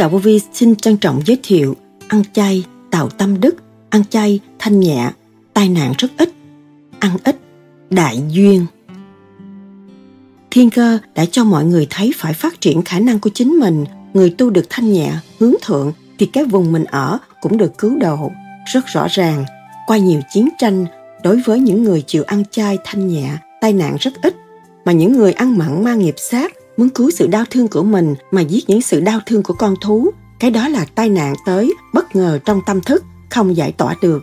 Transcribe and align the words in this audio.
Đạo 0.00 0.08
Vô 0.08 0.18
Vi 0.18 0.40
xin 0.52 0.76
trân 0.76 0.96
trọng 0.96 1.22
giới 1.26 1.38
thiệu 1.42 1.76
ăn 2.08 2.22
chay 2.32 2.64
tạo 2.90 3.08
tâm 3.08 3.40
đức, 3.40 3.56
ăn 3.90 4.02
chay 4.10 4.40
thanh 4.58 4.80
nhẹ, 4.80 5.10
tai 5.54 5.68
nạn 5.68 5.92
rất 5.98 6.08
ít, 6.18 6.30
ăn 6.98 7.16
ít, 7.24 7.36
đại 7.90 8.22
duyên. 8.28 8.66
Thiên 10.50 10.70
cơ 10.70 10.98
đã 11.14 11.24
cho 11.30 11.44
mọi 11.44 11.64
người 11.64 11.86
thấy 11.90 12.12
phải 12.16 12.32
phát 12.32 12.60
triển 12.60 12.82
khả 12.82 13.00
năng 13.00 13.20
của 13.20 13.30
chính 13.34 13.48
mình, 13.48 13.84
người 14.12 14.30
tu 14.30 14.50
được 14.50 14.66
thanh 14.70 14.92
nhẹ, 14.92 15.12
hướng 15.38 15.54
thượng 15.62 15.92
thì 16.18 16.26
cái 16.26 16.44
vùng 16.44 16.72
mình 16.72 16.84
ở 16.84 17.18
cũng 17.40 17.56
được 17.56 17.78
cứu 17.78 17.98
độ. 17.98 18.30
Rất 18.72 18.86
rõ 18.86 19.06
ràng, 19.10 19.44
qua 19.86 19.96
nhiều 19.96 20.20
chiến 20.32 20.48
tranh, 20.58 20.86
đối 21.22 21.40
với 21.40 21.60
những 21.60 21.82
người 21.82 22.02
chịu 22.06 22.22
ăn 22.22 22.42
chay 22.50 22.78
thanh 22.84 23.08
nhẹ, 23.08 23.30
tai 23.60 23.72
nạn 23.72 23.96
rất 24.00 24.22
ít, 24.22 24.36
mà 24.84 24.92
những 24.92 25.12
người 25.12 25.32
ăn 25.32 25.58
mặn 25.58 25.84
mang 25.84 25.98
nghiệp 25.98 26.14
sát 26.16 26.52
muốn 26.80 26.90
cứu 26.90 27.10
sự 27.10 27.26
đau 27.26 27.44
thương 27.50 27.68
của 27.68 27.82
mình 27.82 28.14
mà 28.30 28.40
giết 28.40 28.68
những 28.68 28.82
sự 28.82 29.00
đau 29.00 29.20
thương 29.26 29.42
của 29.42 29.54
con 29.54 29.74
thú. 29.80 30.10
Cái 30.38 30.50
đó 30.50 30.68
là 30.68 30.86
tai 30.94 31.08
nạn 31.08 31.34
tới 31.46 31.74
bất 31.94 32.16
ngờ 32.16 32.38
trong 32.44 32.60
tâm 32.66 32.80
thức, 32.80 33.04
không 33.30 33.56
giải 33.56 33.72
tỏa 33.72 33.94
được. 34.02 34.22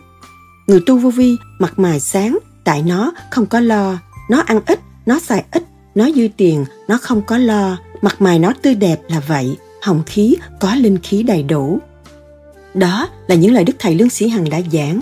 Người 0.67 0.81
tu 0.85 0.97
vô 0.97 1.09
vi 1.09 1.35
mặt 1.59 1.79
mày 1.79 1.99
sáng, 1.99 2.37
tại 2.63 2.83
nó 2.83 3.11
không 3.31 3.45
có 3.45 3.59
lo. 3.59 3.97
Nó 4.29 4.39
ăn 4.39 4.59
ít, 4.65 4.79
nó 5.05 5.19
xài 5.19 5.45
ít, 5.51 5.63
nó 5.95 6.09
dư 6.15 6.27
tiền, 6.37 6.65
nó 6.87 6.97
không 7.01 7.21
có 7.21 7.37
lo. 7.37 7.77
Mặt 8.01 8.21
mày 8.21 8.39
nó 8.39 8.53
tươi 8.61 8.75
đẹp 8.75 9.01
là 9.07 9.19
vậy, 9.27 9.57
hồng 9.81 10.03
khí 10.05 10.35
có 10.59 10.75
linh 10.75 10.97
khí 10.97 11.23
đầy 11.23 11.43
đủ. 11.43 11.79
Đó 12.73 13.09
là 13.27 13.35
những 13.35 13.53
lời 13.53 13.63
đức 13.63 13.73
thầy 13.79 13.95
lương 13.95 14.09
sĩ 14.09 14.27
hằng 14.27 14.49
đã 14.49 14.61
giảng. 14.71 14.99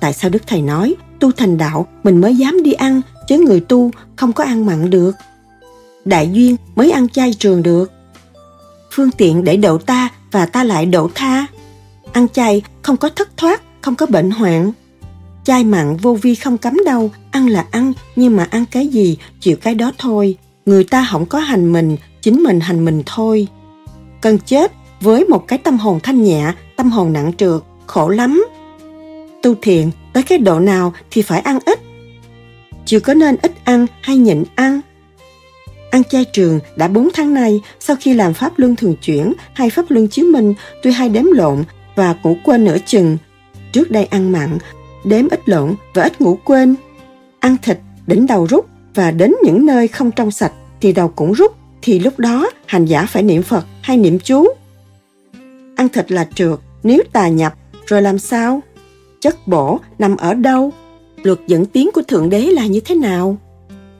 Tại 0.00 0.12
sao 0.12 0.30
đức 0.30 0.42
thầy 0.46 0.62
nói, 0.62 0.94
tu 1.20 1.32
thành 1.32 1.58
đạo, 1.58 1.86
mình 2.02 2.20
mới 2.20 2.36
dám 2.36 2.62
đi 2.62 2.72
ăn, 2.72 3.00
chứ 3.28 3.38
người 3.38 3.60
tu 3.60 3.90
không 4.16 4.32
có 4.32 4.44
ăn 4.44 4.66
mặn 4.66 4.90
được? 4.90 5.12
Đại 6.06 6.30
duyên 6.32 6.56
mới 6.76 6.90
ăn 6.90 7.08
chay 7.08 7.34
trường 7.34 7.62
được. 7.62 7.92
Phương 8.90 9.10
tiện 9.10 9.44
để 9.44 9.56
độ 9.56 9.78
ta 9.78 10.08
và 10.32 10.46
ta 10.46 10.64
lại 10.64 10.86
độ 10.86 11.10
tha. 11.14 11.46
Ăn 12.12 12.28
chay 12.28 12.62
không 12.82 12.96
có 12.96 13.08
thất 13.08 13.36
thoát, 13.36 13.62
không 13.80 13.94
có 13.94 14.06
bệnh 14.06 14.30
hoạn. 14.30 14.72
Chay 15.44 15.64
mặn 15.64 15.96
vô 15.96 16.14
vi 16.14 16.34
không 16.34 16.58
cấm 16.58 16.76
đâu, 16.86 17.10
ăn 17.30 17.48
là 17.48 17.66
ăn, 17.70 17.92
nhưng 18.16 18.36
mà 18.36 18.48
ăn 18.50 18.64
cái 18.70 18.88
gì, 18.88 19.18
chịu 19.40 19.56
cái 19.56 19.74
đó 19.74 19.92
thôi. 19.98 20.36
Người 20.66 20.84
ta 20.84 21.08
không 21.10 21.26
có 21.26 21.38
hành 21.38 21.72
mình, 21.72 21.96
chính 22.22 22.42
mình 22.42 22.60
hành 22.60 22.84
mình 22.84 23.02
thôi. 23.06 23.48
Cần 24.20 24.38
chết 24.38 24.72
với 25.00 25.24
một 25.24 25.48
cái 25.48 25.58
tâm 25.58 25.78
hồn 25.78 26.00
thanh 26.02 26.22
nhẹ, 26.22 26.52
tâm 26.76 26.90
hồn 26.90 27.12
nặng 27.12 27.32
trược, 27.36 27.64
khổ 27.86 28.08
lắm. 28.08 28.46
Tu 29.42 29.54
thiện 29.62 29.90
tới 30.12 30.22
cái 30.22 30.38
độ 30.38 30.60
nào 30.60 30.92
thì 31.10 31.22
phải 31.22 31.40
ăn 31.40 31.58
ít. 31.66 31.80
Chưa 32.84 33.00
có 33.00 33.14
nên 33.14 33.36
ít 33.42 33.52
ăn 33.64 33.86
hay 34.00 34.16
nhịn 34.16 34.44
ăn 34.54 34.80
Ăn 35.96 36.04
chay 36.04 36.24
trường 36.24 36.60
đã 36.76 36.88
4 36.88 37.08
tháng 37.14 37.34
nay 37.34 37.60
sau 37.80 37.96
khi 38.00 38.14
làm 38.14 38.34
pháp 38.34 38.58
luân 38.58 38.76
thường 38.76 38.96
chuyển 38.96 39.32
hay 39.54 39.70
pháp 39.70 39.84
luân 39.88 40.08
chiếu 40.08 40.26
minh 40.32 40.54
tôi 40.82 40.92
hay 40.92 41.08
đếm 41.08 41.24
lộn 41.24 41.64
và 41.94 42.14
ngủ 42.22 42.36
quên 42.44 42.64
nửa 42.64 42.76
chừng. 42.86 43.18
Trước 43.72 43.90
đây 43.90 44.04
ăn 44.04 44.32
mặn, 44.32 44.58
đếm 45.04 45.28
ít 45.28 45.48
lộn 45.48 45.74
và 45.94 46.02
ít 46.02 46.20
ngủ 46.20 46.38
quên. 46.44 46.74
Ăn 47.40 47.56
thịt, 47.62 47.78
đỉnh 48.06 48.26
đầu 48.26 48.46
rút 48.46 48.66
và 48.94 49.10
đến 49.10 49.34
những 49.42 49.66
nơi 49.66 49.88
không 49.88 50.10
trong 50.10 50.30
sạch 50.30 50.52
thì 50.80 50.92
đầu 50.92 51.08
cũng 51.08 51.32
rút 51.32 51.56
thì 51.82 51.98
lúc 51.98 52.18
đó 52.18 52.50
hành 52.66 52.84
giả 52.84 53.06
phải 53.06 53.22
niệm 53.22 53.42
Phật 53.42 53.66
hay 53.82 53.96
niệm 53.96 54.18
chú. 54.18 54.46
Ăn 55.76 55.88
thịt 55.88 56.12
là 56.12 56.28
trượt, 56.34 56.58
nếu 56.82 57.02
tà 57.12 57.28
nhập 57.28 57.54
rồi 57.86 58.02
làm 58.02 58.18
sao? 58.18 58.60
Chất 59.20 59.48
bổ 59.48 59.78
nằm 59.98 60.16
ở 60.16 60.34
đâu? 60.34 60.72
Luật 61.22 61.38
dẫn 61.46 61.66
tiến 61.66 61.90
của 61.94 62.02
Thượng 62.02 62.30
Đế 62.30 62.40
là 62.40 62.66
như 62.66 62.80
thế 62.80 62.94
nào? 62.94 63.36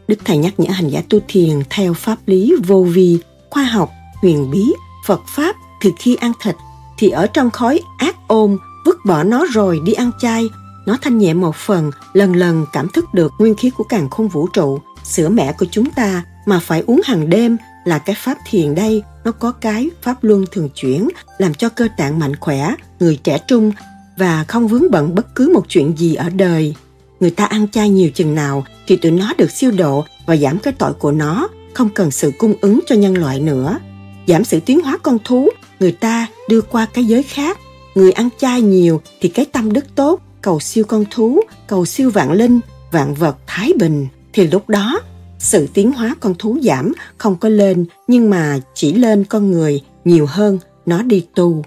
Đức 0.09 0.19
Thầy 0.25 0.37
nhắc 0.37 0.61
nhở 0.61 0.71
hành 0.71 0.89
giả 0.89 1.03
tu 1.11 1.19
thiền 1.29 1.63
theo 1.71 1.95
pháp 1.95 2.17
lý 2.27 2.55
vô 2.67 2.83
vi, 2.83 3.19
khoa 3.51 3.65
học, 3.65 3.91
huyền 4.23 4.51
bí, 4.51 4.73
Phật 5.07 5.21
Pháp 5.27 5.57
thì 5.81 5.93
khi 5.99 6.15
ăn 6.15 6.33
thịt 6.43 6.55
thì 6.99 7.11
ở 7.11 7.27
trong 7.27 7.51
khói 7.51 7.81
ác 7.99 8.17
ôn 8.29 8.59
vứt 8.85 8.97
bỏ 9.07 9.23
nó 9.23 9.47
rồi 9.53 9.81
đi 9.85 9.93
ăn 9.93 10.11
chay. 10.21 10.49
Nó 10.87 10.99
thanh 11.03 11.19
nhẹ 11.19 11.35
một 11.35 11.57
phần 11.57 11.91
lần 12.13 12.37
lần 12.37 12.67
cảm 12.73 12.89
thức 12.89 13.15
được 13.15 13.33
nguyên 13.39 13.55
khí 13.55 13.71
của 13.71 13.85
càng 13.85 14.11
khôn 14.11 14.29
vũ 14.29 14.47
trụ. 14.47 14.79
Sữa 15.05 15.29
mẹ 15.29 15.53
của 15.59 15.67
chúng 15.71 15.91
ta 15.91 16.25
mà 16.47 16.61
phải 16.63 16.83
uống 16.87 17.01
hàng 17.05 17.31
đêm 17.31 17.57
là 17.85 17.99
cái 17.99 18.17
pháp 18.19 18.39
thiền 18.47 18.75
đây. 18.75 19.03
Nó 19.25 19.33
có 19.33 19.53
cái 19.53 19.91
pháp 20.03 20.25
luân 20.25 20.45
thường 20.53 20.69
chuyển 20.75 21.09
làm 21.39 21.55
cho 21.55 21.69
cơ 21.69 21.89
tạng 21.97 22.19
mạnh 22.19 22.37
khỏe 22.41 22.75
người 23.01 23.17
trẻ 23.25 23.39
trung 23.49 23.73
và 24.19 24.45
không 24.49 24.69
vướng 24.69 24.91
bận 24.91 25.15
bất 25.15 25.35
cứ 25.35 25.51
một 25.55 25.65
chuyện 25.69 25.97
gì 25.97 26.15
ở 26.15 26.29
đời 26.31 26.75
người 27.21 27.31
ta 27.31 27.45
ăn 27.45 27.69
chay 27.69 27.91
nhiều 27.91 28.11
chừng 28.15 28.35
nào 28.35 28.65
thì 28.87 28.97
tụi 28.97 29.13
nó 29.13 29.33
được 29.39 29.51
siêu 29.51 29.71
độ 29.71 30.05
và 30.27 30.37
giảm 30.37 30.59
cái 30.59 30.73
tội 30.79 30.93
của 30.93 31.13
nó, 31.13 31.49
không 31.75 31.89
cần 31.89 32.11
sự 32.11 32.33
cung 32.39 32.55
ứng 32.61 32.81
cho 32.87 32.95
nhân 32.95 33.19
loại 33.19 33.41
nữa. 33.41 33.79
Giảm 34.27 34.45
sự 34.45 34.61
tiến 34.61 34.81
hóa 34.81 34.99
con 35.03 35.19
thú, 35.25 35.49
người 35.81 35.93
ta 35.93 36.27
đưa 36.49 36.61
qua 36.61 36.87
cái 36.95 37.05
giới 37.05 37.23
khác. 37.23 37.59
Người 37.95 38.13
ăn 38.13 38.29
chay 38.39 38.63
nhiều 38.63 39.01
thì 39.21 39.29
cái 39.29 39.45
tâm 39.45 39.73
đức 39.73 39.85
tốt, 39.95 40.21
cầu 40.43 40.61
siêu 40.61 40.85
con 40.85 41.05
thú, 41.11 41.41
cầu 41.67 41.87
siêu 41.87 42.11
vạn 42.11 42.33
linh, 42.33 42.61
vạn 42.93 43.15
vật 43.15 43.37
thái 43.47 43.73
bình. 43.79 44.07
Thì 44.33 44.47
lúc 44.47 44.69
đó, 44.69 45.01
sự 45.39 45.69
tiến 45.75 45.93
hóa 45.93 46.15
con 46.21 46.35
thú 46.35 46.59
giảm 46.63 46.93
không 47.19 47.37
có 47.37 47.49
lên 47.49 47.87
nhưng 48.09 48.31
mà 48.31 48.59
chỉ 48.75 48.93
lên 48.93 49.25
con 49.25 49.51
người 49.51 49.81
nhiều 50.05 50.27
hơn 50.29 50.59
nó 50.87 51.03
đi 51.03 51.27
tu. 51.35 51.65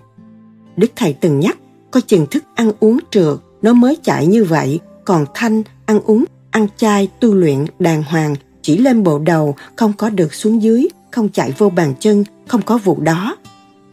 Đức 0.78 0.92
Thầy 0.96 1.14
từng 1.14 1.40
nhắc, 1.40 1.58
coi 1.92 2.02
chừng 2.02 2.26
thức 2.26 2.44
ăn 2.56 2.72
uống 2.80 3.00
trượt, 3.12 3.38
nó 3.62 3.74
mới 3.74 3.98
chạy 4.04 4.28
như 4.28 4.44
vậy, 4.44 4.80
còn 5.10 5.26
thanh, 5.34 5.64
ăn 5.86 6.00
uống 6.00 6.26
ăn 6.52 6.68
chay 6.78 7.08
tu 7.20 7.34
luyện 7.34 7.66
đàng 7.80 8.04
hoàng 8.04 8.36
chỉ 8.62 8.78
lên 8.78 9.04
bộ 9.04 9.20
đầu 9.20 9.56
không 9.76 9.94
có 9.94 10.10
được 10.10 10.34
xuống 10.34 10.62
dưới 10.62 10.88
không 11.12 11.30
chạy 11.30 11.54
vô 11.58 11.70
bàn 11.70 11.94
chân 12.00 12.24
không 12.48 12.62
có 12.62 12.78
vụ 12.78 13.00
đó. 13.00 13.38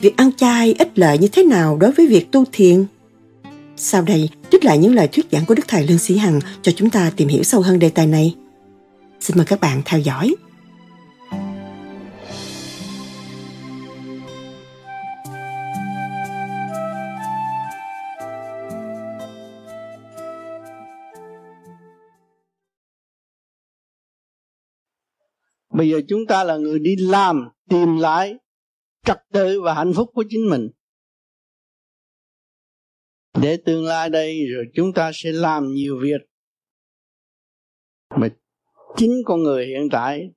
Việc 0.00 0.16
ăn 0.16 0.30
chay 0.36 0.74
ích 0.78 0.98
lợi 0.98 1.18
như 1.18 1.28
thế 1.28 1.42
nào 1.44 1.76
đối 1.76 1.92
với 1.92 2.06
việc 2.06 2.32
tu 2.32 2.44
thiền? 2.52 2.84
Sau 3.76 4.02
đây 4.02 4.30
trích 4.50 4.64
lại 4.64 4.78
những 4.78 4.94
lời 4.94 5.08
thuyết 5.08 5.26
giảng 5.32 5.46
của 5.46 5.54
đức 5.54 5.62
thầy 5.68 5.86
lương 5.86 5.98
sĩ 5.98 6.16
hằng 6.16 6.40
cho 6.62 6.72
chúng 6.76 6.90
ta 6.90 7.12
tìm 7.16 7.28
hiểu 7.28 7.42
sâu 7.42 7.60
hơn 7.60 7.78
đề 7.78 7.88
tài 7.88 8.06
này. 8.06 8.34
Xin 9.20 9.36
mời 9.36 9.46
các 9.46 9.60
bạn 9.60 9.82
theo 9.84 10.00
dõi. 10.00 10.34
Bây 25.76 25.90
giờ 25.90 26.00
chúng 26.08 26.26
ta 26.26 26.44
là 26.44 26.56
người 26.56 26.78
đi 26.78 26.96
làm, 26.96 27.48
tìm 27.68 27.96
lại 27.96 28.34
trật 29.04 29.18
tự 29.32 29.60
và 29.60 29.74
hạnh 29.74 29.92
phúc 29.96 30.10
của 30.14 30.24
chính 30.28 30.50
mình. 30.50 30.68
Để 33.42 33.58
tương 33.64 33.84
lai 33.84 34.10
đây, 34.10 34.46
rồi 34.54 34.64
chúng 34.74 34.92
ta 34.92 35.10
sẽ 35.14 35.32
làm 35.32 35.74
nhiều 35.74 35.98
việc 36.02 36.20
mà 38.16 38.28
chính 38.96 39.22
con 39.24 39.42
người 39.42 39.66
hiện 39.66 39.88
tại 39.90 40.30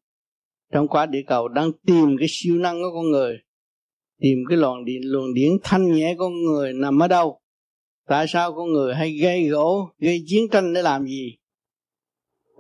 trong 0.74 0.88
quả 0.88 1.06
địa 1.06 1.24
cầu 1.28 1.48
đang 1.48 1.72
tìm 1.86 2.16
cái 2.20 2.28
siêu 2.32 2.56
năng 2.56 2.82
của 2.82 2.92
con 2.94 3.12
người, 3.12 3.38
tìm 4.22 4.38
cái 4.50 4.58
luồng 4.58 4.86
điện, 4.86 5.02
luồng 5.04 5.34
điển 5.34 5.52
thanh 5.64 5.92
nhẹ 5.94 6.16
của 6.18 6.24
con 6.24 6.34
người 6.34 6.74
nằm 6.74 7.00
ở 7.00 7.08
đâu? 7.08 7.42
Tại 8.08 8.26
sao 8.28 8.54
con 8.56 8.72
người 8.72 8.96
hay 8.96 9.18
gây 9.22 9.48
gỗ, 9.48 9.90
gây 9.98 10.24
chiến 10.28 10.50
tranh 10.52 10.74
để 10.74 10.82
làm 10.82 11.06
gì? 11.06 11.38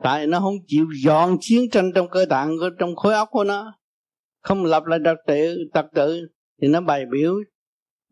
Tại 0.03 0.27
nó 0.27 0.39
không 0.39 0.55
chịu 0.67 0.85
dọn 1.03 1.37
chiến 1.41 1.69
tranh 1.69 1.91
trong 1.95 2.09
cơ 2.09 2.25
tạng 2.25 2.55
trong 2.79 2.95
khối 2.95 3.13
óc 3.13 3.29
của 3.31 3.43
nó. 3.43 3.73
Không 4.41 4.65
lập 4.65 4.83
lại 4.85 4.99
trật 5.05 5.17
tự 5.27 5.57
trật 5.73 5.85
tự, 5.95 6.27
thì 6.61 6.67
nó 6.67 6.81
bày 6.81 7.05
biểu 7.11 7.35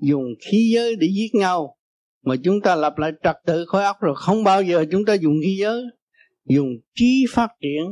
dùng 0.01 0.25
khí 0.39 0.71
giới 0.75 0.95
để 0.95 1.07
giết 1.07 1.29
nhau. 1.39 1.77
Mà 2.25 2.35
chúng 2.43 2.61
ta 2.61 2.75
lập 2.75 2.93
lại 2.97 3.11
trật 3.23 3.35
tự 3.45 3.65
khối 3.65 3.83
óc 3.83 3.97
rồi, 4.01 4.15
không 4.17 4.43
bao 4.43 4.63
giờ 4.63 4.85
chúng 4.91 5.05
ta 5.05 5.13
dùng 5.13 5.35
khí 5.43 5.57
giới, 5.59 5.83
dùng 6.45 6.69
trí 6.95 7.25
phát 7.29 7.49
triển 7.61 7.85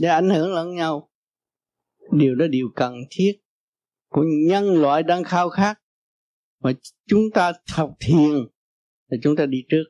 để 0.00 0.08
ảnh 0.08 0.30
hưởng 0.30 0.52
lẫn 0.52 0.74
nhau. 0.74 1.10
Điều 2.12 2.34
đó 2.34 2.46
điều 2.46 2.68
cần 2.74 2.94
thiết 3.10 3.32
của 4.08 4.24
nhân 4.48 4.82
loại 4.82 5.02
đang 5.02 5.24
khao 5.24 5.48
khát. 5.48 5.78
Mà 6.62 6.72
chúng 7.08 7.30
ta 7.34 7.52
học 7.72 7.94
thiền, 8.00 8.32
thì 9.10 9.16
chúng 9.22 9.36
ta 9.36 9.46
đi 9.46 9.58
trước. 9.68 9.84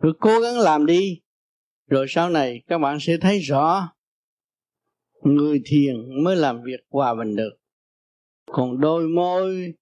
Rồi 0.00 0.12
cố 0.20 0.40
gắng 0.40 0.58
làm 0.58 0.86
đi 0.86 1.20
rồi 1.86 2.06
sau 2.08 2.30
này 2.30 2.62
các 2.66 2.78
bạn 2.78 2.98
sẽ 3.00 3.16
thấy 3.20 3.38
rõ, 3.38 3.92
người 5.22 5.62
thiền 5.66 6.24
mới 6.24 6.36
làm 6.36 6.62
việc 6.62 6.80
hòa 6.90 7.14
bình 7.14 7.36
được. 7.36 7.52
Còn 8.46 8.80
đôi 8.80 9.08
môi 9.08 9.74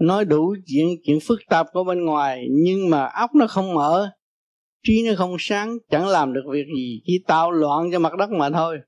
nói 0.00 0.24
đủ 0.24 0.54
chuyện 0.66 0.86
chuyện 1.04 1.18
phức 1.22 1.40
tạp 1.48 1.66
của 1.72 1.84
bên 1.84 2.04
ngoài, 2.04 2.46
nhưng 2.50 2.90
mà 2.90 3.06
óc 3.06 3.30
nó 3.34 3.46
không 3.46 3.74
mở, 3.74 4.10
trí 4.82 5.02
nó 5.08 5.12
không 5.16 5.36
sáng, 5.38 5.78
chẳng 5.90 6.06
làm 6.06 6.32
được 6.32 6.42
việc 6.52 6.66
gì, 6.76 7.02
chỉ 7.04 7.24
tạo 7.26 7.50
loạn 7.50 7.90
cho 7.92 7.98
mặt 7.98 8.12
đất 8.18 8.30
mà 8.30 8.50
thôi. 8.50 8.78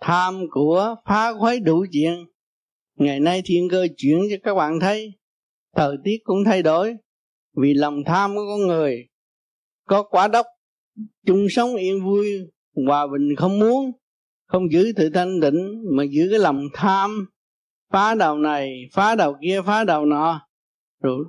Tham 0.00 0.40
của 0.50 0.94
phá 1.04 1.32
khuấy 1.38 1.60
đủ 1.60 1.84
chuyện. 1.92 2.26
Ngày 2.98 3.20
nay 3.20 3.42
thiên 3.44 3.68
cơ 3.70 3.86
chuyển 3.96 4.18
cho 4.30 4.36
các 4.42 4.54
bạn 4.54 4.80
thấy, 4.80 5.12
thời 5.76 5.96
tiết 6.04 6.16
cũng 6.24 6.44
thay 6.44 6.62
đổi. 6.62 6.96
Vì 7.56 7.74
lòng 7.74 8.04
tham 8.06 8.34
của 8.34 8.44
con 8.48 8.68
người 8.68 9.08
có 9.86 10.02
quá 10.02 10.28
đốc 10.28 10.46
chung 11.26 11.46
sống 11.50 11.74
yên 11.74 12.04
vui, 12.04 12.28
hòa 12.86 13.06
bình 13.06 13.36
không 13.36 13.58
muốn, 13.58 13.92
không 14.46 14.72
giữ 14.72 14.92
tự 14.96 15.10
thanh 15.10 15.40
định 15.40 15.84
mà 15.96 16.04
giữ 16.04 16.28
cái 16.30 16.38
lòng 16.38 16.62
tham. 16.74 17.26
Phá 17.92 18.14
đầu 18.14 18.38
này, 18.38 18.70
phá 18.92 19.14
đầu 19.14 19.36
kia, 19.42 19.60
phá 19.66 19.84
đầu 19.84 20.06
nọ. 20.06 20.48
Rồi 21.02 21.24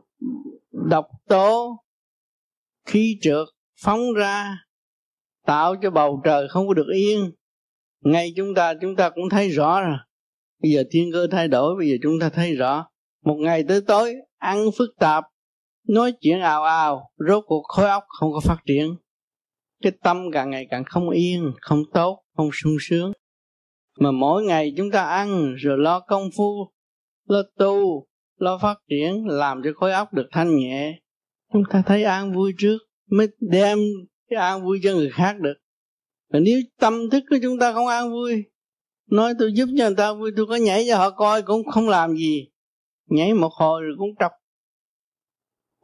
độc 0.71 1.07
tố, 1.27 1.77
khí 2.85 3.17
trượt 3.21 3.47
phóng 3.83 4.13
ra, 4.13 4.57
tạo 5.45 5.75
cho 5.81 5.89
bầu 5.89 6.21
trời 6.23 6.47
không 6.49 6.67
có 6.67 6.73
được 6.73 6.87
yên. 6.93 7.31
Ngay 8.01 8.33
chúng 8.35 8.53
ta 8.55 8.73
chúng 8.81 8.95
ta 8.95 9.09
cũng 9.09 9.29
thấy 9.29 9.49
rõ 9.49 9.81
rồi. 9.81 9.97
Bây 10.61 10.71
giờ 10.71 10.83
thiên 10.91 11.11
cơ 11.13 11.27
thay 11.31 11.47
đổi, 11.47 11.75
bây 11.79 11.89
giờ 11.89 11.95
chúng 12.03 12.19
ta 12.21 12.29
thấy 12.29 12.55
rõ. 12.55 12.87
Một 13.25 13.35
ngày 13.35 13.63
tới 13.67 13.81
tối, 13.81 14.15
ăn 14.37 14.65
phức 14.77 14.89
tạp, 14.99 15.23
nói 15.87 16.13
chuyện 16.21 16.41
ào 16.41 16.63
ào, 16.63 17.11
rốt 17.27 17.43
cuộc 17.47 17.63
khối 17.67 17.89
óc 17.89 18.03
không 18.07 18.31
có 18.33 18.39
phát 18.39 18.57
triển 18.65 18.95
cái 19.83 19.91
tâm 20.03 20.31
càng 20.31 20.49
ngày 20.49 20.67
càng 20.69 20.83
không 20.83 21.09
yên, 21.09 21.51
không 21.61 21.83
tốt, 21.93 22.23
không 22.37 22.49
sung 22.53 22.77
sướng. 22.81 23.11
Mà 23.99 24.11
mỗi 24.11 24.43
ngày 24.43 24.73
chúng 24.77 24.91
ta 24.91 25.03
ăn 25.03 25.55
rồi 25.55 25.77
lo 25.77 25.99
công 25.99 26.29
phu, 26.37 26.71
lo 27.27 27.43
tu, 27.57 28.07
lo 28.37 28.57
phát 28.57 28.77
triển, 28.89 29.25
làm 29.27 29.61
cho 29.63 29.69
khối 29.75 29.91
óc 29.91 30.13
được 30.13 30.27
thanh 30.31 30.55
nhẹ, 30.55 30.99
chúng 31.53 31.63
ta 31.69 31.83
thấy 31.85 32.03
an 32.03 32.33
vui 32.33 32.53
trước 32.57 32.77
mới 33.11 33.27
đem 33.39 33.79
cái 34.29 34.39
an 34.39 34.63
vui 34.63 34.79
cho 34.83 34.93
người 34.93 35.09
khác 35.09 35.39
được. 35.39 35.53
Và 36.29 36.39
nếu 36.39 36.59
tâm 36.79 37.09
thức 37.09 37.23
của 37.29 37.37
chúng 37.41 37.59
ta 37.59 37.73
không 37.73 37.87
an 37.87 38.11
vui, 38.11 38.43
nói 39.09 39.33
tôi 39.39 39.53
giúp 39.53 39.65
cho 39.77 39.85
người 39.85 39.95
ta 39.95 40.13
vui, 40.13 40.31
tôi 40.37 40.45
có 40.45 40.55
nhảy 40.55 40.85
cho 40.87 40.97
họ 40.97 41.09
coi 41.09 41.41
cũng 41.41 41.67
không 41.67 41.89
làm 41.89 42.15
gì. 42.15 42.49
Nhảy 43.09 43.33
một 43.33 43.53
hồi 43.53 43.81
rồi 43.81 43.95
cũng 43.97 44.15
trọc 44.19 44.31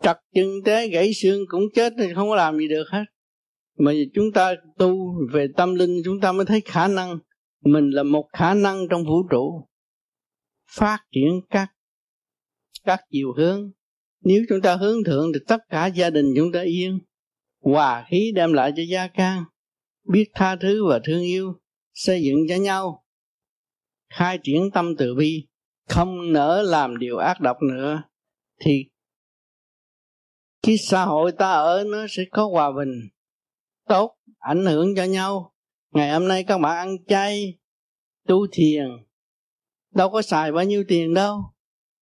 trật 0.02 0.18
chân 0.36 0.48
té 0.66 0.88
gãy 0.88 1.12
xương 1.14 1.42
cũng 1.48 1.64
chết 1.76 1.94
thì 1.98 2.14
không 2.16 2.30
có 2.30 2.36
làm 2.36 2.58
gì 2.58 2.68
được 2.68 2.86
hết 2.92 3.04
mà 3.80 3.94
chúng 4.14 4.32
ta 4.34 4.56
tu 4.78 5.14
về 5.34 5.48
tâm 5.58 5.76
linh, 5.76 6.02
chúng 6.06 6.20
ta 6.20 6.32
mới 6.32 6.46
thấy 6.46 6.62
khả 6.66 6.88
năng. 6.88 7.20
Mình 7.66 7.90
là 7.90 8.04
một 8.04 8.30
khả 8.34 8.54
năng 8.54 8.88
trong 8.90 9.06
vũ 9.06 9.24
trụ. 9.32 9.68
Phát 10.70 11.00
triển 11.12 11.42
các 11.50 11.72
các 12.84 13.00
chiều 13.12 13.34
hướng. 13.38 13.72
Nếu 14.24 14.44
chúng 14.50 14.62
ta 14.62 14.76
hướng 14.76 15.04
thượng 15.06 15.34
thì 15.34 15.40
tất 15.48 15.62
cả 15.70 15.88
gia 15.88 16.10
đình 16.10 16.26
chúng 16.36 16.52
ta 16.52 16.62
yên. 16.62 17.00
Hòa 17.64 18.06
khí 18.10 18.32
đem 18.36 18.54
lại 18.54 18.74
cho 18.76 18.84
gia 18.90 19.08
can. 19.08 19.44
Biết 20.08 20.26
tha 20.34 20.56
thứ 20.56 20.86
và 20.90 21.00
thương 21.04 21.22
yêu. 21.22 21.54
Xây 21.94 22.24
dựng 22.24 22.40
cho 22.50 22.56
nhau. 22.56 23.06
Khai 24.10 24.40
triển 24.44 24.72
tâm 24.74 24.96
từ 24.98 25.16
bi. 25.16 25.48
Không 25.90 26.34
nỡ 26.34 26.62
làm 26.62 26.98
điều 26.98 27.18
ác 27.18 27.42
độc 27.42 27.58
nữa. 27.62 28.04
Thì 28.60 28.86
cái 30.62 30.78
xã 30.78 31.06
hội 31.06 31.32
ta 31.32 31.52
ở 31.52 31.84
nó 31.88 32.06
sẽ 32.10 32.24
có 32.32 32.48
hòa 32.48 32.72
bình 32.72 33.10
tốt, 33.90 34.16
ảnh 34.40 34.66
hưởng 34.66 34.96
cho 34.96 35.04
nhau. 35.04 35.54
Ngày 35.94 36.12
hôm 36.12 36.28
nay 36.28 36.44
các 36.44 36.58
bạn 36.58 36.78
ăn 36.78 36.98
chay, 37.08 37.58
tu 38.28 38.48
thiền, 38.52 38.88
đâu 39.96 40.10
có 40.10 40.22
xài 40.22 40.52
bao 40.52 40.64
nhiêu 40.64 40.84
tiền 40.88 41.14
đâu. 41.14 41.42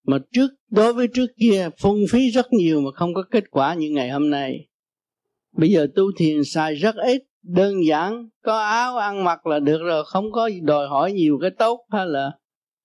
Mà 0.04 0.18
trước, 0.32 0.48
đối 0.70 0.94
với 0.94 1.08
trước 1.14 1.28
kia, 1.38 1.70
phung 1.82 2.00
phí 2.12 2.30
rất 2.30 2.54
nhiều 2.54 2.82
mà 2.82 2.92
không 2.92 3.14
có 3.14 3.24
kết 3.32 3.44
quả 3.52 3.74
như 3.74 3.90
ngày 3.90 4.10
hôm 4.10 4.30
nay. 4.30 4.68
Bây 5.58 5.70
giờ 5.70 5.88
tu 5.96 6.04
thiền 6.18 6.44
xài 6.44 6.76
rất 6.76 6.96
ít, 6.96 7.24
đơn 7.44 7.86
giản, 7.86 8.30
có 8.44 8.60
áo 8.60 8.98
ăn 8.98 9.24
mặc 9.24 9.46
là 9.48 9.60
được 9.60 9.82
rồi, 9.82 10.04
không 10.06 10.32
có 10.32 10.50
đòi 10.62 10.88
hỏi 10.88 11.12
nhiều 11.12 11.38
cái 11.42 11.50
tốt 11.60 11.86
hay 11.92 12.06
là 12.06 12.32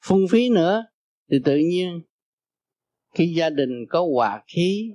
phung 0.05 0.29
phí 0.31 0.49
nữa. 0.49 0.85
Thì 1.31 1.39
tự 1.45 1.57
nhiên 1.57 2.03
cái 3.15 3.35
gia 3.37 3.51
đình 3.51 3.87
có 3.89 4.07
hòa 4.15 4.43
khí, 4.47 4.93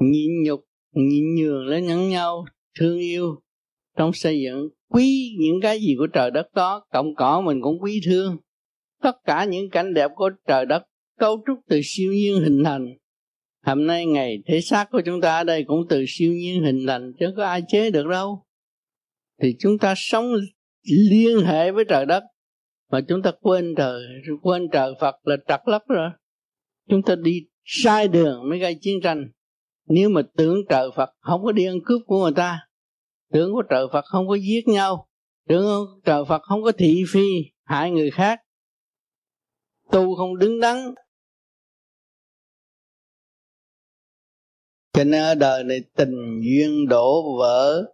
nhịn 0.00 0.30
nhục, 0.44 0.60
nhịn 0.92 1.34
nhường 1.34 1.66
lên 1.66 1.86
nhẫn 1.86 2.08
nhau 2.08 2.44
thương 2.78 2.98
yêu. 2.98 3.42
Trong 3.96 4.12
xây 4.12 4.40
dựng 4.40 4.68
quý 4.88 5.36
những 5.38 5.60
cái 5.62 5.80
gì 5.80 5.94
của 5.98 6.06
trời 6.06 6.30
đất 6.30 6.46
đó, 6.54 6.86
cộng 6.92 7.14
cỏ 7.14 7.40
mình 7.40 7.60
cũng 7.62 7.82
quý 7.82 8.00
thương. 8.06 8.36
Tất 9.02 9.16
cả 9.24 9.44
những 9.44 9.70
cảnh 9.70 9.94
đẹp 9.94 10.10
của 10.14 10.30
trời 10.48 10.66
đất, 10.66 10.82
cấu 11.18 11.44
trúc 11.46 11.58
từ 11.68 11.80
siêu 11.84 12.12
nhiên 12.12 12.42
hình 12.42 12.64
thành. 12.64 12.86
Hôm 13.66 13.86
nay 13.86 14.06
ngày 14.06 14.42
thể 14.46 14.60
xác 14.60 14.90
của 14.90 15.02
chúng 15.04 15.20
ta 15.20 15.36
ở 15.36 15.44
đây 15.44 15.64
cũng 15.64 15.80
từ 15.88 16.04
siêu 16.08 16.32
nhiên 16.32 16.62
hình 16.62 16.86
thành, 16.86 17.12
chứ 17.20 17.26
có 17.36 17.44
ai 17.44 17.62
chế 17.68 17.90
được 17.90 18.06
đâu. 18.06 18.44
Thì 19.42 19.56
chúng 19.58 19.78
ta 19.78 19.94
sống 19.96 20.32
liên 21.10 21.40
hệ 21.40 21.70
với 21.70 21.84
trời 21.88 22.06
đất, 22.06 22.22
mà 22.90 23.00
chúng 23.08 23.22
ta 23.22 23.32
quên 23.40 23.74
trời 23.76 24.02
quên 24.42 24.68
trời 24.72 24.94
Phật 25.00 25.14
là 25.22 25.36
trật 25.48 25.60
lấp 25.66 25.82
rồi. 25.88 26.10
Chúng 26.88 27.02
ta 27.02 27.14
đi 27.14 27.46
sai 27.64 28.08
đường 28.08 28.48
mới 28.48 28.58
gây 28.58 28.78
chiến 28.80 29.00
tranh 29.02 29.30
nếu 29.86 30.08
mà 30.08 30.22
tưởng 30.36 30.56
trời 30.68 30.88
Phật 30.96 31.10
không 31.20 31.44
có 31.44 31.52
đi 31.52 31.66
ăn 31.66 31.78
cướp 31.84 32.02
của 32.06 32.22
người 32.22 32.32
ta, 32.36 32.68
tưởng 33.32 33.52
của 33.52 33.62
trời 33.70 33.86
Phật 33.92 34.04
không 34.04 34.28
có 34.28 34.34
giết 34.34 34.68
nhau, 34.68 35.08
tưởng 35.48 36.00
trời 36.04 36.24
Phật 36.28 36.42
không 36.42 36.62
có 36.62 36.72
thị 36.78 37.04
phi, 37.12 37.28
hại 37.64 37.90
người 37.90 38.10
khác, 38.10 38.40
tu 39.90 40.16
không 40.16 40.38
đứng 40.38 40.60
đắn. 40.60 40.94
Cho 44.92 45.04
nên 45.04 45.22
ở 45.22 45.34
đời 45.34 45.64
này 45.64 45.78
tình 45.96 46.40
duyên 46.42 46.88
đổ 46.88 47.36
vỡ, 47.38 47.84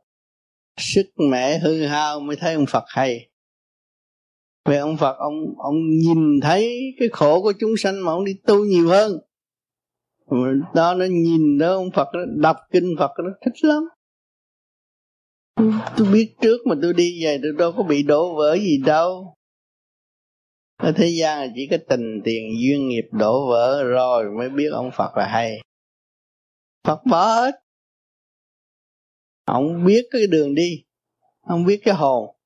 sức 0.76 1.06
mẻ 1.30 1.58
hư 1.58 1.86
hao 1.86 2.20
mới 2.20 2.36
thấy 2.36 2.54
ông 2.54 2.66
Phật 2.68 2.84
hay. 2.86 3.30
Về 4.64 4.78
ông 4.78 4.96
Phật, 4.96 5.16
ông 5.18 5.34
ông 5.58 5.74
nhìn 5.90 6.40
thấy 6.42 6.80
cái 6.98 7.08
khổ 7.12 7.42
của 7.42 7.52
chúng 7.60 7.76
sanh 7.78 8.04
mà 8.04 8.12
ông 8.12 8.24
đi 8.24 8.32
tu 8.46 8.64
nhiều 8.64 8.88
hơn 8.88 9.18
đó, 10.74 10.94
nó 10.94 11.04
nhìn 11.10 11.58
đó, 11.58 11.74
ông 11.74 11.90
Phật 11.90 12.08
nó 12.14 12.20
đọc 12.36 12.56
kinh 12.72 12.94
Phật 12.98 13.10
nó 13.24 13.30
thích 13.44 13.64
lắm. 13.64 13.82
Tôi 15.96 16.06
biết 16.12 16.34
trước 16.40 16.66
mà 16.66 16.74
tôi 16.82 16.92
đi 16.92 17.24
về, 17.24 17.38
tôi 17.42 17.52
đâu 17.58 17.72
có 17.76 17.82
bị 17.82 18.02
đổ 18.02 18.36
vỡ 18.36 18.56
gì 18.56 18.78
đâu. 18.86 19.34
Ở 20.76 20.92
thế 20.96 21.08
gian 21.08 21.40
là 21.40 21.52
chỉ 21.54 21.68
có 21.70 21.76
tình 21.88 22.20
tiền 22.24 22.44
duyên 22.62 22.88
nghiệp 22.88 23.08
đổ 23.12 23.48
vỡ 23.48 23.82
rồi 23.84 24.24
mới 24.38 24.48
biết 24.48 24.68
ông 24.72 24.90
Phật 24.96 25.16
là 25.16 25.26
hay. 25.26 25.60
Phật 26.84 27.00
bỏ 27.10 27.26
hết. 27.26 27.54
Ông 29.44 29.84
biết 29.84 30.06
cái 30.10 30.26
đường 30.26 30.54
đi, 30.54 30.84
ông 31.40 31.64
biết 31.64 31.80
cái 31.84 31.94
hồn. 31.94 32.36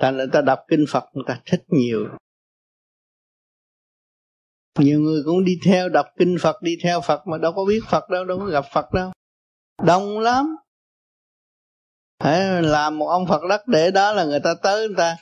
Thành 0.00 0.16
là, 0.16 0.26
ta 0.32 0.40
đọc 0.40 0.58
kinh 0.68 0.84
Phật, 0.88 1.04
người 1.12 1.24
ta 1.26 1.40
thích 1.46 1.62
nhiều 1.68 2.08
nhiều 4.80 5.00
người 5.00 5.22
cũng 5.24 5.44
đi 5.44 5.58
theo 5.64 5.88
đọc 5.88 6.06
kinh 6.18 6.36
Phật, 6.40 6.62
đi 6.62 6.76
theo 6.82 7.00
Phật 7.00 7.26
mà 7.26 7.38
đâu 7.38 7.52
có 7.56 7.64
biết 7.64 7.80
Phật 7.88 8.08
đâu 8.10 8.24
đâu 8.24 8.38
có 8.38 8.44
gặp 8.44 8.64
Phật 8.72 8.92
đâu. 8.92 9.12
Đông 9.82 10.18
lắm. 10.18 10.56
Phải 12.22 12.62
làm 12.62 12.98
một 12.98 13.08
ông 13.08 13.26
Phật 13.26 13.42
đất 13.48 13.60
để 13.66 13.90
đó 13.90 14.12
là 14.12 14.24
người 14.24 14.40
ta 14.40 14.54
tới 14.62 14.88
người 14.88 14.96
ta. 14.96 15.16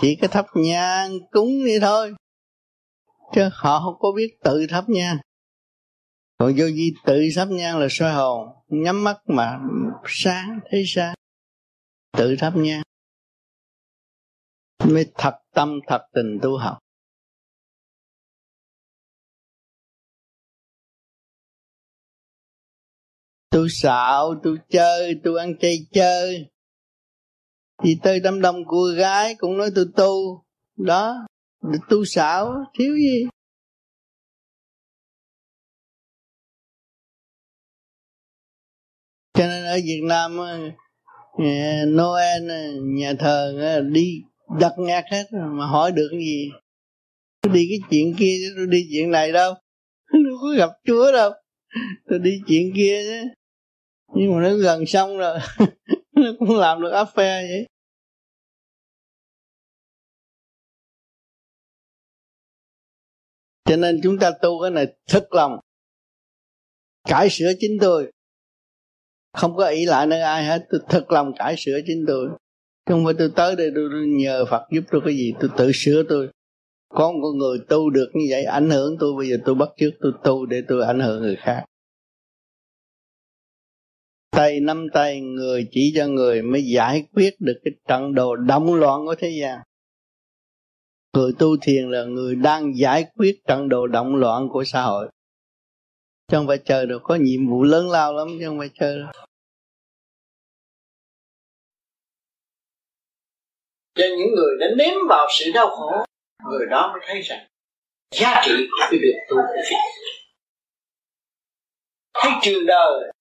Chỉ 0.00 0.16
cái 0.20 0.28
thắp 0.28 0.46
nhang 0.54 1.12
cúng 1.30 1.64
đi 1.64 1.78
thôi. 1.80 2.14
Chứ 3.34 3.48
họ 3.52 3.80
không 3.80 3.94
có 3.98 4.12
biết 4.16 4.38
tự 4.44 4.66
thắp 4.70 4.84
nhang. 4.88 5.18
Còn 6.38 6.54
vô 6.56 6.64
vi 6.66 6.92
tự 7.04 7.22
thắp 7.36 7.48
nhang 7.48 7.78
là 7.78 7.86
soi 7.90 8.12
hồn. 8.12 8.48
Nhắm 8.68 9.04
mắt 9.04 9.16
mà 9.26 9.58
sáng, 10.06 10.60
thấy 10.70 10.84
sáng. 10.86 11.14
Tự 12.12 12.36
thắp 12.38 12.52
nhang. 12.56 12.82
Mới 14.84 15.06
thật 15.14 15.34
tâm, 15.54 15.80
thật 15.86 16.02
tình 16.12 16.38
tu 16.42 16.56
học. 16.56 16.78
Tôi 23.58 23.68
xạo 23.70 24.34
tôi 24.42 24.58
chơi, 24.70 25.14
tôi 25.24 25.38
ăn 25.38 25.58
chay 25.58 25.86
chơi. 25.92 26.46
Thì 27.82 27.96
tới 28.02 28.20
đám 28.20 28.40
đông 28.40 28.64
cô 28.66 28.84
gái 28.96 29.34
cũng 29.38 29.58
nói 29.58 29.70
tôi 29.74 29.86
tu. 29.96 30.42
Đó 30.76 31.26
tu 31.88 32.04
xạo 32.04 32.64
thiếu 32.78 32.96
gì? 32.96 33.24
Cho 39.34 39.46
nên 39.46 39.64
ở 39.64 39.78
Việt 39.84 40.00
Nam 40.02 40.36
Noel 41.96 42.50
nhà 42.82 43.12
thờ 43.18 43.80
đi 43.92 44.22
đặt 44.60 44.72
nhạc 44.78 45.04
hết 45.10 45.24
mà 45.32 45.66
hỏi 45.66 45.92
được 45.92 46.08
cái 46.10 46.20
gì? 46.20 46.50
Tôi 47.42 47.54
đi 47.54 47.66
cái 47.70 47.78
chuyện 47.90 48.14
kia 48.18 48.36
tôi 48.56 48.66
đi 48.66 48.88
chuyện 48.92 49.10
này 49.10 49.32
đâu. 49.32 49.54
Tôi 50.12 50.38
có 50.42 50.48
gặp 50.58 50.70
Chúa 50.84 51.12
đâu. 51.12 51.32
Tôi 52.08 52.18
đi 52.18 52.40
chuyện 52.46 52.72
kia 52.74 53.02
chứ 53.02 53.37
nhưng 54.14 54.34
mà 54.34 54.42
nó 54.42 54.54
gần 54.54 54.86
xong 54.86 55.18
rồi, 55.18 55.38
nó 56.12 56.32
cũng 56.38 56.56
làm 56.56 56.82
được 56.82 56.90
áp 56.90 57.08
phe 57.16 57.42
vậy. 57.42 57.66
Cho 63.64 63.76
nên 63.76 64.00
chúng 64.02 64.18
ta 64.18 64.30
tu 64.42 64.62
cái 64.62 64.70
này 64.70 64.86
thật 65.08 65.32
lòng, 65.32 65.58
cải 67.08 67.28
sửa 67.30 67.52
chính 67.60 67.78
tôi. 67.80 68.12
Không 69.32 69.56
có 69.56 69.66
ý 69.66 69.86
lại 69.86 70.06
nơi 70.06 70.20
ai 70.20 70.44
hết, 70.44 70.66
tôi 70.70 70.80
thật 70.88 71.12
lòng 71.12 71.32
cải 71.38 71.54
sửa 71.58 71.78
chính 71.86 72.04
tôi. 72.06 72.28
Không 72.86 73.04
phải 73.04 73.14
tôi 73.18 73.30
tới 73.36 73.56
đây 73.56 73.70
tôi 73.74 73.90
nhờ 74.06 74.44
Phật 74.50 74.62
giúp 74.72 74.84
tôi 74.90 75.00
cái 75.04 75.14
gì, 75.16 75.32
tôi 75.40 75.50
tự 75.56 75.70
sửa 75.74 76.02
tôi. 76.08 76.28
Có 76.88 77.12
một 77.12 77.18
con 77.22 77.38
người 77.38 77.58
tu 77.68 77.90
được 77.90 78.10
như 78.14 78.26
vậy, 78.30 78.44
ảnh 78.44 78.70
hưởng 78.70 78.96
tôi, 79.00 79.12
bây 79.18 79.28
giờ 79.28 79.36
tôi 79.44 79.54
bắt 79.54 79.68
chước 79.76 79.92
tôi 80.00 80.12
tu 80.24 80.46
để 80.46 80.62
tôi 80.68 80.84
ảnh 80.86 81.00
hưởng 81.00 81.22
người 81.22 81.36
khác 81.36 81.64
tay 84.30 84.60
nắm 84.60 84.86
tay, 84.92 85.20
người 85.20 85.68
chỉ 85.70 85.92
cho 85.96 86.06
người 86.06 86.42
mới 86.42 86.62
giải 86.74 87.06
quyết 87.12 87.34
được 87.38 87.60
cái 87.64 87.72
trận 87.88 88.14
đồ 88.14 88.36
động 88.36 88.74
loạn 88.74 89.06
của 89.06 89.14
thế 89.14 89.30
gian. 89.40 89.58
Người 91.16 91.32
tu 91.38 91.56
thiền 91.62 91.90
là 91.90 92.04
người 92.04 92.34
đang 92.34 92.76
giải 92.76 93.06
quyết 93.16 93.40
trận 93.46 93.68
đồ 93.68 93.86
động 93.86 94.16
loạn 94.16 94.48
của 94.48 94.64
xã 94.64 94.82
hội. 94.82 95.08
Chứ 96.28 96.36
không 96.36 96.46
phải 96.46 96.58
chờ 96.64 96.86
được 96.86 97.00
có 97.02 97.14
nhiệm 97.14 97.48
vụ 97.48 97.62
lớn 97.62 97.90
lao 97.90 98.14
lắm, 98.14 98.28
chứ 98.40 98.46
không 98.46 98.58
phải 98.58 98.70
chờ 98.74 98.98
đâu 98.98 99.12
cho 103.98 104.04
những 104.18 104.34
người 104.34 104.56
đã 104.60 104.66
nếm 104.76 104.94
vào 105.08 105.26
sự 105.38 105.50
đau 105.54 105.66
khổ, 105.66 106.04
người 106.44 106.66
đó 106.70 106.90
mới 106.92 107.00
thấy 107.06 107.22
rằng 107.22 107.46
giá 108.10 108.42
trị 108.44 108.52
của 108.70 108.76
cái 108.80 108.98
việc 109.02 109.14
tu 109.28 109.36
của 109.36 109.62
Phật. 109.70 109.76
Thấy 112.14 112.32
trường 112.42 112.66
đời 112.66 113.12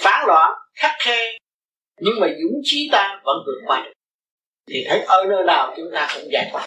phản 0.00 0.26
loạn 0.26 0.52
khắc 0.74 0.92
khe. 0.98 1.38
Nhưng 2.00 2.20
mà 2.20 2.26
dũng 2.26 2.60
chí 2.64 2.88
ta 2.92 3.20
vẫn 3.24 3.36
vượt 3.46 3.60
qua 3.66 3.82
được. 3.84 3.92
Thì 4.66 4.84
thấy 4.88 5.00
ở 5.00 5.24
nơi 5.28 5.44
nào 5.44 5.74
chúng 5.76 5.90
ta 5.94 6.08
cũng 6.14 6.32
giải 6.32 6.48
thoát. 6.52 6.66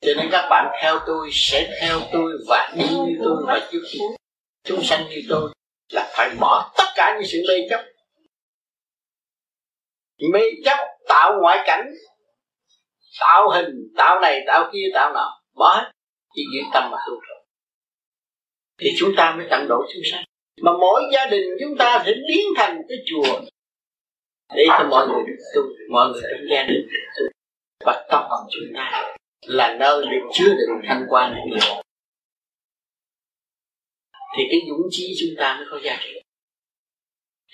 Cho 0.00 0.12
nên 0.16 0.28
các 0.32 0.46
bạn 0.50 0.76
theo 0.82 1.00
tôi 1.06 1.30
sẽ 1.32 1.78
theo 1.80 2.00
tôi 2.12 2.32
và 2.48 2.74
đi 2.76 2.84
như 2.88 3.18
tôi 3.24 3.44
và 3.46 3.68
giúp 3.72 3.82
chúng 4.64 4.82
sanh 4.82 5.08
như 5.10 5.22
tôi 5.28 5.50
là 5.92 6.12
phải 6.16 6.30
bỏ 6.40 6.72
tất 6.78 6.84
cả 6.94 7.16
những 7.18 7.28
sự 7.32 7.38
mê 7.48 7.54
chấp. 7.70 7.84
Mê 10.32 10.40
chấp 10.64 10.78
tạo 11.08 11.32
ngoại 11.40 11.58
cảnh 11.66 11.90
tạo 13.20 13.50
hình 13.50 13.92
tạo 13.96 14.20
này 14.20 14.40
tạo 14.46 14.70
kia 14.72 14.86
tạo 14.94 15.12
nọ 15.12 15.42
bỏ 15.54 15.74
hết. 15.74 15.90
Chỉ 16.34 16.42
giữ 16.54 16.60
tâm 16.72 16.90
mà 16.90 16.98
tu 17.06 17.12
rồi 17.12 17.42
thì 18.82 18.94
chúng 18.98 19.12
ta 19.16 19.34
mới 19.36 19.46
tận 19.50 19.66
độ 19.68 19.76
chúng 19.94 20.02
sanh 20.12 20.24
mà 20.62 20.72
mỗi 20.80 21.02
gia 21.12 21.26
đình 21.26 21.44
chúng 21.60 21.78
ta 21.78 22.02
sẽ 22.06 22.12
biến 22.28 22.46
thành 22.56 22.82
cái 22.88 22.98
chùa. 23.06 23.40
Để 24.54 24.64
cho 24.68 24.86
mọi 24.90 25.08
người 25.08 25.22
được 25.26 25.44
tu, 25.54 25.62
mọi 25.90 26.08
người 26.12 26.22
trong 26.22 26.46
gia 26.50 26.62
đình 26.62 26.88
được 26.92 27.06
tu. 27.18 27.24
Và 27.86 28.06
tâm 28.10 28.22
hồn 28.28 28.46
chúng 28.50 28.74
ta 28.74 29.14
là 29.46 29.76
nơi 29.80 30.04
để 30.10 30.16
chứa 30.32 30.48
đựng 30.48 30.80
thanh 30.88 31.06
quan 31.08 31.34
của 31.34 31.50
người 31.50 31.82
thì 34.36 34.42
cái 34.50 34.60
dũng 34.68 34.88
chí 34.90 35.14
chúng 35.20 35.36
ta 35.38 35.56
mới 35.56 35.66
có 35.70 35.78
giá 35.84 35.98
trị. 36.00 36.20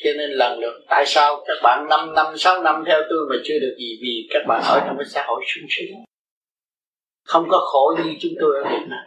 Cho 0.04 0.10
nên 0.18 0.30
lần 0.30 0.58
lượt, 0.58 0.84
tại 0.88 1.04
sao 1.06 1.44
các 1.46 1.58
bạn 1.62 1.86
5 1.90 2.14
năm 2.14 2.26
6 2.36 2.62
năm 2.62 2.84
theo 2.86 2.98
tôi 3.10 3.26
mà 3.30 3.36
chưa 3.44 3.58
được 3.60 3.76
gì? 3.78 3.98
Vì 4.02 4.28
các 4.30 4.42
bạn 4.48 4.62
ở 4.64 4.80
trong 4.86 4.96
cái 4.98 5.06
xã 5.06 5.24
hội 5.26 5.44
sung 5.46 5.66
sướng. 5.68 6.04
Không 7.24 7.46
có 7.50 7.58
khổ 7.58 7.96
như 7.98 8.14
chúng 8.20 8.32
tôi 8.40 8.62
ở 8.64 8.70
Việt 8.70 8.86
Nam 8.88 9.04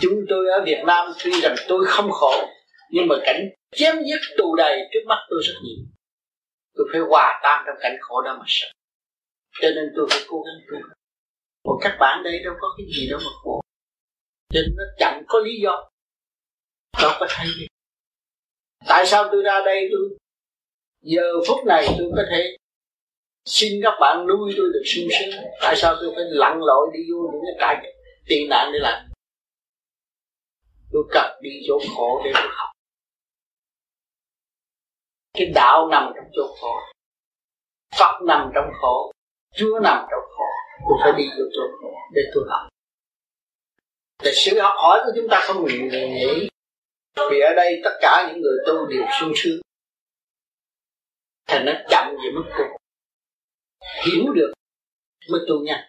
chúng 0.00 0.24
tôi 0.28 0.48
ở 0.48 0.64
Việt 0.64 0.82
Nam 0.86 1.12
tuy 1.24 1.30
rằng 1.42 1.54
tôi 1.68 1.84
không 1.86 2.10
khổ, 2.10 2.32
nhưng 2.90 3.08
mà 3.08 3.16
cảnh 3.24 3.48
chém 3.76 3.96
giết 3.96 4.20
tù 4.38 4.56
đầy 4.56 4.80
trước 4.92 5.00
mắt 5.06 5.26
tôi 5.30 5.40
rất 5.44 5.54
nhiều. 5.64 5.84
Tôi 6.74 6.86
phải 6.92 7.00
hòa 7.00 7.40
tan 7.42 7.64
trong 7.66 7.76
cảnh 7.80 7.96
khổ 8.00 8.22
đó 8.22 8.36
mà 8.38 8.44
sợ. 8.46 8.68
Cho 9.60 9.68
nên 9.74 9.92
tôi 9.96 10.06
phải 10.10 10.20
cố 10.28 10.42
gắng 10.42 10.66
tu. 10.70 10.88
Còn 11.64 11.78
các 11.80 11.96
bạn 12.00 12.22
đây 12.24 12.42
đâu 12.44 12.54
có 12.60 12.74
cái 12.76 12.86
gì 12.96 13.10
đâu 13.10 13.20
mà 13.24 13.30
khổ. 13.42 13.60
Cho 14.54 14.60
nên 14.60 14.74
nó 14.76 14.84
chẳng 14.98 15.22
có 15.28 15.38
lý 15.38 15.60
do. 15.62 15.90
Đâu 17.02 17.10
có 17.20 17.26
thấy 17.30 17.46
gì 17.58 17.66
tại 18.90 19.06
sao 19.06 19.28
tôi 19.32 19.42
ra 19.42 19.60
đây 19.64 19.88
tôi? 19.92 20.18
Giờ 21.02 21.22
phút 21.46 21.66
này 21.66 21.86
tôi 21.98 22.12
có 22.16 22.22
thể 22.30 22.56
xin 23.44 23.80
các 23.82 23.94
bạn 24.00 24.26
nuôi 24.26 24.54
tôi 24.56 24.66
được 24.72 24.82
sung 24.86 25.08
sướng. 25.18 25.40
Tại 25.62 25.76
sao 25.76 25.96
tôi 26.00 26.12
phải 26.14 26.24
lặn 26.28 26.58
lội 26.60 26.88
đi 26.92 27.00
vô 27.12 27.30
những 27.32 27.42
cái 27.46 27.56
trại 27.60 27.94
tị 28.28 28.46
nạn 28.48 28.70
để 28.72 28.78
làm? 28.78 29.09
Tôi 30.92 31.02
cần 31.10 31.38
đi 31.42 31.50
chỗ 31.68 31.78
khổ 31.96 32.22
để 32.24 32.30
tôi 32.34 32.48
học. 32.56 32.70
Cái 35.32 35.52
đạo 35.54 35.88
nằm 35.88 36.12
trong 36.16 36.24
chỗ 36.32 36.56
khổ 36.60 36.74
Phật 37.98 38.22
nằm 38.26 38.50
trong 38.54 38.70
khổ 38.80 39.12
Chúa 39.54 39.80
nằm 39.82 40.06
trong 40.10 40.20
khổ 40.36 40.44
Tôi 40.88 40.98
phải 41.02 41.12
đi 41.18 41.24
vô 41.38 41.44
chỗ 41.52 41.62
khổ 41.80 41.94
để 42.14 42.22
tôi 42.34 42.44
học. 42.48 42.68
Thì 44.18 44.30
sự 44.34 44.60
học 44.60 44.74
hỏi 44.76 45.00
của 45.04 45.12
chúng 45.16 45.26
ta 45.30 45.40
không 45.46 45.66
ngừng 45.66 45.88
nghỉ. 45.88 46.48
Vì 47.30 47.40
ở 47.40 47.54
đây 47.56 47.80
tất 47.84 47.98
cả 48.00 48.28
những 48.28 48.42
người 48.42 48.58
tu 48.66 48.86
đều 48.86 49.04
sung 49.20 49.32
sướng. 49.36 49.60
Thành 51.46 51.64
nó 51.66 51.72
chậm 51.90 52.06
về 52.24 52.30
mức 52.34 52.44
tu 52.58 52.64
Hiểu 54.04 54.32
được 54.32 54.52
mới 55.30 55.40
tu 55.48 55.60
nhanh. 55.64 55.84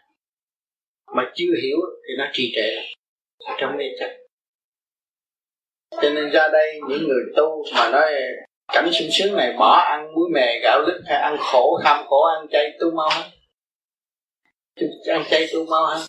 Mà 1.15 1.31
chưa 1.35 1.53
hiểu 1.63 1.77
thì 2.07 2.13
nó 2.17 2.25
trì 2.33 2.53
trệ. 2.55 2.75
Ở 3.39 3.55
trong 3.59 3.77
mê 3.77 3.85
chấp 3.99 4.20
cho 5.91 6.09
nên 6.09 6.29
ra 6.31 6.47
đây 6.51 6.79
những 6.89 7.07
người 7.07 7.23
tu 7.35 7.63
mà 7.75 7.89
nói, 7.89 8.11
cảnh 8.73 8.89
sung 8.91 9.07
sướng 9.11 9.35
này 9.35 9.53
bỏ 9.59 9.71
ăn 9.71 10.13
muối 10.15 10.29
mè, 10.33 10.59
gạo 10.63 10.81
lứt 10.81 11.01
hay 11.05 11.17
ăn 11.17 11.37
khổ, 11.39 11.79
kham 11.83 12.05
khổ, 12.07 12.23
ăn 12.23 12.47
chay 12.51 12.77
tu 12.79 12.91
mau 12.91 13.09
hết? 13.09 13.23
Ăn 15.07 15.23
chay 15.29 15.47
tu 15.53 15.65
mau 15.65 15.85
hết. 15.85 16.05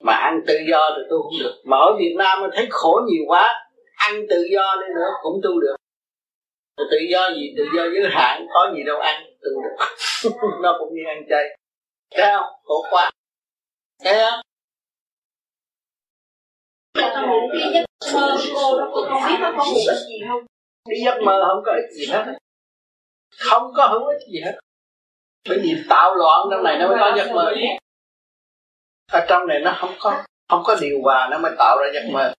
Mà 0.00 0.12
ăn 0.12 0.40
tự 0.46 0.54
do 0.70 0.90
thì 0.96 1.02
tu 1.10 1.22
không 1.22 1.38
được. 1.40 1.62
Mà 1.64 1.76
ở 1.76 1.96
Việt 1.98 2.14
Nam 2.18 2.38
thấy 2.54 2.66
khổ 2.70 3.00
nhiều 3.06 3.22
quá, 3.26 3.68
ăn 3.96 4.26
tự 4.30 4.46
do 4.52 4.76
đi 4.80 4.94
nữa 4.94 5.08
cũng 5.22 5.40
tu 5.42 5.60
được. 5.60 5.76
Tự 6.76 6.98
do 7.10 7.30
gì? 7.36 7.54
Tự 7.56 7.64
do 7.76 7.82
giới 7.82 8.10
hạn, 8.10 8.46
có 8.54 8.72
gì 8.76 8.82
đâu 8.86 8.98
ăn, 8.98 9.22
tu 9.42 9.62
được. 9.62 9.84
Nó 10.62 10.76
cũng 10.78 10.94
như 10.94 11.02
ăn 11.06 11.24
chay. 11.30 11.58
Thấy 12.14 12.30
không? 12.34 12.52
Khổ 12.64 12.84
quá. 12.90 13.10
Thấy 14.04 14.14
không? 14.14 14.40
Đi 17.52 17.60
giấc 17.74 17.84
mơ 18.14 18.36
cô 18.54 18.78
đó 18.78 18.90
cô 18.92 19.04
không 19.08 19.22
biết 19.28 19.36
nó 19.40 19.52
có 19.56 19.64
mục 19.64 19.76
gì 20.08 20.20
không? 20.28 20.44
Đi 20.90 20.96
giấc 21.04 21.22
mơ 21.24 21.44
không 21.48 21.62
có 21.66 21.72
ích 21.72 21.92
gì 21.92 22.06
hết. 22.06 22.24
Không 23.38 23.72
có 23.76 23.86
hữu 23.86 24.08
ích 24.08 24.20
gì 24.32 24.40
hết. 24.44 24.58
Bởi 25.48 25.58
vì 25.62 25.76
tạo 25.88 26.14
loạn 26.14 26.48
trong 26.50 26.62
này 26.62 26.78
nó 26.78 26.88
mới 26.88 26.96
có 27.00 27.12
giấc 27.16 27.32
mơ. 27.32 27.54
Ở 29.12 29.26
trong 29.28 29.46
này 29.46 29.60
nó 29.60 29.76
không 29.78 29.94
có 30.00 30.22
không 30.48 30.62
có 30.64 30.76
điều 30.80 31.02
hòa 31.02 31.28
nó 31.30 31.38
mới 31.38 31.52
tạo 31.58 31.78
ra 31.78 31.88
giấc 31.94 32.12
mơ. 32.12 32.34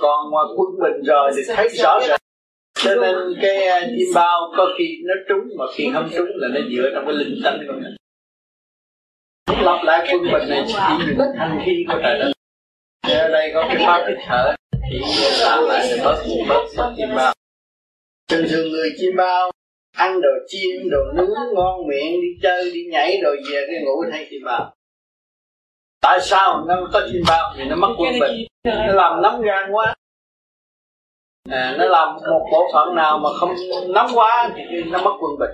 Còn 0.00 0.30
mà 0.30 0.38
quân 0.56 0.68
bình 0.82 1.02
rồi 1.06 1.30
thì 1.36 1.42
thấy 1.56 1.68
rõ 1.68 2.00
ràng. 2.08 2.20
Cho 2.78 2.94
nên 2.94 3.16
cái 3.42 3.66
à, 3.66 3.80
chim 3.80 4.08
bao 4.14 4.52
có 4.56 4.66
khi 4.78 4.98
nó 5.04 5.14
trúng 5.28 5.48
mà 5.58 5.64
khi 5.74 5.90
không 5.94 6.10
trúng 6.16 6.28
là 6.34 6.48
nó 6.48 6.60
dựa 6.70 6.90
trong 6.94 7.04
cái 7.06 7.14
linh 7.14 7.40
tánh 7.44 7.58
của 7.66 7.72
mình. 7.72 7.96
Lặp 9.64 9.84
lại 9.84 10.08
quân 10.12 10.22
bình 10.22 10.48
này 10.48 10.64
chỉ 10.66 10.74
những 11.06 11.18
thanh 11.38 11.62
khí 11.66 11.84
của 11.88 11.98
trời 12.02 12.18
đất 12.18 12.35
ở 13.14 13.28
đây 13.28 13.50
có 13.54 13.64
cái 13.68 13.76
pháp 13.86 14.04
thích 14.06 14.18
thở. 14.26 14.54
Thì 14.90 15.00
làm 15.40 15.64
lại 15.64 15.86
thì 15.90 16.00
bớt 16.04 16.22
bớt 16.48 16.64
bớt 16.76 16.92
chim 16.96 17.08
bao. 17.16 17.34
Thường 18.28 18.44
thường 18.50 18.70
người 18.70 18.90
chim 18.98 19.16
bao 19.16 19.50
ăn 19.96 20.20
đồ 20.20 20.30
chiên 20.48 20.90
đồ 20.90 20.98
nướng 21.14 21.54
ngon 21.54 21.86
miệng 21.88 22.20
đi 22.20 22.28
chơi 22.42 22.70
đi 22.74 22.84
nhảy 22.90 23.20
rồi 23.22 23.36
về 23.50 23.66
cái 23.66 23.82
ngủ 23.84 24.04
thay 24.12 24.26
chim 24.30 24.44
bao. 24.44 24.74
Tại 26.00 26.18
sao 26.22 26.64
nó 26.68 26.88
có 26.92 27.08
chim 27.12 27.22
bao? 27.28 27.54
Vì 27.58 27.64
nó 27.64 27.76
mất 27.76 27.94
quân 27.98 28.12
bình. 28.20 28.46
Nó 28.64 28.92
làm 28.92 29.22
nóng 29.22 29.42
gan 29.42 29.70
quá. 29.72 29.94
À, 31.50 31.74
nó 31.78 31.84
làm 31.84 32.14
một 32.14 32.48
bộ 32.52 32.70
phận 32.72 32.94
nào 32.94 33.18
mà 33.18 33.30
không 33.40 33.54
nóng 33.88 34.10
quá 34.14 34.50
thì 34.56 34.82
nó 34.82 34.98
mất 35.02 35.12
quân 35.20 35.38
bình. 35.38 35.50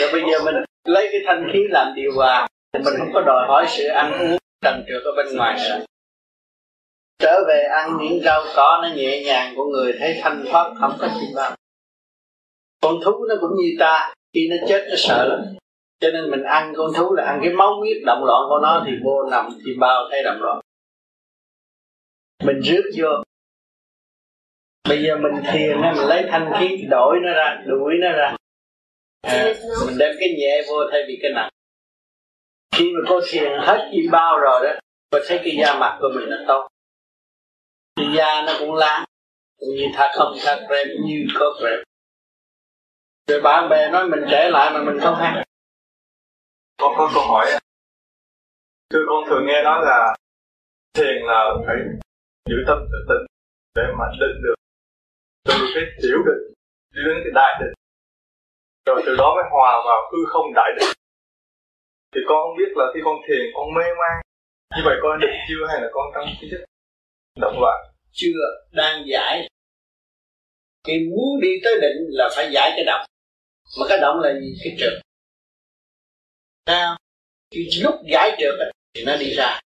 Rồi 0.00 0.12
bây 0.12 0.20
giờ 0.20 0.38
mình 0.44 0.54
lấy 0.84 1.08
cái 1.12 1.20
thanh 1.26 1.50
khí 1.52 1.58
làm 1.70 1.94
điều 1.94 2.10
hòa. 2.16 2.48
Mình 2.84 2.94
không 2.98 3.10
có 3.14 3.20
đòi 3.20 3.46
hỏi 3.48 3.66
sự 3.68 3.84
ăn 3.88 4.12
uống 4.12 4.38
trần 4.64 4.84
trượt 4.88 5.02
ở 5.04 5.12
bên 5.16 5.36
ngoài. 5.36 5.56
nữa 5.68 5.84
trở 7.18 7.44
về 7.48 7.62
ăn 7.62 7.98
những 8.00 8.20
rau 8.24 8.44
cỏ 8.56 8.80
nó 8.82 8.88
nhẹ 8.96 9.22
nhàng 9.24 9.52
của 9.56 9.64
người 9.64 9.92
thấy 9.98 10.20
thanh 10.22 10.44
thoát 10.50 10.74
không 10.80 10.96
có 11.00 11.08
chim 11.20 11.30
bao 11.36 11.56
con 12.80 13.00
thú 13.04 13.24
nó 13.28 13.34
cũng 13.40 13.50
như 13.56 13.76
ta 13.78 14.14
khi 14.34 14.48
nó 14.50 14.56
chết 14.68 14.86
nó 14.90 14.94
sợ 14.98 15.26
lắm. 15.28 15.56
Cho 16.00 16.10
nên 16.10 16.30
mình 16.30 16.42
ăn 16.42 16.72
con 16.76 16.90
thú 16.96 17.14
là 17.14 17.24
ăn 17.24 17.40
cái 17.42 17.52
máu 17.52 17.74
huyết 17.78 17.96
động 18.06 18.24
loạn 18.24 18.42
của 18.48 18.58
nó 18.62 18.82
thì 18.86 18.92
vô 19.04 19.30
nằm 19.30 19.48
chim 19.64 19.78
bao 19.80 20.08
thấy 20.10 20.22
động 20.22 20.40
loạn. 20.40 20.60
Mình 22.44 22.60
rước 22.60 22.90
vô. 22.96 23.08
Bây 24.88 25.02
giờ 25.02 25.16
mình 25.16 25.42
thiền 25.52 25.80
mình 25.80 26.08
lấy 26.08 26.24
thanh 26.30 26.52
khí 26.58 26.86
đổi 26.90 27.16
nó 27.22 27.32
ra 27.32 27.62
đuổi 27.66 27.94
nó 28.00 28.12
ra. 28.12 28.36
À, 29.22 29.54
mình 29.86 29.98
đem 29.98 30.16
cái 30.20 30.28
nhẹ 30.38 30.62
vô 30.68 30.76
thay 30.90 31.00
vì 31.08 31.18
cái 31.22 31.30
nặng. 31.34 31.50
Khi 32.76 32.92
mà 32.92 33.00
cô 33.08 33.20
thiền 33.30 33.52
hết 33.58 33.88
chim 33.92 34.10
bao 34.10 34.38
rồi 34.38 34.60
đó 34.64 34.80
cô 35.10 35.18
thấy 35.28 35.40
cái 35.44 35.56
da 35.58 35.78
mặt 35.78 35.98
của 36.00 36.08
mình 36.14 36.30
nó 36.30 36.36
tốt 36.48 36.68
thì 37.98 38.04
da 38.16 38.42
nó 38.46 38.52
cũng 38.58 38.74
lá 38.74 39.06
như 39.58 39.86
thật 39.94 40.10
không 40.14 40.32
thật 40.44 40.66
krem 40.68 40.88
như 41.04 41.26
có 41.38 41.54
krem 41.60 41.88
rồi 43.28 43.40
bạn 43.40 43.68
bè 43.68 43.90
nói 43.90 44.08
mình 44.08 44.20
trẻ 44.30 44.50
lại 44.50 44.70
mà 44.74 44.82
mình 44.82 45.00
không 45.00 45.14
hay. 45.14 45.46
Có 46.78 46.94
có 46.98 47.10
câu 47.14 47.22
hỏi 47.22 47.46
thưa 48.90 49.04
con 49.08 49.24
thường 49.28 49.46
nghe 49.46 49.62
nói 49.62 49.84
là 49.84 50.16
thiền 50.94 51.16
là 51.26 51.54
phải 51.66 51.76
giữ 52.48 52.56
tâm 52.66 52.78
tự 52.92 52.98
tịnh 53.08 53.26
để 53.74 53.82
mà 53.98 54.04
định 54.20 54.42
được 54.42 54.54
từ 55.44 55.54
cái 55.74 55.84
tiểu 56.02 56.18
định 56.26 56.54
đi 56.94 57.00
đến 57.06 57.16
cái 57.24 57.32
đại 57.34 57.60
định. 57.60 57.74
Rồi 58.86 59.02
từ 59.06 59.16
đó 59.16 59.34
mới 59.36 59.44
hòa 59.50 59.72
vào 59.86 60.10
hư 60.12 60.18
không 60.28 60.54
đại 60.54 60.70
định. 60.78 60.92
Thì 62.14 62.20
con 62.28 62.38
không 62.42 62.56
biết 62.58 62.72
là 62.76 62.84
khi 62.94 63.00
con 63.04 63.16
thiền 63.28 63.44
con 63.54 63.74
mê 63.74 63.84
man, 64.00 64.16
như 64.76 64.82
vậy 64.84 64.96
con 65.02 65.20
định 65.20 65.36
chưa 65.48 65.66
hay 65.68 65.80
là 65.80 65.88
con 65.92 66.06
trong 66.14 66.24
cái 66.40 66.48
chất 66.50 66.67
động 67.40 67.60
loạn 67.60 67.94
chưa 68.12 68.40
đang 68.70 69.04
giải. 69.06 69.48
Khi 70.84 70.98
muốn 70.98 71.40
đi 71.40 71.48
tới 71.64 71.74
định 71.80 72.06
là 72.08 72.28
phải 72.36 72.50
giải 72.52 72.70
cái 72.76 72.84
động. 72.86 73.06
Mà 73.80 73.86
cái 73.88 73.98
động 73.98 74.20
là 74.20 74.32
gì? 74.40 74.54
Cái 74.64 74.76
trượt 74.78 74.92
sao 76.66 76.96
khi 77.50 77.70
lúc 77.82 77.94
giải 78.12 78.36
trượt 78.38 78.54
thì 78.94 79.04
nó 79.04 79.16
đi 79.16 79.34
ra. 79.34 79.60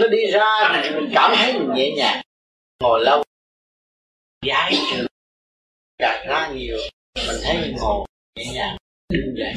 Nó 0.00 0.06
đi 0.06 0.30
ra 0.32 0.80
thì 0.82 0.90
mình 0.90 1.10
cảm 1.14 1.32
thấy 1.36 1.52
mình 1.52 1.68
nhẹ 1.74 1.90
nhàng. 1.96 2.22
Ngồi 2.80 3.00
lâu. 3.04 3.24
Giải 4.46 4.74
trượt 4.90 5.06
gạt 5.98 6.24
ra 6.28 6.52
nhiều, 6.54 6.76
mình 7.26 7.36
thấy 7.42 7.56
mình 7.60 7.76
ngồi 7.80 8.06
nhẹ 8.36 8.44
nhàng, 8.54 8.76
đứng 9.08 9.34
dậy. 9.38 9.54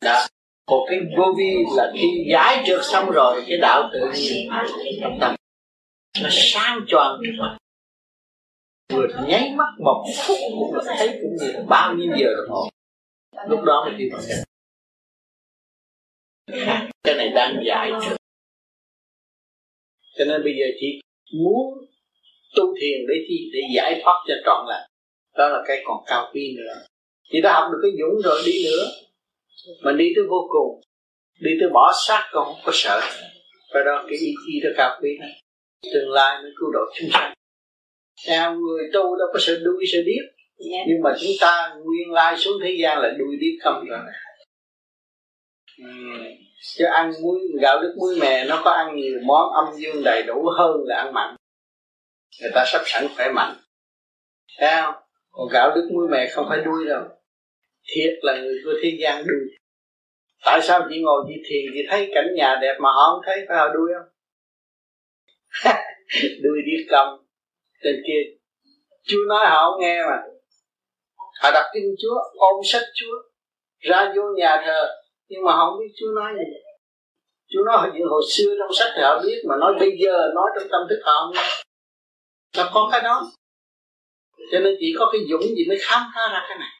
Đó 0.00 0.26
một 0.70 0.86
cái 0.90 0.98
vô 1.16 1.34
vi 1.38 1.54
là 1.76 1.92
khi 1.94 2.26
giải 2.32 2.64
trượt 2.66 2.80
xong 2.82 3.10
rồi, 3.10 3.44
cái 3.48 3.58
đạo 3.58 3.90
tự 3.92 4.00
nhiên 4.14 4.50
tâm 5.20 5.34
nó 6.22 6.28
sáng 6.32 6.80
choang 6.88 7.20
trước 7.22 7.32
mặt 7.38 7.56
vừa 8.92 9.06
nháy 9.28 9.52
mắt 9.56 9.70
một 9.78 10.04
phút 10.26 10.36
cũng 10.58 10.74
là 10.74 10.94
thấy 10.98 11.08
cũng 11.22 11.36
như 11.40 11.52
là 11.52 11.62
bao 11.68 11.94
nhiêu 11.94 12.12
giờ 12.18 12.26
đồng 12.36 12.50
hồ. 12.50 12.68
Lúc 13.48 13.64
đó 13.64 13.84
mới 13.84 13.94
đi 13.98 14.10
vào 14.12 14.20
cái 17.02 17.14
này 17.14 17.28
đang 17.28 17.62
giải 17.66 17.90
trượt. 18.02 18.16
Cho 20.18 20.24
nên 20.24 20.42
bây 20.44 20.52
giờ 20.52 20.64
chỉ 20.80 21.00
muốn 21.38 21.84
tu 22.56 22.74
thiền 22.80 22.98
để 23.08 23.14
chi 23.28 23.50
để 23.52 23.60
giải 23.76 24.00
thoát 24.02 24.24
cho 24.28 24.34
trọn 24.44 24.66
lành. 24.68 24.90
Đó 25.36 25.48
là 25.48 25.62
cái 25.66 25.82
còn 25.84 26.04
cao 26.06 26.30
quý 26.32 26.56
nữa. 26.56 26.82
Chị 27.32 27.40
đã 27.40 27.52
học 27.52 27.72
được 27.72 27.78
cái 27.82 27.90
dũng 28.00 28.22
rồi, 28.24 28.42
đi 28.46 28.64
nữa 28.64 28.86
mà 29.82 29.92
đi 29.92 30.12
tới 30.16 30.24
vô 30.28 30.48
cùng. 30.48 30.80
Đi 31.40 31.50
tới 31.60 31.68
bỏ 31.72 31.92
xác 32.06 32.28
còn 32.32 32.44
không 32.46 32.60
có 32.64 32.72
sợ. 32.74 33.00
Và 33.74 33.80
đó 33.86 34.04
cái 34.08 34.18
ý 34.18 34.34
chí 34.46 34.60
đó 34.64 34.70
cao 34.76 34.98
quý 35.02 35.16
này 35.20 35.40
tương 35.92 36.10
lai 36.10 36.42
mới 36.42 36.50
cứu 36.60 36.70
độ 36.72 36.80
chúng 36.94 37.08
sanh. 37.12 37.34
Theo 38.26 38.54
người 38.54 38.90
tu 38.92 39.16
đâu 39.16 39.28
có 39.32 39.38
sợ 39.38 39.60
đuôi 39.64 39.84
sợ 39.92 39.98
điếc. 40.06 40.40
Yeah. 40.72 40.86
nhưng 40.88 41.02
mà 41.02 41.10
chúng 41.20 41.30
ta 41.40 41.74
nguyên 41.84 42.10
lai 42.10 42.36
xuống 42.36 42.54
thế 42.62 42.76
gian 42.80 42.98
là 42.98 43.10
đuôi 43.18 43.36
điếc 43.40 43.62
không 43.62 43.84
rồi. 43.88 43.98
Uhm. 45.82 46.24
chứ 46.76 46.84
ăn 46.84 47.12
muối 47.22 47.40
gạo 47.60 47.80
nước 47.82 47.94
muối 47.98 48.16
mè 48.20 48.44
nó 48.44 48.60
có 48.64 48.70
ăn 48.70 48.96
nhiều 48.96 49.18
món 49.24 49.52
âm 49.52 49.74
dương 49.76 50.04
đầy 50.04 50.22
đủ 50.22 50.48
hơn 50.58 50.76
là 50.84 50.96
ăn 50.96 51.12
mặn. 51.14 51.36
Người 52.40 52.50
ta 52.54 52.64
sắp 52.66 52.82
sẵn 52.84 53.06
khỏe 53.16 53.32
mạnh. 53.32 53.56
Thấy 54.58 54.70
không? 54.82 54.94
Còn 55.30 55.48
gạo 55.52 55.74
nước 55.74 55.88
muối 55.92 56.08
mè 56.08 56.28
không 56.32 56.46
phải 56.48 56.60
đuôi 56.64 56.84
đâu 56.88 57.02
thiệt 57.94 58.12
là 58.22 58.40
người 58.42 58.58
của 58.64 58.72
thế 58.82 58.96
gian 59.00 59.24
đuôi 59.26 59.60
tại 60.44 60.60
sao 60.62 60.86
chị 60.90 61.00
ngồi 61.02 61.24
chị 61.28 61.34
thiền 61.48 61.72
chị 61.74 61.80
thấy 61.90 62.10
cảnh 62.14 62.34
nhà 62.36 62.58
đẹp 62.62 62.74
mà 62.80 62.88
họ 62.92 63.10
không 63.10 63.22
thấy 63.26 63.44
phải 63.48 63.58
họ 63.58 63.68
đuôi 63.68 63.90
không? 63.98 64.08
Đuôi 66.42 66.58
đi 66.66 66.72
cầm 66.90 67.08
trên 67.82 68.02
kia, 68.06 68.22
chúa 69.02 69.24
nói 69.28 69.46
họ 69.46 69.70
không 69.70 69.80
nghe 69.80 70.02
mà. 70.02 70.16
Họ 71.42 71.50
đọc 71.54 71.64
kinh 71.74 71.94
chúa, 72.02 72.16
ôm 72.34 72.64
sách 72.64 72.82
chúa, 72.94 73.14
ra 73.78 74.12
vô 74.16 74.22
nhà 74.36 74.62
thờ, 74.66 74.88
nhưng 75.28 75.44
mà 75.44 75.52
họ 75.52 75.70
không 75.70 75.80
biết 75.80 75.92
chúa 75.96 76.10
nói 76.14 76.32
gì. 76.38 76.44
Chúa 77.50 77.64
nói 77.64 77.90
chuyện 77.92 78.06
hồi 78.10 78.22
xưa 78.30 78.54
trong 78.58 78.72
sách 78.74 78.92
thì 78.96 79.02
họ 79.02 79.22
biết, 79.24 79.42
mà 79.48 79.56
nói 79.56 79.74
bây 79.80 79.90
giờ, 80.04 80.30
nói 80.34 80.50
trong 80.54 80.68
tâm 80.72 80.82
thức 80.90 81.00
họ 81.04 81.12
không 81.20 81.34
nghe. 81.34 81.48
Nó 82.56 82.70
có 82.74 82.88
cái 82.92 83.00
đó? 83.00 83.30
Cho 84.52 84.58
nên 84.58 84.76
chỉ 84.80 84.94
có 84.98 85.10
cái 85.12 85.20
dũng 85.30 85.42
gì 85.42 85.64
mới 85.68 85.78
khám 85.80 86.02
phá 86.14 86.20
ra 86.32 86.46
cái 86.48 86.58
này 86.58 86.79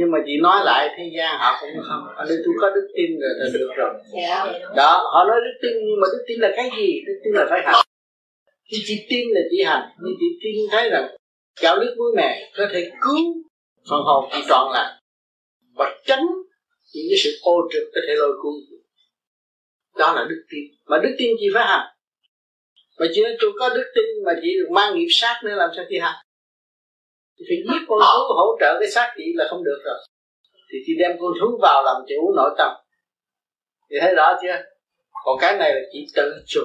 nhưng 0.00 0.10
mà 0.10 0.18
chị 0.26 0.32
nói 0.42 0.60
lại 0.64 0.88
thế 0.96 1.10
gian 1.16 1.38
họ 1.38 1.58
cũng 1.60 1.82
không 1.88 2.02
ở 2.16 2.24
đây 2.28 2.38
tôi 2.44 2.54
có 2.60 2.70
đức 2.70 2.88
tin 2.96 3.10
rồi 3.20 3.30
là 3.36 3.46
được 3.52 3.70
rồi. 3.76 3.94
Dạ. 4.22 4.46
đó 4.76 4.92
họ 5.12 5.24
nói 5.28 5.36
đức 5.46 5.58
tin 5.62 5.72
nhưng 5.86 6.00
mà 6.00 6.06
đức 6.12 6.24
tin 6.28 6.40
là 6.40 6.52
cái 6.56 6.70
gì? 6.76 7.00
Đức 7.06 7.20
tin 7.24 7.34
là 7.34 7.46
phải 7.50 7.60
hành. 7.64 7.84
Khi 8.70 8.82
chị 8.86 9.06
tin 9.10 9.28
là 9.30 9.40
chị 9.50 9.62
hành 9.62 9.82
nhưng 10.02 10.14
chị 10.20 10.26
tin 10.42 10.54
thấy 10.70 10.90
rằng 10.90 11.16
gạo 11.62 11.76
nước 11.76 11.94
muối 11.98 12.12
mè 12.16 12.50
có 12.56 12.66
thể 12.72 12.90
cứu 13.00 13.34
phần 13.90 14.00
hồn 14.04 14.30
chị 14.32 14.38
trọn 14.48 14.72
lành 14.72 15.00
và 15.74 15.96
tránh 16.06 16.26
những 16.94 17.06
cái 17.10 17.18
sự 17.18 17.30
ô 17.42 17.68
trực 17.72 17.82
có 17.94 18.00
thể 18.08 18.14
lôi 18.16 18.32
cuốn. 18.42 18.54
Đó 19.98 20.12
là 20.16 20.26
đức 20.30 20.42
tin. 20.50 20.64
Mà 20.86 20.98
đức 21.02 21.14
tin 21.18 21.36
chị 21.40 21.46
phải 21.54 21.64
hành. 21.64 21.86
Mà 22.98 23.06
chị 23.14 23.22
nói 23.22 23.32
tôi 23.40 23.50
có 23.58 23.68
đức 23.68 23.92
tin 23.94 24.24
mà 24.26 24.32
chị 24.42 24.48
được 24.58 24.70
mang 24.70 24.94
nghiệp 24.94 25.08
sát 25.10 25.40
nữa 25.44 25.54
làm 25.54 25.70
sao 25.76 25.84
chị 25.88 25.98
hành 25.98 26.16
thì 27.48 27.56
giết 27.66 27.82
con 27.88 27.98
thú 27.98 28.20
hỗ 28.38 28.56
trợ 28.60 28.76
cái 28.80 28.90
xác 28.90 29.14
chị 29.16 29.24
là 29.34 29.46
không 29.50 29.64
được 29.64 29.80
rồi. 29.84 29.98
Thì 30.72 30.78
chị 30.86 30.92
đem 30.98 31.12
con 31.20 31.32
thú 31.40 31.58
vào 31.62 31.82
làm 31.84 31.96
chủ 32.08 32.32
nội 32.36 32.50
tâm. 32.58 32.72
Thì 33.90 33.96
thấy 34.00 34.14
rõ 34.14 34.38
chưa? 34.42 34.56
Còn 35.24 35.36
cái 35.40 35.56
này 35.58 35.74
là 35.74 35.80
chị 35.92 36.06
tự 36.14 36.32
chủ, 36.46 36.60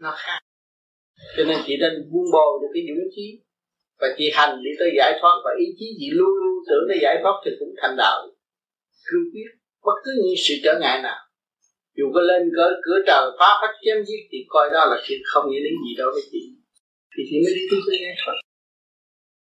nó 0.00 0.14
khác. 0.16 0.38
Cho 1.36 1.44
nên 1.44 1.58
chị 1.66 1.76
nên 1.80 1.92
buông 2.10 2.30
bồi 2.32 2.58
được 2.62 2.68
cái 2.74 2.82
dũng 2.88 3.08
chí 3.14 3.26
và 4.00 4.08
chị 4.18 4.30
hành 4.34 4.62
đi 4.64 4.70
tới 4.78 4.90
giải 4.96 5.18
thoát. 5.20 5.36
Và 5.44 5.50
ý 5.58 5.66
chí 5.78 5.86
chị 5.98 6.08
luôn 6.12 6.30
luôn 6.42 6.56
tưởng 6.68 6.84
tới 6.88 6.98
giải 7.02 7.16
thoát 7.22 7.36
thì 7.44 7.50
cũng 7.58 7.74
thành 7.82 7.96
đạo. 7.98 8.26
Cương 9.06 9.26
quyết, 9.32 9.50
bất 9.84 9.96
cứ 10.04 10.10
những 10.24 10.34
sự 10.38 10.54
trở 10.64 10.78
ngại 10.80 11.02
nào. 11.02 11.18
Dù 11.96 12.04
có 12.14 12.20
lên 12.20 12.42
cỡ, 12.56 12.68
cửa 12.84 12.98
trời, 13.06 13.24
phá 13.38 13.48
phách 13.60 13.74
chém 13.84 14.04
giết 14.06 14.22
thì 14.30 14.38
coi 14.48 14.70
đó 14.72 14.84
là 14.90 14.96
chuyện 15.06 15.20
không 15.24 15.44
nghĩa 15.50 15.60
lý 15.60 15.70
gì 15.88 15.94
đâu 15.98 16.10
với 16.14 16.22
chị. 16.32 16.42
Thì 17.16 17.22
chị 17.30 17.36
mới 17.44 17.54
đi 17.54 17.64
tới 17.70 17.98
giải 18.02 18.14
thoát 18.24 18.34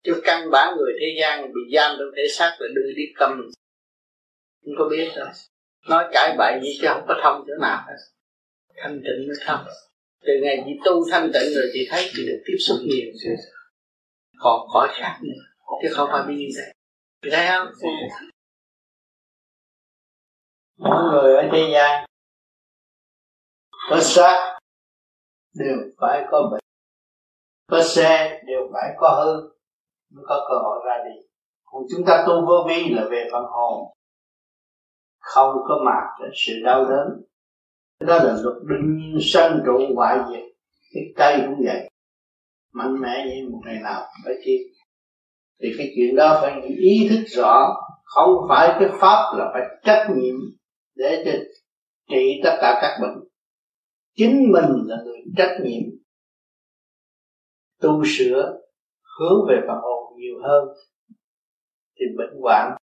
chứ 0.09 0.21
căn 0.25 0.51
bản 0.51 0.77
người 0.77 0.93
thế 1.01 1.07
gian 1.21 1.43
bị 1.43 1.61
giam 1.75 1.97
trong 1.99 2.09
thể 2.17 2.23
xác 2.31 2.57
là 2.59 2.69
đưa 2.75 2.93
đi 2.97 3.03
tâm. 3.19 3.51
Không 4.65 4.75
có 4.79 4.89
biết 4.91 5.13
đâu. 5.17 5.27
Nói 5.89 6.09
cãi 6.13 6.35
bậy 6.39 6.61
gì 6.63 6.79
chứ 6.81 6.87
không 6.89 7.05
có 7.09 7.15
thông 7.23 7.45
chỗ 7.47 7.53
nào 7.61 7.85
hết. 7.87 7.97
Thanh 8.77 8.93
tịnh 8.93 9.29
mới 9.29 9.37
thông. 9.47 9.65
Từ 10.21 10.33
ngày 10.43 10.63
chị 10.67 10.73
tu 10.85 11.11
thanh 11.11 11.31
tịnh 11.35 11.55
rồi 11.55 11.71
chị 11.73 11.89
thấy 11.91 12.11
chị 12.13 12.27
được 12.27 12.43
tiếp 12.47 12.57
xúc 12.61 12.79
nhiều. 12.81 13.13
Còn 14.39 14.69
khỏi 14.69 14.89
khác 14.93 15.19
nữa. 15.23 15.43
Chứ 15.83 15.89
không 15.93 16.09
phải 16.13 16.35
như 16.35 16.49
vậy. 16.57 16.75
Chị 17.23 17.31
thấy 17.33 17.47
không? 17.49 17.69
Mọi 20.77 21.03
người 21.13 21.37
ở 21.37 21.49
thế 21.53 21.71
gian, 21.73 22.07
có 23.91 24.01
xác 24.01 24.59
đều 25.55 25.77
phải 26.01 26.25
có 26.31 26.49
bệnh, 26.53 26.61
có 27.67 27.83
xe 27.83 28.43
đều 28.47 28.71
phải 28.73 28.95
có 28.99 29.25
hư 29.25 29.58
mới 30.11 30.25
có 30.29 30.47
cơ 30.49 30.55
hội 30.55 30.79
ra 30.87 31.05
đi. 31.05 31.21
Còn 31.65 31.83
chúng 31.91 32.07
ta 32.07 32.25
tu 32.27 32.47
vô 32.47 32.67
vi 32.69 32.95
là 32.95 33.09
về 33.11 33.29
phần 33.33 33.45
hồn. 33.45 33.93
Không 35.21 35.57
có 35.69 35.81
mạc 35.85 36.07
đến 36.21 36.31
sự 36.35 36.53
đau 36.65 36.85
đớn. 36.85 37.23
Đó 38.01 38.17
là 38.17 38.37
luật 38.43 38.57
đương 38.63 38.97
nhiên 38.97 39.19
sân 39.21 39.63
trụ 39.67 39.79
hoại 39.97 40.19
diệt. 40.31 40.45
Cái 40.95 41.03
cây 41.17 41.43
cũng 41.47 41.65
vậy. 41.67 41.91
Mạnh 42.73 43.01
mẽ 43.01 43.27
như 43.27 43.49
một 43.51 43.61
ngày 43.65 43.81
nào 43.83 44.03
phải 44.25 44.35
chi 44.45 44.59
thì 45.63 45.69
cái 45.79 45.93
chuyện 45.97 46.17
đó 46.17 46.39
phải 46.43 46.63
ý 46.79 47.09
thức 47.11 47.25
rõ. 47.37 47.77
Không 48.05 48.31
phải 48.49 48.77
cái 48.81 48.89
pháp 49.01 49.35
là 49.37 49.51
phải 49.53 49.63
trách 49.85 50.07
nhiệm 50.17 50.35
để 50.95 51.23
cho 51.25 51.33
trị 52.09 52.41
tất 52.45 52.59
cả 52.61 52.79
các 52.83 52.99
bệnh. 53.03 53.25
Chính 54.17 54.53
mình 54.53 54.85
là 54.87 54.97
người 55.05 55.19
trách 55.37 55.59
nhiệm. 55.65 55.83
Tu 57.81 58.03
sửa 58.05 58.59
hướng 59.19 59.47
về 59.49 59.57
phần 59.69 59.77
hồn 59.83 59.98
nhiều 60.19 60.35
hơn, 60.43 60.69
thì 61.95 62.05
bệnh 62.19 62.41
hoạn 62.43 62.77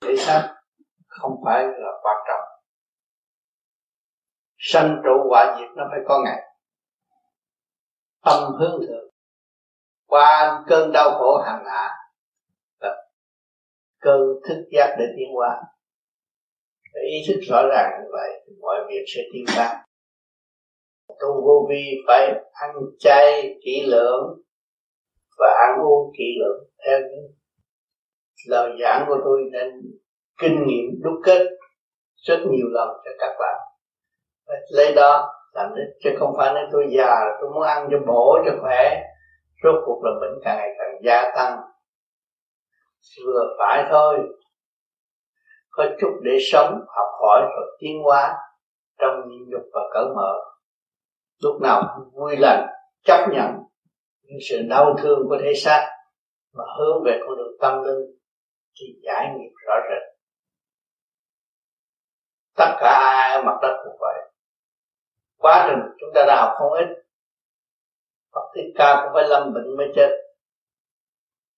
thể 0.00 0.16
xác 0.16 0.54
không 1.06 1.32
phải 1.44 1.64
là 1.64 1.90
quan 2.02 2.16
trọng. 2.28 2.48
Sanh 4.58 5.02
trụ 5.04 5.28
quả 5.28 5.56
diệt 5.58 5.68
nó 5.76 5.84
phải 5.90 6.00
có 6.08 6.22
ngày. 6.24 6.42
Tâm 8.24 8.52
hướng 8.58 8.80
thượng. 8.86 9.10
Qua 10.06 10.64
cơn 10.66 10.92
đau 10.92 11.10
khổ 11.18 11.42
hàng 11.46 11.64
hạ 11.66 11.88
là 12.80 13.06
cơn 14.00 14.20
thức 14.48 14.64
giác 14.72 14.96
để 14.98 15.04
tiến 15.16 15.28
hóa. 15.34 15.62
Để 16.94 17.00
ý 17.10 17.16
thức 17.28 17.40
rõ 17.40 17.62
ràng 17.70 18.00
như 18.02 18.08
vậy 18.12 18.30
mọi 18.60 18.76
việc 18.88 19.04
sẽ 19.06 19.20
tiến 19.32 19.44
hóa. 19.56 19.86
Tu 21.08 21.42
vô 21.44 21.66
vi 21.70 21.96
phải 22.06 22.34
ăn 22.52 22.70
chay 22.98 23.58
kỹ 23.64 23.86
lưỡng 23.86 24.40
và 25.40 25.46
ăn 25.66 25.84
uống 25.84 26.12
kỹ 26.18 26.24
lưỡng 26.40 26.68
theo 26.86 26.98
những 26.98 27.24
lời 28.48 28.70
giảng 28.80 29.04
của 29.08 29.16
tôi 29.24 29.40
nên 29.52 29.68
kinh 30.40 30.66
nghiệm 30.66 30.84
đúc 31.02 31.14
kết 31.24 31.46
rất 32.26 32.38
nhiều 32.50 32.66
lần 32.70 32.88
cho 33.04 33.10
các 33.18 33.34
bạn. 33.40 33.58
Và 34.46 34.54
lấy 34.70 34.92
đó 34.94 35.28
làm 35.52 35.74
đích 35.74 35.94
chứ 36.04 36.10
không 36.18 36.34
phải 36.38 36.54
nói 36.54 36.62
tôi 36.72 36.86
già 36.96 37.20
tôi 37.40 37.50
muốn 37.50 37.62
ăn 37.62 37.88
cho 37.90 37.98
bổ 38.06 38.38
cho 38.46 38.52
khỏe. 38.60 39.00
Rốt 39.64 39.74
cuộc 39.86 40.00
là 40.04 40.10
bệnh 40.20 40.38
càng 40.44 40.56
ngày 40.56 40.68
càng 40.78 40.98
gia 41.02 41.32
tăng. 41.36 41.60
Vừa 43.26 43.44
phải 43.58 43.84
thôi. 43.90 44.18
Có 45.70 45.84
chút 46.00 46.20
để 46.22 46.38
sống, 46.52 46.72
học 46.72 47.08
hỏi 47.22 47.40
và 47.42 47.62
tiến 47.78 48.02
hóa 48.02 48.36
trong 48.98 49.28
nhịn 49.28 49.48
nhục 49.48 49.62
và 49.72 49.80
cởi 49.92 50.04
mở. 50.16 50.34
Lúc 51.42 51.60
nào 51.62 51.82
cũng 51.96 52.20
vui 52.20 52.36
lành, 52.36 52.66
chấp 53.04 53.26
nhận 53.32 53.69
những 54.30 54.38
sự 54.50 54.56
đau 54.70 54.96
thương 55.02 55.18
của 55.28 55.38
thể 55.42 55.52
xác 55.54 55.88
mà 56.52 56.64
hướng 56.78 57.04
về 57.04 57.20
con 57.20 57.36
đường 57.36 57.56
tâm 57.60 57.82
linh 57.82 58.18
thì 58.80 58.86
giải 59.02 59.26
nghiệp 59.36 59.52
rõ 59.66 59.74
rệt. 59.90 60.02
Tất 62.56 62.76
cả 62.80 62.88
ai 62.88 63.36
ở 63.36 63.42
mặt 63.42 63.58
đất 63.62 63.82
cũng 63.84 63.96
vậy. 64.00 64.32
Quá 65.36 65.66
trình 65.68 65.96
chúng 66.00 66.10
ta 66.14 66.24
đã 66.26 66.36
học 66.42 66.54
không 66.58 66.72
ít. 66.72 66.86
Phật 68.32 68.52
Thích 68.54 68.72
Ca 68.74 69.02
cũng 69.02 69.12
phải 69.14 69.28
lâm 69.28 69.54
bệnh 69.54 69.76
mới 69.76 69.86
chết. 69.96 70.10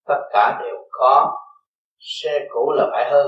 Tất 0.07 0.21
cả 0.33 0.61
đều 0.65 0.89
có 0.91 1.39
xe 1.99 2.47
cũ 2.51 2.73
là 2.77 2.89
phải 2.93 3.11
hư. 3.11 3.25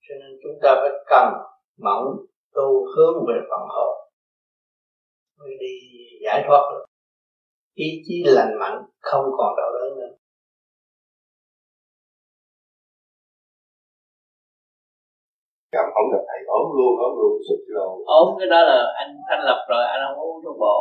Cho 0.00 0.14
nên 0.20 0.38
chúng 0.42 0.58
ta 0.62 0.74
phải 0.80 0.90
cần 1.06 1.32
mẫn 1.76 2.04
tu 2.52 2.86
hướng 2.96 3.24
về 3.28 3.34
phần 3.50 3.68
hồn. 3.68 4.10
Mới 5.38 5.50
đi 5.60 5.78
giải 6.24 6.44
thoát 6.46 6.70
được 6.72 6.87
ý 7.86 7.88
chí 8.06 8.16
lành 8.36 8.52
mạnh 8.60 8.76
không 9.00 9.24
còn 9.38 9.50
đau 9.58 9.70
đớn 9.76 9.88
nữa. 9.98 10.12
Cảm 15.72 15.86
không 15.94 16.08
gặp 16.12 16.22
thầy 16.28 16.40
ốm 16.46 16.66
luôn 16.76 16.92
ốm 17.06 17.12
luôn 17.18 17.32
sụt 17.48 17.60
luôn 17.74 17.92
ốm 18.06 18.26
cái 18.38 18.48
đó 18.54 18.60
là 18.70 18.78
anh 19.00 19.10
thanh 19.28 19.42
lập 19.48 19.60
rồi 19.70 19.82
anh 19.92 20.00
không 20.06 20.18
uống 20.24 20.44
thuốc 20.44 20.56
bổ. 20.60 20.78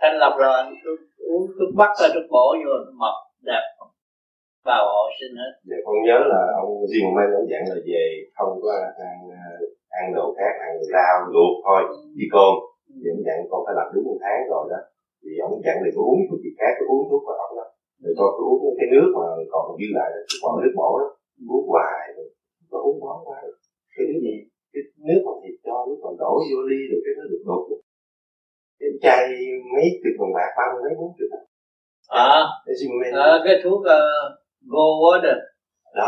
Thanh 0.00 0.16
lập 0.22 0.34
rồi 0.38 0.52
anh 0.62 0.74
cứ 0.84 0.90
uống 1.32 1.46
thuốc 1.56 1.70
bắc 1.80 1.90
ra 2.00 2.08
thuốc 2.14 2.26
bổ 2.30 2.46
vô 2.64 2.72
mập 3.02 3.16
đẹp. 3.50 3.64
Vào 4.64 4.84
họ 4.92 5.02
sinh 5.20 5.34
hết. 5.40 5.52
Dạ 5.70 5.76
con 5.84 5.96
nhớ 6.06 6.18
là 6.32 6.40
ông 6.62 6.70
riêng 6.90 7.14
mai 7.16 7.26
ông 7.38 7.46
dặn 7.50 7.62
là 7.70 7.78
về 7.88 8.04
không 8.36 8.52
có 8.62 8.70
ăn 9.06 9.16
ăn 9.98 10.04
đồ 10.14 10.34
khác 10.38 10.52
ăn 10.66 10.72
rau 10.92 11.16
luộc 11.34 11.54
thôi 11.64 11.82
đi 12.16 12.26
con 12.32 12.52
thì 13.02 13.06
ông 13.14 13.22
dặn 13.26 13.36
con 13.50 13.60
phải 13.66 13.74
làm 13.78 13.86
đúng 13.94 14.04
một 14.04 14.18
tháng 14.24 14.40
rồi 14.50 14.64
đó 14.72 14.80
thì 15.24 15.32
ông 15.46 15.54
dặn 15.64 15.76
là 15.84 15.90
tôi 15.94 16.04
uống 16.10 16.20
thuốc 16.28 16.40
gì 16.44 16.50
khác 16.58 16.72
tôi 16.78 16.86
uống 16.92 17.04
thuốc 17.08 17.22
vào 17.26 17.36
ốc 17.44 17.50
đó 17.58 17.66
rồi 18.02 18.12
tôi 18.18 18.28
uống 18.50 18.74
cái 18.78 18.88
nước 18.94 19.08
mà 19.18 19.26
còn 19.52 19.64
dư 19.80 19.88
lại 19.96 20.08
đó 20.14 20.20
bỏ 20.42 20.50
nước 20.62 20.74
bổ 20.80 20.90
đó 21.02 21.08
uống 21.54 21.66
hoài 21.72 22.04
có 22.70 22.78
uống 22.88 23.00
bó 23.04 23.12
quá 23.24 23.36
cái 23.94 24.04
thứ 24.08 24.16
gì? 24.26 24.36
Cái 24.72 24.82
nước 25.08 25.20
mà 25.26 25.32
thịt 25.42 25.56
cho 25.64 25.74
nước 25.86 25.98
còn 26.02 26.14
đổ 26.22 26.32
vô 26.48 26.58
ly 26.70 26.80
rồi 26.90 27.00
cái 27.04 27.12
nó 27.18 27.24
được 27.30 27.42
đột 27.48 27.62
cái 28.80 28.90
chai 29.04 29.22
mấy 29.74 29.86
chục 30.02 30.14
đồng 30.20 30.32
bạc 30.36 30.50
ba 30.58 30.64
mươi 30.72 30.80
mấy 30.84 30.94
bốn 30.98 31.10
chục 31.18 31.30
à, 32.08 32.24
à 33.26 33.32
cái 33.44 33.54
thuốc 33.64 33.80
uh, 33.80 34.26
go 34.72 34.86
water. 35.02 35.38
Đó 35.98 36.06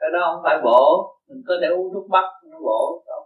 cái 0.00 0.10
đó 0.14 0.20
không 0.28 0.42
phải 0.44 0.56
bổ 0.64 0.82
mình 1.28 1.42
có 1.48 1.54
thể 1.60 1.68
uống 1.76 1.88
thuốc 1.92 2.06
bắc 2.14 2.26
nó 2.50 2.58
bổ 2.68 3.02
rồi 3.06 3.20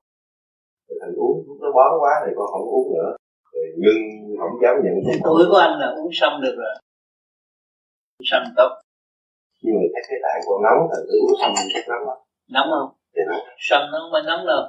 thành 1.01 1.15
uống 1.17 1.37
thuốc 1.47 1.59
nó 1.63 1.69
bón 1.77 1.93
quá 2.03 2.13
thì 2.27 2.33
con 2.37 2.47
không 2.53 2.67
uống 2.75 2.89
nữa 2.95 3.11
rồi 3.55 3.67
ngưng 3.81 4.03
không 4.39 4.55
dám 4.63 4.75
nhận 4.85 4.95
thuốc 5.05 5.17
tuổi 5.25 5.43
của 5.51 5.61
anh 5.67 5.75
là 5.81 5.89
uống 5.99 6.11
xong 6.13 6.35
được 6.45 6.55
rồi. 6.63 6.75
Uống 8.19 8.27
xong 8.31 8.45
tốt. 8.57 8.71
Nhưng 9.63 9.75
mà 9.75 9.85
cái 9.93 10.03
cái 10.09 10.19
tạng 10.25 10.41
con 10.47 10.59
nóng 10.67 10.81
thành 10.91 11.05
cứ 11.09 11.15
uống 11.25 11.37
xong 11.41 11.53
rất 11.75 11.85
nóng 11.89 12.05
lắm. 12.09 12.19
Nóng 12.55 12.69
không? 12.75 12.91
Dạ 13.15 13.23
nóng. 13.31 13.45
Xong 13.69 13.85
nó 13.93 13.99
mới 14.13 14.23
nóng 14.27 14.47
đâu. 14.47 14.63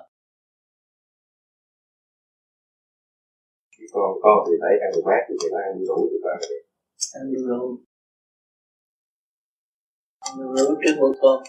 Con 3.93 4.09
con 4.23 4.37
thì 4.47 4.53
phải 4.61 4.73
ăn 4.85 4.91
mát 5.05 5.21
thì 5.27 5.35
phải 5.51 5.63
ăn 5.69 5.75
đủ 5.87 5.97
thì 6.11 6.17
phải 6.23 6.33
ăn. 7.19 7.33
Đủ 7.33 7.39
rượu. 7.47 7.77
Trước 10.81 10.95
bữa 11.01 11.11
cơm. 11.21 11.39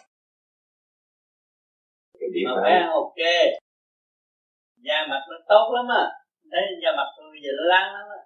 Mà 2.46 2.52
phải 2.62 2.72
ăn 2.72 2.88
ok. 2.90 3.20
Da 4.76 5.06
mặt 5.10 5.20
nó 5.30 5.36
tốt 5.48 5.72
lắm 5.74 5.86
à 5.88 6.25
thấy 6.52 6.62
da 6.82 6.90
mặt 6.98 7.08
tôi 7.16 7.26
bây 7.32 7.40
giờ 7.44 7.50
nó 7.58 7.64
láng 7.72 7.90
lắm 7.94 8.06
á. 8.18 8.20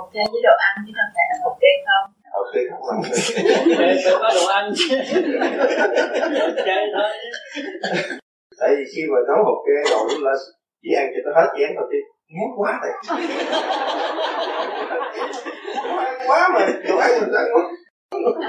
Ok 0.00 0.14
với 0.32 0.40
đồ 0.46 0.54
ăn 0.68 0.74
chứ 0.86 0.92
không 0.98 1.12
phải 1.14 1.24
là 1.30 1.36
ok 1.50 1.64
không. 1.86 2.06
Ok 2.42 2.54
không 2.70 2.82
ăn 2.92 2.98
phải 3.78 3.96
có 4.22 4.28
đồ 4.38 4.44
ăn 4.58 4.64
chứ. 4.76 4.86
Chơi 6.66 6.84
thôi 6.94 7.10
tại 8.60 8.70
vì 8.76 8.84
khi 8.92 9.02
mà 9.12 9.18
nấu 9.28 9.44
một 9.44 9.58
cái 9.66 9.78
rồi 9.90 10.08
là 10.20 10.32
chỉ 10.82 10.88
ăn 10.96 11.06
cho 11.12 11.20
nó 11.24 11.30
hết 11.40 11.48
chén 11.58 11.70
thôi 11.76 11.86
chứ 11.90 11.98
ngán 12.28 12.50
quá 12.56 12.80
rồi. 12.82 12.92
Quá 16.26 16.48
mà 16.54 16.60
đồ 16.88 16.96
ăn 16.96 17.10
mình 17.20 17.34
ăn 17.34 17.46
quá 17.54 17.62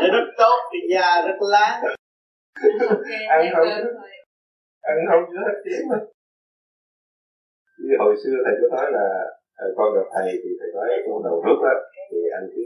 rất 0.01 0.25
tốt 0.37 0.57
thì 0.71 0.79
da 0.93 1.21
rất 1.27 1.37
lá 1.39 1.81
ăn 3.29 3.45
không 3.55 3.67
ăn 4.81 4.97
không 5.11 5.23
chứ 5.29 5.37
hết 5.45 5.55
tiếng 5.65 5.87
mà 5.89 5.97
như 7.83 7.93
hồi 8.03 8.13
xưa 8.23 8.35
thầy 8.45 8.55
có 8.61 8.67
nói 8.75 8.87
là 8.97 9.05
à, 9.61 9.65
con 9.77 9.87
gặp 9.95 10.07
thầy 10.13 10.29
thì 10.41 10.49
thầy 10.59 10.69
nói 10.77 10.87
con 11.05 11.23
đầu 11.27 11.35
rút 11.45 11.59
á 11.71 11.75
thì 12.09 12.17
anh 12.37 12.45
cứ 12.53 12.63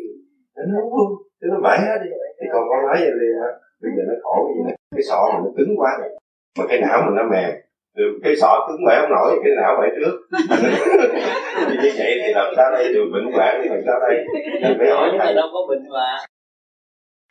anh 0.59 0.67
nấu 0.73 0.85
luôn 0.95 1.09
chứ 1.39 1.47
nó 1.53 1.59
bể 1.65 1.75
hết 1.85 1.97
đi. 2.03 2.09
Thì 2.39 2.45
con 2.53 2.63
có 2.69 2.75
nói 2.87 2.97
vậy 3.03 3.15
liền 3.21 3.35
á. 3.47 3.51
Bây 3.81 3.91
giờ 3.95 4.03
nó 4.09 4.15
khổ 4.23 4.35
như 4.47 4.61
này 4.67 4.75
cái 4.95 5.03
sọ 5.09 5.19
mình 5.33 5.43
nó 5.45 5.51
cứng 5.57 5.73
quá 5.79 5.91
rồi 6.01 6.09
mà 6.57 6.63
cái 6.69 6.79
não 6.81 6.97
mình 7.05 7.15
nó 7.19 7.23
mềm. 7.33 7.51
Từ 7.97 8.03
cái 8.23 8.35
sọ 8.41 8.51
cứng 8.67 8.85
bể 8.87 8.95
không 9.01 9.11
nổi 9.15 9.29
cái 9.43 9.53
não 9.61 9.71
bể 9.81 9.87
trước. 9.97 10.15
Thì 11.67 11.75
như 11.83 11.91
vậy 11.99 12.11
thì 12.21 12.29
làm 12.39 12.49
sao 12.55 12.67
đây? 12.71 12.93
Được 12.93 13.07
bệnh 13.13 13.27
hoạn 13.33 13.53
thì 13.63 13.69
làm 13.69 13.81
sao 13.87 13.97
đây? 14.05 14.15
Mình 14.63 14.77
phải 14.79 14.89
hỏi 14.95 15.09
thầy. 15.19 15.33
đâu 15.33 15.47
có 15.53 15.59
bệnh 15.69 15.85
hoạn. 15.93 16.19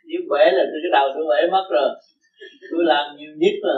Nếu 0.09 0.21
bể 0.31 0.45
là 0.57 0.63
cái 0.71 0.91
đầu 0.91 1.07
tôi 1.15 1.25
bể 1.31 1.51
mất 1.51 1.65
rồi. 1.71 1.89
Tôi 2.71 2.83
làm 2.91 3.05
nhiều 3.17 3.31
nhất 3.37 3.55
mà 3.63 3.75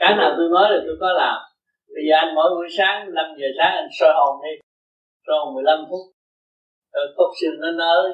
cái 0.00 0.16
nào 0.16 0.34
tôi 0.36 0.48
nói 0.54 0.66
là 0.72 0.78
tôi 0.86 0.96
có 1.00 1.12
làm 1.12 1.36
bây 1.96 2.04
giờ 2.08 2.14
anh 2.22 2.30
mỗi 2.36 2.50
buổi 2.56 2.68
sáng 2.78 2.98
5 3.14 3.26
giờ 3.40 3.48
sáng 3.58 3.72
anh 3.80 3.90
soi 3.98 4.12
hồn 4.18 4.34
đi. 4.44 4.54
Soi 5.24 5.36
hồn 5.40 5.54
15 5.54 5.78
phút. 5.88 6.04
Rồi 6.94 7.06
cốc 7.16 7.30
xương 7.38 7.56
nó 7.62 7.70
nới 7.82 8.06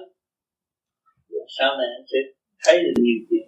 sau 1.59 1.71
này 1.79 1.89
anh 1.97 2.07
sẽ 2.13 2.19
thấy 2.65 2.77
được 2.85 2.97
nhiều 3.05 3.19
chuyện. 3.29 3.47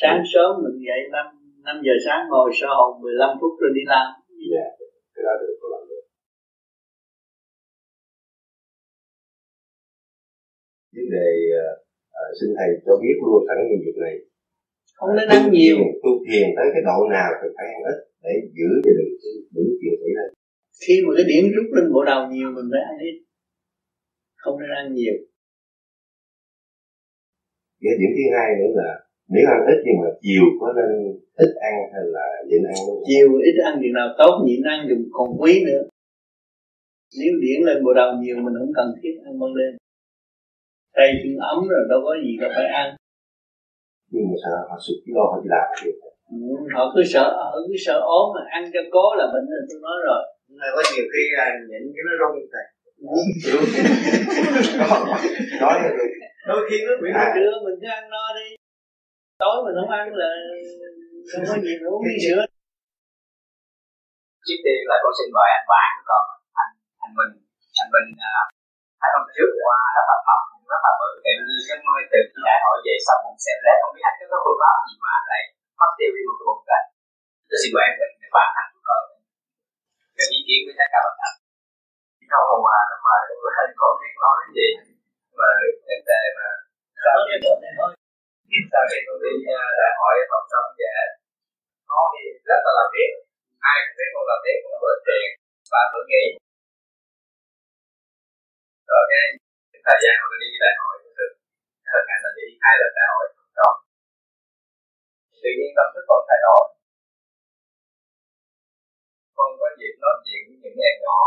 Sáng 0.00 0.20
sớm 0.32 0.50
mình 0.64 0.78
dậy 0.88 1.00
5, 1.12 1.26
5 1.64 1.76
giờ 1.86 1.94
sáng 2.04 2.20
ngồi 2.30 2.50
soi 2.58 2.72
hồn 2.78 2.92
15 3.02 3.38
phút 3.40 3.52
rồi 3.60 3.70
đi 3.78 3.84
làm. 3.92 4.08
Dạ 4.52 4.66
cái 5.14 5.22
đó 5.26 5.32
được 5.40 5.56
làm 5.72 5.82
được. 5.90 6.04
Vấn 10.94 11.06
đề 11.16 11.28
uh, 11.60 11.76
xin 12.38 12.48
thầy 12.58 12.68
cho 12.86 12.94
biết 13.02 13.16
luôn 13.24 13.40
sẵn 13.48 13.58
những 13.68 13.82
việc 13.84 13.98
này 14.04 14.14
không 14.98 15.12
nên 15.16 15.28
ăn 15.36 15.42
nhiều. 15.56 15.78
Tu 16.02 16.12
thiền 16.26 16.46
tới 16.56 16.66
cái 16.74 16.82
độ 16.88 16.98
nào 17.16 17.30
thì 17.38 17.46
phải 17.56 17.66
ăn 17.74 17.80
ít 17.92 17.98
để 18.24 18.32
giữ 18.56 18.70
cho 18.84 18.90
đừng 18.98 19.12
những 19.52 19.70
chuyện 19.80 19.94
xảy 20.00 20.12
ra 20.16 20.24
khi 20.82 20.94
mà 21.04 21.10
cái 21.16 21.26
điểm 21.30 21.44
rút 21.54 21.68
lên 21.76 21.92
bộ 21.92 22.00
đầu 22.10 22.20
nhiều 22.32 22.48
mình 22.56 22.68
phải 22.72 22.82
ăn 22.90 22.96
ít. 23.08 23.16
Không 24.42 24.56
nên 24.60 24.70
ăn 24.80 24.86
nhiều. 24.94 25.16
Cái 27.82 27.94
điểm 28.00 28.10
thứ 28.16 28.24
hai 28.36 28.48
nữa 28.58 28.70
là 28.80 28.90
nếu 29.34 29.44
ăn 29.54 29.60
ít 29.72 29.78
nhưng 29.84 29.98
mà 30.02 30.08
chiều 30.24 30.44
có 30.60 30.66
nên 30.78 30.90
ít 31.44 31.52
ăn 31.70 31.74
hay 31.92 32.04
là 32.16 32.26
nhịn 32.48 32.62
ăn? 32.72 32.76
Luôn 32.86 32.98
chiều 33.08 33.28
ít 33.48 33.56
ăn 33.68 33.74
chừng 33.82 33.96
nào 33.98 34.08
tốt 34.18 34.32
nhịn 34.46 34.62
ăn 34.72 34.78
đừng 34.88 35.04
còn 35.16 35.28
quý 35.40 35.52
nữa. 35.68 35.82
Nếu 37.20 37.32
điển 37.42 37.58
lên 37.66 37.84
bộ 37.84 37.92
đầu 38.00 38.10
nhiều 38.20 38.36
mình 38.36 38.54
không 38.58 38.72
cần 38.78 38.88
thiết 39.02 39.14
ăn 39.24 39.38
ban 39.40 39.50
đêm. 39.58 39.72
Tay 40.96 41.08
chân 41.22 41.36
ấm 41.36 41.58
rồi 41.68 41.82
đâu 41.90 42.00
có 42.04 42.12
gì 42.24 42.36
đâu 42.40 42.50
phải 42.56 42.66
ăn 42.82 42.97
nhưng 44.12 44.24
mà 44.30 44.36
sợ 44.42 44.54
họ 44.68 44.76
sụt 44.84 44.98
kilo 45.04 45.22
họ 45.30 45.36
đi 45.42 45.48
làm 45.54 45.66
được 45.84 45.96
ừ, 46.32 46.38
họ 46.74 46.82
cứ 46.94 47.00
sợ 47.12 47.26
họ 47.50 47.58
cứ 47.68 47.74
sợ 47.86 47.96
ốm 48.18 48.26
mà 48.34 48.42
ăn 48.56 48.62
cho 48.74 48.82
cố 48.94 49.04
là 49.18 49.24
bệnh 49.32 49.46
rồi 49.52 49.62
tôi 49.68 49.78
nói 49.86 49.98
rồi. 50.08 50.22
Nhưng 50.48 50.58
mà 50.62 50.68
có 50.76 50.82
nhiều 50.92 51.06
khi 51.12 51.22
là 51.36 51.44
nhịn 51.68 51.82
cái 51.94 52.02
nó 52.06 52.12
rung 52.20 52.36
thầy 52.52 52.66
nói 55.62 55.74
là 55.82 55.90
được. 55.96 56.10
Đôi 56.48 56.60
khi 56.68 56.76
nó 56.86 56.92
bị 57.02 57.08
à. 57.14 57.16
sữa 57.34 57.52
mình 57.64 57.76
cứ 57.80 57.88
ăn 57.98 58.04
no 58.14 58.24
đi. 58.38 58.48
Tối 59.42 59.56
mình 59.64 59.76
không 59.80 59.92
ăn 60.00 60.06
là 60.20 60.30
không 61.30 61.44
có 61.48 61.54
gì 61.64 61.72
uống 61.90 62.02
đi 62.08 62.16
sữa 62.26 62.42
trước 64.46 64.58
tiên 64.64 64.80
là 64.90 64.96
con 65.02 65.12
xin 65.18 65.28
mời 65.36 65.48
anh 65.58 65.66
bạn 65.72 65.90
của 65.96 66.04
con 66.10 66.24
anh 66.62 66.72
anh 67.04 67.12
Minh. 67.18 67.32
Anh 67.82 67.90
Minh 67.94 68.08
à, 68.32 68.34
hai 69.00 69.10
hôm 69.16 69.24
trước 69.34 69.50
qua 69.62 69.76
rất 69.96 70.04
là 70.10 70.16
mập 70.28 70.42
rất 70.70 70.80
là 70.84 70.92
bự 71.00 71.08
tự 71.24 71.32
nhiên 71.46 71.60
cái 71.68 71.78
mới 71.86 72.00
từ 72.12 72.18
khi 72.30 72.40
đại 72.48 72.58
hội 72.64 72.76
về 72.86 72.94
xong 73.06 73.20
bụng 73.24 73.38
xem 73.44 73.56
lết 73.64 73.76
không 73.80 73.92
biết 73.94 74.04
anh 74.08 74.16
có 74.18 74.26
cái 74.32 74.40
phương 74.44 74.60
pháp 74.62 74.76
gì 74.86 74.94
mà 75.04 75.14
lại 75.30 75.42
mất 75.80 75.90
tiêu 75.98 76.10
đi 76.16 76.22
một 76.28 76.36
cái 76.38 76.46
bụng 76.48 76.64
lên 76.70 76.82
tôi 77.48 77.56
xin 77.60 77.70
mời 77.74 77.84
anh 77.88 77.96
Minh 78.00 78.14
để 78.20 78.28
ban 78.36 78.48
hành 78.56 78.68
của 78.72 78.82
con 78.88 79.02
cái 80.16 80.26
ý 80.36 80.38
kiến 80.46 80.60
với 80.66 80.74
tất 80.80 80.88
cả 80.94 81.00
bạn 81.06 81.16
thành 81.20 81.38
không 82.32 82.60
mà 82.66 82.78
mà 82.90 82.96
mà 83.06 83.16
có 83.44 83.50
thể 83.56 83.64
có 83.80 83.86
biết 84.00 84.14
nói 84.22 84.38
gì. 84.56 84.68
Mà 85.38 85.48
vấn 85.86 86.00
đề 86.10 86.22
mà 86.38 86.48
sau 87.04 87.16
khi 87.26 87.34
sau 88.72 88.82
khi 88.90 88.98
tôi 89.06 89.16
đi 89.22 89.32
đại 89.80 89.92
hội 89.98 90.14
phòng 90.30 90.46
chống 90.52 90.68
về 90.78 90.92
có 91.90 92.00
thì 92.12 92.22
rất 92.48 92.60
là 92.66 92.72
làm 92.78 92.88
việc. 92.94 93.12
Ai 93.70 93.76
cũng 93.84 93.96
biết 93.98 94.08
con 94.14 94.24
làm 94.30 94.40
việc 94.46 94.58
cũng 94.62 94.76
bởi 94.84 94.96
tiền 95.06 95.28
và 95.72 95.80
tự 95.92 96.00
nghĩ 96.10 96.24
rồi 98.90 99.02
cái 99.10 99.24
cái 99.78 99.84
thời 99.86 99.98
gian 100.02 100.14
mà 100.30 100.36
đi 100.42 100.50
đại 100.64 100.74
hội 100.80 100.94
được 101.18 101.32
thời 101.88 102.02
ngày 102.08 102.18
là 102.24 102.30
đi 102.38 102.46
hai 102.64 102.74
lần 102.80 102.90
đại 102.98 103.08
hội 103.12 103.24
không 103.36 103.52
còn 103.58 103.74
tự 105.42 105.50
nhiên 105.56 105.70
tâm 105.76 105.86
thức 105.92 106.04
con 106.10 106.20
thay 106.28 106.40
đổi. 106.46 106.64
Con 109.36 109.50
có 109.60 109.68
dịp 109.78 109.94
nói 110.02 110.14
chuyện 110.26 110.40
với 110.48 110.56
những 110.62 110.78
em 110.90 110.96
nhỏ. 111.04 111.20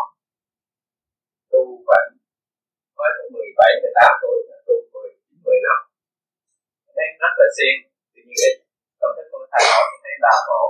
Tu 1.52 1.62
vẫn 1.90 2.06
mới 2.98 3.12
có 3.18 3.24
17, 3.36 3.72
18 3.84 4.22
tuổi 4.22 4.38
là 4.50 4.58
tu 4.68 4.76
10, 4.94 5.10
10 5.46 5.60
năm. 5.66 5.80
Thấy 6.96 7.08
rất 7.22 7.34
là 7.40 7.48
xiên 7.58 7.76
tự 8.14 8.22
nhiên 8.28 8.38
cái 8.42 8.54
tâm 9.00 9.10
thức 9.16 9.28
con 9.32 9.42
thay 9.52 9.64
đổi 9.72 9.86
thấy 10.04 10.16
là 10.26 10.36
bộ 10.50 10.64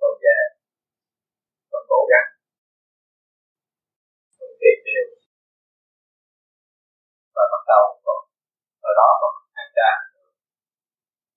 con 0.00 0.12
về 0.22 0.38
con 1.70 1.82
cố 1.92 2.00
gắng 2.12 2.39
con 4.60 4.66
tìm 4.66 4.78
điều 4.86 5.06
và 7.34 7.44
bắt 7.52 7.62
đầu 7.70 7.84
con 8.04 8.18
ở 8.88 8.90
đó 9.00 9.08
con 9.20 9.32
ăn 9.60 9.68
trà 9.76 9.90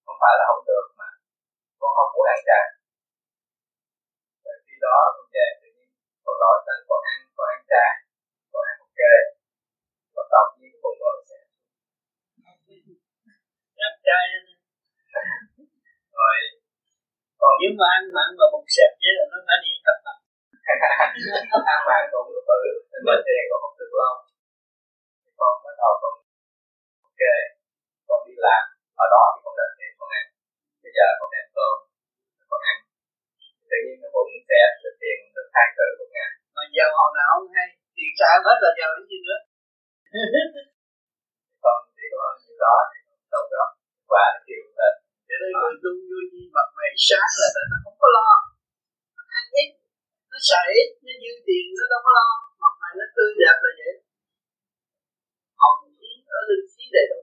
không 0.05 0.17
phải 0.21 0.33
là 0.39 0.43
không 0.49 0.63
được 0.69 0.85
mà 0.99 1.09
con 1.79 1.91
không 1.97 2.11
muốn 2.13 2.25
ăn 2.33 2.39
trà 2.47 2.61
rồi 4.43 4.55
khi 4.65 4.75
đó 4.85 4.97
con 5.15 5.25
về 5.33 5.47
tự 5.61 5.67
nhiên 5.75 5.89
con 6.25 6.35
nói 6.43 6.55
rằng 6.67 6.81
con 6.89 7.01
ăn 7.11 7.19
con 7.37 7.47
ăn 7.55 7.61
trà 7.71 7.85
con 8.51 8.63
ăn 8.71 8.75
ok. 8.85 9.01
Đầu 10.33 10.45
như 10.57 10.67
cái 10.71 10.79
bụng 10.83 10.99
rồi 11.03 11.15
sẽ 11.29 11.39
ăn 13.87 13.93
chay 14.05 14.25
rồi. 16.17 16.37
Còn 17.39 17.53
nếu 17.61 17.71
mà 17.79 17.87
ăn 17.97 18.03
mặn 18.15 18.29
và 18.39 18.45
bụng 18.53 18.67
xẹp 18.75 18.91
vậy 19.01 19.13
là 19.17 19.25
nó 19.31 19.37
đã 19.49 19.55
đi 19.63 19.71
tập 19.85 19.97
tập 20.05 20.17
ăn 21.73 21.79
mặn 21.87 22.01
cũng 22.11 22.27
tự 22.49 22.59
lên 23.07 23.19
tiền 23.27 23.43
còn 23.49 23.59
không 23.63 23.75
được 23.79 23.91
lâu. 23.99 24.13
Con 25.39 25.53
bắt 25.63 25.75
đầu 25.81 25.93
con 26.01 26.13
ok 27.09 27.21
con 28.07 28.19
đi 28.27 28.35
làm. 28.45 28.63
Ở 29.03 29.05
đó 29.13 29.23
thì 29.33 29.39
con 29.45 29.53
lên 29.59 29.71
tiền 29.77 29.91
con 29.99 30.09
ăn. 30.19 30.25
Bây 30.83 30.91
giờ 30.97 31.07
con 31.19 31.29
ăn 31.39 31.45
cơm 31.55 31.75
con 32.51 32.61
ăn. 32.71 32.77
Tự 33.69 33.77
nhiên 33.83 33.97
cái 34.01 34.09
bụng 34.15 34.31
sẽ 34.49 34.59
được 34.83 34.95
tiền 35.01 35.17
được 35.35 35.47
hai 35.55 35.67
cử 35.77 35.87
một 35.99 36.09
ngày 36.15 36.31
mà 36.55 36.63
giàu 36.75 36.89
hồi 36.97 37.09
nào 37.17 37.27
không 37.33 37.49
hay? 37.55 37.67
Tiền 37.95 38.11
xài 38.19 38.35
hết 38.45 38.57
là 38.63 38.71
giàu 38.79 38.89
cái 38.95 39.05
gì 39.09 39.17
nữa? 39.27 39.39
Con 41.63 41.77
chỉ 41.95 42.05
có 42.13 42.25
như 42.41 42.53
đó 42.65 42.75
thì 42.91 42.99
đâu 43.33 43.43
đó 43.55 43.65
và 44.11 44.25
kêu 44.45 44.63
lên 44.79 44.93
cho 45.27 45.35
nên 45.41 45.51
người 45.59 45.75
tu 45.83 45.91
vô 46.09 46.19
gì 46.31 46.43
mặt 46.55 46.67
mày 46.77 46.91
sáng 47.07 47.31
là 47.41 47.47
nó 47.71 47.77
không 47.83 47.97
có 48.01 48.07
lo. 48.15 48.29
Nó 49.15 49.23
ăn 49.39 49.45
ít 49.61 49.69
nó 50.33 50.39
chảy, 50.49 50.67
ít 50.81 50.89
nó 51.05 51.13
dư 51.21 51.31
tiền 51.47 51.65
nó 51.77 51.85
đâu 51.91 51.99
có 52.05 52.11
lo. 52.17 52.27
Mặt 52.61 52.73
mày 52.81 52.93
nó 52.99 53.05
tươi 53.15 53.31
đẹp 53.41 53.57
là 53.63 53.71
vậy. 53.79 53.93
Hồng 55.61 55.81
khí 55.99 56.11
ở 56.27 56.39
linh 56.49 56.65
khí 56.73 56.83
đầy 56.93 57.05
đủ. 57.11 57.21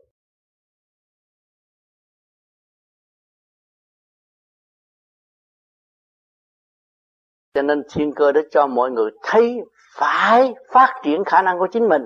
Cho 7.55 7.62
nên 7.62 7.83
thiên 7.92 8.12
cơ 8.16 8.33
đã 8.33 8.40
cho 8.51 8.66
mọi 8.66 8.90
người 8.90 9.11
thấy 9.23 9.57
phải 9.99 10.55
phát 10.73 11.01
triển 11.05 11.25
khả 11.25 11.42
năng 11.42 11.59
của 11.59 11.68
chính 11.73 11.88
mình. 11.88 12.03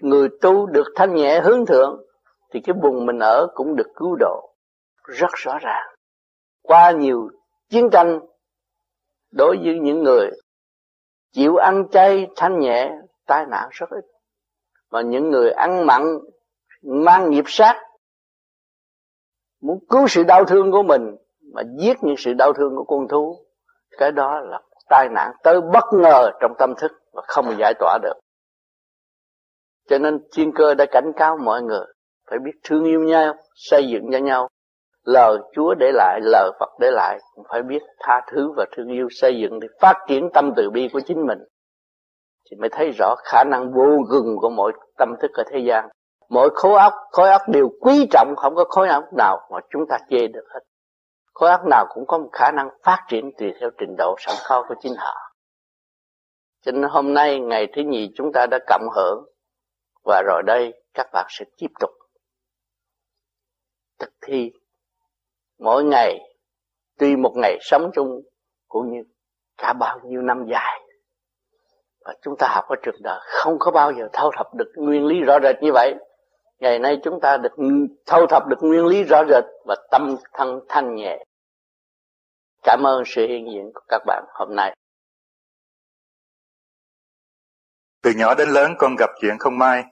Người 0.00 0.28
tu 0.40 0.66
được 0.66 0.86
thanh 0.96 1.14
nhẹ 1.14 1.40
hướng 1.40 1.66
thượng 1.66 2.02
thì 2.52 2.60
cái 2.64 2.74
vùng 2.82 3.06
mình 3.06 3.18
ở 3.18 3.46
cũng 3.54 3.76
được 3.76 3.88
cứu 3.96 4.16
độ. 4.20 4.54
Rất 5.04 5.30
rõ 5.34 5.58
ràng. 5.58 5.94
Qua 6.62 6.90
nhiều 6.90 7.28
chiến 7.70 7.88
tranh 7.92 8.20
đối 9.30 9.56
với 9.64 9.78
những 9.78 10.02
người 10.02 10.30
chịu 11.32 11.56
ăn 11.56 11.88
chay, 11.90 12.26
thanh 12.36 12.58
nhẹ, 12.58 12.92
tai 13.26 13.46
nạn 13.46 13.68
rất 13.72 13.90
ít. 13.90 14.04
Mà 14.90 15.00
những 15.00 15.30
người 15.30 15.50
ăn 15.50 15.86
mặn, 15.86 16.02
mang 16.82 17.30
nghiệp 17.30 17.44
sát, 17.46 17.82
muốn 19.60 19.78
cứu 19.88 20.08
sự 20.08 20.22
đau 20.22 20.44
thương 20.44 20.72
của 20.72 20.82
mình, 20.82 21.16
mà 21.54 21.62
giết 21.78 21.96
những 22.02 22.16
sự 22.18 22.32
đau 22.32 22.52
thương 22.52 22.76
của 22.76 22.84
con 22.84 23.08
thú, 23.08 23.36
cái 23.98 24.12
đó 24.12 24.40
là 24.40 24.60
tai 24.88 25.08
nạn 25.08 25.32
tới 25.42 25.60
bất 25.72 25.84
ngờ 25.92 26.30
trong 26.40 26.52
tâm 26.58 26.74
thức 26.78 26.92
và 27.12 27.22
không 27.26 27.56
giải 27.58 27.74
tỏa 27.78 27.98
được. 28.02 28.14
Cho 29.88 29.98
nên 29.98 30.18
thiên 30.32 30.52
cơ 30.54 30.74
đã 30.74 30.86
cảnh 30.90 31.12
cáo 31.16 31.38
mọi 31.44 31.62
người 31.62 31.86
phải 32.30 32.38
biết 32.38 32.52
thương 32.64 32.84
yêu 32.84 33.00
nhau, 33.00 33.34
xây 33.54 33.88
dựng 33.88 34.02
cho 34.12 34.18
nhau 34.18 34.48
lời 35.04 35.38
Chúa 35.52 35.74
để 35.74 35.92
lại, 35.92 36.20
lời 36.22 36.50
Phật 36.60 36.70
để 36.80 36.90
lại, 36.90 37.18
cũng 37.34 37.44
phải 37.50 37.62
biết 37.62 37.82
tha 37.98 38.20
thứ 38.32 38.52
và 38.56 38.64
thương 38.76 38.88
yêu, 38.88 39.08
xây 39.10 39.40
dựng 39.40 39.60
để 39.60 39.68
phát 39.80 39.96
triển 40.08 40.28
tâm 40.34 40.52
từ 40.56 40.70
bi 40.70 40.88
của 40.92 41.00
chính 41.06 41.26
mình. 41.26 41.38
Thì 42.50 42.56
mới 42.56 42.68
thấy 42.72 42.90
rõ 42.98 43.14
khả 43.24 43.44
năng 43.44 43.72
vô 43.72 43.98
cùng 44.10 44.36
của 44.40 44.50
mỗi 44.50 44.72
tâm 44.98 45.14
thức 45.20 45.30
ở 45.34 45.44
thế 45.50 45.58
gian. 45.58 45.88
Mỗi 46.30 46.50
khối 46.54 46.78
óc 46.78 46.92
khối 47.12 47.30
óc 47.30 47.42
đều 47.48 47.68
quý 47.80 48.06
trọng, 48.10 48.34
không 48.36 48.54
có 48.54 48.64
khối 48.64 48.88
óc 48.88 49.04
nào 49.16 49.48
mà 49.50 49.58
chúng 49.70 49.82
ta 49.88 49.98
chê 50.10 50.26
được 50.26 50.44
hết. 50.54 50.60
Khối 51.34 51.50
óc 51.50 51.60
nào 51.70 51.86
cũng 51.88 52.06
có 52.06 52.18
một 52.18 52.28
khả 52.32 52.50
năng 52.50 52.68
phát 52.82 53.04
triển 53.08 53.30
tùy 53.38 53.52
theo 53.60 53.70
trình 53.78 53.94
độ 53.98 54.14
sẵn 54.18 54.36
có 54.48 54.64
của 54.68 54.74
chính 54.80 54.94
họ. 54.96 55.14
Cho 56.62 56.72
nên 56.72 56.82
hôm 56.82 57.14
nay, 57.14 57.40
ngày 57.40 57.66
thứ 57.76 57.82
nhì, 57.82 58.10
chúng 58.14 58.32
ta 58.32 58.46
đã 58.50 58.58
cộng 58.66 58.88
hưởng. 58.96 59.24
Và 60.04 60.22
rồi 60.26 60.42
đây, 60.46 60.82
các 60.94 61.06
bạn 61.12 61.26
sẽ 61.28 61.44
tiếp 61.58 61.68
tục 61.80 61.90
thực 63.98 64.10
thi 64.26 64.52
mỗi 65.58 65.84
ngày, 65.84 66.18
tuy 66.98 67.16
một 67.16 67.32
ngày 67.36 67.58
sống 67.60 67.90
chung 67.94 68.20
cũng 68.68 68.92
như 68.92 69.02
cả 69.56 69.72
bao 69.72 70.00
nhiêu 70.04 70.22
năm 70.22 70.46
dài. 70.50 70.80
Và 72.04 72.14
chúng 72.22 72.34
ta 72.38 72.48
học 72.50 72.64
ở 72.68 72.76
trường 72.82 73.02
đời, 73.02 73.20
không 73.24 73.56
có 73.58 73.70
bao 73.70 73.92
giờ 73.92 74.08
thâu 74.12 74.30
thập 74.36 74.54
được 74.54 74.72
nguyên 74.76 75.06
lý 75.06 75.20
rõ 75.20 75.38
rệt 75.42 75.62
như 75.62 75.70
vậy. 75.72 75.94
Ngày 76.58 76.78
nay 76.78 76.98
chúng 77.04 77.20
ta 77.20 77.36
được 77.36 77.52
thâu 78.06 78.26
thập 78.26 78.46
được 78.46 78.56
nguyên 78.60 78.86
lý 78.86 79.04
rõ 79.04 79.24
rệt 79.28 79.44
và 79.66 79.76
tâm 79.90 80.16
thân 80.32 80.60
thanh 80.68 80.94
nhẹ. 80.94 81.24
Cảm 82.62 82.86
ơn 82.86 83.02
sự 83.06 83.26
hiện 83.26 83.46
diện 83.52 83.70
của 83.74 83.80
các 83.88 84.02
bạn 84.06 84.24
hôm 84.34 84.54
nay. 84.54 84.76
Từ 88.02 88.10
nhỏ 88.16 88.34
đến 88.34 88.48
lớn 88.48 88.72
con 88.78 88.96
gặp 88.98 89.10
chuyện 89.20 89.38
không 89.38 89.58
may. 89.58 89.84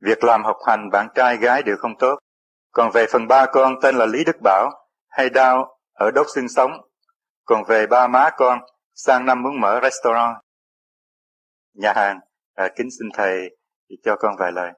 Việc 0.00 0.24
làm 0.24 0.44
học 0.44 0.56
hành 0.66 0.90
bạn 0.92 1.08
trai 1.14 1.36
gái 1.36 1.62
đều 1.62 1.76
không 1.78 1.92
tốt. 1.98 2.18
Còn 2.72 2.90
về 2.94 3.06
phần 3.12 3.28
ba 3.28 3.46
con 3.52 3.74
tên 3.82 3.94
là 3.94 4.06
Lý 4.06 4.24
Đức 4.24 4.36
Bảo 4.42 4.70
hay 5.16 5.30
đau 5.30 5.78
ở 5.92 6.10
đốt 6.10 6.26
xương 6.34 6.48
sống. 6.48 6.70
Còn 7.44 7.64
về 7.68 7.86
ba 7.86 8.06
má 8.06 8.30
con 8.36 8.58
sang 8.94 9.26
năm 9.26 9.42
muốn 9.42 9.60
mở 9.60 9.80
restaurant 9.82 10.36
nhà 11.74 11.92
hàng 11.96 12.20
à, 12.54 12.68
kính 12.76 12.88
xin 12.98 13.08
thầy 13.14 13.56
cho 14.04 14.16
con 14.18 14.36
vài 14.38 14.52
lời. 14.52 14.72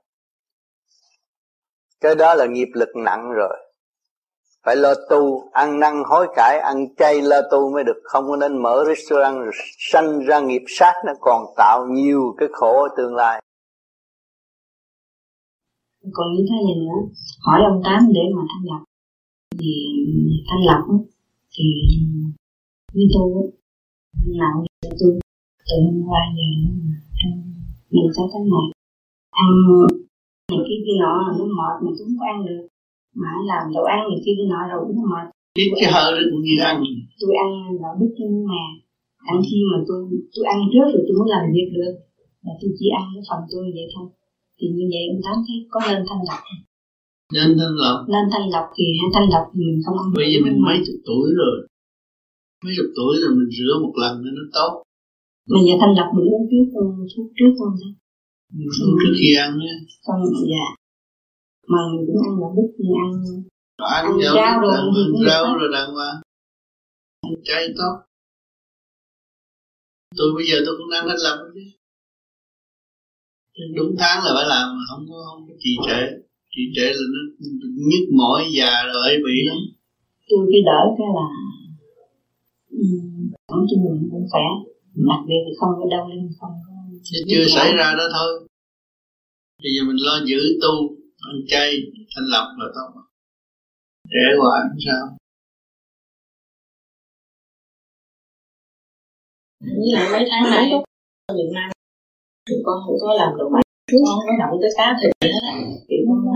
Cái 2.00 2.14
đó 2.14 2.34
là 2.34 2.46
nghiệp 2.46 2.68
lực 2.74 2.88
nặng 2.96 3.30
rồi. 3.32 3.56
Phải 4.64 4.76
lo 4.76 4.94
tu 5.10 5.50
ăn 5.52 5.80
năn 5.80 6.02
hối 6.06 6.26
cải 6.36 6.58
ăn 6.58 6.76
chay 6.96 7.22
lo 7.22 7.40
tu 7.50 7.72
mới 7.72 7.84
được. 7.84 8.00
Không 8.04 8.24
có 8.28 8.36
nên 8.36 8.62
mở 8.62 8.84
restaurant 8.88 9.36
rồi 9.36 9.52
sanh 9.92 10.18
ra 10.26 10.40
nghiệp 10.40 10.62
sát 10.68 10.94
nó 11.06 11.12
còn 11.20 11.44
tạo 11.56 11.86
nhiều 11.90 12.34
cái 12.38 12.48
khổ 12.52 12.82
ở 12.82 12.88
tương 12.96 13.14
lai. 13.14 13.42
Còn 16.12 16.26
như 16.32 16.44
thế 16.50 16.56
này 16.66 16.74
nữa 16.76 17.00
hỏi 17.46 17.60
ông 17.70 17.82
tám 17.84 18.08
để 18.14 18.20
mà 18.36 18.42
thanh 18.48 18.64
lập 18.64 18.84
thì 19.60 19.74
thanh 20.48 20.62
lập 20.68 20.80
thì 21.54 21.64
như 22.94 23.04
tôi 23.14 23.28
nặng 24.40 24.58
tôi 25.00 25.12
từ 25.68 25.76
hôm 25.84 26.02
qua 26.08 26.20
giờ 26.36 26.46
trong 27.18 27.38
mười 27.90 28.08
sáu 28.16 28.26
tháng 28.32 28.48
một. 28.52 28.66
Ăn 29.30 29.50
này 30.50 30.60
kia 30.66 30.80
kia 30.84 30.96
nọ 31.02 31.14
là 31.24 31.32
nó 31.38 31.44
mệt 31.58 31.74
mà 31.82 31.90
tôi 31.96 32.04
không 32.06 32.18
có 32.20 32.26
ăn 32.34 32.38
được. 32.46 32.62
Mà 33.20 33.30
làm 33.50 33.62
đồ 33.74 33.82
ăn 33.96 34.00
này 34.10 34.20
kia 34.24 34.34
kia 34.36 34.48
nọ 34.52 34.60
rồi 34.70 34.80
cũng 34.86 35.02
mệt. 35.12 35.26
Biết 35.56 35.70
cái 35.76 35.88
hơi 35.94 36.08
đó 36.16 36.22
cũng 36.30 36.42
như 36.46 36.56
ăn. 36.70 36.76
Tôi 37.20 37.32
ăn 37.44 37.50
đạo 37.82 37.94
đức 38.00 38.10
nhưng 38.18 38.46
mà 38.50 38.62
ăn 39.30 39.36
khi 39.46 39.58
mà 39.70 39.78
tôi 39.88 40.00
tôi 40.34 40.44
ăn 40.54 40.58
trước 40.72 40.86
rồi 40.92 41.02
tôi 41.06 41.14
mới 41.18 41.28
làm 41.34 41.44
việc 41.56 41.68
được. 41.76 41.92
Là 42.44 42.52
tôi 42.60 42.70
chỉ 42.78 42.86
ăn 42.98 43.04
cái 43.14 43.22
phần 43.28 43.40
tôi 43.52 43.64
vậy 43.76 43.86
thôi. 43.94 44.06
Thì 44.56 44.66
như 44.76 44.84
vậy 44.92 45.02
ông 45.12 45.20
tám 45.24 45.36
thấy 45.46 45.56
có 45.72 45.78
nên 45.88 46.00
thanh 46.08 46.22
lọc 46.28 46.40
không? 46.46 46.62
Nên 47.34 47.48
thanh 47.58 47.76
lọc 47.84 47.98
nên 48.14 48.24
thanh 48.32 48.46
lọc 48.54 48.66
thì 48.76 48.84
hay 48.98 49.08
thanh 49.14 49.28
lọc 49.34 49.44
thì 49.52 49.60
mình 49.68 49.80
không 49.84 49.96
ăn 50.02 50.08
bây 50.20 50.28
giờ 50.32 50.38
mình 50.46 50.56
mấy 50.66 50.76
chục 50.86 50.98
tuổi 51.08 51.26
rồi. 51.40 51.56
Mấy 52.64 52.72
chục 52.76 52.88
tuổi 52.98 53.14
rồi 53.22 53.30
mình 53.38 53.50
rửa 53.56 53.74
một 53.84 53.94
lần 54.02 54.14
nên 54.22 54.32
nó 54.38 54.44
tốt. 54.58 54.72
Mình 55.52 55.64
giờ 55.66 55.74
thanh 55.80 55.94
lọc 55.98 56.08
mình 56.14 56.26
uống 56.32 56.44
trước 56.50 56.66
thuốc 57.14 57.28
trước 57.38 57.52
không 57.58 57.74
thôi 57.80 57.92
uống 58.86 58.96
trước 59.00 59.14
khi 59.20 59.30
ăn 59.44 59.50
á 59.72 59.74
không 60.06 60.20
dạ. 60.52 60.66
Mà 61.72 61.80
mình 61.90 62.02
cũng 62.06 62.20
ăn 62.26 62.32
đạo 62.40 62.52
đức 62.56 62.68
mình 62.78 62.94
ăn. 63.04 63.10
Ăn, 63.96 64.04
ăn 64.08 64.18
rau, 64.22 64.34
rau 64.34 64.60
rồi 64.62 64.74
ăn, 64.74 64.84
rau 65.28 65.44
rồi 65.58 65.68
đàng 65.72 65.90
hoàng. 65.96 66.18
Chay 67.44 67.62
tốt. 67.78 67.94
Tôi 70.16 70.28
bây 70.36 70.44
giờ 70.48 70.56
tôi 70.66 70.74
cũng 70.78 70.90
đang 70.92 71.04
thanh 71.08 71.22
lọc 71.26 71.38
chứ. 71.54 71.64
Đúng 73.76 73.94
tháng 73.98 74.24
là 74.24 74.30
phải 74.36 74.46
làm 74.48 74.66
mà 74.76 74.82
không 74.90 75.06
có 75.08 75.16
không 75.28 75.48
có 75.48 75.54
trì 75.58 75.72
trệ 75.86 76.02
trì 76.56 76.62
trệ 76.76 76.88
là 76.98 77.06
nó 77.14 77.20
nhức 77.90 78.04
mỏi 78.20 78.40
già 78.56 78.72
rồi 78.92 79.02
ấy 79.10 79.16
bị 79.26 79.36
lắm. 79.48 79.58
Tôi 80.28 80.40
cái 80.52 80.62
đỡ 80.70 80.80
cái 80.98 81.08
là 81.18 81.26
nói 83.50 83.66
chung 83.70 83.80
mình 83.84 84.08
cũng 84.12 84.26
khỏe. 84.30 84.46
Đặc 85.10 85.20
biệt 85.28 85.40
là 85.46 85.52
không 85.58 85.72
có 85.78 85.84
đau 85.90 86.08
lưng 86.08 86.28
không 86.40 86.54
có 86.66 86.72
chưa 87.30 87.44
xảy 87.56 87.68
ra 87.78 87.94
đó 87.98 88.04
thôi. 88.16 88.48
Bây 89.62 89.70
giờ 89.74 89.80
mình 89.88 90.00
lo 90.06 90.14
giữ 90.28 90.40
tu 90.62 90.74
ăn 91.30 91.36
chay 91.48 91.68
thanh 92.14 92.28
lập 92.32 92.46
là 92.58 92.66
tốt. 92.74 93.00
Trẻ 94.12 94.24
hoài 94.40 94.60
không 94.68 94.80
sao. 94.86 95.04
Với 99.60 99.90
lại 99.92 100.08
mấy 100.12 100.28
tháng 100.30 100.44
nay 100.50 100.70
ở 101.26 101.34
Việt 101.34 101.50
Nam 101.54 101.70
thì 102.48 102.54
con 102.64 102.76
không 102.84 102.96
có 103.00 103.14
làm 103.14 103.30
đồ 103.38 103.44
ăn 103.58 103.62
con 103.92 104.04
không 104.06 104.24
có 104.26 104.32
động 104.38 104.58
tới 104.62 104.70
cá 104.76 104.96
thịt 105.00 105.10
hết 105.24 105.30
con 105.42 105.56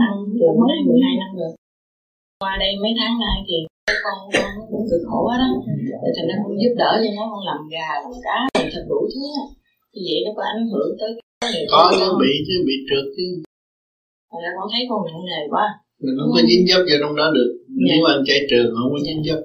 ăn 0.09 0.15
từ 0.41 0.49
mới 0.61 0.77
12 0.87 1.15
năm 1.21 1.31
rồi 1.41 1.53
qua 2.43 2.53
đây 2.63 2.71
mấy 2.83 2.93
tháng 2.99 3.15
nay 3.25 3.37
thì 3.49 3.57
con 4.05 4.17
con 4.35 4.51
cũng 4.71 4.85
cực 4.91 5.03
khổ 5.09 5.19
quá 5.27 5.37
đó. 5.43 5.49
Thì 6.03 6.11
thành 6.17 6.29
ra 6.29 6.35
con 6.43 6.53
giúp 6.63 6.73
đỡ 6.83 6.91
cho 7.03 7.11
nó 7.19 7.25
con 7.33 7.43
làm 7.49 7.61
gà 7.75 7.89
làm 8.05 8.15
cá 8.27 8.37
làm 8.55 8.67
thịt 8.73 8.85
đủ 8.91 9.01
thứ 9.13 9.23
thì 9.93 10.01
vậy 10.09 10.19
nó 10.25 10.31
có 10.37 10.43
ảnh 10.53 10.63
hưởng 10.71 10.91
tới 11.01 11.11
có 11.73 11.83
chứ 11.99 12.07
bị 12.23 12.33
chứ 12.47 12.55
bị 12.69 12.75
trượt 12.89 13.07
chứ. 13.17 13.27
Thành 14.31 14.43
ra 14.45 14.51
con 14.57 14.67
thấy 14.73 14.83
con 14.91 15.01
nặng 15.07 15.23
nề 15.31 15.41
quá. 15.53 15.65
Mình 16.05 16.17
không 16.19 16.31
có 16.35 16.41
dính 16.49 16.65
dấp 16.69 16.81
vào 16.89 16.99
trong 17.03 17.15
đó 17.21 17.27
được. 17.37 17.51
Nếu 17.87 17.99
mà 18.05 18.11
anh 18.15 18.25
chạy 18.29 18.41
trường 18.51 18.69
không 18.77 18.91
có 18.93 18.99
dính 19.07 19.21
dấp. 19.27 19.41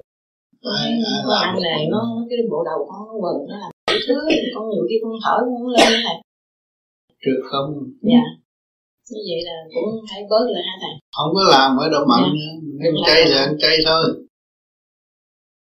Con 1.26 1.38
ăn 1.46 1.54
này 1.70 1.80
nó 1.92 2.00
cái 2.28 2.38
bộ 2.50 2.58
đầu 2.68 2.78
con 2.88 3.00
nó 3.08 3.14
quần 3.22 3.36
nó 3.48 3.56
làm 3.62 3.70
đủ 3.88 3.98
thứ. 4.08 4.18
Con 4.54 4.64
nhiều 4.70 4.84
khi 4.88 4.96
con 5.02 5.12
thở 5.24 5.36
con 5.46 5.66
lên 5.74 5.86
như 5.92 6.00
này 6.08 6.18
trượt 7.22 7.40
không. 7.50 7.68
Dạ 8.12 8.24
như 9.10 9.20
vậy 9.28 9.40
là 9.48 9.56
cũng 9.74 9.90
phải 10.10 10.20
bớt 10.30 10.44
lại 10.54 10.62
ha 10.68 10.74
thầy 10.82 10.94
không 11.16 11.30
có 11.34 11.42
làm 11.54 11.76
ở 11.76 11.88
đâu 11.94 12.04
mặn. 12.10 12.22
Nữa 12.36 12.52
ăn 12.88 12.94
chay 13.06 13.20
là 13.30 13.38
ăn 13.46 13.56
chay 13.58 13.76
thôi. 13.86 14.04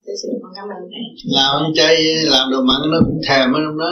Tôi 0.05 0.15
xin 0.23 0.31
con 0.43 0.53
cảm 0.57 0.67
ơn 0.77 0.83
thầy. 0.93 1.05
Làm 1.37 1.63
ăn 1.63 1.73
chay 1.75 1.95
làm 2.25 2.51
đồ 2.53 2.61
mặn 2.69 2.81
nó 2.93 2.99
cũng 3.07 3.21
thèm 3.29 3.53
ở 3.53 3.61
trong 3.65 3.79
đó 3.79 3.91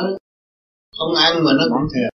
không 0.98 1.14
ăn 1.14 1.44
mà 1.44 1.52
nó 1.58 1.64
cũng 1.72 1.88
thèm. 1.94 2.10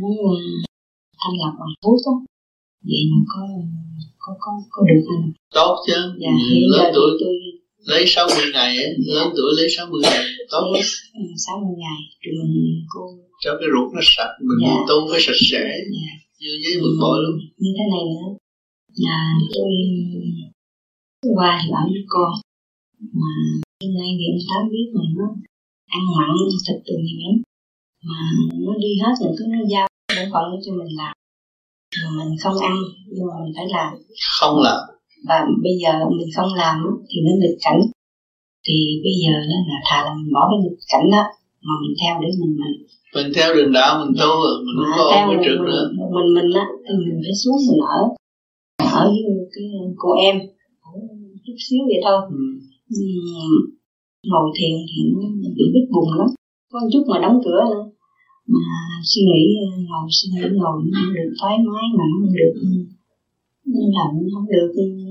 Muốn 0.00 0.16
thanh 1.20 1.36
lập 1.40 1.52
bằng 1.60 1.74
thuốc 1.82 2.00
á 2.06 2.16
vậy 2.90 3.02
mà 3.10 3.18
có 3.32 3.40
có 4.18 4.36
có 4.40 4.52
có 4.70 4.82
được 4.88 5.02
không 5.06 5.32
tốt 5.54 5.84
chứ. 5.86 5.94
Dạ 6.22 6.30
hiện 6.50 6.62
lớn 6.72 6.92
tuổi. 6.94 7.10
tôi 7.20 7.34
lấy 7.90 8.02
60 8.06 8.44
ngày 8.52 8.72
ấy, 8.84 8.90
lớn 9.14 9.26
tuổi 9.36 9.50
lấy 9.56 9.66
60 9.76 10.00
ngày 10.02 10.24
tốt 10.50 10.62
tôi 10.72 10.82
sáu 11.46 11.56
mươi 11.64 11.76
ngày 11.84 12.00
rồi 12.22 12.34
mình 12.52 12.86
cô. 12.92 13.02
Cho 13.42 13.50
cái 13.60 13.68
ruột 13.72 13.88
nó 13.94 14.00
sạch 14.14 14.32
mình 14.48 14.60
Dạ. 14.62 14.74
tu 14.88 14.96
phải 15.10 15.20
sạch 15.26 15.40
sẽ. 15.50 15.62
Dạ. 15.94 16.12
như 16.40 16.50
giấy 16.62 16.74
bực 16.82 16.94
bội 17.02 17.16
luôn. 17.22 17.36
Như 17.62 17.70
thế 17.76 17.84
này 17.94 18.04
nữa. 18.12 18.28
Là 19.04 19.18
tôi 19.54 19.70
qua 21.36 21.52
thì 21.62 21.68
ở 21.80 21.82
với 21.92 22.04
con. 22.14 22.32
Mà 23.20 23.32
hôm 23.80 23.92
nay 24.00 24.10
thì 24.18 24.24
ông 24.32 24.42
tám 24.48 24.62
biết 24.72 24.86
mà 24.96 25.04
nó 25.16 25.26
ăn 25.96 26.02
mặn 26.16 26.30
thịt 26.66 26.78
từ 26.86 26.94
nhiều 27.04 27.18
lắm. 27.24 27.36
Mà 28.08 28.20
nó 28.64 28.72
đi 28.84 28.92
hết 29.02 29.14
rồi 29.20 29.32
cứ 29.38 29.44
nó 29.52 29.58
giao 29.72 29.86
bổn 30.16 30.26
phận 30.32 30.44
cho 30.64 30.72
mình 30.78 30.92
làm. 31.00 31.14
Mà 32.02 32.10
mình 32.18 32.38
không 32.42 32.56
ăn 32.70 32.74
nhưng 33.12 33.26
mà 33.28 33.34
mình 33.42 33.52
phải 33.56 33.66
làm. 33.76 33.90
Không 34.38 34.56
là 34.66 34.74
và 35.28 35.36
bây 35.64 35.74
giờ 35.82 35.92
mình 36.18 36.30
không 36.36 36.50
làm 36.62 36.74
thì 37.08 37.16
nó 37.26 37.32
nghịch 37.40 37.58
cảnh. 37.64 37.80
Thì 38.66 38.76
bây 39.04 39.14
giờ 39.22 39.32
đó 39.50 39.58
là 39.70 39.78
thà 39.88 39.98
là 40.04 40.10
mình 40.18 40.32
bỏ 40.34 40.42
cái 40.50 40.58
nghịch 40.62 40.80
cảnh 40.92 41.06
đó 41.14 41.22
mà 41.66 41.74
mình 41.82 41.94
theo 42.00 42.14
để 42.22 42.28
mình 42.40 42.54
mình 42.60 42.76
mình 43.16 43.28
theo 43.36 43.48
đường 43.54 43.72
đạo 43.78 43.90
mình 44.00 44.12
tu 44.20 44.30
mình 44.66 44.76
không 44.88 44.98
có 44.98 45.04
theo 45.12 45.24
mình, 45.28 45.40
trượt 45.44 45.58
mình, 45.58 45.70
nữa. 45.70 45.84
mình 46.16 46.28
mình 46.36 46.50
á 46.62 46.64
thì 46.84 46.92
mình 47.04 47.18
phải 47.24 47.34
xuống 47.42 47.58
mình 47.68 47.82
ở. 47.98 48.00
Ở 49.00 49.04
với 49.10 49.22
cái 49.54 49.66
cô 50.02 50.10
em 50.26 50.34
chút 51.44 51.56
xíu 51.66 51.82
vậy 51.90 52.00
thôi. 52.06 52.20
Ừ. 52.90 53.04
Ngồi 54.30 54.46
thiền 54.56 54.74
thì 54.90 54.98
nó 55.12 55.48
bị 55.56 55.64
bít 55.74 55.86
bùng 55.94 56.10
lắm. 56.18 56.28
Có 56.72 56.78
một 56.80 56.88
chút 56.92 57.04
mà 57.10 57.18
đóng 57.24 57.38
cửa 57.44 57.60
nữa. 57.72 57.84
Mà 58.52 58.66
suy 59.10 59.22
nghĩ 59.30 59.44
ngồi 59.88 60.06
suy 60.16 60.26
nghĩ 60.32 60.48
ngồi 60.60 60.76
nó 60.84 60.98
không 60.98 61.14
được 61.16 61.30
thoải 61.40 61.54
mái 61.66 61.84
mà 61.98 62.04
nó 62.10 62.16
không 62.20 62.34
được 62.40 62.54
nó 62.62 62.70
làm 63.96 64.08
nó 64.18 64.26
không 64.34 64.48
được 64.54 64.70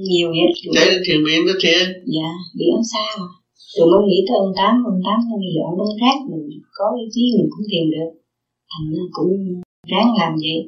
nhiều 0.09 0.27
vậy. 0.37 0.49
Đến 0.77 0.93
thiền 1.05 1.19
viện 1.25 1.39
đó 1.47 1.53
thiền 1.63 1.83
dạ 2.15 2.29
bị 2.57 2.65
ở 2.77 2.81
xa 2.93 3.05
mà 3.21 3.27
rồi 3.75 3.85
mới 3.91 4.01
nghĩ 4.07 4.19
tới 4.27 4.35
ông 4.43 4.53
tám 4.59 4.73
ông 4.91 4.99
tám 5.05 5.17
nó 5.27 5.35
bây 5.41 5.51
dọn 5.55 5.71
đống 5.79 5.93
rác 6.01 6.17
mình 6.31 6.43
có 6.77 6.85
ý 7.01 7.05
chí 7.13 7.23
mình 7.35 7.47
cũng 7.53 7.65
tìm 7.71 7.85
được. 7.95 8.11
Thành 8.71 8.87
ra 8.93 9.03
cũng 9.17 9.31
ráng 9.91 10.09
làm 10.19 10.31
vậy. 10.45 10.59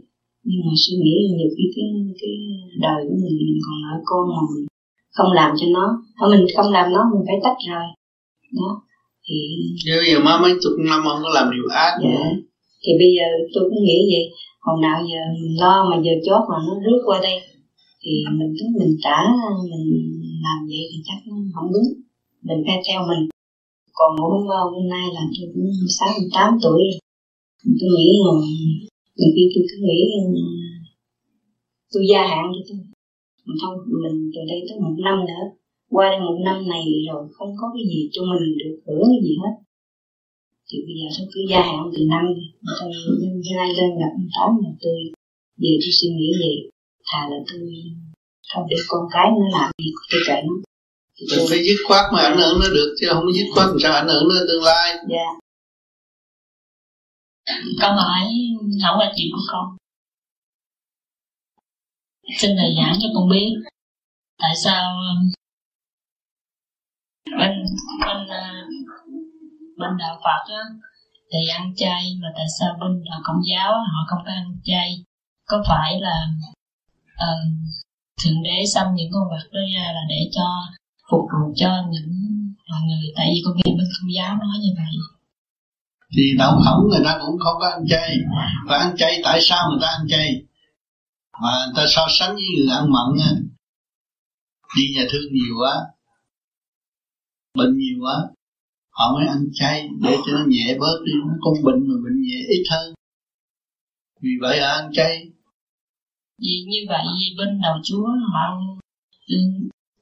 Nhưng 0.49 0.61
mà 0.65 0.73
suy 0.83 0.95
nghĩ 1.03 1.15
nhiều 1.37 1.49
khi 1.55 1.65
cái 1.75 1.87
cái 2.21 2.33
đời 2.85 2.99
của 3.07 3.17
mình 3.23 3.35
mình 3.47 3.59
còn 3.65 3.77
ở 3.93 3.95
con 4.09 4.23
mà 4.33 4.41
mình 4.51 4.65
không 5.15 5.31
làm 5.39 5.51
cho 5.59 5.67
nó 5.77 5.85
hoặc 6.17 6.27
mình 6.33 6.45
không 6.55 6.69
làm 6.77 6.85
nó 6.95 7.01
mình 7.11 7.23
phải 7.27 7.37
tách 7.43 7.59
rời. 7.69 7.87
Đó 8.59 8.69
thì 9.25 9.35
bây 10.01 10.09
giờ 10.11 10.17
má 10.27 10.33
mấy 10.43 10.51
chục 10.61 10.73
năm 10.89 10.99
không 11.07 11.21
có 11.23 11.29
làm 11.37 11.45
điều 11.53 11.67
ác. 11.85 11.93
Dạ. 12.03 12.09
Nữa 12.09 12.29
thì 12.83 12.91
bây 13.01 13.09
giờ 13.17 13.27
tôi 13.53 13.63
cũng 13.69 13.83
nghĩ 13.87 13.99
vậy. 14.11 14.25
Hồi 14.65 14.77
nào 14.81 14.97
giờ 15.09 15.21
mình 15.41 15.55
lo 15.61 15.75
mà 15.89 15.95
giờ 16.05 16.13
chót 16.25 16.41
mà 16.49 16.57
nó 16.67 16.73
rước 16.85 17.01
qua 17.05 17.19
đây 17.27 17.35
thì 18.07 18.15
mình 18.39 18.51
cứ 18.57 18.65
mình 18.79 18.93
trả 19.03 19.19
mình 19.71 19.85
làm 20.45 20.59
vậy 20.69 20.83
thì 20.89 20.97
chắc 21.07 21.17
nó 21.27 21.35
không 21.55 21.69
đúng. 21.73 21.87
Mình 22.47 22.59
phải 22.65 22.77
theo 22.87 22.99
mình. 23.09 23.23
Còn 23.97 24.11
hôm 24.17 24.41
hôm 24.73 24.85
nay 24.95 25.05
là 25.15 25.23
tôi 25.33 25.47
cũng 25.53 25.69
sáu 25.97 26.09
tám 26.35 26.49
tuổi 26.63 26.81
rồi. 26.91 26.99
Tôi 27.79 27.89
nghĩ 27.95 28.09
là 28.25 28.33
nhiều 29.17 29.31
khi 29.35 29.43
tôi 29.53 29.63
cứ 29.69 29.77
nghĩ 29.87 29.99
tôi 31.93 32.03
gia 32.11 32.21
hạn 32.31 32.45
cho 32.53 32.61
tôi. 32.67 32.79
Mình 33.45 33.57
không, 33.61 33.75
mình 34.03 34.17
từ 34.33 34.41
đây 34.51 34.59
tới 34.67 34.77
một 34.83 34.95
năm 35.05 35.17
nữa 35.29 35.43
qua 35.93 36.05
đây 36.11 36.19
một 36.27 36.37
năm 36.47 36.57
này 36.73 36.85
rồi 37.07 37.23
không 37.35 37.51
có 37.59 37.65
cái 37.73 37.83
gì 37.91 37.99
cho 38.13 38.21
mình 38.31 38.43
được 38.59 38.75
hưởng 38.85 39.05
cái 39.11 39.21
gì 39.25 39.33
hết. 39.41 39.53
Thì 40.67 40.77
bây 40.85 40.95
giờ 40.99 41.07
tôi 41.15 41.27
cứ 41.33 41.41
gia 41.51 41.61
hạn 41.69 41.83
từ 41.93 42.01
năm 42.13 42.23
đi 42.35 42.45
tôi 42.79 42.91
nay 43.59 43.69
lên 43.77 43.89
gặp 43.99 44.11
ông 44.19 44.29
tám 44.35 44.49
là 44.63 44.71
tôi. 44.83 44.99
Về 45.61 45.71
tôi 45.81 45.91
suy 45.99 46.09
nghĩ 46.17 46.29
gì 46.43 46.53
thà 47.07 47.19
là 47.29 47.37
tôi 47.47 47.59
không 48.53 48.65
để 48.69 48.77
con 48.87 49.03
cái 49.13 49.25
nó 49.39 49.59
làm 49.59 49.71
gì 49.77 49.89
tôi 50.11 50.21
kệ 50.27 50.41
nó 50.47 50.53
tôi- 51.29 51.45
phải 51.49 51.59
dứt 51.65 51.79
khoát 51.87 52.05
mà 52.13 52.19
ảnh 52.21 52.37
hưởng 52.37 52.59
nó 52.61 52.67
được 52.77 52.95
chứ 52.99 53.05
không 53.09 53.23
có 53.25 53.31
dứt 53.37 53.47
khoát 53.53 53.67
làm 53.67 53.77
sao 53.83 53.93
ảnh 53.93 54.07
hưởng 54.07 54.23
nó 54.29 54.35
tương 54.47 54.63
lai? 54.63 54.87
Dạ. 55.13 55.27
Câu 57.81 57.91
hỏi 57.91 58.23
hỏi 58.83 58.95
là 58.99 59.13
chuyện 59.15 59.27
của 59.33 59.45
con. 59.51 59.65
Xin 62.39 62.51
thầy 62.57 62.69
giảng 62.77 62.95
cho 63.01 63.07
con 63.15 63.29
biết 63.29 63.49
tại 64.39 64.53
sao 64.63 64.97
um, 65.09 65.31
bên 67.39 67.51
bên 68.05 68.17
uh, 68.23 68.67
bên 69.77 69.91
đạo 69.99 70.19
Phật 70.23 70.53
á 70.53 70.63
thì 71.31 71.39
ăn 71.47 71.73
chay 71.75 72.03
mà 72.21 72.27
tại 72.35 72.45
sao 72.59 72.69
bên 72.79 73.03
đạo 73.09 73.19
Công 73.23 73.41
giáo 73.51 73.71
họ 73.71 73.99
không 74.09 74.19
có 74.25 74.31
ăn 74.31 74.59
chay. 74.63 74.89
Có 75.45 75.63
phải 75.67 75.99
là 76.01 76.27
uh, 77.25 77.41
thượng 78.21 78.43
đế 78.43 78.57
xăm 78.73 78.85
những 78.95 79.11
con 79.13 79.23
vật 79.29 79.45
đó 79.53 79.61
ra 79.75 79.85
là 79.95 80.01
để 80.09 80.29
cho 80.35 80.47
phục 81.11 81.21
vụ 81.31 81.53
cho 81.55 81.71
những 81.91 82.09
mọi 82.69 82.81
người 82.87 83.05
tại 83.15 83.27
vì 83.31 83.41
con 83.45 83.53
nghe 83.55 83.71
bên 83.77 83.87
công 83.95 84.11
giáo 84.17 84.35
nói 84.35 84.57
như 84.63 84.71
vậy. 84.77 84.93
Thì 86.15 86.23
đạo 86.37 86.59
khổng 86.65 86.89
người 86.89 87.01
ta 87.05 87.19
cũng 87.21 87.39
không 87.39 87.57
có 87.59 87.67
ăn 87.67 87.81
chay. 87.89 88.09
Và 88.67 88.77
ăn 88.77 88.95
chay 88.97 89.21
tại 89.23 89.39
sao 89.41 89.69
người 89.69 89.79
ta 89.81 89.87
ăn 89.87 90.07
chay? 90.09 90.43
Mà 91.41 91.51
người 91.65 91.73
ta 91.77 91.85
so 91.87 92.07
sánh 92.19 92.35
với 92.35 92.43
người 92.57 92.75
ăn 92.75 92.85
mặn 92.95 93.09
á. 93.27 93.31
Đi 94.77 94.83
nhà 94.95 95.03
thương 95.11 95.33
nhiều 95.33 95.55
quá 95.61 95.75
bệnh 97.57 97.77
nhiều 97.77 97.97
quá 98.03 98.17
họ 98.89 99.15
mới 99.15 99.27
ăn 99.27 99.41
chay 99.53 99.89
để 100.01 100.17
cho 100.25 100.31
nó 100.37 100.45
nhẹ 100.47 100.77
bớt 100.79 100.97
đi. 101.05 101.13
Nó 101.27 101.33
không 101.41 101.63
bệnh 101.63 101.87
mà 101.87 101.95
bệnh 102.03 102.21
nhẹ 102.21 102.39
ít 102.49 102.63
hơn. 102.71 102.93
Vì 104.21 104.29
vậy 104.41 104.61
họ 104.61 104.67
ăn 104.67 104.89
chay 104.93 105.31
vì 106.43 106.55
như 106.67 106.79
vậy 106.89 107.05
bên 107.37 107.59
đầu 107.63 107.75
chúa 107.83 108.07
họ 108.33 108.43
ừ, 109.27 109.37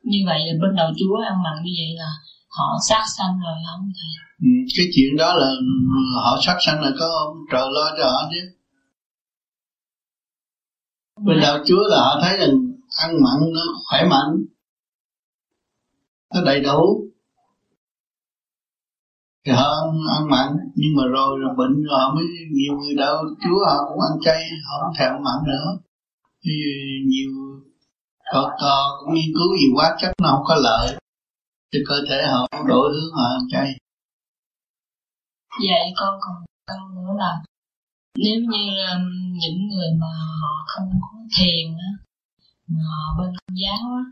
như 0.03 0.19
vậy 0.25 0.39
là 0.47 0.53
bên 0.61 0.75
đầu 0.75 0.89
chúa 0.99 1.15
ăn 1.29 1.43
mặn 1.43 1.63
như 1.63 1.71
vậy 1.79 1.91
là 1.97 2.11
họ 2.57 2.77
sát 2.89 3.03
sanh 3.17 3.39
rồi 3.45 3.57
không 3.65 3.91
thầy 3.95 4.11
ừ, 4.41 4.49
cái 4.77 4.86
chuyện 4.95 5.17
đó 5.17 5.33
là 5.33 5.47
họ 6.23 6.38
sát 6.45 6.57
sanh 6.65 6.81
là 6.81 6.91
có 6.99 7.05
ông 7.25 7.38
trời 7.51 7.67
lo 7.71 7.86
cho 7.97 8.03
họ 8.03 8.29
chứ. 8.31 8.41
Bên 11.25 11.39
đạo 11.41 11.57
chúa 11.65 11.83
là 11.89 11.97
họ 11.97 12.19
thấy 12.21 12.38
rằng 12.38 12.55
ăn 13.03 13.11
mặn 13.23 13.53
nó 13.53 13.61
khỏe 13.89 14.05
mạnh 14.09 14.45
nó 16.33 16.41
đầy 16.45 16.59
đủ. 16.59 17.01
Thì 19.45 19.51
họ 19.51 19.63
ăn, 19.63 19.89
ăn 20.17 20.29
mặn 20.29 20.47
nhưng 20.75 20.95
mà 20.97 21.03
rồi, 21.07 21.39
là 21.39 21.49
bệnh 21.57 21.83
rồi 21.83 21.99
họ 21.99 22.15
mới 22.15 22.25
nhiều 22.51 22.73
người 22.77 22.95
đạo 22.95 23.23
chúa 23.43 23.65
họ 23.65 23.89
cũng 23.89 23.99
ăn 24.11 24.19
chay 24.21 24.43
họ 24.65 24.79
không 24.81 24.93
thèm 24.97 25.11
ăn 25.11 25.23
mặn 25.23 25.38
nữa 25.47 25.84
nhiều 27.07 27.31
họ, 28.33 28.41
họ 28.59 28.99
cũng 28.99 29.13
nghiên 29.13 29.33
cứu 29.33 29.49
nhiều 29.59 29.71
quá 29.75 29.95
chắc 29.97 30.11
nó 30.21 30.29
không 30.31 30.45
có 30.47 30.55
lợi 30.55 30.97
cho 31.71 31.79
cơ 31.87 31.95
thể 32.09 32.23
họ 32.31 32.47
đổi 32.67 32.91
hướng 32.93 33.13
họ 33.15 33.23
ăn 33.23 33.47
chay. 33.51 33.67
Vậy 35.59 35.93
con 35.97 36.19
còn 36.21 36.35
câu 36.67 36.87
nữa 36.95 37.13
là 37.17 37.41
nếu 38.17 38.39
như 38.51 38.63
um, 38.91 39.03
những 39.41 39.67
người 39.67 39.87
mà 40.01 40.07
họ 40.41 40.65
không 40.67 40.89
có 41.01 41.17
thiền 41.37 41.77
á 41.77 41.91
mà 42.67 42.81
họ 42.89 43.23
bên 43.23 43.33
công 43.35 43.57
giáo 43.63 43.91
á 43.97 44.03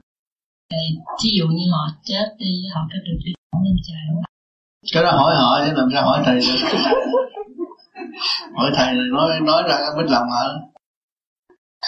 thì 0.71 0.97
ví 1.23 1.29
dụ 1.38 1.47
như 1.47 1.71
họ 1.71 1.88
chết 2.03 2.36
đi 2.38 2.63
họ 2.73 2.81
có 2.91 2.97
được 3.05 3.19
đi 3.25 3.34
lên 3.65 3.75
trời 3.88 4.01
không? 4.07 4.23
Cái 4.93 5.03
đó 5.03 5.11
hỏi 5.11 5.36
họ 5.36 5.65
chứ 5.65 5.73
làm 5.75 5.89
sao 5.93 6.03
hỏi 6.05 6.21
thầy 6.25 6.36
được? 6.36 6.79
Hỏi 8.55 8.71
thầy 8.75 8.95
là 8.95 9.03
nói 9.11 9.39
nói 9.41 9.63
ra 9.67 9.77
biết 9.97 10.05
lòng 10.07 10.27
hả 10.31 10.72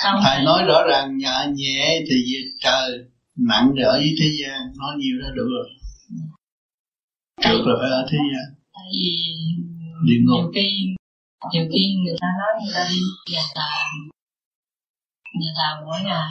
không 0.03 0.19
thầy 0.23 0.43
nói 0.43 0.63
rõ 0.67 0.83
ràng 0.89 1.17
nhẹ 1.17 1.47
nhẹ 1.53 2.01
thì 2.09 2.15
trời 2.59 2.99
nặng 3.35 3.71
thì 3.77 3.83
ở 3.83 3.99
dưới 3.99 4.15
thế 4.19 4.29
gian. 4.41 4.59
Nói 4.77 4.95
nhiều 4.97 5.17
ra 5.21 5.29
được 5.35 5.47
rồi. 5.55 5.69
Được 7.45 7.63
rồi 7.65 7.77
phải 7.81 7.89
ở 7.89 8.07
thế 8.11 8.17
gian. 8.33 8.55
Tại 8.73 8.85
vì 8.91 9.33
địa 10.07 10.21
ngục. 10.25 10.39
nhiều 10.39 10.51
khi 10.55 10.95
nhiều 11.53 11.65
khi 11.73 11.95
người 12.05 12.15
ta 12.21 12.27
nói 12.39 12.63
người 12.63 12.73
ta 12.75 12.87
đi 12.89 12.99
nhà 13.33 13.41
thờ. 13.55 13.61
Nhà 15.39 15.51
thờ 15.57 15.85
mỗi 15.85 15.99
ngày 16.03 16.29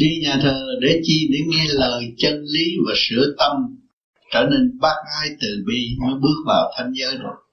đi 0.00 0.20
nhà 0.22 0.38
thờ 0.42 0.66
để 0.80 1.00
chi? 1.02 1.28
Để 1.32 1.38
nghe 1.46 1.64
lời 1.68 2.12
chân 2.16 2.44
lý 2.44 2.64
và 2.86 2.92
sửa 2.96 3.34
tâm. 3.38 3.76
Trở 4.32 4.46
nên 4.50 4.78
bác 4.80 4.96
ái 5.20 5.28
từ 5.40 5.64
bi 5.66 5.96
mới 6.00 6.14
bước 6.14 6.44
vào 6.46 6.72
thanh 6.76 6.92
giới 6.94 7.18
được 7.18 7.49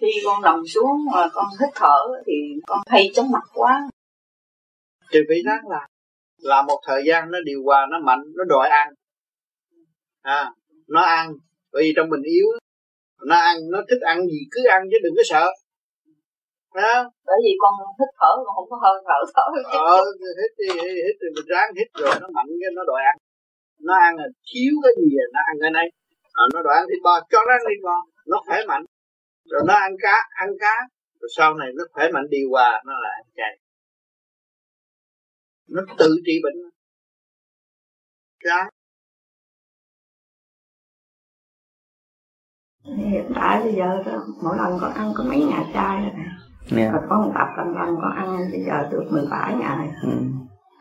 khi 0.00 0.06
con 0.24 0.42
nằm 0.42 0.66
xuống 0.66 0.96
mà 1.12 1.28
con 1.32 1.46
hít 1.60 1.70
thở 1.74 1.98
thì 2.26 2.32
con 2.66 2.80
hay 2.86 3.10
chóng 3.14 3.30
mặt 3.30 3.44
quá. 3.54 3.90
Thì 5.12 5.18
phải 5.28 5.38
ráng 5.46 5.68
làm 5.68 5.90
là 6.38 6.62
một 6.62 6.80
thời 6.86 7.02
gian 7.06 7.30
nó 7.30 7.38
điều 7.44 7.62
hòa 7.64 7.86
nó 7.90 7.98
mạnh 7.98 8.22
nó 8.36 8.44
đòi 8.44 8.68
ăn. 8.68 8.88
À 10.22 10.52
nó 10.88 11.00
ăn 11.00 11.32
vì 11.72 11.92
trong 11.96 12.08
mình 12.08 12.22
yếu 12.22 12.46
nó 13.26 13.36
ăn 13.36 13.56
nó 13.72 13.78
thích 13.90 14.00
ăn 14.00 14.26
gì 14.26 14.38
cứ 14.50 14.60
ăn 14.68 14.82
chứ 14.90 14.96
đừng 15.02 15.14
có 15.16 15.22
sợ. 15.24 15.46
À. 16.70 17.04
bởi 17.26 17.36
vì 17.44 17.52
con 17.58 17.72
hít 17.98 18.08
thở 18.20 18.30
con 18.36 18.54
không 18.56 18.70
có 18.70 18.76
hơi 18.82 19.02
thở 19.06 19.18
thở 19.34 19.46
ờ 19.78 19.96
hít 20.40 20.52
đi 20.58 20.68
hít 21.06 21.16
thì 21.20 21.28
mình 21.34 21.46
ráng 21.48 21.70
hít 21.78 21.88
rồi 21.94 22.14
nó 22.20 22.28
mạnh 22.34 22.46
cái 22.60 22.70
nó 22.76 22.82
đòi 22.86 23.02
ăn. 23.10 23.16
Nó 23.86 23.94
ăn 23.94 24.16
là 24.16 24.26
thiếu 24.48 24.72
cái 24.82 24.92
gì 24.98 25.08
là 25.18 25.26
nó 25.34 25.40
ăn 25.46 25.56
cái 25.62 25.70
này 25.70 25.86
à, 26.32 26.42
nó 26.54 26.62
đòi 26.62 26.74
ăn 26.76 26.84
thịt 26.90 27.02
bò 27.04 27.20
cho 27.30 27.38
nó 27.46 27.52
ăn 27.58 27.62
thịt 27.68 27.80
bò 27.84 27.96
nó 28.26 28.36
khỏe 28.46 28.58
mạnh 28.68 28.84
rồi 29.50 29.62
nó 29.66 29.74
ăn 29.74 29.92
cá 30.02 30.28
ăn 30.30 30.48
cá. 30.60 30.88
Rồi 31.20 31.28
sau 31.36 31.54
này 31.54 31.68
nó 31.76 31.84
khỏe 31.92 32.08
mạnh 32.12 32.26
điều 32.30 32.48
hòa 32.50 32.82
nó 32.86 32.92
là 32.92 33.08
ăn 33.08 33.24
chay 33.36 33.58
nó 35.70 35.82
tự 35.98 36.16
trị 36.26 36.40
bệnh. 36.42 36.54
Ra 38.38 38.68
hiện 42.84 43.32
tại 43.34 43.60
bây 43.62 43.74
giờ 43.74 44.02
đó, 44.06 44.12
mỗi 44.42 44.56
lần 44.56 44.78
con 44.80 44.92
ăn 44.92 45.12
có 45.14 45.24
mấy 45.24 45.38
ngày 45.38 45.64
chay 45.74 46.02
rồi 46.02 46.10
nè. 46.16 46.24
Yeah. 46.76 46.92
Rồi 46.92 47.02
con 47.08 47.32
tập 47.34 47.48
lần 47.56 47.76
lần 47.76 47.96
con 48.02 48.12
ăn 48.16 48.36
bây 48.52 48.60
giờ 48.66 48.88
được 48.90 49.04
17 49.10 49.54
ngày 49.54 49.88
ừ. 50.02 50.10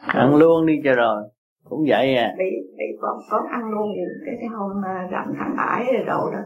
ăn 0.08 0.36
luôn 0.36 0.66
đi 0.66 0.74
cho 0.84 0.94
rồi. 0.94 1.24
Cũng 1.64 1.80
vậy 1.88 2.16
à. 2.16 2.34
Đi 2.38 2.46
đi 2.78 2.86
con 3.02 3.18
con 3.30 3.48
ăn 3.48 3.72
luôn 3.72 3.90
thì 3.96 4.02
cái 4.26 4.36
cái 4.40 4.48
hôm 4.48 4.72
rằm 5.12 5.34
tháng 5.40 5.56
bảy 5.58 5.86
rồi 6.06 6.32
đó 6.34 6.40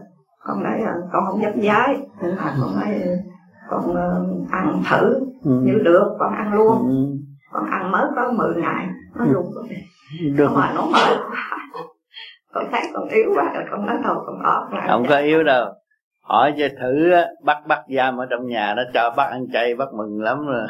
con 0.44 0.62
nói 0.62 0.80
con 1.12 1.26
không 1.26 1.42
dám 1.42 1.52
nên 2.22 2.30
là 2.30 2.56
con 2.60 2.76
nói 2.76 3.00
con 3.70 3.96
ăn 4.50 4.82
thử 4.90 5.20
ừ. 5.44 5.50
như 5.50 5.78
được 5.84 6.16
con 6.18 6.34
ăn 6.34 6.54
luôn. 6.54 6.88
Ừ. 6.88 7.18
con 7.52 7.70
ăn 7.70 7.90
mới 7.92 8.06
có 8.16 8.32
10 8.32 8.54
ngày 8.54 8.88
nó 9.14 9.24
luôn. 9.24 9.46
Rồi 9.54 9.64
được. 10.36 10.50
Mà 10.54 10.72
nó 10.74 10.86
mệt 10.92 11.18
con 12.54 12.64
thấy 12.72 12.82
con 12.94 13.08
yếu 13.08 13.30
quá 13.34 13.52
rồi 13.54 13.64
con 13.70 13.86
nói 13.86 13.96
thôi 14.04 14.16
con 14.26 14.42
ở 14.42 14.68
không 14.88 15.06
có 15.08 15.16
yếu 15.16 15.42
đâu 15.42 15.66
hỏi 16.24 16.54
cho 16.58 16.68
thử 16.80 17.12
bắt 17.44 17.56
bắt 17.66 17.78
giam 17.96 18.16
ở 18.16 18.26
trong 18.30 18.46
nhà 18.46 18.74
nó 18.76 18.82
cho 18.94 19.14
bắt 19.16 19.30
ăn 19.30 19.46
chay 19.52 19.74
bắt 19.74 19.88
mừng 19.94 20.22
lắm 20.22 20.46
rồi. 20.46 20.66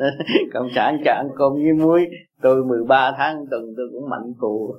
Cộng 0.54 0.68
sản 0.74 0.96
cho 1.04 1.12
ăn 1.12 1.28
cơm 1.36 1.52
với 1.52 1.72
muối. 1.72 2.06
Tôi 2.42 2.64
13 2.64 3.12
tháng 3.16 3.46
tuần 3.50 3.62
tôi 3.76 3.86
cũng 3.92 4.10
mạnh 4.10 4.32
cù 4.38 4.74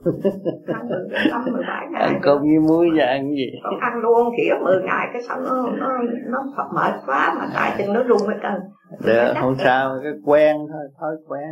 ăn 1.94 2.20
cơm 2.22 2.42
với 2.42 2.60
muối 2.68 2.90
và 2.98 3.06
ăn 3.06 3.30
gì? 3.30 3.52
Con 3.64 3.80
ăn 3.80 3.94
luôn 4.02 4.30
khỉa 4.38 4.54
10 4.64 4.84
ngày 4.84 5.08
cái 5.14 5.22
xong 5.22 5.44
nó 5.44 5.70
nó 5.78 5.88
nó 6.28 6.40
mệt 6.76 6.94
quá 7.06 7.36
mà 7.40 7.48
tại 7.54 7.76
chân 7.78 7.94
nó 7.94 8.04
rung 8.08 8.28
hết 8.28 8.38
trơn. 8.44 8.62
Được 9.06 9.34
không 9.42 9.56
sao 9.64 10.00
cái 10.04 10.12
quen 10.26 10.58
thôi 10.58 10.84
thói 11.00 11.16
quen. 11.28 11.50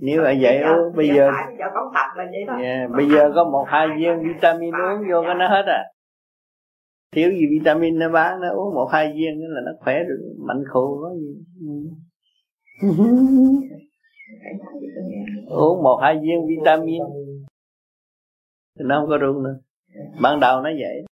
Nếu 0.00 0.22
là 0.22 0.34
vậy 0.40 0.62
bây 0.62 0.68
giờ 0.68 0.90
bây 0.96 1.08
giờ, 1.08 1.30
giờ 1.58 1.64
con 1.74 1.84
tập 1.94 2.06
là 2.16 2.24
vậy 2.30 2.44
đó. 2.46 2.54
Yeah, 2.62 2.90
bây 2.90 3.08
giờ 3.08 3.32
có 3.34 3.44
một 3.44 3.64
hai 3.68 3.88
viên 3.96 4.22
vitamin 4.22 4.74
uống 4.74 5.10
vô 5.10 5.22
cái 5.26 5.34
nó 5.34 5.48
hết 5.48 5.64
à 5.66 5.84
thiếu 7.16 7.30
gì 7.30 7.46
vitamin 7.50 7.98
nó 7.98 8.08
bán 8.08 8.40
nó 8.40 8.48
uống 8.54 8.74
một 8.74 8.88
hai 8.92 9.12
viên 9.16 9.40
là 9.40 9.60
nó 9.66 9.72
khỏe 9.80 9.94
được. 10.08 10.34
Mạnh 10.38 10.64
khù 10.72 11.00
có 11.02 11.14
gì 11.14 11.44
uống 15.48 15.82
một 15.82 15.98
hai 16.02 16.18
viên 16.22 16.46
vitamin. 16.48 17.02
Thì 18.78 18.84
nó 18.84 19.00
không 19.00 19.08
có 19.08 19.18
rung 19.20 19.42
nữa. 19.42 19.58
Ban 20.22 20.40
đầu 20.40 20.60
nó 20.60 20.70
vậy. 20.78 21.04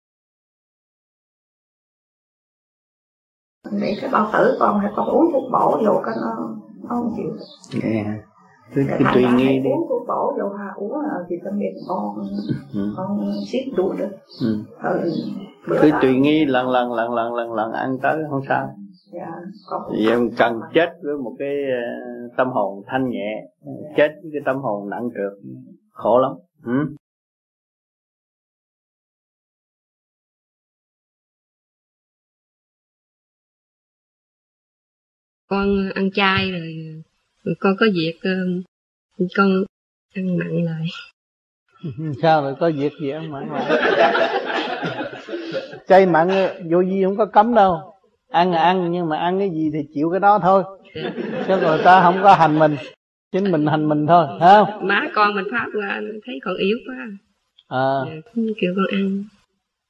Để 3.80 3.96
cái 4.00 4.10
bao 4.12 4.30
tử 4.32 4.56
con 4.60 4.78
hay 4.78 4.92
con 4.96 5.08
uống 5.08 5.32
thuốc 5.32 5.52
bổ 5.52 5.80
vô 5.86 6.02
cái 6.04 6.14
nó 6.20 6.56
nó 6.82 6.88
không 6.88 7.14
chịu. 7.16 7.32
Yeah 7.82 8.06
cứ, 8.74 8.82
cứ 8.98 9.04
tùy 9.14 9.24
nghi 9.36 9.60
đi. 9.60 9.70
uống 9.70 9.88
thuốc 9.88 10.02
bổ 10.08 10.32
vô 10.38 10.48
ha 10.48 10.72
uống 10.76 10.92
là 10.92 11.14
vitamin 11.28 11.74
con 11.88 12.16
ừ. 12.74 12.94
con 12.96 13.30
siết 13.46 13.64
đủ 13.76 13.92
được 13.92 14.10
ừ. 14.40 14.64
Cứ 15.66 15.90
tùy 16.02 16.16
nghi 16.16 16.44
lần 16.44 16.70
lần 16.70 16.92
lần 16.92 17.14
lần 17.14 17.34
lần 17.34 17.52
lần 17.52 17.72
ăn 17.72 17.98
tới 18.02 18.22
không 18.30 18.40
sao. 18.48 18.68
Dạ, 19.12 19.30
vì 19.92 20.08
em 20.08 20.30
cần 20.38 20.60
chết 20.74 20.88
với 21.02 21.16
một 21.16 21.36
cái 21.38 21.54
ờ, 21.70 22.28
tâm 22.36 22.48
hồn 22.50 22.82
thanh 22.86 23.10
nhẹ. 23.10 23.44
Chết 23.96 24.08
với 24.22 24.30
cái 24.32 24.42
tâm 24.46 24.56
hồn 24.56 24.90
nặng 24.90 25.08
trược 25.14 25.32
khổ 25.92 26.18
lắm. 26.18 26.32
Ừ? 26.64 26.94
con 35.54 35.90
ăn 35.94 36.10
chay 36.10 36.50
rồi 36.50 37.02
con 37.60 37.76
có 37.80 37.86
việc 37.94 38.18
con 39.36 39.64
ăn 40.14 40.38
mặn 40.38 40.64
lại 40.64 40.86
sao 42.22 42.42
rồi 42.42 42.54
có 42.60 42.70
việc 42.76 42.92
gì 43.00 43.10
ăn 43.10 43.30
mặn 43.30 43.48
lại 43.48 44.40
chay 45.88 46.06
mặn 46.06 46.28
vô 46.70 46.80
gì 46.80 47.04
không 47.04 47.16
có 47.16 47.26
cấm 47.26 47.54
đâu. 47.54 47.94
Ăn 48.30 48.52
là 48.52 48.62
ăn 48.62 48.92
nhưng 48.92 49.08
mà 49.08 49.18
ăn 49.18 49.38
cái 49.38 49.50
gì 49.50 49.70
thì 49.72 49.78
chịu 49.94 50.10
cái 50.10 50.20
đó 50.20 50.38
thôi. 50.42 50.62
Chứ 51.48 51.56
người 51.60 51.78
ta 51.84 52.02
không 52.02 52.18
có 52.22 52.34
hành 52.34 52.58
mình. 52.58 52.76
Chính 53.32 53.52
mình 53.52 53.66
hành 53.66 53.88
mình 53.88 54.06
thôi 54.06 54.26
phải 54.40 54.48
không? 54.48 54.88
Má 54.88 55.08
con 55.14 55.34
mình 55.34 55.44
pháp 55.50 55.66
qua 55.74 56.00
thấy 56.26 56.40
còn 56.44 56.54
yếu 56.56 56.76
quá. 56.86 56.96
À. 57.68 57.98
kêu 58.60 58.74
con 58.76 58.86
ăn. 58.90 59.24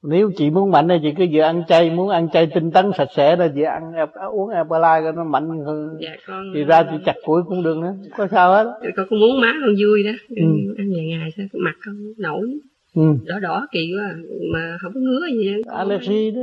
Nếu 0.07 0.31
chị 0.37 0.51
muốn 0.51 0.71
mạnh 0.71 0.89
thì 0.89 0.95
chị 1.03 1.15
cứ 1.17 1.27
vừa 1.33 1.43
ăn 1.43 1.63
chay 1.69 1.91
muốn 1.91 2.09
ăn 2.09 2.29
chay 2.33 2.47
tinh 2.55 2.71
tấn 2.71 2.91
sạch 2.99 3.09
sẽ 3.17 3.37
rồi 3.37 3.51
chị 3.55 3.63
ăn 3.63 3.93
uống 4.33 4.49
Herbalife 4.49 5.15
nó 5.15 5.25
mạnh 5.25 5.49
hơn. 5.67 5.97
Dạ, 6.01 6.11
con 6.27 6.53
thì 6.55 6.65
ra 6.65 6.83
chị 6.83 6.97
chặt 7.05 7.15
củi 7.25 7.43
cũng 7.49 7.63
được 7.63 7.77
nữa 7.77 7.95
có 8.17 8.27
sao 8.31 8.53
hết. 8.53 8.79
Dạ, 8.83 8.91
con 8.97 9.07
cũng 9.11 9.21
muốn 9.21 9.41
má 9.41 9.53
con 9.67 9.75
vui 9.83 10.03
đó. 10.03 10.11
Ừ. 10.29 10.75
ăn 10.79 10.93
vài 10.97 11.07
ngày 11.07 11.29
sao 11.37 11.47
mặt 11.53 11.75
con 11.87 11.95
nổi 12.19 12.59
ừ. 12.95 13.03
đỏ 13.25 13.39
đỏ 13.39 13.67
kỳ 13.73 13.93
quá. 13.99 14.15
Mà 14.53 14.77
không 14.83 14.93
có 14.95 15.01
ngứa 15.01 15.27
gì 15.33 15.53
hết 15.53 15.63
allergy 15.67 16.31
đó. 16.31 16.43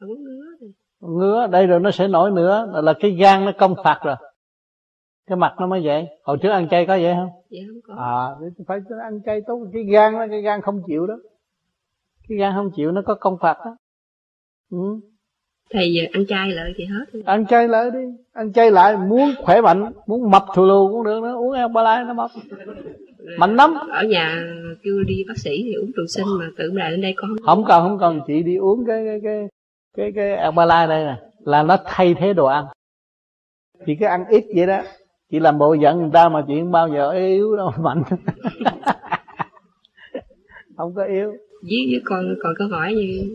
Không 0.00 0.08
có 0.08 0.14
ngứa 0.14 0.44
thì. 0.60 0.66
ngứa 1.00 1.46
đây 1.46 1.66
rồi 1.66 1.80
nó 1.80 1.90
sẽ 1.90 2.08
nổi 2.08 2.30
nữa. 2.30 2.70
Là, 2.72 2.80
là 2.80 2.94
cái 3.00 3.10
gan 3.10 3.44
nó 3.44 3.52
công 3.58 3.74
phạt 3.84 4.00
rồi. 4.04 4.16
Cái 5.26 5.36
mặt 5.36 5.54
nó 5.60 5.66
mới 5.66 5.80
vậy. 5.84 6.06
Hồi 6.22 6.38
trước 6.42 6.50
ăn 6.50 6.68
chay 6.70 6.86
có 6.86 6.98
vậy 7.02 7.14
không? 7.14 7.28
Dạ 7.50 7.60
không 7.68 7.80
có. 7.84 7.94
À 8.02 8.16
phải 8.66 8.78
ăn 9.02 9.20
chay 9.26 9.40
tốt. 9.46 9.66
Cái 9.72 9.84
gan 9.84 10.12
nó 10.12 10.26
cái 10.30 10.42
gan 10.42 10.60
không 10.60 10.82
chịu 10.86 11.06
đó. 11.06 11.14
Cái 12.28 12.38
gan 12.38 12.52
không 12.54 12.70
chịu 12.76 12.92
nó 12.92 13.02
có 13.06 13.14
công 13.14 13.38
phạt 13.40 13.56
đó. 13.64 13.76
Ừ. 14.70 15.00
thầy 15.72 15.92
giờ 15.92 16.02
ăn 16.12 16.26
chay 16.26 16.50
lại 16.50 16.72
thì 16.76 16.84
hết 16.84 17.20
ăn 17.24 17.46
chay 17.46 17.68
lại 17.68 17.90
đi. 17.90 17.98
Ăn 18.32 18.52
chay 18.52 18.70
lại 18.70 18.96
muốn 18.96 19.34
khỏe 19.38 19.60
mạnh 19.60 19.92
muốn 20.06 20.30
mập 20.30 20.44
thù 20.54 20.64
lù 20.64 20.88
cũng 20.92 21.04
được 21.04 21.22
nữa. 21.22 21.34
Uống 21.34 21.52
Herbalife 21.52 22.06
nó 22.06 22.14
mập. 22.14 22.30
Mạnh 23.38 23.56
lắm. 23.56 23.74
Ở 23.90 24.02
nhà 24.04 24.44
kêu 24.82 25.04
đi 25.06 25.24
bác 25.28 25.38
sĩ 25.38 25.62
thì 25.64 25.74
uống 25.74 25.90
trường 25.96 26.08
sinh 26.08 26.26
mà 26.38 26.46
tự 26.58 26.72
lại 26.72 26.90
lên 26.90 27.00
đây 27.00 27.14
con 27.16 27.30
không 27.44 27.64
cần 27.64 27.82
không 27.82 27.98
cần. 27.98 28.20
Chị 28.26 28.42
đi 28.42 28.56
uống 28.56 28.86
cái 28.86 29.04
cái 29.06 29.20
cái 29.24 29.48
cái 29.96 30.12
cái 30.14 30.28
Herbalife 30.28 30.88
đây 30.88 31.04
nè 31.04 31.16
là 31.44 31.62
nó 31.62 31.76
thay 31.86 32.14
thế 32.14 32.32
đồ 32.32 32.46
ăn. 32.46 32.64
Chị 33.86 33.96
cứ 34.00 34.06
ăn 34.06 34.24
ít 34.28 34.44
vậy 34.56 34.66
đó. 34.66 34.82
Chị 35.30 35.40
làm 35.40 35.58
bộ 35.58 35.74
giận 35.74 35.98
người 35.98 36.10
ta 36.12 36.28
mà 36.28 36.44
chị 36.48 36.54
không 36.60 36.72
bao 36.72 36.88
giờ 36.88 37.10
yếu 37.10 37.56
đâu 37.56 37.70
mạnh. 37.80 38.02
Không 40.76 40.94
có 40.94 41.04
yếu. 41.04 41.30
Với 41.62 41.86
với 41.90 42.00
con 42.04 42.34
còn 42.42 42.54
câu 42.58 42.68
hỏi 42.68 42.94
như 42.94 43.34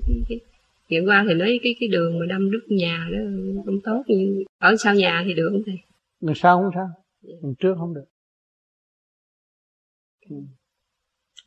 ngày 0.90 1.02
qua 1.06 1.26
thì 1.28 1.34
nói 1.34 1.60
cái 1.64 1.76
cái 1.80 1.90
đường 1.90 2.20
mà 2.20 2.26
đâm 2.30 2.52
đứt 2.52 2.66
nhà 2.68 3.08
đó 3.12 3.18
không 3.66 3.80
tốt 3.84 4.04
như 4.08 4.44
ở 4.58 4.76
sau 4.80 4.96
nhà 4.96 5.24
thì 5.26 5.34
được 5.34 5.50
không 5.52 5.62
thầy? 5.66 5.76
Đường 6.22 6.36
sau 6.36 6.62
không 6.62 6.72
sao. 6.76 6.88
Đường 7.22 7.56
trước 7.60 7.76
không 7.78 7.94
được. 7.94 8.06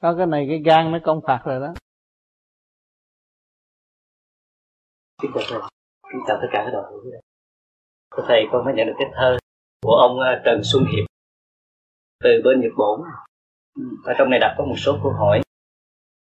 Có 0.00 0.14
cái 0.18 0.26
này 0.26 0.46
cái 0.48 0.62
gan 0.64 0.92
nó 0.92 0.98
công 1.04 1.20
phạt 1.26 1.42
rồi 1.44 1.60
đó. 1.60 1.74
Kính 5.22 5.30
chào 5.34 5.44
thầy. 5.48 5.60
Kính 6.12 6.20
chào 6.26 6.38
tất 6.42 6.48
cả 6.52 6.62
các 6.64 6.70
đạo 6.72 6.90
hữu 6.90 7.12
thưa 8.16 8.24
thầy 8.28 8.46
con 8.52 8.64
mới 8.64 8.74
nhận 8.74 8.86
được 8.86 8.94
cái 8.98 9.08
thơ 9.14 9.38
của 9.82 9.94
ông 9.94 10.20
ờ, 10.20 10.42
Trần 10.44 10.60
Xuân 10.64 10.84
Hiệp 10.84 11.04
từ 12.24 12.30
bên 12.44 12.60
Nhật 12.60 12.72
Bản. 12.78 13.10
Ở 14.04 14.12
trong 14.18 14.30
này 14.30 14.40
đặt 14.40 14.54
có 14.58 14.64
một 14.64 14.74
số 14.78 14.98
câu 15.02 15.12
hỏi. 15.12 15.42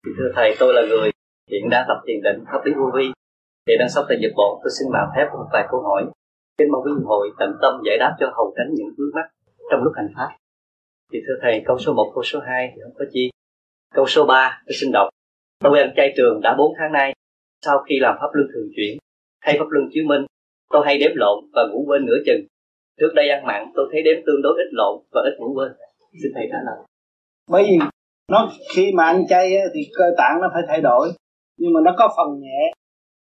Thì 0.05 0.12
thưa 0.18 0.32
thầy 0.36 0.55
tôi 0.59 0.74
là 0.74 0.82
người 0.89 1.12
hiện 1.52 1.70
đang 1.70 1.86
tập 1.88 1.97
thiền 2.06 2.22
định 2.22 2.43
pháp 2.52 2.62
lý 2.66 2.72
vô 2.80 2.88
vi. 2.95 3.06
Thì 3.68 3.74
đang 3.80 3.89
sống 3.89 4.06
tại 4.10 4.18
Nhật 4.22 4.32
Bản 4.38 4.52
tôi 4.62 4.72
xin 4.80 4.88
mạo 4.93 5.08
phép 5.16 5.28
một 5.34 5.47
vài 5.54 5.68
câu 5.72 5.82
hỏi. 5.82 6.06
Kính 6.58 6.72
mong 6.72 6.84
quý 6.86 6.91
hội 7.06 7.32
tận 7.39 7.52
tâm 7.62 7.74
giải 7.86 7.97
đáp 7.99 8.16
cho 8.20 8.32
hầu 8.38 8.54
tránh 8.58 8.70
những 8.74 8.89
vướng 8.97 9.12
mắc 9.16 9.28
trong 9.72 9.84
lúc 9.84 9.93
hành 9.95 10.10
pháp. 10.16 10.30
Thì 11.12 11.20
thưa 11.28 11.38
thầy 11.41 11.62
câu 11.66 11.78
số 11.78 11.93
1, 11.93 12.12
câu 12.16 12.24
số 12.24 12.39
2 12.39 12.72
thì 12.76 12.82
không 12.84 12.93
có 12.99 13.06
chi? 13.14 13.32
Câu 13.95 14.06
số 14.08 14.26
3 14.26 14.62
tôi 14.66 14.74
xin 14.82 14.91
đọc. 14.91 15.10
Tôi 15.60 15.80
ăn 15.80 15.93
chay 15.95 16.14
trường 16.18 16.41
đã 16.41 16.56
4 16.58 16.74
tháng 16.78 16.91
nay 16.91 17.14
sau 17.66 17.84
khi 17.89 17.99
làm 17.99 18.16
pháp 18.20 18.30
luân 18.34 18.47
thường 18.54 18.70
chuyển 18.76 18.97
hay 19.39 19.56
pháp 19.60 19.66
luân 19.70 19.89
chiếu 19.93 20.04
minh 20.08 20.26
tôi 20.70 20.82
hay 20.86 20.97
đếm 20.97 21.12
lộn 21.16 21.38
và 21.54 21.62
ngủ 21.72 21.84
quên 21.88 22.06
nửa 22.06 22.18
chừng. 22.26 22.45
Trước 22.99 23.12
đây 23.16 23.30
ăn 23.30 23.45
mặn 23.45 23.72
tôi 23.76 23.89
thấy 23.91 24.02
đếm 24.02 24.16
tương 24.26 24.41
đối 24.41 24.54
ít 24.58 24.70
lộn 24.72 25.04
và 25.12 25.22
ít 25.22 25.36
ngủ 25.39 25.54
quên. 25.56 25.72
Xin 26.24 26.32
thầy 26.36 26.47
trả 26.52 26.58
lời. 26.66 26.86
Bởi 27.52 27.64
vì 27.64 27.78
nó 28.32 28.52
khi 28.76 28.91
mà 28.93 29.04
ăn 29.04 29.28
chay 29.30 29.52
thì 29.74 29.82
cơ 29.97 30.06
tạng 30.18 30.41
nó 30.41 30.49
phải 30.54 30.64
thay 30.68 30.82
đổi 30.82 31.10
nhưng 31.62 31.74
mà 31.74 31.80
nó 31.86 31.91
có 31.97 32.14
phần 32.18 32.39
nhẹ. 32.39 32.62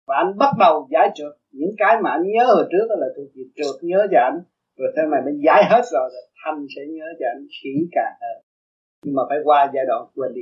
Và 0.07 0.15
anh 0.15 0.37
bắt 0.37 0.51
đầu 0.59 0.87
giải 0.91 1.09
trượt. 1.15 1.33
Những 1.51 1.73
cái 1.77 2.01
mà 2.03 2.09
anh 2.09 2.23
nhớ 2.25 2.45
hồi 2.45 2.65
trước 2.71 2.85
là 2.89 3.07
thuộc 3.15 3.27
về 3.35 3.43
trượt 3.55 3.75
nhớ 3.81 4.07
cho 4.11 4.19
anh 4.19 4.37
rồi 4.77 4.89
thế 4.95 5.03
này 5.11 5.21
mình 5.25 5.41
giải 5.45 5.63
hết 5.69 5.81
rồi 5.93 6.09
là 6.13 6.21
thanh 6.43 6.65
sẽ 6.75 6.81
nhớ 6.95 7.05
cho 7.19 7.25
anh 7.35 7.47
kỹ 7.63 7.73
càng 7.91 8.13
hơn. 8.21 8.37
Nhưng 9.03 9.15
mà 9.15 9.23
phải 9.29 9.37
qua 9.43 9.71
giai 9.73 9.85
đoạn 9.87 10.05
quên 10.15 10.33
đi. 10.33 10.41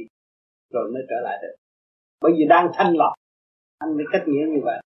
Rồi 0.74 0.92
mới 0.94 1.02
trở 1.10 1.16
lại 1.24 1.38
được. 1.42 1.56
Bởi 2.22 2.32
vì 2.38 2.46
đang 2.50 2.72
thanh 2.74 2.94
lọc. 2.94 3.14
Anh 3.78 3.98
mới 3.98 4.06
cách 4.12 4.24
nghĩa 4.28 4.46
như 4.54 4.62
vậy. 4.64 4.80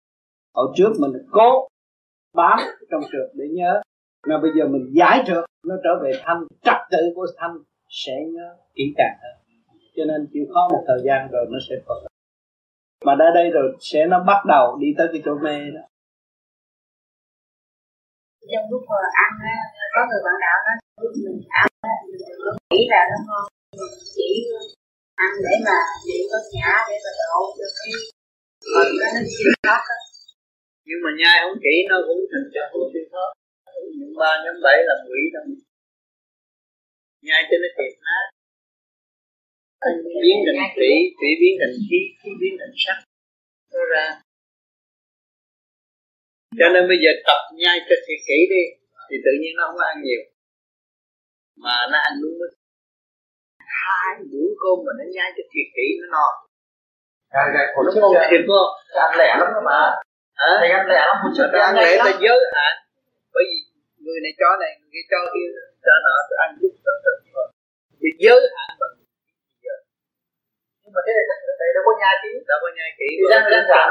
Hồi 0.54 0.68
trước 0.76 0.92
mình 1.00 1.12
cố 1.30 1.68
bám 2.34 2.58
trong 2.90 3.00
trượt 3.12 3.30
để 3.34 3.44
nhớ. 3.52 3.80
Mà 4.28 4.38
bây 4.42 4.50
giờ 4.58 4.68
mình 4.68 4.86
giải 4.92 5.24
trượt, 5.26 5.44
nó 5.66 5.74
trở 5.84 5.90
về 6.02 6.12
thanh. 6.22 6.46
Trật 6.64 6.80
tự 6.90 6.98
của 7.14 7.26
thanh 7.36 7.58
sẽ 7.88 8.12
nhớ 8.34 8.56
kỹ 8.74 8.94
càng 8.96 9.16
hơn. 9.22 9.32
Cho 9.96 10.04
nên 10.04 10.28
chịu 10.32 10.44
khó 10.54 10.68
một 10.72 10.84
thời 10.86 10.98
gian 11.04 11.28
rồi 11.32 11.46
nó 11.50 11.58
sẽ 11.68 11.76
phật 11.86 12.15
mà 13.06 13.12
đã 13.20 13.28
đây 13.38 13.46
rồi 13.56 13.66
sẽ 13.90 14.00
nó 14.12 14.18
bắt 14.30 14.40
đầu 14.52 14.64
đi 14.82 14.88
tới 14.98 15.06
cái 15.12 15.20
chỗ 15.24 15.34
mê 15.44 15.56
đó. 15.76 15.84
Trong 18.52 18.66
lúc 18.72 18.82
mà 18.90 18.98
ăn 19.24 19.32
á 19.54 19.56
có 19.94 20.00
người 20.08 20.22
bạn 20.26 20.36
đạo 20.44 20.58
nói 20.66 20.76
lúc 21.02 21.12
mình 21.24 21.40
ăn 21.62 21.68
á 21.92 21.94
mình 22.08 22.20
đừng 22.44 22.58
nghĩ 22.70 22.82
là 22.92 23.02
nó 23.10 23.18
ngon. 23.26 23.44
Chỉ 24.14 24.30
ăn 25.26 25.32
để 25.44 25.54
mà 25.66 25.78
để 26.08 26.18
có 26.30 26.38
nhã 26.54 26.70
để 26.88 26.96
mà 27.04 27.10
độ 27.20 27.38
cho 27.58 27.66
cái 27.78 27.90
phần 28.72 28.88
đó 29.00 29.08
nó 29.14 29.22
siêu 29.34 29.50
thoát 29.62 29.82
á. 29.94 29.98
Nhưng 30.88 31.00
mà 31.04 31.10
nhai 31.20 31.36
không 31.42 31.58
kỹ 31.64 31.74
nó 31.90 31.96
cũng 32.06 32.20
thành 32.30 32.48
cho 32.54 32.62
không 32.70 32.86
siêu 32.92 33.06
thoát 33.12 33.30
những 33.98 34.14
ba 34.20 34.30
nhóm 34.44 34.56
bảy 34.64 34.78
là 34.88 34.94
quỷ 35.08 35.20
trong. 35.32 35.48
Nhai 37.26 37.40
cho 37.48 37.56
nó 37.62 37.68
thiệt 37.76 37.92
nát 38.06 38.24
biến 40.22 40.36
thành 40.46 40.70
thủy 40.76 40.92
thủy 41.18 41.30
biến 41.40 41.54
thành 41.60 41.74
khí 41.86 41.98
khí 42.20 42.30
biến 42.40 42.52
thành 42.60 42.74
sắc. 42.84 42.98
Nó 43.72 43.80
ra. 43.92 44.06
Cho 46.58 46.66
nên 46.74 46.82
bây 46.90 46.98
giờ 47.02 47.10
tập 47.26 47.40
nhai 47.60 47.78
cho 47.88 47.96
thiệt 48.04 48.20
kỹ 48.28 48.38
đi 48.52 48.62
thì 49.08 49.16
tự 49.24 49.32
nhiên 49.40 49.52
nó 49.56 49.62
không 49.66 49.80
ăn 49.92 49.96
nhiều. 50.06 50.22
Mà 51.64 51.76
nó 51.90 51.98
ăn 52.08 52.12
đúng 52.22 52.34
mức. 52.40 52.52
Hai 53.82 54.10
bữa 54.30 54.48
cơm 54.62 54.76
mà 54.86 54.92
nó 54.98 55.04
nhai 55.14 55.30
cho 55.36 55.42
thiệt 55.52 55.68
kỹ 55.76 55.86
nó 56.00 56.06
no. 56.14 56.26
Nó 57.86 57.90
ngon 58.00 58.14
thiệt 58.30 58.42
không 58.48 58.70
ăn. 59.04 59.10
lẻ 59.18 59.30
lắm 59.40 59.48
đó 59.54 59.60
mà. 59.70 59.80
Hả? 60.40 60.50
Thầy 60.60 60.70
ăn 60.78 60.86
lẻ 60.90 61.00
lắm 61.08 61.16
chút 61.36 61.50
ăn. 61.66 61.74
Lẻ 61.76 61.96
ta 62.04 62.10
giới 62.22 62.40
hạn 62.54 62.72
bởi 63.36 63.44
vì 63.50 63.58
người 64.04 64.20
này 64.24 64.32
cho 64.40 64.50
này 64.62 64.72
người 64.78 64.90
kia 64.94 65.04
cho 65.12 65.20
kia 65.32 65.48
cho 65.84 65.94
nọ 66.04 66.16
tôi 66.28 66.36
ăn 66.44 66.50
chút 66.60 66.72
tôi 66.84 66.96
thôi. 67.34 67.46
Thì 68.00 68.10
giới 68.24 68.40
hạn 68.56 68.70
bằng 68.80 68.95
nhưng 70.86 70.94
mà 70.96 71.02
thế 71.06 71.12
này 71.16 71.24
thầy 71.60 71.68
đâu 71.76 71.82
có 71.88 71.92
nhai 72.00 72.14
kỹ. 72.22 72.30
Đâu 72.50 72.58
có 72.64 72.68
nhai 72.78 72.90
kỹ 72.98 73.08
răng 73.32 73.46
răng 73.52 73.66
rạng 73.72 73.88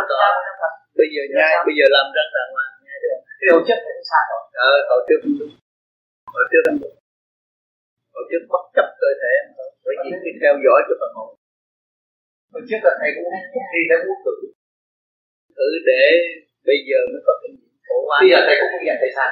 bây 1.00 1.08
giờ 1.14 1.22
nhai 1.36 1.52
bây 1.68 1.76
giờ 1.78 1.86
làm 1.96 2.06
răng 2.16 2.30
rạng 2.36 2.50
mà 2.58 2.64
nhai 2.86 2.98
được. 3.04 3.18
Tổ 3.52 3.60
chức 3.68 3.78
thì 3.86 3.94
sao 4.12 4.24
rồi 4.32 4.42
ờ 4.70 4.72
tổ 4.92 4.98
chức 5.08 5.20
tổ 6.36 6.44
chức 6.52 6.64
tổ 8.16 8.22
chức 8.30 8.42
bất 8.52 8.64
chấp 8.76 8.88
cơ 9.02 9.10
thể. 9.22 9.34
Bởi 9.86 9.96
vì 10.02 10.10
khi 10.24 10.32
theo 10.42 10.54
dõi 10.66 10.80
cho 10.88 10.96
phần 11.02 11.12
hồn. 11.18 11.30
Tổ 12.54 12.60
chức 12.70 12.80
là 12.88 12.94
thầy 13.00 13.10
cũng 13.16 13.28
khi 13.72 13.82
thầy 13.90 13.98
muốn 14.08 14.18
tự 14.26 14.36
thử 15.58 15.70
để 15.90 16.06
bây 16.70 16.78
giờ 16.88 17.00
mới 17.12 17.22
có 17.28 17.34
kinh 17.42 17.56
nghiệm. 17.58 17.74
Khổ 17.88 17.98
quá 18.08 18.18
bây 18.22 18.30
giờ 18.32 18.40
thầy 18.48 18.56
cũng 18.60 18.70
không 18.72 18.86
nhận 18.86 18.98
thầy 19.02 19.12
sai 19.18 19.32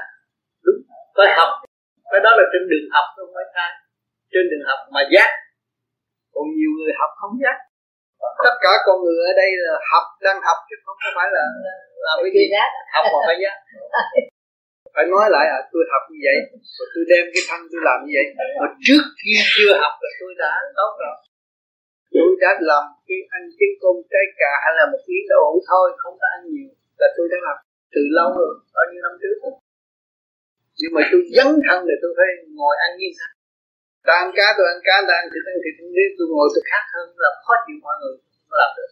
đúng. 0.66 0.80
Phải 1.18 1.30
học. 1.40 1.52
Cái 2.12 2.22
đó 2.26 2.32
là 2.40 2.46
trên 2.52 2.64
đường 2.72 2.88
học 2.96 3.06
không 3.16 3.32
phải 3.36 3.48
sai. 3.56 3.70
Trên 4.32 4.44
đường 4.52 4.64
học 4.70 4.80
mà 4.96 5.02
giác 5.14 5.30
còn 6.34 6.46
nhiều 6.58 6.72
người 6.78 6.92
học 7.00 7.12
không 7.22 7.36
giác 7.44 7.58
tất 8.46 8.56
cả 8.66 8.74
con 8.86 8.98
người 9.04 9.18
ở 9.30 9.34
đây 9.42 9.50
là 9.66 9.74
học 9.92 10.06
đang 10.26 10.40
học 10.48 10.58
chứ 10.68 10.76
không 10.86 10.98
phải 11.18 11.28
là 11.36 11.44
làm 12.06 12.16
cái 12.24 12.32
gì. 12.36 12.44
Học 12.94 13.06
mà 13.14 13.20
phải 13.28 13.38
giác 13.44 13.56
phải 14.96 15.06
nói 15.14 15.26
lại 15.36 15.46
à 15.58 15.60
tôi 15.72 15.84
học 15.94 16.04
như 16.12 16.20
vậy 16.28 16.38
rồi 16.78 16.88
tôi 16.94 17.04
đem 17.12 17.24
cái 17.34 17.44
thân 17.50 17.60
tôi 17.72 17.82
làm 17.88 17.98
như 18.04 18.12
vậy. 18.18 18.28
Mà 18.60 18.68
trước 18.86 19.04
khi 19.20 19.32
chưa 19.56 19.74
học 19.84 19.94
là 20.04 20.10
tôi 20.20 20.32
đã 20.44 20.54
tốt 20.80 20.92
rồi. 21.04 21.16
Tôi 22.16 22.30
đã 22.44 22.52
làm 22.72 22.84
cái 23.08 23.20
ăn 23.36 23.44
trứng 23.58 23.76
cơm 23.82 23.96
trái 24.12 24.26
cà 24.40 24.52
hay 24.64 24.74
là 24.80 24.86
một 24.92 25.02
miếng 25.10 25.28
đậu 25.32 25.42
hũ 25.50 25.58
thôi 25.70 25.88
không 26.02 26.16
có 26.22 26.28
ăn 26.36 26.42
nhiều 26.54 26.70
là 27.02 27.08
tôi 27.18 27.26
đã 27.32 27.38
làm 27.48 27.58
từ 27.94 28.02
lâu 28.18 28.30
rồi 28.40 28.54
bao 28.76 28.86
nhiêu 28.90 29.02
năm 29.06 29.14
trước 29.22 29.36
nhưng 30.80 30.92
mà 30.96 31.02
tôi 31.12 31.22
dấn 31.36 31.50
thân 31.66 31.78
thì 31.88 31.96
tôi 32.02 32.12
phải 32.18 32.30
ngồi 32.58 32.76
ăn 32.86 32.92
như 33.00 33.10
sao 33.20 33.33
ta 34.08 34.14
ăn 34.24 34.30
cá 34.38 34.48
tôi 34.58 34.66
ăn 34.74 34.80
cá 34.88 34.96
ta 35.08 35.14
ăn 35.22 35.26
thịt 35.32 35.44
ăn 35.52 35.58
thịt 35.64 35.76
nếu 35.98 36.08
tôi 36.18 36.26
ngồi 36.32 36.48
tôi 36.54 36.64
khác 36.70 36.84
hơn 36.94 37.08
là 37.24 37.30
khó 37.44 37.54
chịu 37.66 37.78
mọi 37.86 37.96
người 38.00 38.14
không 38.42 38.58
làm 38.62 38.72
được. 38.78 38.92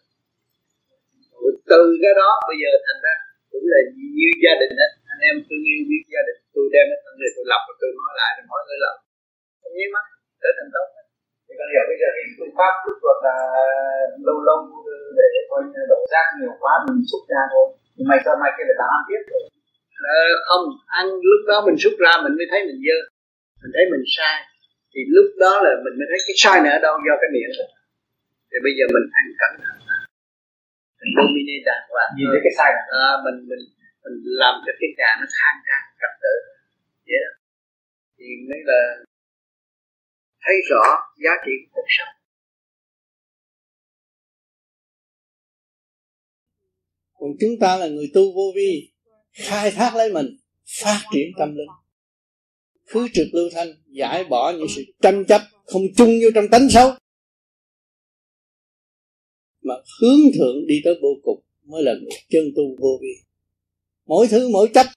Rồi 1.41 1.51
từ 1.71 1.81
cái 2.03 2.13
đó 2.21 2.29
bây 2.49 2.57
giờ 2.61 2.71
thành 2.85 3.01
ra 3.05 3.13
cũng 3.51 3.65
là 3.71 3.79
như 4.17 4.29
gia 4.43 4.53
đình 4.61 4.73
đó 4.79 4.87
anh 5.13 5.21
em 5.29 5.35
thương 5.45 5.63
yêu 5.69 5.79
biết 5.89 6.03
gia 6.13 6.23
đình 6.27 6.39
tôi 6.53 6.65
đem 6.73 6.85
cái 6.91 6.99
thân 7.03 7.13
này 7.21 7.31
tôi 7.35 7.45
lập 7.51 7.61
và 7.67 7.73
tôi 7.81 7.89
nói 7.99 8.11
lại 8.19 8.31
rồi 8.37 8.45
mọi 8.51 8.61
người 8.65 8.79
làm. 8.85 8.95
Không 9.61 9.73
nhớ 9.77 9.85
mắt 9.95 10.05
trở 10.41 10.49
thành 10.57 10.71
tốt 10.75 10.87
thì 11.45 11.53
con 11.59 11.67
hiểu 11.73 11.85
bây 11.89 11.97
giờ 12.01 12.07
cái 12.15 12.25
phương 12.35 12.53
pháp 12.57 12.73
rút 12.83 12.97
ruột 13.03 13.17
là 13.27 13.35
lâu 14.27 14.37
lâu 14.47 14.59
để 15.17 15.27
coi 15.49 15.61
đổ 15.91 15.99
rác 16.13 16.25
nhiều 16.37 16.53
quá 16.61 16.73
mình 16.85 16.99
xúc 17.09 17.23
ra 17.31 17.41
thôi. 17.53 17.65
Nhưng 17.95 18.07
mà 18.09 18.15
cho 18.25 18.31
mai 18.41 18.51
kia 18.55 18.65
là 18.69 18.75
ta 18.81 18.85
ăn 18.97 19.01
tiếp 19.07 19.21
rồi. 19.31 19.43
Ờ, 20.15 20.21
không 20.47 20.65
ăn 20.99 21.05
lúc 21.31 21.41
đó 21.49 21.57
mình 21.67 21.77
rút 21.83 21.95
ra 22.03 22.13
mình 22.23 22.33
mới 22.39 22.47
thấy 22.51 22.59
mình 22.67 22.79
dơ. 22.85 22.97
Mình 23.61 23.71
thấy 23.75 23.83
mình 23.91 24.03
sai 24.15 24.35
thì 24.91 25.01
lúc 25.15 25.27
đó 25.43 25.53
là 25.65 25.71
mình 25.83 25.95
mới 25.99 26.07
thấy 26.11 26.19
cái 26.27 26.35
sai 26.43 26.57
này 26.63 26.71
ở 26.77 26.79
đâu 26.85 26.93
do 27.07 27.15
cái 27.21 27.29
miệng 27.35 27.51
rồi 27.57 27.69
thì 28.49 28.57
bây 28.65 28.73
giờ 28.77 28.83
mình 28.95 29.05
ăn 29.19 29.25
cẩn 29.41 29.53
thận 29.63 29.77
mình 31.01 31.13
domine 31.17 31.57
đàng 31.69 31.85
hoàng 31.91 32.11
nhìn 32.17 32.27
thấy 32.31 32.41
cái 32.45 32.53
sai 32.57 32.69
này. 32.77 32.85
À, 33.05 33.07
mình 33.25 33.37
mình 33.49 33.63
mình 34.03 34.15
làm 34.41 34.55
cho 34.65 34.71
cái 34.79 34.89
nhà 34.99 35.11
nó 35.19 35.25
khang 35.37 35.57
trang 35.67 35.85
trật 35.99 36.13
tự. 36.23 36.35
Vậy 37.07 37.19
đó 37.23 37.31
thì 38.17 38.25
mới 38.49 38.61
là 38.69 38.81
thấy 40.43 40.55
rõ 40.69 40.85
giá 41.23 41.33
trị 41.45 41.51
của 41.61 41.69
cuộc 41.75 41.89
sống. 41.97 42.13
Còn 47.19 47.31
chúng 47.41 47.55
ta 47.61 47.77
là 47.77 47.87
người 47.87 48.09
tu 48.13 48.23
vô 48.35 48.47
vi 48.55 48.91
khai 49.33 49.71
thác 49.71 49.95
lấy 49.95 50.13
mình 50.13 50.27
phát 50.81 51.01
triển 51.13 51.27
tâm 51.39 51.49
linh 51.55 51.80
khứ 52.91 53.07
trực 53.13 53.27
lưu 53.33 53.49
thanh 53.53 53.67
giải 53.87 54.23
bỏ 54.23 54.51
những 54.51 54.67
sự 54.75 54.83
tranh 55.01 55.25
chấp 55.27 55.41
không 55.65 55.81
chung 55.97 56.09
vô 56.23 56.29
trong 56.35 56.45
tánh 56.51 56.69
xấu. 56.69 56.91
Mà 59.61 59.75
hướng 60.01 60.19
thượng 60.37 60.67
đi 60.67 60.81
tới 60.83 60.93
vô 61.01 61.09
cùng 61.23 61.43
mới 61.63 61.83
là 61.83 61.93
người 62.01 62.11
chân 62.29 62.51
tu 62.55 62.63
vô 62.79 62.99
vi. 63.01 63.13
Mỗi 64.05 64.27
thứ 64.27 64.49
mỗi 64.49 64.69
chấp 64.73 64.87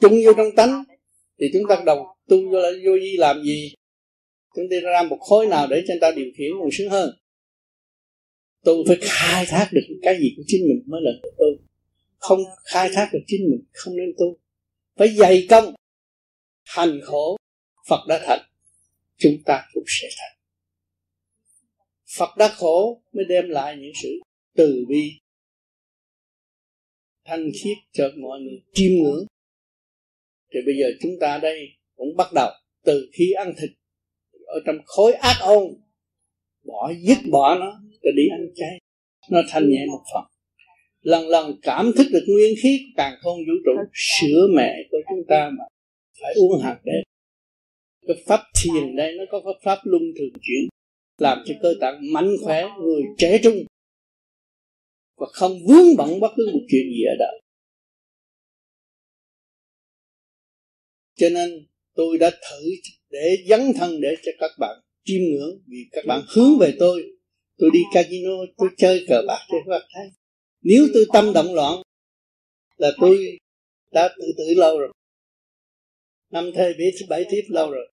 chung 0.00 0.12
vô 0.24 0.32
trong 0.36 0.56
tánh, 0.56 0.84
thì 1.40 1.46
chúng 1.52 1.62
ta 1.68 1.82
đầu 1.86 2.06
tu 2.28 2.50
vô 2.50 2.58
là 2.60 2.70
vô 2.84 2.92
vi 3.00 3.16
làm 3.18 3.42
gì? 3.42 3.74
Chúng 4.56 4.64
ta 4.70 4.76
ra 4.82 5.02
một 5.02 5.18
khối 5.20 5.46
nào 5.46 5.66
để 5.70 5.84
cho 5.88 5.94
người 5.94 6.00
ta 6.00 6.10
điều 6.16 6.26
khiển 6.36 6.50
còn 6.60 6.68
sướng 6.72 6.90
hơn. 6.90 7.10
Tu 8.64 8.72
phải 8.88 8.96
khai 9.00 9.46
thác 9.48 9.68
được 9.72 9.80
cái 10.02 10.18
gì 10.20 10.34
của 10.36 10.42
chính 10.46 10.62
mình 10.68 10.82
mới 10.86 11.00
là 11.04 11.10
tu. 11.22 11.46
Không 12.18 12.40
khai 12.64 12.90
thác 12.94 13.10
được 13.12 13.20
chính 13.26 13.50
mình, 13.50 13.64
không 13.72 13.96
nên 13.96 14.12
tu. 14.18 14.38
Phải 14.96 15.08
dày 15.08 15.46
công 15.50 15.74
hành 16.64 17.00
khổ, 17.04 17.36
Phật 17.88 18.06
đã 18.08 18.22
thành, 18.26 18.40
chúng 19.16 19.36
ta 19.46 19.64
cũng 19.72 19.84
sẽ 19.86 20.08
thành. 20.18 20.38
Phật 22.18 22.36
đã 22.38 22.48
khổ 22.48 23.02
mới 23.12 23.24
đem 23.28 23.48
lại 23.48 23.76
những 23.76 23.92
sự 24.02 24.08
từ 24.56 24.84
bi. 24.88 25.10
Thanh 27.24 27.50
khiết 27.62 27.76
cho 27.92 28.10
mọi 28.16 28.40
người, 28.40 28.62
chiêm 28.72 28.92
ngưỡng. 29.02 29.26
Thì 30.54 30.60
bây 30.66 30.74
giờ 30.80 30.86
chúng 31.02 31.12
ta 31.20 31.38
đây 31.38 31.68
cũng 31.96 32.16
bắt 32.16 32.32
đầu 32.34 32.50
từ 32.84 33.10
khi 33.12 33.32
ăn 33.32 33.54
thịt, 33.60 33.70
ở 34.46 34.60
trong 34.66 34.76
khối 34.84 35.12
ác 35.12 35.36
ôn, 35.40 35.64
bỏ 36.64 36.92
dứt 37.06 37.18
bỏ 37.30 37.54
nó 37.54 37.80
rồi 38.02 38.12
đi 38.16 38.22
ăn 38.30 38.46
chay. 38.56 38.78
Nó 39.30 39.42
thanh 39.48 39.70
nhẹ 39.70 39.86
một 39.86 40.02
phần. 40.14 40.24
Lần 41.00 41.28
lần 41.28 41.58
cảm 41.62 41.92
thức 41.96 42.06
được 42.12 42.24
nguyên 42.28 42.54
khí 42.62 42.78
của 42.78 42.94
càng 42.96 43.14
không 43.20 43.36
vũ 43.36 43.52
trụ 43.64 43.72
sữa 43.92 44.46
mẹ 44.56 44.74
của 44.90 44.98
chúng 45.08 45.24
ta 45.28 45.50
mà 45.58 45.64
phải 46.20 46.34
uống 46.34 46.60
hạt 46.62 46.80
đế 46.84 47.02
cái 48.06 48.24
pháp 48.26 48.40
thiền 48.62 48.96
đây 48.96 49.12
nó 49.18 49.24
có 49.30 49.40
pháp, 49.44 49.58
pháp 49.64 49.78
luân 49.84 50.02
thường 50.18 50.32
chuyển 50.42 50.68
làm 51.18 51.38
cho 51.46 51.54
cơ 51.62 51.74
tạng 51.80 52.12
mạnh 52.12 52.36
khỏe 52.42 52.64
người 52.80 53.02
trẻ 53.18 53.40
trung. 53.42 53.56
Và 55.16 55.26
không 55.32 55.52
vướng 55.68 55.96
bận 55.98 56.20
bất 56.20 56.28
cứ 56.36 56.50
một 56.52 56.60
chuyện 56.68 56.86
gì 56.90 57.02
ở 57.04 57.14
đời 57.18 57.42
cho 61.22 61.28
nên 61.28 61.66
tôi 61.94 62.18
đã 62.18 62.30
thử 62.30 62.70
để 63.10 63.36
dấn 63.48 63.60
thân 63.76 64.00
để 64.00 64.14
cho 64.22 64.32
các 64.38 64.50
bạn 64.58 64.80
chiêm 65.04 65.20
ngưỡng 65.22 65.62
vì 65.66 65.78
các 65.92 66.04
bạn 66.06 66.20
hướng 66.28 66.58
về 66.60 66.74
tôi. 66.78 67.02
Tôi 67.58 67.70
đi 67.72 67.80
casino 67.94 68.30
tôi 68.56 68.68
chơi 68.76 69.04
cờ 69.08 69.22
bạc 69.28 69.38
cho 69.48 69.56
các 69.66 69.70
bạn 69.70 69.82
thấy 69.94 70.10
nếu 70.62 70.86
tôi 70.94 71.06
tâm 71.12 71.32
động 71.32 71.54
loạn 71.54 71.82
là 72.76 72.90
tôi 73.00 73.38
đã 73.92 74.08
tự 74.18 74.24
tử 74.38 74.54
lâu 74.56 74.78
rồi 74.78 74.92
năm 76.32 76.50
thê 76.54 76.74
thứ 76.78 77.06
bảy 77.08 77.24
tiếp 77.30 77.42
lâu 77.48 77.70
rồi. 77.70 77.92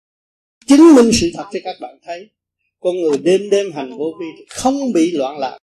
Chứng 0.65 0.95
minh 0.95 1.09
sự 1.13 1.29
thật 1.33 1.45
cho 1.53 1.59
các 1.63 1.75
bạn 1.81 1.99
thấy 2.01 2.29
con 2.79 2.95
người 2.95 3.17
đêm 3.23 3.49
đêm 3.49 3.71
hành 3.73 3.97
vô 3.97 4.17
vi 4.19 4.45
không 4.49 4.93
bị 4.93 5.11
loạn 5.11 5.37
lạc 5.37 5.57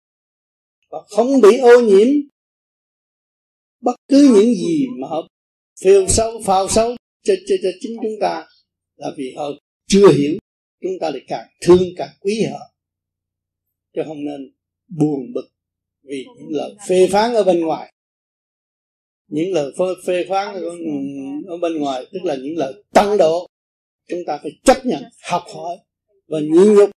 và 0.89 0.99
không 1.07 1.41
bị 1.41 1.57
ô 1.57 1.81
nhiễm. 1.81 2.07
Bất 3.81 3.95
cứ 4.07 4.33
những 4.35 4.53
gì 4.53 4.85
mà 5.01 5.07
họ 5.07 5.27
phiêu 5.83 6.07
sâu 6.07 6.41
phao 6.45 6.69
sâu 6.69 6.95
cho, 7.23 7.33
cho, 7.47 7.55
cho 7.63 7.69
chính 7.79 7.97
chúng 8.01 8.19
ta 8.21 8.47
là 8.95 9.07
vì 9.17 9.33
họ 9.37 9.49
chưa 9.87 10.13
hiểu 10.13 10.37
chúng 10.81 10.99
ta 11.01 11.09
lại 11.09 11.21
càng 11.27 11.47
thương 11.61 11.83
càng 11.97 12.15
quý 12.19 12.43
họ. 12.51 12.59
Chứ 13.95 14.01
không 14.05 14.25
nên 14.25 14.53
buồn 14.87 15.33
bực 15.33 15.49
vì 16.03 16.25
những 16.37 16.49
lời 16.49 16.75
phê 16.87 17.07
phán 17.11 17.33
ở 17.33 17.43
bên 17.43 17.59
ngoài. 17.59 17.93
Những 19.27 19.53
lời 19.53 19.71
phê, 20.07 20.25
phán 20.29 20.55
ở, 20.55 20.61
ở 21.47 21.57
bên 21.57 21.77
ngoài 21.77 22.05
tức 22.13 22.19
là 22.23 22.35
những 22.35 22.57
lời 22.57 22.83
tăng 22.93 23.17
độ. 23.17 23.47
Chúng 24.07 24.19
ta 24.27 24.39
phải 24.41 24.51
chấp 24.63 24.85
nhận 24.85 25.03
học 25.31 25.43
hỏi 25.55 25.77
và 26.27 26.39
nhịn 26.39 26.73
nhục 26.73 26.89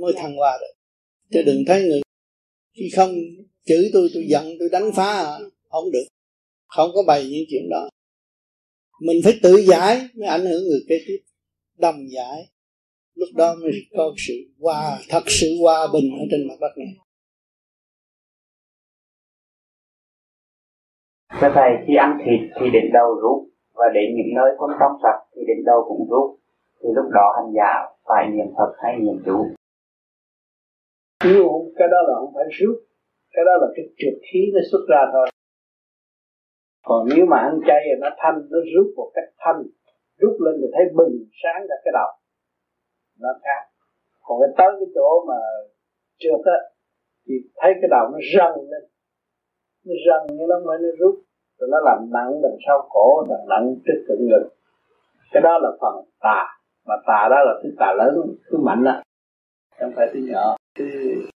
mới 0.00 0.12
thăng 0.16 0.36
hoa 0.36 0.58
được. 0.60 0.74
Chứ 1.30 1.42
đừng 1.46 1.64
thấy 1.66 1.82
người 1.82 2.00
khi 2.76 2.90
không 2.96 3.14
chửi 3.64 3.90
tôi 3.92 4.08
tôi 4.14 4.24
giận 4.28 4.46
tôi 4.58 4.68
đánh 4.72 4.90
phá 4.96 5.12
à. 5.12 5.38
không 5.68 5.90
được. 5.92 6.04
Không 6.66 6.90
có 6.94 7.02
bày 7.06 7.24
những 7.30 7.44
chuyện 7.50 7.68
đó. 7.70 7.88
Mình 9.00 9.20
phải 9.24 9.38
tự 9.42 9.56
giải 9.56 10.08
mới 10.14 10.28
ảnh 10.28 10.40
hưởng 10.40 10.62
người 10.62 10.80
kế 10.88 10.98
tiếp. 11.06 11.18
Đồng 11.78 12.10
giải. 12.10 12.50
Lúc 13.14 13.28
đó 13.34 13.54
mới 13.54 13.72
có 13.96 14.14
sự 14.26 14.34
hòa 14.58 14.98
thật 15.08 15.22
sự 15.26 15.46
hòa 15.60 15.86
bình 15.92 16.10
ở 16.18 16.24
trên 16.30 16.48
mặt 16.48 16.54
đất 16.60 16.72
này. 16.76 16.94
Thưa 21.40 21.48
Thầy, 21.54 21.70
khi 21.86 21.94
ăn 21.98 22.18
thịt 22.18 22.50
thì 22.60 22.66
đến 22.72 22.82
đầu 22.92 23.08
rút? 23.22 23.53
Và 23.74 23.86
đến 23.94 24.08
những 24.16 24.34
nơi 24.38 24.50
không 24.58 24.70
trong 24.80 24.94
sạch 25.02 25.20
thì 25.32 25.42
đến 25.48 25.64
đâu 25.64 25.84
cũng 25.88 26.06
rút. 26.10 26.28
Thì 26.80 26.88
lúc 26.96 27.06
đó 27.16 27.26
hành 27.36 27.52
giả 27.58 27.72
phải 28.08 28.22
niệm 28.32 28.46
Phật 28.56 28.72
hay 28.82 28.94
niệm 28.98 29.18
chú? 29.26 29.36
Nếu 31.24 31.44
cái 31.76 31.88
đó 31.88 31.98
là 32.08 32.14
không 32.20 32.32
phải 32.34 32.44
rút, 32.58 32.76
cái 33.34 33.44
đó 33.48 33.52
là 33.62 33.68
cái 33.76 33.84
trượt 33.98 34.16
khí 34.26 34.40
nó 34.54 34.60
xuất 34.70 34.84
ra 34.88 35.02
thôi. 35.12 35.26
Còn 36.86 37.08
nếu 37.10 37.26
mà 37.26 37.36
ăn 37.38 37.60
chay 37.66 37.82
nó 38.00 38.08
thanh, 38.18 38.38
nó 38.50 38.58
rút 38.74 38.88
một 38.96 39.10
cách 39.14 39.28
thanh, 39.38 39.62
rút 40.20 40.36
lên 40.44 40.54
thì 40.60 40.66
thấy 40.74 40.84
bừng 40.94 41.14
sáng 41.42 41.66
cả 41.68 41.74
cái 41.84 41.92
đầu. 41.98 42.10
Nó 43.20 43.28
khác. 43.42 43.62
Còn 44.24 44.36
cái 44.40 44.50
tới 44.58 44.70
cái 44.80 44.88
chỗ 44.94 45.24
mà 45.28 45.38
trượt 46.18 46.40
á, 46.44 46.58
thì 47.26 47.34
thấy 47.56 47.72
cái 47.80 47.88
đầu 47.90 48.04
nó 48.12 48.18
răng 48.34 48.54
lên 48.70 48.84
nó 49.84 49.94
răng 50.06 50.36
như 50.36 50.44
nó 50.48 50.58
mới 50.66 50.78
nó 50.82 50.88
rút 50.98 51.14
rồi 51.64 51.68
nó 51.70 51.90
làm 51.90 52.10
nặng 52.10 52.42
đằng 52.42 52.56
sau 52.66 52.88
cổ, 52.90 53.26
làm 53.28 53.40
nặng 53.48 53.74
trước 53.86 54.04
cận 54.08 54.18
ngực. 54.20 54.48
Cái 55.32 55.42
đó 55.42 55.58
là 55.62 55.70
phần 55.80 56.04
tà. 56.20 56.58
Mà 56.86 56.94
tà 57.06 57.28
đó 57.30 57.36
là 57.44 57.60
thứ 57.62 57.68
tà 57.78 57.92
lớn, 57.98 58.14
thứ 58.50 58.58
mạnh 58.58 58.84
á. 58.84 59.02
Không 59.80 59.92
phải 59.96 60.06
thứ 60.12 60.20
nhỏ, 60.20 60.56
thứ 60.78 60.84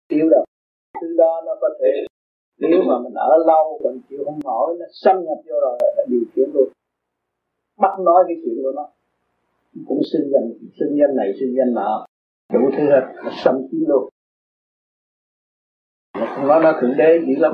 yếu 0.08 0.28
đâu. 0.30 0.44
Thứ 1.00 1.14
đó 1.18 1.42
nó 1.46 1.52
có 1.60 1.68
thể, 1.80 2.06
nếu 2.58 2.80
mà 2.88 2.98
mình 2.98 3.14
ở 3.14 3.36
lâu, 3.46 3.80
mình 3.84 4.00
chịu 4.08 4.22
không 4.24 4.40
nổi, 4.44 4.76
nó 4.80 4.86
xâm 4.92 5.16
nhập 5.16 5.38
vô 5.46 5.54
rồi, 5.60 5.78
là 5.96 6.04
điều 6.08 6.20
khiển 6.34 6.50
luôn. 6.54 6.68
Bắt 7.78 8.00
nói 8.00 8.24
cái 8.26 8.36
chuyện 8.44 8.54
của 8.62 8.72
nó. 8.76 8.88
Cũng 9.88 10.00
sinh 10.12 10.30
danh 10.32 10.50
sinh 10.78 10.98
danh 11.00 11.16
này, 11.16 11.32
sinh 11.40 11.54
danh 11.58 11.74
nọ. 11.74 12.06
Đủ 12.52 12.60
thứ 12.76 12.84
hết, 12.90 13.02
nó 13.24 13.30
xâm 13.44 13.54
chiếm 13.70 13.80
luôn. 13.88 14.08
Nó 16.18 16.26
không 16.34 16.46
nói 16.46 16.60
nó 16.62 16.72
thượng 16.80 16.96
đế 16.96 17.20
dữ 17.26 17.34
lắm. 17.38 17.52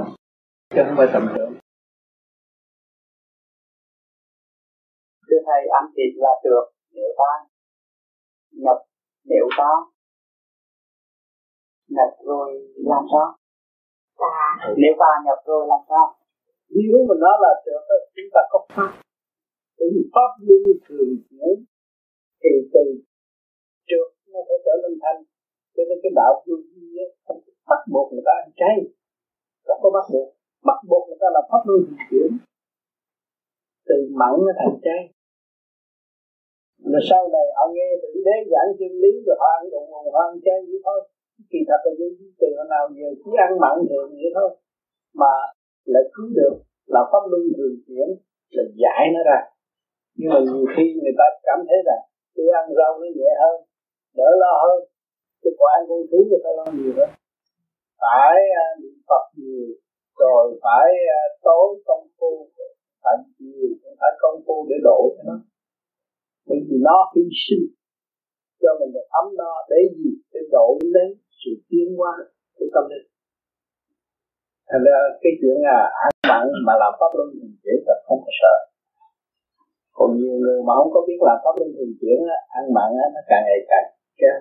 Chứ 0.75 0.83
không 0.87 0.97
phải 0.97 1.09
tầm 1.13 1.29
thường. 1.37 1.52
Ăn 5.83 5.89
thịt 5.95 6.13
là 6.25 6.33
được 6.45 6.67
nếu 6.95 7.11
ta 7.21 7.33
nhập 8.63 8.79
nếu 9.31 9.47
ta 9.59 9.71
nhập 11.97 12.11
rồi 12.29 12.49
làm 12.91 13.03
sao? 13.13 13.29
Ta 14.21 14.33
nếu 14.83 14.93
ta 15.03 15.11
nhập 15.27 15.39
rồi 15.47 15.63
làm 15.73 15.83
sao? 15.89 16.07
Nếu 16.69 16.99
mà 17.09 17.15
nó 17.25 17.33
là 17.45 17.53
được 17.67 17.83
chúng 18.15 18.31
ta 18.35 18.41
có 18.51 18.59
pháp 18.75 18.93
thì 19.79 19.87
pháp 20.15 20.31
luôn 20.47 20.63
thường 20.87 21.11
chuyển 21.29 21.55
thì 22.43 22.53
từ 22.75 22.85
trước 23.89 24.09
nó 24.33 24.41
phải 24.49 24.59
trở 24.65 24.75
nên 24.83 24.99
thanh. 25.03 25.21
Cho 25.75 25.83
nên 25.89 25.99
cái 26.03 26.13
đạo 26.15 26.33
vô 26.47 26.57
vi 26.75 26.87
không 27.25 27.41
bắt 27.69 27.81
buộc 27.93 28.13
người 28.13 28.23
ta 28.27 28.33
ăn 28.43 28.51
chay. 28.61 28.77
Không 29.67 29.81
có 29.83 29.91
bắt 29.97 30.07
buộc. 30.13 30.29
Bắt 30.69 30.79
buộc 30.89 31.03
người 31.09 31.19
ta 31.21 31.27
là 31.35 31.41
pháp 31.51 31.63
luân 31.67 31.81
thường 31.87 32.03
chuyển. 32.11 32.31
Từ 33.89 33.97
mặn 34.21 34.33
nó 34.47 34.53
thành 34.61 34.77
chay 34.85 35.01
mà 36.91 37.01
sau 37.11 37.23
này 37.35 37.47
họ 37.57 37.65
nghe 37.75 37.89
thượng 38.01 38.19
đế 38.27 38.37
giảng 38.53 38.69
chân 38.79 38.93
lý 39.03 39.13
rồi 39.27 39.37
họ 39.41 39.49
ăn 39.59 39.65
đụng 39.73 39.89
họ 40.15 40.21
ăn 40.29 40.35
chay 40.45 40.59
vậy 40.69 40.81
thôi. 40.87 41.01
Kỳ 41.53 41.61
thật 41.69 41.81
là 41.85 41.93
những 41.99 42.15
từ 42.41 42.49
hồi 42.57 42.67
nào 42.75 42.85
giờ 42.97 43.09
chỉ 43.23 43.31
ăn 43.47 43.53
mặn 43.63 43.75
thường 43.91 44.09
vậy 44.21 44.31
thôi. 44.37 44.51
Mà 45.21 45.33
lại 45.93 46.05
cứu 46.15 46.29
được 46.39 46.57
là 46.95 47.01
pháp 47.11 47.25
luân 47.31 47.43
thường 47.57 47.75
chuyển 47.87 48.09
là 48.57 48.65
giải 48.83 49.03
nó 49.15 49.21
ra. 49.29 49.41
Nhưng 50.19 50.31
mà 50.35 50.41
nhiều 50.49 50.67
khi 50.73 50.85
người 51.01 51.15
ta 51.21 51.27
cảm 51.47 51.59
thấy 51.69 51.79
rằng 51.89 52.03
tôi 52.35 52.47
ăn 52.61 52.67
rau 52.79 52.93
nó 53.01 53.09
nhẹ 53.19 53.31
hơn 53.43 53.57
đỡ 54.19 54.29
lo 54.43 54.53
hơn. 54.65 54.81
Tôi 55.43 55.53
còn 55.59 55.69
ăn 55.77 55.83
con 55.89 56.01
thú 56.11 56.19
người 56.29 56.43
ta 56.45 56.51
lo 56.59 56.67
nhiều 56.79 56.93
hơn. 56.99 57.11
Phải 58.03 58.37
uh, 58.61 58.73
niệm 58.83 58.97
phật 59.09 59.25
nhiều 59.41 59.69
rồi 60.23 60.45
phải 60.65 60.89
à, 61.21 61.23
uh, 61.27 61.41
tối 61.47 61.69
công 61.87 62.07
phu 62.19 62.33
phải 63.03 63.17
nhiều 63.39 63.69
phải 64.01 64.13
công 64.23 64.43
phu 64.47 64.67
để 64.71 64.77
độ 64.89 65.01
cho 65.17 65.23
nó 65.29 65.37
bởi 66.47 66.59
vì 66.67 66.77
nó 66.87 66.97
hy 67.13 67.25
sinh 67.45 67.65
cho 68.63 68.71
mình 68.81 68.91
được 68.95 69.07
ấm 69.21 69.27
no 69.41 69.53
để 69.71 69.81
gì? 69.99 70.11
Để 70.33 70.41
độ 70.55 70.67
lấy 70.95 71.09
sự 71.41 71.51
tiến 71.69 71.87
hóa 71.99 72.13
của 72.57 72.69
tâm 72.75 72.85
linh. 72.91 73.07
Thành 74.69 74.83
ra 74.87 74.99
cái 75.23 75.33
chuyện 75.39 75.57
là 75.69 75.79
ăn 76.07 76.13
mặn 76.31 76.45
mà 76.67 76.75
làm 76.83 76.93
pháp 77.01 77.11
luân 77.17 77.29
thường 77.35 77.55
chuyển 77.63 77.79
là 77.89 77.97
không 78.07 78.21
có 78.25 78.33
sợ. 78.41 78.57
Còn 79.97 80.09
nhiều 80.19 80.37
người 80.43 80.59
mà 80.67 80.73
không 80.79 80.91
có 80.95 81.01
biết 81.09 81.19
làm 81.29 81.39
pháp 81.45 81.55
luân 81.59 81.71
thường 81.77 81.93
chuyển 82.01 82.19
ăn 82.59 82.65
mặn 82.77 82.89
nó 83.15 83.21
càng 83.31 83.43
ngày 83.47 83.61
càng 83.71 83.87
kéo 84.19 84.37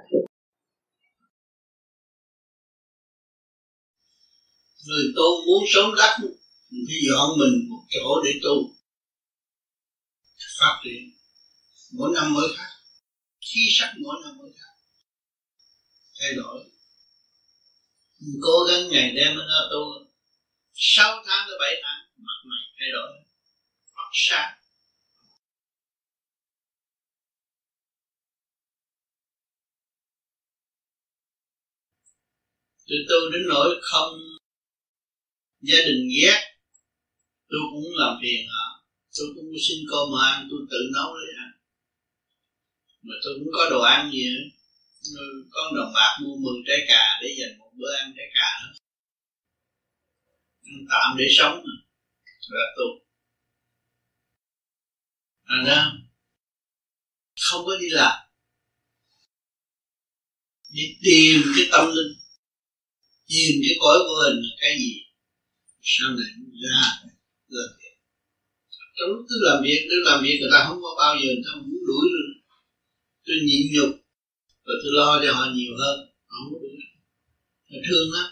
người 4.87 5.05
tu 5.15 5.27
muốn 5.45 5.63
sống 5.73 5.91
đắc 5.97 6.13
thì 6.87 6.95
dọn 7.09 7.29
mình 7.39 7.55
một 7.69 7.83
chỗ 7.89 8.05
để 8.25 8.31
tu. 8.43 8.55
Phát 10.59 10.75
triển 10.83 11.20
mỗi 11.91 12.11
năm 12.15 12.33
mới 12.33 12.47
khác 12.57 12.71
khi 13.41 13.59
sắc 13.71 13.93
mỗi 14.03 14.15
năm 14.23 14.37
mới 14.37 14.51
khác 14.59 14.73
thay 16.19 16.33
đổi. 16.35 16.63
Mình 18.19 18.39
cố 18.41 18.65
gắng 18.67 18.89
ngày 18.89 19.13
đêm 19.15 19.35
nó 19.35 19.67
tu 19.71 20.11
sáu 20.73 21.23
tháng 21.25 21.47
tới 21.47 21.57
bảy 21.59 21.81
tháng, 21.83 21.99
mặt 22.17 22.39
mày 22.45 22.63
thay 22.79 22.89
đổi. 22.93 23.09
Hoặc 23.93 24.09
sáng 24.13 24.61
từ 32.87 32.95
tu 33.09 33.31
đến 33.33 33.41
nỗi 33.49 33.79
không 33.81 34.13
gia 35.61 35.77
đình 35.85 36.09
ghét, 36.21 36.39
tôi 37.49 37.59
cũng 37.71 37.83
làm 37.95 38.17
phiền 38.21 38.47
họ. 38.47 38.85
Tôi 39.17 39.27
cũng 39.35 39.45
xin 39.67 39.77
cơm 39.91 40.11
mà 40.13 40.21
ăn 40.31 40.47
tôi 40.51 40.59
tự 40.71 40.77
nấu 40.93 41.09
để 41.17 41.31
mà 43.01 43.15
tôi 43.23 43.33
cũng 43.39 43.49
có 43.53 43.69
đồ 43.69 43.81
ăn 43.81 44.11
gì 44.11 44.23
nữa. 44.35 44.45
Con 45.51 45.75
đồng 45.75 45.91
bạc 45.95 46.17
mua 46.21 46.35
10 46.35 46.53
trái 46.67 46.77
cà 46.87 47.03
để 47.21 47.35
dành 47.39 47.57
một 47.59 47.71
bữa 47.77 47.93
ăn 48.01 48.13
trái 48.17 48.27
cà 48.33 48.49
nữa 48.63 48.81
tạm 50.89 51.17
để 51.17 51.25
sống 51.37 51.63
mà. 51.65 51.75
Là 52.49 52.65
tu 52.77 52.87
à 55.43 55.57
đó. 55.67 55.91
Không 57.41 57.65
có 57.65 57.77
đi 57.79 57.89
làm. 57.89 58.19
Đi 60.69 60.83
tìm 61.03 61.41
cái 61.55 61.65
tâm 61.71 61.87
linh. 61.95 62.13
Tìm 63.27 63.55
cái 63.63 63.75
cõi 63.79 63.97
vô 64.07 64.15
hình 64.23 64.37
là 64.43 64.53
cái 64.61 64.77
gì? 64.79 64.93
Sau 65.81 66.09
này 66.09 66.31
ra 66.63 66.79
làm 67.47 67.69
việc? 67.79 67.95
Trong 68.95 69.09
lúc 69.09 69.25
tôi 69.29 69.39
làm 69.41 69.63
việc 69.63 69.87
tôi 69.89 69.99
làm 70.05 70.23
việc 70.23 70.37
người 70.39 70.51
ta 70.53 70.65
không 70.67 70.79
có 70.81 70.95
bao 70.97 71.15
giờ 71.15 71.29
người 71.33 71.43
ta 71.45 71.51
muốn 71.61 71.79
đuổi 71.87 72.05
rồi 72.13 72.30
tôi 73.25 73.35
nhịn 73.47 73.63
nhục 73.73 73.91
và 74.65 74.73
tôi 74.81 74.91
lo 74.97 75.19
cho 75.23 75.31
họ 75.37 75.45
nhiều 75.53 75.73
hơn. 75.81 75.95
Họ 76.27 76.37
không 76.39 76.51
có 76.51 76.57
họ 77.69 77.77
thương 77.87 78.07
lắm. 78.15 78.27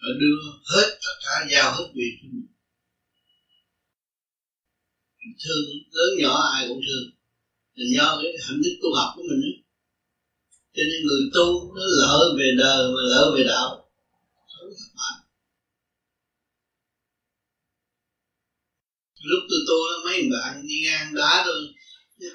Họ 0.00 0.08
đưa 0.20 0.36
hết 0.72 0.86
tất 1.04 1.14
cả 1.24 1.34
giao 1.50 1.72
hết 1.76 1.86
việc 1.94 2.12
cho 2.20 2.26
mình. 2.32 2.46
Thương 5.42 5.64
lớn 5.90 6.10
nhỏ 6.18 6.34
ai 6.54 6.64
cũng 6.68 6.80
thương. 6.86 7.04
Là 7.74 7.84
do 7.96 8.18
cái 8.22 8.32
hạnh 8.46 8.60
đức 8.64 8.74
tu 8.82 8.88
học 8.98 9.12
của 9.16 9.22
mình 9.28 9.40
ấy. 9.48 9.56
cho 10.74 10.82
nên 10.88 10.98
người 11.06 11.22
tu 11.34 11.74
nó 11.76 11.82
lỡ 12.00 12.34
về 12.38 12.48
đời 12.58 12.80
mà 12.94 13.00
lỡ 13.12 13.32
về 13.36 13.44
đạo. 13.44 13.68
Không 14.52 14.70
thất 14.78 14.90
bại. 14.98 15.16
Lúc 19.22 19.42
tôi 19.50 19.60
tu 19.68 19.76
mấy 20.04 20.22
bạn 20.32 20.66
đi 20.68 20.74
ngang 20.84 21.14
đá 21.14 21.42
tôi 21.46 21.60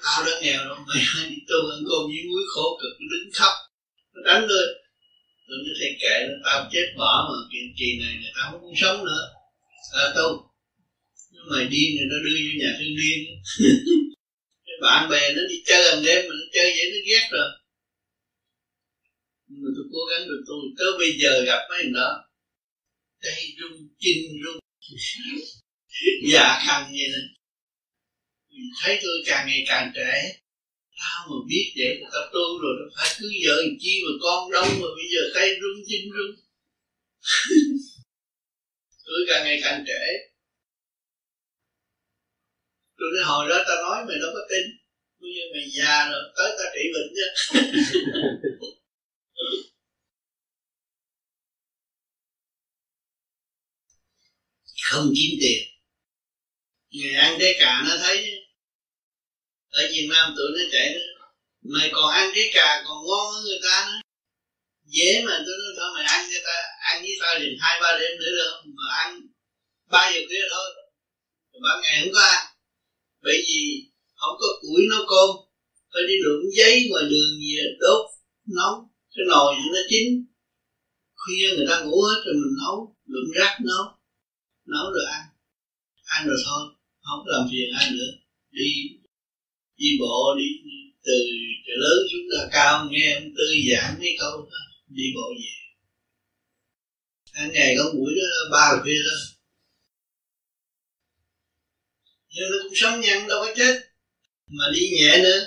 tao 0.03 0.25
đã 0.25 0.31
nghèo 0.41 0.65
rồi 0.67 0.77
mày 0.87 1.29
đi 1.29 1.37
tu 1.49 1.59
ăn 1.73 1.79
cơm 1.89 2.03
với 2.07 2.23
muối 2.29 2.43
khổ 2.47 2.79
cực 2.81 2.93
đứng 3.11 3.29
khóc. 3.33 3.53
Nó 4.13 4.21
đánh 4.25 4.45
tôi 4.49 4.65
rồi 5.47 5.57
nó 5.65 5.71
thầy 5.79 5.91
kệ 6.01 6.15
nó 6.27 6.35
tao 6.45 6.69
chết 6.71 6.87
bỏ 6.97 7.29
mà 7.29 7.37
kỳ, 7.51 7.59
kỳ 7.79 7.99
này 7.99 8.13
người 8.21 8.31
ta 8.35 8.41
không 8.51 8.61
muốn 8.61 8.73
sống 8.81 9.05
nữa. 9.05 9.23
Ờ, 9.91 10.05
à, 10.07 10.13
tu 10.15 10.47
mày 11.51 11.65
điên 11.67 11.89
rồi 11.97 12.07
nó 12.11 12.17
đưa 12.25 12.37
vô 12.45 12.53
nhà 12.61 12.71
thương 12.79 12.95
điên. 12.99 13.19
Cái 14.65 14.75
bạn 14.81 15.09
bè 15.09 15.33
nó 15.35 15.41
đi 15.49 15.55
chơi 15.65 15.81
hàng 15.89 16.03
đêm 16.05 16.25
mà 16.29 16.33
nó 16.39 16.45
chơi 16.53 16.73
vậy 16.75 16.85
nó 16.93 16.99
ghét 17.09 17.27
rồi. 17.31 17.49
Nhưng 19.47 19.63
mà 19.63 19.69
tôi 19.75 19.85
cố 19.93 19.99
gắng 20.11 20.27
được 20.27 20.43
tôi 20.47 20.57
tới 20.77 20.87
bây 20.99 21.11
giờ 21.21 21.43
gặp 21.45 21.61
mấy 21.69 21.79
thằng 21.83 21.93
đó. 21.93 22.09
Tay 23.23 23.55
rung 23.59 23.87
chinh 23.99 24.21
rung. 24.43 24.59
Dạ 26.31 26.59
khăn 26.65 26.91
vậy 26.91 27.07
nè 28.57 28.65
thấy 28.81 28.99
tôi 29.03 29.17
càng 29.25 29.47
ngày 29.47 29.63
càng 29.67 29.91
trẻ. 29.95 30.39
Tao 30.99 31.27
mà 31.29 31.35
biết 31.49 31.73
vậy 31.77 32.01
tao 32.13 32.23
tu 32.33 32.59
rồi 32.61 32.73
nó 32.79 32.85
phải 32.97 33.07
cứ 33.19 33.27
vợ 33.45 33.55
chi 33.79 34.01
mà 34.05 34.11
con 34.23 34.51
đông 34.51 34.67
mà 34.81 34.87
bây 34.97 35.07
giờ 35.13 35.21
tay 35.35 35.49
rung 35.61 35.83
chân 35.89 36.01
rung. 36.15 36.33
Tôi 39.05 39.19
càng 39.27 39.43
ngày 39.43 39.59
càng 39.63 39.83
trẻ. 39.87 40.01
Tôi 42.97 43.07
nói, 43.15 43.23
hồi 43.25 43.49
đó 43.49 43.63
tao 43.67 43.77
nói 43.83 44.05
mày 44.07 44.17
đâu 44.21 44.31
có 44.33 44.39
tin. 44.49 44.65
Bây 45.21 45.31
giờ 45.35 45.43
mày 45.53 45.65
già 45.77 46.09
rồi, 46.09 46.21
tới 46.37 46.49
tao 46.57 46.67
trị 46.73 46.83
bệnh 46.93 47.09
chứ 47.15 47.25
không 54.83 55.13
kiếm 55.15 55.31
tiền. 55.41 55.63
Ngày 56.91 57.13
ăn 57.13 57.37
trái 57.39 57.53
cà 57.59 57.83
nó 57.87 57.97
thấy 57.97 58.46
ở 59.79 59.83
Việt 59.91 60.07
Nam 60.11 60.33
tụi 60.37 60.49
nó 60.55 60.63
chạy 60.71 60.87
đó, 60.93 61.05
mày 61.73 61.89
còn 61.93 62.07
ăn 62.19 62.31
cái 62.35 62.45
cà 62.53 62.83
còn 62.85 62.97
ngon 63.05 63.25
hơn 63.33 63.43
người 63.43 63.61
ta 63.63 63.75
nữa. 63.87 63.99
Dễ 64.95 65.11
mà 65.25 65.33
tôi 65.45 65.55
nói 65.61 65.71
thôi 65.77 65.89
mày 65.95 66.05
ăn 66.15 66.21
cho 66.31 66.39
ta, 66.47 66.57
ăn 66.91 67.01
với 67.01 67.15
tao 67.21 67.39
liền 67.39 67.53
hai 67.61 67.79
ba 67.81 67.89
đêm 67.99 68.11
nữa 68.19 68.31
được, 68.37 68.53
mà 68.77 68.87
ăn 69.03 69.09
ba 69.91 70.11
giờ 70.13 70.19
khuya 70.27 70.45
thôi. 70.51 70.67
Ba 71.63 71.71
ngày 71.81 71.95
không 72.01 72.13
có 72.13 72.21
ăn 72.21 72.45
bởi 73.23 73.37
vì 73.47 73.61
không 74.15 74.35
có 74.39 74.47
củi 74.61 74.81
nấu 74.91 75.03
cơm, 75.11 75.29
phải 75.91 76.03
đi 76.07 76.13
đụng 76.23 76.43
giấy 76.57 76.73
ngoài 76.89 77.03
đường 77.11 77.31
gì 77.39 77.55
đốt, 77.79 78.01
nấu, 78.57 78.73
cái 79.15 79.25
nồi 79.29 79.55
nó 79.73 79.81
chín. 79.89 80.05
Khuya 81.21 81.47
người 81.55 81.67
ta 81.69 81.75
ngủ 81.79 82.01
hết 82.07 82.19
rồi 82.25 82.35
mình 82.41 82.55
nấu 82.61 82.95
đụng 83.05 83.31
rác 83.35 83.57
nấu 83.67 83.83
nấu 84.65 84.85
rồi 84.95 85.05
ăn. 85.11 85.23
Ăn 86.03 86.27
rồi 86.27 86.37
thôi, 86.45 86.61
không 87.01 87.23
làm 87.27 87.47
phiền 87.51 87.67
ai 87.79 87.91
nữa, 87.91 88.11
đi 88.51 88.96
đi 89.77 89.87
bộ, 89.99 90.33
đi 90.37 90.43
từ 91.03 91.13
chợ 91.65 91.71
lớn 91.77 91.97
xuống 92.11 92.25
là 92.27 92.47
cao, 92.51 92.85
nghe 92.89 93.13
ông 93.13 93.29
tư 93.35 93.43
giảng 93.69 93.97
mấy 93.99 94.15
câu 94.17 94.31
đó, 94.49 94.57
đi 94.87 95.03
bộ 95.15 95.21
về. 95.39 95.55
Hàng 97.31 97.51
ngày 97.51 97.73
có 97.77 97.83
buổi 97.93 98.13
đó, 98.15 98.49
ba 98.51 98.79
khuya 98.81 98.99
đó. 99.05 99.17
Nhưng 102.29 102.49
nó 102.51 102.57
cũng 102.63 102.73
sống 102.75 102.99
nhanh 102.99 103.27
đâu 103.27 103.39
có 103.41 103.47
chết, 103.55 103.73
mà 104.47 104.63
đi 104.71 104.79
nhẹ 104.95 105.17
nữa. 105.23 105.39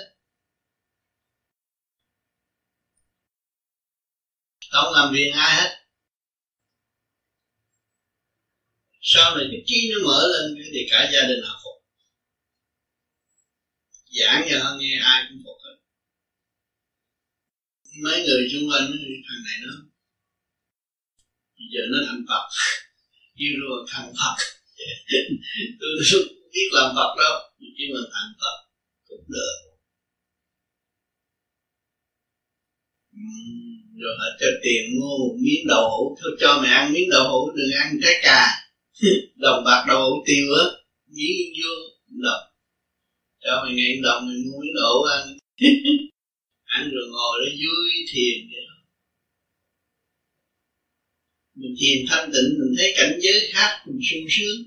Không 4.69 4.93
làm 4.93 5.11
việc 5.11 5.29
ai 5.33 5.55
hết. 5.55 5.69
Sau 9.01 9.35
này 9.35 9.43
cái 9.49 9.61
trí 9.65 9.89
nó 9.91 9.97
mở 10.03 10.25
lên, 10.31 10.55
thì 10.73 10.79
cả 10.89 11.09
gia 11.13 11.21
đình 11.23 11.41
học 11.43 11.57
giảng 14.19 14.45
cho 14.49 14.75
nghe, 14.79 14.93
ai 15.03 15.25
cũng 15.29 15.39
phục 15.43 15.57
hết. 15.63 15.75
Mấy 18.03 18.23
người 18.25 18.41
xung 18.51 18.69
quanh 18.69 18.85
thằng 19.27 19.41
này 19.45 19.57
nó 19.63 19.73
giờ 21.71 21.81
nó 21.91 21.97
thành 22.07 22.23
Phật. 22.29 22.43
Yêu 23.35 23.53
rồi 23.61 23.85
thành 23.91 24.13
Phật. 24.19 24.35
Tôi 25.79 25.89
không 26.11 26.27
biết 26.53 26.67
làm 26.71 26.95
Phật 26.95 27.15
đâu 27.17 27.51
nhưng 27.81 27.89
mà 27.93 28.01
thành 28.13 28.31
Phật, 28.41 28.57
cũng 29.07 29.25
được. 29.27 29.55
Rồi 34.01 34.13
họ 34.19 34.27
cho 34.39 34.47
tiền 34.63 34.81
mua 34.99 35.17
một 35.21 35.35
miếng 35.43 35.67
đậu 35.67 35.89
hũ. 35.89 36.17
Thôi 36.21 36.31
cho 36.39 36.59
mẹ 36.61 36.69
ăn 36.69 36.93
miếng 36.93 37.09
đậu 37.09 37.29
hũ, 37.29 37.51
đừng 37.55 37.71
ăn 37.83 37.99
trái 38.03 38.15
cà. 38.23 38.47
Đồng 39.35 39.63
bạc 39.65 39.85
đậu 39.87 40.09
hũ 40.09 40.23
tiêu 40.25 40.45
á. 40.63 40.65
Miếng 41.07 41.53
vô 41.57 41.71
đồng 42.23 42.50
cho 43.43 43.51
mày 43.63 43.73
ngàn 43.77 43.95
đồng 44.05 44.21
mày 44.27 44.37
muốn 44.45 44.65
đổ 44.77 44.93
ăn 45.15 45.23
ăn 46.75 46.83
rồi 46.93 47.05
ngồi 47.13 47.35
đó 47.41 47.49
vui 47.61 47.89
thiền 48.11 48.35
vậy 48.51 48.61
đó. 48.67 48.77
Mình 51.59 51.75
thiền 51.79 51.97
thanh 52.09 52.29
tịnh, 52.33 52.49
mình 52.59 52.73
thấy 52.77 52.89
cảnh 52.97 53.13
giới 53.23 53.39
khác, 53.53 53.71
mình 53.85 54.01
sung 54.07 54.27
sướng. 54.35 54.59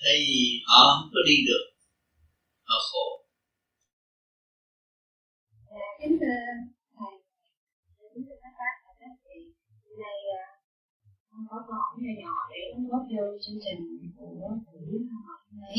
Thay 0.00 0.16
vì 0.28 0.42
họ 0.68 0.82
không 0.94 1.10
có 1.14 1.20
đi 1.28 1.36
được, 1.48 1.64
họ 2.68 2.76
khổ. 2.88 3.06
À, 5.80 5.86
kính 6.00 6.16
thưa 6.20 6.40
thầy. 6.96 7.14
Kính 8.14 8.24
thưa 8.26 8.38
các 8.42 8.52
bác 8.60 8.74
và 8.84 8.92
các 9.00 9.12
chị 9.24 9.38
này 10.04 10.18
à, 10.42 10.44
con 11.28 11.40
có 11.50 11.56
câu 11.66 11.76
hỏi 11.82 11.94
nhỏ 12.02 12.12
nhỏ 12.22 12.34
để 12.50 12.60
đóng 12.70 12.88
góp 12.90 13.04
vô 13.12 13.24
chương 13.42 13.60
trình 13.64 13.80
của 14.16 14.30
buổi 14.36 15.00
học 15.26 15.40
hôm 15.48 15.60
nay 15.60 15.76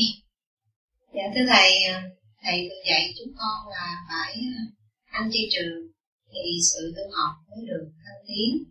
dạ 1.14 1.22
thưa 1.34 1.44
thầy 1.48 1.82
à, 1.82 2.10
thầy 2.42 2.68
thường 2.68 2.86
dạy 2.88 3.14
chúng 3.18 3.34
con 3.38 3.68
là 3.70 3.96
phải 4.08 4.32
à, 4.32 4.62
ăn 5.04 5.30
chay 5.32 5.42
trường 5.52 5.92
thì 6.32 6.40
sự 6.72 6.92
tu 6.96 7.02
học 7.16 7.34
mới 7.50 7.66
được 7.66 7.90
thăng 8.04 8.24
tiến. 8.28 8.64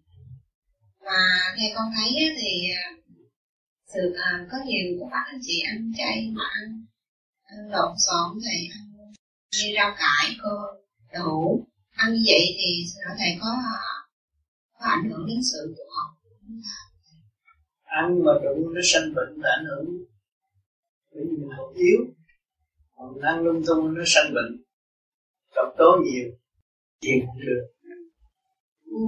Mà 1.05 1.21
theo 1.57 1.69
con 1.75 1.91
thấy 1.95 2.11
thì 2.41 2.69
à, 2.69 2.83
sự 3.93 4.13
à, 4.23 4.47
có 4.51 4.57
nhiều 4.65 4.97
các 4.99 5.07
bác 5.11 5.23
anh 5.25 5.39
chị 5.41 5.61
ăn 5.61 5.91
chay 5.97 6.31
mà 6.33 6.43
ăn, 6.61 6.85
ăn 7.43 7.71
lộn 7.71 7.93
xộn 8.07 8.39
thì 8.43 8.69
ăn 8.71 8.83
như 9.51 9.73
rau 9.75 9.95
cải 9.97 10.35
cơ 10.43 10.57
đậu 11.13 11.65
ăn 11.91 12.13
như 12.13 12.23
vậy 12.27 12.55
thì 12.57 12.85
xin 12.87 13.03
thầy 13.17 13.37
có 13.41 13.55
có 14.79 14.85
ảnh 14.85 15.09
hưởng 15.09 15.25
đến 15.27 15.39
sự 15.51 15.75
tu 15.77 15.83
học 15.95 16.17
ăn 17.87 18.23
mà 18.25 18.31
đủ 18.43 18.69
nó 18.69 18.81
sanh 18.83 19.13
bệnh 19.15 19.33
là 19.35 19.49
ảnh 19.57 19.65
hưởng 19.65 20.05
bởi 21.11 21.23
vì 21.25 21.37
mình 21.37 21.49
còn 21.57 21.73
yếu 21.73 21.99
còn 22.97 23.19
ăn 23.21 23.43
lung 23.43 23.61
tung 23.67 23.93
nó 23.93 24.03
sanh 24.05 24.33
bệnh 24.35 24.51
độc 25.55 25.73
tố 25.77 25.97
nhiều 26.05 26.29
tiền 27.01 27.25
không 27.25 27.39
được. 27.39 27.63
Ừ. 28.85 28.99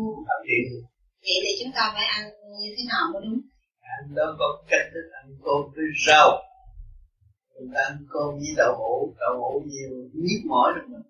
vậy 1.21 1.37
thì 1.43 1.51
chúng 1.63 1.71
ta 1.75 1.91
phải 1.93 2.05
ăn 2.17 2.23
như 2.61 2.69
thế 2.77 2.83
nào 2.87 3.03
mới 3.13 3.21
đúng? 3.25 3.39
Ăn 3.79 4.15
đó 4.15 4.35
có 4.39 4.63
cách 4.69 4.85
thức 4.93 5.09
ăn 5.21 5.25
cơm 5.43 5.61
với 5.75 5.85
rau. 6.07 6.29
Chúng 7.53 7.69
ta 7.73 7.81
ăn 7.89 7.97
cơm 8.09 8.29
với 8.39 8.53
đậu 8.57 8.75
hũ 8.77 9.15
đậu 9.19 9.37
hũ 9.39 9.63
nhiều 9.65 9.89
nhức 10.13 10.41
mỏi 10.45 10.73
được 10.75 10.87
mình 10.89 11.09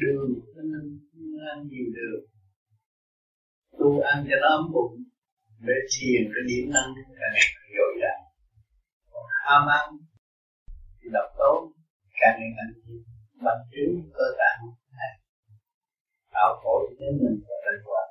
đường 0.00 0.40
nó 1.32 1.50
ăn 1.54 1.68
nhiều 1.68 1.86
đường 1.96 2.24
tu 3.78 4.00
ăn 4.00 4.26
cho 4.30 4.36
nó 4.42 4.48
ấm 4.48 4.72
bụng 4.72 4.96
để 5.58 5.74
thiền 5.92 6.22
cái 6.34 6.42
điểm 6.48 6.72
năng 6.74 6.94
càng 6.96 7.34
dồi 7.76 7.92
dào. 8.00 8.20
Còn 9.10 9.24
ham 9.44 9.66
ăn 9.68 9.86
thì 11.06 11.12
độc 11.12 11.28
tố 11.38 11.72
càng 12.20 12.36
ngày 12.38 12.50
càng 12.56 12.72
nhiều 12.84 13.02
bằng 13.44 13.62
chứng 13.72 14.10
cơ 14.14 14.24
tạng 14.38 14.60
này 14.98 15.14
tạo 16.32 16.60
khổ 16.62 16.88
cho 16.98 17.06
mình 17.20 17.40
và 17.48 17.56
đời 17.64 17.78
quả 17.84 18.02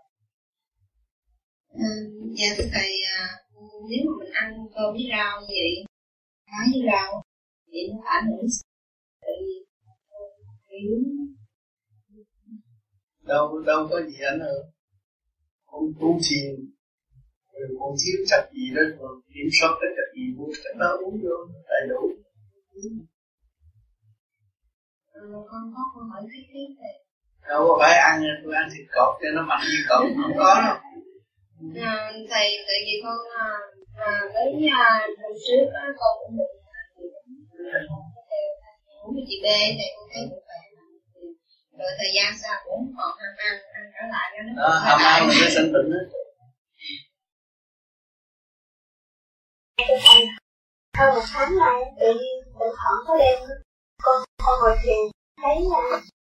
dạ 2.38 2.48
thưa 2.58 2.70
thầy 2.74 2.92
à, 3.18 3.28
nếu 3.90 4.02
mà 4.06 4.14
mình 4.20 4.34
ăn 4.34 4.54
cơm 4.76 4.94
với 4.94 5.06
rau 5.12 5.42
như 5.42 5.54
vậy 5.62 5.74
cá 6.46 6.60
với 6.72 6.82
rau 6.92 7.24
thì 7.72 7.80
nó 7.92 8.04
ảnh 8.06 8.26
hưởng 8.32 8.48
tại 9.22 9.36
đâu 13.22 13.60
đâu 13.60 13.88
có 13.90 14.02
gì 14.02 14.18
ảnh 14.32 14.40
hưởng. 14.40 14.66
Ông 15.66 15.94
tu 16.00 16.20
thiền 16.30 16.76
còn 17.80 17.96
thiếu 18.02 18.26
chất 18.30 18.50
gì 18.54 18.66
đó 18.76 18.82
còn 19.00 19.12
kiểm 19.34 19.48
soát 19.60 19.72
cái 19.82 19.90
chất 19.96 20.08
gì 20.16 20.26
uống 20.38 20.52
chất 20.64 20.76
đó 20.80 20.98
uống 21.04 21.16
vô 21.24 21.36
đầy 21.70 21.88
đủ 21.90 22.25
ừ, 25.14 25.22
con 25.50 25.64
có 25.76 25.82
câu 25.94 26.04
hỏi 26.12 26.22
tiếp 26.32 26.44
tiếp 26.54 26.70
về 26.80 26.94
đâu 27.50 27.68
có 27.68 27.78
phải 27.82 27.94
ăn 28.00 28.22
tôi 28.44 28.54
ăn 28.56 28.70
thịt 28.74 28.86
cọp 28.96 29.18
cho 29.22 29.28
nó 29.36 29.42
mạnh 29.42 29.66
như 29.72 29.80
cọp 29.90 30.02
không 30.22 30.34
có 30.38 30.62
đâu. 30.66 30.78
À, 31.82 32.12
thầy 32.30 32.48
tại 32.68 32.80
vì 32.86 32.94
con 33.04 33.18
à, 33.38 33.48
à, 34.06 34.22
với 34.34 34.70
à, 34.72 35.08
lần 35.08 35.32
trước 35.48 35.66
á, 35.74 35.84
con 36.00 36.12
cũng 36.20 36.38
được 36.38 36.52
uống 39.04 39.16
chị 39.28 39.36
B 39.44 39.46
thì 39.78 39.86
con 39.96 40.06
thấy 40.14 40.24
được 40.30 40.44
vậy 40.50 40.64
rồi 41.80 41.92
thời 41.98 42.12
gian 42.16 42.34
sau 42.42 42.56
cũng 42.66 42.94
còn 42.98 43.12
ham 43.20 43.34
ăn 43.38 43.56
ăn 43.74 43.84
trở 43.94 44.04
lại 44.12 44.28
cho 44.34 44.42
nó 44.48 44.54
đó 44.62 44.80
ham 44.86 45.00
ăn 45.00 45.28
là 45.28 45.34
nó 45.42 45.48
sinh 45.56 45.74
bệnh 45.74 45.92
đó. 45.92 46.00
Hơn 50.98 51.16
một 51.16 51.22
tháng 51.34 51.52
nay 51.60 51.82
tự 52.00 52.14
nhiên 52.14 52.45
thỉnh 52.60 52.74
thoảng 52.78 53.00
có 53.08 53.18
đêm, 53.18 53.40
con 54.04 54.24
con 54.46 54.56
ngồi 54.62 54.78
thiền, 54.84 55.04
thấy 55.42 55.56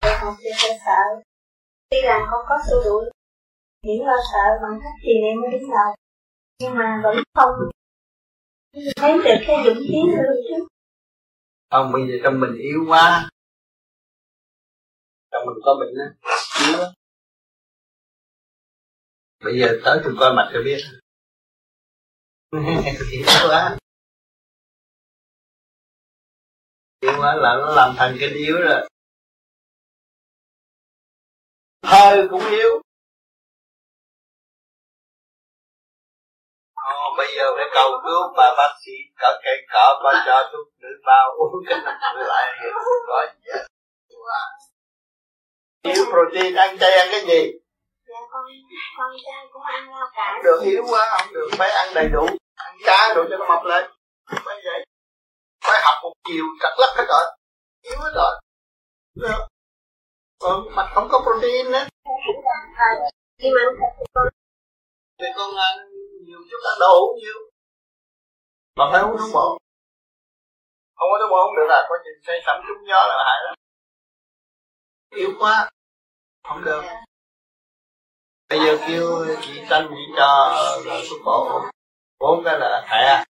đại 0.01 0.17
học 0.19 0.33
thì 0.39 0.49
hơi 0.61 0.79
sợ. 0.85 1.01
Tuy 1.89 1.97
rằng 2.03 2.21
con 2.31 2.45
có 2.49 2.55
xua 2.69 2.83
đuổi 2.83 3.05
những 3.83 4.05
lo 4.05 4.17
sợ 4.33 4.45
bằng 4.63 4.79
cách 4.83 4.93
thiền 5.03 5.21
em 5.29 5.41
mới 5.41 5.51
đứng 5.51 5.69
đầu. 5.69 5.95
Nhưng 6.59 6.75
mà 6.75 7.01
vẫn 7.03 7.15
không. 7.35 7.49
Thấy 8.95 9.13
được 9.17 9.43
cái 9.47 9.57
dũng 9.65 9.83
khí 9.87 9.99
nữa 10.07 10.33
trước 10.49 10.65
không 11.71 11.91
bây 11.91 12.01
giờ 12.07 12.13
trong 12.23 12.39
mình 12.39 12.55
yếu 12.57 12.85
quá. 12.87 13.29
Trong 15.31 15.45
mình 15.45 15.57
có 15.63 15.77
bệnh 15.79 15.95
á, 15.99 16.07
yếu 16.67 16.79
á 16.79 16.87
bây 19.43 19.59
giờ 19.59 19.79
tới 19.85 19.99
tôi 20.03 20.13
coi 20.19 20.33
mặt 20.33 20.49
cho 20.53 20.59
biết. 20.63 20.77
Yếu 23.11 23.25
quá. 23.49 23.77
Yếu 27.01 27.13
quá 27.19 27.35
là 27.35 27.55
nó 27.55 27.73
làm 27.75 27.95
thành 27.97 28.17
cái 28.19 28.29
yếu 28.29 28.57
rồi 28.61 28.87
hơi 31.83 32.27
cũng 32.31 32.45
yếu. 32.49 32.81
Ồ, 36.75 37.15
bây 37.17 37.27
giờ 37.37 37.45
phải 37.55 37.65
cầu 37.73 37.91
cứu 38.03 38.33
bà 38.37 38.53
bác 38.57 38.73
sĩ 38.85 38.91
cỡ 39.15 39.39
cây 39.43 39.57
cỡ 39.67 39.99
bà 40.03 40.23
cho 40.25 40.49
thuốc 40.53 40.67
nữ 40.81 40.87
bao 41.05 41.31
uống 41.37 41.63
cái 41.69 41.79
này 41.85 41.95
lại 42.17 42.57
có 43.07 43.25
gì 43.45 43.51
Thiếu 45.83 46.05
protein 46.05 46.55
ăn 46.55 46.77
chay 46.79 46.91
ăn 46.91 47.07
cái 47.11 47.21
gì? 47.27 47.51
Dạ 48.07 48.15
con, 48.31 48.45
con 48.97 49.11
chay 49.25 49.47
cũng 49.53 49.61
ăn 49.63 49.87
rau 49.87 50.07
cải. 50.15 50.43
Được 50.43 50.61
yếu 50.63 50.83
quá 50.89 51.17
không 51.17 51.33
được, 51.33 51.49
phải 51.57 51.69
ăn 51.69 51.93
đầy 51.95 52.07
đủ. 52.09 52.25
Ăn 52.55 52.75
cá 52.85 53.13
đủ 53.15 53.23
cho 53.29 53.37
nó 53.37 53.45
mập 53.47 53.65
lên. 53.65 53.91
Phải 54.45 54.61
vậy 54.63 54.85
một 56.03 56.13
chiều 56.27 56.45
trật 56.61 56.73
lắc 56.77 56.93
hết 56.97 57.05
rồi. 57.07 57.23
Yếu 57.81 57.99
hết 57.99 58.11
rồi. 58.15 58.41
Được. 59.15 59.47
Còn 60.39 60.75
mặt 60.75 60.91
không 60.93 61.07
có 61.11 61.21
protein 61.23 61.71
nữa 61.71 61.85
mà 63.53 63.69
con 64.13 64.27
Thì 65.19 65.25
con 65.35 65.55
ăn 65.55 65.77
nhiều 66.25 66.39
chút 66.49 66.57
ăn 66.71 66.77
đậu 66.79 66.93
hũ 66.99 67.17
nhiều. 67.21 67.39
Mà 68.75 68.85
phải 68.91 69.01
uống 69.01 69.17
thuốc 69.17 69.29
bổ 69.33 69.57
Không 70.95 71.09
có 71.11 71.17
thuốc 71.19 71.29
bổ 71.31 71.41
không 71.43 71.55
được 71.55 71.69
à? 71.69 71.81
Có 71.89 71.95
gì 72.05 72.11
say 72.27 72.39
sẩm 72.45 72.61
trúng 72.67 72.87
gió 72.87 73.07
là 73.07 73.23
hại 73.25 73.39
lắm. 73.45 73.55
Yếu 75.15 75.29
quá. 75.39 75.69
Không 76.43 76.63
được. 76.63 76.83
Bây 78.49 78.59
giờ 78.59 78.77
kêu 78.87 79.25
chị 79.41 79.61
Tranh 79.69 79.87
chị 79.89 80.13
cho 80.17 80.57
thuốc 81.09 81.21
bổ. 81.25 81.61
Bốn 82.19 82.43
cái 82.45 82.59
là 82.59 82.87
thẻ 82.89 83.30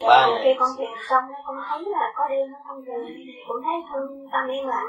ba 0.00 0.26
khi 0.44 0.50
con 0.58 0.70
thiền 0.78 0.90
xong 1.08 1.24
con 1.46 1.56
thấy 1.68 1.84
là 1.86 2.12
có 2.16 2.28
đêm 2.28 2.52
nó 2.52 2.58
không 2.68 2.84
về 2.84 2.94
cũng 3.48 3.62
thấy 3.62 3.74
thương 3.92 4.28
tâm 4.32 4.50
yên 4.50 4.66
lặng. 4.66 4.86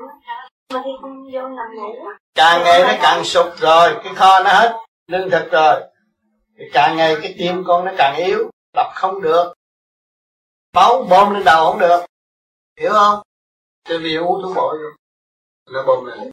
Mà 0.73 0.81
khi 0.85 0.91
con 1.01 1.27
vô 1.33 1.41
nằm 1.41 1.75
ngủ 1.75 2.09
càng 2.35 2.63
ngày 2.63 2.81
nó 2.83 2.93
càng 3.01 3.23
sụp 3.23 3.45
rồi 3.57 3.95
cái 4.03 4.13
kho 4.15 4.43
nó 4.43 4.49
hết 4.49 4.85
lương 5.07 5.29
thực 5.29 5.51
rồi. 5.51 5.81
Thì 6.57 6.65
càng 6.73 6.97
ngày 6.97 7.15
cái 7.21 7.35
tim 7.39 7.63
con 7.67 7.85
nó 7.85 7.91
càng 7.97 8.15
yếu 8.17 8.49
đập 8.73 8.87
không 8.95 9.21
được. 9.21 9.53
Máu 10.73 11.05
bơm 11.09 11.33
lên 11.33 11.43
đầu 11.45 11.65
không 11.65 11.79
được. 11.79 12.05
Hiểu 12.79 12.91
không? 12.93 13.21
Cho 13.83 13.97
vì 14.01 14.15
uống 14.15 14.41
thuốc 14.43 14.55
bội 14.55 14.77
rồi 14.81 14.91
nó 15.71 15.83
bơm 15.87 16.05
lên. 16.05 16.31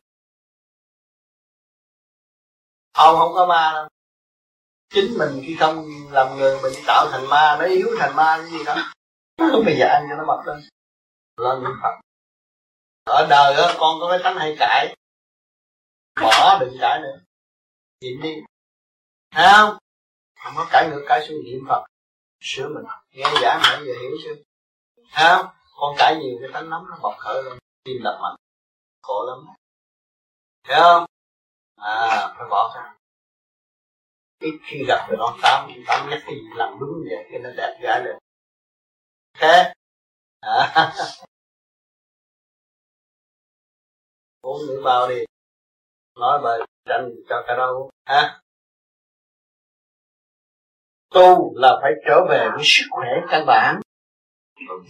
Ông 2.93 3.17
không 3.19 3.33
có 3.35 3.47
ma 3.47 3.71
đâu 3.75 3.89
chính 4.93 5.19
mình 5.19 5.43
khi 5.47 5.57
không 5.61 5.87
làm 6.11 6.37
người 6.37 6.59
mình 6.63 6.73
tạo 6.87 7.09
thành 7.11 7.27
ma 7.29 7.57
nó 7.61 7.67
yếu 7.67 7.89
thành 7.99 8.17
ma 8.17 8.39
cái 8.41 8.51
gì 8.51 8.65
đó. 8.65 8.77
Bây 9.65 9.77
giờ 9.79 9.87
ăn 9.87 10.07
cho 10.11 10.17
nó 10.17 10.25
mập 10.25 10.47
lên. 10.47 10.61
Lên 11.37 11.63
niệm 11.63 11.73
phật. 11.83 12.01
Ở 13.05 13.27
đời 13.31 13.55
đó, 13.57 13.75
con 13.79 14.01
có 14.01 14.09
cái 14.11 14.21
tánh 14.25 14.37
hay 14.37 14.57
cãi. 14.59 14.97
Bỏ 16.21 16.59
đừng 16.61 16.77
cãi 16.81 17.01
nữa. 17.01 17.19
Nhịn 18.01 18.21
đi. 18.23 18.35
Thấy 19.31 19.47
không? 19.53 19.79
Không 20.45 20.53
có 20.57 20.67
cãi 20.71 20.89
ngược 20.91 21.05
cãi 21.09 21.27
xuống 21.29 21.45
niệm 21.45 21.65
phật. 21.69 21.85
Sửa 22.41 22.69
mình. 22.69 22.85
Nghe 23.11 23.25
giảng 23.43 23.61
nãy 23.63 23.81
giờ 23.87 23.93
hiểu 24.01 24.11
chưa? 24.25 24.35
Thấy 25.13 25.37
không? 25.37 25.47
Con 25.75 25.95
cãi 25.99 26.17
nhiều 26.17 26.39
cái 26.41 26.51
tánh 26.53 26.71
nóng 26.71 26.85
nó 26.91 26.97
bộc 27.03 27.15
khởi 27.19 27.43
lên. 27.43 27.59
Tim 27.85 28.03
đập 28.05 28.19
mạnh. 28.23 28.37
Khổ 29.03 29.27
lắm. 29.27 29.55
Thấy 30.65 30.81
không? 30.81 31.05
À 31.77 32.35
phải 32.39 32.49
bỏ 32.51 32.73
ra 32.77 32.95
ít 34.43 34.59
khi 34.63 34.85
gặp 34.89 35.07
được 35.11 35.17
ông 35.19 35.39
tám 35.43 35.71
tám 35.87 36.11
nhắc 36.11 36.19
cái 36.27 36.35
gì 36.35 36.43
làm 36.57 36.79
đúng 36.81 36.91
vậy, 37.11 37.27
cái 37.31 37.41
nó 37.41 37.51
đẹp 37.57 37.79
gái 37.83 38.05
lên. 38.05 38.17
Thế. 39.39 39.73
à. 40.41 40.93
uống 44.43 44.67
nước 44.67 44.83
bao 44.85 45.09
đi. 45.09 45.25
Nói 46.21 46.41
bài 46.45 46.59
tranh 46.85 47.11
cho 47.29 47.45
cả 47.47 47.55
đâu 47.57 47.91
ha 48.05 48.41
tu 51.11 51.55
là 51.57 51.79
phải 51.83 51.93
trở 52.07 52.25
về 52.29 52.49
với 52.55 52.63
sức 52.65 52.87
khỏe 52.91 53.09
căn 53.31 53.45
bản 53.47 53.81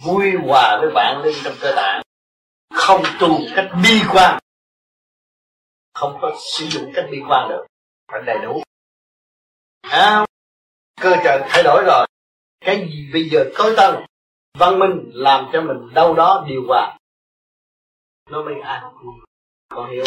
vui 0.05 0.31
hòa 0.47 0.77
với 0.81 0.91
bạn 0.95 1.21
linh 1.23 1.35
trong 1.43 1.53
cơ 1.61 1.73
tạng. 1.75 2.01
Không 2.73 3.03
tu 3.19 3.39
cách 3.55 3.69
bi 3.83 4.01
quan. 4.13 4.39
Không 5.93 6.17
có 6.21 6.37
sử 6.57 6.65
dụng 6.65 6.91
cách 6.95 7.05
bi 7.11 7.17
quan 7.29 7.49
được. 7.49 7.65
Phải 8.11 8.21
đầy 8.25 8.37
đủ 8.43 8.62
à, 9.93 10.25
cơ 11.01 11.15
trời 11.23 11.41
thay 11.49 11.63
đổi 11.63 11.83
rồi. 11.85 12.07
Cái 12.59 12.89
gì 12.91 13.09
bây 13.13 13.29
giờ 13.29 13.51
tối 13.57 13.73
tân? 13.77 13.95
Văn 14.57 14.79
minh 14.79 15.11
làm 15.13 15.49
cho 15.53 15.61
mình 15.61 15.93
đâu 15.93 16.13
đó 16.13 16.45
điều 16.47 16.63
hòa. 16.67 16.97
Nó 18.29 18.43
mới 18.43 18.55
an 18.63 18.95
vui 19.03 19.13
còn 19.69 19.91
hiểu. 19.91 20.03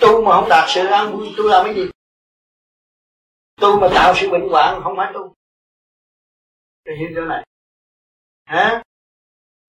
Tu 0.00 0.24
mà 0.24 0.32
không 0.32 0.48
đạt 0.48 0.64
sự 0.68 0.86
an 0.86 1.12
vui 1.12 1.34
tu 1.36 1.48
làm 1.48 1.64
cái 1.64 1.74
gì? 1.74 1.90
Tu 3.60 3.80
mà 3.80 3.88
tạo 3.94 4.14
sự 4.16 4.30
bệnh 4.30 4.48
hoạn 4.50 4.80
không 4.82 4.94
phải 4.96 5.12
tu. 5.14 5.34
Để 6.84 6.92
hiểu 6.98 7.08
chỗ 7.14 7.24
này. 7.24 7.46
Hả? 8.44 8.82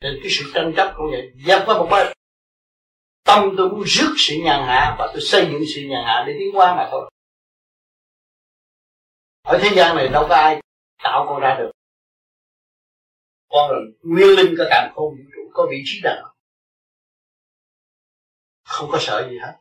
Nên 0.01 0.19
cái 0.23 0.31
sự 0.31 0.51
tranh 0.53 0.73
chấp 0.77 0.93
cũng 0.97 1.11
vậy. 1.11 1.31
Dẹp 1.47 1.61
qua 1.65 1.77
một 1.77 1.87
bên. 1.91 2.07
Tâm 3.23 3.53
tôi 3.57 3.69
muốn 3.69 3.83
rước 3.83 4.13
sự 4.17 4.35
nhàn 4.43 4.63
hạ 4.67 4.95
và 4.99 5.07
tôi 5.13 5.21
xây 5.21 5.49
dựng 5.51 5.61
sự 5.75 5.81
nhàn 5.81 6.03
hạ 6.05 6.23
để 6.27 6.35
tiến 6.39 6.49
qua 6.53 6.75
mà 6.75 6.87
thôi 6.91 7.09
ở 9.41 9.59
thế 9.61 9.69
gian 9.75 9.95
này 9.95 10.07
đâu 10.07 10.25
có 10.29 10.35
ai 10.35 10.61
tạo 11.03 11.25
con 11.29 11.41
ra 11.41 11.55
được. 11.59 11.71
Con 13.49 13.71
là 13.71 13.77
nguyên 14.03 14.29
linh 14.37 14.55
của 14.57 14.63
càng 14.69 14.91
không 14.95 15.09
vũ 15.09 15.23
trụ 15.35 15.51
có 15.53 15.67
vị 15.71 15.77
trí 15.85 16.01
nào? 16.03 16.33
Không 18.63 18.89
có 18.91 18.97
sợ 19.01 19.27
gì 19.29 19.37
hết. 19.37 19.53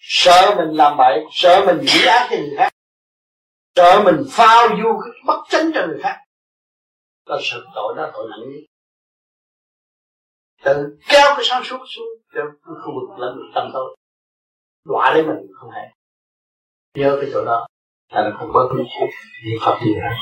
Sợ 0.00 0.54
mình 0.56 0.76
làm 0.76 0.96
bậy, 0.96 1.24
sợ 1.32 1.64
mình 1.66 1.80
nghĩ 1.80 2.06
ác 2.06 2.28
cho 2.30 2.36
người 2.36 2.54
khác, 2.56 2.72
sợ 3.76 4.02
mình 4.04 4.24
phao 4.30 4.68
du 4.68 5.00
cái 5.02 5.12
bất 5.26 5.42
chánh 5.48 5.70
cho 5.74 5.86
người 5.86 5.98
khác. 6.02 6.24
Là 7.24 7.36
sợ 7.42 7.64
tội 7.74 7.94
đó 7.96 8.10
tội 8.12 8.28
nặng 8.30 8.40
nhất. 8.40 8.60
Tự 10.64 10.98
kéo 11.08 11.34
cái 11.36 11.44
sáng 11.44 11.62
suốt 11.64 11.78
xuống 11.86 12.08
cho 12.34 12.40
khu 12.62 12.92
vực 12.94 13.18
lẫn 13.18 13.38
tâm 13.54 13.70
tôi 13.72 13.96
đọa 14.84 15.14
lấy 15.14 15.22
mình 15.22 15.36
không 15.54 15.70
hề. 15.70 15.82
Nhớ 16.94 17.18
cái 17.20 17.30
chỗ 17.32 17.44
đó 17.44 17.66
là 18.10 18.30
không 18.38 18.50
có 18.52 18.60
cái 18.70 18.84
gì 19.44 19.52
pháp 19.60 19.74
gì 19.84 19.92
hết 19.94 20.16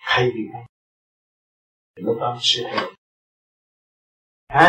hay 0.00 0.24
gì 0.34 0.44
hết 0.54 0.64
lúc 2.06 2.16
đó 2.20 2.38
sẽ 2.42 2.62
thay 2.64 2.76
đổi 2.76 2.94
hả? 4.48 4.68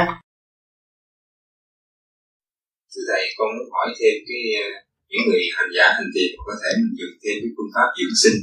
Thưa 2.92 3.06
thầy 3.10 3.24
con 3.38 3.50
muốn 3.58 3.68
hỏi 3.76 3.88
thêm 3.98 4.16
cái 4.30 4.42
ờ, 4.64 4.68
những 5.10 5.24
người 5.28 5.44
hành 5.58 5.72
giả 5.76 5.86
hành 5.98 6.10
trì 6.16 6.24
có 6.48 6.54
thể 6.62 6.70
mình 6.82 6.96
dùng 7.00 7.16
thêm 7.22 7.36
cái 7.42 7.52
phương 7.56 7.72
pháp 7.76 7.90
dưỡng 7.98 8.16
sinh. 8.24 8.38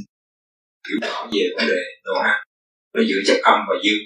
Hiểu 0.87 0.97
rõ 1.03 1.17
về 1.33 1.43
vấn 1.55 1.65
đề 1.71 1.81
đồ 2.05 2.13
ăn 2.29 2.37
nó 2.93 3.01
giữa 3.09 3.21
chất 3.27 3.39
âm 3.51 3.59
và 3.69 3.75
dương. 3.83 4.03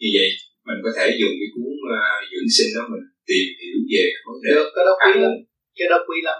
Như 0.00 0.08
vậy 0.16 0.28
mình 0.66 0.78
có 0.84 0.90
thể 0.96 1.04
dùng 1.20 1.34
cái 1.40 1.48
cuốn 1.54 1.74
uh, 1.94 2.20
dưỡng 2.30 2.50
sinh 2.56 2.70
đó 2.76 2.82
mình 2.92 3.04
tìm 3.30 3.46
hiểu 3.60 3.76
về 3.92 4.04
vấn 4.26 4.36
đề 4.44 4.50
được 4.56 4.68
cái 4.74 4.84
đó 4.88 4.92
quý 5.02 5.12
lắm. 5.22 5.34
cái 5.78 5.86
đó 5.92 5.98
quý 6.08 6.16
lắm 6.28 6.38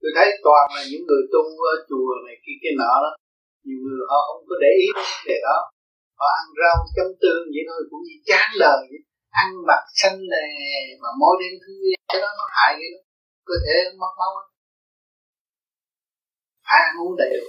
tôi 0.00 0.10
thấy 0.16 0.28
toàn 0.46 0.64
là 0.76 0.82
những 0.90 1.04
người 1.08 1.22
tu 1.32 1.42
ở 1.70 1.72
ờ, 1.72 1.84
chùa 1.88 2.10
này 2.26 2.36
kia 2.44 2.56
kia 2.62 2.74
nọ 2.80 2.94
đó. 3.04 3.12
Nhiều 3.66 3.80
người 3.84 4.00
họ 4.10 4.20
không 4.28 4.44
có 4.48 4.54
để 4.64 4.70
ý 4.84 4.86
đến 4.96 5.04
vấn 5.12 5.24
đề 5.30 5.38
đó. 5.48 5.58
Họ 6.20 6.26
ăn 6.40 6.46
rau 6.60 6.76
chấm 6.96 7.08
tương 7.22 7.44
vậy 7.54 7.64
thôi, 7.68 7.80
cũng 7.90 8.02
như 8.06 8.16
chán 8.28 8.46
đời 8.62 8.78
vậy. 8.90 9.02
Ăn 9.42 9.48
mặc 9.68 9.82
xanh 10.00 10.18
lè 10.32 10.46
mà 11.02 11.10
mỗi 11.20 11.34
đêm 11.40 11.54
thứ 11.62 11.72
cái 12.10 12.18
đó 12.22 12.30
nó 12.38 12.44
hại 12.56 12.72
cái 12.80 12.90
đó. 12.94 13.00
Cơ 13.48 13.54
thể 13.64 13.74
mất 14.00 14.12
máu 14.20 14.32
phải 16.68 16.80
ăn 16.88 16.94
uống 17.02 17.16
đầy 17.20 17.30
đủ. 17.40 17.48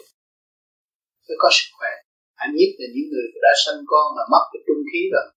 Phải 1.25 1.37
có 1.41 1.49
sức 1.57 1.69
khỏe. 1.77 1.91
Anh 2.35 2.51
nhất 2.57 2.71
là 2.79 2.87
những 2.93 3.07
người 3.11 3.27
đã 3.45 3.51
sanh 3.65 3.81
con 3.91 4.05
mà 4.15 4.23
mất 4.31 4.43
cái 4.51 4.61
trung 4.67 4.81
khí 4.89 5.01
rồi. 5.13 5.27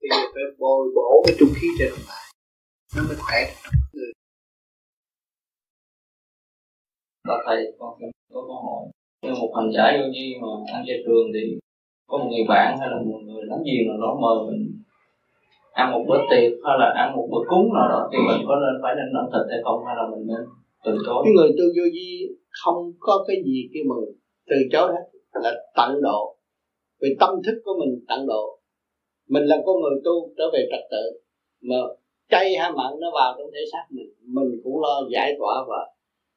Bây 0.00 0.08
giờ 0.10 0.22
phải 0.34 0.42
bồi 0.58 0.84
bổ 0.96 1.22
cái 1.26 1.36
trung 1.38 1.52
khí 1.58 1.66
cho 1.78 1.84
đồng 1.90 2.04
lại 2.08 2.24
nó 2.96 3.02
mới 3.08 3.16
khỏe 3.20 3.38
được. 3.50 3.81
Là 7.28 7.36
thầy, 7.46 7.58
con 7.78 7.90
có 8.32 8.40
câu 8.48 8.58
hỏi 8.66 8.82
như 9.22 9.32
một 9.40 9.52
hành 9.56 9.70
giả 9.74 9.84
vô 9.98 10.06
nhi 10.12 10.34
mà 10.40 10.48
ăn 10.74 10.84
chay 10.86 10.98
trường 11.06 11.26
thì 11.34 11.58
có 12.08 12.18
một 12.18 12.28
người 12.30 12.44
bạn 12.48 12.78
hay 12.80 12.88
là 12.90 12.96
một 12.96 13.20
người 13.26 13.42
láng 13.50 13.62
giềng 13.66 13.88
nào 13.88 13.98
đó 14.04 14.10
mời 14.22 14.36
mình 14.48 14.62
ăn 15.72 15.92
một 15.92 16.04
bữa 16.08 16.20
tiệc 16.30 16.50
hay 16.64 16.74
là 16.80 16.88
ăn 17.02 17.16
một 17.16 17.26
bữa 17.32 17.42
cúng 17.50 17.66
nào 17.74 17.88
đó 17.88 18.00
thì 18.12 18.18
mình 18.28 18.40
có 18.48 18.54
nên 18.62 18.74
phải 18.82 18.92
nên 18.98 19.08
ăn 19.20 19.26
thịt 19.32 19.44
hay 19.50 19.60
không 19.64 19.78
hay 19.86 19.94
là 19.98 20.04
mình 20.12 20.26
nên 20.30 20.42
từ 20.84 20.92
chối? 21.06 21.20
Cái 21.24 21.32
người 21.36 21.50
tu 21.58 21.64
vô 21.76 21.84
vi 21.96 22.10
không 22.62 22.92
có 23.00 23.24
cái 23.26 23.36
gì 23.46 23.58
kêu 23.72 23.84
mừng 23.90 24.04
từ 24.50 24.56
chối 24.72 24.88
hết, 24.94 25.04
là 25.44 25.52
tận 25.76 26.02
độ. 26.02 26.36
Vì 27.00 27.08
tâm 27.20 27.30
thức 27.44 27.56
của 27.64 27.74
mình 27.80 28.04
tận 28.08 28.26
độ. 28.26 28.58
Mình 29.28 29.44
là 29.44 29.56
con 29.66 29.76
người 29.80 30.00
tu 30.04 30.14
trở 30.36 30.44
về 30.52 30.68
trật 30.70 30.84
tự, 30.90 31.04
mà 31.68 31.76
chay 32.30 32.56
hay 32.56 32.70
mặn 32.70 32.92
nó 33.00 33.08
vào 33.14 33.34
trong 33.38 33.50
thể 33.54 33.60
xác 33.72 33.84
mình 33.90 34.10
mình 34.36 34.60
cũng 34.64 34.80
lo 34.80 34.94
giải 35.12 35.32
tỏa 35.38 35.54
và 35.68 35.80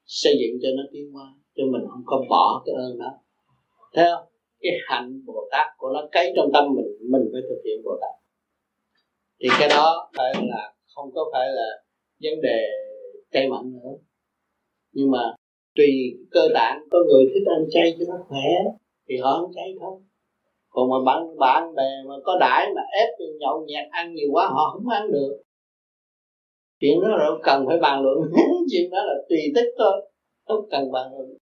xây 0.05 0.33
dựng 0.39 0.59
cho 0.61 0.69
nó 0.77 0.83
tiến 0.91 1.11
hóa, 1.11 1.25
cho 1.55 1.63
mình 1.71 1.81
không 1.89 2.03
có 2.05 2.25
bỏ 2.29 2.63
cái 2.65 2.75
ơn 2.75 2.99
đó. 2.99 3.11
Theo 3.95 4.15
cái 4.59 4.71
hạnh 4.87 5.21
bồ 5.25 5.47
tát 5.51 5.67
của 5.77 5.89
nó 5.93 6.07
cấy 6.11 6.33
trong 6.35 6.49
tâm 6.53 6.63
mình 6.75 7.11
mình 7.11 7.29
phải 7.31 7.41
thực 7.49 7.61
hiện 7.65 7.83
bồ 7.83 7.91
tát. 8.01 8.15
Thì 9.39 9.49
cái 9.59 9.69
đó 9.69 10.11
phải 10.17 10.33
là, 10.47 10.73
không 10.95 11.11
có 11.13 11.29
phải 11.33 11.47
là 11.49 11.67
vấn 12.23 12.41
đề 12.41 12.67
chay 13.31 13.49
mặn 13.49 13.73
nữa. 13.73 13.91
Nhưng 14.91 15.11
mà 15.11 15.35
tùy 15.75 15.87
cơ 16.31 16.41
bản 16.53 16.83
có 16.91 16.99
người 17.07 17.25
thích 17.25 17.51
ăn 17.55 17.65
chay 17.71 17.95
cho 17.99 18.05
nó 18.07 18.23
khỏe, 18.27 18.49
thì 19.09 19.17
họ 19.17 19.31
ăn 19.33 19.45
chay 19.55 19.73
thôi. 19.81 19.99
Còn 20.69 20.89
mà 20.89 20.95
bạn 21.05 21.37
bạn 21.37 21.75
bè 21.75 21.89
mà 22.07 22.15
có 22.23 22.37
đãi 22.39 22.67
mà 22.75 22.81
ép 22.99 23.09
nhậu 23.39 23.65
nhẹt 23.67 23.87
ăn 23.91 24.13
nhiều 24.13 24.27
quá, 24.31 24.47
họ 24.47 24.71
không 24.73 24.87
ăn 24.87 25.11
được 25.11 25.41
chuyện 26.79 27.01
đó 27.01 27.07
là 27.07 27.29
cần 27.43 27.65
phải 27.67 27.77
bàn 27.81 28.01
luận. 28.03 28.17
Chuyện 28.71 28.91
đó 28.91 28.97
là 28.97 29.13
tùy 29.29 29.39
thích 29.55 29.73
thôi. 29.77 30.11
Không 30.47 30.67
cần 30.71 30.91
bàn 30.91 31.11
luận. 31.11 31.37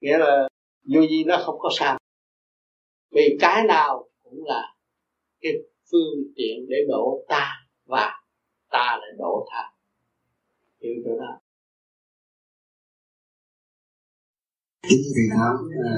Nghĩa 0.00 0.18
là 0.18 0.48
vô 0.88 1.00
gì 1.00 1.24
nó 1.24 1.42
không 1.44 1.58
có 1.58 1.68
sao. 1.78 1.98
Vì 3.10 3.36
cái 3.40 3.64
nào 3.64 4.08
cũng 4.22 4.44
là 4.44 4.74
cái 5.40 5.52
phương 5.90 6.32
tiện 6.36 6.66
để 6.68 6.76
độ 6.88 7.24
ta 7.28 7.52
và 7.86 8.12
ta 8.70 8.98
lại 9.00 9.10
độ 9.18 9.46
tha. 9.50 9.72
Hiểu 10.82 10.94
chỗ 11.04 11.18
đó. 11.18 11.40
Kính 14.88 15.02
thầy 15.14 15.38
khám 15.38 15.56
à, 15.84 15.96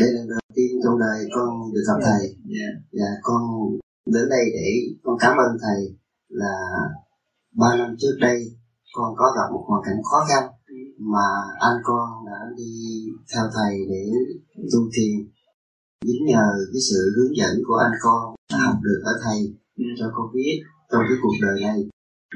đây 0.00 0.08
là 0.12 0.20
lần 0.20 0.28
đầu 0.28 0.40
tiên 0.54 0.80
trong 0.84 0.98
đời 0.98 1.18
con 1.34 1.72
được 1.74 1.82
gặp 1.88 2.00
thầy. 2.04 2.22
Yeah. 2.26 2.74
và 2.92 2.98
dạ, 2.98 3.10
con 3.22 3.42
đến 4.06 4.28
đây 4.30 4.44
để 4.52 4.66
con 5.02 5.16
cảm 5.20 5.36
ơn 5.36 5.56
thầy 5.62 5.96
là 6.28 6.56
ba 7.56 7.76
năm 7.76 7.96
trước 7.98 8.16
đây 8.20 8.38
con 8.94 9.14
có 9.16 9.32
gặp 9.36 9.54
một 9.54 9.64
hoàn 9.68 9.82
cảnh 9.86 9.98
khó 10.10 10.24
khăn 10.28 10.50
mà 10.98 11.26
anh 11.60 11.78
con 11.84 12.08
đã 12.26 12.38
đi 12.56 12.72
theo 13.34 13.44
thầy 13.54 13.72
để 13.90 14.02
tu 14.72 14.80
thiền. 14.94 15.14
Chính 16.06 16.26
nhờ 16.26 16.46
cái 16.72 16.80
sự 16.90 16.98
hướng 17.16 17.36
dẫn 17.36 17.54
của 17.66 17.74
anh 17.74 17.92
con 18.02 18.34
đã 18.52 18.58
học 18.66 18.76
được 18.82 19.00
ở 19.04 19.12
thầy 19.24 19.38
cho 19.98 20.06
con 20.14 20.26
biết 20.34 20.54
trong 20.90 21.02
cái 21.08 21.18
cuộc 21.22 21.36
đời 21.42 21.60
này 21.60 21.78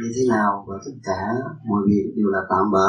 như 0.01 0.09
thế 0.17 0.23
nào 0.29 0.65
và 0.69 0.77
tất 0.85 0.93
cả 1.09 1.21
mọi 1.69 1.83
việc 1.89 2.07
đều 2.17 2.29
là 2.35 2.41
tạm 2.51 2.65
bỡ 2.73 2.89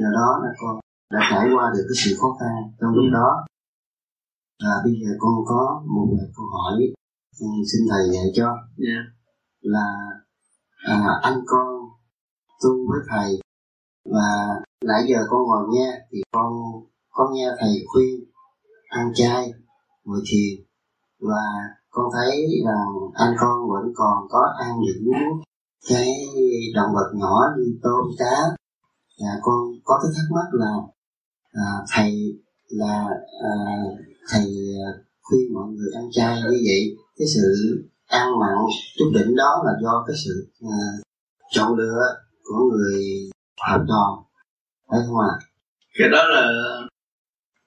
do 0.00 0.08
đó 0.18 0.28
là 0.44 0.50
con 0.60 0.74
đã 1.14 1.20
trải 1.30 1.46
qua 1.54 1.64
được 1.74 1.84
cái 1.88 1.98
sự 2.04 2.10
khó 2.20 2.36
khăn 2.40 2.54
trong 2.80 2.94
lúc 2.96 3.08
đó. 3.12 3.46
Và 4.64 4.74
bây 4.84 4.92
giờ 5.00 5.10
con 5.18 5.34
có 5.46 5.82
một 5.94 6.06
vài 6.12 6.28
câu 6.36 6.46
hỏi 6.54 6.74
xin 7.70 7.80
thầy 7.90 8.02
dạy 8.14 8.26
cho. 8.34 8.48
Là 9.60 9.86
à, 10.84 11.20
anh 11.22 11.40
con 11.46 11.88
tu 12.62 12.70
với 12.88 13.00
thầy. 13.10 13.40
Và 14.04 14.60
nãy 14.84 15.04
giờ 15.08 15.18
con 15.30 15.42
ngồi 15.42 15.68
nghe 15.70 15.98
thì 16.10 16.22
con 16.32 16.52
có 17.10 17.30
nghe 17.34 17.48
thầy 17.58 17.84
khuyên 17.86 18.24
ăn 18.88 19.12
chay 19.14 19.52
ngồi 20.04 20.20
thiền. 20.26 20.64
Và 21.20 21.42
con 21.90 22.06
thấy 22.12 22.46
rằng 22.66 22.88
anh 23.14 23.34
con 23.40 23.70
vẫn 23.70 23.92
còn 23.94 24.28
có 24.28 24.54
ăn 24.58 24.80
những 24.80 25.12
cái 25.88 26.12
động 26.74 26.94
vật 26.94 27.10
nhỏ 27.14 27.40
như 27.58 27.78
tôm 27.82 28.06
cá. 28.18 28.40
Và 29.20 29.38
con 29.42 29.56
có 29.84 30.00
cái 30.02 30.12
thắc 30.16 30.24
mắc 30.30 30.48
là 30.52 30.76
à, 31.52 31.66
thầy 31.94 32.40
là 32.68 33.04
à, 33.42 33.54
thầy 34.28 34.46
à, 34.86 34.88
khuyên 35.22 35.54
mọi 35.54 35.68
người 35.68 35.88
ăn 35.94 36.08
chay 36.12 36.42
như 36.42 36.58
vậy 36.66 36.96
cái 37.18 37.28
sự 37.34 37.82
ăn 38.20 38.26
mặn 38.40 38.56
chút 38.98 39.10
đỉnh 39.14 39.36
đó 39.36 39.62
là 39.64 39.72
do 39.82 40.04
cái 40.06 40.16
sự 40.24 40.50
uh, 40.64 41.04
chọn 41.50 41.74
lựa 41.78 42.02
của 42.44 42.58
người 42.70 43.02
học 43.60 43.80
trò 43.88 44.24
phải 44.90 45.00
không 45.06 45.20
ạ? 45.20 45.34
Cái 45.98 46.08
đó 46.08 46.24
là 46.28 46.46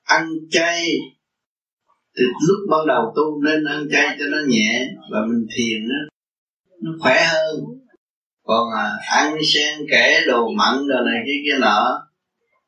ăn 0.03 0.29
chay. 0.51 0.83
Thì 2.17 2.23
lúc 2.47 2.57
ban 2.69 2.87
đầu 2.87 3.13
tu 3.15 3.41
nên 3.43 3.65
ăn 3.65 3.87
chay 3.91 4.17
cho 4.19 4.25
nó 4.31 4.37
nhẹ 4.47 4.87
và 5.11 5.19
mình 5.27 5.47
thiền 5.55 5.87
nó 5.87 5.95
nó 6.81 6.91
khỏe 7.01 7.25
hơn. 7.31 7.65
Còn 8.43 8.71
à, 8.71 8.91
ăn 9.11 9.35
xen 9.53 9.85
kẻ 9.91 10.21
đồ 10.27 10.49
mặn 10.49 10.87
đồ 10.87 10.95
này 11.05 11.19
cái 11.25 11.35
kia 11.45 11.59
nọ 11.61 12.05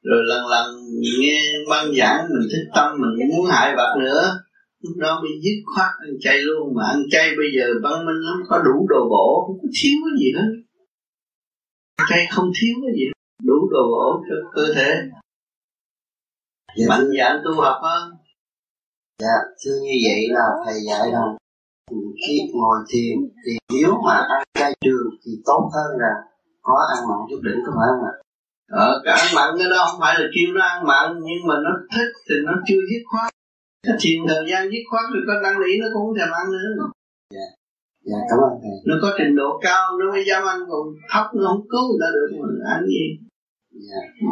rồi 0.04 0.24
lần 0.26 0.48
lần 0.48 0.76
nghe 1.00 1.42
băng 1.70 1.96
giảng 1.96 2.28
mình 2.30 2.48
thích 2.52 2.68
tâm 2.76 2.92
mình 3.00 3.30
muốn 3.30 3.46
hại 3.52 3.76
vật 3.76 3.96
nữa 4.00 4.40
lúc 4.84 4.94
đó 4.98 5.20
mới 5.22 5.32
dứt 5.44 5.58
khoát 5.76 5.92
ăn 6.00 6.14
chay 6.20 6.38
luôn. 6.38 6.76
Mà 6.76 6.84
ăn 6.88 7.02
chay 7.12 7.28
bây 7.38 7.48
giờ 7.58 7.66
văn 7.84 8.06
minh 8.06 8.22
lắm 8.28 8.38
có 8.50 8.58
đủ 8.66 8.88
đồ 8.90 9.10
bổ 9.10 9.44
không 9.48 9.58
có 9.62 9.68
thiếu 9.82 9.98
cái 10.06 10.16
gì 10.20 10.30
hết. 10.38 10.52
Chay 12.10 12.28
không 12.32 12.52
thiếu 12.62 12.76
cái 12.84 12.94
gì 12.98 13.06
đủ 13.44 13.70
đồ 13.72 13.84
bổ 13.92 14.24
cho 14.30 14.36
cơ 14.56 14.74
thể. 14.76 14.92
Dạ, 16.78 16.86
mạnh 16.90 17.08
dạn 17.18 17.42
tu 17.46 17.62
học 17.62 17.80
hơn. 17.82 18.12
Dạ 19.20 19.38
thưa 19.66 19.78
như 19.84 19.96
vậy 20.06 20.28
là 20.30 20.46
thầy 20.66 20.76
dạy 20.88 21.12
rằng 21.12 21.38
khi 21.92 22.40
ngồi 22.54 22.78
thiền 22.90 23.18
thì 23.46 23.52
nếu 23.74 23.92
mà 24.06 24.14
ăn 24.14 24.44
chay 24.60 24.74
trường 24.82 25.10
thì 25.26 25.32
tốt 25.46 25.70
hơn 25.74 26.00
là 26.00 26.14
có 26.62 26.76
ăn 26.96 27.08
mặn 27.10 27.20
chút 27.30 27.40
đỉnh 27.44 27.60
có 27.66 27.72
phải 27.78 27.88
không 27.92 28.06
ạ. 28.12 28.14
Ờ, 28.70 29.02
cái 29.06 29.14
ăn 29.20 29.28
mặn 29.36 29.50
cái 29.58 29.68
đó 29.70 29.86
không 29.92 30.00
phải 30.00 30.16
là 30.20 30.26
kêu 30.36 30.54
nó 30.56 30.66
ăn 30.66 30.88
mặn 30.88 31.06
nhưng 31.28 31.48
mà 31.48 31.56
nó 31.64 31.72
thích 31.96 32.12
thì 32.30 32.36
nó 32.46 32.54
chưa 32.68 32.82
dứt 32.90 33.04
khoát 33.12 33.34
thiền 34.02 34.18
thời 34.28 34.44
gian 34.50 34.70
dứt 34.72 34.84
khoát 34.90 35.06
rồi 35.14 35.24
có 35.28 35.34
năng 35.44 35.60
lý 35.60 35.72
nó 35.82 35.88
cũng 35.94 36.04
không 36.06 36.18
thèm 36.18 36.32
ăn 36.42 36.46
nữa. 36.52 36.68
Dạ. 37.36 37.48
Dạ 38.10 38.20
cảm 38.30 38.40
ơn 38.48 38.54
thầy. 38.64 38.78
Nó 38.86 38.96
có 39.02 39.10
trình 39.18 39.36
độ 39.36 39.60
cao 39.62 39.98
nó 40.00 40.12
mới 40.12 40.24
dám 40.28 40.44
ăn 40.48 40.60
còn 40.70 40.84
thấp 41.12 41.26
nó 41.36 41.48
không 41.48 41.68
cứu 41.70 41.84
người 41.88 42.00
ta 42.02 42.08
được 42.16 42.30
mà 42.40 42.48
ăn 42.76 42.86
gì? 42.86 43.04
Dạ. 43.72 44.02
Ừ. 44.22 44.28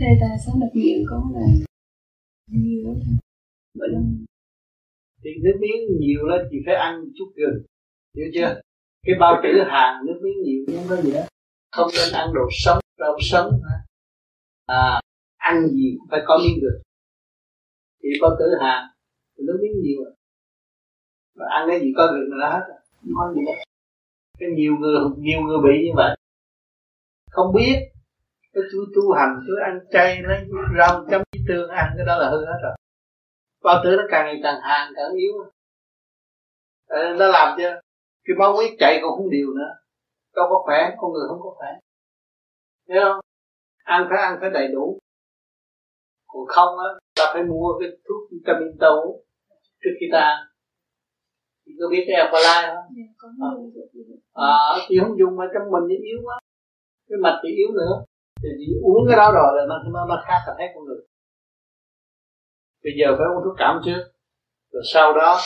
thầy 0.00 0.14
tại 0.20 0.36
sao 0.46 0.54
đặc 0.60 0.70
nhiệm 0.74 0.98
có 1.10 1.30
là 1.34 1.46
nhiều 2.46 2.82
lắm 2.84 3.18
vậy 3.78 3.88
là 3.92 4.00
thì 5.24 5.30
nước 5.44 5.56
miếng 5.60 5.98
nhiều 6.00 6.20
là 6.26 6.36
chỉ 6.50 6.56
phải 6.66 6.74
ăn 6.74 7.04
chút 7.16 7.32
gừng 7.36 7.62
hiểu 8.16 8.26
chưa? 8.34 8.60
Cái 9.06 9.14
bao 9.20 9.40
tử 9.42 9.48
hàng 9.66 10.06
nước 10.06 10.20
miếng 10.22 10.42
nhiều 10.42 10.64
nhưng 10.68 10.82
có 10.88 10.96
gì 11.02 11.12
đó. 11.12 11.20
Không 11.72 11.90
nên 11.96 12.12
ăn 12.12 12.34
đồ 12.34 12.48
sống 12.50 12.78
rau 12.98 13.16
sống 13.20 13.60
à, 14.66 15.00
ăn 15.36 15.68
gì 15.68 15.96
cũng 15.98 16.08
phải 16.10 16.20
có 16.26 16.38
miếng 16.38 16.60
gừng 16.62 16.82
thì 18.02 18.08
có 18.20 18.36
tử 18.38 18.46
hàng 18.60 18.84
thì 19.36 19.44
nó 19.46 19.52
miếng 19.62 19.82
nhiều 19.82 20.00
và 21.34 21.46
ăn 21.50 21.68
cái 21.68 21.80
gì 21.80 21.92
có 21.96 22.06
được 22.06 22.28
là 22.30 22.50
hết 22.50 22.62
không 22.68 23.12
có 23.14 23.32
gì 23.34 23.40
hết 23.46 23.64
cái 24.40 24.48
nhiều 24.56 24.72
người 24.80 24.98
nhiều 25.18 25.40
người 25.40 25.58
bị 25.64 25.86
như 25.86 25.92
vậy. 25.96 26.16
Không 27.30 27.54
biết 27.54 27.76
cái 28.52 28.62
tôi 28.72 28.86
tu 28.94 29.12
hành 29.12 29.40
tôi 29.46 29.56
ăn 29.64 29.78
chay 29.92 30.22
lấy 30.22 30.44
rau 30.78 31.04
chấm 31.10 31.22
với 31.32 31.42
tương 31.48 31.70
ăn 31.70 31.94
cái 31.96 32.06
đó 32.06 32.18
là 32.18 32.30
hư 32.30 32.44
hết 32.46 32.58
rồi. 32.62 32.76
Bao 33.62 33.80
tử 33.84 33.90
nó 33.96 34.02
càng 34.10 34.26
ngày 34.26 34.40
càng 34.42 34.60
hàng 34.62 34.92
càng 34.96 35.12
yếu. 35.16 35.32
À, 36.88 37.14
nó 37.18 37.26
làm 37.26 37.58
cho 37.58 37.80
cái 38.24 38.36
máu 38.38 38.52
huyết 38.52 38.70
chạy 38.78 38.98
còn 39.02 39.16
không 39.16 39.30
điều 39.30 39.46
nữa. 39.46 39.74
Đâu 40.36 40.46
có 40.50 40.62
khỏe 40.64 40.90
con 40.98 41.12
người 41.12 41.28
không 41.28 41.40
có 41.42 41.54
khỏe. 41.56 41.68
Thấy 42.88 42.98
không? 43.04 43.20
Ăn 43.84 44.06
phải 44.10 44.18
ăn 44.22 44.38
phải 44.40 44.50
đầy 44.50 44.68
đủ. 44.68 44.98
Còn 46.26 46.46
không 46.46 46.78
á 46.78 46.88
phải 47.32 47.42
mua 47.42 47.68
cái 47.80 47.88
thuốc 48.08 48.20
vitamin 48.30 48.78
tâu 48.80 49.24
trước 49.80 49.94
khi 50.00 50.06
ta. 50.12 50.26
Thì 51.66 51.72
có 51.80 51.86
biết 51.92 52.04
cái 52.06 52.14
Herbalife 52.18 52.74
không? 52.74 52.84
Dạ, 52.96 53.06
à, 54.32 54.54
thì 54.88 54.94
không 55.00 55.18
dùng 55.18 55.36
mà 55.36 55.44
trong 55.52 55.70
mình 55.74 55.84
thì 55.88 55.96
yếu 56.08 56.18
quá. 56.26 56.36
Cái 57.08 57.18
mạch 57.24 57.40
thì 57.42 57.48
yếu 57.60 57.68
nữa. 57.80 57.94
Thì 58.42 58.48
chỉ 58.58 58.66
uống 58.82 59.02
cái 59.08 59.16
đó 59.16 59.32
rồi 59.38 59.50
là 59.56 59.62
nó 59.68 59.76
nó 59.94 60.06
nó 60.10 60.22
khác 60.26 60.40
cả 60.46 60.52
hết 60.58 60.68
con 60.74 60.84
người. 60.84 61.02
Bây 62.84 62.92
giờ 62.98 63.06
phải 63.16 63.26
uống 63.32 63.44
thuốc 63.44 63.56
cảm 63.58 63.80
trước. 63.84 64.02
Rồi 64.72 64.82
sau 64.92 65.12
đó 65.12 65.38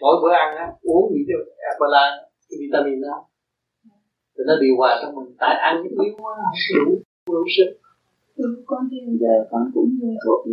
mỗi 0.00 0.14
bữa 0.22 0.32
ăn 0.32 0.56
á 0.56 0.66
uống 0.82 1.04
những 1.12 1.26
cái 1.28 1.36
Herbalife 1.62 2.16
cái 2.48 2.56
vitamin 2.60 3.00
đó. 3.02 3.16
Thì 4.34 4.42
nó 4.46 4.54
điều 4.60 4.76
hòa 4.76 4.98
trong 5.02 5.14
mình. 5.14 5.36
Tại 5.38 5.54
ăn 5.68 5.82
yếu 5.82 6.14
quá 6.18 6.32
không 6.36 6.84
đủ 6.86 7.02
đủ 7.26 7.44
sức. 7.56 7.68
Ừ, 8.36 8.64
con 8.66 8.88
thì 8.90 8.96
giờ 9.20 9.34
con 9.50 9.70
cũng 9.74 9.90
nhiều 10.00 10.14
thuốc 10.26 10.46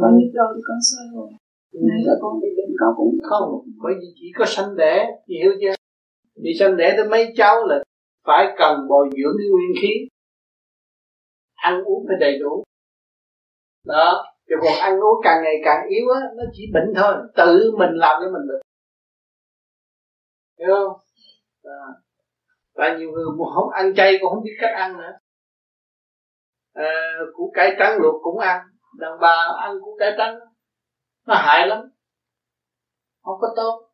con 0.00 0.18
nhức 0.18 0.30
đầu 0.34 0.46
thì 0.54 0.62
con 0.68 0.78
soi 0.90 1.06
rồi. 1.14 1.30
Nay 1.72 2.00
là 2.04 2.14
con 2.20 2.40
bị 2.40 2.48
bệnh 2.56 2.74
con 2.80 2.94
cũng 2.96 3.18
không 3.22 3.48
bởi 3.82 3.94
vì 4.00 4.06
chỉ 4.14 4.32
có 4.38 4.44
sanh 4.48 4.76
đẻ 4.76 5.06
hiểu 5.28 5.52
chưa? 5.60 5.74
Vì 6.42 6.50
sanh 6.58 6.76
đẻ 6.76 6.94
tới 6.96 7.08
mấy 7.08 7.32
cháu 7.36 7.66
là 7.66 7.82
phải 8.26 8.46
cần 8.58 8.88
bồi 8.88 9.08
dưỡng 9.10 9.36
cái 9.38 9.48
nguyên 9.50 9.72
khí. 9.82 9.88
Ăn 11.54 11.82
uống 11.84 12.04
phải 12.08 12.16
đầy 12.20 12.38
đủ. 12.38 12.64
Đó 13.86 14.24
chứ 14.48 14.54
còn 14.62 14.72
ăn 14.80 15.00
uống 15.00 15.20
càng 15.24 15.42
ngày 15.44 15.54
càng 15.64 15.88
yếu 15.88 16.08
á 16.14 16.20
nó 16.36 16.44
chỉ 16.52 16.62
bệnh 16.74 16.92
thôi 16.96 17.14
tự 17.36 17.72
mình 17.78 17.90
làm 17.94 18.16
cho 18.22 18.26
mình 18.26 18.48
bệnh 18.48 18.62
hiểu 20.58 20.74
không? 20.74 21.00
À. 21.62 21.86
tại 22.74 22.98
nhiều 22.98 23.10
người 23.10 23.24
không 23.54 23.70
ăn 23.70 23.94
chay 23.96 24.18
cũng 24.20 24.30
không 24.32 24.44
biết 24.44 24.56
cách 24.60 24.74
ăn 24.74 24.98
nữa. 24.98 25.12
À, 26.72 27.18
củ 27.34 27.52
cải 27.54 27.70
trắng 27.78 27.98
luộc 28.00 28.22
cũng 28.22 28.38
ăn 28.38 28.71
đàn 28.98 29.12
bà 29.20 29.48
ăn 29.62 29.80
củ 29.84 29.96
cải 29.98 30.14
trắng 30.18 30.38
nó 31.26 31.34
hại 31.34 31.68
lắm. 31.68 31.78
Không 33.22 33.38
có 33.40 33.48
tốt. 33.56 33.88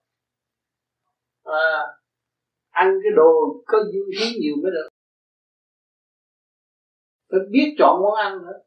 À, 1.44 1.86
ăn 2.70 2.99
cái 3.03 3.12
đồ 3.16 3.32
có 3.66 3.78
dinh 3.92 4.09
khí 4.18 4.38
nhiều 4.40 4.55
mới 4.62 4.72
được. 4.72 4.88
Phải 7.30 7.40
biết 7.51 7.74
chọn 7.78 8.03
món 8.03 8.14
ăn 8.14 8.38
nữa. 8.38 8.59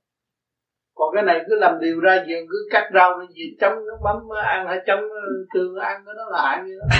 Còn 0.96 1.10
cái 1.16 1.24
này 1.24 1.42
cứ 1.50 1.56
làm 1.60 1.80
điều 1.82 2.00
ra 2.00 2.26
giường 2.28 2.46
cứ 2.50 2.68
cắt 2.72 2.90
rau 2.94 3.20
nó 3.20 3.26
gì 3.26 3.44
chấm 3.60 3.72
nó 3.72 3.94
bấm 4.04 4.30
ăn 4.44 4.68
hay 4.68 4.80
chấm 4.88 5.00
ờ, 5.00 5.22
tương 5.54 5.76
ăn 5.76 6.04
nó 6.06 6.14
nó 6.14 6.30
là 6.30 6.42
hại 6.44 6.64
như 6.66 6.78
đó 6.80 6.98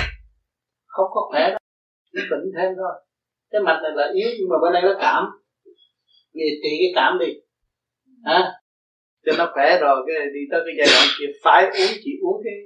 không 0.92 1.06
có 1.10 1.20
khỏe 1.30 1.50
đâu. 1.50 1.58
Chỉ 2.12 2.20
bệnh 2.30 2.52
thêm 2.56 2.72
thôi. 2.76 2.92
Cái 3.50 3.60
mặt 3.60 3.80
này 3.82 3.92
là 3.94 4.12
yếu 4.14 4.28
nhưng 4.38 4.48
mà 4.50 4.56
bên 4.62 4.72
đây 4.72 4.82
nó 4.82 4.94
cảm. 5.00 5.24
Vì 6.34 6.60
trị 6.62 6.70
cái 6.80 6.92
cảm 6.94 7.18
đi. 7.18 7.26
Hả? 8.24 8.34
à, 8.34 8.61
cho 9.24 9.32
nó 9.38 9.44
khỏe 9.54 9.68
rồi, 9.80 9.96
cái 10.06 10.16
đi 10.34 10.42
tới 10.50 10.60
cái 10.66 10.74
giai 10.78 10.88
đoạn 10.92 11.06
chị 11.16 11.24
phải 11.44 11.62
uống 11.64 11.92
chị 12.04 12.12
uống 12.26 12.38
cái 12.44 12.56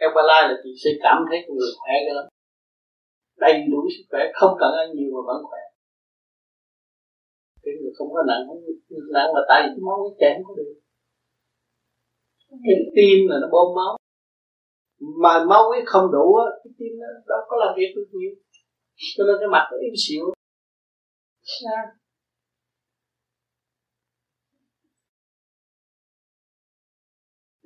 Herbalife 0.00 0.48
là 0.48 0.56
chị 0.62 0.70
sẽ 0.84 0.90
cảm 1.04 1.18
thấy 1.28 1.38
người 1.48 1.72
khỏe 1.80 1.94
cái 2.06 2.14
lắm 2.18 2.26
đầy 3.44 3.54
đủ 3.72 3.80
sức 3.94 4.04
khỏe, 4.10 4.22
không 4.34 4.54
cần 4.60 4.70
ăn 4.82 4.88
nhiều 4.96 5.10
mà 5.14 5.20
vẫn 5.28 5.38
khỏe. 5.48 5.62
Cái 7.62 7.74
người 7.78 7.92
không 7.96 8.08
có 8.14 8.20
nặng, 8.28 8.42
không 8.48 8.60
nặng 9.16 9.30
là 9.34 9.42
tại 9.48 9.58
vì 9.62 9.68
cái 9.74 9.82
máu 9.88 9.98
cái 10.04 10.14
chảy 10.20 10.32
không 10.36 10.48
có 10.48 10.54
được. 10.60 10.74
Cái 12.64 12.76
tim 12.96 13.18
là 13.30 13.36
nó 13.42 13.48
bơm 13.54 13.68
máu. 13.78 13.92
Mà 15.22 15.44
máu 15.50 15.64
ấy 15.76 15.82
không 15.86 16.06
đủ 16.16 16.26
á, 16.44 16.46
cái 16.64 16.72
tim 16.78 16.92
nó 17.00 17.06
đâu 17.30 17.40
có 17.48 17.56
làm 17.62 17.72
việc 17.78 17.92
được 17.96 18.08
nhiều. 18.12 18.32
Cho 19.16 19.24
nên 19.24 19.36
cái 19.40 19.48
mặt 19.54 19.64
nó 19.70 19.76
yếu 19.84 19.94
xịu 20.06 20.24
à. 20.30 20.34
Dạ. 21.64 22.01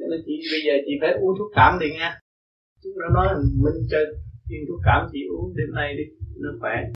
Cho 0.06 0.10
nên 0.10 0.22
chị 0.26 0.32
bây 0.52 0.60
giờ 0.66 0.72
chị 0.86 0.92
phải 1.00 1.12
uống 1.12 1.38
thuốc 1.38 1.52
cảm 1.54 1.78
đi 1.80 1.86
nha. 1.92 2.20
Chúng 2.82 2.92
nó 2.98 3.08
nói 3.08 3.34
mình 3.62 3.86
cho 3.90 3.98
viên 4.48 4.60
thuốc 4.68 4.80
cảm 4.84 5.06
chị 5.12 5.18
uống 5.30 5.56
đêm 5.56 5.74
nay 5.74 5.96
đi 5.96 6.04
nó 6.36 6.50
khỏe. 6.60 6.92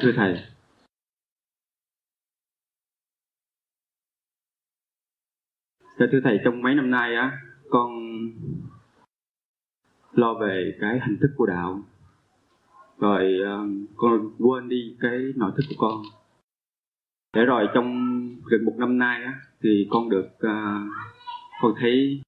Thưa 0.00 0.12
thầy. 0.16 0.34
Dạ 5.98 6.06
thưa 6.12 6.20
thầy 6.24 6.38
trong 6.44 6.62
mấy 6.62 6.74
năm 6.74 6.90
nay 6.90 7.14
á 7.14 7.38
con 7.70 7.90
lo 10.12 10.34
về 10.34 10.78
cái 10.80 11.00
hình 11.06 11.18
thức 11.20 11.30
của 11.36 11.46
đạo. 11.46 11.82
Rồi 12.98 13.38
uh, 13.42 13.88
con 13.96 14.36
quên 14.38 14.68
đi 14.68 14.96
cái 15.00 15.18
nội 15.36 15.52
thức 15.56 15.62
của 15.68 15.74
con 15.78 16.02
để 17.34 17.44
rồi 17.44 17.68
trong 17.74 17.86
gần 18.50 18.64
một 18.64 18.74
năm 18.78 18.98
nay 18.98 19.22
á 19.24 19.34
thì 19.62 19.86
con 19.90 20.08
được 20.08 20.28
uh, 20.36 20.88
con 21.62 21.74
thấy 21.80 22.22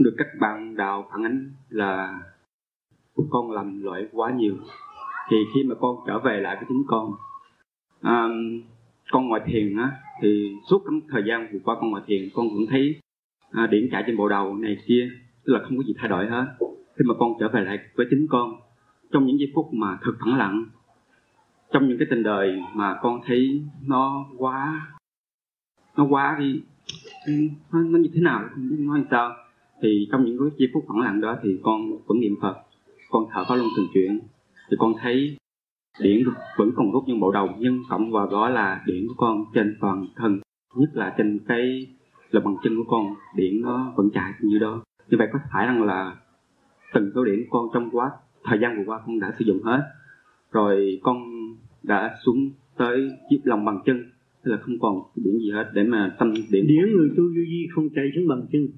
được 0.00 0.14
các 0.18 0.26
bạn 0.40 0.76
đạo 0.76 1.08
phản 1.12 1.22
ánh 1.22 1.50
là 1.68 2.20
con 3.30 3.50
làm 3.50 3.82
lỗi 3.82 4.08
quá 4.12 4.32
nhiều. 4.36 4.56
Thì 5.30 5.36
khi 5.54 5.64
mà 5.64 5.74
con 5.80 5.96
trở 6.06 6.18
về 6.18 6.40
lại 6.40 6.56
với 6.56 6.64
chính 6.68 6.82
con 6.86 7.12
um, 8.02 8.62
con 9.10 9.28
ngồi 9.28 9.40
thiền 9.46 9.76
á 9.76 9.92
thì 10.22 10.52
suốt 10.70 10.82
cái 10.86 11.00
thời 11.10 11.22
gian 11.28 11.48
vừa 11.52 11.58
qua 11.64 11.76
con 11.80 11.90
ngồi 11.90 12.00
thiền 12.06 12.28
con 12.34 12.48
cũng 12.48 12.66
thấy 12.70 13.00
à, 13.50 13.66
điển 13.66 13.88
chạy 13.92 14.04
trên 14.06 14.16
bộ 14.16 14.28
đầu 14.28 14.56
này 14.56 14.76
kia 14.86 15.10
tức 15.44 15.52
là 15.52 15.60
không 15.62 15.76
có 15.76 15.82
gì 15.82 15.94
thay 15.98 16.08
đổi 16.08 16.26
hết. 16.26 16.46
Khi 16.96 17.04
mà 17.08 17.14
con 17.18 17.32
trở 17.40 17.48
về 17.48 17.60
lại 17.60 17.78
với 17.94 18.06
chính 18.10 18.26
con 18.30 18.60
trong 19.12 19.26
những 19.26 19.38
giây 19.38 19.52
phút 19.54 19.68
mà 19.72 19.98
thật 20.02 20.12
thẳng 20.20 20.38
lặng 20.38 20.64
trong 21.72 21.88
những 21.88 21.98
cái 21.98 22.06
tình 22.10 22.22
đời 22.22 22.62
mà 22.74 22.98
con 23.02 23.20
thấy 23.26 23.62
nó 23.86 24.26
quá 24.38 24.86
nó 25.96 26.04
quá 26.04 26.36
đi 26.38 26.60
nó, 27.72 27.82
nó 27.82 27.98
như 27.98 28.10
thế 28.14 28.20
nào 28.20 28.44
không 28.54 28.68
biết 28.70 28.76
nói 28.78 29.04
sao. 29.10 29.32
Thì 29.82 30.08
trong 30.12 30.24
những 30.24 30.38
cái 30.38 30.48
giây 30.58 30.68
phút 30.74 30.84
phẳng 30.88 31.00
lặng 31.00 31.20
đó 31.20 31.36
thì 31.42 31.60
con 31.62 31.90
vẫn 32.06 32.20
niệm 32.20 32.34
phật 32.42 32.56
con 33.10 33.26
thở 33.32 33.44
có 33.48 33.56
luôn 33.56 33.68
từng 33.76 33.86
chuyện 33.94 34.20
thì 34.70 34.76
con 34.80 34.94
thấy 35.00 35.36
điển 36.00 36.24
vẫn 36.56 36.70
còn 36.76 36.92
rút 36.92 37.04
những 37.06 37.20
bộ 37.20 37.32
đầu 37.32 37.48
nhưng 37.58 37.82
cộng 37.88 38.12
vào 38.12 38.26
đó 38.30 38.48
là 38.48 38.82
điển 38.86 39.08
của 39.08 39.14
con 39.16 39.44
trên 39.54 39.76
toàn 39.80 40.06
thân. 40.16 40.40
Nhất 40.74 40.90
là 40.92 41.14
trên 41.18 41.38
cái 41.48 41.86
là 42.30 42.40
bằng 42.40 42.56
chân 42.62 42.76
của 42.76 42.90
con 42.90 43.14
điển 43.36 43.60
nó 43.62 43.92
vẫn 43.96 44.10
chạy 44.14 44.32
như 44.40 44.58
đó. 44.58 44.82
Như 45.08 45.18
vậy 45.18 45.28
có 45.32 45.38
phải 45.52 45.66
rằng 45.66 45.82
là 45.82 46.16
từng 46.94 47.10
số 47.14 47.24
điển 47.24 47.44
của 47.48 47.58
con 47.58 47.70
trong 47.74 47.90
quá 47.90 48.10
thời 48.44 48.58
gian 48.62 48.76
vừa 48.78 48.84
qua 48.86 49.00
con 49.06 49.20
đã 49.20 49.32
sử 49.38 49.44
dụng 49.44 49.62
hết 49.62 49.82
rồi 50.52 51.00
con 51.02 51.16
đã 51.82 52.16
xuống 52.24 52.50
tới 52.76 53.10
chiếc 53.30 53.40
lòng 53.44 53.64
bằng 53.64 53.78
chân 53.86 54.10
tức 54.44 54.50
là 54.50 54.58
không 54.62 54.78
còn 54.80 55.02
điển 55.16 55.38
gì 55.38 55.50
hết 55.50 55.70
để 55.74 55.84
mà 55.84 56.16
tâm 56.18 56.32
điển 56.50 56.66
điển 56.66 56.96
người 56.96 57.08
tu 57.16 57.22
vô 57.22 57.42
vi 57.48 57.66
không 57.74 57.88
chạy 57.94 58.04
xuống 58.14 58.28
bằng 58.28 58.46
chân 58.52 58.68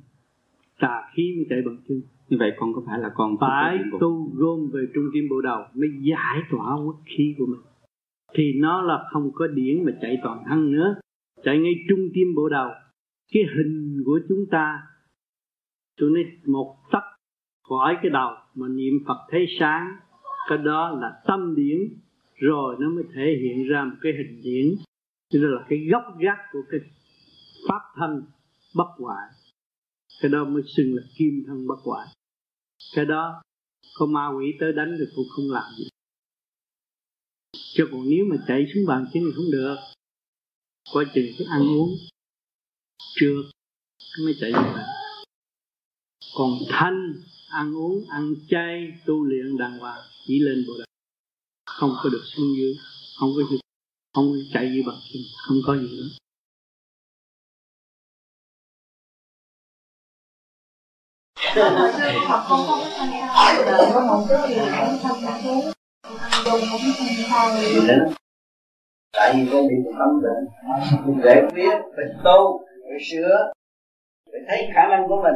tà 0.82 1.02
khí 1.14 1.34
mới 1.36 1.46
chạy 1.50 1.62
bằng 1.66 1.76
chân. 1.88 2.02
Như 2.28 2.36
vậy 2.40 2.52
con 2.56 2.74
có 2.74 2.82
phải 2.86 2.98
là 2.98 3.10
con 3.14 3.36
phải 3.40 3.78
tu 4.00 4.30
gom 4.34 4.68
về 4.72 4.80
trung 4.94 5.04
tim 5.12 5.24
bộ 5.30 5.40
đầu 5.40 5.64
mới 5.74 5.88
giải 6.00 6.42
tỏa 6.50 6.74
quốc 6.84 6.96
khí 7.16 7.34
của 7.38 7.46
mình. 7.46 7.60
Thì 8.34 8.52
nó 8.56 8.82
là 8.82 9.04
không 9.12 9.30
có 9.34 9.46
điển 9.46 9.84
mà 9.84 9.92
chạy 10.00 10.16
toàn 10.22 10.44
thân 10.48 10.72
nữa. 10.72 10.96
Chạy 11.44 11.58
ngay 11.58 11.72
trung 11.88 12.08
tim 12.14 12.34
bộ 12.34 12.48
đầu. 12.48 12.70
Cái 13.32 13.42
hình 13.56 14.02
của 14.04 14.20
chúng 14.28 14.46
ta 14.50 14.78
tôi 16.00 16.10
nói 16.10 16.24
một 16.46 16.76
tấc 16.92 17.02
khỏi 17.68 17.96
cái 18.02 18.10
đầu 18.10 18.30
mà 18.54 18.68
niệm 18.68 18.92
Phật 19.06 19.18
thấy 19.30 19.46
sáng 19.58 19.96
cái 20.48 20.58
đó 20.58 20.98
là 21.00 21.22
tâm 21.26 21.54
điển, 21.56 21.78
rồi 22.34 22.76
nó 22.80 22.88
mới 22.88 23.04
thể 23.14 23.38
hiện 23.42 23.68
ra 23.68 23.84
một 23.84 23.96
cái 24.02 24.12
hình 24.12 24.40
điển. 24.42 24.74
Nên 25.32 25.42
là 25.42 25.66
cái 25.68 25.78
gốc 25.90 26.02
gác 26.18 26.38
của 26.52 26.62
cái 26.70 26.80
pháp 27.68 27.80
thân 27.96 28.22
bất 28.74 28.88
hoại, 28.98 29.28
cái 30.22 30.30
đó 30.30 30.44
mới 30.44 30.62
xưng 30.76 30.94
là 30.94 31.02
kim 31.16 31.44
thân 31.46 31.66
bất 31.66 31.78
hoại. 31.84 32.08
Cái 32.94 33.04
đó 33.04 33.42
có 33.98 34.06
ma 34.06 34.28
quỷ 34.38 34.54
tới 34.60 34.72
đánh 34.72 34.96
thì 34.98 35.04
cũng 35.16 35.26
không 35.36 35.50
làm 35.50 35.72
gì. 35.78 35.88
Chứ 37.74 37.88
còn 37.92 38.00
nếu 38.08 38.24
mà 38.30 38.36
chạy 38.48 38.66
xuống 38.74 38.86
bàn 38.86 39.06
chân 39.12 39.22
thì 39.26 39.32
không 39.34 39.50
được. 39.52 39.76
Quá 40.92 41.04
trình 41.14 41.26
cái 41.38 41.46
ăn 41.50 41.62
uống 41.62 41.88
trước 43.14 43.42
mới 44.24 44.34
chạy 44.40 44.52
được 44.52 44.82
còn 46.34 46.50
thanh, 46.68 47.12
ăn 47.50 47.76
uống, 47.76 48.04
ăn 48.08 48.34
chay, 48.48 48.92
tu 49.06 49.24
luyện 49.24 49.56
đàng 49.56 49.78
hoàng 49.78 50.00
chỉ 50.26 50.38
lên 50.40 50.64
bộ 50.66 50.72
đạo 50.78 50.86
không 51.66 51.90
có 52.02 52.10
được 52.10 52.22
xuống 52.24 52.56
dưới 52.56 52.74
không 53.18 53.30
có 53.36 53.40
được 53.50 53.58
không 54.14 54.32
có 54.32 54.38
chạy 54.52 54.70
như 54.70 54.82
bằng 54.86 55.00
chân 55.12 55.22
không 55.46 55.56
có 55.66 55.76
gì 55.76 55.88
nữa. 55.96 56.08
Có 61.54 62.46
có 62.48 62.92
Tại 69.12 69.34
vì 69.36 69.50
con 69.52 69.68
bị 69.68 69.74
một 69.84 69.92
tâm 69.98 70.22
định 70.22 70.44
để 71.24 71.42
biết, 71.54 71.76
phải 71.96 72.04
tu, 72.24 72.66
phải 72.82 72.98
sửa 73.10 73.52
Phải 74.32 74.40
thấy 74.48 74.68
khả 74.74 74.82
năng 74.90 75.08
của 75.08 75.22
mình 75.22 75.34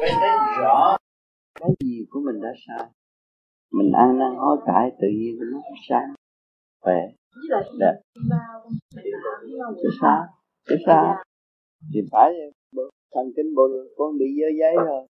Phải 0.00 0.10
thấy 0.20 0.30
rõ. 0.58 0.96
Cái 1.60 1.70
gì 1.80 2.06
của 2.10 2.20
mình 2.20 2.42
đã 2.42 2.48
sai? 2.66 2.86
Mình 3.70 3.92
ăn 3.92 4.18
năn 4.18 4.34
hối 4.36 4.56
cải 4.66 4.90
tự 5.00 5.08
nhiên 5.08 5.38
nó 5.52 5.60
sáng 5.88 6.14
Khỏe 6.80 7.08
Đẹp. 7.78 8.00
Chứ 9.82 9.88
sao? 10.00 10.26
Chứ 10.68 10.76
sao? 10.86 11.14
Thì 11.94 12.00
phải 12.12 12.32
thần 13.12 13.32
kinh 13.36 13.54
bộ 13.54 13.68
con 13.96 14.18
bị 14.18 14.26
dơ 14.40 14.48
giấy 14.58 14.74
rồi. 14.76 15.06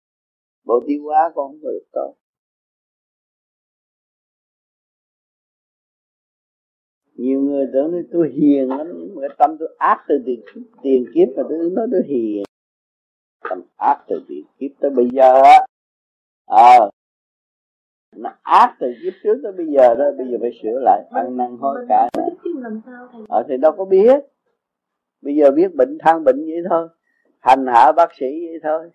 Bộ 0.64 0.80
tiêu 0.86 1.02
hóa 1.04 1.32
con 1.34 1.50
không 1.52 1.60
được 1.60 1.84
tốt. 1.92 2.14
Nhiều 7.14 7.40
người 7.40 7.66
tưởng 7.72 7.92
nói 7.92 8.02
tôi 8.12 8.32
hiền 8.34 8.68
lắm 8.68 8.86
nhưng 8.94 9.14
mà 9.14 9.28
tâm 9.38 9.56
tôi 9.58 9.76
ác 9.78 10.04
từ 10.08 10.14
tiền, 10.26 10.40
tiền 10.82 11.04
kiếp 11.14 11.28
mà 11.36 11.42
tôi 11.48 11.70
nói 11.70 11.86
tôi 11.92 12.02
hiền. 12.06 12.42
Tâm 13.50 13.62
ác 13.76 14.04
từ 14.08 14.24
tiền 14.28 14.44
kiếp 14.58 14.70
tới 14.80 14.90
bây 14.90 15.08
giờ 15.12 15.42
á. 15.44 15.66
Ờ 16.46 16.90
nó 18.16 18.30
ác 18.42 18.74
từ 18.80 18.92
kiếp 19.02 19.12
trước 19.22 19.40
tới 19.42 19.52
bây 19.52 19.66
giờ 19.66 19.94
đó 19.94 20.04
bây 20.18 20.26
giờ 20.30 20.38
phải 20.40 20.50
sửa 20.62 20.78
lại 20.80 21.02
ăn 21.10 21.36
năn 21.36 21.56
hối 21.60 21.86
cải 21.88 22.08
ờ 23.28 23.42
thì 23.48 23.56
đâu 23.56 23.72
có 23.72 23.84
biết. 23.84 24.20
Bây 25.22 25.36
giờ 25.36 25.50
biết 25.50 25.74
bệnh 25.74 25.98
than 26.00 26.24
bệnh 26.24 26.44
vậy 26.44 26.62
thôi. 26.70 26.88
Hành 27.40 27.66
hạ 27.66 27.92
bác 27.92 28.14
sĩ 28.14 28.26
vậy 28.26 28.60
thôi. 28.62 28.90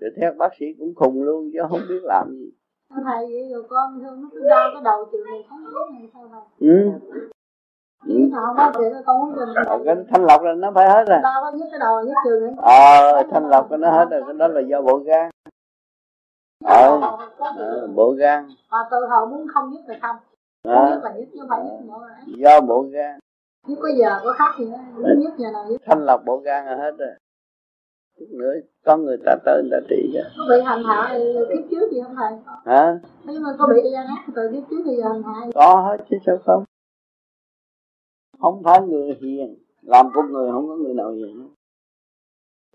Rồi 0.00 0.10
theo 0.20 0.32
bác 0.38 0.54
sĩ 0.60 0.66
cũng 0.78 0.94
khùng 0.94 1.22
luôn 1.22 1.50
chứ 1.52 1.58
không 1.70 1.80
biết 1.88 2.00
làm 2.02 2.30
gì. 2.30 2.50
Thầy 2.90 3.26
vậy? 3.26 3.48
Rồi 3.52 3.62
con 3.68 4.00
thương 4.00 4.22
nó 4.22 4.28
cứ 4.32 4.48
đau 4.48 4.70
cái 4.74 4.82
đầu 4.84 5.04
chiều 5.12 5.24
này 5.24 5.44
thấy 5.50 5.58
này 5.92 6.08
sao 6.14 6.28
thầy? 6.32 6.68
Ừ. 6.68 6.90
Ừ. 8.06 8.14
Ờ, 9.66 9.78
cái 9.84 9.96
thanh 10.08 10.24
lọc 10.24 10.42
là 10.42 10.54
nó 10.54 10.72
phải 10.74 10.88
hết 10.88 11.04
rồi. 11.08 11.18
Đau 11.22 11.42
có 11.42 11.52
nhức 11.52 11.68
cái 11.70 11.80
đầu 11.80 12.02
nhức 12.04 12.14
chiều 12.24 12.40
này. 12.40 12.54
Ờ 12.56 13.22
thanh 13.30 13.48
lọc 13.48 13.70
nó 13.70 13.90
hết 13.90 14.06
rồi 14.10 14.22
cái 14.26 14.34
đó 14.38 14.48
là 14.48 14.60
do 14.60 14.82
bộ 14.82 14.98
gan 14.98 15.30
ờ 16.64 17.00
à, 17.38 17.86
bộ 17.94 18.10
gan. 18.10 18.48
À, 18.68 18.78
từ 18.90 18.96
hồi 19.10 19.26
muốn 19.26 19.46
không 19.54 19.70
nhức 19.70 19.80
là 19.86 19.98
không. 20.02 20.16
À, 20.62 20.90
nhức 20.90 21.04
là 21.04 21.12
nhức 21.12 21.28
chứ 21.32 21.38
không 21.40 21.48
phải 21.48 21.60
nhức 21.64 21.86
nữa 21.86 22.08
do 22.38 22.60
bộ 22.60 22.82
gan. 22.82 23.18
Nhức 23.66 23.78
có 23.82 23.88
giờ 23.98 24.20
có 24.24 24.32
khác 24.32 24.54
gì 24.58 24.70
đó 24.70 24.78
nhức 25.18 25.32
giờ 25.38 25.50
nào 25.52 25.64
nhức 25.68 25.82
thanh 25.86 26.04
lọc 26.04 26.20
bộ 26.26 26.36
gan 26.36 26.66
là 26.66 26.76
hết 26.76 26.92
rồi. 26.98 27.08
Chút 28.18 28.26
nữa 28.30 28.52
có 28.84 28.96
người 28.96 29.16
ta 29.26 29.36
tới 29.44 29.62
người 29.62 29.70
ta 29.72 29.86
trị 29.88 30.10
cho. 30.14 30.20
Có 30.38 30.44
bị 30.48 30.64
hành 30.64 30.84
hạ 30.84 31.18
kiếp 31.48 31.70
trước 31.70 31.92
gì 31.92 32.00
không 32.02 32.16
thầy? 32.16 32.32
Hả? 32.64 32.98
Nhưng 33.24 33.42
mà 33.42 33.48
có 33.58 33.68
bị 33.74 33.90
gian 33.92 34.06
ác 34.06 34.26
từ 34.34 34.50
kiếp 34.52 34.62
trước 34.70 34.82
thì 34.84 34.96
giờ 34.96 35.08
hành 35.12 35.22
hạ 35.22 35.50
có 35.54 35.76
hết 35.88 36.04
chứ 36.10 36.16
sao 36.26 36.38
không? 36.44 36.64
Không 38.40 38.62
phải 38.64 38.80
người 38.80 39.18
hiền. 39.20 39.58
Làm 39.82 40.06
con 40.14 40.32
người 40.32 40.50
không 40.52 40.68
có 40.68 40.76
người 40.76 40.94
nào 40.94 41.10
hiền. 41.10 41.48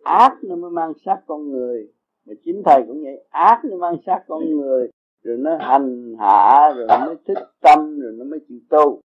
Ác 0.04 0.38
nó 0.44 0.56
mới 0.56 0.72
mang 0.72 0.94
sát 1.06 1.18
con 1.28 1.52
người 1.52 1.94
mà 2.28 2.34
chính 2.46 2.62
thầy 2.66 2.84
cũng 2.88 3.04
vậy 3.04 3.26
ác 3.30 3.62
nó 3.64 3.78
mang 3.78 3.98
sát 4.06 4.24
con 4.28 4.46
người 4.46 4.90
rồi 5.24 5.38
nó 5.38 5.58
hành 5.58 6.16
hạ 6.20 6.74
rồi 6.76 6.88
nó 6.88 7.06
mới 7.06 7.16
thích 7.26 7.38
tâm 7.60 8.00
rồi 8.00 8.14
nó 8.18 8.26
mới 8.26 8.40
chịu 8.48 8.60
tu. 8.70 9.02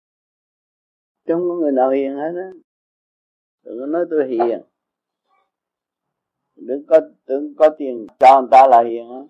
Chứ 1.27 1.35
không 1.35 1.49
có 1.49 1.55
người 1.55 1.73
nào 1.73 1.91
hiền 1.91 2.17
hết 2.17 2.33
á. 2.37 2.51
Đừng 3.65 3.81
có 3.81 3.87
nói 3.87 4.05
tôi 4.11 4.29
hiền. 4.29 4.61
Đừng 6.57 6.85
có 6.87 7.01
đừng 7.27 7.55
có 7.55 7.69
tiền 7.79 8.07
cho 8.19 8.41
người 8.41 8.49
ta 8.51 8.67
là 8.67 8.83
hiền 8.83 9.11
á. 9.11 9.21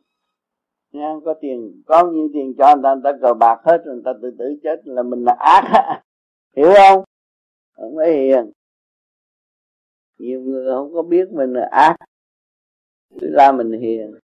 Nha 0.92 1.14
có 1.24 1.34
tiền 1.40 1.82
có 1.86 2.10
nhiêu 2.10 2.28
tiền 2.34 2.54
cho 2.58 2.74
người 2.74 2.82
ta 2.82 2.94
người 2.94 3.02
ta 3.04 3.18
cờ 3.22 3.34
bạc 3.34 3.60
hết 3.64 3.82
rồi 3.84 3.94
người 3.94 4.04
ta 4.04 4.12
tự 4.22 4.30
tử 4.38 4.58
chết 4.62 4.80
là 4.84 5.02
mình 5.02 5.24
là 5.24 5.36
ác 5.38 6.02
hiểu 6.56 6.72
không? 6.76 7.04
Không 7.72 7.96
phải 7.96 8.12
hiền. 8.12 8.50
Nhiều 10.18 10.40
người 10.40 10.72
không 10.74 10.94
có 10.94 11.02
biết 11.02 11.28
mình 11.32 11.52
là 11.52 11.68
ác 11.72 11.96
ra 13.38 13.52
mình 13.52 13.72
hiền. 13.72 14.14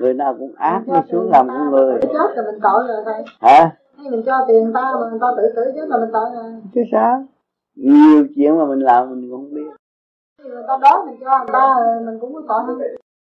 Người 0.00 0.14
nào 0.14 0.36
cũng 0.38 0.54
ác 0.56 0.82
mới 0.86 1.00
xuống 1.12 1.30
làm 1.30 1.48
con 1.48 1.70
người. 1.70 2.00
chết 2.02 2.36
là 2.36 2.42
mình 2.42 2.60
tội 2.62 2.88
rồi 2.88 3.02
thầy. 3.04 3.24
Hả? 3.40 3.76
Hay 3.96 4.10
mình 4.10 4.22
cho 4.26 4.44
tiền 4.48 4.72
ta 4.74 4.92
mà 5.00 5.10
người 5.10 5.18
ta 5.20 5.26
tự 5.36 5.42
tử 5.56 5.62
chết 5.74 5.88
là 5.88 5.98
mình 5.98 6.10
tội 6.12 6.30
rồi. 6.34 6.52
Chứ 6.74 6.80
sao? 6.92 7.24
Nhiều 7.74 8.26
chuyện 8.34 8.58
mà 8.58 8.64
mình 8.64 8.80
làm 8.80 9.10
mình 9.10 9.30
cũng 9.30 9.40
không 9.40 9.54
biết. 9.54 9.70
Người 10.44 10.62
ta 10.68 10.78
đói 10.82 11.06
mình 11.06 11.16
cho 11.20 11.38
người 11.38 11.52
ta 11.52 11.76
mình 12.06 12.18
cũng 12.20 12.34
có 12.34 12.42
tội 12.48 12.62
không 12.66 12.78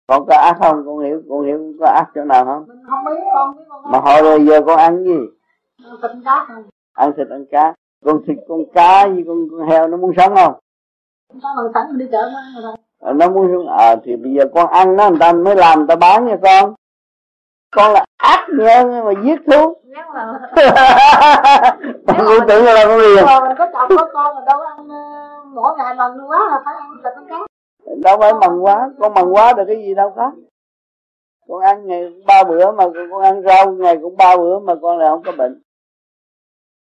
con 0.09 0.27
có 0.27 0.37
ác 0.37 0.57
không? 0.59 0.83
Con 0.87 0.99
hiểu 0.99 1.23
con 1.29 1.47
hiểu 1.47 1.75
có 1.81 1.87
ác 1.87 2.07
chỗ 2.15 2.25
nào 2.25 2.45
không? 2.45 2.65
Mình 2.69 2.83
không 2.91 3.05
biết 3.05 3.21
con 3.35 3.57
biết 3.57 3.63
con 3.69 3.91
mà 3.93 3.99
hồi 3.99 4.23
rồi 4.23 4.47
giờ 4.47 4.61
con 4.67 4.79
ăn 4.79 5.05
gì? 5.05 5.19
Thịt 6.03 6.11
cá 6.25 6.45
không 6.49 6.65
ăn 6.93 7.13
thịt 7.17 7.29
ăn 7.29 7.45
cá. 7.51 7.75
Con 8.05 8.23
thịt 8.27 8.37
con 8.49 8.61
cá 8.75 9.07
với 9.07 9.25
con, 9.27 9.37
con 9.51 9.69
heo 9.69 9.89
nó 9.89 9.97
muốn 9.97 10.13
sống 10.17 10.35
không? 10.35 10.55
Con 11.43 11.57
bằng 11.57 11.73
sẵn 11.75 11.99
đi 11.99 12.07
chợ 12.13 12.31
mà 12.35 12.77
nó 13.13 13.29
muốn 13.29 13.67
à 13.69 13.97
thì 14.05 14.17
bây 14.17 14.33
giờ 14.33 14.45
con 14.55 14.71
ăn 14.71 14.97
nó 14.97 15.11
người 15.11 15.19
ta 15.21 15.33
mới 15.33 15.57
làm 15.57 15.79
người 15.79 15.87
ta 15.89 15.97
bán 15.97 16.27
nha 16.27 16.37
con. 16.43 16.75
Con 17.77 17.93
là 17.93 18.05
ác 18.17 18.47
nhân 18.59 19.05
mà 19.05 19.13
giết 19.25 19.41
thú. 19.47 19.77
Nếu 19.85 20.05
mà 20.15 20.39
con 22.07 22.49
tưởng 22.49 22.65
là 22.65 22.85
con 22.85 22.99
liền. 22.99 23.25
Mình 23.49 23.57
có 23.59 23.67
chồng 23.73 23.91
có 23.97 24.09
con 24.13 24.35
mà 24.35 24.41
đâu 24.47 24.61
ăn 24.61 24.89
mỗi 25.55 25.73
ngày 25.79 25.95
bằng 25.99 26.31
quá 26.31 26.39
là 26.51 26.63
phải 26.65 26.75
ăn 26.75 26.91
thịt 27.05 27.13
ăn 27.13 27.27
cá 27.29 27.37
đâu 27.97 28.17
phải 28.21 28.33
bằng 28.41 28.65
quá 28.65 28.91
con 28.99 29.15
bằng 29.15 29.35
quá 29.35 29.53
được 29.53 29.65
cái 29.67 29.77
gì 29.77 29.95
đâu 29.95 30.13
có. 30.17 30.33
Con 31.49 31.61
ăn 31.61 31.87
ngày 31.87 32.13
ba 32.27 32.45
bữa 32.45 32.73
mà 32.73 32.85
con 33.11 33.23
ăn 33.23 33.43
rau 33.43 33.73
ngày 33.73 33.99
cũng 34.03 34.17
ba 34.17 34.37
bữa 34.37 34.59
mà 34.59 34.75
con 34.83 34.99
lại 34.99 35.09
không 35.11 35.23
có 35.23 35.33
bệnh. 35.39 35.63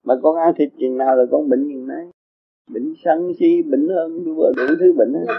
Mà 0.05 0.15
con 0.23 0.37
ăn 0.37 0.55
thịt 0.57 0.69
chừng 0.81 0.99
nào 0.99 1.17
là 1.17 1.25
con 1.33 1.49
bệnh 1.49 1.69
chừng 1.69 1.89
đấy 1.89 2.14
bệnh 2.67 2.95
sân 3.05 3.33
si 3.39 3.63
bệnh 3.63 3.89
hơn 3.89 4.25
đủ, 4.25 4.35
đủ 4.57 4.75
thứ 4.81 4.93
bệnh 4.99 5.15
hết. 5.15 5.35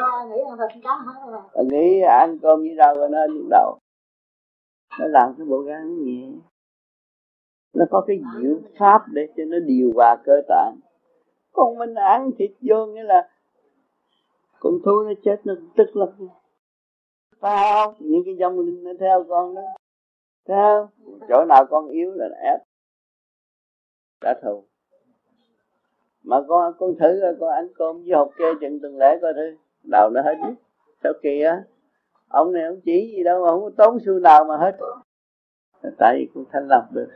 À, 1.53 1.61
nghĩ 1.71 2.01
ăn 2.01 2.39
cơm 2.41 2.59
với 2.59 2.75
rau 2.77 2.95
rồi 2.95 3.09
nó 3.09 3.25
lên 3.25 3.47
đầu. 3.49 3.77
Nó 4.99 5.07
làm 5.07 5.33
cái 5.37 5.45
bộ 5.45 5.59
gan 5.59 5.87
nó 5.87 6.03
nhẹ. 6.03 6.29
Nó 7.73 7.85
có 7.91 8.03
cái 8.07 8.21
diệu 8.33 8.59
pháp 8.77 9.01
để 9.13 9.27
cho 9.37 9.43
nó 9.47 9.57
điều 9.59 9.91
hòa 9.95 10.17
cơ 10.25 10.41
tạng. 10.47 10.75
Còn 11.53 11.77
mình 11.77 11.93
ăn 11.95 12.31
thịt 12.37 12.51
vô 12.61 12.85
nghĩa 12.85 13.03
là 13.03 13.29
con 14.59 14.73
thú 14.85 15.03
nó 15.03 15.11
chết 15.23 15.41
nó 15.43 15.53
tức 15.75 15.95
lắm. 15.95 16.09
Phải 17.39 17.73
không? 17.73 17.95
Những 17.99 18.21
cái 18.25 18.35
dòng 18.35 18.59
linh 18.59 18.83
nó 18.83 18.91
theo 18.99 19.25
con 19.29 19.55
đó. 19.55 19.61
Theo 20.47 20.89
chỗ 21.29 21.45
nào 21.49 21.65
con 21.69 21.87
yếu 21.87 22.11
là 22.11 22.25
ép. 22.43 22.61
Trả 24.21 24.33
thù 24.43 24.63
mà 26.25 26.41
con 26.47 26.73
con 26.79 26.95
thử 26.99 27.19
rồi 27.21 27.35
con 27.39 27.49
ăn 27.49 27.67
cơm 27.75 27.95
với 27.95 28.13
hộp 28.13 28.29
kê 28.37 28.45
chừng 28.61 28.79
tuần 28.81 28.97
lễ 28.97 29.17
coi 29.21 29.33
thử. 29.33 29.55
Đầu 29.83 30.09
nó 30.09 30.21
hết. 30.21 30.35
Sao 31.03 31.13
kỳ 31.21 31.41
á? 31.41 31.63
Ông 32.27 32.51
này 32.51 32.63
ông 32.63 32.79
chỉ 32.85 33.13
gì 33.15 33.23
đâu 33.23 33.45
mà 33.45 33.51
không 33.51 33.61
có 33.61 33.69
tốn 33.77 33.97
xu 34.05 34.19
nào 34.19 34.45
mà 34.45 34.57
hết. 34.57 34.77
Tại 35.97 36.15
vì 36.19 36.27
con 36.35 36.45
thanh 36.51 36.67
lọc 36.67 36.83
được. 36.91 37.09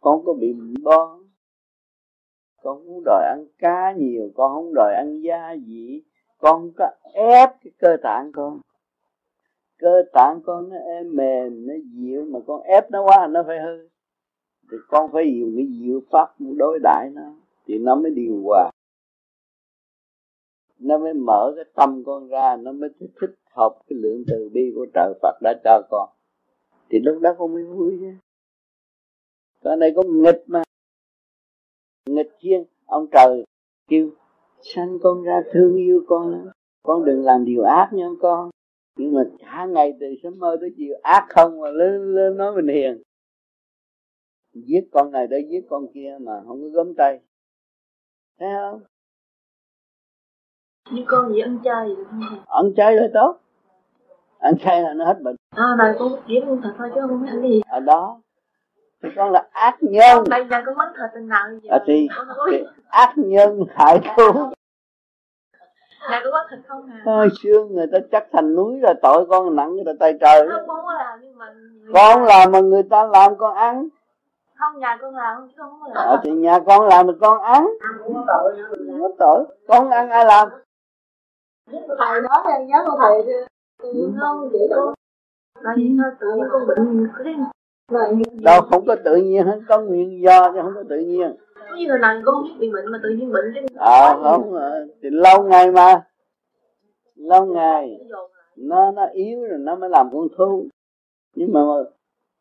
Con 0.00 0.24
có 0.24 0.32
bị 0.32 0.52
bệnh 0.52 0.74
bon. 0.82 1.22
Con 2.62 2.78
không 2.86 3.02
đòi 3.04 3.24
ăn 3.24 3.44
cá 3.58 3.92
nhiều, 3.92 4.30
con 4.34 4.54
không 4.54 4.74
đòi 4.74 4.94
ăn 4.94 5.20
gia 5.20 5.54
vị. 5.66 6.02
Con 6.38 6.70
có 6.76 6.90
ép 7.14 7.50
cái 7.64 7.72
cơ 7.78 7.96
tạng 8.02 8.32
con. 8.32 8.60
Cơ 9.78 10.02
tạng 10.12 10.40
con 10.44 10.68
nó 10.68 10.76
êm 10.76 11.16
mềm, 11.16 11.66
nó 11.66 11.74
dịu, 11.94 12.24
mà 12.24 12.38
con 12.46 12.62
ép 12.62 12.90
nó 12.90 13.02
quá, 13.02 13.26
nó 13.26 13.42
phải 13.46 13.60
hư. 13.60 13.88
Thì 14.70 14.76
con 14.88 15.12
phải 15.12 15.38
dùng 15.40 15.52
cái 15.56 15.66
dịu 15.66 16.02
pháp 16.10 16.28
đối 16.56 16.78
đãi 16.82 17.10
nó 17.14 17.22
thì 17.66 17.78
nó 17.78 17.94
mới 17.94 18.10
điều 18.10 18.42
hòa. 18.44 18.70
Nó 20.78 20.98
mới 20.98 21.14
mở 21.14 21.52
cái 21.56 21.64
tâm 21.74 22.02
con 22.06 22.28
ra 22.28 22.56
nó 22.56 22.72
mới 22.72 22.90
thích, 23.00 23.10
thích 23.20 23.34
hợp 23.50 23.78
cái 23.88 23.98
lượng 23.98 24.24
từ 24.26 24.48
bi 24.52 24.72
của 24.74 24.86
trời 24.94 25.12
Phật 25.22 25.34
đã 25.42 25.60
cho 25.64 25.82
con. 25.90 26.08
Thì 26.90 26.98
lúc 26.98 27.20
đó 27.22 27.34
con 27.38 27.54
mới 27.54 27.64
vui 27.64 27.98
chứ. 28.00 28.12
Cái 29.60 29.76
này 29.76 29.92
có 29.96 30.02
nghịch 30.02 30.44
mà. 30.46 30.62
Nghịch 32.06 32.30
chiên 32.40 32.64
ông 32.86 33.06
trời 33.12 33.44
kêu 33.88 34.10
sanh 34.62 34.98
con 35.02 35.22
ra 35.22 35.42
thương 35.52 35.76
yêu 35.76 36.04
con 36.06 36.30
lắm. 36.30 36.48
Con 36.82 37.04
đừng 37.04 37.24
làm 37.24 37.44
điều 37.44 37.62
ác 37.62 37.90
nha 37.92 38.08
con. 38.20 38.50
Nhưng 38.96 39.14
mà 39.14 39.24
cả 39.38 39.66
ngày 39.66 39.92
từ 40.00 40.06
sớm 40.22 40.38
mơ 40.38 40.56
tới 40.60 40.74
chiều 40.76 40.94
ác 41.02 41.26
không 41.28 41.60
mà 41.60 41.70
lên 41.70 42.14
lên 42.14 42.36
nói 42.36 42.56
mình 42.56 42.74
hiền. 42.74 43.02
Giết 44.52 44.88
con 44.92 45.10
này 45.10 45.26
để 45.26 45.46
giết 45.50 45.66
con 45.68 45.86
kia 45.94 46.18
mà 46.20 46.42
không 46.46 46.62
có 46.62 46.68
gấm 46.68 46.94
tay 46.94 47.20
thấy 48.40 48.48
không? 48.60 48.80
Như 50.90 51.04
con 51.06 51.32
gì 51.32 51.40
ăn 51.40 51.58
chay 51.64 51.88
gì 51.88 52.02
không 52.10 52.20
ăn 52.46 52.72
chay 52.76 52.96
là 52.96 53.06
tốt. 53.14 53.36
Ăn 54.38 54.54
chay 54.58 54.82
là 54.82 54.92
nó 54.94 55.04
hết 55.04 55.20
bệnh. 55.22 55.36
À 55.56 55.74
mà 55.78 55.94
con 55.98 56.12
chỉ 56.26 56.40
ăn 56.40 56.62
thịt 56.62 56.72
thôi 56.78 56.90
chứ 56.94 57.00
không 57.08 57.26
ăn 57.26 57.42
gì. 57.42 57.60
Ở 57.70 57.80
đó. 57.80 58.20
Thì 59.02 59.08
con 59.16 59.32
là 59.32 59.48
ác 59.52 59.76
nhân. 59.80 60.24
Bây 60.30 60.44
giờ 60.50 60.56
con 60.66 60.76
bắn 60.78 60.88
thịt 60.88 61.10
từng 61.14 61.28
nào 61.28 61.48
giờ 61.62 61.70
à, 61.70 61.78
thì, 61.86 62.08
thì 62.50 62.64
ác 62.88 63.12
nhân 63.16 63.60
hại 63.74 64.00
thú 64.16 64.50
Là 66.10 66.22
có 66.24 66.46
thịt 66.50 66.60
không 66.68 66.86
hả? 66.86 67.02
Hồi 67.04 67.28
xưa 67.42 67.64
người 67.70 67.86
ta 67.92 67.98
chắc 68.12 68.26
thành 68.32 68.54
núi 68.56 68.78
rồi 68.82 68.94
tội 69.02 69.26
con 69.26 69.56
nặng 69.56 69.74
người 69.74 69.84
ta 69.86 69.92
tay 70.00 70.18
trời. 70.20 70.48
Không, 70.48 70.68
con 70.68 70.94
làm 70.98 71.20
nhưng 71.22 71.38
mà 71.38 71.46
Con 71.94 72.24
làm 72.24 72.52
mà 72.52 72.60
người 72.60 72.82
ta 72.90 73.06
làm 73.06 73.36
con 73.36 73.54
ăn 73.54 73.88
Không, 74.60 74.78
nhà 74.78 74.98
con 75.00 75.16
làm 75.16 75.48
chứ 75.48 75.54
không 75.56 75.80
có 75.80 75.88
làm. 75.94 76.08
À, 76.08 76.20
Thì 76.24 76.30
nhà 76.30 76.58
con 76.66 76.88
làm 76.88 77.06
thì 77.06 77.12
con 77.20 77.42
ăn. 77.42 77.68
Không 77.98 78.14
có 78.14 78.24
tội. 78.26 78.56
Nữa 78.56 78.92
Không 78.92 79.00
có 79.02 79.08
tội 79.18 79.44
Con 79.68 79.90
ăn 79.90 80.10
ai 80.10 80.24
làm? 80.24 80.48
Thầy 81.70 82.20
nói 82.20 82.42
thầy 82.44 82.64
nhớ 82.66 82.76
con 82.86 82.98
thầy 83.00 83.34
Không, 84.20 84.48
vậy 84.52 84.68
Là 85.60 85.72
vậy 85.76 85.96
thôi, 85.98 86.10
tự 86.20 86.26
nhiên 86.36 86.46
con 86.52 86.66
bệnh. 86.66 87.08
Cái 87.24 87.34
đâu 88.42 88.60
không 88.70 88.86
có 88.86 88.96
tự 89.04 89.16
nhiên 89.16 89.46
hết. 89.46 89.60
Có 89.68 89.80
nguyên 89.80 90.22
do 90.22 90.52
chứ 90.52 90.58
không 90.62 90.74
có 90.74 90.82
tự 90.88 90.98
nhiên. 90.98 91.36
Có 91.54 91.76
như 91.76 91.86
là 91.88 92.22
con 92.26 92.44
biết 92.44 92.50
bị 92.60 92.70
bệnh 92.70 92.92
mà 92.92 93.00
tự 93.02 93.08
nhiên 93.08 93.32
bệnh 93.32 93.52
chứ. 93.54 93.60
À 93.78 94.16
không 94.22 94.54
à, 94.54 94.70
thì 95.02 95.08
lâu 95.10 95.42
ngày 95.42 95.72
mà. 95.72 96.06
Lâu 97.14 97.46
ngày. 97.46 98.00
Nó 98.56 98.90
nó 98.90 99.06
yếu 99.06 99.46
rồi 99.48 99.58
nó 99.58 99.74
mới 99.76 99.90
làm 99.90 100.10
con 100.12 100.28
thú. 100.38 100.66
Nhưng 101.34 101.52
mà 101.52 101.60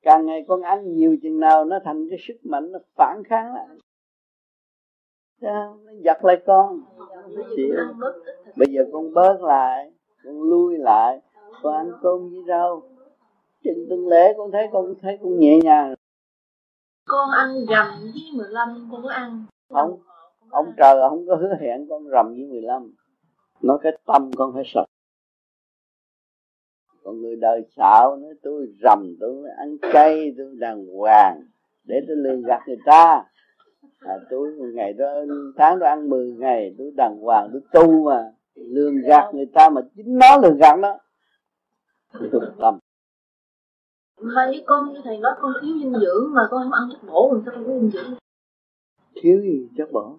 càng 0.01 0.25
ngày 0.25 0.45
con 0.47 0.61
ăn 0.61 0.95
nhiều 0.95 1.17
chừng 1.21 1.39
nào 1.39 1.65
nó 1.65 1.79
thành 1.85 2.07
cái 2.09 2.19
sức 2.27 2.33
mạnh 2.43 2.71
nó 2.71 2.79
phản 2.95 3.23
kháng 3.25 3.53
lại. 3.53 3.67
Nó 5.41 5.77
giật 6.03 6.25
lại 6.25 6.41
con. 6.45 6.81
Chịu 7.55 7.75
bây 8.55 8.67
giờ 8.73 8.81
con 8.93 9.13
bớt 9.13 9.41
lại 9.41 9.91
con 10.23 10.41
lui 10.41 10.77
lại 10.77 11.21
con 11.61 11.73
ăn 11.73 11.91
cơm 12.01 12.29
với 12.29 12.43
rau. 12.47 12.81
Chừng 13.63 13.85
từng 13.89 14.07
lễ 14.07 14.33
con 14.37 14.51
thấy 14.51 14.67
con 14.71 14.93
thấy 15.01 15.17
con 15.23 15.39
nhẹ 15.39 15.59
nhàng. 15.63 15.93
Con 17.05 17.29
ăn 17.31 17.65
rằm 17.69 17.87
với 18.01 18.23
15 18.33 18.89
con 18.91 19.03
có 19.03 19.09
ăn? 19.09 19.45
Không 19.69 19.99
ông 20.49 20.73
trời 20.77 20.95
không 21.09 21.27
có 21.27 21.35
hứa 21.35 21.55
hẹn 21.59 21.87
con 21.89 22.07
rằm 22.07 22.29
với 22.29 22.45
15 22.45 22.93
nói 23.61 23.77
cái 23.81 23.97
tâm 24.05 24.31
con 24.37 24.53
phải 24.53 24.63
sạch 24.65 24.85
còn 27.09 27.21
người 27.21 27.35
đời 27.35 27.61
xạo 27.77 28.15
nói 28.15 28.33
tôi 28.43 28.67
rằm 28.81 29.15
tôi 29.19 29.49
ăn 29.57 29.77
chay 29.93 30.33
tôi 30.37 30.47
đàng 30.59 30.85
hoàng 30.97 31.41
để 31.83 31.95
tôi 32.07 32.17
lường 32.17 32.41
gạt 32.41 32.59
người 32.67 32.77
ta. 32.85 33.23
À, 33.99 34.13
tôi 34.29 34.51
ngày 34.73 34.93
đó 34.93 35.07
tháng 35.57 35.79
đó 35.79 35.87
ăn 35.87 36.09
10 36.09 36.31
ngày 36.31 36.75
tôi 36.77 36.91
đàng 36.97 37.17
hoàng 37.21 37.49
tôi 37.51 37.61
tu 37.73 38.03
mà 38.03 38.31
lường 38.55 38.95
gạt 39.07 39.31
người 39.33 39.45
ta 39.53 39.69
mà 39.69 39.81
chính 39.95 40.17
nó 40.17 40.37
lường 40.37 40.57
gạt 40.57 40.75
tôi 42.31 42.41
tâm 42.59 42.79
với 44.17 44.63
con 44.65 44.93
như 44.93 44.99
thầy 45.03 45.17
nói 45.17 45.31
con 45.41 45.53
thiếu 45.61 45.73
dinh 45.79 45.93
dưỡng 45.93 46.33
mà 46.33 46.41
con 46.51 46.63
không 46.63 46.73
ăn 46.73 46.89
chất 46.91 47.07
bổ 47.07 47.31
làm 47.33 47.41
sao 47.45 47.55
con 47.55 47.65
có 47.65 47.73
dinh 47.73 47.89
dưỡng? 47.89 48.13
Thiếu 49.21 49.41
gì 49.41 49.67
chất 49.77 49.91
bổ? 49.91 50.17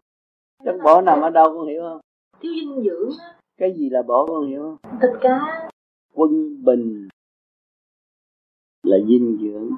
Chất 0.65 0.77
bổ 0.85 1.01
nằm 1.01 1.21
ở 1.21 1.31
đâu 1.31 1.45
con 1.45 1.69
hiểu 1.69 1.83
không? 1.83 2.01
Thiếu 2.41 2.53
dinh 2.55 2.83
dưỡng 2.85 3.11
cái 3.59 3.75
gì 3.79 3.91
là 3.91 4.03
bổ 4.03 4.27
con 4.27 4.47
hiểu 4.47 4.63
không? 4.63 4.99
Thịt 5.01 5.11
cá 5.21 5.70
quân 6.15 6.65
bình 6.65 7.09
là 8.83 8.97
dinh 9.09 9.39
dưỡng. 9.43 9.71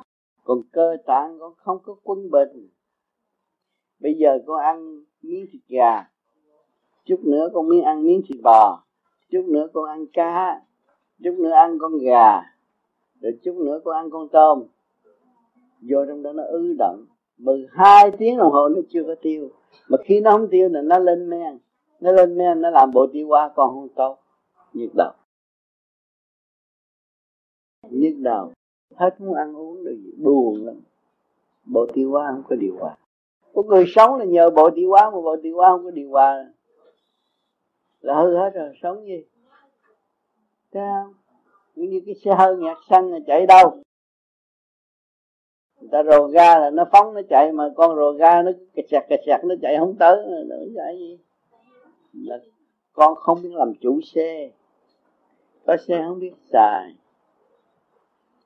Còn 0.44 0.62
cơ 0.72 0.96
tạng 1.06 1.38
con 1.38 1.54
không 1.56 1.78
có 1.84 1.94
quân 2.02 2.30
bình. 2.30 2.68
Bây 4.00 4.14
giờ 4.14 4.38
con 4.46 4.60
ăn 4.60 5.04
miếng 5.22 5.46
thịt 5.52 5.62
gà, 5.68 6.10
chút 7.04 7.20
nữa 7.24 7.48
con 7.54 7.68
miếng 7.68 7.82
ăn 7.82 8.02
miếng 8.02 8.22
thịt 8.26 8.40
bò, 8.42 8.82
chút 9.30 9.44
nữa 9.48 9.68
con 9.72 9.88
ăn 9.88 10.06
cá, 10.12 10.60
chút 11.24 11.34
nữa 11.38 11.50
ăn 11.50 11.78
con 11.78 11.98
gà, 11.98 12.42
rồi 13.20 13.38
chút 13.44 13.54
nữa 13.54 13.80
con 13.84 13.94
ăn 13.94 14.10
con 14.10 14.28
tôm. 14.28 14.62
Vô 15.80 16.04
trong 16.08 16.22
đó 16.22 16.32
nó 16.32 16.42
ứ 16.42 16.74
động. 16.78 17.04
12 17.38 18.10
tiếng 18.18 18.38
đồng 18.38 18.52
hồ 18.52 18.68
nó 18.68 18.80
chưa 18.90 19.04
có 19.06 19.14
tiêu. 19.22 19.50
Mà 19.88 19.98
khi 20.04 20.20
nó 20.20 20.30
không 20.30 20.48
tiêu 20.50 20.68
là 20.68 20.82
nó 20.82 20.98
lên 20.98 21.30
men. 21.30 21.58
Nó 22.00 22.12
lên 22.12 22.38
men, 22.38 22.60
nó 22.60 22.70
làm 22.70 22.90
bộ 22.90 23.06
tiêu 23.12 23.28
hóa 23.28 23.50
còn 23.56 23.74
không 23.74 23.88
tốt. 23.88 24.18
Nhiệt 24.72 24.90
độc 24.96 25.21
nhức 27.90 28.14
đầu. 28.18 28.52
Hết 28.94 29.20
muốn 29.20 29.34
ăn 29.34 29.56
uống 29.56 29.84
rồi 29.84 29.98
buồn 30.16 30.66
lắm. 30.66 30.74
Bộ 31.64 31.86
tiêu 31.94 32.10
hóa 32.10 32.32
không 32.34 32.42
có 32.48 32.56
điều 32.56 32.76
hòa. 32.80 32.96
Có 33.54 33.62
người 33.62 33.84
sống 33.88 34.16
là 34.16 34.24
nhờ 34.24 34.50
bộ 34.50 34.70
tiêu 34.70 34.90
hóa 34.90 35.10
mà 35.10 35.20
bộ 35.20 35.36
tiêu 35.42 35.56
hóa 35.56 35.70
không 35.70 35.84
có 35.84 35.90
điều 35.90 36.10
hòa. 36.10 36.52
Là 38.00 38.14
hư 38.14 38.36
hết 38.36 38.50
rồi, 38.54 38.72
sống 38.82 39.06
gì? 39.06 39.24
Thấy 40.72 40.82
không? 40.82 41.14
Cũng 41.74 41.88
như 41.88 42.00
cái 42.06 42.14
xe 42.14 42.34
hơi 42.38 42.56
nhạc 42.56 42.78
xăng 42.90 43.12
là 43.12 43.18
chạy 43.26 43.46
đâu? 43.46 43.82
Người 45.80 45.88
ta 45.92 46.02
rồ 46.02 46.26
ga 46.26 46.58
là 46.58 46.70
nó 46.70 46.84
phóng, 46.92 47.14
nó 47.14 47.20
chạy 47.30 47.52
mà 47.52 47.70
con 47.76 47.96
rồ 47.96 48.12
ga 48.12 48.42
nó 48.42 48.50
kẹt 48.74 48.84
sạc 48.90 49.04
kẹt 49.08 49.20
sạc 49.26 49.44
nó 49.44 49.54
chạy 49.62 49.76
không 49.78 49.96
tới. 49.98 50.16
Nó 50.48 50.56
chạy 50.76 50.98
gì? 50.98 51.18
Là 52.12 52.38
con 52.92 53.14
không 53.14 53.42
biết 53.42 53.52
làm 53.52 53.72
chủ 53.80 54.00
xe. 54.00 54.50
Có 55.66 55.76
xe 55.76 56.04
không 56.08 56.18
biết 56.18 56.32
xài 56.52 56.94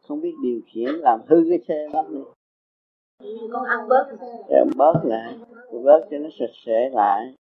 không 0.09 0.21
biết 0.21 0.35
điều 0.43 0.61
khiển 0.67 0.95
làm 0.95 1.21
hư 1.29 1.45
cái 1.51 1.59
xe 1.69 1.89
mất 1.93 2.05
đi 2.11 2.25
con 3.53 3.65
ăn 3.65 3.89
bớt 3.89 4.07
rồi 4.49 4.65
bớt 4.77 5.01
lại. 5.05 5.35
Bớt 5.85 6.01
cho 6.11 6.19
nó 6.19 6.29
sạch 6.39 6.55
sẽ 6.67 6.91
lại. 6.93 7.35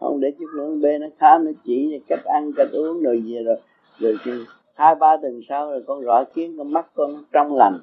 Không 0.00 0.20
để 0.20 0.34
chút 0.38 0.46
nữa 0.56 0.74
bê 0.82 0.98
nó 0.98 1.06
khám 1.18 1.44
nó 1.44 1.50
chỉ 1.64 2.00
cách 2.08 2.24
ăn 2.24 2.50
cách 2.56 2.68
uống 2.72 3.02
rồi 3.02 3.22
về 3.26 3.42
rồi. 3.42 3.60
Rồi 3.98 4.16
thì 4.24 4.32
hai 4.74 4.94
ba 4.94 5.16
tuần 5.22 5.40
sau 5.48 5.70
rồi 5.70 5.84
con 5.86 6.00
rõ 6.00 6.24
kiến 6.34 6.54
con 6.58 6.72
mắt 6.72 6.86
con 6.94 7.12
nó 7.12 7.20
trong 7.32 7.56
lành. 7.56 7.78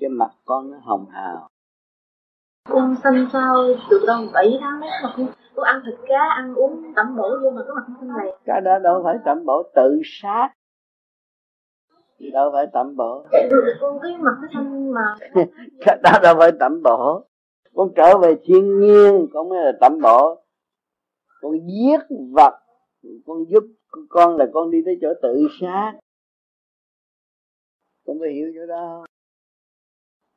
Cái 0.00 0.10
mặt 0.10 0.30
con 0.44 0.70
nó 0.70 0.78
hồng 0.82 1.06
hào. 1.10 1.48
Con 2.68 2.94
sinh 3.02 3.26
sao 3.32 3.68
được 3.90 4.04
đâu 4.06 4.26
bảy 4.32 4.58
tháng 4.60 4.80
đấy 4.80 4.90
mà 5.02 5.12
con, 5.16 5.26
con 5.54 5.64
ăn 5.64 5.82
thịt 5.86 5.94
cá 6.08 6.28
ăn 6.36 6.54
uống 6.54 6.92
tẩm 6.96 7.16
bổ 7.16 7.38
vô 7.42 7.50
mà 7.50 7.62
cái 7.66 7.74
mặt 7.76 7.86
con 8.00 8.08
này. 8.08 8.32
Cái 8.44 8.60
đó 8.60 8.78
đâu 8.78 9.00
phải 9.04 9.16
tẩm 9.24 9.44
bổ 9.44 9.62
tự 9.74 10.00
sát 10.04 10.50
đâu 12.18 12.50
phải 12.52 12.66
tẩm 12.72 12.96
bổ. 12.96 13.24
Con 13.80 13.98
cái 14.02 14.12
mặt 14.18 14.32
cái 14.40 14.50
xanh 14.54 14.92
mà. 14.92 15.14
Cái 15.80 15.98
đó 16.02 16.10
đâu 16.22 16.34
phải 16.38 16.52
tẩm 16.60 16.82
bổ. 16.82 17.24
Con 17.74 17.92
trở 17.96 18.18
về 18.18 18.36
thiên 18.44 18.80
nhiên 18.80 19.26
con 19.32 19.48
mới 19.48 19.64
là 19.64 19.72
tẩm 19.80 19.98
bổ. 20.02 20.42
Con 21.40 21.52
giết 21.66 22.00
vật 22.34 22.54
con 23.26 23.44
giúp 23.48 23.64
con 24.08 24.36
là 24.36 24.46
con 24.52 24.70
đi 24.70 24.78
tới 24.84 24.98
chỗ 25.00 25.08
tự 25.22 25.48
sát. 25.60 25.92
Con 28.06 28.16
phải 28.20 28.30
hiểu 28.32 28.52
chỗ 28.54 28.66
đó 28.66 29.04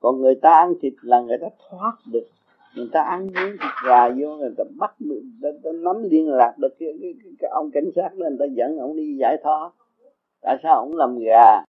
còn 0.01 0.21
người 0.21 0.35
ta 0.35 0.51
ăn 0.51 0.73
thịt 0.81 0.93
là 1.01 1.21
người 1.21 1.37
ta 1.41 1.47
thoát 1.69 1.93
được. 2.11 2.27
Người 2.75 2.89
ta 2.91 3.01
ăn 3.01 3.27
miếng 3.27 3.51
thịt 3.51 3.71
gà 3.87 4.09
vô 4.09 4.37
người 4.37 4.53
ta 4.57 4.63
bắt 4.77 4.95
người 4.99 5.21
ta, 5.41 5.49
ta 5.63 5.71
nắm 5.71 6.03
liên 6.03 6.29
lạc 6.29 6.55
được 6.57 6.75
cái, 6.79 6.89
cái, 7.01 7.13
cái, 7.23 7.31
cái 7.39 7.49
ông 7.51 7.71
cảnh 7.73 7.91
sát 7.95 8.09
đó 8.15 8.29
người 8.29 8.37
ta 8.39 8.45
dẫn 8.45 8.77
ông 8.77 8.95
đi 8.95 9.17
giải 9.19 9.37
thoát. 9.43 9.71
Tại 10.41 10.57
sao 10.63 10.75
ông 10.75 10.95
làm 10.95 11.19
gà 11.19 11.63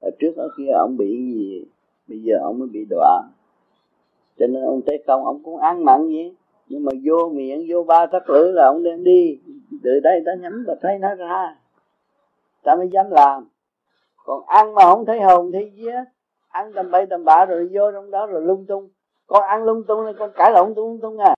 ở 0.00 0.10
trước 0.18 0.36
ở 0.36 0.48
kia 0.56 0.70
ông 0.72 0.96
bị 0.96 1.06
gì 1.08 1.64
bây 2.08 2.18
giờ 2.18 2.34
ông 2.42 2.58
mới 2.58 2.68
bị 2.68 2.86
đọa. 2.90 3.22
Cho 4.38 4.46
nên 4.46 4.64
ông 4.64 4.82
tế 4.86 4.98
công 5.06 5.24
ông 5.24 5.42
cũng 5.44 5.56
ăn 5.56 5.84
mặn 5.84 6.08
gì 6.08 6.34
nhưng 6.68 6.84
mà 6.84 6.92
vô 7.04 7.28
miệng 7.28 7.66
vô 7.68 7.82
ba 7.82 8.06
tắc 8.06 8.30
lưỡi 8.30 8.52
là 8.52 8.66
ông 8.66 8.82
đem 8.82 9.04
đi. 9.04 9.38
Từ 9.84 10.00
đây 10.00 10.22
ta 10.26 10.32
nhắm 10.40 10.64
và 10.66 10.74
thấy 10.80 10.98
nó 10.98 11.14
ra. 11.14 11.56
Ta 12.62 12.74
mới 12.74 12.88
dám 12.92 13.06
làm. 13.10 13.48
Còn 14.24 14.42
ăn 14.46 14.74
mà 14.74 14.82
không 14.82 15.06
thấy 15.06 15.20
hồn 15.20 15.52
thấy 15.52 15.72
á 15.92 16.04
ăn 16.48 16.72
tầm 16.74 16.90
bậy 16.90 17.06
tầm 17.06 17.24
bạ 17.24 17.44
rồi 17.44 17.68
vô 17.72 17.92
trong 17.92 18.10
đó 18.10 18.26
rồi 18.26 18.42
lung 18.42 18.66
tung. 18.66 18.88
Con 19.26 19.42
ăn 19.42 19.64
lung 19.64 19.82
tung 19.88 20.04
nên 20.04 20.16
con 20.18 20.30
cãi 20.34 20.52
lộn 20.52 20.74
tung 20.74 21.00
tung 21.00 21.18
à. 21.18 21.34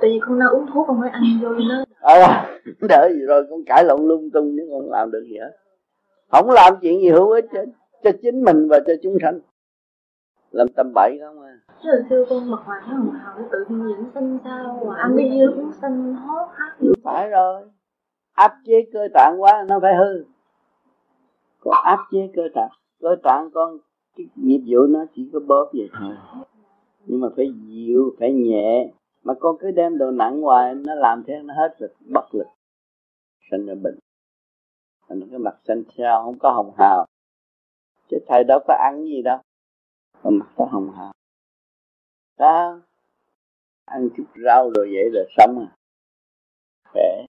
Tại 0.00 0.10
vì 0.10 0.20
con 0.20 0.38
đang 0.38 0.48
uống 0.48 0.66
thuốc 0.74 0.86
con 0.88 1.00
mới 1.00 1.10
ăn 1.10 1.22
vô 1.42 1.48
nó 1.48 1.84
ờ 2.00 2.20
đỡ 2.88 3.08
gì 3.12 3.20
rồi 3.26 3.46
con 3.50 3.64
cãi 3.66 3.84
lộn 3.84 4.08
lung 4.08 4.30
tung 4.30 4.56
nhưng 4.56 4.70
con 4.70 4.90
làm 4.90 5.10
được 5.10 5.24
gì 5.30 5.38
hết 5.38 5.52
không 6.32 6.50
làm 6.50 6.74
chuyện 6.82 7.00
gì 7.00 7.10
hữu 7.10 7.30
ích 7.30 7.44
cho, 7.52 7.60
cho 8.02 8.10
chính 8.22 8.44
mình 8.44 8.68
và 8.68 8.78
cho 8.86 8.92
chúng 9.02 9.16
sanh. 9.22 9.40
Làm 10.50 10.66
tầm 10.76 10.92
bậy 10.94 11.18
không 11.20 11.42
à? 11.42 11.58
Chứ 11.82 11.90
xưa 12.10 12.24
con 12.30 12.50
mặc 12.50 12.60
hoàng 12.64 12.82
nó 12.88 12.96
hồng 12.96 13.10
hào 13.10 13.38
nó 13.38 13.44
tự 13.52 13.64
nhiên 13.68 13.96
vẫn 13.96 14.10
xanh 14.14 14.38
sao? 14.44 14.84
Mà 14.88 14.96
ăn 14.96 15.14
cái 15.16 15.30
dưa 15.30 15.52
cũng 15.56 15.72
xanh 15.72 16.14
hót 16.14 16.48
hát 16.54 16.76
phải 17.04 17.28
rồi. 17.28 17.62
Áp 18.32 18.52
chế 18.66 18.86
cơ 18.92 19.08
tạng 19.14 19.42
quá 19.42 19.64
nó 19.68 19.80
phải 19.82 19.94
hư. 19.94 20.24
Con 21.60 21.74
áp 21.84 21.98
chế 22.12 22.30
cơ 22.36 22.42
tạng. 22.54 22.70
Cơ 23.00 23.16
tạng 23.22 23.50
con 23.54 23.78
cái 24.16 24.26
nhiệm 24.36 24.60
vụ 24.66 24.86
nó 24.88 25.04
chỉ 25.14 25.30
có 25.32 25.40
bóp 25.40 25.70
vậy 25.72 25.88
thôi. 25.98 26.14
Nhưng 27.06 27.20
mà 27.20 27.28
phải 27.36 27.52
dịu 27.66 28.16
phải 28.18 28.32
nhẹ. 28.32 28.92
Mà 29.22 29.34
con 29.40 29.56
cứ 29.60 29.70
đem 29.70 29.98
đồ 29.98 30.10
nặng 30.10 30.42
hoài 30.42 30.74
nó 30.74 30.94
làm 30.94 31.22
thế 31.26 31.34
nó 31.44 31.54
hết 31.54 31.76
lực 31.78 31.92
bất 32.00 32.34
lực. 32.34 32.46
Sinh 33.50 33.66
ra 33.66 33.74
bệnh 33.82 33.98
thành 35.08 35.28
cái 35.30 35.38
mặt 35.38 35.58
xanh 35.68 35.82
xao, 35.98 36.22
không 36.24 36.38
có 36.38 36.50
hồng 36.52 36.74
hào. 36.78 37.06
Chứ 38.10 38.16
thầy 38.28 38.44
đâu 38.44 38.58
có 38.68 38.74
ăn 38.74 39.04
gì 39.04 39.22
đâu. 39.22 39.38
Mà 40.22 40.30
mặt 40.30 40.46
có 40.56 40.64
hồng 40.64 40.92
hào. 40.96 41.12
Đó. 42.38 42.80
Ăn 43.84 44.08
chút 44.16 44.24
rau 44.44 44.70
rồi 44.74 44.90
vậy 44.92 45.10
là 45.12 45.22
sống 45.36 45.58
à. 45.58 45.76
Khỏe. 46.92 47.26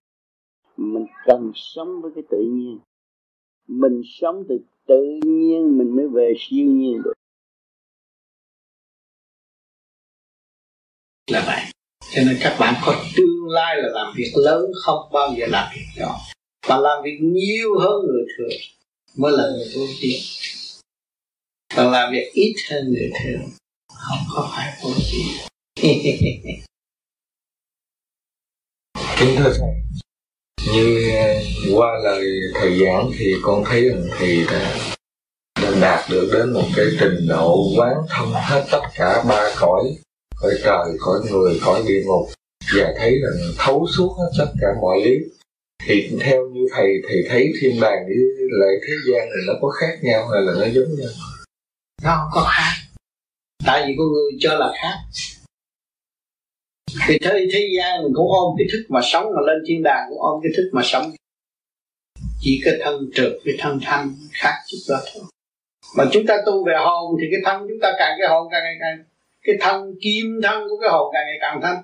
Mình 0.77 1.05
cần 1.25 1.51
sống 1.55 2.01
với 2.01 2.11
cái 2.15 2.23
tự 2.29 2.37
nhiên. 2.49 2.79
Mình 3.67 4.01
sống 4.05 4.43
từ 4.49 4.59
tự 4.85 5.19
nhiên 5.25 5.77
mình 5.77 5.95
mới 5.95 6.07
về 6.07 6.33
siêu 6.37 6.65
nhiên 6.65 7.01
được. 7.03 7.13
Là 11.31 11.43
vậy. 11.45 11.61
Cho 12.15 12.21
nên 12.27 12.37
các 12.43 12.57
bạn 12.59 12.73
có 12.85 12.93
tương 13.17 13.49
lai 13.49 13.75
là 13.77 13.89
làm 13.91 14.13
việc 14.17 14.31
lớn, 14.45 14.65
không 14.85 15.09
bao 15.13 15.29
giờ 15.37 15.45
làm 15.49 15.73
việc 15.75 15.85
nhỏ 15.97 16.15
và 16.67 16.77
làm 16.77 17.03
việc 17.03 17.17
nhiều 17.21 17.79
hơn 17.79 18.01
người 18.07 18.25
thường 18.37 18.59
mới 19.17 19.31
là 19.37 19.43
người 19.43 19.67
vô 19.75 19.87
tiến 20.01 20.21
và 21.75 21.83
làm 21.83 22.13
việc 22.13 22.31
ít 22.33 22.55
hơn 22.69 22.93
người 22.93 23.11
thường 23.23 23.49
không 23.93 24.19
có 24.35 24.51
phải 24.55 24.77
vô 24.83 24.89
tiến 25.11 25.27
kính 29.19 29.35
thưa 29.37 29.53
thầy 29.59 29.83
như 30.73 31.11
qua 31.75 31.99
lời 32.03 32.25
thầy 32.53 32.79
giảng 32.79 33.11
thì 33.17 33.33
con 33.43 33.63
thấy 33.65 33.89
rằng 33.89 34.07
thầy 34.17 34.45
đã, 34.51 34.77
đã 35.61 35.71
đạt 35.81 36.09
được 36.09 36.29
đến 36.33 36.53
một 36.53 36.65
cái 36.75 36.85
trình 36.99 37.27
độ 37.27 37.73
quán 37.77 37.93
thông 38.09 38.33
hết 38.33 38.65
tất 38.71 38.81
cả 38.95 39.23
ba 39.29 39.55
cõi 39.59 39.83
cõi 40.41 40.51
trời 40.63 40.97
cõi 40.99 41.19
người 41.31 41.59
cõi 41.65 41.83
địa 41.87 42.03
ngục 42.05 42.29
và 42.75 42.93
thấy 42.97 43.11
rằng 43.11 43.53
thấu 43.57 43.87
suốt 43.97 44.15
hết 44.17 44.31
tất 44.37 44.51
cả 44.61 44.67
mọi 44.81 45.01
lý 45.05 45.15
thì 45.87 46.09
theo 46.21 46.49
như 46.49 46.61
thầy 46.71 46.87
thầy 47.07 47.17
thấy 47.29 47.51
thiên 47.61 47.81
đàng 47.81 48.05
với 48.05 48.15
lại 48.59 48.75
thế 48.87 48.93
gian 49.07 49.29
này 49.29 49.39
nó 49.47 49.53
có 49.61 49.69
khác 49.69 49.97
nhau 50.01 50.27
hay 50.27 50.41
là 50.41 50.53
nó 50.59 50.65
giống 50.73 50.95
nhau? 50.99 51.11
Nó 52.03 52.17
không 52.17 52.29
có 52.33 52.51
khác. 52.55 52.73
Tại 53.65 53.83
vì 53.87 53.95
con 53.97 54.07
người 54.07 54.31
cho 54.39 54.57
là 54.57 54.73
khác. 54.81 54.97
Thì 57.07 57.17
thế, 57.21 57.47
thế 57.53 57.69
gian 57.77 58.03
mình 58.03 58.13
cũng 58.15 58.27
ôm 58.31 58.55
cái 58.57 58.67
thức 58.71 58.85
mà 58.89 58.99
sống 59.03 59.25
mà 59.35 59.41
lên 59.47 59.63
thiên 59.67 59.83
đàng 59.83 60.05
cũng 60.09 60.21
ôm 60.21 60.39
cái 60.43 60.51
thức 60.57 60.69
mà 60.73 60.81
sống. 60.85 61.11
Chỉ 62.41 62.61
cái 62.65 62.73
thân 62.83 63.09
trượt 63.13 63.31
cái 63.45 63.55
thân 63.59 63.79
thanh 63.83 64.15
khác 64.31 64.53
chút 64.67 64.77
đó 64.89 64.97
thôi. 65.13 65.23
Mà 65.97 66.05
chúng 66.11 66.25
ta 66.25 66.37
tu 66.45 66.65
về 66.65 66.73
hồn 66.77 67.15
thì 67.21 67.27
cái 67.31 67.39
thân 67.45 67.67
chúng 67.69 67.79
ta 67.81 67.91
càng 67.99 68.15
cái 68.19 68.27
hồn 68.29 68.47
càng 68.51 68.63
ngày 68.63 68.75
càng 68.79 69.05
cái 69.43 69.55
thân 69.59 69.95
kim 70.01 70.41
thân 70.43 70.69
của 70.69 70.77
cái 70.81 70.89
hồn 70.89 71.11
càng 71.13 71.23
ngày 71.25 71.37
càng 71.41 71.59
thanh 71.63 71.83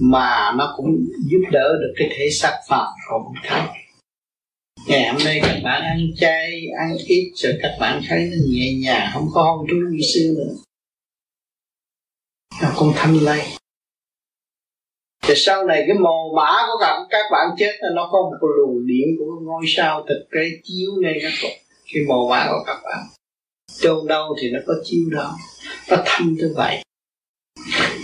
mà 0.00 0.52
nó 0.56 0.74
cũng 0.76 1.06
giúp 1.30 1.42
đỡ 1.52 1.72
được 1.80 1.92
cái 1.96 2.08
thể 2.16 2.30
xác 2.30 2.60
phàm 2.68 2.86
không 3.08 3.32
thanh 3.44 3.68
ngày 4.86 5.08
hôm 5.08 5.22
nay 5.24 5.40
các 5.42 5.60
bạn 5.64 5.82
ăn 5.82 5.98
chay 6.16 6.62
ăn 6.78 6.96
ít 7.06 7.32
rồi 7.36 7.58
các 7.62 7.76
bạn 7.80 8.02
thấy 8.08 8.30
nó 8.30 8.36
nhẹ 8.50 8.74
nhàng 8.74 9.10
không 9.14 9.28
có 9.32 9.42
hôn 9.42 9.66
trú 9.70 9.76
như 9.76 10.00
xưa 10.14 10.34
nữa. 10.36 10.54
Nó 12.62 12.68
cũng 12.76 12.92
thanh 12.96 13.18
lây. 13.22 13.42
Thì 15.22 15.34
sau 15.36 15.64
này 15.64 15.84
cái 15.86 15.98
mồ 15.98 16.34
mã 16.36 16.52
của 16.66 16.78
các, 16.80 17.06
các 17.10 17.24
bạn 17.32 17.48
chết 17.58 17.72
là 17.80 17.88
nó 17.94 18.08
có 18.12 18.18
một 18.22 18.48
luồng 18.56 18.86
điện 18.86 19.08
của 19.18 19.40
ngôi 19.42 19.64
sao 19.66 20.04
thực 20.08 20.28
tế 20.32 20.40
chiếu 20.64 20.90
ngay 21.02 21.20
bạn 21.24 21.32
cái 21.92 22.02
mồ 22.08 22.28
mã 22.30 22.46
của 22.50 22.64
các 22.66 22.80
bạn. 22.84 23.06
Chôn 23.80 24.06
đâu 24.06 24.36
thì 24.40 24.50
nó 24.50 24.58
có 24.66 24.74
chiếu 24.84 25.10
đó. 25.10 25.36
Nó 25.90 25.96
thanh 26.04 26.32
như 26.32 26.52
vậy. 26.56 26.82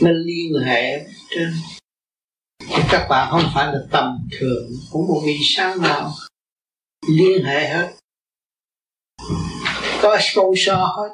Nó 0.02 0.10
liên 0.10 0.62
hệ 0.64 1.06
trên 1.30 1.52
các 2.90 3.06
bạn 3.10 3.28
không 3.30 3.42
phải 3.54 3.66
là 3.66 3.78
tầm 3.90 4.28
thường, 4.38 4.70
cũng 4.90 5.06
một 5.08 5.22
vị 5.24 5.36
sao 5.42 5.76
nào 5.76 6.10
liên 7.08 7.44
hệ 7.44 7.68
hết. 7.68 7.88
Có 10.02 10.18
sponsor 10.20 10.76
hết. 10.76 11.08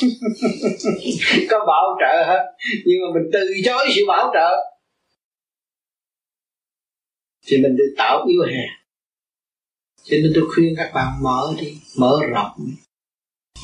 Có 1.50 1.58
bảo 1.66 1.98
trợ 2.00 2.24
hết. 2.26 2.44
Nhưng 2.84 2.98
mà 3.00 3.06
mình 3.14 3.30
từ 3.32 3.40
chối 3.64 3.88
sự 3.94 4.02
bảo 4.08 4.30
trợ. 4.34 4.56
Thì 7.46 7.56
mình 7.56 7.76
được 7.76 7.94
tạo 7.98 8.24
yếu 8.26 8.42
hèn 8.46 8.80
cho 10.04 10.16
nên 10.22 10.32
tôi 10.34 10.44
khuyên 10.54 10.74
các 10.76 10.90
bạn 10.94 11.22
mở 11.22 11.54
đi, 11.60 11.76
mở 11.98 12.20
rộng. 12.30 12.52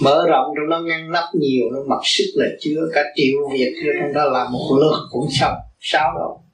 Mở 0.02 0.26
rộng 0.28 0.46
trong 0.56 0.70
đó 0.70 0.80
ngăn 0.80 1.12
nắp 1.12 1.24
nhiều, 1.34 1.70
nó 1.72 1.78
mặc 1.86 2.00
sức 2.04 2.24
là 2.34 2.46
chứa 2.60 2.80
cả 2.92 3.04
triệu 3.16 3.48
việc 3.52 3.74
trong 4.00 4.12
đó 4.12 4.24
là 4.24 4.48
một 4.50 4.76
lượt 4.80 5.08
cũng 5.10 5.28
xong. 5.30 5.54
Sao 5.80 6.12
đâu 6.18 6.45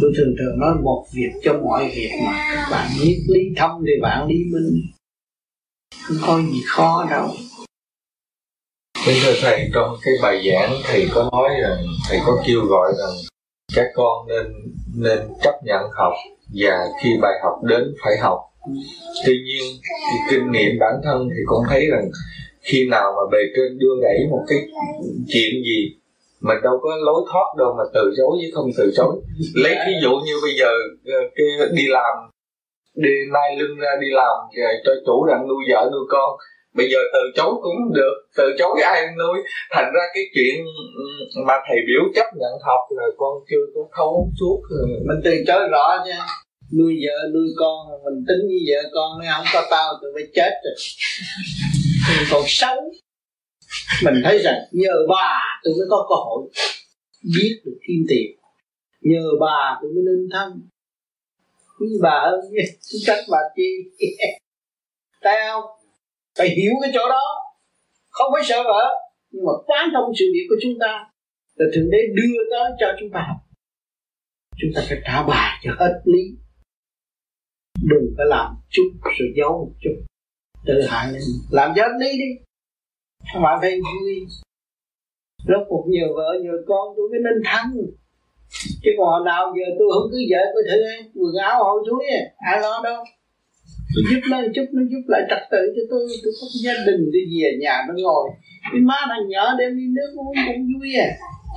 tôi 0.00 0.12
thường 0.16 0.34
thường 0.38 0.58
nói 0.58 0.74
một 0.82 1.06
việc 1.14 1.30
cho 1.44 1.52
mọi 1.64 1.90
việc 1.94 2.10
mà. 2.24 2.50
Các 2.54 2.68
bạn 2.70 2.90
biết 3.02 3.18
lý 3.28 3.40
thông 3.56 3.82
thì 3.86 3.92
bạn 4.02 4.28
lý 4.28 4.36
minh. 4.52 4.82
Không 6.02 6.16
có 6.26 6.42
gì 6.52 6.62
khó 6.66 7.06
đâu. 7.10 7.28
Kính 9.06 9.16
thưa 9.22 9.34
Thầy, 9.42 9.70
trong 9.74 9.96
cái 10.02 10.14
bài 10.22 10.50
giảng 10.50 10.80
Thầy 10.84 11.08
có 11.14 11.28
nói 11.32 11.48
rằng, 11.62 11.84
Thầy 12.08 12.18
có 12.26 12.42
kêu 12.46 12.60
gọi 12.60 12.92
rằng 12.98 13.14
các 13.74 13.86
con 13.94 14.28
nên 14.28 14.46
nên 14.94 15.18
chấp 15.42 15.54
nhận 15.64 15.82
học 15.92 16.12
và 16.54 16.86
khi 17.02 17.10
bài 17.22 17.32
học 17.42 17.64
đến 17.64 17.94
phải 18.04 18.12
học. 18.22 18.38
Tuy 19.26 19.32
nhiên, 19.32 19.80
thì 19.82 20.16
kinh 20.30 20.52
nghiệm 20.52 20.78
bản 20.80 20.94
thân 21.04 21.28
thì 21.30 21.42
con 21.46 21.62
thấy 21.68 21.86
rằng 21.90 22.10
khi 22.60 22.88
nào 22.90 23.12
mà 23.16 23.22
bề 23.32 23.38
trên 23.56 23.78
đưa 23.78 23.94
đẩy 24.02 24.18
một 24.30 24.44
cái 24.48 24.58
chuyện 25.28 25.54
gì 25.64 25.96
mình 26.46 26.58
đâu 26.62 26.76
có 26.82 26.90
lối 26.96 27.20
thoát 27.32 27.48
đâu 27.58 27.74
mà 27.78 27.84
từ 27.94 28.02
chối 28.16 28.32
với 28.40 28.50
không 28.54 28.70
từ 28.78 28.92
chối. 28.96 29.14
Lấy 29.62 29.74
ví 29.86 29.92
dụ 30.02 30.10
như 30.26 30.34
bây 30.42 30.52
giờ 30.60 30.70
ờ, 31.06 31.20
cái 31.36 31.46
đi 31.72 31.86
làm 31.88 32.14
đi 32.96 33.10
nay 33.32 33.56
lưng 33.58 33.78
ra 33.78 33.90
đi 34.00 34.06
làm 34.10 34.36
rồi 34.56 34.74
cho 34.84 34.92
chủ 35.06 35.26
đang 35.28 35.48
nuôi 35.48 35.62
vợ 35.70 35.90
nuôi 35.92 36.06
con. 36.08 36.30
Bây 36.74 36.90
giờ 36.90 36.98
từ 37.12 37.20
chối 37.36 37.52
cũng 37.62 37.92
được 37.94 38.14
từ 38.36 38.44
chối 38.58 38.80
ai 38.84 39.06
nuôi. 39.18 39.38
Thành 39.70 39.92
ra 39.94 40.02
cái 40.14 40.24
chuyện 40.34 40.64
mà 41.46 41.54
thầy 41.68 41.78
biểu 41.86 42.02
chấp 42.14 42.26
nhận 42.40 42.52
học 42.62 42.80
là 42.90 43.06
con 43.16 43.32
chưa 43.50 43.64
có 43.74 43.80
thấu 43.96 44.28
suốt. 44.40 44.60
Mình 45.06 45.20
từ 45.24 45.30
chối 45.46 45.68
rõ 45.70 46.04
chứ. 46.04 46.12
Nuôi 46.78 46.94
vợ 47.04 47.28
nuôi 47.34 47.48
con 47.56 47.76
mình 48.04 48.24
tính 48.28 48.48
như 48.48 48.58
vợ 48.68 48.90
con 48.94 49.10
nếu 49.20 49.30
không 49.36 49.46
có 49.54 49.68
tao 49.70 49.92
tôi 50.02 50.10
phải 50.14 50.24
chết 50.34 50.50
rồi. 50.64 50.74
Mình 52.08 52.26
còn 52.32 52.42
sống 52.46 52.78
mình 54.04 54.14
thấy 54.24 54.38
rằng 54.38 54.58
nhờ 54.72 54.94
bà 55.08 55.40
tôi 55.64 55.74
mới 55.78 55.86
có 55.90 56.06
cơ 56.08 56.14
hội 56.14 56.50
biết 57.34 57.60
được 57.64 57.78
kim 57.86 58.04
tiền. 58.08 58.38
Nhờ 59.00 59.24
bà 59.40 59.78
tôi 59.82 59.90
mới 59.94 60.02
nên 60.06 60.28
thân. 60.32 60.68
Quý 61.78 61.88
bà 62.02 62.20
hơn 62.24 62.40
trách 63.06 63.24
bà 63.30 63.38
chi. 63.56 63.70
Thấy 65.22 65.34
không? 65.48 65.64
Phải 66.38 66.48
hiểu 66.48 66.72
cái 66.82 66.90
chỗ 66.94 67.08
đó. 67.08 67.22
Không 68.10 68.30
phải 68.34 68.42
sợ 68.44 68.62
vợ. 68.62 68.94
Nhưng 69.30 69.44
mà 69.44 69.52
quán 69.66 69.88
thông 69.94 70.12
sự 70.18 70.24
việc 70.34 70.46
của 70.48 70.56
chúng 70.62 70.74
ta 70.80 71.10
là 71.54 71.66
thượng 71.74 71.90
đế 71.90 71.98
đưa 72.14 72.36
tới 72.50 72.70
cho 72.80 72.86
chúng 73.00 73.10
ta. 73.10 73.20
Học 73.28 73.36
chúng 74.58 74.70
ta 74.74 74.82
phải 74.88 74.98
trả 75.04 75.22
bài 75.22 75.60
cho 75.62 75.70
hết 75.78 76.00
lý. 76.04 76.22
Đừng 77.82 78.14
phải 78.16 78.26
làm 78.28 78.54
chút 78.70 78.90
rồi 79.18 79.28
giấu 79.36 79.50
một 79.50 79.72
chút. 79.80 79.96
Tự 80.66 80.82
hại 80.88 81.12
lên 81.12 81.22
làm 81.50 81.72
cho 81.76 81.82
hết 81.82 81.94
lý 82.00 82.18
đi 82.18 82.45
mà 83.34 83.50
thấy 83.62 83.80
vui 83.80 84.26
rốt 85.48 85.62
cuộc 85.68 85.84
nhiều 85.88 86.08
vợ, 86.16 86.38
nhiều 86.42 86.52
con, 86.66 86.94
tôi 86.96 87.08
mới 87.10 87.20
nên 87.24 87.42
thắng 87.44 87.72
chứ 88.82 88.90
còn 88.98 89.06
hồi 89.08 89.22
nào 89.24 89.54
giờ 89.56 89.66
tôi 89.78 89.88
không 89.94 90.08
cứ 90.12 90.18
vợ, 90.30 90.42
tôi 90.54 90.62
thử 90.68 90.78
quần 91.14 91.34
áo 91.48 91.64
hội 91.64 91.82
chuối 91.86 92.04
à 92.18 92.22
ai 92.50 92.60
lo 92.60 92.80
đâu. 92.84 93.04
Tôi 93.94 94.04
giúp 94.10 94.20
nó 94.30 94.38
chút, 94.54 94.66
nó 94.72 94.82
giúp 94.90 95.04
lại 95.08 95.22
trật 95.30 95.42
tự 95.50 95.62
cho 95.76 95.82
tôi 95.90 96.08
tôi 96.22 96.32
có 96.40 96.46
gia 96.64 96.74
đình 96.86 97.10
đi 97.12 97.20
về 97.42 97.50
nhà 97.60 97.84
nó 97.88 97.94
ngồi. 97.96 98.30
Cái 98.72 98.80
má 98.80 98.98
thằng 99.08 99.28
nhỏ 99.28 99.54
đem 99.58 99.76
đi 99.78 99.84
nước 99.96 100.10
uống 100.16 100.34
cũng 100.46 100.62
vui 100.72 100.94
à. 100.94 101.08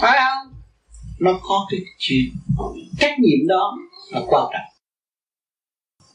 Phải 0.01 0.19
không? 0.19 0.53
Nó 1.19 1.39
có 1.43 1.67
cái 1.71 1.79
chuyện, 1.97 2.25
trách 2.99 3.19
nhiệm 3.19 3.47
đó 3.47 3.77
là 4.11 4.21
quan 4.27 4.45
trọng. 4.53 4.69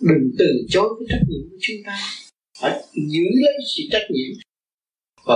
Đừng 0.00 0.30
từ 0.38 0.46
chối 0.68 0.88
cái 0.98 1.06
trách 1.10 1.24
nhiệm 1.28 1.42
của 1.50 1.56
chúng 1.60 1.76
ta. 1.86 1.96
Phải 2.60 2.82
giữ 2.94 3.24
lấy 3.42 3.54
sự 3.76 3.82
trách 3.90 4.06
nhiệm 4.10 4.43
và 5.26 5.34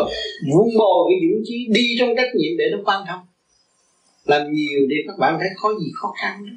vun 0.52 0.68
bồi 0.78 1.00
cái 1.08 1.18
dũng 1.22 1.42
chí 1.44 1.68
đi 1.74 1.96
trong 1.98 2.08
trách 2.16 2.30
nhiệm 2.34 2.52
để 2.58 2.64
nó 2.72 2.78
quan 2.84 3.04
thông 3.08 3.26
làm 4.24 4.52
nhiều 4.52 4.80
để 4.88 4.96
các 5.06 5.14
bạn 5.18 5.36
thấy 5.40 5.48
có 5.60 5.74
gì 5.80 5.90
khó 5.94 6.12
khăn 6.20 6.46
đó. 6.46 6.52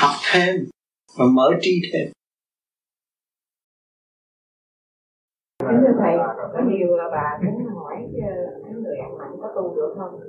Học 0.00 0.16
thêm 0.32 0.56
và 1.18 1.24
mở 1.34 1.50
tri 1.60 1.80
thêm. 1.92 2.12
Kính 5.58 5.80
thưa 5.82 5.94
Thầy, 6.00 6.14
có 6.52 6.60
nhiều 6.70 6.88
bà 7.12 7.38
muốn 7.44 7.66
hỏi 7.74 7.96
cái 8.64 8.72
người 8.82 8.96
ăn 8.98 9.18
mặn 9.18 9.28
có 9.40 9.52
tu 9.56 9.76
được 9.76 9.94
không? 9.98 10.20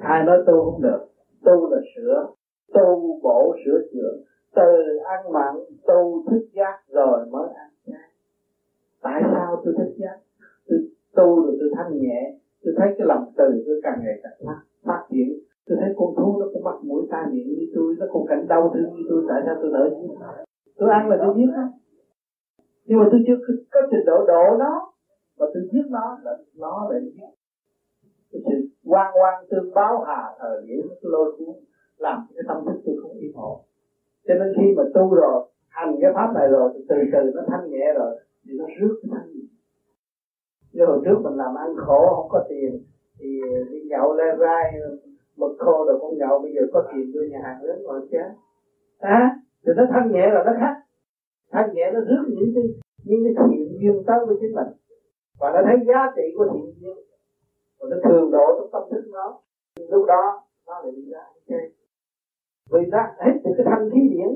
Ai 0.00 0.22
nói 0.26 0.38
tu 0.46 0.64
không 0.64 0.82
được, 0.82 1.00
tu 1.44 1.70
là 1.70 1.78
sửa, 1.94 2.34
tu 2.74 3.20
bổ 3.22 3.56
sửa 3.64 3.78
chữa, 3.92 4.31
từ 4.54 4.98
ăn 5.04 5.32
mặn 5.32 5.54
tu 5.86 6.24
thức 6.30 6.46
giác 6.52 6.78
rồi 6.88 7.26
mới 7.30 7.48
ăn 7.54 7.70
chay 7.86 8.12
tại 9.02 9.22
sao 9.32 9.62
tôi 9.64 9.74
thức 9.78 9.92
giác? 9.96 10.16
Tôi 10.68 10.78
tu 11.16 11.42
rồi 11.44 11.56
tôi 11.60 11.70
thanh 11.76 11.98
nhẹ. 11.98 12.34
Tôi 12.64 12.74
thấy 12.78 12.88
cái 12.98 13.06
lòng 13.06 13.32
từ 13.36 13.62
tôi 13.66 13.80
càng 13.82 13.98
ngày 14.02 14.20
càng 14.22 14.32
phát, 14.46 14.60
phát 14.84 15.02
triển. 15.10 15.28
Tôi 15.66 15.78
thấy 15.80 15.94
con 15.96 16.14
thú 16.16 16.40
nó 16.40 16.46
cũng 16.52 16.64
mắc 16.64 16.76
mũi 16.82 17.06
tai 17.10 17.26
miệng 17.32 17.48
như 17.48 17.66
tôi 17.74 17.96
nó 17.98 18.06
cũng 18.12 18.26
cảnh 18.26 18.46
đau 18.48 18.70
thương 18.74 18.94
như 18.94 19.02
tôi. 19.08 19.24
Tại 19.28 19.42
sao 19.46 19.54
tôi 19.62 19.70
đỡ 19.72 19.90
giết 19.90 20.14
tôi 20.76 20.90
ăn 20.90 21.08
là 21.08 21.16
tôi 21.20 21.34
giết 21.36 21.50
nó. 21.56 21.62
Nhưng 22.84 22.98
mà 22.98 23.08
tôi 23.10 23.20
chưa 23.26 23.36
có 23.72 23.80
trình 23.90 24.06
độ 24.06 24.26
độ 24.26 24.56
nó. 24.58 24.92
Mà 25.38 25.46
tôi 25.54 25.62
giết 25.72 25.86
nó 25.90 26.18
là 26.22 26.38
nó 26.56 26.88
lại 26.90 27.00
giết. 27.04 27.32
Cái 28.32 28.42
sự 28.44 28.68
quan 28.84 29.12
quan 29.20 29.44
tương 29.50 29.74
báo 29.74 30.04
hà 30.06 30.22
thời 30.38 30.62
điểm 30.66 30.88
nó 30.88 30.94
lôi 31.02 31.36
cuốn 31.38 31.54
làm 31.96 32.26
cái 32.34 32.44
tâm 32.48 32.56
thức 32.66 32.80
tôi 32.84 32.94
không 33.02 33.12
yên 33.18 33.32
ổn 33.34 33.60
cho 34.26 34.34
nên 34.34 34.52
khi 34.56 34.74
mà 34.76 34.82
tu 34.94 35.14
rồi 35.14 35.48
hành 35.68 35.96
cái 36.00 36.10
pháp 36.14 36.32
này 36.34 36.48
rồi 36.48 36.70
thì 36.74 36.80
từ 36.88 36.96
từ 37.12 37.30
nó 37.34 37.42
thanh 37.48 37.70
nhẹ 37.70 37.92
rồi 37.94 38.16
thì 38.44 38.52
nó 38.58 38.64
rước 38.80 39.00
cái 39.02 39.10
thanh 39.12 39.32
nhẹ. 39.32 39.46
Như 40.72 40.84
hồi 40.86 41.00
trước 41.04 41.18
mình 41.22 41.36
làm 41.36 41.54
ăn 41.54 41.74
khổ 41.76 42.14
không 42.16 42.28
có 42.28 42.44
tiền 42.48 42.82
thì 43.18 43.40
đi 43.70 43.78
nhậu 43.88 44.14
le 44.14 44.36
rai 44.40 44.72
mực 45.36 45.56
khô 45.58 45.84
rồi 45.86 45.98
con 46.00 46.18
nhậu 46.18 46.38
bây 46.38 46.52
giờ 46.54 46.62
có 46.72 46.84
tiền 46.92 47.12
đưa 47.12 47.22
nhà 47.22 47.40
hàng 47.42 47.62
lớn 47.62 47.82
rồi 47.82 48.08
chứ. 48.10 48.18
À, 48.98 49.36
thì 49.66 49.72
nó 49.76 49.84
thanh 49.90 50.12
nhẹ 50.12 50.30
rồi 50.30 50.42
nó 50.46 50.52
khác. 50.60 50.74
Thanh 51.50 51.74
nhẹ 51.74 51.90
nó 51.94 52.00
rước 52.00 52.24
những 52.28 52.52
cái 52.54 52.64
những 53.04 53.20
cái 53.24 53.46
thiện 53.48 53.78
duyên 53.80 54.02
tới 54.06 54.26
với 54.26 54.36
chính 54.40 54.54
mình. 54.54 54.68
Và 55.40 55.50
nó 55.54 55.60
thấy 55.64 55.76
giá 55.86 56.12
trị 56.16 56.22
của 56.36 56.46
thiện 56.52 56.74
duyên. 56.80 56.96
Và 57.80 57.86
nó 57.90 57.96
thường 58.04 58.30
độ 58.30 58.46
trong 58.58 58.70
tâm 58.72 58.82
thức 58.90 59.10
nó. 59.12 59.40
Lúc 59.90 60.06
đó 60.06 60.42
nó 60.66 60.80
lại 60.82 60.92
đi 60.96 61.10
ra 61.10 61.24
chơi 61.48 61.72
vì 62.70 62.80
ra 62.92 63.02
hết 63.24 63.34
những 63.42 63.54
cái 63.56 63.66
thanh 63.70 63.90
khí 63.92 64.00
điển, 64.10 64.28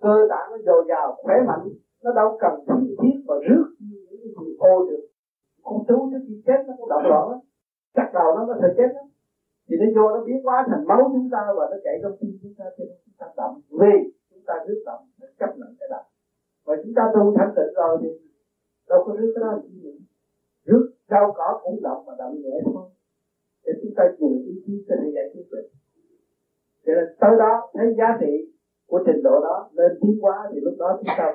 cơ 0.00 0.14
tạng 0.30 0.50
nó 0.50 0.56
dồi 0.66 0.84
dào, 0.88 1.16
khỏe 1.22 1.34
mạnh, 1.46 1.66
nó 2.02 2.12
đâu 2.12 2.38
cần 2.40 2.54
thiết 2.66 2.94
thiết 3.02 3.16
và 3.28 3.36
rước 3.48 3.66
những 3.80 4.06
cái 4.08 4.30
gì 4.38 4.56
ô 4.58 4.86
được. 4.88 5.04
Con 5.64 5.78
thú 5.88 6.08
trước 6.10 6.22
khi 6.26 6.42
chết, 6.46 6.60
nó 6.66 6.74
cũng 6.78 6.88
động 6.88 7.06
loạn 7.10 7.38
chắc 7.94 8.08
đầu 8.14 8.28
nó 8.36 8.42
có 8.48 8.54
thể 8.62 8.68
chết 8.76 8.90
đó. 8.94 9.04
Thì 9.68 9.74
nó 9.80 9.86
vô 9.96 10.06
nó 10.14 10.24
biến 10.26 10.40
hóa 10.44 10.64
thành 10.68 10.84
máu 10.88 11.10
chúng 11.14 11.28
ta 11.32 11.42
và 11.56 11.64
nó 11.70 11.76
chạy 11.84 11.98
trong 12.02 12.16
tim 12.20 12.30
chúng 12.42 12.54
ta, 12.58 12.64
cho 12.76 12.84
chúng 13.04 13.14
ta 13.18 13.26
động 13.36 13.60
vì 13.80 13.94
chúng 14.30 14.42
ta 14.46 14.54
rước 14.66 14.82
động 14.86 15.02
nó 15.20 15.26
chấp 15.38 15.50
nhận 15.58 15.70
cái 15.80 15.88
động 15.90 16.06
và 16.66 16.74
chúng 16.82 16.94
ta 16.96 17.02
tu 17.14 17.34
thanh 17.36 17.52
tịnh 17.56 17.72
rồi 17.74 17.98
thì 18.02 18.08
đâu 18.88 19.04
có 19.06 19.12
rước 19.18 19.32
cái 19.34 19.42
đó 19.44 19.58
gì 19.64 19.80
nữa 19.84 19.98
rước 20.66 20.90
rau 21.10 21.32
cỏ 21.36 21.60
cũng 21.62 21.82
động 21.82 22.04
mà 22.06 22.12
động 22.18 22.34
nhẹ 22.42 22.60
thôi. 22.64 22.90
Để 23.64 23.72
chúng 23.82 23.92
ta 23.96 24.04
dùng 24.18 24.42
ý 24.46 24.62
chí 24.66 24.84
cho 24.88 24.94
để 25.02 25.08
giải 25.14 25.24
quyết 25.32 25.46
được 25.50 25.68
cho 26.86 26.92
nên 26.94 27.06
tới 27.20 27.34
đó 27.38 27.52
thấy 27.74 27.94
giá 27.98 28.18
trị 28.20 28.32
của 28.90 29.00
trình 29.06 29.22
độ 29.22 29.40
đó 29.40 29.68
lên 29.72 29.92
tiến 30.00 30.16
quá 30.20 30.36
thì 30.52 30.60
lúc 30.60 30.74
đó 30.78 30.88
chúng 30.98 31.14
ta 31.18 31.32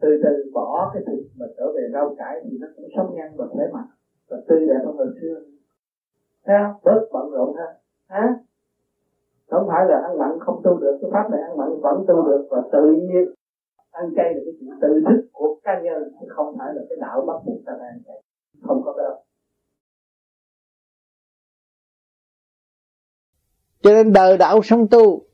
từ 0.00 0.08
từ 0.24 0.50
bỏ 0.54 0.90
cái 0.94 1.02
thịt 1.06 1.24
mà 1.38 1.46
trở 1.56 1.66
về 1.76 1.82
rau 1.92 2.14
cải 2.18 2.40
thì 2.44 2.58
nó 2.60 2.66
cũng 2.76 2.88
sống 2.96 3.14
nhanh 3.14 3.32
và 3.36 3.46
khỏe 3.50 3.64
mạnh 3.72 3.90
và 4.30 4.36
tươi 4.48 4.66
đẹp 4.66 4.80
hơn 4.84 4.96
hồi 4.96 5.06
xưa. 5.20 5.36
Thấy 6.44 6.56
không? 6.62 6.74
Bớt 6.84 7.00
bận 7.12 7.30
rộn 7.30 7.56
ha. 7.56 7.68
Hả? 8.08 8.34
Không 9.50 9.66
phải 9.68 9.84
là 9.88 9.96
ăn 10.08 10.18
mặn 10.18 10.38
không 10.40 10.60
tu 10.64 10.78
được, 10.78 10.98
cái 11.00 11.10
pháp 11.12 11.30
này 11.30 11.40
ăn 11.40 11.56
mặn 11.56 11.68
vẫn 11.82 12.04
tu 12.08 12.28
được 12.28 12.46
và 12.50 12.62
tự 12.72 12.84
nhiên 12.90 13.24
ăn 13.90 14.10
chay 14.16 14.34
là 14.34 14.40
cái 14.44 14.54
chuyện 14.60 14.70
tự 14.80 15.00
thức 15.08 15.28
của 15.32 15.56
cá 15.62 15.80
nhân, 15.80 16.02
chứ 16.20 16.26
không 16.28 16.56
phải 16.58 16.74
là 16.74 16.82
cái 16.88 16.98
đạo 17.00 17.24
bắt 17.26 17.38
buộc 17.46 17.60
ta 17.66 17.72
phải 17.78 17.88
ăn 17.88 18.00
chay. 18.06 18.22
Không 18.66 18.82
có 18.84 18.92
cái 18.92 19.06
cho 23.84 23.92
nên 23.92 24.12
đời 24.12 24.38
đạo 24.38 24.62
sống 24.62 24.88
tu, 24.90 25.24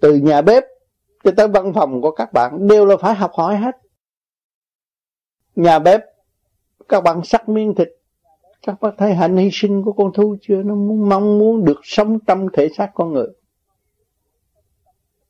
từ 0.00 0.14
nhà 0.14 0.42
bếp 0.42 0.64
cho 1.24 1.30
tới 1.36 1.48
văn 1.48 1.72
phòng 1.74 2.02
của 2.02 2.10
các 2.10 2.32
bạn, 2.32 2.68
đều 2.68 2.86
là 2.86 2.96
phải 2.96 3.14
học 3.14 3.30
hỏi 3.34 3.56
hết. 3.56 3.76
Nhà 5.56 5.78
bếp, 5.78 6.00
các 6.88 7.00
bạn 7.00 7.20
sắc 7.24 7.48
miếng 7.48 7.74
thịt, 7.74 7.88
các 8.62 8.80
bạn 8.80 8.94
thấy 8.98 9.14
hạnh 9.14 9.36
hy 9.36 9.48
sinh 9.52 9.82
của 9.82 9.92
con 9.92 10.12
thú 10.12 10.36
chưa? 10.40 10.62
Nó 10.62 10.74
muốn 10.74 11.08
mong 11.08 11.38
muốn 11.38 11.64
được 11.64 11.80
sống 11.82 12.18
trong 12.26 12.46
thể 12.52 12.68
xác 12.76 12.90
con 12.94 13.12
người. 13.12 13.28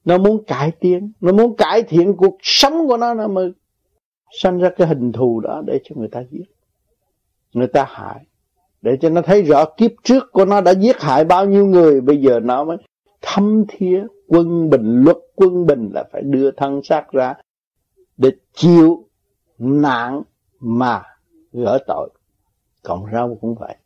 Nó 0.04 0.18
muốn 0.18 0.44
cải 0.44 0.72
tiến, 0.80 1.12
nó 1.20 1.32
muốn 1.32 1.56
cải 1.56 1.82
thiện 1.82 2.16
cuộc 2.16 2.36
sống 2.42 2.88
của 2.88 2.96
nó 2.96 3.14
nó 3.14 3.28
mới 3.28 3.52
sanh 4.40 4.58
ra 4.58 4.70
cái 4.76 4.88
hình 4.88 5.12
thù 5.12 5.40
đó 5.40 5.62
để 5.66 5.80
cho 5.84 5.94
người 5.98 6.08
ta 6.08 6.22
giết, 6.30 6.44
người 7.52 7.68
ta 7.68 7.86
hại 7.88 8.26
để 8.82 8.96
cho 9.00 9.08
nó 9.10 9.22
thấy 9.22 9.42
rõ 9.42 9.64
kiếp 9.76 9.90
trước 10.02 10.32
của 10.32 10.44
nó 10.44 10.60
đã 10.60 10.70
giết 10.70 11.00
hại 11.00 11.24
bao 11.24 11.46
nhiêu 11.46 11.66
người, 11.66 12.00
bây 12.00 12.16
giờ 12.16 12.40
nó 12.40 12.64
mới 12.64 12.76
thâm 13.22 13.64
thía 13.68 14.04
quân 14.28 14.70
bình, 14.70 15.02
luật 15.04 15.16
quân 15.34 15.66
bình 15.66 15.90
là 15.94 16.04
phải 16.12 16.22
đưa 16.22 16.50
thân 16.50 16.80
xác 16.82 17.12
ra 17.12 17.34
để 18.16 18.30
chịu 18.54 19.08
nạn 19.58 20.22
mà 20.60 21.02
gỡ 21.52 21.78
tội. 21.86 22.10
Còn 22.82 23.04
rau 23.12 23.38
cũng 23.40 23.54
vậy. 23.54 23.76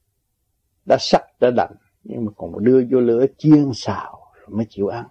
Đã 0.86 0.96
sắc 1.00 1.22
đã 1.40 1.50
đành, 1.50 1.74
nhưng 2.04 2.24
mà 2.24 2.32
còn 2.36 2.64
đưa 2.64 2.82
vô 2.90 3.00
lửa 3.00 3.26
chiên 3.38 3.70
xào 3.74 4.20
mới 4.48 4.66
chịu 4.68 4.88
ăn. 4.88 5.06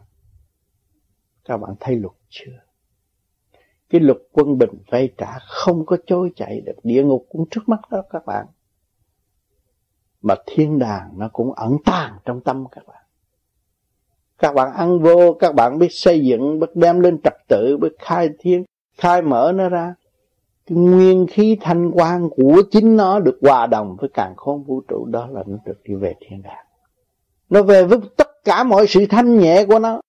Các 1.46 1.58
bạn 1.58 1.76
thấy 1.80 1.96
luật 1.96 2.14
chưa? 2.30 2.52
Cái 3.90 4.02
luật 4.02 4.18
quân 4.32 4.58
bình 4.58 4.70
vay 4.92 5.10
trả, 5.18 5.40
không 5.40 5.86
có 5.86 5.98
chối 6.08 6.32
chạy 6.36 6.62
được. 6.62 6.76
Địa 6.84 7.04
ngục 7.04 7.26
cũng 7.30 7.46
trước 7.52 7.62
mắt 7.70 7.80
đó, 7.92 8.04
các 8.10 8.26
bạn 8.26 8.46
mà 10.26 10.36
thiên 10.46 10.80
đàng 10.80 11.10
nó 11.18 11.30
cũng 11.34 11.54
ẩn 11.54 11.78
tàng 11.86 12.14
trong 12.26 12.42
tâm 12.42 12.66
các 12.72 12.88
bạn. 12.88 13.02
Các 14.38 14.56
bạn 14.56 14.74
ăn 14.74 15.00
vô, 15.00 15.34
các 15.34 15.56
bạn 15.56 15.80
biết 15.80 15.92
xây 15.92 16.26
dựng, 16.26 16.60
biết 16.60 16.76
đem 16.76 17.00
lên 17.00 17.22
trật 17.24 17.34
tự, 17.48 17.78
biết 17.82 17.96
khai 18.00 18.30
thiên, 18.40 18.64
khai 18.98 19.22
mở 19.22 19.52
nó 19.56 19.70
ra. 19.70 19.96
Cái 20.66 20.78
nguyên 20.78 21.28
khí 21.28 21.58
thanh 21.62 21.92
quan 21.92 22.30
của 22.30 22.62
chính 22.72 22.98
nó 22.98 23.20
được 23.20 23.40
hòa 23.42 23.68
đồng 23.68 23.96
với 24.00 24.10
càng 24.14 24.34
khôn 24.38 24.64
vũ 24.64 24.82
trụ, 24.88 25.06
đó 25.06 25.28
là 25.32 25.44
nó 25.48 25.58
được 25.66 25.84
đi 25.84 25.96
về 25.96 26.14
thiên 26.20 26.42
đàng. 26.42 26.66
Nó 27.50 27.64
về 27.64 27.84
với 27.84 28.00
tất 28.18 28.30
cả 28.44 28.64
mọi 28.64 28.88
sự 28.88 29.06
thanh 29.10 29.38
nhẹ 29.40 29.66
của 29.66 29.80
nó. 29.80 30.02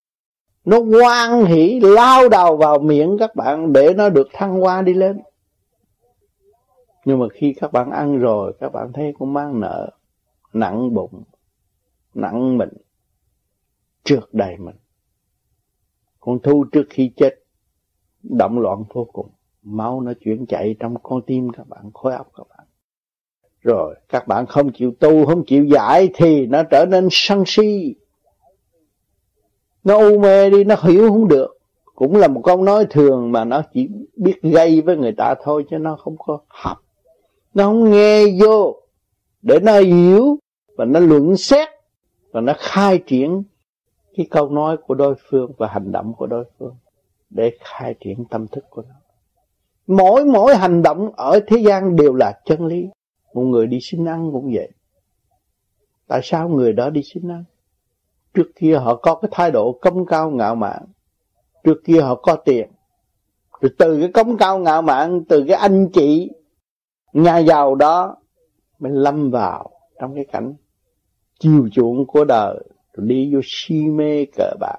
Nó 0.64 0.78
quan 0.78 1.44
hỷ, 1.44 1.80
lao 1.80 2.28
đầu 2.28 2.56
vào 2.56 2.78
miệng 2.78 3.16
các 3.18 3.36
bạn 3.36 3.72
để 3.72 3.94
nó 3.94 4.08
được 4.08 4.28
thăng 4.32 4.60
hoa 4.60 4.82
đi 4.82 4.94
lên. 4.94 5.20
Nhưng 7.04 7.18
mà 7.18 7.26
khi 7.32 7.54
các 7.60 7.72
bạn 7.72 7.90
ăn 7.90 8.18
rồi, 8.18 8.52
các 8.60 8.72
bạn 8.72 8.92
thấy 8.92 9.14
cũng 9.18 9.32
mang 9.32 9.60
nợ 9.60 9.90
nặng 10.58 10.94
bụng 10.94 11.22
nặng 12.14 12.58
mình 12.58 12.68
trượt 14.04 14.24
đầy 14.32 14.56
mình. 14.56 14.76
Con 16.20 16.38
thu 16.42 16.64
trước 16.72 16.86
khi 16.90 17.10
chết, 17.16 17.34
động 18.22 18.58
loạn 18.58 18.84
vô 18.92 19.04
cùng. 19.12 19.28
Máu 19.62 20.00
nó 20.00 20.12
chuyển 20.20 20.46
chạy 20.46 20.76
trong 20.80 20.94
con 21.02 21.22
tim 21.26 21.50
các 21.50 21.68
bạn, 21.68 21.90
khối 21.94 22.14
óc 22.14 22.30
các 22.36 22.46
bạn. 22.48 22.66
Rồi, 23.60 23.94
các 24.08 24.28
bạn 24.28 24.46
không 24.46 24.72
chịu 24.72 24.92
tu, 25.00 25.26
không 25.26 25.44
chịu 25.46 25.64
giải 25.64 26.10
thì 26.14 26.46
nó 26.46 26.62
trở 26.70 26.86
nên 26.90 27.08
sân 27.10 27.42
si. 27.46 27.94
Nó 29.84 29.98
u 29.98 30.18
mê 30.18 30.50
đi, 30.50 30.64
nó 30.64 30.74
hiểu 30.82 31.08
không 31.08 31.28
được. 31.28 31.58
Cũng 31.94 32.16
là 32.16 32.28
một 32.28 32.40
câu 32.44 32.62
nói 32.62 32.86
thường 32.90 33.32
mà 33.32 33.44
nó 33.44 33.62
chỉ 33.72 33.88
biết 34.16 34.42
gây 34.42 34.80
với 34.80 34.96
người 34.96 35.12
ta 35.12 35.34
thôi, 35.42 35.64
chứ 35.70 35.78
nó 35.78 35.96
không 35.96 36.16
có 36.18 36.38
học 36.48 36.78
nó 37.54 37.64
không 37.64 37.90
nghe 37.90 38.24
vô. 38.40 38.82
Để 39.42 39.60
nó 39.60 39.80
hiểu 39.80 40.38
và 40.76 40.84
nó 40.84 41.00
luận 41.00 41.36
xét 41.36 41.68
và 42.32 42.40
nó 42.40 42.52
khai 42.58 43.02
triển 43.06 43.42
cái 44.16 44.26
câu 44.30 44.50
nói 44.50 44.76
của 44.76 44.94
đối 44.94 45.14
phương 45.28 45.52
và 45.58 45.68
hành 45.68 45.92
động 45.92 46.14
của 46.14 46.26
đối 46.26 46.44
phương 46.58 46.74
để 47.30 47.56
khai 47.60 47.94
triển 48.00 48.24
tâm 48.30 48.46
thức 48.48 48.64
của 48.70 48.82
nó. 48.82 48.94
Mỗi 49.86 50.24
mỗi 50.24 50.56
hành 50.56 50.82
động 50.82 51.12
ở 51.16 51.40
thế 51.46 51.56
gian 51.56 51.96
đều 51.96 52.14
là 52.14 52.40
chân 52.44 52.66
lý. 52.66 52.88
Một 53.34 53.42
người 53.42 53.66
đi 53.66 53.78
xin 53.82 54.04
ăn 54.04 54.30
cũng 54.32 54.50
vậy. 54.54 54.70
Tại 56.06 56.20
sao 56.22 56.48
người 56.48 56.72
đó 56.72 56.90
đi 56.90 57.02
xin 57.02 57.28
ăn? 57.28 57.44
Trước 58.34 58.50
kia 58.56 58.78
họ 58.78 58.96
có 58.96 59.14
cái 59.14 59.28
thái 59.32 59.50
độ 59.50 59.78
công 59.80 60.06
cao 60.06 60.30
ngạo 60.30 60.54
mạn. 60.54 60.82
Trước 61.64 61.80
kia 61.84 62.00
họ 62.00 62.14
có 62.14 62.36
tiền. 62.36 62.68
Rồi 63.60 63.70
từ 63.78 64.00
cái 64.00 64.10
công 64.12 64.36
cao 64.36 64.58
ngạo 64.58 64.82
mạn, 64.82 65.24
từ 65.28 65.44
cái 65.48 65.56
anh 65.56 65.88
chị, 65.92 66.30
nhà 67.12 67.38
giàu 67.38 67.74
đó 67.74 68.16
mới 68.78 68.92
lâm 68.92 69.30
vào 69.30 69.70
trong 70.00 70.14
cái 70.14 70.24
cảnh 70.32 70.54
chiều 71.38 71.68
chuộng 71.72 72.06
của 72.06 72.24
đời 72.24 72.68
rồi 72.92 73.06
đi 73.06 73.34
vô 73.34 73.40
si 73.44 73.74
mê 73.74 74.26
cờ 74.36 74.50
bạc 74.60 74.78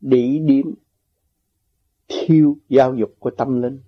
đỉ 0.00 0.38
điếm 0.38 0.66
thiêu 2.08 2.56
giáo 2.68 2.94
dục 2.94 3.16
của 3.18 3.30
tâm 3.30 3.62
linh, 3.62 3.80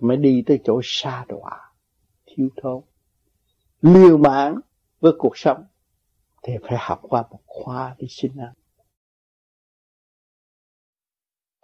mới 0.00 0.16
đi 0.16 0.42
tới 0.46 0.58
chỗ 0.64 0.80
xa 0.84 1.24
đọa, 1.28 1.72
thiếu 2.26 2.48
thốn. 2.62 2.82
Liều 3.82 4.18
mạng 4.18 4.60
với 5.00 5.12
cuộc 5.18 5.38
sống, 5.38 5.64
thì 6.42 6.52
phải 6.62 6.78
học 6.80 7.00
qua 7.02 7.22
một 7.30 7.40
khoa 7.46 7.94
đi 7.98 8.06
sinh 8.10 8.36
ăn 8.36 8.52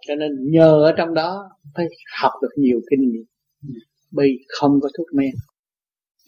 cho 0.07 0.15
nên 0.15 0.51
nhờ 0.51 0.83
ở 0.83 0.93
trong 0.97 1.13
đó 1.13 1.49
phải 1.75 1.85
học 2.21 2.31
được 2.41 2.49
nhiều 2.57 2.81
kinh 2.89 3.11
nghiệm. 3.11 3.25
Bây 4.11 4.29
không 4.47 4.79
có 4.81 4.89
thuốc 4.97 5.07
men. 5.13 5.31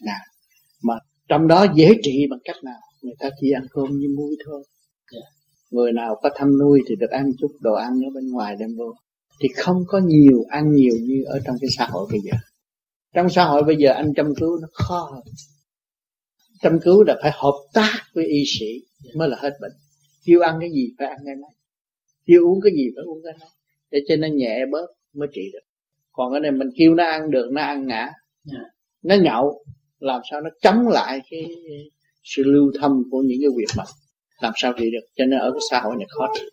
Nào, 0.06 0.20
mà 0.82 0.94
trong 1.28 1.48
đó 1.48 1.66
dễ 1.74 1.92
trị 2.02 2.26
bằng 2.30 2.38
cách 2.44 2.56
nào? 2.64 2.80
Người 3.02 3.14
ta 3.18 3.30
chỉ 3.40 3.50
ăn 3.50 3.66
cơm 3.70 3.98
như 3.98 4.06
muối 4.16 4.36
thôi. 4.44 4.62
Người 5.70 5.92
nào 5.92 6.16
có 6.22 6.30
thăm 6.34 6.58
nuôi 6.58 6.80
thì 6.88 6.96
được 6.96 7.10
ăn 7.10 7.30
chút 7.38 7.50
đồ 7.60 7.74
ăn 7.74 7.92
ở 7.92 8.10
bên 8.14 8.30
ngoài 8.30 8.56
đem 8.60 8.76
vô. 8.78 8.94
Thì 9.40 9.48
không 9.56 9.84
có 9.86 10.00
nhiều 10.04 10.44
ăn 10.48 10.72
nhiều 10.72 10.94
như 11.02 11.24
ở 11.26 11.40
trong 11.46 11.56
cái 11.60 11.68
xã 11.78 11.86
hội 11.86 12.08
bây 12.10 12.20
giờ. 12.20 12.38
Trong 13.14 13.30
xã 13.30 13.44
hội 13.44 13.62
bây 13.62 13.76
giờ 13.76 13.92
anh 13.92 14.12
chăm 14.16 14.34
cứu 14.34 14.58
nó 14.60 14.68
khó 14.72 15.10
hơn. 15.12 15.22
Chăm 16.62 16.78
cứu 16.80 17.04
là 17.04 17.18
phải 17.22 17.30
hợp 17.34 17.56
tác 17.74 17.98
với 18.14 18.26
y 18.26 18.44
sĩ 18.46 18.66
mới 19.16 19.28
là 19.28 19.36
hết 19.40 19.52
bệnh. 19.60 19.72
Kêu 20.24 20.40
ăn 20.40 20.56
cái 20.60 20.70
gì 20.70 20.94
phải 20.98 21.08
ăn 21.08 21.18
cái 21.24 21.34
này 21.34 21.50
kêu 22.30 22.46
uống 22.46 22.60
cái 22.60 22.72
gì 22.72 22.84
phải 22.96 23.04
uống 23.04 23.22
cái 23.24 23.32
này 23.40 23.48
để 23.90 23.98
cho 24.08 24.16
nó 24.16 24.28
nhẹ 24.28 24.66
bớt 24.72 24.86
mới 25.14 25.28
trị 25.32 25.50
được. 25.52 25.64
Còn 26.12 26.32
cái 26.32 26.40
này 26.40 26.50
mình 26.50 26.68
kêu 26.76 26.94
nó 26.94 27.04
ăn 27.04 27.30
được 27.30 27.48
nó 27.52 27.62
ăn 27.62 27.86
ngã. 27.86 28.10
Nó 29.02 29.14
nhậu 29.14 29.64
làm 29.98 30.20
sao 30.30 30.40
nó 30.40 30.50
chống 30.62 30.88
lại 30.88 31.20
cái 31.30 31.46
sự 32.22 32.42
lưu 32.46 32.72
thâm 32.80 32.92
của 33.10 33.22
những 33.26 33.38
cái 33.40 33.50
việc 33.56 33.74
mạch 33.76 33.88
làm 34.42 34.52
sao 34.56 34.72
trị 34.78 34.90
được. 34.90 35.06
Cho 35.16 35.24
nên 35.24 35.40
ở 35.40 35.50
cái 35.50 35.60
xã 35.70 35.80
hội 35.80 35.94
này 35.98 36.06
khó 36.10 36.26
trị 36.34 36.44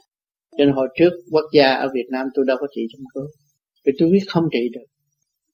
cho 0.58 0.66
nên 0.66 0.74
hồi 0.74 0.88
trước, 0.96 1.10
quốc 1.32 1.46
gia 1.54 1.74
ở 1.74 1.88
Việt 1.94 2.06
Nam 2.12 2.28
tôi 2.34 2.46
đâu 2.48 2.58
có 2.60 2.68
trị 2.76 2.82
trong 2.92 3.06
cứu 3.14 3.28
vì 3.86 3.94
tôi 4.00 4.10
biết 4.12 4.20
không 4.28 4.44
trị 4.52 4.70
được. 4.74 4.86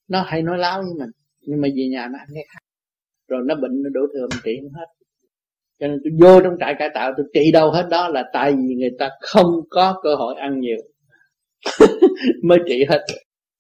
Nó 0.08 0.22
hay 0.22 0.42
nói 0.42 0.58
láo 0.58 0.82
với 0.82 0.94
mình, 1.00 1.10
nhưng 1.42 1.62
mà 1.62 1.68
về 1.76 1.88
nhà 1.92 2.08
nó 2.12 2.20
ăn 2.20 2.28
cái 2.34 2.44
khác. 2.54 2.60
Rồi 3.28 3.42
nó 3.46 3.56
bệnh, 3.56 3.72
nó 3.84 3.90
đổ 3.94 4.02
thừa, 4.14 4.28
mình 4.30 4.40
trị 4.44 4.52
không 4.62 4.74
hết. 4.74 4.86
Cho 5.80 5.88
nên 5.88 6.00
tôi 6.04 6.12
vô 6.22 6.42
trong 6.42 6.54
trại 6.60 6.76
cải 6.80 6.90
tạo, 6.94 7.12
tôi 7.18 7.26
trị 7.34 7.52
đâu 7.52 7.72
hết 7.72 7.88
đó 7.92 8.08
là 8.08 8.24
tại 8.34 8.52
vì 8.52 8.76
người 8.76 8.92
ta 9.00 9.10
không 9.22 9.52
có 9.70 10.00
cơ 10.04 10.16
hội 10.16 10.36
ăn 10.36 10.60
nhiều. 10.60 10.78
Mới 12.44 12.60
trị 12.68 12.86
hết. 12.90 13.06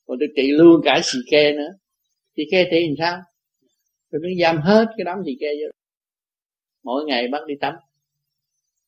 Còn 0.07 0.17
tôi 0.19 0.29
trị 0.35 0.51
luôn 0.51 0.81
cả 0.83 1.01
xì 1.03 1.19
ke 1.31 1.51
nữa. 1.51 1.69
Xì 2.37 2.43
ke 2.51 2.67
trị 2.71 2.87
làm 2.87 2.95
sao? 2.99 3.21
Tôi 4.11 4.21
nó 4.23 4.29
giam 4.41 4.57
hết 4.57 4.85
cái 4.97 5.05
đám 5.05 5.17
xì 5.25 5.31
ke 5.39 5.47
vô 5.47 5.71
mỗi 6.83 7.05
ngày 7.05 7.27
bắt 7.31 7.41
đi 7.47 7.55
tắm. 7.61 7.73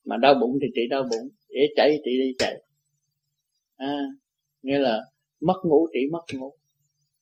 Mà 0.05 0.17
đau 0.17 0.33
bụng 0.33 0.57
thì 0.61 0.67
trị 0.75 0.81
đau 0.89 1.03
bụng. 1.03 1.29
Để 1.49 1.67
chảy 1.75 2.01
trị 2.05 2.11
đi 2.19 2.33
chạy 2.37 2.61
à, 3.77 3.97
nghĩa 4.61 4.79
là 4.79 5.01
mất 5.41 5.59
ngủ 5.63 5.87
trị 5.93 5.99
mất 6.11 6.23
ngủ. 6.33 6.53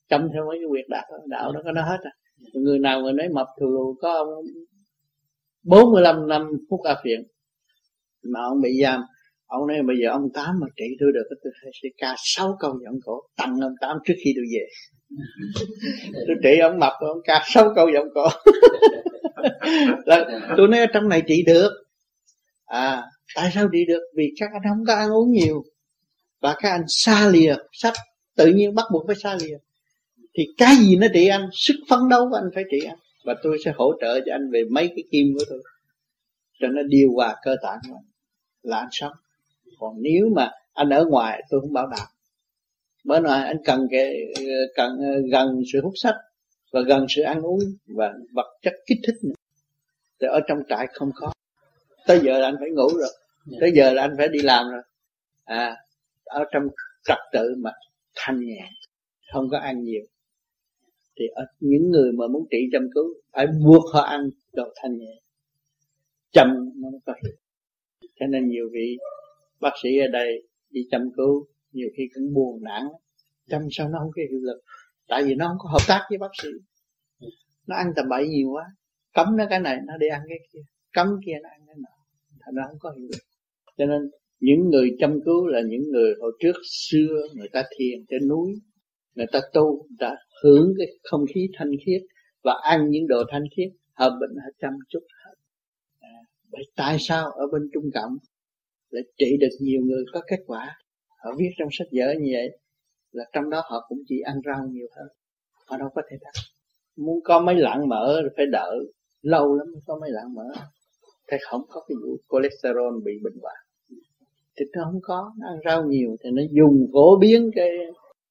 Chăm 0.10 0.30
theo 0.34 0.45
mấy 0.48 0.58
cái 0.58 0.68
việc 0.74 0.90
đạo 0.90 1.04
đạo 1.30 1.52
đó 1.52 1.62
có 1.64 1.72
nó 1.72 1.82
hết 1.82 1.98
à. 2.04 2.12
Người 2.54 2.80
nào 2.80 3.02
người 3.02 3.14
nói 3.14 3.30
mập 3.30 3.48
thù 3.60 3.66
lù 3.66 3.95
có 4.02 4.14
ông 4.14 4.28
45 5.64 6.28
năm 6.28 6.48
phút 6.70 6.80
a 6.84 6.95
phiện 7.04 7.24
mà 8.24 8.40
ông 8.44 8.62
bị 8.62 8.70
giam. 8.82 9.02
Ông 9.45 9.68
nói 9.68 9.78
bây 9.88 9.95
giờ 10.04 10.10
ông 10.12 10.30
tám 10.34 10.60
mà 10.62 10.68
trị 10.78 10.86
tôi 11.00 11.12
được 11.14 11.36
tôi 11.44 11.54
sẽ 11.84 11.90
ca 11.98 12.16
sáu 12.18 12.58
câu 12.60 12.80
giọng 12.84 13.00
cổ. 13.06 13.22
Tặng 13.38 13.60
ông 13.62 13.74
tám 13.82 13.98
trước 14.06 14.14
khi 14.24 14.34
tôi 14.36 14.45
về. 14.54 14.68
Tôi 16.28 16.36
trị 16.44 16.60
ông 16.60 16.80
mập 16.80 16.94
ông 17.00 17.18
ca 17.24 17.41
sáu 17.45 17.72
câu 17.76 17.90
giọng 17.94 18.08
cổ 18.14 18.28
là 20.06 20.26
tôi 20.57 20.68
nói 20.68 20.80
ở 20.80 20.86
trong 20.94 21.10
này 21.10 21.24
trị 21.28 21.44
được. 21.48 21.72
À 22.65 23.03
tại 23.36 23.52
sao 23.53 23.68
trị 23.72 23.86
được? 23.88 24.02
Vì 24.15 24.34
các 24.40 24.49
anh 24.53 24.61
không 24.70 24.86
có 24.88 24.94
ăn 24.94 25.10
uống 25.10 25.32
nhiều. 25.32 25.64
Và 26.41 26.56
các 26.60 26.70
anh 26.70 26.84
xa 26.88 27.30
lìa 27.30 27.56
sách, 27.72 27.94
tự 28.36 28.48
nhiên 28.48 28.76
bắt 28.76 28.86
buộc 28.94 29.03
phải 29.07 29.15
xa 29.15 29.38
lìa. 29.41 29.57
Thì 30.38 30.44
cái 30.57 30.76
gì 30.76 30.95
nó 30.95 31.07
trị 31.14 31.28
anh? 31.28 31.49
Sức 31.53 31.76
phấn 31.90 31.99
đấu 32.10 32.30
của 32.30 32.36
anh 32.36 32.49
phải 32.56 32.64
trị 32.72 32.80
anh. 32.88 32.98
Và 33.26 33.36
tôi 33.44 33.57
sẽ 33.65 33.74
hỗ 33.76 33.94
trợ 34.02 34.20
cho 34.26 34.32
anh 34.36 34.52
về 34.52 34.64
mấy 34.72 34.88
cái 34.88 35.03
kim 35.11 35.28
của 35.38 35.45
tôi. 35.49 35.64
Cho 36.60 36.68
nó 36.68 36.82
điều 36.84 37.14
hòa 37.14 37.36
cơ 37.44 37.56
tạng 37.64 37.80
của 37.90 37.95
anh. 37.95 38.06
Là 38.64 38.78
anh 38.78 38.90
sống. 38.91 39.14
Còn 39.80 39.95
nếu 40.02 40.30
mà 40.36 40.52
anh 40.74 40.90
ở 40.90 41.06
ngoài, 41.06 41.44
tôi 41.49 41.61
không 41.61 41.74
bảo 41.74 41.88
đảm. 41.88 42.07
Bởi 43.03 43.22
ngoài 43.22 43.48
anh 43.48 43.57
cần 43.65 43.88
cái 43.91 44.15
ờ, 44.36 44.44
cần 44.76 44.98
ờ, 44.99 45.22
gần 45.32 45.61
sự 45.74 45.82
hút 45.84 45.94
sách 45.95 46.15
và 46.74 46.82
gần 46.82 47.06
sự 47.10 47.22
ăn 47.22 47.41
uống 47.41 47.60
và 47.86 48.14
vật 48.34 48.58
chất 48.62 48.74
kích 48.86 48.98
thích 49.08 49.16
nữa. 49.24 49.34
Thì 50.22 50.28
ở 50.28 50.40
trong 50.48 50.58
trại 50.70 50.88
không 50.94 51.12
có. 51.16 51.34
Tới 52.08 52.20
giờ 52.24 52.40
là 52.40 52.48
anh 52.48 52.56
phải 52.60 52.70
ngủ 52.70 52.88
rồi. 52.88 53.10
Tới 53.60 53.72
giờ 53.76 53.94
là 53.94 54.02
anh 54.02 54.14
phải 54.18 54.28
đi 54.28 54.41
làm 54.41 54.66
rồi. 54.72 54.82
À 55.44 55.78
ở 56.24 56.44
trong 56.52 56.64
trật 57.04 57.18
tự 57.34 57.56
mà 57.58 57.72
thanh 58.16 58.40
nhẹ 58.40 58.70
không 59.34 59.50
có 59.52 59.58
ăn 59.58 59.84
nhiều. 59.84 60.04
Thì 61.20 61.26
ở 61.36 61.45
những 61.60 61.91
người 61.91 62.12
mà 62.12 62.28
muốn 62.28 62.48
trị 62.52 62.58
chăm 62.72 62.90
cứu 62.94 63.14
phải 63.32 63.48
buộc 63.66 63.84
họ 63.94 64.02
ăn 64.02 64.30
đồ 64.54 64.74
thanh 64.76 64.98
nhẹ. 64.98 65.20
Chăm 66.32 66.48
nó 66.76 66.90
mới 66.90 67.00
có 67.06 67.14
hiệu. 67.24 67.36
Cho 68.20 68.26
nên 68.28 68.48
nhiều 68.48 68.70
vị 68.74 68.98
bác 69.60 69.74
sĩ 69.84 69.98
ở 69.98 70.08
đây 70.08 70.48
đi 70.70 70.82
chăm 70.91 71.12
cứu 71.18 71.48
nhiều 71.72 71.90
khi 71.98 72.04
cũng 72.16 72.34
buồn 72.34 72.64
nản 72.64 72.84
chăm 73.50 73.68
sao 73.72 73.90
nó 73.90 74.00
không 74.00 74.12
có 74.16 74.22
hiệu 74.30 74.40
lực 74.41 74.62
tại 75.14 75.23
vì 75.23 75.35
nó 75.35 75.48
không 75.48 75.57
có 75.60 75.69
hợp 75.69 75.85
tác 75.88 76.06
với 76.10 76.18
bác 76.18 76.31
sĩ. 76.41 76.49
Nó 77.68 77.76
ăn 77.76 77.88
tầm 77.95 78.06
bậy 78.10 78.27
nhiều 78.27 78.49
quá. 78.52 78.64
Cấm 79.14 79.38
nó 79.38 79.45
cái 79.49 79.60
này 79.60 79.77
nó 79.88 79.98
đi 79.98 80.07
ăn 80.07 80.22
cái 80.30 80.38
kia. 80.53 80.60
Cấm 80.94 81.07
kia 81.26 81.38
nó 81.44 81.49
ăn 81.49 81.61
cái 81.68 81.76
nọ. 81.80 81.95
Thành 82.41 82.56
ra 82.56 82.64
không 82.68 82.80
có 82.80 82.91
hiệu 82.98 83.07
lực. 83.11 83.23
Cho 83.77 83.85
nên 83.85 84.02
những 84.40 84.69
người 84.69 84.95
chăm 84.99 85.19
cứu 85.26 85.48
là 85.48 85.61
những 85.61 85.91
người 85.91 86.14
hồi 86.22 86.31
trước 86.40 86.56
xưa 86.72 87.27
người 87.34 87.49
ta 87.53 87.64
thiền 87.77 88.06
trên 88.10 88.27
núi 88.27 88.52
người 89.15 89.26
ta 89.31 89.40
tu 89.53 89.88
đã 89.99 90.18
hưởng 90.44 90.73
cái 90.77 90.88
không 91.03 91.26
khí 91.34 91.48
thanh 91.57 91.72
khiết 91.85 92.02
và 92.44 92.53
ăn 92.64 92.90
những 92.90 93.07
đồ 93.07 93.23
thanh 93.31 93.44
khiết 93.57 93.69
họ 93.94 94.10
bệnh 94.10 94.35
họ 94.35 94.49
chăm 94.60 94.73
chút 94.90 95.03
hết. 95.26 95.35
À, 95.99 96.18
vậy 96.52 96.64
tại 96.76 96.98
sao 96.99 97.31
ở 97.31 97.48
bên 97.53 97.61
trung 97.73 97.90
cộng 97.94 98.18
lại 98.90 99.03
trị 99.18 99.38
được 99.40 99.56
nhiều 99.60 99.81
người 99.81 100.03
có 100.14 100.22
kết 100.27 100.40
quả? 100.48 100.77
Họ 101.23 101.31
viết 101.38 101.49
trong 101.57 101.69
sách 101.72 101.88
vở 101.91 102.14
như 102.19 102.31
vậy 102.34 102.57
là 103.14 103.23
trong 103.34 103.49
đó 103.49 103.61
họ 103.65 103.85
cũng 103.88 103.99
chỉ 104.07 104.19
ăn 104.19 104.35
rau 104.45 104.68
nhiều 104.68 104.88
hơn. 104.95 105.07
Họ 105.68 105.77
đâu 105.77 105.90
có 105.95 106.02
thể 106.10 106.18
đặt 106.22 106.34
muốn 106.95 107.19
có 107.23 107.40
mấy 107.40 107.56
lạng 107.56 107.88
mỡ 107.88 108.22
phải 108.38 108.45
đợi 108.52 108.77
lâu 109.22 109.56
lắm 109.56 109.68
mới 109.73 109.81
có 109.85 109.98
mấy 110.02 110.10
lạng 110.11 110.34
mỡ. 110.34 110.44
Thế 111.27 111.38
không 111.41 111.61
có 111.69 111.84
cái 111.88 111.95
vụ 112.03 112.18
cholesterol 112.31 113.03
bị 113.06 113.11
bệnh 113.23 113.34
hoạn. 113.41 113.56
Thì 114.57 114.65
nó 114.73 114.84
không 114.84 114.99
có. 115.03 115.31
Nó 115.40 115.48
ăn 115.48 115.60
rau 115.65 115.84
nhiều 115.84 116.15
thì 116.23 116.30
nó 116.34 116.44
dùng 116.52 116.88
phổ 116.94 117.18
biến 117.18 117.52
cái 117.56 117.69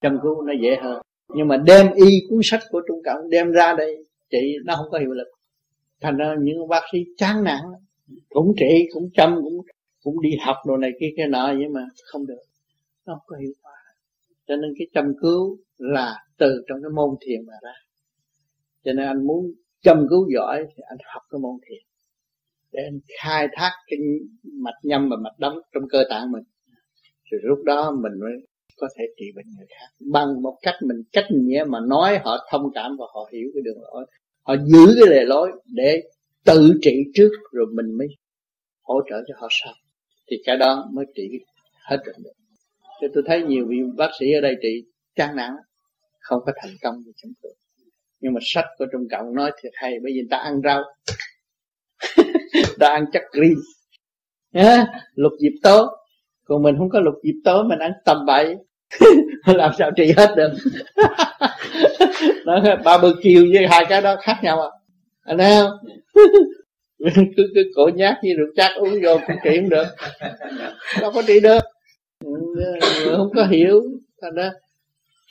chăm 0.01 0.19
cứu 0.23 0.43
nó 0.43 0.53
dễ 0.63 0.77
hơn. 0.83 1.03
Nhưng 1.35 1.49
mà 1.49 1.57
đem 1.57 1.87
y 1.95 2.21
cuốn 2.31 2.41
sách 2.43 2.61
của 2.71 2.81
trung 2.89 3.01
cộng 3.05 3.31
đem 3.31 3.51
ra 3.51 3.75
đây, 3.79 4.05
chị, 4.31 4.57
nó 4.65 4.77
không 4.77 4.91
có 4.91 4.99
hiệu 4.99 5.13
lực. 5.13 5.29
Thành 6.01 6.17
ra 6.17 6.35
những 6.41 6.69
bác 6.69 6.83
sĩ 6.93 6.99
chán 7.17 7.45
nản 7.45 7.61
cũng 8.29 8.53
trị, 8.57 8.89
cũng 8.95 9.09
chăm, 9.15 9.41
cũng 9.43 9.61
cũng 10.03 10.23
đi 10.23 10.31
học 10.41 10.57
đồ 10.67 10.77
này 10.77 10.91
kia 11.01 11.07
cái 11.17 11.29
nọ 11.29 11.47
vậy 11.47 11.69
mà 11.69 11.81
không 12.05 12.27
được. 12.27 12.43
Nó 13.07 13.15
không 13.15 13.23
có 13.27 13.37
hiệu 13.37 13.53
quả 13.63 13.72
cho 14.47 14.57
nên 14.57 14.71
cái 14.79 14.87
chăm 14.95 15.13
cứu 15.21 15.59
là 15.79 16.15
từ 16.39 16.65
trong 16.69 16.79
cái 16.83 16.91
môn 16.95 17.11
thiền 17.21 17.47
mà 17.47 17.53
ra. 17.63 17.75
Cho 18.85 18.93
nên 18.93 19.07
anh 19.07 19.27
muốn 19.27 19.53
chăm 19.83 20.07
cứu 20.11 20.29
giỏi 20.35 20.65
thì 20.69 20.83
anh 20.89 20.99
học 21.15 21.23
cái 21.31 21.39
môn 21.39 21.57
thiền. 21.69 21.83
Để 22.73 22.81
anh 22.85 23.01
khai 23.21 23.49
thác 23.53 23.71
cái 23.87 23.99
mạch 24.43 24.79
nhâm 24.83 25.09
và 25.11 25.17
mạch 25.17 25.39
đấm 25.39 25.53
trong 25.73 25.83
cơ 25.91 26.05
tạng 26.11 26.33
mình. 26.33 26.43
Rồi 27.31 27.41
lúc 27.45 27.59
đó 27.65 27.91
mình 28.03 28.13
mới 28.21 28.33
có 28.77 28.89
thể 28.99 29.05
trị 29.17 29.25
bệnh 29.37 29.47
người 29.57 29.67
khác. 29.69 29.87
Bằng 30.13 30.43
một 30.43 30.59
cách 30.63 30.75
mình 30.83 31.03
cách 31.13 31.25
nghĩa 31.31 31.65
mà 31.69 31.79
nói 31.89 32.19
họ 32.25 32.37
thông 32.51 32.63
cảm 32.75 32.97
và 32.99 33.07
họ 33.15 33.29
hiểu 33.33 33.51
cái 33.55 33.63
đường 33.65 33.83
lối. 33.83 34.07
Họ 34.43 34.55
giữ 34.65 34.95
cái 35.01 35.09
lề 35.11 35.25
lối 35.25 35.53
để 35.67 36.03
tự 36.45 36.73
trị 36.83 37.05
trước 37.15 37.31
rồi 37.53 37.67
mình 37.75 37.99
mới 37.99 38.07
hỗ 38.83 39.01
trợ 39.11 39.17
cho 39.29 39.35
họ 39.39 39.49
sau. 39.51 39.75
Thì 40.31 40.37
cái 40.45 40.57
đó 40.57 40.89
mới 40.93 41.05
trị 41.15 41.23
hết 41.89 41.97
được 42.07 42.33
cho 43.03 43.09
tôi 43.15 43.23
thấy 43.27 43.43
nhiều 43.43 43.67
vị 43.69 43.77
bác 43.97 44.11
sĩ 44.21 44.33
ở 44.33 44.41
đây 44.41 44.57
trị 44.63 44.85
chán 45.17 45.37
nản 45.37 45.51
không 46.21 46.41
có 46.47 46.53
thành 46.63 46.73
công 46.83 47.03
gì 47.03 47.13
chẳng 47.23 47.33
tôi 47.43 47.53
nhưng 48.23 48.35
mà 48.35 48.41
sách 48.43 48.65
của 48.79 48.87
trung 48.93 49.09
cộng 49.11 49.35
nói 49.35 49.53
thiệt 49.63 49.73
hay 49.75 49.93
bởi 50.03 50.13
vì 50.15 50.23
ta 50.31 50.37
ăn 50.37 50.61
rau. 50.65 50.83
Ta 52.79 52.89
ăn 52.89 53.05
chắc 53.13 53.23
green 53.33 53.55
yeah, 54.53 54.89
lục 55.15 55.33
dịp 55.39 55.59
tố. 55.63 55.87
Còn 56.45 56.63
mình 56.63 56.75
không 56.79 56.91
có 56.91 57.01
lục 57.01 57.15
dịp 57.23 57.41
tố 57.45 57.63
mình 57.63 57.79
ăn 57.79 57.93
tầm 58.05 58.27
bậy. 58.27 58.57
Làm 59.47 59.73
sao 59.79 59.91
trị 59.97 60.13
hết 60.17 60.35
được? 60.37 60.53
Nó 62.47 62.77
ba 62.85 62.99
bơ 62.99 63.15
kiều 63.23 63.45
với 63.53 63.67
hai 63.71 63.85
cái 63.89 64.01
đó 64.03 64.17
khác 64.23 64.37
nhau 64.43 64.63
à. 64.63 64.69
Anh 65.25 65.39
thấy 65.39 65.53
không? 65.57 65.71
Cứ 67.37 67.43
cứ 67.55 67.63
cổ 67.77 67.91
nhát 67.95 68.17
như 68.23 68.35
rượu 68.39 68.47
chắc 68.57 68.73
uống 68.77 68.95
vô 69.03 69.19
cũng 69.27 69.37
trị 69.45 69.51
không 69.61 69.69
được. 69.69 69.87
Đâu 71.01 71.13
có 71.15 71.23
trị 71.27 71.41
được 71.41 71.61
không 73.17 73.31
có 73.35 73.47
hiểu. 73.47 73.83
Thành 74.23 74.35
ra 74.35 74.53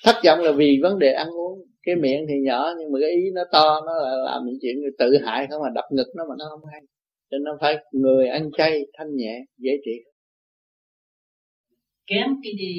thất 0.04 0.16
vọng 0.26 0.40
là 0.40 0.52
vì 0.52 0.80
vấn 0.82 1.00
đề 1.00 1.12
ăn 1.14 1.28
uống. 1.28 1.60
Cái 1.84 1.96
miệng 1.96 2.26
thì 2.30 2.34
nhỏ 2.44 2.74
nhưng 2.80 2.92
mà 2.92 3.00
cái 3.02 3.10
ý 3.10 3.22
nó 3.34 3.42
to 3.52 3.82
nó 3.86 3.94
là 3.94 4.16
làm 4.26 4.42
những 4.46 4.58
chuyện 4.62 4.76
tự 4.98 5.18
hại 5.26 5.48
không 5.50 5.62
mà 5.62 5.70
đập 5.76 5.86
ngực 5.92 6.08
nó 6.16 6.24
mà 6.30 6.36
nó 6.40 6.46
không 6.50 6.70
hay. 6.72 6.82
Cho 7.32 7.38
nên 7.38 7.54
phải 7.62 7.78
người 7.92 8.28
ăn 8.28 8.50
chay 8.58 8.82
thanh 8.94 9.16
nhẹ 9.16 9.40
dễ 9.58 9.72
trị. 9.86 9.92
Kém 12.08 12.28
cái 12.44 12.54
đi, 12.58 12.74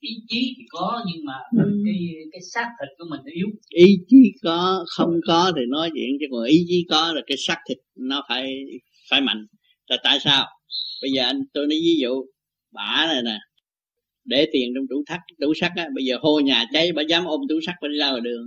ý 0.00 0.10
chí 0.28 0.54
thì 0.56 0.62
có 0.70 1.04
nhưng 1.06 1.24
mà 1.24 1.34
ừ. 1.64 1.70
cái 1.84 1.94
cái 2.32 2.40
xác 2.54 2.68
thịt 2.80 2.88
của 2.98 3.04
mình 3.10 3.20
nó 3.24 3.30
yếu. 3.34 3.46
Ý 3.68 3.98
chí 4.08 4.32
có 4.42 4.84
không 4.96 5.20
có 5.26 5.52
thì 5.56 5.62
nói 5.68 5.90
chuyện 5.94 6.10
chứ 6.20 6.26
còn 6.30 6.44
ý 6.44 6.64
chí 6.68 6.86
có 6.90 7.12
là 7.14 7.20
cái 7.26 7.36
xác 7.38 7.58
thịt 7.68 7.78
nó 7.96 8.22
phải 8.28 8.64
phải 9.10 9.20
mạnh. 9.20 9.46
Là 9.88 9.96
tại 10.04 10.18
sao? 10.24 10.46
Bây 11.02 11.10
giờ 11.10 11.22
anh 11.22 11.42
tôi 11.54 11.66
nói 11.66 11.78
ví 11.82 11.98
dụ 12.02 12.24
bả 12.72 13.06
này 13.06 13.22
nè, 13.24 13.38
để 14.24 14.48
tiền 14.52 14.72
trong 14.74 14.86
tủ 14.90 15.02
sắt 15.08 15.20
tủ 15.40 15.52
sắt 15.60 15.72
á, 15.76 15.88
bây 15.94 16.04
giờ 16.04 16.16
hô 16.22 16.40
nhà 16.40 16.64
cháy 16.72 16.92
bà 16.92 17.02
dám 17.02 17.24
ôm 17.24 17.40
tủ 17.48 17.54
sắt 17.66 17.74
bà 17.82 17.88
đi 17.88 17.98
ra 17.98 18.08
ngoài 18.10 18.20
đường. 18.20 18.44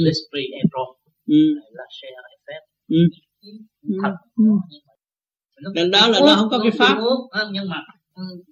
là 1.72 1.86
share 2.02 2.16
effect 2.36 2.66
thật 4.04 4.14
đó 5.92 6.08
là 6.08 6.20
nó 6.20 6.36
không 6.36 6.50
có 6.52 6.60
cái 6.64 6.72
pháp. 6.78 6.98
Nhưng 7.52 7.70
mà 7.70 7.78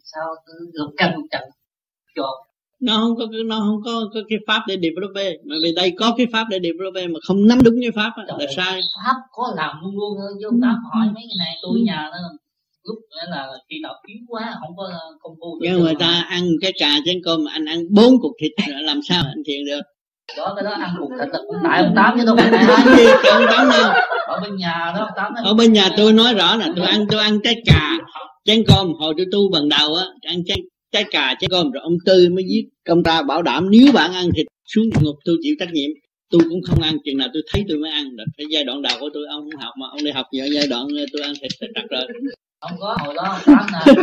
sao 0.03 0.36
lục 0.74 0.94
căng 0.98 1.22
trận? 1.32 1.44
Cho 2.15 2.47
nó 2.80 2.98
không 2.98 3.16
có 3.18 3.26
nó 3.45 3.60
không 3.60 3.82
có, 3.86 3.91
có 4.14 4.20
cái 4.30 4.40
pháp 4.48 4.62
để 4.68 4.76
develop 4.76 5.12
mà 5.45 5.56
vì 5.64 5.74
đây 5.76 5.94
có 5.99 6.14
cái 6.18 6.28
pháp 6.32 6.45
để 6.49 6.60
develop 6.64 6.94
mà 7.14 7.20
không 7.28 7.48
nắm 7.48 7.60
đúng 7.64 7.76
cái 7.82 7.91
pháp 7.91 8.12
là 8.28 8.48
sai. 8.56 8.82
pháp 9.06 9.16
có 9.32 9.54
làm 9.56 9.76
luôn 9.84 9.95
luôn 9.95 10.18
vô 10.44 10.49
tám 10.62 10.76
hỏi 10.91 11.06
mấy 11.06 11.24
cái 11.30 11.38
này 11.38 11.56
tôi 11.62 11.82
nhà 11.86 12.10
nó. 12.12 12.18
Lúc 12.84 12.98
là 13.30 13.48
khi 13.70 13.80
nào 13.84 13.94
yếu 14.06 14.18
quá 14.28 14.56
không 14.60 14.78
có 14.78 14.91
công 15.20 15.36
phu 15.40 15.60
nhưng 15.62 15.80
người 15.80 15.95
ta 15.95 16.26
ăn 16.30 16.44
cái 16.62 16.74
cà 16.80 16.90
chén 17.06 17.22
cơm 17.24 17.44
mà 17.44 17.52
anh 17.54 17.66
ăn 17.66 17.80
bốn 17.90 18.22
cục 18.22 18.32
thịt 18.41 18.52
làm 18.82 18.99
sao 19.04 19.24
anh 19.28 19.44
thiền 19.45 19.66
được? 19.66 19.82
Đó 20.38 20.54
cái 20.56 20.64
đó 20.64 20.72
ăn 20.72 20.95
cục 20.99 21.10
thịt 21.20 21.30
là 21.30 21.40
cũng 21.48 21.56
tại 21.64 21.84
ông 21.84 21.94
tám 21.95 22.18
chứ 22.20 22.26
đâu 22.26 22.36
phải 22.36 22.52
gì 22.98 23.06
ông 23.32 23.44
tám 23.52 23.70
đâu? 23.70 23.91
Ở 24.28 24.40
bên 24.41 24.56
nhà 24.56 24.94
đó 24.95 24.99
ông 24.99 25.14
tám 25.16 25.34
ở 25.44 25.54
bên 25.54 25.74
nhà 25.74 25.90
tôi 25.98 26.14
nói 26.14 26.34
rõ 26.34 26.56
là 26.56 26.70
tôi 26.76 26.86
ăn 26.86 27.06
tôi 27.10 27.20
ăn 27.20 27.40
trái 27.44 27.56
cà 27.66 27.98
chén 28.45 28.64
cơm 28.68 28.94
hồi 28.94 29.14
tôi 29.18 29.26
tu 29.32 29.52
bằng 29.54 29.70
đầu 29.70 29.95
á 29.95 30.06
ăn 30.22 30.44
trái 30.48 30.58
trái 30.92 31.04
cà 31.12 31.36
trái 31.40 31.48
cơm 31.52 31.72
rồi 31.72 31.82
ông 31.84 31.98
tư 32.06 32.30
mới 32.32 32.44
viết 32.48 32.70
công 32.86 33.04
ta 33.04 33.22
bảo 33.22 33.42
đảm 33.42 33.72
nếu 33.72 33.92
bạn 33.94 34.14
ăn 34.14 34.30
thịt 34.36 34.46
xuống 34.66 34.90
ngục 35.02 35.16
tôi 35.26 35.38
chịu 35.42 35.56
trách 35.60 35.70
nhiệm. 35.74 35.90
Tôi 36.30 36.42
cũng 36.50 36.62
không 36.62 36.82
ăn 36.82 36.98
chừng 37.06 37.18
nào 37.18 37.28
tôi 37.34 37.44
thấy 37.54 37.66
tôi 37.70 37.78
mới 37.78 37.92
ăn. 37.92 38.16
Được 38.18 38.24
cái 38.38 38.48
giai 38.50 38.64
đoạn 38.64 38.82
đầu 38.82 38.98
của 39.00 39.10
tôi 39.14 39.24
ông 39.30 39.50
không 39.52 39.62
học 39.62 39.74
mà 39.78 39.88
ông 39.92 40.04
đi 40.04 40.12
học 40.12 40.26
giờ 40.32 40.46
giai 40.54 40.68
đoạn 40.68 40.88
tôi 41.14 41.22
ăn 41.22 41.34
thịt 41.42 41.52
thịt 41.62 41.86
rồi. 41.90 42.08
Không 42.62 42.78
có 42.80 42.98
hồi 43.00 43.14
đó 43.16 43.40
tám 43.46 43.66
nè 43.74 43.94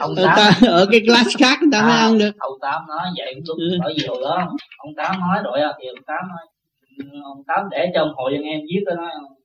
ông 0.00 0.14
tám 0.16 0.26
ta, 0.36 0.68
ở 0.68 0.86
cái 0.90 1.00
class 1.06 1.36
khác 1.38 1.58
người 1.60 1.70
ta 1.72 1.78
à, 1.80 1.86
mới 1.88 1.96
ăn 1.96 2.18
được. 2.18 2.30
ông 2.38 2.58
tám 2.60 2.82
nói 2.88 3.06
vậy 3.18 3.34
đúng. 3.46 3.58
Ừ. 3.58 3.78
bởi 3.84 3.94
vì 3.98 4.06
hồi 4.06 4.18
đó 4.22 4.48
ông 4.78 4.94
tám 4.96 5.20
nói 5.20 5.38
rồi 5.44 5.58
thì 5.80 5.88
ông 5.88 6.04
tám 6.06 6.20
nói 6.28 6.46
ông 7.24 7.42
tám 7.46 7.68
để 7.70 7.90
cho 7.94 8.00
ông 8.00 8.12
hội 8.16 8.32
dân 8.34 8.42
em 8.42 8.60
viết 8.60 8.80
đó 8.86 8.94
nói 8.94 9.10
ông 9.20 9.37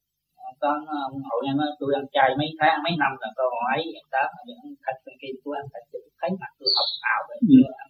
tám 0.63 0.77
ông 1.07 1.17
hội 1.29 1.41
em 1.49 1.55
nói 1.61 1.69
tôi 1.79 1.89
ăn 1.99 2.05
chay 2.15 2.29
mấy 2.39 2.49
tháng 2.59 2.77
mấy 2.85 2.93
năm 3.01 3.11
là 3.21 3.29
tôi 3.37 3.47
còn 3.53 3.63
ấy 3.75 3.83
ông 4.01 4.09
tám 4.15 4.27
ăn 4.39 4.45
thịt. 4.83 4.95
Bên 5.05 5.15
kia 5.21 5.33
tôi 5.43 5.53
ăn 5.61 5.65
thịt 5.71 5.83
thấy 6.19 6.29
mặt 6.41 6.51
tôi 6.59 6.69
học 6.77 6.89
ảo 7.13 7.21
vậy 7.29 7.39
ừ. 7.53 7.59
ăn, 7.83 7.89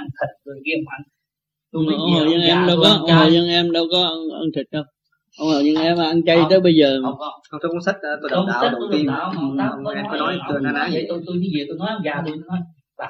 ăn 0.00 0.06
thịt 0.16 0.30
rồi 0.44 0.56
game 0.66 0.86
ăn. 0.96 1.02
Ông 1.76 1.84
hồ 2.14 2.22
dân 2.30 2.42
em 2.52 2.66
đâu 2.68 2.76
có 2.82 2.88
ông 3.00 3.10
hồ 3.18 3.26
dân 3.34 3.46
em 3.58 3.72
đâu 3.76 3.84
có 3.92 4.00
ăn, 4.12 4.18
ăn 4.42 4.48
thịt 4.54 4.66
đâu. 4.76 4.84
Ông 5.40 5.48
hồ 5.52 5.60
dân 5.66 5.76
em 5.88 5.96
ăn 5.98 6.16
chay 6.26 6.38
tới 6.50 6.60
bây 6.66 6.74
giờ 6.80 6.88
không 7.04 7.18
không. 7.18 7.36
Trong 7.62 7.70
cuốn 7.72 7.82
sách 7.86 7.98
ờ, 8.02 8.12
tôi 8.20 8.30
đọc 8.30 8.44
đạo 8.48 8.70
đầu 8.72 8.88
tiên. 8.92 9.06
em 9.96 10.04
có 10.10 10.16
nói 10.22 10.38
tôi 10.48 10.60
ná 10.60 10.88
vậy. 10.92 11.06
tôi 11.08 11.22
tôi 11.26 11.36
như 11.36 11.48
vậy 11.54 11.64
tôi 11.68 11.76
nói 11.80 11.88
ông 11.96 12.02
già 12.04 12.22
tôi 12.26 12.36
nói 12.48 12.58
bà 12.98 13.08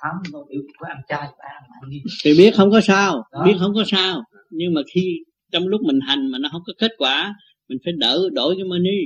thám 0.00 0.14
nó 0.32 0.38
biểu 0.48 0.62
có 0.78 0.88
ăn 0.88 1.00
chay 1.08 1.26
bà 1.38 1.48
ăn 1.56 1.62
mặn 1.70 1.90
đi. 1.90 1.98
Thì 2.24 2.30
biết 2.38 2.50
không 2.56 2.70
có 2.70 2.80
sao 2.80 3.24
biết 3.44 3.56
không 3.60 3.74
có 3.74 3.84
sao. 3.86 4.22
Nhưng 4.50 4.74
mà 4.74 4.80
khi 4.94 5.18
trong 5.52 5.68
lúc 5.68 5.80
mình 5.82 6.00
hành 6.00 6.30
mà 6.32 6.38
nó 6.38 6.48
không 6.52 6.62
có 6.66 6.72
kết 6.78 6.90
quả 6.98 7.34
mình 7.70 7.78
phải 7.84 7.92
đỡ 7.98 8.28
đổi 8.32 8.54
cái 8.56 8.64
menu. 8.64 8.98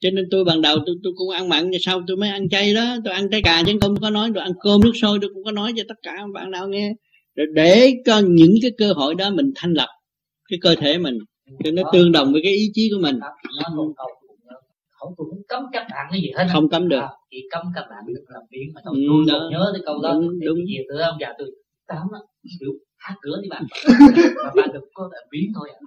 Cho 0.00 0.10
nên 0.10 0.24
tôi 0.30 0.44
ban 0.44 0.62
đầu 0.62 0.76
tôi 0.86 0.96
tôi 1.02 1.12
cũng 1.16 1.30
ăn 1.30 1.48
mặn 1.48 1.70
sau 1.80 2.02
tôi 2.06 2.16
mới 2.16 2.28
ăn 2.28 2.48
chay 2.48 2.74
đó. 2.74 2.96
Tôi 3.04 3.14
ăn 3.14 3.30
trái 3.30 3.42
cà 3.42 3.62
chứ 3.66 3.72
không 3.80 3.96
có 4.00 4.10
nói 4.10 4.30
tôi 4.34 4.42
ăn 4.42 4.52
cơm 4.60 4.80
nước 4.84 4.92
sôi 4.94 5.18
tôi 5.20 5.30
cũng 5.34 5.44
có 5.44 5.52
nói 5.52 5.72
cho 5.76 5.82
tất 5.88 5.94
cả 6.02 6.16
bạn 6.34 6.50
nào 6.50 6.68
nghe. 6.68 6.92
Để, 7.34 7.44
để 7.54 7.92
cho 8.06 8.20
những 8.28 8.54
cái 8.62 8.70
cơ 8.78 8.92
hội 8.92 9.14
đó 9.14 9.30
mình 9.30 9.52
thanh 9.54 9.72
lập 9.72 9.88
cái 10.50 10.58
cơ 10.62 10.74
thể 10.74 10.98
mình 10.98 11.18
cho 11.64 11.70
nó 11.70 11.82
tương 11.92 12.12
đồng 12.12 12.32
với 12.32 12.40
cái 12.44 12.52
ý 12.52 12.70
chí 12.74 12.90
của 12.94 13.00
mình. 13.02 13.18
Không 14.88 15.14
tôi 15.16 15.26
không 15.30 15.42
cấm 15.48 15.62
các 15.72 15.86
bạn 15.90 16.06
cái 16.10 16.20
gì 16.20 16.30
hết 16.36 16.46
không 16.52 16.68
cấm 16.68 16.88
được. 16.88 17.00
À, 17.00 17.08
chỉ 17.30 17.36
cấm 17.50 17.62
các 17.74 17.84
bạn 17.90 18.04
đừng 18.06 18.24
làm 18.28 18.42
biến 18.50 18.72
mà 18.74 18.80
thôi. 18.84 18.94
Ừ, 18.96 19.24
tôi 19.28 19.50
nhớ 19.50 19.70
tới 19.72 19.82
câu 19.86 20.02
đó. 20.02 20.12
Đúng, 20.14 20.40
đúng. 20.40 20.58
về 20.58 20.84
từ 20.88 20.98
ông 20.98 21.16
già 21.20 21.32
tôi 21.38 21.50
tám 21.86 22.06
á 22.12 22.20
hát 22.98 23.14
cửa 23.22 23.36
đi 23.42 23.48
bạn. 23.48 23.62
Mà 24.44 24.50
bạn 24.56 24.70
đừng 24.72 24.82
có 24.94 25.10
làm 25.12 25.22
biến 25.30 25.52
thôi 25.54 25.68
à. 25.74 25.78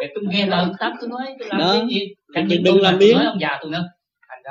để 0.00 0.12
tôi 0.14 0.24
nghe 0.28 0.46
lời 0.46 0.66
tám 0.78 0.92
tôi 1.00 1.08
nói 1.10 1.26
tôi 1.38 1.48
làm 1.50 1.60
cái 1.60 1.86
gì? 1.94 2.14
Thành 2.34 2.48
đừng, 2.48 2.62
đừng 2.64 2.80
làm 2.80 2.94
là- 2.94 2.98
biến 2.98 3.16
nói 3.16 3.24
ông 3.26 3.38
già 3.40 3.58
tôi 3.62 3.70
nữa. 3.70 3.84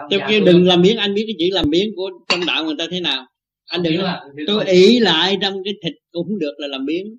Tôi 0.09 0.19
kêu 0.29 0.41
tôi- 0.45 0.53
đừng 0.53 0.67
làm 0.67 0.81
biến 0.81 0.97
anh 0.97 1.13
biết 1.13 1.23
cái 1.27 1.35
chữ 1.39 1.55
làm 1.55 1.69
biến 1.69 1.93
của 1.95 2.09
trong 2.29 2.39
đạo 2.47 2.63
người 2.65 2.75
ta 2.77 2.85
thế 2.91 2.99
nào. 2.99 3.25
Anh 3.65 3.83
đừng 3.83 3.97
là- 4.01 4.23
tôi 4.47 4.65
ý 4.65 4.99
lại 4.99 5.37
trong 5.41 5.63
cái 5.63 5.73
thịt 5.83 5.93
cũng 6.11 6.39
được 6.39 6.53
là 6.57 6.67
làm 6.67 6.85
biến 6.85 7.17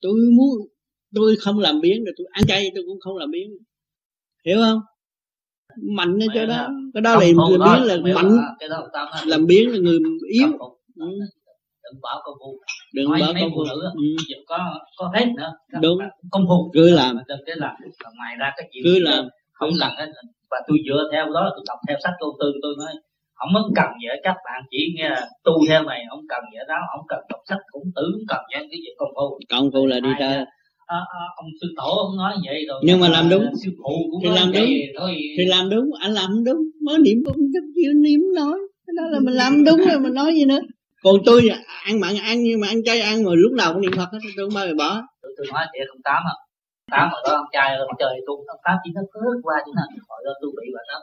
tôi 0.00 0.12
muốn 0.36 0.68
tôi 1.14 1.36
không 1.40 1.58
làm 1.58 1.80
biến 1.80 2.04
rồi 2.04 2.14
tôi 2.16 2.26
ăn 2.30 2.46
chay 2.46 2.70
tôi 2.74 2.84
cũng 2.86 3.00
không 3.00 3.16
làm 3.16 3.30
biến 3.30 3.50
hiểu 4.46 4.56
không? 4.60 4.80
Mạnh 5.96 6.14
lên 6.18 6.28
cho 6.34 6.46
đó. 6.46 6.68
cái 6.94 7.00
đó 7.00 7.14
là 7.16 7.26
người 7.26 7.58
biến 7.58 7.84
là 7.84 7.96
mạnh. 8.14 8.38
là 8.68 9.24
làm 9.26 9.46
biến 9.46 9.70
là 9.70 9.78
người 9.78 9.98
yếu. 10.32 10.48
Ừ. 10.96 11.06
đừng 11.92 12.00
bảo 12.02 12.18
công 12.24 12.34
phu. 12.40 12.50
Đừng 12.94 13.10
nói 13.10 13.18
mấy 13.34 13.42
công 13.42 13.52
phụ 13.54 13.64
nữ 13.70 13.78
Ừ. 13.94 14.02
có 14.46 14.58
có 14.98 15.10
hết 15.14 15.26
nữa 15.36 15.50
Các 15.72 15.78
Đúng. 15.82 15.98
công 16.30 16.44
phu. 16.48 16.70
Cứ 16.74 16.90
làm. 16.90 17.16
đừng 17.28 17.38
cái 17.46 17.56
làm. 17.58 17.74
Mà 18.04 18.10
ngoài 18.18 18.32
ra 18.40 18.52
cái 18.56 18.68
chuyện 18.72 18.82
Cứ 18.84 18.94
gì 18.94 19.00
làm. 19.00 19.24
không 19.52 19.70
làm 19.82 19.92
hết. 19.98 20.06
Và 20.50 20.58
tôi 20.68 20.78
dựa 20.86 21.02
theo 21.12 21.24
đó 21.34 21.40
là 21.44 21.50
tôi 21.56 21.64
đọc 21.68 21.78
theo 21.88 21.96
sách 22.02 22.14
câu 22.20 22.30
tư 22.40 22.52
tôi 22.62 22.74
nói 22.78 22.92
không 23.34 23.50
có 23.54 23.70
cần 23.76 23.90
gì 24.02 24.06
các 24.22 24.36
bạn 24.46 24.62
chỉ 24.70 24.78
nghe 24.96 25.10
tu 25.44 25.52
theo 25.68 25.82
này 25.82 26.00
không 26.10 26.24
cần 26.28 26.40
gì 26.52 26.58
đó 26.68 26.78
không 26.90 27.06
cần 27.08 27.18
đọc 27.30 27.40
sách 27.48 27.58
cũng 27.72 27.82
tử 27.96 28.02
không 28.12 28.26
cần 28.28 28.40
những 28.50 28.68
cái 28.70 28.78
gì 28.84 28.90
công 28.98 29.08
phu. 29.16 29.38
Công 29.50 29.70
phu 29.72 29.86
là 29.86 30.00
đi 30.00 30.10
ra, 30.20 30.28
à, 30.86 30.98
à, 31.20 31.22
ông 31.36 31.46
sư 31.60 31.66
tổ 31.76 31.90
ông 32.06 32.16
nói 32.16 32.34
vậy 32.46 32.64
rồi. 32.68 32.80
Nhưng 32.86 33.00
mà 33.00 33.08
làm 33.08 33.28
đúng. 33.28 33.44
sư 33.64 33.70
phụ 33.78 33.92
cũng 34.10 34.20
thì 34.24 34.28
làm 34.40 34.52
đúng. 34.52 34.66
thôi. 34.98 35.10
Thì 35.38 35.44
làm 35.44 35.70
đúng. 35.70 35.84
Anh 36.00 36.12
làm 36.12 36.26
không 36.30 36.44
đúng. 36.44 36.60
Mới 36.86 36.98
niệm 36.98 37.18
cũng 37.26 37.36
rất 37.54 37.64
chịu 37.74 37.92
niệm 38.04 38.20
nói. 38.36 38.58
Cái 38.86 38.94
đó 38.96 39.02
là 39.10 39.18
mình 39.24 39.34
làm 39.34 39.64
đúng 39.64 39.76
rồi 39.88 39.98
mình 40.00 40.14
nói 40.14 40.34
gì 40.34 40.44
nữa 40.44 40.60
còn 41.04 41.16
tôi 41.26 41.40
ăn 41.88 41.94
mặn 42.02 42.14
ăn 42.30 42.36
nhưng 42.46 42.60
mà 42.60 42.66
ăn 42.74 42.78
chay 42.86 42.98
ăn 43.10 43.16
mà 43.24 43.32
lúc 43.42 43.52
nào 43.60 43.68
cũng 43.72 43.82
niệm 43.82 43.94
phật 43.98 44.08
hết 44.12 44.18
tôi 44.36 44.44
không 44.46 44.54
bao 44.58 44.64
giờ 44.68 44.74
bỏ. 44.82 44.90
Tôi, 45.22 45.30
tôi 45.36 45.46
nói 45.52 45.64
thiệt 45.72 45.86
ông 45.94 46.02
tám 46.08 46.22
à 46.32 46.36
tám 46.94 47.06
ở 47.16 47.20
đó 47.26 47.32
ông 47.42 47.50
trai 47.54 47.68
ông 47.90 47.96
trời 48.02 48.14
tôi 48.26 48.36
ông 48.54 48.62
tám 48.66 48.76
chỉ 48.82 48.90
nó 48.96 49.02
cướp 49.12 49.36
qua 49.46 49.56
chứ 49.64 49.70
nào. 49.78 49.88
Hồi 50.10 50.20
đó 50.26 50.32
tôi 50.40 50.50
bị 50.58 50.66
bà 50.74 50.82
tám 50.88 51.00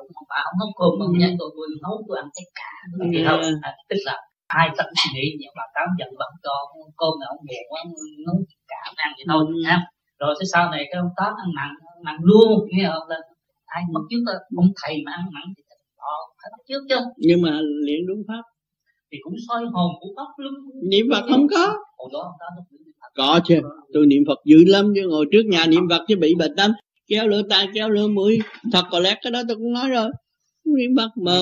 ông 0.00 0.08
không 0.16 0.26
phải 0.30 0.40
ông 0.48 0.56
nấu 0.60 0.70
cơm 0.78 0.92
ông 1.06 1.14
nhắn 1.20 1.32
tôi 1.40 1.48
tôi 1.56 1.66
nấu 1.84 1.94
tôi 2.06 2.16
ăn 2.22 2.28
cái 2.36 2.46
cả 2.60 2.72
thì 3.12 3.18
không. 3.28 3.42
À, 3.68 3.70
tức 3.88 4.00
là 4.08 4.16
ai 4.60 4.66
suy 5.00 5.08
nghĩ 5.14 5.26
nhưng 5.40 5.52
bà 5.58 5.64
tám 5.74 5.88
giận 5.98 6.10
bà 6.20 6.26
không 6.30 6.40
cho 6.46 6.54
cơm 7.00 7.12
này 7.20 7.28
ông 7.34 7.42
buồn 7.48 7.62
quá 7.70 7.78
ông 7.84 7.92
nấu 8.26 8.36
cả 8.70 8.78
ông 8.90 8.98
ăn 9.04 9.10
vậy 9.16 9.24
thôi 9.30 9.42
ha 9.68 9.76
rồi 10.20 10.32
tới 10.38 10.46
sau 10.52 10.64
này 10.74 10.82
cái 10.90 10.98
ông 11.04 11.12
tám 11.18 11.32
ăn 11.42 11.48
mặn 11.58 11.70
mặn 12.06 12.16
luôn 12.28 12.50
nghe 12.72 12.84
không? 12.92 13.06
Là 13.12 13.18
ai 13.76 13.82
bắt 13.94 14.04
trước 14.10 14.22
là 14.28 14.34
ông 14.62 14.70
thầy 14.80 14.94
mà 15.06 15.12
ăn 15.20 15.26
mặn 15.34 15.44
thì 15.56 15.62
họ 16.04 16.14
phải 16.38 16.48
bắt 16.54 16.62
trước 16.68 16.82
chứ. 16.90 16.98
Nhưng 17.26 17.40
mà 17.44 17.52
luyện 17.86 18.00
đúng 18.08 18.22
pháp 18.28 18.44
thì 19.12 19.18
cũng 19.22 19.34
soi 19.48 19.62
hồn 19.72 19.90
của 20.00 20.08
pháp 20.16 20.28
luân 20.36 20.54
niệm 20.82 21.06
phật 21.12 21.24
không 21.28 21.46
có. 21.48 21.76
Hồi 21.98 22.10
đó 22.12 22.32
có 23.14 23.40
chứ. 23.44 23.60
Tôi 23.92 24.06
niệm 24.06 24.22
phật 24.26 24.38
dữ 24.44 24.64
lắm 24.66 24.92
chứ 24.94 25.08
ngồi 25.08 25.26
trước 25.32 25.42
nhà 25.46 25.66
niệm 25.66 25.82
phật 25.90 26.04
chứ 26.08 26.16
bị 26.16 26.34
bệnh 26.34 26.56
tâm 26.56 26.70
kéo 27.08 27.28
lửa 27.28 27.42
tai 27.50 27.68
kéo 27.74 27.90
lửa 27.90 28.08
mũi. 28.08 28.38
Thật 28.72 28.82
có 28.90 29.00
lẽ 29.00 29.16
cái 29.22 29.30
đó 29.30 29.42
tôi 29.48 29.56
cũng 29.56 29.72
nói 29.72 29.88
rồi. 29.88 30.10
Niệm 30.64 30.90
phật 30.96 31.10
mà 31.16 31.32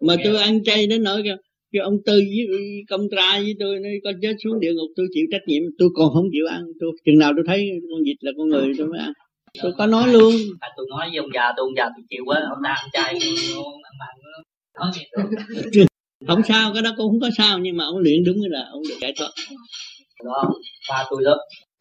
mà 0.00 0.16
tôi 0.24 0.36
ăn 0.36 0.64
chay 0.64 0.86
đến 0.86 1.02
nỗi 1.02 1.22
kêu, 1.24 1.36
kêu 1.72 1.82
ông 1.82 1.96
tư 2.06 2.12
với 2.16 2.84
công 2.90 3.08
trai 3.16 3.42
với 3.42 3.54
tôi 3.60 3.78
nói 3.78 3.92
con 4.04 4.14
chết 4.22 4.34
xuống 4.44 4.60
địa 4.60 4.72
ngục 4.72 4.90
tôi 4.96 5.06
chịu 5.14 5.26
trách 5.32 5.42
nhiệm. 5.46 5.62
Tôi 5.78 5.88
còn 5.94 6.12
không 6.14 6.26
chịu 6.32 6.46
ăn. 6.50 6.62
Tôi 6.80 6.90
chừng 7.04 7.18
nào 7.18 7.32
tôi 7.36 7.44
thấy 7.46 7.70
con 7.90 8.02
vịt 8.04 8.16
là 8.20 8.32
con 8.36 8.48
người 8.48 8.72
tôi 8.78 8.86
mới 8.86 8.98
ăn. 8.98 9.12
Tôi 9.62 9.72
có 9.78 9.86
nói 9.86 10.12
luôn. 10.12 10.32
À, 10.60 10.68
tôi 10.76 10.86
nói 10.90 11.08
với 11.08 11.18
ông 11.18 11.30
già 11.34 11.52
tôi 11.56 11.66
ông 11.66 11.74
già 11.76 11.84
tôi 11.96 12.04
chịu 12.10 12.22
quá 12.26 12.40
ông 12.50 12.58
ta 12.64 12.70
ăn 12.70 12.88
chay 12.92 13.18
nói 14.74 15.86
không 16.26 16.42
sao 16.48 16.70
cái 16.74 16.82
đó 16.82 16.90
cũng 16.96 17.08
không 17.10 17.20
có 17.20 17.30
sao 17.38 17.58
nhưng 17.58 17.76
mà 17.76 17.84
ông 17.84 17.98
luyện 17.98 18.24
đúng 18.24 18.36
là 18.54 18.62
ông 18.70 18.82
được 18.88 18.98
giải 19.00 19.12
thoát. 19.18 19.30
Đó 20.24 20.50
ba 20.90 21.04
tôi 21.10 21.20
đó 21.24 21.36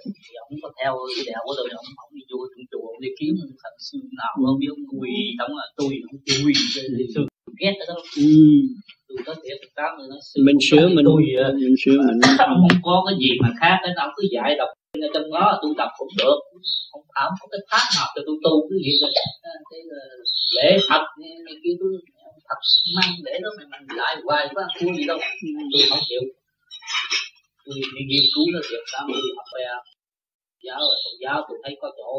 thì 0.06 0.34
ông 0.46 0.54
có 0.64 0.70
theo 0.80 0.92
cái 1.16 1.26
đạo 1.34 1.42
của 1.46 1.54
tôi 1.58 1.68
ông 1.80 1.90
ông 2.04 2.12
đi 2.16 2.24
vô 2.32 2.40
trong 2.52 2.66
chùa 2.72 2.86
ông 2.94 3.02
đi 3.06 3.10
kiếm 3.20 3.34
thần 3.64 3.74
sư 3.88 3.98
nào 4.20 4.34
không 4.46 4.60
biết 4.62 4.70
ông 4.76 4.86
quỳ 5.00 5.16
xong 5.38 5.52
là 5.60 5.66
tôi 5.78 5.92
ông 6.12 6.20
quỳ 6.46 6.54
thì 6.98 7.06
sư. 7.14 7.22
Ghét 7.62 7.74
cái 7.80 7.88
đó 7.92 7.98
ừ. 8.18 8.32
tôi 9.08 9.18
có 9.28 9.34
thể 9.42 9.50
tám 9.78 9.90
người 9.98 10.08
nói 10.12 10.22
sư 10.30 10.38
mình 10.48 10.60
sửa 10.68 10.86
mình 10.96 11.06
tôi 11.10 11.22
à, 11.46 11.48
mình 11.62 11.76
sửa 11.84 11.98
mình. 12.08 12.18
Ông 12.54 12.62
không 12.64 12.82
có 12.88 12.96
cái 13.08 13.16
gì 13.24 13.32
mà 13.44 13.50
khác 13.60 13.76
cái 13.84 13.92
ông 14.06 14.12
cứ 14.18 14.24
dạy 14.36 14.50
đọc 14.60 14.70
ở 15.06 15.08
trong 15.14 15.28
đó 15.36 15.46
tôi 15.62 15.72
đọc 15.82 15.92
cũng 16.00 16.14
được. 16.22 16.40
Không 16.92 17.04
không 17.18 17.34
có 17.40 17.46
cái 17.52 17.62
pháp 17.72 17.86
nào 17.96 18.08
cho 18.14 18.22
tôi 18.28 18.36
tu 18.46 18.54
cái 18.70 18.80
gì 18.86 18.92
rồi 19.02 19.12
cái 19.72 19.82
là 19.92 20.02
lễ 20.58 20.70
thật 20.90 21.04
này 21.46 21.56
kia 21.64 21.74
tôi 21.80 21.92
thật 22.52 22.62
mang 22.98 23.14
để 23.26 23.34
đó 23.44 23.50
mà 23.58 23.64
mình 23.72 23.98
lại 24.00 24.14
hoài 24.26 24.44
ăn 24.62 24.70
thua 24.80 24.92
gì 24.98 25.06
đâu. 25.12 25.20
Tôi 25.72 25.82
không 25.90 26.04
chịu. 26.10 26.24
Tôi 27.66 27.76
đi 27.96 28.04
nghiên 28.10 28.26
cứu 28.34 28.46
nó 28.54 28.60
việc 28.70 28.84
đó 28.94 29.02
tôi 29.08 29.32
học 29.38 29.50
về 29.56 29.64
giáo 30.66 30.80
rồi 30.90 30.98
tôn 31.04 31.16
giáo 31.24 31.38
tôi 31.48 31.58
thấy 31.64 31.74
có 31.82 31.88
chỗ 31.98 32.12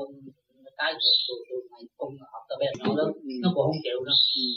cái 0.79 0.93
tôi 1.01 1.13
tôi 1.29 1.39
tôi 1.49 1.61
này 1.73 1.83
không 1.99 2.13
học 2.33 2.43
tới 2.49 2.57
bên 2.61 2.73
nó 2.81 2.87
đó 2.99 3.07
nó 3.43 3.49
cũng 3.55 3.65
không 3.67 3.81
chịu 3.85 3.99
nữa 4.07 4.17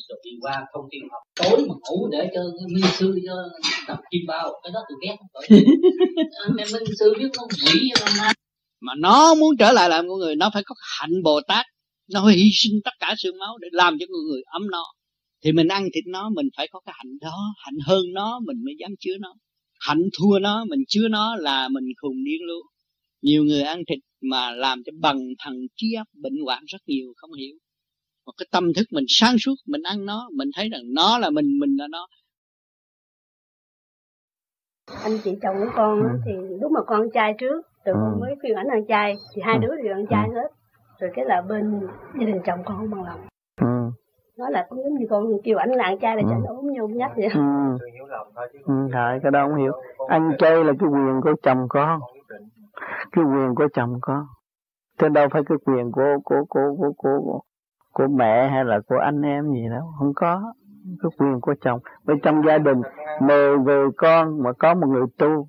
rồi 0.10 0.20
đi 0.26 0.32
qua 0.44 0.56
không 0.72 0.86
chịu 0.92 1.04
học 1.14 1.24
tối 1.40 1.58
mà 1.68 1.76
ngủ 1.84 1.98
để 2.14 2.22
cho 2.34 2.42
minh 2.74 2.90
sư 2.98 3.08
cho 3.28 3.36
tập 3.88 4.00
kim 4.12 4.22
bao 4.28 4.62
cái 4.64 4.72
đó 4.76 4.80
tôi 4.88 4.98
ghét. 5.04 5.16
Rồi 5.34 5.44
Mẹ 6.56 6.64
minh 6.74 6.88
sư 7.00 7.14
biết 7.20 7.30
nó 7.38 7.44
quỷ 7.66 7.92
ma 8.02 8.32
mà. 8.82 8.94
Nó 8.98 9.36
muốn 9.36 9.52
trở 9.60 9.72
lại 9.72 9.90
làm 9.90 10.08
con 10.10 10.18
người 10.20 10.36
nó 10.36 10.50
phải 10.54 10.64
có 10.66 10.76
hạnh 11.00 11.24
bồ 11.24 11.42
tát. 11.48 11.66
Nó 12.14 12.22
phải 12.26 12.36
hy 12.36 12.50
sinh 12.54 12.76
tất 12.84 12.96
cả 13.00 13.16
xương 13.18 13.38
máu 13.40 13.58
để 13.62 13.68
làm 13.72 13.98
cho 14.00 14.06
con 14.12 14.22
người 14.30 14.42
ấm 14.46 14.72
no 14.72 14.84
thì 15.46 15.52
mình 15.52 15.68
ăn 15.68 15.84
thịt 15.94 16.04
nó 16.08 16.30
mình 16.30 16.48
phải 16.58 16.68
có 16.72 16.80
cái 16.86 16.96
hạnh 16.98 17.18
đó 17.22 17.38
hạnh 17.66 17.76
hơn 17.88 18.02
nó 18.14 18.40
mình 18.46 18.58
mới 18.66 18.76
dám 18.80 18.92
chứa 19.00 19.18
nó. 19.20 19.34
Hạnh 19.80 20.02
thua 20.20 20.40
nó 20.40 20.66
mình 20.70 20.80
chứa 20.88 21.08
nó 21.10 21.36
là 21.36 21.70
mình 21.70 21.84
khùng 22.02 22.24
điên 22.24 22.42
luôn. 22.48 22.66
Nhiều 23.22 23.44
người 23.44 23.62
ăn 23.62 23.80
thịt 23.88 24.00
mà 24.22 24.52
làm 24.52 24.82
cho 24.86 24.92
bằng 25.02 25.18
thần 25.40 25.54
trí 25.76 25.94
óc 25.94 26.08
bệnh 26.24 26.34
hoạn 26.46 26.64
rất 26.68 26.78
nhiều 26.88 27.14
không 27.18 27.34
hiểu. 27.34 27.56
Một 28.26 28.32
cái 28.38 28.48
tâm 28.52 28.74
thức 28.74 28.88
mình 28.92 29.06
sáng 29.08 29.36
suốt 29.40 29.56
mình 29.66 29.82
ăn 29.84 30.06
nó 30.06 30.30
mình 30.38 30.50
thấy 30.56 30.70
rằng 30.70 30.82
nó 30.94 31.18
là 31.20 31.30
mình 31.30 31.60
mình 31.60 31.76
là 31.78 31.88
nó. 31.88 32.08
Anh 35.04 35.18
chị 35.24 35.32
chồng 35.42 35.56
của 35.60 35.72
con 35.76 36.00
á, 36.04 36.14
thì 36.26 36.32
lúc 36.62 36.72
mà 36.72 36.80
con 36.88 37.02
ăn 37.02 37.10
chay 37.14 37.34
trước 37.40 37.62
con 37.86 37.96
Ừ. 38.14 38.20
mới 38.22 38.36
khuyên 38.42 38.56
ảnh 38.56 38.68
ăn 38.68 38.86
chay. 38.88 39.16
Thì 39.36 39.42
hai 39.46 39.58
đứa 39.62 39.76
đều 39.84 39.94
ăn 39.94 40.06
chay 40.10 40.28
hết. 40.36 40.50
Rồi 41.00 41.10
cái 41.16 41.26
là 41.28 41.42
bên 41.50 41.80
gia 42.20 42.26
đình 42.26 42.42
chồng 42.46 42.60
con 42.66 42.78
không 42.78 42.90
bằng 42.92 43.04
lòng. 43.04 43.22
ừ. 43.22 43.35
Nói 44.38 44.52
là 44.52 44.66
cũng 44.70 44.84
giống 44.84 44.94
như 44.94 45.06
con 45.10 45.26
kêu 45.44 45.58
ảnh 45.58 45.70
là 45.70 45.84
ăn 45.84 46.00
chay 46.00 46.16
để 46.16 46.24
cho 46.30 46.36
nó 46.46 46.56
ốm 46.56 46.68
nhôm 46.74 46.98
nhách 46.98 47.12
vậy. 47.16 47.30
Ừ. 47.34 47.42
Ừ, 48.64 48.74
Thôi, 48.94 49.20
cái 49.24 49.32
đó 49.32 49.48
không 49.48 49.56
hiểu. 49.56 49.72
Ăn 50.08 50.32
chay 50.40 50.64
là 50.64 50.74
cái 50.80 50.90
quyền 50.90 51.22
của 51.24 51.34
chồng 51.44 51.66
con. 51.70 52.00
Cái 53.12 53.26
quyền 53.26 53.56
của 53.56 53.68
chồng 53.74 53.98
con. 54.02 54.26
Chứ 54.98 55.10
đâu 55.10 55.28
phải 55.32 55.42
cái 55.50 55.58
quyền 55.66 55.92
của 55.92 56.18
của 56.24 56.46
của 56.50 56.76
của 56.78 56.94
của 56.94 57.22
của, 57.22 57.40
của 57.94 58.08
mẹ 58.08 58.48
hay 58.48 58.66
là 58.66 58.80
của 58.88 58.98
anh 58.98 59.22
em 59.22 59.52
gì 59.52 59.70
đâu. 59.70 59.94
Không 60.00 60.12
có. 60.16 60.54
Cái 61.02 61.12
quyền 61.18 61.42
của 61.42 61.54
chồng. 61.62 61.80
Bên 62.04 62.20
trong 62.24 62.42
gia 62.48 62.58
đình 62.58 62.82
mười 63.22 63.58
người 63.58 63.88
con 63.98 64.44
mà 64.44 64.52
có 64.60 64.74
một 64.74 64.88
người 64.88 65.06
tu. 65.18 65.48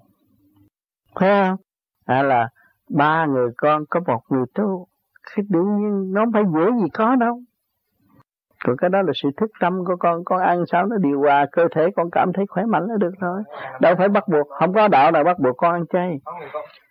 Phải 1.21 1.29
không? 1.29 1.57
Hay 2.07 2.25
là 2.25 2.49
ba 2.91 3.27
người 3.27 3.51
con 3.57 3.85
có 3.91 4.01
một 4.07 4.21
người 4.29 4.45
tu. 4.55 4.87
Cái 5.37 5.45
đương 5.49 5.77
nhiên 5.77 6.13
nó 6.13 6.25
không 6.25 6.33
phải 6.33 6.45
dễ 6.55 6.83
gì 6.83 6.89
có 6.95 7.17
đâu 7.17 7.41
còn 8.67 8.77
cái 8.77 8.91
đó 8.91 9.03
là 9.03 9.13
sự 9.15 9.29
thức 9.37 9.51
tâm 9.61 9.85
của 9.85 9.97
con. 9.97 10.25
Con 10.25 10.41
ăn 10.41 10.65
sao 10.73 10.87
nó 10.87 10.97
điều 10.97 11.21
hòa 11.21 11.47
cơ 11.53 11.69
thể, 11.75 11.91
con 11.97 12.11
cảm 12.11 12.33
thấy 12.33 12.47
khỏe 12.49 12.65
mạnh 12.65 12.87
là 12.87 12.97
được 12.99 13.13
thôi 13.21 13.43
đâu 13.81 13.95
phải 13.99 14.09
bắt 14.09 14.29
buộc. 14.29 14.49
Không 14.49 14.75
có 14.75 14.89
đạo 14.89 15.11
nào 15.11 15.25
bắt 15.25 15.39
buộc 15.39 15.57
con 15.57 15.73
ăn 15.73 15.85
chay 15.93 16.21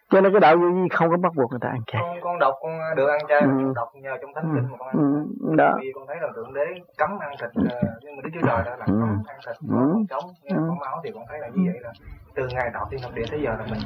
cho 0.09 0.21
nên 0.21 0.33
cái 0.33 0.39
đạo 0.39 0.57
vô 0.57 0.67
vi 0.75 0.89
không 0.91 1.09
có 1.09 1.17
bắt 1.17 1.31
buộc 1.35 1.51
người 1.51 1.59
ta 1.61 1.69
ăn 1.69 1.81
chay. 1.87 2.01
Con 2.01 2.17
con 2.21 2.39
đọc 2.39 2.53
con 2.61 2.71
được 2.95 3.07
ăn 3.07 3.19
chay 3.27 3.39
Ừ. 3.41 3.47
con 3.47 3.73
đọc 3.73 3.89
nhờ 3.95 4.17
trong 4.21 4.33
thánh 4.35 4.51
kinh 4.55 4.67
mà 4.71 4.77
con 4.79 4.87
ăn. 4.87 4.97
Ừ. 5.41 5.55
đó. 5.57 5.77
Vì 5.81 5.91
con 5.95 6.07
thấy 6.07 6.17
là 6.21 6.27
thượng 6.35 6.53
đế 6.53 6.65
cấm 6.97 7.09
ăn 7.19 7.31
thịt 7.41 7.49
ờ, 7.71 7.79
nhưng 8.01 8.15
mà 8.15 8.21
đức 8.23 8.29
chúa 8.33 8.47
trời 8.47 8.61
đã 8.65 8.71
là 8.79 8.85
Ừ. 8.85 8.93
cấm 9.01 9.23
ăn 9.27 9.37
thịt 9.45 9.55
Ừ. 9.69 9.75
con 9.93 10.05
trống 10.09 10.29
Ừ. 10.43 10.55
có 10.69 10.75
máu 10.81 11.01
thì 11.03 11.11
con 11.15 11.23
thấy 11.29 11.39
là 11.39 11.47
như 11.53 11.71
vậy 11.71 11.79
là 11.83 11.91
từ 12.35 12.47
ngày 12.53 12.69
đầu 12.73 12.85
tiên 12.89 12.99
học 13.03 13.11
địa 13.15 13.23
tới 13.31 13.41
giờ 13.43 13.49
là 13.59 13.65
mình 13.71 13.79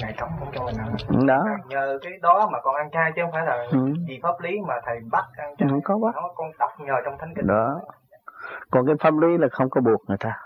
ngày 0.00 0.14
trống 0.18 0.28
không 0.38 0.48
cho 0.52 0.64
mình 0.64 0.76
ăn. 0.78 1.26
Đó. 1.26 1.44
Nhờ 1.68 1.98
cái 2.02 2.12
đó 2.22 2.48
mà 2.52 2.60
con 2.60 2.74
ăn 2.74 2.90
chay 2.90 3.12
chứ 3.16 3.22
không 3.22 3.32
phải 3.32 3.46
là 3.46 3.66
Ừ. 3.72 3.78
vì 4.08 4.20
pháp 4.22 4.40
lý 4.40 4.60
mà 4.68 4.74
thầy 4.86 5.00
bắt 5.12 5.24
ăn 5.36 5.56
chay. 5.58 5.68
Không 5.68 5.80
có 5.84 5.98
bắt. 5.98 6.14
Nó 6.14 6.28
con 6.34 6.50
đọc 6.58 6.70
nhờ 6.78 6.94
trong 7.04 7.14
thánh 7.18 7.32
kinh. 7.36 7.46
Đó. 7.46 7.80
Còn 8.70 8.86
cái 8.86 8.94
pháp 9.00 9.14
lý 9.18 9.38
là 9.38 9.48
không 9.52 9.70
có 9.70 9.80
buộc 9.80 10.00
người 10.08 10.18
ta 10.20 10.38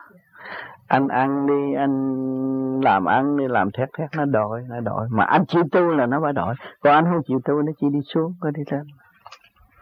anh 0.88 1.08
ăn 1.08 1.46
đi 1.46 1.74
anh 1.74 2.80
làm 2.80 3.04
ăn 3.04 3.36
đi 3.36 3.44
làm 3.48 3.70
thét 3.70 3.88
thét 3.98 4.10
nó 4.16 4.24
đòi 4.24 4.62
nó 4.68 4.80
đòi. 4.80 5.08
Mà 5.10 5.24
anh 5.24 5.46
chịu 5.46 5.62
tu 5.72 5.80
là 5.80 6.06
nó 6.06 6.20
phải 6.22 6.32
đòi. 6.32 6.54
Còn 6.80 6.94
anh 6.94 7.04
không 7.04 7.22
chịu 7.26 7.40
tu 7.44 7.62
nó 7.62 7.72
chỉ 7.80 7.86
đi 7.92 7.98
xuống 8.14 8.34
có 8.40 8.50
đi 8.50 8.62
lên. 8.70 8.82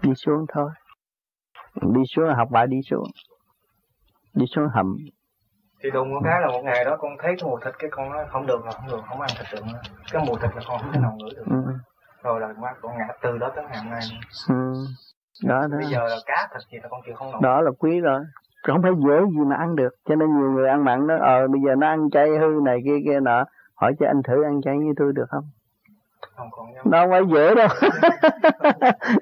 Đi 0.03 0.13
xuống 0.15 0.47
thôi. 0.55 0.71
Đi 1.83 2.01
xuống 2.17 2.35
học 2.37 2.49
bài 2.51 2.67
đi 2.67 2.77
xuống. 2.91 3.05
Đi 4.35 4.47
xuống 4.55 4.69
hầm. 4.75 4.97
Thì 5.83 5.91
đùng 5.91 6.11
một 6.11 6.21
cái 6.25 6.41
là 6.41 6.47
một 6.47 6.61
ngày 6.65 6.85
đó 6.85 6.97
con 7.01 7.13
thấy 7.23 7.35
cái 7.39 7.51
mùi 7.51 7.61
thịt 7.65 7.75
cái 7.79 7.91
con 7.93 8.11
nói 8.13 8.25
không 8.31 8.47
được 8.47 8.65
là 8.65 8.71
không 8.73 8.87
được 8.89 9.01
không 9.09 9.21
ăn 9.21 9.31
thịt 9.39 9.47
được 9.53 9.67
nữa. 9.73 9.81
Cái 10.13 10.25
mùi 10.27 10.39
thịt 10.43 10.51
là 10.57 10.63
con 10.69 10.79
không 10.81 10.93
thể 10.93 11.01
nào 11.01 11.17
ngửi 11.19 11.31
được. 11.37 11.45
Ừ. 11.47 11.73
rồi 12.23 12.41
là 12.41 12.55
qua 12.61 12.75
con 12.83 12.99
ngã 12.99 13.07
từ 13.23 13.39
đó 13.39 13.51
tới 13.57 13.65
ngày 13.65 13.79
hôm 13.79 13.91
nay. 13.91 14.01
Ừ. 14.49 14.73
đó 15.49 15.61
đó. 15.71 15.77
Bây 15.79 15.91
giờ 15.91 16.05
là 16.09 16.17
cá 16.27 16.49
thịt 16.53 16.63
gì 16.73 16.79
là 16.83 16.89
con 16.91 17.01
chịu 17.07 17.15
không 17.15 17.33
nổi. 17.33 17.41
Đó 17.43 17.61
là 17.61 17.71
quý 17.79 18.01
rồi 18.01 18.21
không 18.73 18.83
phải 18.83 18.93
dễ 19.07 19.17
gì 19.31 19.45
mà 19.47 19.57
ăn 19.57 19.77
được. 19.77 19.95
Cho 20.09 20.15
nên 20.15 20.29
nhiều 20.39 20.51
người 20.51 20.69
ăn 20.69 20.85
mặn 20.85 21.07
đó 21.07 21.15
ờ 21.21 21.49
bây 21.49 21.61
giờ 21.67 21.75
nó 21.79 21.87
ăn 21.87 22.11
chay 22.11 22.29
hư 22.29 22.61
này 22.65 22.79
kia 22.85 22.97
kia 23.05 23.21
nọ. 23.21 23.45
Hỏi 23.75 23.93
cho 24.01 24.07
anh 24.07 24.23
thử 24.29 24.43
ăn 24.45 24.61
chay 24.65 24.79
như 24.79 24.93
tôi 24.97 25.13
được 25.13 25.27
không? 25.29 25.45
Không 26.37 26.49
còn 26.51 26.73
nhớ 26.73 26.81
nó 26.85 27.01
không 27.01 27.11
phải 27.11 27.23
dễ 27.35 27.55
đâu. 27.55 27.69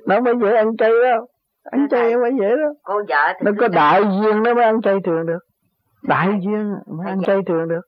Nó 0.06 0.16
không 0.16 0.24
phải 0.24 0.34
dễ 0.42 0.56
ăn 0.56 0.76
chay 0.76 0.90
đâu. 0.90 1.26
Ăn 1.62 1.88
chay 1.90 2.12
không 2.12 2.22
phải 2.22 2.32
dễ 2.40 2.48
đâu. 2.56 2.74
cô 2.82 2.94
vợ 3.08 3.32
thì 3.38 3.44
nó 3.44 3.52
có 3.60 3.68
đại 3.68 4.02
duyên 4.02 4.42
nó 4.42 4.54
mới 4.54 4.64
ăn 4.64 4.82
chay 4.82 4.94
thường 5.04 5.26
được. 5.26 5.38
Đại 6.02 6.28
duyên 6.42 6.74
mới 6.98 7.06
ăn 7.06 7.22
chay 7.26 7.36
thường 7.46 7.68
được. 7.68 7.82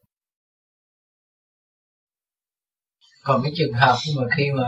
Còn 3.25 3.41
cái 3.43 3.53
trường 3.55 3.73
hợp 3.73 3.95
mà 4.19 4.27
khi 4.37 4.45
mà 4.57 4.65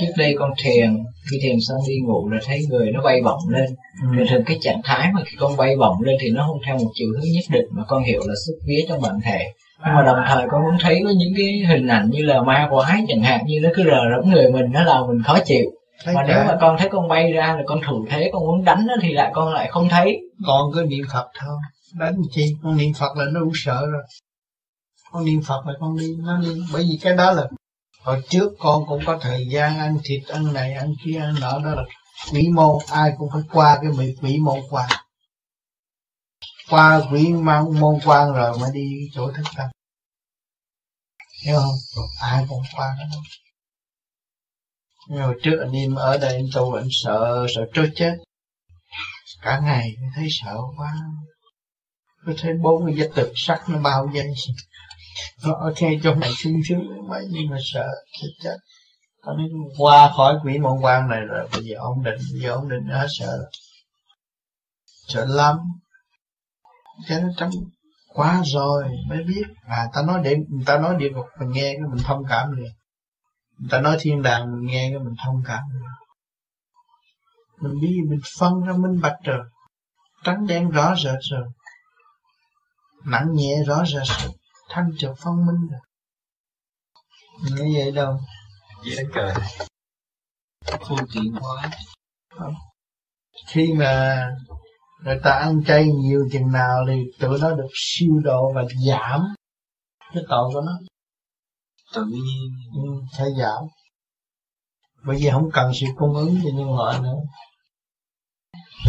trước 0.00 0.12
đây 0.16 0.34
con 0.38 0.50
thiền 0.64 1.04
khi 1.30 1.38
thiền 1.42 1.56
xong 1.68 1.78
đi 1.88 1.94
ngủ 2.06 2.28
là 2.28 2.38
thấy 2.46 2.60
người 2.68 2.90
nó 2.92 3.02
bay 3.02 3.20
bổng 3.24 3.48
lên. 3.48 3.70
Rồi 4.12 4.26
thường 4.30 4.42
cái 4.46 4.58
trạng 4.60 4.80
thái 4.84 5.08
mà 5.14 5.22
khi 5.26 5.36
con 5.40 5.56
bay 5.56 5.76
bổng 5.76 6.02
lên 6.02 6.16
thì 6.20 6.30
nó 6.30 6.46
không 6.46 6.58
theo 6.66 6.78
một 6.78 6.90
chiều 6.94 7.08
hướng 7.08 7.32
nhất 7.32 7.44
định 7.50 7.66
mà 7.70 7.82
con 7.88 8.04
hiểu 8.04 8.20
là 8.26 8.34
sức 8.46 8.52
vía 8.66 8.84
trong 8.88 9.00
bản 9.00 9.20
thể. 9.24 9.52
Nhưng 9.86 9.94
mà 9.94 10.02
đồng 10.02 10.18
thời 10.28 10.46
con 10.50 10.62
cũng 10.70 10.78
thấy 10.80 11.00
có 11.04 11.10
những 11.10 11.32
cái 11.36 11.62
hình 11.68 11.86
ảnh 11.86 12.10
như 12.10 12.22
là 12.24 12.42
ma 12.42 12.68
quái 12.70 13.02
chẳng 13.08 13.22
hạn 13.22 13.46
như 13.46 13.60
nó 13.62 13.68
cứ 13.74 13.84
rờ 13.84 14.00
rẫm 14.16 14.30
người 14.30 14.52
mình 14.52 14.66
nó 14.72 14.84
làm 14.84 15.06
mình 15.08 15.22
khó 15.22 15.38
chịu. 15.44 15.70
Thấy 16.04 16.14
mà 16.14 16.24
cả. 16.26 16.34
nếu 16.34 16.44
mà 16.46 16.58
con 16.60 16.76
thấy 16.78 16.88
con 16.88 17.08
bay 17.08 17.32
ra 17.32 17.54
là 17.56 17.62
con 17.66 17.80
thủ 17.86 18.06
thế 18.10 18.30
con 18.32 18.42
muốn 18.42 18.64
đánh 18.64 18.86
nó 18.86 18.94
thì 19.02 19.12
lại 19.12 19.30
con 19.34 19.52
lại 19.52 19.68
không 19.70 19.88
thấy. 19.88 20.18
Con 20.46 20.70
cứ 20.74 20.86
niệm 20.88 21.04
phật 21.12 21.26
thôi. 21.40 21.58
Đánh 21.94 22.14
chi? 22.30 22.54
Con 22.62 22.76
niệm 22.76 22.92
phật 22.98 23.16
là 23.16 23.24
nó 23.32 23.40
đủ 23.40 23.50
sợ 23.54 23.86
rồi. 23.86 24.02
Con 25.12 25.24
niệm 25.24 25.40
phật 25.46 25.66
là 25.66 25.72
con 25.80 25.96
đi 25.98 26.06
nó 26.18 26.38
đi 26.40 26.48
bởi 26.72 26.82
vì 26.82 26.98
cái 27.02 27.16
đó 27.16 27.32
là 27.32 27.42
hồi 28.08 28.22
trước 28.28 28.52
con 28.58 28.86
cũng 28.88 29.02
có 29.06 29.18
thời 29.20 29.46
gian 29.50 29.78
ăn 29.78 29.98
thịt, 30.04 30.28
ăn 30.28 30.52
này, 30.52 30.72
ăn 30.72 30.94
kia, 31.04 31.18
ăn 31.18 31.34
nọ, 31.40 31.58
đó 31.58 31.74
là 31.74 31.82
quỷ 32.32 32.48
môn 32.54 32.78
ai 32.90 33.12
cũng 33.18 33.28
phải 33.32 33.42
qua 33.52 33.78
cái 33.82 33.90
vị 33.98 34.14
quỷ 34.22 34.38
môn 34.38 34.60
quan 34.70 34.90
qua 36.70 37.02
quỷ 37.12 37.32
môn 37.32 37.80
môn 37.80 37.98
quan 38.04 38.32
rồi 38.32 38.58
mới 38.58 38.70
đi 38.74 39.10
chỗ 39.14 39.32
thức 39.32 39.42
tâm. 39.56 39.68
Hiểu 41.44 41.56
không? 41.56 42.04
Ai 42.20 42.46
cũng 42.48 42.62
qua 42.76 42.96
đó 42.98 43.18
nhưng 45.08 45.22
hồi 45.22 45.34
trước 45.42 45.58
anh 45.60 45.72
em 45.72 45.94
ở 45.94 46.18
đây 46.18 46.34
anh 46.34 46.46
tu, 46.54 46.72
anh 46.72 46.88
sợ 46.90 47.46
sợ 47.54 47.62
trôi 47.74 47.90
chết. 47.94 48.16
Cả 49.42 49.60
ngày 49.64 49.96
thấy 50.14 50.26
sợ 50.30 50.56
quá. 50.76 50.94
Tôi 52.26 52.34
thấy 52.38 52.54
bốn 52.62 52.86
cái 52.86 52.94
vết 52.94 53.10
tực 53.14 53.32
sắc 53.36 53.68
nó 53.68 53.78
bao 53.78 54.10
dây 54.14 54.34
nó 55.44 55.54
ở 55.54 55.72
ngay 55.80 56.00
trong 56.02 56.20
này 56.20 56.30
sung 56.36 56.60
sướng 56.68 57.08
mấy 57.08 57.26
nhưng 57.30 57.50
mà 57.50 57.56
sợ, 57.72 57.88
chết 58.20 58.28
chết. 58.42 58.56
Có 59.22 59.32
nói, 59.32 59.48
qua 59.78 60.12
khỏi 60.16 60.34
quỷ 60.44 60.58
môn 60.58 60.80
quan 60.82 61.08
này 61.08 61.20
rồi, 61.20 61.48
bây 61.52 61.64
giờ 61.64 61.76
ổn 61.78 62.02
định, 62.04 62.18
bây 62.32 62.40
giờ 62.40 62.52
ổn 62.52 62.68
định 62.68 62.86
hết 62.88 63.06
sợ 63.18 63.38
sợ 65.08 65.24
lắm. 65.28 65.56
Thế 67.06 67.20
nó 67.20 67.28
trong 67.36 67.50
quá 68.08 68.42
rồi, 68.44 68.84
mới 69.08 69.24
biết. 69.24 69.42
À 69.66 69.88
ta 69.94 70.02
nói 70.06 70.20
để 70.24 70.36
người 70.48 70.64
ta 70.66 70.78
nói 70.78 70.96
địa 70.98 71.10
ngục 71.10 71.26
mình 71.40 71.50
nghe 71.50 71.74
cái 71.74 71.88
mình 71.94 72.04
thông 72.04 72.22
cảm 72.28 72.52
liền. 72.52 72.72
Người 73.58 73.68
ta 73.70 73.80
nói 73.80 73.96
thiên 74.00 74.22
đàng 74.22 74.52
mình 74.52 74.66
nghe 74.66 74.88
cái 74.90 74.98
mình 74.98 75.14
thông 75.24 75.42
cảm 75.46 75.62
liền. 75.72 75.90
Mình 77.60 77.80
biết 77.82 77.96
mình 78.10 78.20
phân 78.38 78.60
ra, 78.60 78.72
minh 78.72 79.00
bạch 79.00 79.16
rồi. 79.24 79.44
Trắng 80.24 80.46
đen 80.46 80.70
rõ 80.70 80.94
rệt 80.96 81.18
rồi. 81.30 81.48
Nặng 83.04 83.26
nhẹ 83.32 83.56
rõ 83.66 83.84
rệt 83.84 84.06
rồi 84.06 84.32
thanh 84.68 84.90
trực 84.98 85.10
phân 85.24 85.34
minh 85.46 85.68
rồi. 85.70 85.80
Nghĩ 87.44 87.76
vậy 87.76 87.92
đâu. 87.92 88.18
Dễ 88.84 89.02
trời 89.14 89.34
phương 90.88 91.06
tiện 91.14 91.34
quá 91.40 91.70
Không. 92.38 92.54
khi 93.46 93.72
mà 93.72 94.24
người 95.04 95.20
ta 95.24 95.30
ăn 95.30 95.64
chay 95.66 95.86
nhiều 95.86 96.28
chừng 96.32 96.52
nào 96.52 96.84
thì 96.88 96.94
tụi 97.20 97.38
nó 97.38 97.54
được 97.54 97.68
siêu 97.74 98.20
độ 98.24 98.52
và 98.54 98.62
giảm 98.86 99.34
cái 100.14 100.22
tội 100.28 100.50
của 100.54 100.60
nó. 100.60 100.78
Tự 101.94 102.04
nhiên. 102.04 102.50
Ừ, 102.74 103.02
phải 103.18 103.28
giảm. 103.38 103.64
Bởi 105.04 105.16
vì 105.16 105.30
không 105.30 105.50
cần 105.52 105.72
sự 105.74 105.86
cung 105.96 106.14
ứng 106.14 106.40
cho 106.44 106.50
nhân 106.54 106.76
loại 106.76 107.00
nữa. 107.00 107.18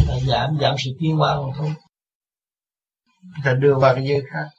Là 0.08 0.20
giảm 0.20 0.58
giảm 0.62 0.76
sự 0.78 0.92
tiến 1.00 1.18
hóa 1.18 1.36
mà 1.36 1.54
thôi. 1.58 1.74
Ta 3.44 3.54
đưa 3.54 3.76
vào 3.76 3.96
cái 3.96 4.04
giới 4.08 4.22
khác 4.32 4.50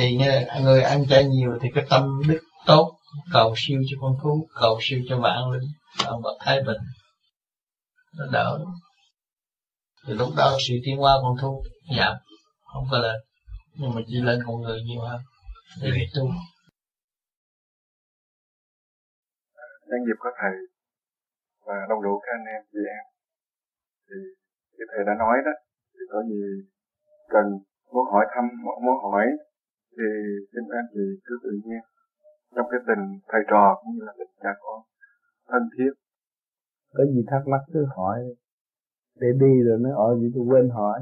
thì 0.00 0.16
người 0.62 0.82
ăn 0.82 1.04
chay 1.08 1.24
nhiều 1.24 1.58
thì 1.62 1.68
cái 1.74 1.84
tâm 1.90 2.22
đức 2.28 2.40
tốt, 2.66 2.98
cầu 3.32 3.54
siêu 3.56 3.80
cho 3.90 3.96
con 4.00 4.12
thú, 4.22 4.48
cầu 4.60 4.78
siêu 4.80 5.00
cho 5.08 5.20
vạn 5.20 5.50
linh, 5.50 5.68
ông 6.06 6.22
bậc 6.22 6.36
thái 6.40 6.62
bình. 6.66 6.82
Nó 8.18 8.24
đỡ 8.32 8.58
thì 10.06 10.12
lúc 10.14 10.28
đó 10.36 10.56
sự 10.68 10.74
tiến 10.84 10.96
hóa 10.96 11.12
con 11.22 11.36
thú 11.40 11.62
giảm 11.96 12.16
không 12.72 12.84
có 12.90 12.98
lên. 12.98 13.16
Nhưng 13.74 13.94
mà 13.94 14.00
chỉ 14.06 14.20
lên 14.22 14.38
con 14.46 14.56
người 14.62 14.80
nhiều 14.82 15.00
hơn, 15.00 15.20
để 15.82 15.90
đi 15.90 16.04
tu. 16.14 16.24
Nhân 19.88 20.00
dịp 20.06 20.18
có 20.18 20.30
thầy 20.40 20.54
và 21.66 21.74
đông 21.88 22.02
đủ 22.02 22.20
các 22.22 22.32
anh 22.38 22.46
em, 22.54 22.62
chị 22.72 22.82
em, 22.98 23.04
thì 24.08 24.16
cái 24.78 24.86
thầy 24.90 25.04
đã 25.06 25.12
nói 25.18 25.36
đó, 25.46 25.54
thì 25.94 26.04
có 26.12 26.18
gì 26.30 26.40
cần 27.28 27.46
muốn 27.92 28.06
hỏi 28.12 28.24
thăm, 28.34 28.44
muốn 28.84 28.96
hỏi 29.12 29.26
thì 29.96 30.10
xin 30.52 30.64
anh 30.78 30.88
chị 30.94 31.06
cứ 31.24 31.34
tự 31.44 31.52
nhiên 31.64 31.82
trong 32.54 32.66
cái 32.70 32.80
tình 32.88 33.04
thầy 33.30 33.42
trò 33.50 33.64
cũng 33.80 33.92
như 33.94 34.02
là 34.06 34.12
tình 34.18 34.34
cha 34.42 34.52
con 34.62 34.80
thân 35.50 35.62
thiết. 35.74 35.92
Có 36.94 37.04
gì 37.04 37.22
thắc 37.30 37.42
mắc 37.52 37.62
cứ 37.72 37.86
hỏi. 37.96 38.18
Để 39.20 39.28
đi 39.40 39.52
rồi 39.66 39.78
nó 39.80 39.90
ở 40.06 40.18
gì 40.20 40.26
tôi 40.34 40.44
quên 40.48 40.68
hỏi. 40.68 41.00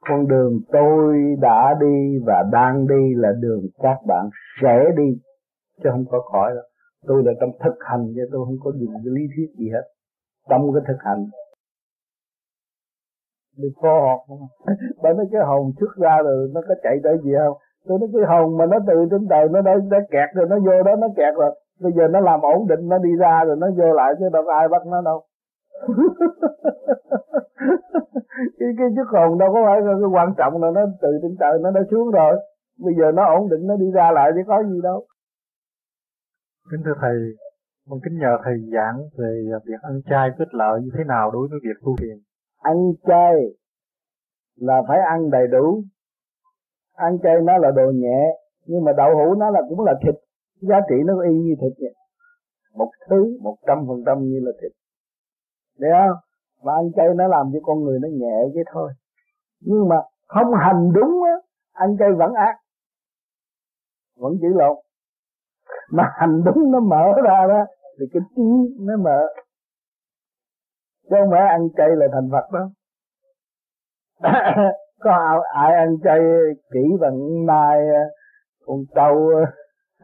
Con 0.00 0.28
đường 0.28 0.60
tôi 0.72 1.16
đã 1.40 1.74
đi 1.80 2.18
và 2.26 2.44
đang 2.52 2.86
đi 2.86 3.14
là 3.16 3.32
đường 3.40 3.62
các 3.78 3.98
bạn 4.08 4.28
sẽ 4.62 4.84
đi, 4.96 5.08
chứ 5.82 5.88
không 5.92 6.04
có 6.10 6.20
khỏi 6.32 6.54
đâu. 6.54 6.64
Tôi 7.06 7.22
là 7.26 7.32
trong 7.40 7.50
thực 7.64 7.76
hành 7.80 8.12
chứ 8.14 8.22
tôi 8.32 8.40
không 8.46 8.56
có 8.64 8.72
dùng 8.80 8.94
cái 8.94 9.12
lý 9.16 9.22
thuyết 9.36 9.48
gì 9.58 9.70
hết. 9.70 9.84
Trong 10.48 10.62
cái 10.74 10.82
thực 10.88 11.00
hành 11.04 11.24
đi 13.56 13.68
co 13.82 14.00
học 14.08 14.20
không 14.28 14.38
bởi 15.02 15.14
mấy 15.14 15.26
cái 15.32 15.42
hồn 15.44 15.72
xuất 15.80 15.96
ra 15.96 16.22
rồi 16.24 16.50
nó 16.54 16.60
có 16.68 16.74
chạy 16.82 16.96
tới 17.04 17.18
gì 17.24 17.32
không? 17.38 17.56
Tôi 17.86 17.98
nói 17.98 18.08
cái 18.12 18.22
hồn 18.28 18.56
mà 18.58 18.66
nó 18.66 18.78
từ 18.86 19.06
trên 19.10 19.26
trời 19.30 19.48
nó 19.50 19.60
đã, 19.60 19.74
đã 19.90 19.98
kẹt 20.10 20.28
rồi 20.34 20.46
nó 20.50 20.56
vô 20.58 20.82
đó 20.82 20.96
nó 20.96 21.08
kẹt 21.16 21.34
rồi. 21.34 21.50
Bây 21.80 21.92
giờ 21.92 22.08
nó 22.08 22.20
làm 22.20 22.40
ổn 22.40 22.66
định 22.68 22.88
nó 22.88 22.98
đi 22.98 23.10
ra 23.18 23.44
rồi 23.44 23.56
nó 23.56 23.66
vô 23.76 23.92
lại 23.92 24.14
chứ 24.18 24.24
đâu 24.32 24.42
có 24.46 24.52
ai 24.52 24.68
bắt 24.68 24.82
nó 24.86 25.00
đâu. 25.02 25.22
Cái 28.58 28.68
cái 28.78 28.88
chức 28.96 29.08
hồn 29.08 29.38
đâu 29.38 29.52
có 29.52 29.60
phải 29.66 29.80
cái 29.80 30.10
quan 30.12 30.34
trọng 30.38 30.62
là 30.62 30.70
nó 30.74 30.80
từ 31.02 31.08
trên 31.22 31.36
trời 31.40 31.58
nó 31.62 31.70
đã 31.70 31.80
xuống 31.90 32.10
rồi. 32.10 32.36
Bây 32.84 32.94
giờ 32.98 33.12
nó 33.14 33.24
ổn 33.24 33.48
định 33.48 33.66
nó 33.66 33.76
đi 33.76 33.90
ra 33.90 34.10
lại 34.10 34.30
chứ 34.34 34.40
có 34.46 34.62
gì 34.62 34.80
đâu. 34.82 35.06
Kính 36.70 36.80
thưa 36.84 36.94
thầy 37.00 37.16
con 37.90 37.98
kính 38.04 38.18
nhờ 38.18 38.38
thầy 38.44 38.54
giảng 38.72 38.98
về 39.18 39.44
việc 39.66 39.80
ăn 39.82 40.00
chay 40.10 40.30
kết 40.38 40.54
lợi 40.54 40.80
như 40.82 40.90
thế 40.98 41.04
nào 41.04 41.30
đối 41.30 41.48
với 41.50 41.58
việc 41.62 41.76
tu 41.84 41.96
thiền 42.00 42.16
ăn 42.70 42.76
chay 43.06 43.34
là 44.56 44.82
phải 44.88 44.98
ăn 45.00 45.30
đầy 45.30 45.46
đủ 45.46 45.82
ăn 46.94 47.18
chay 47.22 47.34
nó 47.42 47.58
là 47.58 47.70
đồ 47.70 47.90
nhẹ 47.94 48.20
nhưng 48.66 48.84
mà 48.84 48.92
đậu 48.96 49.10
hũ 49.16 49.34
nó 49.34 49.50
là 49.50 49.60
cũng 49.68 49.80
là 49.84 49.94
thịt 50.02 50.14
giá 50.60 50.76
trị 50.88 50.94
nó 51.06 51.22
y 51.22 51.32
như 51.32 51.54
thịt 51.60 51.72
vậy 51.80 51.94
một 52.74 52.90
thứ 53.10 53.38
một 53.42 53.56
trăm 53.66 53.78
phần 53.88 54.02
trăm 54.06 54.18
như 54.18 54.40
là 54.42 54.52
thịt 54.62 54.72
để 55.78 55.88
không? 55.92 56.18
Mà 56.64 56.72
ăn 56.72 56.92
chay 56.96 57.06
nó 57.16 57.28
làm 57.28 57.50
cho 57.52 57.58
con 57.62 57.84
người 57.84 57.98
nó 58.02 58.08
nhẹ 58.08 58.36
vậy 58.54 58.64
thôi. 58.72 58.92
Nhưng 59.60 59.88
mà 59.88 59.96
không 60.26 60.52
hành 60.60 60.92
đúng 60.94 61.22
á, 61.22 61.34
ăn 61.72 61.96
chay 61.98 62.08
vẫn 62.18 62.32
ác. 62.34 62.56
vẫn 64.16 64.32
chữ 64.40 64.48
lộn 64.54 64.76
mà 65.90 66.04
hành 66.14 66.42
đúng 66.44 66.70
nó 66.72 66.80
mở 66.80 67.04
ra 67.24 67.46
đó 67.48 67.64
thì 67.98 68.06
cái 68.12 68.22
trí 68.36 68.42
nó 68.80 68.96
mở 68.96 69.26
chứ 71.10 71.16
không 71.20 71.30
phải 71.30 71.48
ăn 71.48 71.68
chay 71.76 71.88
là 71.96 72.06
thành 72.12 72.28
Phật 72.32 72.50
đó. 72.52 72.70
Có 75.00 75.42
ai, 75.54 75.74
ăn 75.74 75.96
chay 76.04 76.20
kỹ 76.72 76.80
bằng 77.00 77.46
mai 77.46 77.80
con 78.66 78.84
trâu 78.94 79.30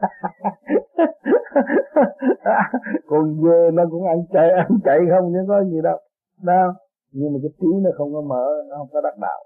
con 3.07 3.41
dê 3.43 3.71
nó 3.73 3.83
cũng 3.91 4.07
ăn 4.07 4.17
chay 4.33 4.49
ăn 4.49 4.69
chay 4.85 4.97
không 5.09 5.33
chứ 5.33 5.39
có 5.47 5.63
gì 5.63 5.81
đâu. 5.83 5.97
Đâu 6.41 6.71
nhưng 7.11 7.33
mà 7.33 7.39
cái 7.41 7.51
trí 7.59 7.67
nó 7.81 7.89
không 7.97 8.13
có 8.13 8.21
mở 8.21 8.47
nó 8.69 8.75
không 8.77 8.87
có 8.93 9.01
đắc 9.01 9.17
đạo. 9.21 9.45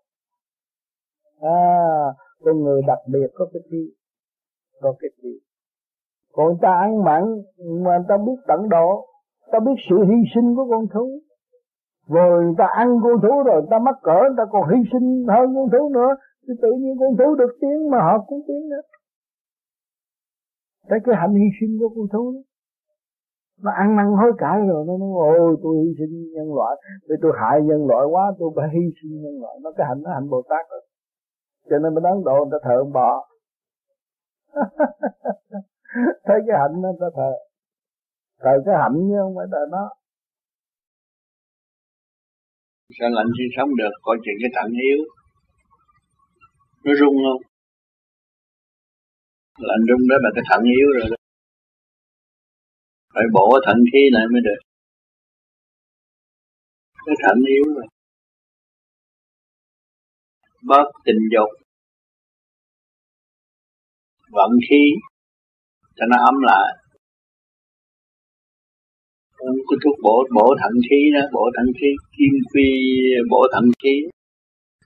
À 1.41 2.13
con 2.43 2.63
người 2.63 2.81
đặc 2.87 2.99
biệt 3.07 3.27
có 3.33 3.45
cái 3.53 3.61
trí 3.71 3.93
có 4.81 4.95
cái 4.99 5.09
trí. 5.21 5.39
Còn 6.33 6.57
ta 6.61 6.69
ăn 6.69 7.03
mặn 7.03 7.23
mà 7.83 8.03
ta 8.07 8.17
biết 8.17 8.35
tận 8.47 8.69
độ 8.69 9.05
ta 9.51 9.59
biết 9.59 9.75
sự 9.89 9.95
hy 10.05 10.15
sinh 10.35 10.55
của 10.55 10.67
con 10.69 10.87
thú 10.93 11.19
rồi 12.07 12.55
ta 12.57 12.65
ăn 12.65 12.87
con 13.03 13.21
thú 13.21 13.43
rồi, 13.43 13.61
ta 13.69 13.79
mắc 13.79 13.95
cỡ, 14.03 14.19
ta 14.37 14.43
còn 14.51 14.69
hy 14.69 14.77
sinh 14.91 15.25
hơn 15.27 15.55
con 15.55 15.69
thú 15.71 15.89
nữa. 15.93 16.15
Thì 16.47 16.53
tự 16.61 16.71
nhiên 16.79 16.95
con 16.99 17.17
thú 17.17 17.35
được 17.35 17.57
tiếng 17.61 17.89
mà 17.91 17.97
họ 17.97 18.25
cũng 18.27 18.41
tiếng 18.47 18.69
nữa. 18.69 18.81
Thấy 20.89 20.99
cái 21.05 21.15
hạnh 21.15 21.33
hy 21.33 21.47
sinh 21.59 21.77
của 21.79 21.89
con 21.89 22.07
thú. 22.13 22.33
Đó. 22.33 22.41
Nó 23.63 23.71
ăn 23.71 23.95
năn 23.95 24.05
hối 24.05 24.31
cải 24.37 24.57
rồi, 24.67 24.85
Nó 24.87 24.97
nói, 24.97 25.37
ôi, 25.37 25.55
tôi 25.63 25.75
hy 25.77 25.93
sinh 25.99 26.33
nhân 26.35 26.55
loại, 26.55 26.75
Vì 27.09 27.15
tôi 27.21 27.31
hại 27.41 27.61
nhân 27.61 27.87
loại 27.87 28.05
quá, 28.11 28.33
tôi 28.39 28.49
phải 28.55 28.67
hy 28.73 28.85
sinh 29.01 29.21
nhân 29.23 29.41
loại. 29.41 29.55
Nó 29.63 29.71
cái 29.77 29.87
hạnh, 29.87 30.01
nó 30.03 30.09
hạnh 30.13 30.29
Bồ 30.29 30.41
Tát 30.49 30.65
rồi 30.71 30.81
Cho 31.69 31.79
nên 31.79 31.95
bên 31.95 32.03
Ấn 32.03 32.23
Độ, 32.25 32.35
người 32.45 32.51
ta 32.51 32.57
thờ 32.63 32.75
ông 32.79 32.93
bò 32.93 33.27
Thấy 36.25 36.39
cái 36.47 36.57
hạnh 36.59 36.81
nó 36.81 36.89
ta 36.99 37.07
thờ. 37.15 37.31
Thờ 38.39 38.51
cái 38.65 38.75
hạnh 38.81 38.93
chứ 39.09 39.15
không 39.21 39.35
phải 39.37 39.45
thờ 39.51 39.65
nó. 39.71 39.89
Sao 42.99 43.09
lạnh 43.17 43.31
sinh 43.37 43.51
sống 43.57 43.69
được, 43.75 43.93
Coi 44.01 44.17
chuyện 44.23 44.35
cái 44.41 44.51
thận 44.55 44.71
yếu 44.87 44.99
Nó 46.83 46.91
rung 46.99 47.17
không? 47.25 47.41
Lạnh 49.69 49.83
rung 49.89 50.03
đó 50.09 50.15
là 50.23 50.29
cái 50.35 50.43
thận 50.49 50.61
yếu 50.75 50.87
rồi 50.97 51.09
đó. 51.11 51.17
Phải 53.13 53.25
bổ 53.33 53.47
thận 53.65 53.77
khí 53.93 54.01
lại 54.11 54.25
mới 54.33 54.41
được. 54.47 54.61
Cái 57.05 57.15
thận 57.23 57.37
yếu 57.55 57.63
rồi 57.75 57.87
bớt 60.65 60.87
tình 61.05 61.21
dục. 61.33 61.49
Vận 64.31 64.51
khí. 64.69 64.83
Cho 65.95 66.05
nó 66.09 66.17
ấm 66.25 66.35
lại 66.41 66.84
cái 69.39 69.77
thuốc 69.83 69.95
bổ 70.03 70.15
bổ 70.35 70.47
thận 70.61 70.73
khí 70.89 70.99
đó, 71.15 71.23
bổ 71.33 71.45
thận 71.55 71.67
khí, 71.81 71.91
kim 72.17 72.33
quy, 72.53 72.69
bổ 73.29 73.41
thận 73.53 73.65
khí, 73.83 73.95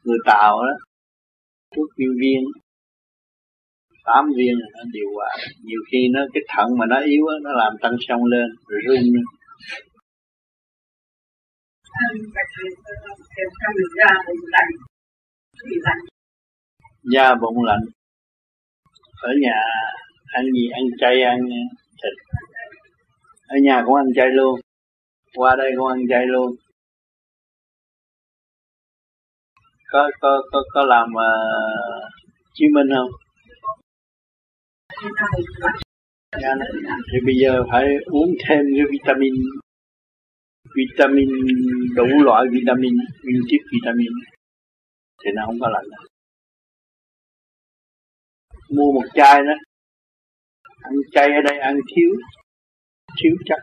người 0.03 0.17
tàu 0.25 0.53
đó 0.67 0.75
thuốc 1.75 1.87
kim 1.97 2.09
viên. 2.21 2.41
Tám 4.05 4.25
viên 4.37 4.55
nó 4.73 4.83
điều 4.93 5.09
hòa. 5.15 5.29
Nhiều 5.63 5.79
khi 5.91 5.97
nó, 6.13 6.21
cái 6.33 6.43
thận 6.47 6.67
mà 6.79 6.85
nó 6.89 6.99
yếu 7.05 7.23
nó 7.43 7.51
làm 7.61 7.73
tăng 7.81 7.95
sông 8.07 8.23
lên 8.25 8.47
rồi 8.67 8.79
run 8.87 8.95
lên. 8.95 9.23
Da 17.03 17.35
bụng 17.41 17.63
lạnh. 17.63 17.85
Ở 19.21 19.31
nhà 19.41 19.61
ăn 20.33 20.45
gì? 20.53 20.69
Ăn 20.73 20.83
chay, 20.99 21.21
ăn 21.21 21.39
thịt 22.01 22.15
ở 23.49 23.57
nhà 23.63 23.83
cũng 23.85 23.95
ăn 23.95 24.07
chay 24.15 24.29
luôn. 24.29 24.59
Qua 25.35 25.55
đây 25.55 25.71
cũng 25.77 25.87
ăn 25.87 25.99
chay 26.09 26.25
luôn. 26.25 26.55
Có 29.91 30.09
có 30.21 30.41
có 30.51 30.63
có 30.73 30.85
làm 30.85 31.07
uh, 31.09 32.03
Chí 32.53 32.65
Minh 32.73 32.87
không? 32.95 33.11
Dạ. 36.41 36.53
Thì 37.11 37.17
bây 37.25 37.35
giờ 37.41 37.63
phải 37.71 37.85
uống 38.05 38.29
thêm 38.47 38.59
cái 38.75 38.85
vitamin 38.91 39.33
vitamin 40.75 41.29
đủ 41.95 42.07
loại 42.23 42.45
vitamin 42.51 42.93
nguyên 43.23 43.41
chất 43.49 43.61
vitamin. 43.73 44.11
Thì 45.23 45.31
nó 45.35 45.41
không 45.45 45.59
có 45.59 45.69
lạnh 45.69 45.85
đâu. 45.91 46.05
Mua 48.69 48.91
một 48.91 49.07
chai 49.13 49.41
đó. 49.47 49.53
Ăn 50.81 50.93
chay 51.11 51.25
ở 51.25 51.41
đây 51.49 51.59
ăn 51.59 51.75
thiếu 51.95 52.11
thiếu 53.23 53.35
chắc 53.45 53.59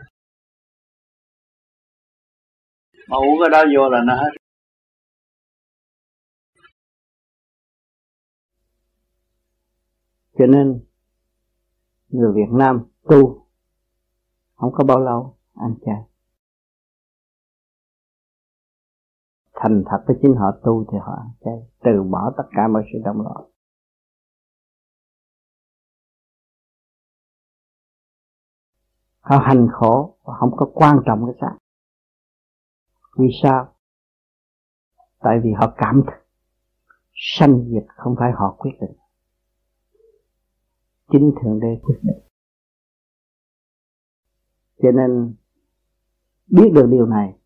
mà 3.08 3.16
uống 3.16 3.38
cái 3.40 3.50
đó 3.52 3.64
vô 3.76 3.90
là 3.90 4.00
nó 4.06 4.14
hết. 4.14 4.30
Cho 10.38 10.46
nên 10.46 10.84
người 12.08 12.32
Việt 12.34 12.52
Nam 12.52 12.86
tu 13.02 13.46
không 14.54 14.72
có 14.72 14.84
bao 14.84 15.00
lâu 15.00 15.38
ăn 15.54 15.74
chay 15.84 16.02
thành 19.54 19.82
thật 19.86 20.04
với 20.06 20.16
chính 20.22 20.34
họ 20.34 20.46
tu 20.64 20.84
thì 20.92 20.98
họ 20.98 21.12
ăn 21.16 21.30
chay 21.44 21.54
từ 21.84 22.02
bỏ 22.10 22.32
tất 22.36 22.44
cả 22.50 22.68
mọi 22.68 22.82
sự 22.92 22.98
động 23.04 23.20
loạn 23.20 23.55
họ 29.26 29.38
hành 29.38 29.68
khổ 29.72 30.18
và 30.24 30.34
không 30.40 30.50
có 30.56 30.70
quan 30.74 30.98
trọng 31.06 31.26
cái 31.26 31.34
xác. 31.40 31.56
Vì 33.18 33.26
sao? 33.42 33.74
Tại 35.18 35.40
vì 35.44 35.50
họ 35.52 35.74
cảm 35.76 36.02
thức. 36.06 36.26
Sanh 37.14 37.64
diệt 37.68 37.84
không 37.96 38.14
phải 38.18 38.32
họ 38.32 38.54
quyết 38.58 38.70
định. 38.80 38.96
Chính 41.12 41.32
thượng 41.42 41.60
đế 41.60 41.80
quyết 41.82 41.98
định. 42.02 42.18
Cho 44.82 44.90
nên, 44.90 45.34
biết 46.46 46.70
được 46.74 46.86
điều 46.90 47.06
này, 47.06 47.38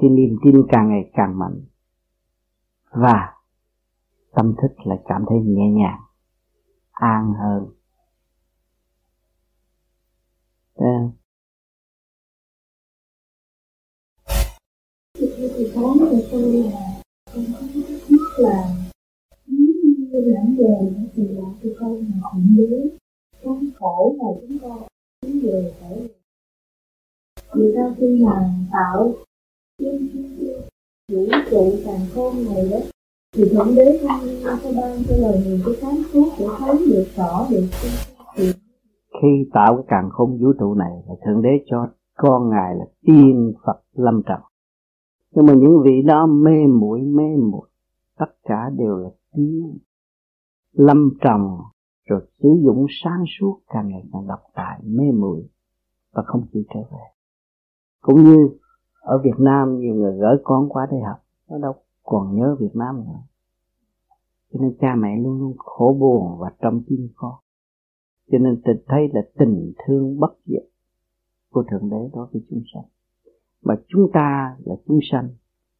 thì 0.00 0.08
niềm 0.08 0.36
tin 0.44 0.66
càng 0.68 0.88
ngày 0.88 1.10
càng 1.14 1.38
mạnh. 1.38 1.60
Và 2.90 3.34
tâm 4.32 4.54
thức 4.62 4.86
lại 4.86 4.98
cảm 5.04 5.24
thấy 5.28 5.38
nhẹ 5.40 5.70
nhàng, 5.70 6.00
an 6.90 7.32
hơn. 7.34 7.77
Đấy. 10.78 11.08
thì 15.58 15.70
có 15.74 15.80
một 15.80 16.22
tôi 16.30 16.42
là 16.42 17.00
con 17.34 17.44
có 17.52 17.66
thắc 17.88 18.10
mắc 18.10 18.38
là 18.38 18.74
như 19.46 19.72
lãnh 20.12 20.56
về 20.56 20.90
thì 21.14 21.22
là 21.28 21.42
tôi 21.62 21.74
coi 21.80 21.90
là 21.90 22.20
khủng 22.22 22.56
bố 22.56 22.88
con 23.44 23.70
khổ 23.78 24.16
là 24.18 24.26
chúng 24.40 24.58
con, 24.58 24.82
vấn 25.22 25.40
về 25.40 25.74
phải 25.80 25.98
người 27.54 27.72
ta 27.76 27.94
khi 27.98 28.06
mà 28.24 28.50
tạo 28.72 29.14
vũ 31.12 31.26
trụ 31.50 31.78
càng 31.84 32.06
khôn 32.14 32.44
này 32.44 32.68
đó 32.70 32.78
thì 33.32 33.48
thượng 33.48 33.74
đế 33.74 34.00
không 34.08 34.60
có 34.62 34.72
ban 34.76 35.04
cho 35.08 35.16
lời 35.16 35.42
người 35.46 35.60
cái 35.66 35.74
sáng 35.80 36.02
suốt 36.12 36.32
để 36.38 36.46
thấy 36.58 36.86
được 36.86 37.06
rõ 37.16 37.46
được 37.50 37.66
khi 39.22 39.48
tạo 39.52 39.76
cái 39.76 39.84
càng 39.88 40.10
khôn 40.10 40.38
vũ 40.40 40.52
trụ 40.58 40.74
này 40.74 40.92
là 41.08 41.14
thượng 41.26 41.42
đế 41.42 41.64
cho 41.66 41.88
con 42.16 42.50
ngài 42.50 42.74
là 42.74 42.84
tiên 43.02 43.52
phật 43.66 43.80
lâm 43.92 44.22
trần. 44.26 44.40
Nhưng 45.30 45.46
mà 45.46 45.54
những 45.54 45.82
vị 45.84 46.02
đó 46.06 46.26
mê 46.26 46.66
muội 46.66 47.00
mê 47.00 47.36
muội, 47.36 47.68
tất 48.18 48.30
cả 48.42 48.70
đều 48.76 48.96
là 48.96 49.08
tiên 49.32 49.78
lâm 50.72 51.10
trần, 51.20 51.58
rồi 52.04 52.20
sử 52.42 52.48
dụng 52.64 52.86
sáng 53.04 53.24
suốt 53.38 53.60
càng 53.68 53.88
ngày 53.88 54.02
càng 54.12 54.26
độc 54.26 54.40
tài, 54.54 54.80
mê 54.84 55.04
muội 55.12 55.48
và 56.12 56.22
không 56.26 56.46
chịu 56.52 56.62
trở 56.74 56.80
về. 56.80 57.04
Cũng 58.02 58.24
như 58.24 58.48
ở 59.00 59.18
Việt 59.24 59.38
Nam 59.38 59.78
nhiều 59.78 59.94
người 59.94 60.18
gửi 60.18 60.36
con 60.44 60.68
qua 60.68 60.86
đây 60.90 61.00
học, 61.00 61.18
nó 61.48 61.58
đâu 61.58 61.74
còn 62.02 62.36
nhớ 62.36 62.56
Việt 62.60 62.76
Nam 62.76 62.96
nữa. 62.96 63.20
Cho 64.52 64.60
nên 64.60 64.76
cha 64.80 64.94
mẹ 64.94 65.16
luôn 65.16 65.38
luôn 65.38 65.54
khổ 65.58 65.96
buồn 66.00 66.38
và 66.38 66.50
trong 66.60 66.82
tim 66.86 67.08
con 67.16 67.34
cho 68.30 68.38
nên 68.38 68.62
tình 68.64 68.76
thấy 68.86 69.08
là 69.12 69.20
tình 69.38 69.72
thương 69.86 70.20
bất 70.20 70.32
diệt 70.44 70.64
của 71.50 71.62
thượng 71.70 71.90
đế 71.90 72.10
đối 72.12 72.26
với 72.32 72.42
chúng 72.50 72.62
sanh. 72.74 72.84
Mà 73.62 73.74
chúng 73.88 74.10
ta 74.12 74.56
là 74.64 74.74
chúng 74.86 74.98
sanh, 75.10 75.28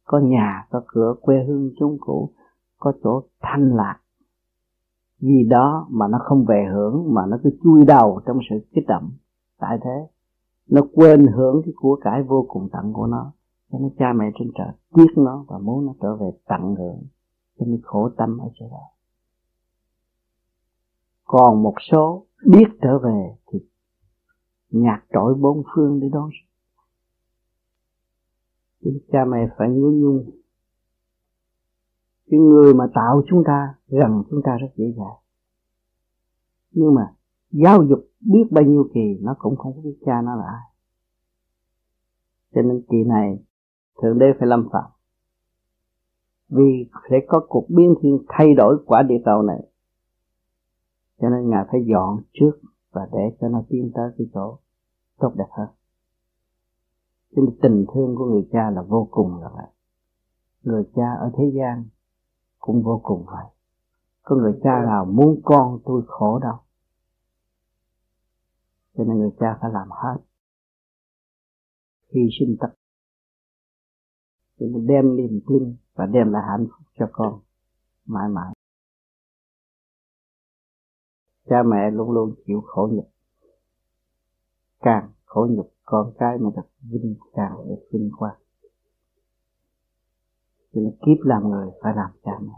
có 0.03 0.19
nhà, 0.19 0.67
có 0.69 0.81
cửa, 0.87 1.15
quê 1.21 1.43
hương 1.47 1.71
chúng 1.79 1.97
cũ, 1.99 2.33
có 2.77 2.93
chỗ 3.03 3.23
thanh 3.41 3.75
lạc. 3.75 3.99
Vì 5.19 5.43
đó 5.49 5.87
mà 5.89 6.07
nó 6.07 6.17
không 6.21 6.45
về 6.45 6.65
hưởng, 6.73 7.13
mà 7.13 7.25
nó 7.25 7.37
cứ 7.43 7.49
chui 7.63 7.85
đầu 7.85 8.21
trong 8.25 8.39
sự 8.49 8.55
kích 8.71 8.87
động. 8.87 9.11
Tại 9.57 9.77
thế, 9.83 10.07
nó 10.69 10.81
quên 10.93 11.27
hưởng 11.27 11.61
cái 11.65 11.73
của 11.75 11.99
cải 12.01 12.23
vô 12.23 12.45
cùng 12.49 12.69
tận 12.71 12.93
của 12.93 13.07
nó. 13.07 13.31
Cho 13.71 13.79
nên 13.79 13.89
cha 13.97 14.13
mẹ 14.13 14.25
trên 14.39 14.51
trời 14.57 14.67
tiếc 14.95 15.17
nó 15.17 15.45
và 15.47 15.57
muốn 15.57 15.85
nó 15.85 15.93
trở 16.01 16.15
về 16.15 16.31
tận 16.47 16.75
hưởng. 16.75 17.03
Cho 17.59 17.65
nên 17.65 17.81
khổ 17.83 18.09
tâm 18.17 18.37
ở 18.37 18.49
chỗ 18.53 18.65
đó. 18.71 18.81
Còn 21.25 21.63
một 21.63 21.75
số 21.91 22.25
biết 22.45 22.65
trở 22.81 22.99
về 22.99 23.35
thì 23.51 23.59
nhạc 24.69 25.03
trội 25.13 25.35
bốn 25.35 25.63
phương 25.75 25.99
để 25.99 26.07
đón. 26.13 26.29
Chứ 28.83 28.99
cha 29.11 29.25
mẹ 29.25 29.47
phải 29.57 29.69
nhớ 29.69 29.89
nhung. 29.93 30.29
Cái 32.29 32.39
người 32.39 32.73
mà 32.73 32.85
tạo 32.93 33.21
chúng 33.29 33.43
ta, 33.45 33.75
gần 33.87 34.23
chúng 34.29 34.41
ta 34.43 34.57
rất 34.61 34.67
dễ 34.75 34.85
dàng. 34.97 35.17
Nhưng 36.71 36.95
mà 36.95 37.13
giáo 37.51 37.83
dục 37.83 38.09
biết 38.19 38.43
bao 38.51 38.63
nhiêu 38.63 38.89
kỳ, 38.93 39.17
nó 39.21 39.35
cũng 39.39 39.55
không 39.55 39.73
có 39.75 39.81
biết 39.81 39.97
cha 40.05 40.21
nó 40.21 40.35
là 40.35 40.45
ai. 40.45 40.73
Cho 42.55 42.61
nên 42.61 42.81
kỳ 42.89 42.97
này, 43.03 43.39
thượng 44.01 44.19
đế 44.19 44.25
phải 44.39 44.47
lâm 44.47 44.69
phạm. 44.71 44.91
Vì 46.49 46.89
sẽ 47.09 47.15
có 47.27 47.45
cuộc 47.49 47.65
biến 47.69 47.95
thiên 48.01 48.23
thay 48.27 48.53
đổi 48.53 48.77
quả 48.85 49.03
địa 49.03 49.21
cầu 49.25 49.41
này 49.41 49.68
cho 51.19 51.29
nên 51.29 51.49
ngài 51.49 51.65
phải 51.71 51.85
dọn 51.85 52.21
trước 52.33 52.51
và 52.91 53.07
để 53.11 53.37
cho 53.41 53.47
nó 53.47 53.63
tiến 53.69 53.91
tới 53.95 54.11
cái 54.17 54.27
chỗ 54.33 54.59
tốt 55.17 55.33
đẹp 55.35 55.47
hơn. 55.51 55.67
Chính 57.35 57.45
tình 57.61 57.85
thương 57.93 58.15
của 58.15 58.25
người 58.25 58.47
cha 58.51 58.69
là 58.69 58.81
vô 58.81 59.07
cùng 59.11 59.41
rồi 59.41 59.51
người 60.63 60.83
cha 60.95 61.13
ở 61.19 61.31
thế 61.37 61.51
gian 61.55 61.85
cũng 62.59 62.83
vô 62.83 63.01
cùng 63.03 63.25
vậy. 63.25 63.45
Có 64.21 64.35
người 64.35 64.59
cha 64.63 64.85
nào 64.85 65.05
muốn 65.05 65.41
con 65.43 65.79
tôi 65.85 66.03
khổ 66.07 66.39
đâu. 66.39 66.57
Cho 68.97 69.03
nên 69.03 69.17
người 69.17 69.31
cha 69.39 69.57
phải 69.61 69.71
làm 69.71 69.87
hết. 69.91 70.17
Hy 72.13 72.21
sinh 72.39 72.57
tất 72.59 72.69
đem 74.59 75.15
niềm 75.15 75.39
tin 75.47 75.75
và 75.93 76.05
đem 76.05 76.31
lại 76.31 76.43
hạnh 76.47 76.67
phúc 76.67 76.87
cho 76.99 77.09
con 77.11 77.39
mãi 78.05 78.29
mãi 78.29 78.58
cha 81.49 81.63
mẹ 81.63 81.91
luôn 81.91 82.11
luôn 82.11 82.33
chịu 82.45 82.61
khổ 82.67 82.89
nhục. 82.91 83.09
Càng 84.79 85.09
khổ 85.25 85.47
nhục, 85.49 85.71
con 85.85 86.13
cái 86.19 86.37
mà 86.37 86.49
được 86.55 86.69
vinh 86.81 87.15
càng 87.33 87.57
được 87.69 87.87
vinh 87.91 88.11
quang. 88.17 88.37
Cho 90.73 90.81
nên 90.81 90.91
kiếp 90.91 91.25
làm 91.25 91.49
người 91.49 91.71
phải 91.81 91.93
làm 91.95 92.11
cha 92.23 92.31
mẹ. 92.41 92.53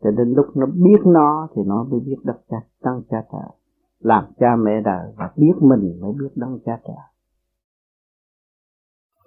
Cho 0.00 0.10
đến 0.10 0.32
lúc 0.36 0.46
nó 0.56 0.66
biết 0.66 1.00
nó 1.04 1.48
thì 1.54 1.62
nó 1.66 1.84
mới 1.84 2.00
biết 2.00 2.16
đất 2.24 2.40
cha, 2.48 2.56
đấng 2.82 3.02
cha 3.10 3.24
trời. 3.32 3.56
Làm 3.98 4.24
cha 4.38 4.56
mẹ 4.56 4.80
đời 4.84 5.12
và 5.16 5.32
biết 5.36 5.52
mình 5.60 5.98
mới 6.00 6.12
biết 6.12 6.30
đấng 6.34 6.58
cha 6.64 6.80
trời. 6.84 6.96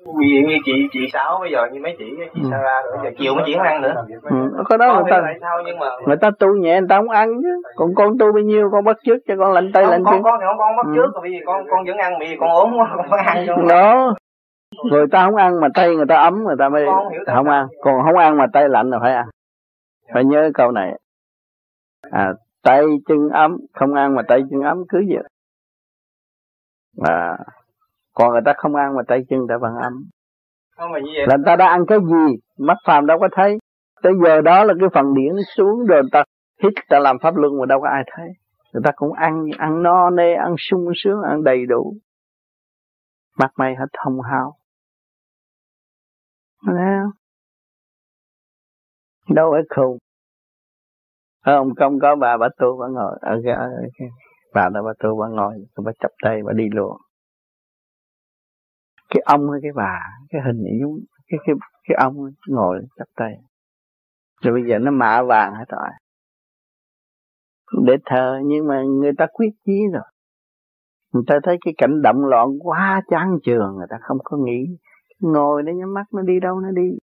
Vì 0.06 0.44
như 0.48 0.58
chị 0.66 0.88
chị 0.92 1.00
sáu 1.14 1.38
bây 1.42 1.52
giờ 1.52 1.68
như 1.72 1.80
mấy 1.84 1.96
chị 1.98 2.06
chị 2.36 2.42
ừ. 2.44 2.48
Sarah 2.52 2.86
rồi 2.86 2.98
giờ 3.04 3.10
chiều 3.18 3.36
mới 3.36 3.44
chuyển 3.46 3.60
ăn 3.60 3.82
nữa. 3.82 3.94
Ừ. 4.24 4.64
có 4.66 4.78
đó 4.78 4.94
người 4.94 5.12
ta 5.12 5.22
sao? 5.42 5.58
Nhưng 5.66 5.80
mà 5.80 5.86
người 6.08 6.18
ta 6.22 6.30
tu 6.40 6.48
nhẹ 6.56 6.80
người 6.80 6.88
ta 6.90 6.98
không 6.98 7.10
ăn 7.10 7.30
chứ. 7.42 7.62
Còn 7.76 7.96
con 7.96 8.18
tu 8.18 8.32
bao 8.34 8.44
nhiêu 8.44 8.70
con 8.72 8.84
bắt 8.84 8.98
trước 9.06 9.18
cho 9.28 9.36
con 9.40 9.52
lạnh 9.52 9.72
tay 9.74 9.84
lạnh 9.84 10.04
chân. 10.12 10.24
con 10.24 10.40
thì 10.40 10.46
không 10.46 10.58
con 10.58 10.76
bắt 10.78 10.86
trước 10.96 11.14
rồi 11.14 11.22
bây 11.22 11.32
giờ 11.32 11.38
con 11.46 11.66
con 11.70 11.86
vẫn 11.86 11.98
ăn 11.98 12.14
vì 12.20 12.38
con 12.40 12.50
ốm 12.50 12.74
quá 12.78 12.94
con 12.98 13.06
phải 13.10 13.24
ăn 13.26 13.46
cho 13.48 13.56
đó. 13.70 14.16
Người 14.92 15.06
ta 15.12 15.26
không 15.26 15.36
ăn 15.36 15.62
mà 15.62 15.68
tay 15.74 15.96
người 15.96 16.06
ta 16.10 16.16
ấm 16.16 16.44
người 16.44 16.56
ta 16.60 16.70
mới 16.70 16.86
không 17.26 17.50
ăn. 17.50 17.68
Còn 17.82 17.94
không 18.06 18.18
ăn 18.18 18.38
mà 18.38 18.46
tay 18.54 18.70
lạnh 18.70 18.90
là 18.90 19.00
phải 19.02 19.14
ăn. 19.14 19.26
Phải 20.14 20.26
nhớ 20.26 20.52
câu 20.54 20.72
này. 20.72 21.00
À, 22.12 22.34
tay 22.64 22.84
chân 23.08 23.30
ấm 23.34 23.58
không 23.74 23.94
ăn 23.94 24.16
mà 24.16 24.22
tay 24.28 24.42
chân 24.52 24.62
ấm 24.62 24.84
cứ 24.90 25.04
vậy. 25.10 25.24
À, 27.10 27.38
còn 28.14 28.32
người 28.32 28.42
ta 28.46 28.54
không 28.58 28.76
ăn 28.76 28.96
mà 28.96 29.02
tay 29.08 29.20
chân 29.30 29.40
ta 29.50 29.58
vẫn 29.62 29.76
ấm 29.76 29.94
không, 30.82 30.92
mà 30.92 31.00
như 31.00 31.12
vậy. 31.16 31.28
Là 31.28 31.36
người 31.38 31.46
ta 31.46 31.56
đã 31.56 31.68
ăn 31.68 31.86
cái 31.88 32.00
gì? 32.00 32.36
Mắt 32.58 32.78
phàm 32.88 33.06
đâu 33.06 33.20
có 33.20 33.28
thấy. 33.32 33.58
Tới 34.04 34.14
giờ 34.26 34.42
đó 34.42 34.64
là 34.64 34.74
cái 34.80 34.90
phần 34.94 35.14
điển 35.14 35.34
xuống 35.56 35.86
rồi 35.86 36.02
người 36.02 36.10
ta 36.12 36.24
hít 36.64 36.74
ta 36.90 37.00
làm 37.00 37.18
pháp 37.22 37.36
luân 37.36 37.60
mà 37.60 37.66
đâu 37.66 37.82
có 37.82 37.88
ai 37.88 38.04
thấy. 38.16 38.28
Người 38.74 38.82
ta 38.86 38.92
cũng 38.96 39.14
ăn 39.14 39.46
ăn 39.58 39.84
no 39.84 40.10
nê 40.10 40.34
ăn 40.34 40.56
sung 40.58 40.86
sướng 40.96 41.22
ăn 41.30 41.44
đầy 41.44 41.66
đủ. 41.66 41.94
Mặt 43.38 43.52
mày 43.58 43.76
hết 43.76 43.86
Thấy 46.66 46.76
không? 46.78 47.12
Đâu 49.36 49.52
phải 49.52 49.62
khùng. 49.76 49.98
Không, 51.46 51.76
không 51.76 52.00
có 52.00 52.16
bà 52.16 52.38
bà 52.38 52.48
tu 52.58 52.78
bà 52.80 52.88
ngồi. 52.88 53.18
Ở 53.22 53.42
ở 53.56 53.70
cái 53.98 54.08
bà 54.54 54.70
đó 54.70 54.82
bà 54.86 54.92
tu 55.00 55.20
bà 55.20 55.28
ngồi 55.28 55.54
bà 55.86 55.92
chắp 56.00 56.12
tay 56.24 56.42
bà 56.46 56.54
đi 56.54 56.64
luôn 56.72 56.98
cái 59.12 59.22
ông 59.26 59.52
hay 59.52 59.60
cái 59.64 59.72
bà, 59.76 60.00
cái 60.30 60.42
hình 60.46 60.64
giống, 60.82 61.00
cái 61.28 61.40
cái 61.46 61.56
cái 61.88 61.96
ông 62.00 62.16
ngồi 62.48 62.82
chắp 62.98 63.08
tay. 63.16 63.34
Rồi 64.42 64.54
bây 64.54 64.64
giờ 64.70 64.78
nó 64.80 64.92
mạ 64.92 65.22
vàng 65.22 65.54
hết 65.54 65.66
rồi. 65.70 65.90
Để 67.86 67.94
thờ, 68.06 68.40
nhưng 68.46 68.68
mà 68.68 68.82
người 68.84 69.12
ta 69.18 69.26
quyết 69.34 69.50
chí 69.66 69.80
rồi. 69.94 70.04
Người 71.14 71.24
ta 71.28 71.40
thấy 71.44 71.58
cái 71.66 71.74
cảnh 71.78 72.02
động 72.02 72.26
loạn 72.26 72.48
quá 72.60 73.02
chán 73.08 73.40
trường 73.44 73.76
người 73.78 73.88
ta 73.90 73.98
không 74.02 74.18
có 74.24 74.38
nghĩ. 74.38 74.78
Ngồi 75.20 75.64
để 75.64 75.74
nhắm 75.74 75.94
mắt, 75.94 76.04
nó 76.14 76.22
đi 76.22 76.40
đâu 76.40 76.60
nó 76.60 76.72
đi. 76.72 76.98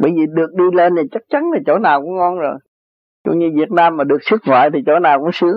Bởi 0.00 0.12
vì 0.16 0.26
được 0.34 0.54
đi 0.54 0.64
lên 0.72 0.92
thì 0.96 1.02
chắc 1.10 1.22
chắn 1.28 1.50
là 1.52 1.58
chỗ 1.66 1.78
nào 1.78 2.02
cũng 2.02 2.16
ngon 2.16 2.38
rồi. 2.38 2.58
Cũng 3.24 3.38
như 3.38 3.50
Việt 3.54 3.72
Nam 3.72 3.96
mà 3.96 4.04
được 4.04 4.18
xuất 4.20 4.40
ngoại 4.46 4.70
thì 4.72 4.78
chỗ 4.86 4.98
nào 4.98 5.20
cũng 5.20 5.30
sướng. 5.32 5.56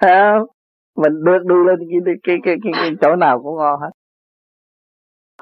mình 1.02 1.24
được 1.24 1.42
đi 1.48 1.54
lên 1.66 1.78
cái, 1.78 2.14
cái, 2.24 2.36
cái, 2.44 2.56
cái, 2.62 2.72
cái 2.76 2.90
chỗ 3.00 3.16
nào 3.16 3.42
cũng 3.42 3.56
ngon 3.56 3.80
hết. 3.80 3.90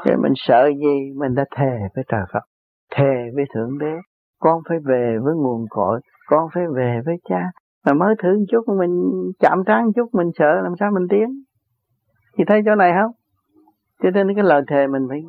Thế 0.04 0.16
mình 0.22 0.32
sợ 0.36 0.66
gì? 0.66 1.12
Mình 1.16 1.34
đã 1.34 1.44
thề 1.56 1.78
với 1.94 2.04
trời 2.08 2.20
Phật 2.32 2.42
thề 2.90 3.30
với 3.34 3.44
Thượng 3.54 3.78
Đế. 3.78 3.92
Con 4.40 4.62
phải 4.68 4.78
về 4.84 5.16
với 5.22 5.34
nguồn 5.34 5.66
cội 5.70 6.00
con 6.26 6.48
phải 6.54 6.62
về 6.76 7.00
với 7.06 7.16
cha. 7.28 7.50
Mà 7.86 7.92
mới 7.92 8.14
thử 8.22 8.38
một 8.38 8.44
chút 8.48 8.64
mình 8.78 9.10
chạm 9.38 9.58
trán 9.66 9.84
một 9.84 9.92
chút 9.96 10.08
mình 10.12 10.30
sợ 10.34 10.60
làm 10.62 10.72
sao 10.80 10.90
mình 10.94 11.08
tiến? 11.10 11.42
Thì 12.38 12.44
thấy 12.46 12.62
chỗ 12.66 12.74
này 12.74 12.92
không? 13.00 13.12
Cho 14.02 14.10
nên 14.10 14.34
cái 14.34 14.44
lời 14.44 14.62
thề 14.68 14.86
mình 14.86 15.06
phải 15.08 15.20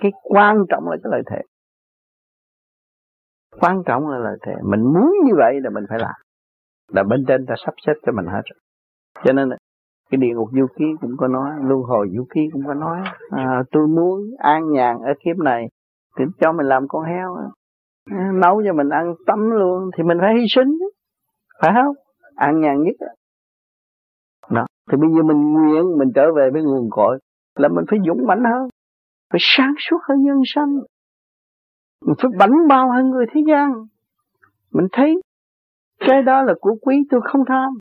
cái 0.00 0.12
quan 0.22 0.56
trọng 0.68 0.88
là 0.88 0.96
cái 1.02 1.10
lời 1.10 1.22
thề. 1.30 1.42
Quan 3.60 3.82
trọng 3.86 4.08
là 4.08 4.18
lời 4.18 4.38
thề. 4.42 4.52
Mình 4.62 4.80
muốn 4.82 5.12
như 5.24 5.32
vậy 5.36 5.60
là 5.60 5.70
mình 5.70 5.84
phải 5.88 5.98
làm. 5.98 6.14
Là 6.88 7.02
bên 7.02 7.24
trên 7.28 7.46
ta 7.46 7.54
sắp 7.66 7.74
xếp 7.86 7.92
cho 8.06 8.12
mình 8.12 8.26
hết 8.26 8.42
rồi. 8.44 8.60
Cho 9.24 9.32
nên 9.32 9.48
cái 10.10 10.18
địa 10.18 10.34
ngục 10.34 10.48
du 10.52 10.66
ký 10.76 10.84
cũng 11.00 11.16
có 11.16 11.28
nói 11.28 11.50
luân 11.62 11.82
hồi 11.82 12.08
du 12.16 12.24
ký 12.34 12.40
cũng 12.52 12.62
có 12.66 12.74
nói. 12.74 13.00
À, 13.30 13.62
tôi 13.70 13.86
muốn 13.86 14.20
an 14.38 14.72
nhàn 14.72 14.96
ở 14.98 15.12
kiếp 15.24 15.36
này. 15.36 15.68
Thì 16.18 16.24
cho 16.40 16.52
mình 16.52 16.66
làm 16.66 16.88
con 16.88 17.04
heo. 17.04 17.36
À, 18.10 18.30
nấu 18.34 18.62
cho 18.66 18.72
mình 18.72 18.88
ăn 18.88 19.14
tắm 19.26 19.50
luôn 19.50 19.90
thì 19.96 20.02
mình 20.02 20.18
phải 20.20 20.34
hy 20.34 20.44
sinh. 20.48 20.78
Phải 21.62 21.70
không? 21.74 21.94
An 22.34 22.60
nhàn 22.60 22.82
nhất. 22.82 22.94
Đó. 24.50 24.66
Thì 24.90 24.96
bây 24.96 25.10
giờ 25.16 25.22
mình 25.22 25.52
nguyện 25.52 25.98
mình 25.98 26.08
trở 26.14 26.32
về 26.36 26.50
với 26.52 26.62
nguồn 26.62 26.88
cội 26.90 27.18
là 27.56 27.68
mình 27.68 27.84
phải 27.90 27.98
dũng 28.06 28.26
mãnh 28.26 28.44
hơn. 28.44 28.68
Phải 29.32 29.38
sáng 29.40 29.74
suốt 29.78 29.98
hơn 30.08 30.22
nhân 30.22 30.42
sanh. 30.44 30.74
Mình 32.06 32.14
phải 32.22 32.30
bảnh 32.38 32.68
bao 32.68 32.90
hơn 32.92 33.10
người 33.10 33.26
thế 33.32 33.40
gian. 33.48 33.72
Mình 34.72 34.86
thấy 34.92 35.20
cái 36.06 36.22
đó 36.22 36.42
là 36.42 36.54
của 36.60 36.74
quý 36.82 37.02
tôi 37.10 37.20
không 37.24 37.44
tham 37.48 37.78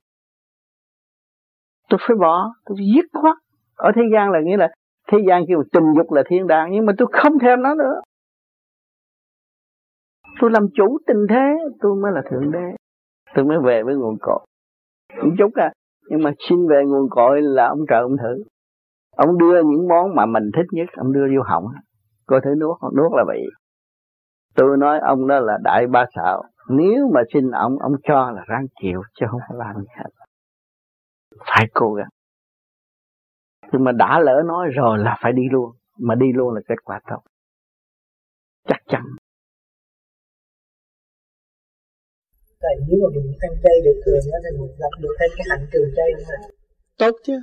tôi 1.90 1.99
phải 2.07 2.16
bỏ. 2.20 2.53
Tôi 2.66 2.78
phải 2.80 2.88
dứt 2.95 3.20
khoát. 3.22 3.36
Ở 3.76 3.91
thế 3.95 4.02
gian 4.14 4.32
là 4.32 4.40
nghĩa 4.44 4.57
là 4.57 4.68
thế 5.11 5.18
gian 5.28 5.44
kêu 5.48 5.64
tình 5.72 5.84
dục 5.98 6.11
là 6.11 6.24
thiên 6.30 6.48
đàng, 6.48 6.72
nhưng 6.72 6.86
mà 6.86 6.94
tôi 6.98 7.07
không 7.11 7.40
thèm 7.40 7.61
nó 7.61 7.76
nữa. 7.76 8.02
Tôi 10.41 10.52
làm 10.52 10.64
chủ 10.74 10.98
tình 11.07 11.26
thế, 11.30 11.57
tôi 11.80 11.95
mới 12.03 12.11
là 12.16 12.22
thượng 12.32 12.52
đế. 12.52 12.76
Tôi 13.36 13.45
mới 13.45 13.57
về 13.64 13.84
với 13.84 13.95
nguồn 13.95 14.18
cội. 14.22 14.40
Cũng 15.22 15.36
chút 15.38 15.52
à 15.56 15.72
nhưng 16.10 16.24
mà 16.24 16.32
xin 16.49 16.68
về 16.70 16.84
nguồn 16.86 17.10
cội 17.10 17.41
là 17.41 17.68
ông 17.68 17.80
trời 17.90 18.02
ông 18.02 18.18
thử. 18.18 18.44
Ông 19.16 19.38
đưa 19.38 19.64
những 19.64 19.88
món 19.88 20.16
mà 20.16 20.26
mình 20.26 20.44
thích 20.56 20.66
nhất, 20.72 20.90
ông 20.98 21.14
đưa 21.14 21.28
vô 21.36 21.44
họng. 21.44 21.66
Coi 22.28 22.41
thử 22.41 22.49
nuốt 22.49 22.78
nuốt 22.98 23.11
là 23.11 23.24
vậy. 23.28 23.41
Tôi 24.56 24.78
nói 24.78 24.99
ông 24.99 25.28
đó 25.28 25.40
là 25.40 25.57
đại 25.64 25.88
ba 25.88 26.06
xạo 26.16 26.44
nếu 26.70 27.10
mà 27.14 27.22
xin 27.34 27.52
ông 27.52 27.78
ông 27.80 27.91
cho 28.03 28.32
là 28.32 28.44
ráng 28.48 28.66
chịu, 28.82 29.02
chứ 29.20 29.26
không 29.30 29.40
phải 29.49 29.57
làm 29.57 29.76
gì 29.76 29.88
hết 29.98 30.10
phải 31.38 31.68
cố 31.74 31.94
gắng. 31.94 32.10
Nhưng 33.72 33.84
mà 33.84 33.92
đã 33.92 34.20
lỡ 34.20 34.42
nói 34.46 34.68
rồi 34.74 34.98
là 35.00 35.18
phải 35.22 35.32
đi 35.34 35.44
luôn. 35.52 35.76
Mà 35.98 36.16
đi 36.16 36.26
luôn 36.34 36.54
là 36.54 36.62
kết 36.68 36.76
quả 36.84 37.00
tốt. 37.10 37.22
Chắc 38.68 38.82
chắn. 38.88 39.04
Tại 42.62 42.76
nếu 42.88 43.00
mà 43.04 43.10
mình 43.16 43.34
ăn 43.40 43.52
chay 43.64 43.74
được 43.86 44.02
thường 44.06 44.20
thì 44.24 44.58
mình 44.60 44.72
lập 44.80 44.90
được 45.00 45.16
thêm 45.20 45.30
cái 45.38 45.46
hạnh 45.50 45.68
trường 45.72 45.92
chay 45.96 46.08
nữa. 46.18 46.50
Tốt 46.98 47.16
chứ. 47.24 47.34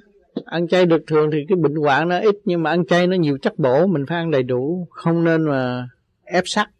Ăn 0.45 0.69
chay 0.69 0.87
được 0.87 1.05
thường 1.07 1.31
thì 1.33 1.39
cái 1.49 1.57
bệnh 1.57 1.75
hoạn 1.75 2.09
nó 2.09 2.19
ít 2.21 2.35
nhưng 2.45 2.63
mà 2.63 2.71
ăn 2.71 2.87
chay 2.87 3.07
nó 3.07 3.17
nhiều 3.17 3.39
chất 3.43 3.59
bổ 3.59 3.87
mình 3.87 4.05
phải 4.09 4.19
ăn 4.19 4.31
đầy 4.31 4.43
đủ. 4.43 4.87
Không 4.91 5.25
nên 5.25 5.45
mà 5.49 5.89
ép 6.25 6.45
sắc. 6.47 6.71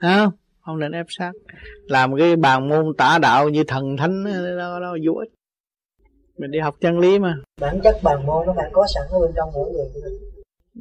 Không? 0.00 0.32
Không 0.60 0.78
nên 0.78 0.92
ép 0.92 1.06
sát 1.08 1.32
làm 1.86 2.16
cái 2.16 2.36
bàn 2.36 2.68
môn 2.68 2.86
tả 2.98 3.18
đạo 3.22 3.48
như 3.48 3.64
thần 3.68 3.96
thánh 3.96 4.24
đó, 4.58 4.80
đó 4.80 4.96
vô 5.04 5.12
ích 5.12 5.37
mình 6.38 6.50
đi 6.50 6.58
học 6.58 6.74
chân 6.80 6.98
lý 6.98 7.18
mà. 7.18 7.34
Bản 7.60 7.80
chất 7.84 7.96
bàn 8.02 8.26
môn 8.26 8.46
nó 8.46 8.54
phải 8.56 8.68
có 8.72 8.86
sẵn 8.94 9.02
ở 9.10 9.18
bên 9.20 9.30
trong 9.36 9.50
mỗi 9.54 9.70
người 9.70 9.84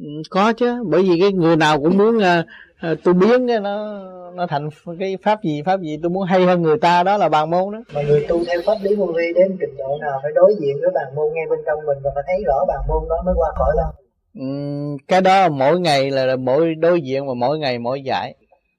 ừ, 0.01 0.21
có 0.29 0.53
chứ. 0.53 0.83
Bởi 0.85 1.03
vì 1.03 1.19
cái 1.19 1.31
người 1.31 1.55
nào 1.55 1.81
cũng 1.81 1.97
muốn 1.97 2.17
uh, 2.17 2.45
uh, 2.91 2.97
tôi 3.03 3.13
biến 3.13 3.47
cái 3.47 3.59
nó 3.59 4.03
nó 4.35 4.47
thành 4.47 4.69
cái 4.99 5.17
pháp 5.23 5.43
gì 5.43 5.61
pháp 5.65 5.81
gì 5.81 5.99
tôi 6.01 6.09
muốn 6.09 6.23
hay 6.23 6.45
hơn 6.45 6.61
người 6.61 6.77
ta 6.79 7.03
đó 7.03 7.17
là 7.17 7.29
bàn 7.29 7.49
môn 7.49 7.73
đó. 7.73 7.79
Mà 7.93 8.01
người 8.01 8.25
tu 8.29 8.45
theo 8.45 8.61
pháp 8.65 8.75
lý 8.81 8.95
vô 8.95 9.05
vi 9.05 9.33
đến 9.35 9.57
trình 9.59 9.77
độ 9.77 9.97
nào 10.01 10.19
phải 10.23 10.31
đối 10.35 10.55
diện 10.59 10.75
với 10.81 10.91
bàn 10.93 11.15
môn 11.15 11.33
ngay 11.33 11.45
bên 11.49 11.59
trong 11.65 11.79
mình 11.85 11.97
và 12.03 12.11
phải 12.15 12.23
thấy 12.27 12.43
rõ 12.45 12.65
bàn 12.67 12.79
môn 12.87 13.09
đó 13.09 13.15
mới 13.25 13.35
qua 13.37 13.51
khỏi 13.55 13.75
đâu? 13.77 13.91
Uhm, 14.39 14.97
cái 15.07 15.21
đó 15.21 15.49
mỗi 15.49 15.79
ngày 15.79 16.11
là, 16.11 16.25
là 16.25 16.35
mỗi 16.35 16.75
đối 16.75 17.01
diện 17.01 17.27
và 17.27 17.33
mỗi 17.33 17.59
ngày 17.59 17.79
mỗi 17.79 18.01
giải. 18.01 18.35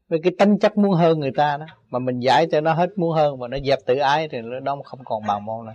Với 0.08 0.20
cái 0.22 0.32
tính 0.38 0.58
chất 0.58 0.78
muốn 0.78 0.92
hơn 0.92 1.20
người 1.20 1.32
ta 1.36 1.56
đó 1.56 1.66
mà 1.90 1.98
mình 1.98 2.20
giải 2.20 2.46
cho 2.46 2.60
nó 2.60 2.72
hết 2.72 2.98
muốn 2.98 3.12
hơn 3.12 3.38
và 3.38 3.48
nó 3.48 3.56
dẹp 3.64 3.78
tự 3.86 3.96
ái 3.96 4.28
thì 4.28 4.38
nó 4.62 4.76
không 4.84 5.00
còn 5.04 5.22
bàn 5.26 5.44
môn 5.44 5.66
nữa 5.66 5.72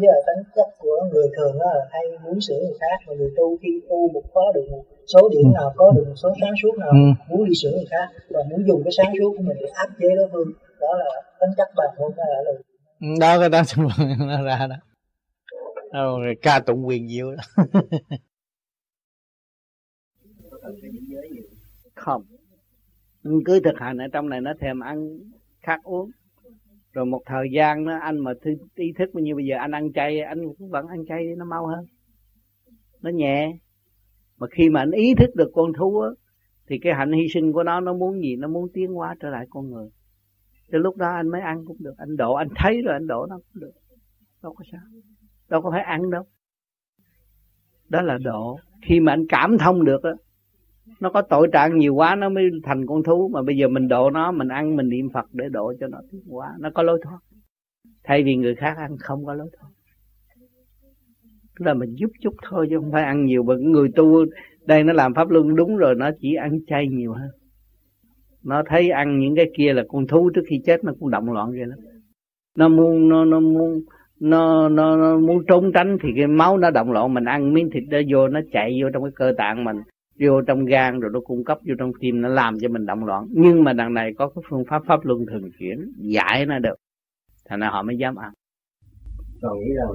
với 0.00 0.08
là 0.14 0.20
tính 0.26 0.42
chất 0.56 0.68
của 0.78 0.96
người 1.12 1.28
thường 1.36 1.58
đó 1.58 1.66
là 1.74 1.84
hay 1.90 2.02
muốn 2.24 2.40
sửa 2.40 2.58
người 2.60 2.76
khác 2.80 2.96
mà 3.06 3.12
người 3.18 3.32
tu 3.36 3.56
khi 3.62 3.80
tu 3.90 4.08
một 4.14 4.22
có 4.34 4.52
được 4.54 4.66
một 4.70 4.84
số 5.12 5.28
điểm 5.28 5.44
ừ. 5.44 5.50
nào 5.54 5.72
có 5.76 5.92
được 5.96 6.04
một 6.08 6.14
số 6.22 6.28
sáng 6.40 6.54
suốt 6.62 6.78
nào 6.78 6.90
ừ. 6.90 7.04
muốn 7.28 7.44
đi 7.48 7.54
sửa 7.62 7.70
người 7.70 7.88
khác 7.90 8.06
và 8.30 8.40
muốn 8.50 8.66
dùng 8.68 8.80
cái 8.84 8.92
sáng 8.96 9.12
suốt 9.18 9.30
của 9.36 9.42
mình 9.42 9.56
để 9.60 9.66
áp 9.74 9.88
chế 10.00 10.08
đối 10.16 10.28
phương 10.32 10.52
đó 10.80 10.88
là 10.98 11.10
tính 11.40 11.50
chất 11.56 11.68
bản 11.76 11.90
môn 11.98 12.12
đó 12.16 12.24
là 12.28 12.52
ừ, 13.00 13.06
đó 13.20 13.40
cái 13.40 13.48
đó 13.48 13.62
nó 14.18 14.42
ra 14.42 14.66
đó. 14.66 14.76
Đó, 15.92 16.18
rồi 16.20 16.34
ca 16.42 16.60
tụng 16.60 16.86
quyền 16.86 17.08
diệu 17.08 17.34
đó. 17.36 17.64
Không. 21.94 22.22
Cứ 23.44 23.60
thực 23.64 23.74
hành 23.76 23.98
ở 23.98 24.06
trong 24.12 24.28
này 24.28 24.40
nó 24.40 24.52
thèm 24.60 24.80
ăn 24.80 25.18
khát 25.62 25.80
uống 25.82 26.10
rồi 26.98 27.06
một 27.06 27.22
thời 27.26 27.48
gian 27.52 27.84
nó 27.84 27.98
anh 27.98 28.18
mà 28.18 28.32
thư, 28.42 28.50
ý 28.74 28.92
thức 28.98 29.10
như 29.14 29.34
bây 29.34 29.44
giờ 29.44 29.56
anh 29.58 29.70
ăn 29.70 29.92
chay 29.92 30.20
anh 30.20 30.38
cũng 30.58 30.70
vẫn 30.70 30.86
ăn 30.86 31.06
chay 31.08 31.26
nó 31.36 31.44
mau 31.44 31.66
hơn. 31.66 31.84
Nó 33.02 33.10
nhẹ. 33.10 33.58
Mà 34.38 34.46
khi 34.50 34.70
mà 34.70 34.80
anh 34.80 34.90
ý 34.90 35.14
thức 35.14 35.30
được 35.34 35.50
con 35.54 35.72
thú 35.72 36.00
á 36.00 36.10
thì 36.68 36.78
cái 36.78 36.94
hạnh 36.94 37.12
hy 37.12 37.28
sinh 37.34 37.52
của 37.52 37.62
nó 37.62 37.80
nó 37.80 37.92
muốn 37.92 38.22
gì 38.22 38.36
nó 38.36 38.48
muốn 38.48 38.68
tiến 38.74 38.92
hóa 38.92 39.14
trở 39.20 39.28
lại 39.28 39.46
con 39.50 39.70
người. 39.70 39.88
Từ 40.70 40.78
lúc 40.78 40.96
đó 40.96 41.08
anh 41.08 41.28
mới 41.28 41.40
ăn 41.40 41.64
cũng 41.66 41.76
được. 41.80 41.94
Anh 41.98 42.16
đổ 42.16 42.34
anh 42.34 42.48
thấy 42.56 42.82
rồi 42.82 42.92
anh 42.94 43.06
đổ 43.06 43.26
nó 43.26 43.36
cũng 43.36 43.60
được. 43.60 43.72
Đâu 44.42 44.54
có 44.54 44.64
sao. 44.72 44.80
Đâu 45.48 45.62
có 45.62 45.70
phải 45.70 45.82
ăn 45.82 46.10
đâu. 46.10 46.22
Đó 47.88 48.02
là 48.02 48.18
độ. 48.18 48.58
Khi 48.82 49.00
mà 49.00 49.12
anh 49.12 49.26
cảm 49.28 49.58
thông 49.58 49.84
được 49.84 50.02
á 50.02 50.12
nó 51.00 51.10
có 51.10 51.22
tội 51.22 51.48
trạng 51.52 51.78
nhiều 51.78 51.94
quá 51.94 52.16
nó 52.16 52.28
mới 52.28 52.50
thành 52.64 52.86
con 52.86 53.02
thú 53.02 53.28
mà 53.28 53.42
bây 53.42 53.56
giờ 53.56 53.68
mình 53.68 53.88
độ 53.88 54.10
nó 54.10 54.32
mình 54.32 54.48
ăn 54.48 54.76
mình 54.76 54.88
niệm 54.88 55.08
phật 55.14 55.26
để 55.32 55.48
độ 55.48 55.72
cho 55.80 55.86
nó 55.88 55.98
tiến 56.10 56.20
hóa. 56.28 56.46
Nó 56.60 56.70
có 56.74 56.82
lối 56.82 57.00
thoát. 57.04 57.18
Thay 58.04 58.22
vì 58.22 58.36
người 58.36 58.54
khác 58.54 58.76
ăn 58.76 58.96
không 58.98 59.24
có 59.24 59.34
lối 59.34 59.48
thoát. 59.58 59.68
Tức 61.58 61.66
là 61.66 61.74
mình 61.74 61.94
giúp 61.94 62.10
chút 62.20 62.34
thôi 62.50 62.66
chứ 62.70 62.78
không 62.80 62.92
phải 62.92 63.02
ăn 63.02 63.24
nhiều. 63.24 63.42
Bởi 63.42 63.58
người 63.58 63.88
tu 63.96 64.24
đây 64.66 64.84
nó 64.84 64.92
làm 64.92 65.14
pháp 65.14 65.30
luân 65.30 65.56
đúng 65.56 65.76
rồi 65.76 65.94
nó 65.94 66.10
chỉ 66.20 66.34
ăn 66.34 66.58
chay 66.66 66.88
nhiều 66.88 67.12
hơn. 67.12 67.30
Nó 68.44 68.62
thấy 68.66 68.90
ăn 68.90 69.18
những 69.18 69.36
cái 69.36 69.50
kia 69.56 69.72
là 69.72 69.84
con 69.88 70.06
thú 70.06 70.30
trước 70.34 70.42
khi 70.48 70.60
chết 70.66 70.84
nó 70.84 70.92
cũng 71.00 71.10
động 71.10 71.32
loạn 71.32 71.50
vậy 71.50 71.66
lắm. 71.66 71.78
Nó 72.56 72.68
muốn 72.68 73.08
nó 73.08 73.24
nó 73.24 73.40
muốn 73.40 73.80
nó, 74.20 74.68
nó, 74.68 74.96
nó 74.96 75.18
muốn 75.18 75.44
trốn 75.48 75.72
tránh 75.74 75.96
thì 76.02 76.08
cái 76.16 76.26
máu 76.26 76.58
nó 76.58 76.70
động 76.70 76.92
loạn 76.92 77.14
mình 77.14 77.24
ăn 77.24 77.54
miếng 77.54 77.70
thịt 77.70 77.82
đó 77.90 77.98
vô 78.10 78.28
nó 78.28 78.40
chạy 78.52 78.78
vô 78.82 78.88
trong 78.92 79.02
cái 79.02 79.12
cơ 79.14 79.32
tạng 79.38 79.64
mình 79.64 79.76
vô 80.20 80.40
trong 80.46 80.64
gan 80.64 81.00
rồi 81.00 81.10
nó 81.14 81.20
cung 81.20 81.44
cấp 81.44 81.58
vô 81.66 81.74
trong 81.78 81.92
tim 82.00 82.20
nó 82.20 82.28
làm 82.28 82.58
cho 82.60 82.68
mình 82.68 82.86
động 82.86 83.04
loạn 83.04 83.26
nhưng 83.30 83.64
mà 83.64 83.72
đằng 83.72 83.94
này 83.94 84.12
có 84.18 84.28
cái 84.28 84.42
phương 84.50 84.64
pháp 84.70 84.82
pháp 84.86 85.04
luân 85.04 85.26
thường 85.26 85.50
chuyển 85.58 85.92
giải 85.98 86.46
nó 86.46 86.58
được 86.58 86.76
thành 87.48 87.60
ra 87.60 87.68
họ 87.70 87.82
mới 87.82 87.96
dám 87.98 88.16
ăn 88.16 88.32
còn 89.42 89.58
nghĩ 89.58 89.70
rằng 89.76 89.90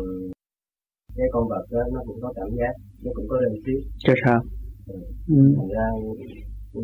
cái 1.16 1.28
con 1.32 1.50
vật 1.50 1.66
đó 1.72 1.80
nó 1.94 2.02
cũng 2.06 2.22
có 2.22 2.34
cảm 2.36 2.48
giác 2.58 2.74
nó 3.04 3.12
cũng 3.16 3.28
có 3.30 3.41
lên 3.41 3.54
xíu 3.66 3.80
cho 3.98 4.14
sao 4.26 4.41
ừ. 4.88 4.95
ừ. 5.28 5.56
thành 5.58 5.70
ra 5.70 5.88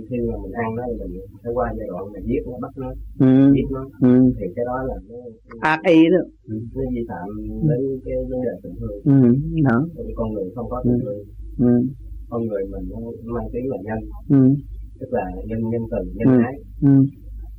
khi 0.09 0.17
mà 0.27 0.35
mình 0.43 0.51
ăn 0.51 0.75
nó 0.75 0.83
thì 0.87 1.13
mình 1.13 1.21
phải 1.43 1.53
qua 1.53 1.73
giai 1.77 1.87
đoạn 1.87 2.03
là 2.13 2.19
giết 2.25 2.41
nó 2.45 2.57
bắt 2.61 2.71
nó 2.77 2.89
ừ. 3.19 3.53
giết 3.55 3.67
nó 3.71 3.83
ừ. 4.01 4.33
thì 4.39 4.45
cái 4.55 4.65
đó 4.65 4.83
là 4.87 4.95
nó 5.09 5.17
ác 5.59 5.79
ý 5.87 6.03
đó 6.13 6.21
ừ. 6.43 6.55
nó 6.75 6.81
vi 6.93 7.01
phạm 7.09 7.27
đến 7.69 7.99
cái 8.05 8.15
vấn 8.29 8.41
đề 8.41 8.51
tình 8.63 8.75
thương 8.79 8.99
ừ. 9.03 9.35
đó. 9.63 9.85
con 10.15 10.33
người 10.33 10.43
không 10.55 10.69
có 10.69 10.81
tình 10.83 10.99
thương 11.03 11.23
ừ 11.57 11.87
con 12.29 12.47
người 12.47 12.63
mình 12.71 12.89
nó 12.89 12.97
mang 13.33 13.47
tiếng 13.53 13.69
là 13.69 13.77
nhân 13.83 13.99
ừ. 14.29 14.55
tức 14.99 15.07
là 15.11 15.25
nhân 15.47 15.59
nhân 15.71 15.81
từ 15.91 15.97
nhân 16.15 16.27
ừ. 16.27 16.43
ái 16.43 16.55
ừ. 16.81 17.05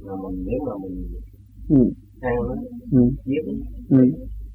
mà 0.07 0.13
mình 0.23 0.45
nếu 0.47 0.61
mà 0.67 0.73
mình 0.83 0.97
ừ. 1.69 1.93
ăn 2.21 2.35
nó 2.49 2.55
ừ. 2.93 3.11
giết 3.25 3.43
ừ. 3.89 4.11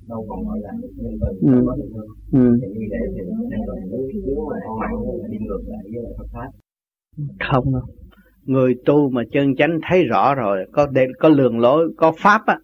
đâu 0.09 0.25
còn 0.29 0.45
gọi 0.47 0.59
là 0.61 0.71
nhân 0.97 1.13
từ 1.21 1.47
ừ. 1.47 1.53
không 1.55 1.65
có 1.65 1.77
tình 1.77 1.91
thương 1.93 2.07
ừ. 2.31 2.59
thì 2.61 2.67
như 2.79 2.85
vậy 2.89 2.99
thì 3.15 3.21
nhân 3.49 3.61
từ 3.67 3.73
nếu, 3.91 4.01
nếu 4.25 4.49
mà 4.49 4.55
ăn 4.63 4.75
mặn 4.79 5.31
đi 5.31 5.37
ngược 5.45 5.61
lại 5.67 5.83
với 5.93 6.03
lại 6.03 6.13
Phật 6.17 6.27
pháp 6.33 6.49
không 7.49 7.73
đâu 7.73 7.83
người 8.43 8.75
tu 8.85 9.09
mà 9.09 9.23
chân 9.31 9.55
chánh 9.55 9.79
thấy 9.89 10.03
rõ 10.03 10.35
rồi 10.35 10.65
có 10.71 10.87
để 10.87 11.05
có 11.19 11.29
lường 11.29 11.59
lối 11.59 11.93
có 11.97 12.13
pháp 12.19 12.41
á 12.45 12.57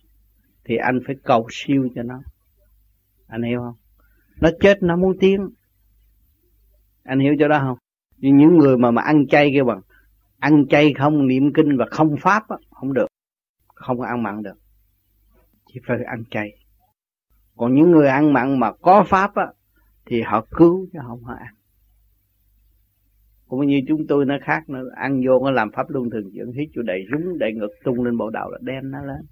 thì 0.66 0.76
anh 0.76 1.00
phải 1.08 1.16
cầu 1.24 1.48
siêu 1.50 1.88
cho 1.96 2.04
nó 2.04 2.22
anh 3.28 3.44
hiểu 3.44 3.60
không 3.60 3.76
nó 4.42 4.50
chết 4.60 4.84
nó 4.84 4.96
muốn 4.96 5.18
tiến 5.20 5.40
anh 7.04 7.20
hiểu 7.20 7.36
cho 7.40 7.48
đó 7.48 7.60
không? 7.60 7.78
Nhưng 8.18 8.38
những 8.38 8.58
người 8.58 8.78
mà 8.78 8.92
mà 8.92 9.02
ăn 9.02 9.28
chay 9.28 9.52
kêu 9.54 9.66
bằng 9.66 9.82
ăn 10.40 10.68
chay 10.68 10.94
không 10.94 11.28
niệm 11.28 11.54
kinh 11.54 11.78
và 11.78 11.86
không 11.92 12.16
pháp 12.22 12.44
á, 12.48 12.58
không 12.72 12.94
được. 12.94 13.08
Không 13.76 14.00
có 14.00 14.06
ăn 14.06 14.24
mặn 14.24 14.44
được. 14.44 14.56
Chỉ 15.68 15.80
phải 15.88 15.98
ăn 16.04 16.24
chay. 16.32 16.52
Còn 17.56 17.76
những 17.76 17.92
người 17.92 18.08
ăn 18.08 18.34
mặn 18.34 18.60
mà 18.60 18.72
có 18.82 19.04
pháp 19.08 19.36
á, 19.36 19.46
thì 20.06 20.22
họ 20.22 20.46
cứu 20.52 20.88
chứ 20.94 21.00
không 21.08 21.24
họ 21.24 21.34
ăn. 21.34 21.54
Cũng 23.48 23.68
như 23.68 23.82
chúng 23.88 24.08
tôi 24.08 24.26
nó 24.26 24.38
khác 24.42 24.64
nó 24.68 24.80
ăn 24.96 25.22
vô 25.28 25.46
nó 25.46 25.52
làm 25.52 25.72
pháp 25.72 25.90
luân 25.90 26.10
thường 26.10 26.32
chuyển 26.34 26.52
hít 26.52 26.70
chỗ 26.74 26.82
đầy 26.82 27.06
rúng 27.12 27.38
đầy 27.40 27.54
ngực 27.54 27.72
tung 27.84 28.04
lên 28.04 28.18
bộ 28.18 28.30
đầu 28.30 28.50
là 28.50 28.58
đem 28.62 28.92
nó 28.92 29.02
lên 29.02 29.26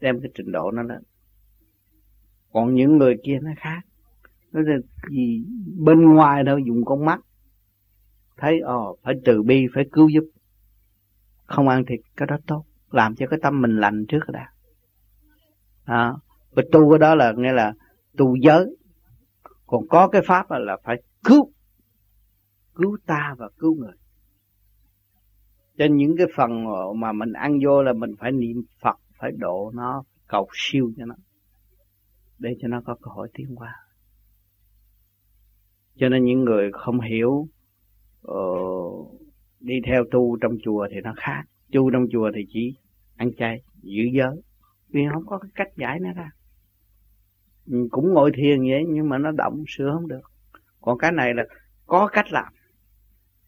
đem 0.00 0.20
cái 0.20 0.30
trình 0.34 0.52
độ 0.52 0.70
nó 0.70 0.82
lên. 0.82 1.02
Còn 2.52 2.74
những 2.74 2.98
người 2.98 3.16
kia 3.24 3.38
nó 3.42 3.50
khác 3.56 3.80
nó 4.54 4.60
là 4.60 4.76
gì? 5.10 5.44
Bên 5.84 6.14
ngoài 6.14 6.44
đâu 6.44 6.58
dùng 6.58 6.84
con 6.84 7.04
mắt. 7.04 7.20
Thấy 8.36 8.60
ồ 8.60 8.90
oh, 8.90 8.98
phải 9.02 9.14
từ 9.24 9.42
bi 9.42 9.66
phải 9.74 9.84
cứu 9.92 10.08
giúp. 10.08 10.24
Không 11.44 11.68
ăn 11.68 11.84
thịt 11.84 12.00
cái 12.16 12.26
đó 12.26 12.36
tốt. 12.46 12.64
Làm 12.90 13.14
cho 13.14 13.26
cái 13.26 13.38
tâm 13.42 13.60
mình 13.60 13.76
lành 13.76 14.04
trước 14.08 14.20
đã. 14.28 14.48
À, 15.84 16.12
và 16.50 16.62
tu 16.72 16.90
cái 16.90 16.98
đó 16.98 17.14
là 17.14 17.32
nghĩa 17.36 17.52
là 17.52 17.72
tu 18.16 18.36
giới. 18.36 18.76
Còn 19.66 19.88
có 19.88 20.08
cái 20.08 20.22
pháp 20.26 20.50
là, 20.50 20.58
là 20.58 20.76
phải 20.84 21.02
cứu. 21.24 21.52
Cứu 22.74 22.96
ta 23.06 23.34
và 23.38 23.48
cứu 23.58 23.74
người. 23.74 23.94
Trên 25.78 25.96
những 25.96 26.16
cái 26.16 26.26
phần 26.36 26.50
mà 26.96 27.12
mình 27.12 27.32
ăn 27.32 27.58
vô 27.64 27.82
là 27.82 27.92
mình 27.92 28.10
phải 28.18 28.32
niệm 28.32 28.62
Phật 28.80 28.96
phải 29.18 29.32
độ 29.38 29.70
nó 29.74 30.02
cầu 30.28 30.48
siêu 30.52 30.92
cho 30.96 31.06
nó. 31.06 31.14
Để 32.38 32.56
cho 32.60 32.68
nó 32.68 32.80
có 32.84 32.96
cơ 33.02 33.10
hội 33.10 33.28
tiến 33.34 33.54
qua 33.56 33.83
cho 35.96 36.08
nên 36.08 36.24
những 36.24 36.44
người 36.44 36.70
không 36.72 37.00
hiểu 37.00 37.48
uh, 38.30 39.20
đi 39.60 39.74
theo 39.86 40.04
tu 40.10 40.36
trong 40.40 40.52
chùa 40.64 40.88
thì 40.90 41.00
nó 41.00 41.14
khác. 41.16 41.42
Tu 41.72 41.90
trong 41.90 42.06
chùa 42.12 42.30
thì 42.34 42.46
chỉ 42.48 42.74
ăn 43.16 43.30
chay 43.34 43.62
giữ 43.82 44.02
giới. 44.12 44.36
Vì 44.88 45.00
không 45.12 45.26
có 45.26 45.38
cái 45.38 45.50
cách 45.54 45.76
giải 45.76 46.00
nó 46.00 46.12
ra. 46.12 46.30
Ừ, 47.66 47.88
cũng 47.90 48.12
ngồi 48.12 48.32
thiền 48.34 48.60
vậy 48.60 48.84
nhưng 48.88 49.08
mà 49.08 49.18
nó 49.18 49.30
động 49.30 49.64
sửa 49.68 49.90
không 49.92 50.08
được. 50.08 50.20
Còn 50.80 50.98
cái 50.98 51.12
này 51.12 51.34
là 51.34 51.44
có 51.86 52.08
cách 52.12 52.32
làm. 52.32 52.52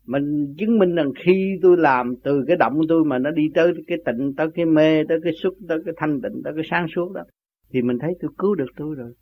Mình 0.06 0.54
chứng 0.58 0.78
minh 0.78 0.94
rằng 0.94 1.12
khi 1.24 1.58
tôi 1.62 1.76
làm 1.76 2.14
từ 2.24 2.44
cái 2.46 2.56
động 2.56 2.78
của 2.78 2.84
tôi 2.88 3.04
mà 3.04 3.18
nó 3.18 3.30
đi 3.30 3.50
tới 3.54 3.72
cái 3.86 3.98
tịnh 4.04 4.34
tới 4.36 4.46
cái 4.54 4.64
mê 4.64 5.04
tới 5.04 5.18
cái 5.24 5.32
xúc 5.42 5.54
tới 5.68 5.78
cái 5.84 5.94
thanh 5.96 6.20
tịnh 6.22 6.42
tới 6.44 6.52
cái 6.54 6.64
sáng 6.70 6.86
suốt 6.94 7.12
đó 7.12 7.22
thì 7.70 7.82
mình 7.82 7.98
thấy 7.98 8.14
tôi 8.20 8.30
cứu 8.38 8.54
được 8.54 8.70
tôi 8.76 8.94
rồi. 8.94 9.14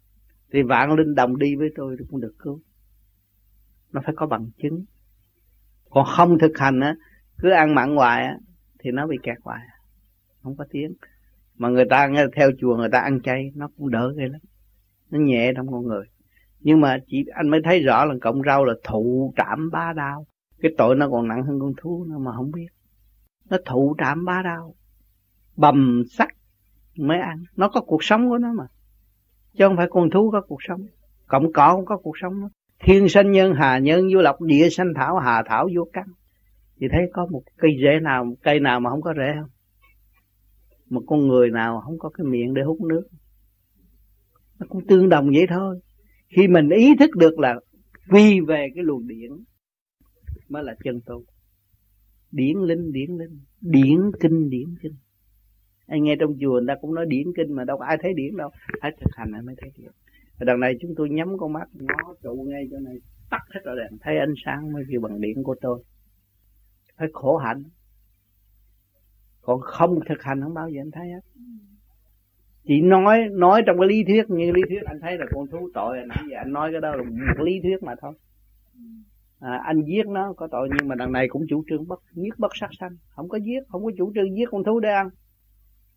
Thì 0.53 0.63
vạn 0.63 0.95
linh 0.95 1.15
đồng 1.15 1.39
đi 1.39 1.57
với 1.57 1.69
tôi 1.77 1.97
cũng 2.11 2.21
được 2.21 2.35
cứu 2.39 2.61
nó 3.95 4.01
phải 4.05 4.15
có 4.17 4.27
bằng 4.27 4.51
chứng. 4.63 4.85
Còn 5.91 6.07
không 6.17 6.39
thực 6.39 6.59
hành 6.59 6.81
á, 6.81 6.95
cứ 7.39 7.51
ăn 7.51 7.75
mặn 7.75 7.97
hoài 7.97 8.25
á, 8.25 8.39
thì 8.79 8.91
nó 8.91 9.07
bị 9.07 9.19
kẹt 9.23 9.37
hoài. 9.43 9.61
Không 10.43 10.57
có 10.57 10.65
tiếng. 10.71 10.95
Mà 11.57 11.69
người 11.69 11.85
ta 11.91 12.07
nghe 12.07 12.25
theo 12.37 12.51
chùa 12.61 12.77
người 12.77 12.89
ta 12.93 12.99
ăn 12.99 13.21
chay, 13.23 13.53
nó 13.55 13.69
cũng 13.79 13.91
đỡ 13.91 14.13
ghê 14.17 14.29
lắm. 14.29 14.41
Nó 15.11 15.19
nhẹ 15.19 15.53
trong 15.57 15.73
con 15.73 15.87
người. 15.87 16.07
Nhưng 16.61 16.81
mà 16.81 16.99
chỉ, 17.07 17.25
anh 17.35 17.49
mới 17.49 17.61
thấy 17.65 17.83
rõ 17.83 18.05
là 18.05 18.15
cộng 18.21 18.43
rau 18.43 18.65
là 18.65 18.75
thụ 18.85 19.33
trảm 19.37 19.71
ba 19.71 19.93
đau 19.93 20.27
cái 20.61 20.73
tội 20.79 20.97
nó 20.97 21.09
còn 21.11 21.29
nặng 21.29 21.43
hơn 21.43 21.61
con 21.61 21.73
thú 21.77 22.05
nữa 22.05 22.19
mà 22.19 22.33
không 22.37 22.51
biết. 22.51 22.69
Nó 23.51 23.57
thụ 23.67 23.95
trảm 23.99 24.25
ba 24.25 24.43
đau 24.43 24.75
bầm 25.57 26.03
sắc 26.11 26.29
mới 26.97 27.19
ăn. 27.19 27.45
Nó 27.57 27.69
có 27.69 27.81
cuộc 27.81 28.05
sống 28.05 28.29
của 28.29 28.39
nó 28.39 28.53
mà. 28.53 28.65
Chứ 29.59 29.65
không 29.69 29.77
phải 29.77 29.87
con 29.91 30.11
thú 30.11 30.31
có 30.31 30.41
cuộc 30.49 30.59
sống. 30.69 30.87
Cộng 31.27 31.53
cỏ 31.53 31.77
cũng 31.77 31.85
có 31.85 31.97
cuộc 31.97 32.19
sống 32.23 32.41
đó 32.41 32.49
thiên 32.85 33.09
sanh 33.09 33.33
nhân, 33.33 33.55
hà 33.55 33.79
nhân, 33.79 34.09
vô 34.15 34.23
lộc, 34.23 34.41
địa 34.41 34.69
sanh, 34.71 34.95
thảo, 34.97 35.19
hà 35.19 35.43
thảo, 35.47 35.69
vô 35.75 35.89
căn. 35.93 36.07
Thì 36.81 36.87
thấy 36.91 37.01
có 37.13 37.27
một 37.27 37.43
cây 37.57 37.71
rễ 37.83 38.01
nào, 38.01 38.25
một 38.25 38.37
cây 38.43 38.61
nào 38.61 38.81
mà 38.81 38.91
không 38.91 39.03
có 39.03 39.15
rễ 39.17 39.33
không? 39.41 39.51
Một 40.91 41.03
con 41.07 41.29
người 41.29 41.51
nào 41.51 41.81
không 41.81 41.99
có 41.99 42.09
cái 42.09 42.25
miệng 42.25 42.55
để 42.55 42.63
hút 42.63 42.81
nước. 42.81 43.03
Nó 44.59 44.67
cũng 44.69 44.87
tương 44.87 45.09
đồng 45.09 45.31
vậy 45.35 45.47
thôi. 45.49 45.81
Khi 46.37 46.49
mình 46.49 46.69
ý 46.71 46.97
thức 46.99 47.11
được 47.17 47.39
là 47.39 47.55
quy 48.11 48.41
về 48.41 48.69
cái 48.75 48.85
luồng 48.85 49.07
điện 49.07 49.45
mới 50.49 50.65
là 50.65 50.75
chân 50.85 51.01
tu. 51.07 51.25
Điển 52.31 52.57
linh 52.59 52.93
điển 52.93 53.11
linh. 53.11 53.41
Điển 53.61 54.01
kinh 54.21 54.51
điển 54.51 54.75
kinh. 54.83 54.95
Anh 55.87 56.03
nghe 56.03 56.17
trong 56.21 56.37
chùa 56.41 56.53
người 56.53 56.65
ta 56.69 56.75
cũng 56.81 56.95
nói 56.95 57.07
điển 57.09 57.27
kinh 57.37 57.53
mà 57.53 57.65
đâu 57.65 57.79
có 57.79 57.85
ai 57.85 57.97
thấy 58.03 58.15
điển 58.15 58.37
đâu. 58.37 58.51
Phải 58.81 58.91
thực 59.01 59.11
hành 59.17 59.33
anh 59.33 59.47
mới 59.47 59.55
thấy 59.59 59.71
điển 59.79 59.91
đằng 60.39 60.61
này 60.61 60.75
chúng 60.81 60.95
tôi 60.97 61.11
nhắm 61.11 61.39
con 61.39 61.53
mắt 61.53 61.69
nó 61.75 62.15
trụ 62.23 62.47
ngay 62.49 62.69
chỗ 62.71 62.77
này 62.79 62.95
tắt 63.31 63.43
hết 63.55 63.61
rồi 63.65 63.77
đèn 63.77 63.99
thấy 64.01 64.19
ánh 64.19 64.35
sáng 64.45 64.73
mới 64.73 64.85
kêu 64.91 65.01
bằng 65.01 65.21
điện 65.21 65.43
của 65.43 65.55
tôi. 65.61 65.83
Phải 66.99 67.09
khổ 67.13 67.37
hạnh. 67.37 67.63
Còn 69.41 69.61
không 69.61 70.01
thực 70.09 70.23
hành 70.23 70.43
không 70.43 70.55
bao 70.55 70.69
giờ 70.71 70.81
anh 70.81 70.91
thấy 70.91 71.09
hết. 71.09 71.21
Chỉ 72.65 72.81
nói 72.81 73.29
nói 73.31 73.63
trong 73.67 73.79
cái 73.79 73.89
lý 73.89 74.05
thuyết 74.05 74.31
như 74.31 74.53
lý 74.53 74.63
thuyết 74.69 74.83
anh 74.87 75.01
thấy 75.01 75.19
là 75.19 75.27
con 75.35 75.47
thú 75.47 75.71
tội 75.75 75.99
nãy 76.07 76.19
giờ 76.31 76.37
anh 76.37 76.53
nói 76.53 76.73
cái 76.73 76.81
đó 76.81 76.97
là 76.97 77.03
một 77.03 77.45
lý 77.45 77.61
thuyết 77.63 77.83
mà 77.83 77.95
thôi. 78.01 78.13
À, 79.41 79.61
anh 79.65 79.83
giết 79.83 80.07
nó 80.07 80.33
có 80.33 80.49
tội 80.51 80.69
nhưng 80.79 80.89
mà 80.89 80.95
đằng 80.95 81.13
này 81.13 81.29
cũng 81.29 81.47
chủ 81.49 81.65
trương 81.69 81.89
bất 81.89 82.01
giết 82.13 82.39
bất 82.39 82.53
sát 82.55 82.69
sanh. 82.81 82.97
Không 83.09 83.29
có 83.29 83.39
giết 83.39 83.61
không 83.69 83.85
có 83.85 83.91
chủ 83.99 84.13
trương 84.15 84.37
giết 84.37 84.49
con 84.51 84.65
thú 84.65 84.81
để 84.81 84.89
ăn. 84.89 85.09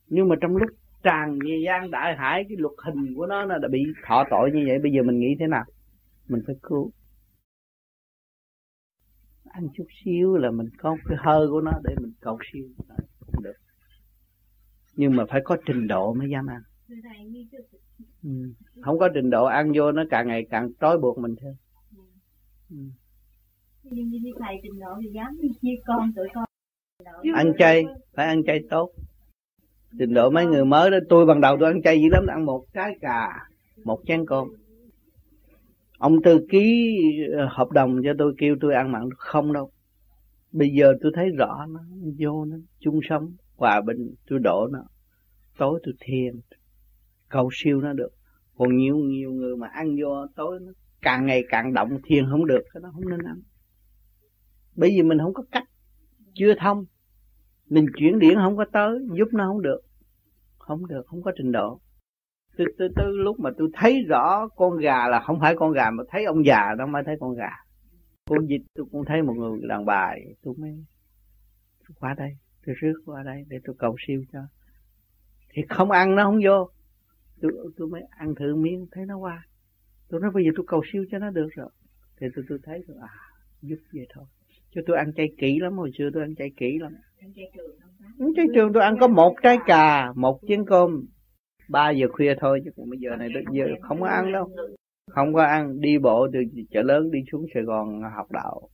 Nhưng 0.08 0.30
mà 0.30 0.36
trong 0.42 0.56
lúc 0.56 0.70
tràn 1.04 1.40
gian 1.66 1.92
đại 1.92 2.16
hải 2.18 2.46
cái 2.50 2.58
luật 2.58 2.74
hình 2.86 3.14
của 3.16 3.26
nó 3.26 3.46
nó 3.46 3.58
đã 3.58 3.68
bị 3.68 3.84
thọ 4.08 4.24
tội 4.30 4.52
như 4.54 4.64
vậy. 4.68 4.80
Bây 4.80 4.92
giờ 4.92 5.04
mình 5.04 5.20
nghĩ 5.20 5.36
thế 5.40 5.48
nào? 5.48 5.66
Mình 6.28 6.42
phải 6.48 6.56
cứu. 6.64 6.92
Ăn 9.44 9.68
chút 9.74 9.86
xíu 10.04 10.38
là 10.38 10.52
mình 10.52 10.68
có 10.78 10.98
cái 11.06 11.18
hơi 11.22 11.48
của 11.48 11.62
nó 11.62 11.72
để 11.84 11.96
mình 12.02 12.12
cầu 12.20 12.38
siêu. 12.54 12.68
Không 13.20 13.44
được. 13.44 13.56
Nhưng 14.96 15.16
mà 15.16 15.24
phải 15.30 15.42
có 15.44 15.58
trình 15.66 15.88
độ 15.88 16.14
mới 16.14 16.30
dám 16.30 16.48
ăn. 16.48 16.62
Ừ. 18.24 18.30
không 18.82 19.00
có 19.00 19.10
trình 19.14 19.30
độ 19.30 19.46
ăn 19.46 19.72
vô 19.76 19.92
nó 19.92 20.04
càng 20.10 20.28
ngày 20.28 20.48
càng 20.50 20.70
trói 20.82 20.98
buộc 20.98 21.18
mình 21.18 21.36
thêm. 21.42 21.54
Ừ. 22.70 22.78
nhưng 23.84 24.10
như 24.10 24.32
thầy 24.40 24.56
trình 24.64 24.80
độ 24.80 24.88
thì 25.02 25.10
dám 25.10 25.38
chia 25.62 25.76
con 25.86 26.12
tụi 26.16 26.28
con. 26.34 26.46
Ăn 27.34 27.54
chay 27.58 27.86
phải 28.14 28.26
ăn 28.26 28.44
chay 28.46 28.60
tốt 28.70 28.92
trình 30.00 30.14
độ 30.14 30.30
mấy 30.30 30.46
người 30.46 30.66
mới 30.66 30.92
đó, 30.92 30.98
tôi 31.10 31.26
ban 31.26 31.42
đầu 31.42 31.58
tôi 31.60 31.72
ăn 31.72 31.82
chay 31.82 32.02
dữ 32.02 32.10
lắm, 32.12 32.28
ăn 32.28 32.46
một 32.46 32.66
trái 32.74 32.98
cà, 33.02 33.30
một 33.84 34.00
chén 34.06 34.26
cơm. 34.26 34.48
Ông 35.98 36.22
tư 36.24 36.46
ký 36.50 36.96
ờ, 37.38 37.48
hợp 37.52 37.72
đồng 37.72 38.02
cho 38.04 38.14
tôi 38.18 38.34
kêu 38.38 38.56
tôi 38.62 38.74
ăn 38.74 38.92
mặn 38.92 39.02
không 39.18 39.54
đâu. 39.54 39.72
Bây 40.52 40.70
giờ 40.70 40.94
tôi 41.02 41.12
thấy 41.16 41.30
rõ 41.38 41.66
nó, 41.70 41.80
vô 42.20 42.46
nó, 42.46 42.58
chung 42.80 43.00
sống. 43.10 43.32
Hòa 43.56 43.82
bình, 43.82 44.14
tôi 44.30 44.40
đổ 44.40 44.68
nó. 44.72 44.80
Tối 45.58 45.80
tôi 45.84 45.94
thiền, 46.00 46.40
cầu 47.30 47.50
siêu 47.54 47.82
nó 47.82 47.94
được. 47.94 48.10
Còn 48.58 48.78
nhiều 48.78 48.98
nhiều 48.98 49.32
người 49.32 49.56
mà 49.58 49.68
ăn 49.68 49.96
vô 50.02 50.28
tối 50.36 50.60
nó, 50.62 50.72
càng 51.02 51.26
ngày 51.26 51.44
càng 51.50 51.74
động, 51.74 51.90
thiền 52.04 52.26
không 52.30 52.48
được, 52.48 52.62
cái 52.74 52.82
nó 52.82 52.90
không 52.94 53.10
nên 53.10 53.20
ăn. 53.26 53.42
Bởi 54.76 54.90
vì 54.90 55.04
mình 55.04 55.18
không 55.20 55.34
có 55.34 55.44
cách 55.52 55.64
chưa 56.34 56.54
thông 56.60 56.86
mình 57.70 57.86
chuyển 57.98 58.20
điển 58.20 58.36
không 58.36 58.58
có 58.58 58.66
tới, 58.72 59.00
giúp 59.18 59.28
nó 59.32 59.48
không 59.48 59.62
được. 59.62 59.82
Không 60.58 60.88
được, 60.88 61.02
không 61.08 61.22
có 61.22 61.32
trình 61.38 61.52
độ. 61.52 61.80
Từ 62.58 62.66
từ 62.78 62.88
từ 62.96 63.04
lúc 63.18 63.40
mà 63.40 63.50
tôi 63.58 63.70
thấy 63.74 64.04
rõ 64.08 64.48
con 64.56 64.78
gà 64.78 65.08
là 65.08 65.20
không 65.20 65.40
phải 65.40 65.56
con 65.56 65.72
gà 65.72 65.92
mà 65.92 66.04
thấy 66.10 66.26
ông 66.26 66.46
già 66.46 66.76
nó 66.78 66.86
mới 66.86 67.04
thấy 67.06 67.16
con 67.20 67.36
gà. 67.36 67.50
Con 68.30 68.48
vịt 68.48 68.62
tôi 68.76 68.86
cũng 68.92 69.06
thấy 69.06 69.22
một 69.22 69.34
người 69.34 69.60
đàn 69.68 69.86
bà 69.86 70.14
tôi 70.44 70.54
mới 70.58 70.72
tôi 71.88 71.96
qua 72.00 72.14
đây, 72.18 72.32
tôi 72.66 72.76
rước 72.80 73.02
qua 73.06 73.24
đây 73.24 73.44
để 73.48 73.58
tôi 73.64 73.76
cầu 73.80 73.96
siêu 74.08 74.24
cho. 74.34 74.40
Thì 75.54 75.62
không 75.70 75.92
ăn 75.92 76.16
nó 76.16 76.24
không 76.24 76.40
vô. 76.46 76.70
Tôi 77.42 77.52
tôi 77.78 77.88
mới 77.88 78.02
ăn 78.10 78.36
thử 78.36 78.56
miếng, 78.56 78.88
thấy 78.92 79.06
nó 79.06 79.18
qua. 79.18 79.44
Tôi 80.10 80.22
nói, 80.22 80.32
bây 80.34 80.44
giờ 80.44 80.52
tôi 80.56 80.66
cầu 80.68 80.82
siêu 80.92 81.06
cho 81.12 81.20
nó 81.20 81.30
được 81.30 81.48
rồi. 81.56 81.70
Thì 82.20 82.28
tôi 82.36 82.46
tôi 82.50 82.60
thấy 82.64 82.84
rồi 82.88 82.98
à 83.02 83.14
giúp 83.62 83.78
vậy 83.94 84.08
thôi 84.14 84.26
chứ 84.78 84.84
tôi 84.88 84.98
ăn 84.98 85.14
chay 85.14 85.28
kỹ 85.38 85.60
lắm 85.60 85.78
hồi 85.78 85.92
xưa 85.98 86.10
tôi 86.14 86.24
ăn 86.24 86.36
chay 86.36 86.52
kỹ 86.58 86.78
lắm. 86.80 86.94
Ăn 87.20 87.34
chay 87.36 87.52
trường, 87.56 88.34
chay 88.36 88.46
trường 88.56 88.74
tôi 88.74 88.84
ăn 88.84 88.96
có 89.00 89.08
một 89.08 89.36
trái 89.44 89.58
cà 89.66 90.14
một 90.16 90.40
chén 90.48 90.66
cơm. 90.66 91.06
Ba 91.70 91.90
giờ 91.90 92.08
khuya 92.12 92.36
thôi 92.40 92.62
chứ 92.66 92.72
còn 92.78 92.90
bây 92.90 93.00
giờ 93.00 93.16
này 93.16 93.30
giờ 93.54 93.66
không 93.82 94.02
có 94.02 94.08
ăn 94.08 94.32
đâu. 94.32 94.50
không 95.12 95.34
có 95.34 95.44
ăn 95.44 95.80
đi 95.82 95.98
bộ 95.98 96.28
từ 96.34 96.40
chợ 96.72 96.82
lớn 96.82 97.12
đi 97.12 97.20
xuống 97.32 97.46
Sài 97.54 97.64
Gòn 97.64 98.02
học 98.16 98.32
đạo. 98.32 98.70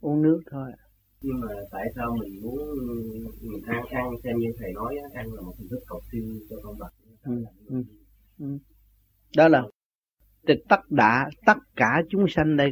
Uống 0.00 0.22
nước 0.22 0.40
thôi. 0.50 0.72
Nhưng 1.22 1.40
mà 1.40 1.54
tại 1.70 1.86
sao 1.96 2.16
mình 2.20 2.42
muốn 2.42 2.58
mình 3.42 3.62
ăn 3.66 3.84
ăn 3.90 4.04
xem 4.24 4.36
như 4.36 4.52
thầy 4.58 4.72
nói 4.72 4.96
ăn 5.14 5.26
là 5.32 5.42
một 5.42 5.52
hình 5.58 5.68
thức 5.70 5.80
cầu 5.86 6.00
siêu 6.12 6.22
cho 6.50 6.56
con 6.62 6.76
vật 6.78 6.90
ừ, 7.24 7.44
ừ, 7.66 7.82
ừ. 8.38 8.58
đó 9.36 9.48
là 9.48 9.62
thì 10.48 10.54
tất 10.68 10.80
đã 10.90 11.30
tất 11.46 11.56
cả 11.76 12.02
chúng 12.08 12.24
sanh 12.28 12.56
đây 12.56 12.70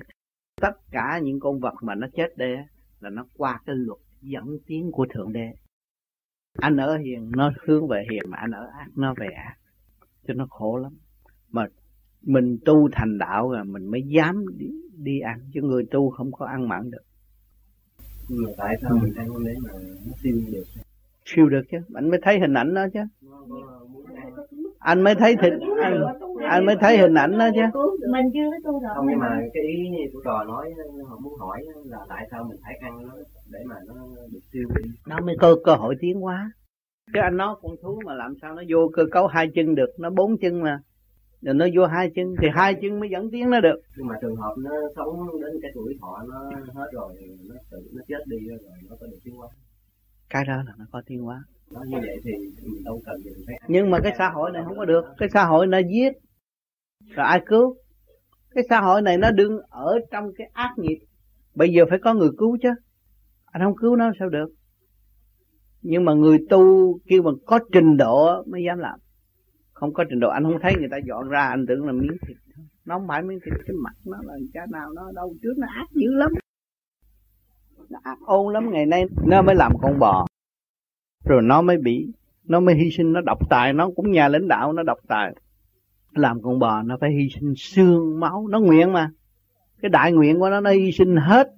tất 0.61 0.73
cả 0.91 1.21
những 1.23 1.41
con 1.41 1.61
vật 1.61 1.75
mà 1.83 1.95
nó 1.95 2.07
chết 2.17 2.37
đây 2.37 2.57
là 3.01 3.11
nó 3.11 3.25
qua 3.37 3.61
cái 3.67 3.77
luật 3.77 3.99
dẫn 4.23 4.59
tiến 4.67 4.91
của 4.93 5.07
thượng 5.15 5.33
đế. 5.33 5.53
Anh 6.59 6.77
ở 6.77 6.97
hiền 6.97 7.31
nó 7.37 7.53
hướng 7.67 7.89
về 7.89 8.05
hiền 8.11 8.23
mà 8.29 8.39
anh 8.39 8.51
ở 8.51 8.67
ác 8.79 8.87
nó 8.97 9.15
về 9.21 9.27
ác 9.27 9.55
cho 10.27 10.35
nó 10.35 10.47
khổ 10.51 10.77
lắm. 10.77 10.93
Mà 11.51 11.67
mình 12.23 12.59
tu 12.65 12.89
thành 12.93 13.19
đạo 13.19 13.51
rồi 13.51 13.65
mình 13.65 13.91
mới 13.91 14.03
dám 14.03 14.45
đi, 14.59 14.71
đi 14.97 15.21
ăn 15.21 15.41
chứ 15.55 15.61
người 15.63 15.85
tu 15.91 16.11
không 16.11 16.33
có 16.33 16.47
ăn 16.47 16.69
mặn 16.69 16.91
được. 16.91 17.03
Nhưng 18.29 18.43
mà 18.43 18.51
tại 18.57 18.77
sao 18.83 18.99
mình 19.03 19.15
ăn 19.15 19.29
đấy 19.45 19.55
mà 19.63 19.73
nó 20.07 20.13
siêu 20.23 20.37
được? 20.53 20.65
Siêu 21.25 21.49
được 21.49 21.63
chứ 21.71 21.79
anh 21.95 22.11
mới 22.11 22.21
thấy 22.23 22.41
hình 22.41 22.55
ảnh 22.55 22.75
đó 22.75 22.87
chứ. 22.93 23.01
Anh 24.79 25.03
mới 25.03 25.15
thấy 25.15 25.37
thịt 25.43 25.53
anh, 25.83 26.01
anh 26.49 26.67
mới 26.67 26.77
thấy 26.81 26.99
hình 26.99 27.15
ảnh 27.15 27.39
đó 27.39 27.49
chứ? 27.55 27.81
Mình 28.13 28.27
chưa 28.35 28.51
có 28.51 28.73
tu 28.73 28.81
rồi. 28.81 28.91
Không 28.95 29.07
nhưng 29.11 29.19
mà 29.19 29.41
cái 29.55 29.63
ý 29.63 29.91
của 30.13 30.21
trò 30.25 30.45
nói 30.45 30.71
họ 31.09 31.19
muốn 31.23 31.35
hỏi 31.39 31.65
là 31.85 31.99
tại 32.09 32.29
sao 32.31 32.45
mình 32.45 32.59
phải 32.63 32.75
ăn 32.83 33.07
nó 33.07 33.15
để 33.53 33.59
mà 33.67 33.77
nó 33.87 33.95
được 34.33 34.41
siêu 34.53 34.69
đi 34.77 34.91
nó 35.07 35.21
mới 35.21 35.37
có 35.41 35.57
cơ 35.65 35.75
hội 35.75 35.95
tiến 36.01 36.21
hóa. 36.21 36.53
Cái 37.13 37.23
anh 37.23 37.37
nói 37.37 37.57
con 37.63 37.73
thú 37.83 38.01
mà 38.07 38.15
làm 38.15 38.35
sao 38.43 38.55
nó 38.55 38.63
vô 38.69 38.91
cơ 38.93 39.03
cấu 39.13 39.27
hai 39.27 39.49
chân 39.55 39.75
được? 39.75 39.91
Nó 39.99 40.11
bốn 40.11 40.39
chân 40.39 40.63
mà. 40.63 40.81
Rồi 41.43 41.55
nó 41.55 41.67
vô 41.75 41.87
hai 41.87 42.11
chân 42.15 42.35
thì 42.43 42.49
hai 42.55 42.75
chân 42.83 43.01
mới 43.01 43.09
dẫn 43.11 43.31
tiếng 43.33 43.51
nó 43.51 43.61
được. 43.61 43.81
Nhưng 43.97 44.07
mà 44.07 44.15
trường 44.23 44.37
hợp 44.37 44.55
nó 44.59 44.71
sống 44.97 45.41
đến 45.43 45.53
cái 45.63 45.71
tuổi 45.75 45.97
thọ 46.01 46.23
nó 46.29 46.51
hết 46.75 46.89
rồi 46.93 47.13
nó 47.49 47.55
tự 47.71 47.79
nó 47.95 48.03
chết 48.09 48.27
đi 48.27 48.37
rồi 48.49 48.59
nó 48.91 48.97
có 49.01 49.07
được 49.07 49.19
tiến 49.25 49.35
hóa. 49.35 49.49
Cái 50.31 50.45
đó 50.45 50.57
là 50.67 50.73
nó 50.79 50.85
có 50.93 51.03
tiến 51.07 51.23
hóa. 51.23 51.43
Nó 51.73 51.81
như 51.87 51.99
vậy 52.01 52.17
thì 52.25 52.33
mình 52.63 52.85
đâu 52.85 53.01
cần 53.07 53.21
gì 53.25 53.31
phải 53.47 53.61
nhưng 53.69 53.91
mà 53.91 53.99
cái 54.03 54.15
xã 54.19 54.31
hội 54.31 54.51
này 54.53 54.63
không 54.67 54.79
có 54.79 54.85
được. 54.85 55.05
Cái 55.19 55.29
xã 55.35 55.45
hội 55.45 55.67
nó 55.67 55.79
giết 55.79 56.13
rồi 57.09 57.27
ai 57.27 57.43
cứu? 57.47 57.77
Cái 58.51 58.65
xã 58.69 58.81
hội 58.81 59.03
này 59.03 59.19
nó 59.19 59.31
đương 59.31 59.61
ở 59.69 59.99
trong 60.11 60.31
cái 60.37 60.51
ác 60.53 60.73
nghiệp. 60.77 60.99
Bây 61.55 61.73
giờ 61.73 61.85
phải 61.91 61.99
có 61.99 62.15
người 62.15 62.31
cứu 62.39 62.57
chứ. 62.63 62.69
Anh 63.45 63.63
không 63.63 63.77
cứu 63.77 63.97
nó 63.97 64.11
sao 64.19 64.29
được? 64.29 64.49
Nhưng 65.83 66.05
mà 66.05 66.15
người 66.15 66.39
tu 66.51 66.95
kêu 67.07 67.23
mà 67.23 67.31
có 67.47 67.59
trình 67.73 67.97
độ 67.97 68.43
mới 68.47 68.63
dám 68.65 68.79
làm. 68.79 68.99
Không 69.73 69.93
có 69.93 70.05
trình 70.11 70.21
độ. 70.21 70.29
Anh 70.29 70.45
không 70.45 70.59
thấy 70.63 70.75
người 70.79 70.89
ta 70.91 70.97
dọn 71.07 71.29
ra, 71.29 71.49
anh 71.49 71.67
tưởng 71.69 71.87
là 71.87 71.93
miếng 71.93 72.17
thịt 72.29 72.37
nó 72.89 72.99
không 72.99 73.09
phải 73.09 73.23
miếng 73.23 73.39
thịt, 73.45 73.55
cái 73.67 73.77
mặt 73.85 73.95
nó 74.07 74.19
là 74.23 74.35
cha 74.55 74.61
nào 74.73 74.93
nó 74.95 75.13
đâu. 75.15 75.35
Trước 75.43 75.55
nó 75.59 75.67
ác 75.71 75.87
dữ 75.93 76.15
lắm. 76.15 76.31
Nó 77.89 77.99
ác 78.03 78.19
ôn 78.27 78.53
lắm. 78.53 78.71
Ngày 78.71 78.87
nay 78.87 79.05
nó 79.27 79.43
mới 79.43 79.55
làm 79.55 79.73
con 79.83 79.99
bò. 79.99 80.27
Rồi 81.25 81.43
nó 81.43 81.63
mới 81.63 81.79
bị, 81.79 82.13
nó 82.45 82.61
mới 82.61 82.75
hy 82.75 82.91
sinh, 82.91 83.13
nó 83.13 83.21
độc 83.21 83.39
tài. 83.51 83.73
Nó 83.73 83.91
cũng 83.97 84.13
nhà 84.13 84.29
lãnh 84.29 84.49
đạo, 84.49 84.73
nó 84.73 84.83
độc 84.83 84.99
tài 85.09 85.35
làm 86.13 86.43
con 86.43 86.59
bò 86.59 86.83
nó 86.83 86.97
phải 87.01 87.11
hy 87.11 87.29
sinh 87.29 87.55
xương 87.57 88.21
máu, 88.21 88.47
nó 88.49 88.61
nguyện 88.61 88.93
mà. 88.93 89.11
Cái 89.83 89.89
đại 89.89 90.13
nguyện 90.13 90.39
của 90.39 90.51
nó 90.51 90.61
nó 90.61 90.71
hy 90.71 90.93
sinh 90.93 91.17
hết 91.17 91.49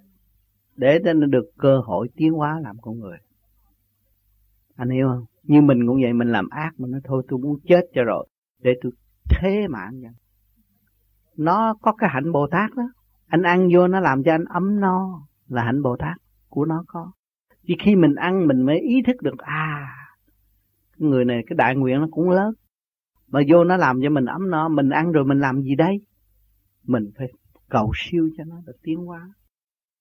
để 0.77 1.01
cho 1.05 1.13
nó 1.13 1.27
được 1.27 1.51
cơ 1.59 1.81
hội 1.85 2.09
tiến 2.17 2.33
hóa 2.33 2.61
làm 2.61 2.77
con 2.83 2.99
người. 2.99 3.19
Anh 4.77 4.91
hiểu 4.91 5.09
không? 5.09 5.25
Như 5.43 5.61
mình 5.61 5.87
cũng 5.87 6.01
vậy, 6.03 6.13
mình 6.13 6.33
làm 6.33 6.49
ác 6.49 6.71
mà 6.79 6.89
nó 6.91 6.99
thôi, 7.05 7.23
tôi 7.29 7.39
muốn 7.39 7.59
chết 7.69 7.81
cho 7.95 8.05
rồi, 8.05 8.27
để 8.59 8.75
tôi 8.83 8.93
thế 9.31 9.69
mạng 9.69 10.01
vậy 10.03 10.11
nó 11.41 11.75
có 11.83 11.93
cái 11.93 12.11
hạnh 12.13 12.33
bồ 12.33 12.47
tát 12.47 12.75
đó. 12.77 12.83
Anh 13.27 13.43
ăn 13.43 13.69
vô 13.73 13.89
nó 13.89 14.01
làm 14.01 14.23
cho 14.23 14.35
anh 14.35 14.45
ấm 14.45 14.81
no, 14.81 15.27
là 15.49 15.65
hạnh 15.65 15.83
bồ 15.83 15.97
tát 15.97 16.17
của 16.49 16.65
nó 16.65 16.85
có. 16.87 17.13
Chỉ 17.67 17.77
khi 17.81 17.97
mình 17.97 18.15
ăn 18.15 18.47
mình 18.47 18.63
mới 18.63 18.81
ý 18.81 19.03
thức 19.07 19.23
được 19.23 19.39
à 19.39 19.97
người 20.97 21.25
này, 21.25 21.45
cái 21.47 21.57
đại 21.57 21.77
nguyện 21.77 22.01
nó 22.01 22.09
cũng 22.11 22.31
lớn 22.31 22.55
mà 23.31 23.41
vô 23.49 23.65
nó 23.65 23.77
làm 23.77 24.01
cho 24.03 24.11
mình 24.11 24.25
ấm 24.25 24.51
no, 24.51 24.69
mình 24.69 24.91
ăn 24.91 25.13
rồi 25.13 25.25
mình 25.25 25.39
làm 25.39 25.63
gì 25.63 25.75
đây? 25.75 26.01
Mình 26.87 27.11
phải 27.19 27.27
cầu 27.69 27.93
siêu 27.95 28.29
cho 28.37 28.45
nó 28.45 28.57
được 28.67 28.77
tiến 28.83 28.99
hóa. 28.99 29.29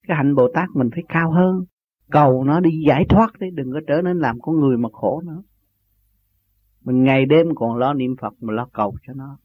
Cái 0.07 0.17
hạnh 0.17 0.35
bồ 0.35 0.47
tát 0.53 0.69
mình 0.73 0.89
phải 0.93 1.03
cao 1.09 1.31
hơn. 1.31 1.65
Cầu 2.11 2.43
nó 2.43 2.59
đi 2.59 2.69
giải 2.87 3.05
thoát 3.09 3.39
đấy, 3.39 3.49
đừng 3.53 3.71
có 3.73 3.79
trở 3.87 4.01
nên 4.01 4.19
làm 4.19 4.39
con 4.41 4.59
người 4.59 4.77
mà 4.77 4.89
khổ 4.93 5.21
nữa. 5.25 5.41
Mình 6.85 7.03
ngày 7.03 7.25
đêm 7.25 7.47
còn 7.55 7.77
lo 7.77 7.93
niệm 7.93 8.15
phật 8.21 8.33
mà 8.41 8.53
lo 8.53 8.67
cầu 8.73 8.95
cho 9.07 9.13
nó. 9.13 9.37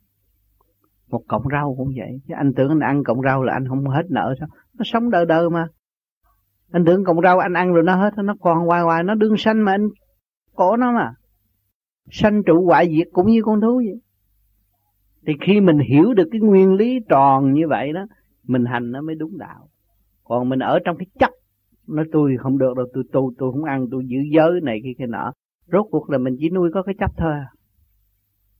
Một 1.09 1.23
cọng 1.29 1.43
rau 1.53 1.75
cũng 1.79 1.89
vậy. 1.97 2.21
Chứ 2.29 2.35
anh 2.37 2.53
tưởng 2.55 2.69
anh 2.69 2.81
ăn 2.81 3.05
cọng 3.05 3.23
rau 3.23 3.43
là 3.43 3.53
anh 3.53 3.69
không 3.69 3.87
hết 3.87 4.03
nợ 4.11 4.35
sao? 4.39 4.49
Nó 4.79 4.83
sống 4.85 5.11
đời 5.11 5.27
đời 5.27 5.51
mà. 5.51 5.67
Anh 6.73 6.85
tưởng 6.85 7.05
cọng 7.05 7.21
rau 7.23 7.39
anh 7.39 7.53
ăn 7.53 7.73
rồi 7.73 7.83
nó 7.83 7.97
hết, 7.97 8.11
nó 8.25 8.35
còn 8.41 8.59
hoài 8.67 8.83
hoài, 8.83 9.05
nó 9.05 9.15
đương 9.15 9.37
sanh 9.37 9.65
mà 9.65 9.73
anh 9.73 9.89
cổ 10.55 10.77
nó 10.77 10.93
mà 10.93 11.15
sanh 12.11 12.43
trụ 12.47 12.65
hoại 12.65 12.89
diệt 12.97 13.09
cũng 13.13 13.27
như 13.27 13.43
con 13.43 13.61
thú 13.61 13.77
vậy. 13.77 14.01
Thì 15.27 15.33
khi 15.47 15.61
mình 15.61 15.79
hiểu 15.79 16.15
được 16.15 16.29
cái 16.33 16.41
nguyên 16.41 16.75
lý 16.75 17.01
tròn 17.09 17.53
như 17.53 17.69
vậy 17.69 17.93
đó, 17.93 18.07
mình 18.43 18.65
hành 18.65 18.91
nó 18.91 19.01
mới 19.01 19.15
đúng 19.15 19.39
đạo. 19.39 19.69
Còn 20.25 20.49
mình 20.49 20.59
ở 20.59 20.79
trong 20.85 20.97
cái 20.97 21.07
chấp 21.19 21.31
nó 21.87 22.03
tôi 22.13 22.37
không 22.39 22.59
được 22.59 22.77
đâu, 22.77 22.87
tôi 22.95 23.05
tu, 23.13 23.33
tôi 23.39 23.53
không 23.53 23.65
ăn, 23.65 23.87
tôi 23.91 24.07
giữ 24.07 24.19
giới 24.35 24.61
này 24.63 24.81
kia 24.85 24.93
kia 24.99 25.07
nọ. 25.07 25.33
Rốt 25.73 25.87
cuộc 25.91 26.11
là 26.11 26.19
mình 26.19 26.37
chỉ 26.39 26.51
nuôi 26.51 26.71
có 26.75 26.83
cái 26.83 26.95
chấp 26.99 27.11
thôi. 27.17 27.35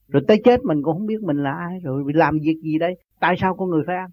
Rồi 0.09 0.23
tới 0.29 0.41
chết 0.45 0.65
mình 0.65 0.83
cũng 0.83 0.99
không 0.99 1.07
biết 1.07 1.23
mình 1.23 1.43
là 1.43 1.53
ai, 1.53 1.81
rồi 1.83 2.05
làm 2.15 2.39
việc 2.43 2.57
gì 2.63 2.79
đây? 2.79 2.97
Tại 3.21 3.35
sao 3.39 3.55
con 3.55 3.71
người 3.71 3.83
phải 3.87 3.97
ăn? 3.97 4.11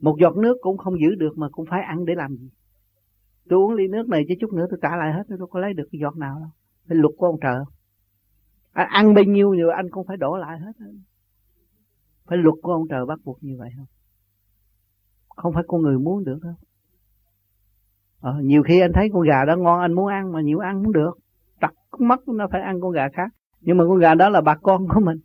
Một 0.00 0.16
giọt 0.20 0.36
nước 0.36 0.56
cũng 0.60 0.76
không 0.76 1.00
giữ 1.00 1.14
được 1.14 1.38
mà 1.38 1.48
cũng 1.48 1.66
phải 1.66 1.82
ăn 1.82 2.04
để 2.04 2.14
làm 2.14 2.36
gì? 2.36 2.50
Tôi 3.48 3.58
uống 3.58 3.74
ly 3.74 3.88
nước 3.88 4.08
này 4.08 4.24
chứ 4.28 4.34
chút 4.40 4.52
nữa 4.52 4.66
tôi 4.70 4.78
trả 4.82 4.96
lại 4.96 5.12
hết, 5.12 5.22
tôi 5.38 5.48
có 5.50 5.60
lấy 5.60 5.74
được 5.74 5.88
cái 5.92 5.98
giọt 6.00 6.16
nào 6.16 6.36
đâu. 6.40 6.50
Phải 6.88 6.96
luật 6.96 7.14
của 7.16 7.26
ông 7.26 7.40
trời 7.40 7.64
anh 8.84 9.06
ăn 9.06 9.14
bao 9.14 9.24
nhiêu 9.24 9.52
rồi 9.52 9.72
anh 9.76 9.90
cũng 9.90 10.06
phải 10.06 10.16
đổ 10.16 10.36
lại 10.36 10.58
hết 10.58 10.72
phải 12.30 12.38
luật 12.38 12.54
của 12.62 12.72
ông 12.72 12.88
trời 12.88 13.06
bắt 13.06 13.18
buộc 13.24 13.44
như 13.44 13.56
vậy 13.58 13.70
không? 13.76 13.86
Không 15.28 15.52
phải 15.52 15.62
con 15.66 15.82
người 15.82 15.98
muốn 15.98 16.24
được 16.24 16.38
đâu. 16.42 16.54
Ờ, 18.20 18.40
nhiều 18.42 18.62
khi 18.62 18.80
anh 18.80 18.92
thấy 18.94 19.10
con 19.12 19.22
gà 19.22 19.44
đó 19.44 19.56
ngon 19.56 19.80
anh 19.80 19.92
muốn 19.92 20.06
ăn 20.06 20.32
mà 20.32 20.40
nhiều 20.40 20.58
ăn 20.58 20.84
không 20.84 20.92
được. 20.92 21.18
Tật 21.60 22.00
mất 22.00 22.28
nó 22.28 22.48
phải 22.52 22.60
ăn 22.60 22.80
con 22.80 22.92
gà 22.92 23.08
khác. 23.12 23.32
Nhưng 23.60 23.76
mà 23.76 23.84
con 23.88 23.98
gà 23.98 24.14
đó 24.14 24.28
là 24.28 24.40
bà 24.40 24.56
con 24.62 24.88
của 24.88 25.00
mình. 25.00 25.18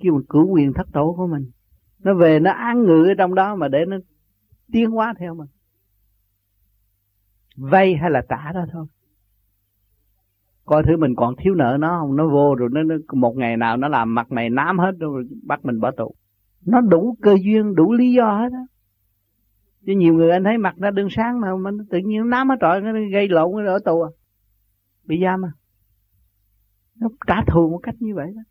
Kêu 0.00 0.12
mình 0.12 0.26
cử 0.28 0.38
quyền 0.38 0.72
thất 0.72 0.86
tổ 0.92 1.14
của 1.16 1.26
mình. 1.26 1.50
Nó 1.98 2.14
về 2.14 2.40
nó 2.40 2.50
ăn 2.50 2.82
ngự 2.82 3.04
ở 3.08 3.14
trong 3.18 3.34
đó 3.34 3.54
mà 3.54 3.68
để 3.68 3.84
nó 3.88 3.96
tiến 4.72 4.90
hóa 4.90 5.14
theo 5.18 5.34
mình. 5.34 5.48
Vay 7.56 7.94
hay 7.94 8.10
là 8.10 8.22
trả 8.28 8.52
đó 8.52 8.66
thôi 8.72 8.86
coi 10.68 10.82
thứ 10.82 10.96
mình 10.96 11.14
còn 11.16 11.34
thiếu 11.36 11.54
nợ 11.54 11.76
nó 11.80 11.98
không? 12.00 12.16
Nó 12.16 12.28
vô 12.28 12.54
rồi 12.54 12.68
nó, 12.72 12.82
nó 12.82 12.94
một 13.12 13.36
ngày 13.36 13.56
nào 13.56 13.76
nó 13.76 13.88
làm 13.88 14.14
mặt 14.14 14.32
mày 14.32 14.50
nám 14.50 14.78
hết 14.78 14.92
rồi 14.98 15.24
bắt 15.46 15.64
mình 15.64 15.80
bỏ 15.80 15.90
tù. 15.90 16.14
Nó 16.66 16.80
đủ 16.80 17.16
cơ 17.22 17.36
duyên 17.44 17.74
đủ 17.74 17.92
lý 17.92 18.12
do 18.12 18.38
hết 18.38 18.48
á. 18.52 18.64
Chứ 19.86 19.92
nhiều 19.96 20.14
người 20.14 20.30
anh 20.30 20.44
thấy 20.44 20.58
mặt 20.58 20.74
nó 20.78 20.90
đương 20.90 21.08
sáng 21.10 21.40
mà 21.40 21.56
mình 21.56 21.74
tự 21.90 21.98
nhiên 21.98 22.28
nám 22.28 22.48
hết 22.48 22.56
trọi 22.60 22.80
nó 22.80 22.92
gây 23.12 23.28
lộn 23.28 23.64
nó 23.64 23.72
ở 23.72 23.78
tù 23.84 24.02
à. 24.02 24.10
Bị 25.04 25.20
giam 25.22 25.44
à? 25.44 25.52
Nó 27.00 27.08
trả 27.26 27.42
thù 27.46 27.70
một 27.70 27.78
cách 27.82 27.94
như 27.98 28.14
vậy 28.14 28.32
đó. 28.36 28.42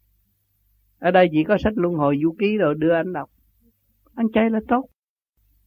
Ở 1.00 1.12
đây 1.12 1.28
chỉ 1.32 1.44
có 1.44 1.58
sách 1.64 1.74
luân 1.76 1.94
hồi 1.94 2.20
du 2.24 2.36
ký 2.40 2.58
rồi 2.58 2.76
đưa 2.78 2.94
anh 2.94 3.14
đọc. 3.14 3.30
Ăn 4.16 4.28
chay 4.34 4.50
là 4.50 4.60
tốt. 4.68 4.86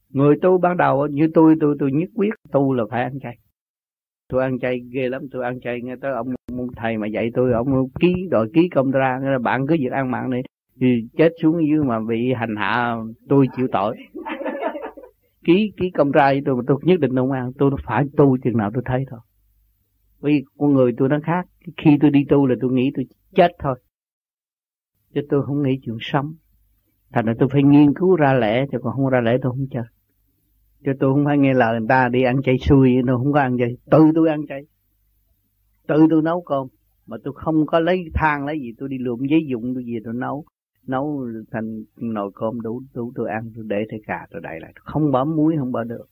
Người 0.08 0.36
tu 0.42 0.58
ban 0.58 0.76
đầu 0.76 1.06
như 1.06 1.28
tôi 1.34 1.54
tôi 1.60 1.76
tôi 1.78 1.90
nhất 1.92 2.08
quyết 2.14 2.34
tu 2.52 2.72
là 2.72 2.84
phải 2.90 3.02
ăn 3.02 3.20
chay 3.20 3.38
tôi 4.30 4.42
ăn 4.42 4.58
chay 4.58 4.80
ghê 4.92 5.08
lắm 5.08 5.22
tôi 5.30 5.44
ăn 5.44 5.60
chay 5.60 5.80
nghe 5.82 5.96
tới 6.00 6.12
ông, 6.12 6.34
ông 6.58 6.66
thầy 6.76 6.96
mà 6.96 7.06
dạy 7.06 7.30
tôi 7.34 7.52
ông 7.52 7.88
ký 8.00 8.14
đòi 8.30 8.48
ký 8.54 8.68
công 8.68 8.90
ra 8.90 9.20
là 9.22 9.38
bạn 9.38 9.66
cứ 9.66 9.76
việc 9.80 9.92
ăn 9.92 10.10
mặn 10.10 10.30
này 10.30 10.42
thì 10.80 11.08
chết 11.16 11.32
xuống 11.42 11.66
dưới 11.68 11.84
mà 11.84 12.00
bị 12.08 12.32
hành 12.32 12.56
hạ 12.56 12.96
tôi 13.28 13.46
chịu 13.56 13.68
tội. 13.72 13.96
Ký 15.44 15.72
ký 15.76 15.90
công 15.90 16.10
ra 16.10 16.26
với 16.26 16.42
tôi 16.46 16.56
mà 16.56 16.62
tôi 16.66 16.78
nhất 16.82 17.00
định 17.00 17.16
không 17.16 17.32
ăn 17.32 17.52
tôi 17.58 17.70
phải 17.84 18.04
tu 18.16 18.38
chừng 18.38 18.56
nào 18.56 18.70
tôi 18.74 18.82
thấy 18.86 19.04
thôi. 19.10 19.20
Vì 20.20 20.44
con 20.58 20.72
người 20.72 20.92
tôi 20.98 21.08
nó 21.08 21.18
khác 21.22 21.46
khi 21.76 21.98
tôi 22.00 22.10
đi 22.10 22.24
tu 22.28 22.46
là 22.46 22.54
tôi 22.60 22.72
nghĩ 22.72 22.90
tôi 22.94 23.06
chết 23.34 23.52
thôi 23.58 23.80
chứ 25.14 25.20
tôi 25.28 25.42
không 25.46 25.62
nghĩ 25.62 25.78
chuyện 25.82 25.96
sống. 26.00 26.34
Thành 27.12 27.26
ra 27.26 27.32
tôi 27.38 27.48
phải 27.52 27.62
nghiên 27.62 27.94
cứu 27.94 28.16
ra 28.16 28.32
lẽ 28.32 28.66
chứ 28.72 28.78
còn 28.82 28.92
không 28.96 29.08
ra 29.08 29.20
lẽ 29.20 29.36
tôi 29.42 29.52
không 29.52 29.66
chơi 29.70 29.84
chứ 30.84 30.92
tôi 31.00 31.14
không 31.14 31.24
phải 31.24 31.38
nghe 31.38 31.54
lời 31.54 31.78
người 31.80 31.88
ta 31.88 32.08
đi 32.08 32.22
ăn 32.22 32.42
chay 32.42 32.58
xui, 32.58 32.94
tôi 33.06 33.16
không 33.16 33.32
có 33.32 33.40
ăn 33.40 33.58
chay. 33.58 33.76
Tự 33.90 34.10
tôi 34.14 34.28
ăn 34.28 34.46
chay. 34.48 34.62
Tự 35.88 36.06
tôi 36.10 36.22
nấu 36.22 36.42
cơm. 36.42 36.66
Mà 37.06 37.16
tôi 37.24 37.34
không 37.36 37.66
có 37.66 37.80
lấy 37.80 38.04
than, 38.14 38.46
lấy 38.46 38.60
gì, 38.60 38.72
tôi 38.78 38.88
đi 38.88 38.98
lượm 38.98 39.18
giấy 39.30 39.40
dụng, 39.50 39.74
tôi 39.74 39.84
gì 39.84 39.98
tôi 40.04 40.14
nấu. 40.14 40.44
Nấu 40.86 41.26
thành 41.50 41.82
nồi 41.96 42.30
cơm 42.34 42.60
đủ 42.60 42.82
đủ 42.94 43.12
tôi 43.14 43.30
ăn, 43.30 43.52
tôi 43.54 43.64
để 43.68 43.76
thấy 43.90 44.00
cà, 44.06 44.26
tôi 44.30 44.40
đậy 44.40 44.60
lại. 44.60 44.72
Không 44.76 45.12
bỏ 45.12 45.24
muối, 45.24 45.54
không 45.58 45.72
bỏ 45.72 45.84
được. 45.84 46.06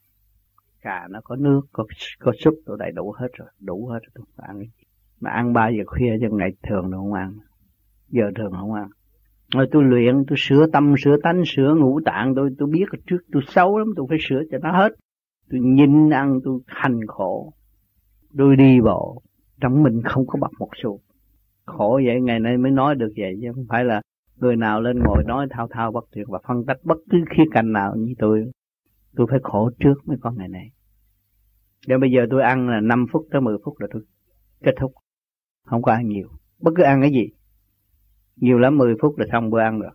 Cà 0.80 1.08
nó 1.10 1.20
có 1.24 1.36
nước, 1.36 1.60
có 1.72 1.84
có 2.18 2.32
súp, 2.44 2.54
tôi 2.66 2.76
đầy 2.80 2.92
đủ 2.92 3.12
hết 3.12 3.28
rồi. 3.32 3.48
Đủ 3.60 3.86
hết 3.86 3.98
rồi, 4.02 4.10
tôi 4.14 4.46
ăn. 4.48 4.62
Mà 5.20 5.30
ăn 5.30 5.52
ba 5.52 5.68
giờ 5.68 5.84
khuya 5.86 6.12
cho 6.20 6.28
ngày 6.30 6.50
thường 6.68 6.82
tôi 6.82 6.98
không 7.00 7.12
ăn. 7.12 7.32
Giờ 8.08 8.24
thường 8.36 8.52
không 8.52 8.72
ăn 8.72 8.88
rồi 9.54 9.66
tôi 9.72 9.84
luyện, 9.84 10.24
tôi 10.28 10.36
sửa 10.38 10.66
tâm, 10.72 10.94
sửa 10.98 11.16
tánh, 11.22 11.42
sửa 11.46 11.74
ngũ 11.74 12.00
tạng, 12.04 12.34
tôi 12.34 12.50
tôi 12.58 12.68
biết 12.72 12.84
trước 13.06 13.18
tôi 13.32 13.42
xấu 13.48 13.78
lắm, 13.78 13.88
tôi 13.96 14.06
phải 14.08 14.18
sửa 14.20 14.42
cho 14.50 14.58
nó 14.58 14.72
hết. 14.72 14.92
Tôi 15.50 15.60
nhìn 15.60 16.10
ăn, 16.10 16.40
tôi 16.44 16.60
hành 16.66 17.00
khổ. 17.06 17.52
Tôi 18.38 18.56
đi 18.56 18.80
bộ, 18.80 19.22
trong 19.60 19.82
mình 19.82 20.02
không 20.04 20.26
có 20.26 20.38
bật 20.40 20.50
một 20.58 20.70
xu 20.82 21.00
khổ 21.66 22.00
vậy, 22.04 22.20
ngày 22.20 22.40
nay 22.40 22.56
mới 22.56 22.72
nói 22.72 22.94
được 22.94 23.12
vậy, 23.16 23.38
chứ 23.42 23.48
không 23.54 23.66
phải 23.68 23.84
là 23.84 24.00
người 24.36 24.56
nào 24.56 24.80
lên 24.80 24.98
ngồi 24.98 25.24
nói 25.26 25.46
thao 25.50 25.68
thao 25.70 25.92
bất 25.92 26.04
tuyệt 26.12 26.28
và 26.28 26.38
phân 26.48 26.66
tích 26.66 26.78
bất 26.84 26.98
cứ 27.10 27.18
khía 27.30 27.44
cạnh 27.50 27.72
nào 27.72 27.94
như 27.96 28.14
tôi. 28.18 28.50
Tôi 29.16 29.26
phải 29.30 29.38
khổ 29.42 29.70
trước 29.80 29.94
mới 30.04 30.16
có 30.20 30.30
ngày 30.30 30.48
này 30.48 30.70
để 31.86 31.98
bây 31.98 32.10
giờ 32.10 32.26
tôi 32.30 32.42
ăn 32.42 32.68
là 32.68 32.80
5 32.80 33.06
phút 33.12 33.26
tới 33.30 33.40
10 33.40 33.56
phút 33.64 33.80
là 33.80 33.86
tôi 33.90 34.02
kết 34.62 34.72
thúc. 34.80 34.92
Không 35.66 35.82
có 35.82 35.92
ăn 35.92 36.08
nhiều. 36.08 36.28
Bất 36.60 36.70
cứ 36.76 36.82
ăn 36.82 37.00
cái 37.00 37.10
gì 37.10 37.28
nhiều 38.40 38.58
lắm 38.58 38.78
10 38.78 38.94
phút 39.00 39.18
là 39.18 39.26
xong 39.32 39.50
bữa 39.50 39.60
ăn 39.60 39.80
rồi. 39.80 39.90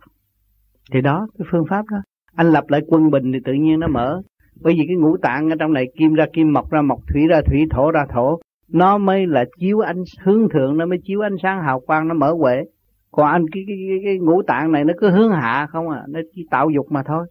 thì 0.92 1.00
đó 1.00 1.26
cái 1.38 1.46
phương 1.50 1.64
pháp 1.70 1.84
đó. 1.90 1.98
Anh 2.34 2.46
lập 2.46 2.64
lại 2.68 2.80
quân 2.86 3.10
bình 3.10 3.32
thì 3.32 3.38
tự 3.44 3.52
nhiên 3.52 3.80
nó 3.80 3.88
mở. 3.88 4.22
Bởi 4.62 4.74
vì 4.74 4.84
cái 4.86 4.96
ngũ 4.96 5.16
tạng 5.16 5.50
ở 5.50 5.56
trong 5.58 5.72
này 5.72 5.84
kim 5.98 6.14
ra 6.14 6.26
kim 6.32 6.52
mộc 6.52 6.70
ra 6.70 6.82
mộc 6.82 6.98
thủy 7.08 7.26
ra 7.28 7.40
thủy 7.46 7.66
thổ 7.70 7.90
ra 7.90 8.06
thổ 8.14 8.38
nó 8.68 8.98
mới 8.98 9.26
là 9.26 9.44
chiếu 9.58 9.80
ánh 9.80 10.02
hướng 10.22 10.48
thượng 10.48 10.76
nó 10.76 10.86
mới 10.86 10.98
chiếu 11.04 11.20
ánh 11.20 11.36
sáng 11.42 11.62
hào 11.62 11.80
quang 11.80 12.08
nó 12.08 12.14
mở 12.14 12.32
huệ. 12.32 12.64
Còn 13.10 13.26
anh 13.26 13.46
cái, 13.52 13.64
cái, 13.66 13.76
cái, 13.88 13.98
cái 14.04 14.18
ngũ 14.18 14.42
tạng 14.42 14.72
này 14.72 14.84
nó 14.84 14.94
cứ 14.98 15.10
hướng 15.10 15.32
hạ 15.32 15.66
không 15.70 15.88
à 15.88 16.02
nó 16.08 16.20
chỉ 16.34 16.46
tạo 16.50 16.70
dục 16.70 16.86
mà 16.90 17.02
thôi. 17.06 17.26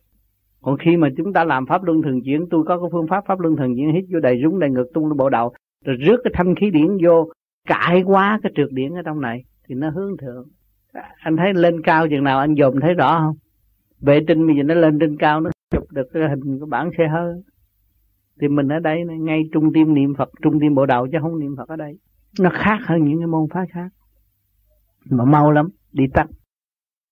Còn 0.62 0.78
khi 0.78 0.98
mà 0.98 1.10
chúng 1.18 1.34
ta 1.34 1.44
làm 1.44 1.66
pháp 1.66 1.84
luân 1.84 2.02
thường 2.02 2.22
chuyển 2.26 2.46
tôi 2.50 2.64
có 2.68 2.80
cái 2.80 2.90
phương 2.92 3.08
pháp 3.08 3.24
pháp 3.28 3.40
luân 3.40 3.56
thường 3.56 3.76
chuyển 3.76 3.94
hít 3.94 4.06
vô 4.14 4.20
đầy 4.20 4.42
rúng 4.44 4.60
đầy 4.60 4.70
ngực 4.70 4.88
tung 4.94 5.18
bộ 5.18 5.30
đầu 5.30 5.54
rồi 5.86 5.96
rước 5.96 6.18
cái 6.24 6.32
thanh 6.34 6.56
khí 6.56 6.70
điển 6.70 6.88
vô 7.04 7.30
cải 7.68 8.04
quá 8.04 8.40
cái 8.44 8.52
trượt 8.56 8.70
điển 8.72 8.94
ở 8.94 9.02
trong 9.06 9.22
này 9.22 9.44
thì 9.68 9.76
nó 9.76 9.90
hướng 9.90 10.18
thượng 10.18 10.46
anh 11.02 11.38
thấy 11.38 11.54
lên 11.54 11.82
cao 11.84 12.08
chừng 12.10 12.24
nào 12.24 12.40
anh 12.40 12.56
dòm 12.56 12.74
thấy 12.82 12.94
rõ 12.94 13.20
không? 13.20 13.36
Vệ 14.00 14.20
tinh 14.28 14.48
bây 14.48 14.56
giờ 14.56 14.64
nó 14.64 14.74
lên 14.74 15.00
trên 15.00 15.18
cao, 15.18 15.42
nó 15.42 15.50
chụp 15.72 15.92
được 15.92 16.08
cái 16.14 16.24
hình 16.30 16.60
của 16.60 16.66
bản 16.66 16.90
xe 16.98 17.08
hơi. 17.08 17.34
Thì 18.42 18.48
mình 18.48 18.68
ở 18.68 18.80
đây 18.80 19.04
ngay 19.20 19.42
trung 19.54 19.74
tâm 19.74 19.94
niệm 19.94 20.14
Phật, 20.18 20.30
trung 20.42 20.60
tâm 20.60 20.76
bộ 20.76 20.86
đầu 20.86 21.08
chứ 21.12 21.18
không 21.22 21.40
niệm 21.40 21.56
Phật 21.58 21.70
ở 21.70 21.76
đây. 21.76 22.00
Nó 22.40 22.50
khác 22.54 22.78
hơn 22.86 23.04
những 23.04 23.20
cái 23.20 23.28
môn 23.28 23.50
phái 23.54 23.66
khác. 23.74 23.90
Mà 25.10 25.26
mau 25.26 25.52
lắm, 25.52 25.70
đi 25.92 26.04
tắt. 26.14 26.28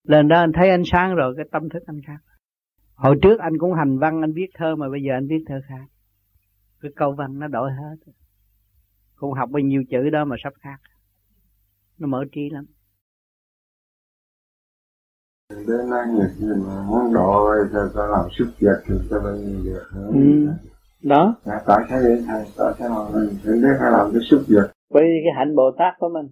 Lên 0.08 0.28
đó 0.28 0.40
anh 0.40 0.52
thấy 0.54 0.70
ánh 0.70 0.84
sáng 0.86 1.16
rồi, 1.16 1.34
cái 1.38 1.46
tâm 1.52 1.70
thức 1.70 1.84
anh 1.86 2.02
khác. 2.08 2.20
Hồi 2.96 3.16
trước 3.22 3.40
anh 3.40 3.58
cũng 3.58 3.74
hành 3.74 3.98
văn, 3.98 4.22
anh 4.22 4.34
viết 4.34 4.48
thơ 4.54 4.76
mà 4.76 4.90
bây 4.90 5.02
giờ 5.02 5.14
anh 5.14 5.28
viết 5.28 5.44
thơ 5.48 5.62
khác. 5.68 5.86
Cái 6.82 6.92
câu 6.96 7.14
văn 7.18 7.40
nó 7.40 7.48
đổi 7.48 7.72
hết. 7.72 8.12
Cũng 9.16 9.34
học 9.34 9.50
bao 9.50 9.60
nhiêu 9.60 9.84
chữ 9.90 10.10
đó 10.10 10.26
mà 10.26 10.36
sắp 10.44 10.54
khác. 10.60 10.80
Nó 12.00 12.08
mở 12.08 12.26
trí 12.32 12.50
lắm 12.50 12.66
đến 15.68 15.90
nay 15.90 16.06
nhiều 16.14 16.28
khi 16.40 16.46
mà 16.68 16.84
muốn 16.88 17.14
độ 17.14 17.50
cho 17.74 17.80
ta 17.96 18.08
làm 18.08 18.26
sức 18.38 18.48
việc 18.60 18.78
thì 18.88 18.96
cho 19.10 19.20
bao 19.20 19.34
nhiêu 19.36 19.60
nữa 19.64 20.08
ừ. 20.14 20.48
đó. 21.04 21.36
Dạ, 21.46 21.60
tại 21.68 21.80
sao 21.90 22.00
vậy 22.04 22.24
thầy 22.28 22.44
tại 22.58 22.74
sao 22.80 22.90
mà 22.90 23.20
mình 23.20 23.30
thượng 23.44 23.62
đế 23.62 23.68
phải 23.80 23.92
làm 23.92 24.12
cái 24.14 24.22
sức 24.30 24.44
việc 24.48 24.72
bởi 24.94 25.04
vì 25.04 25.22
cái 25.24 25.34
hạnh 25.38 25.56
bồ 25.56 25.72
tát 25.78 25.94
của 26.00 26.10
mình 26.10 26.28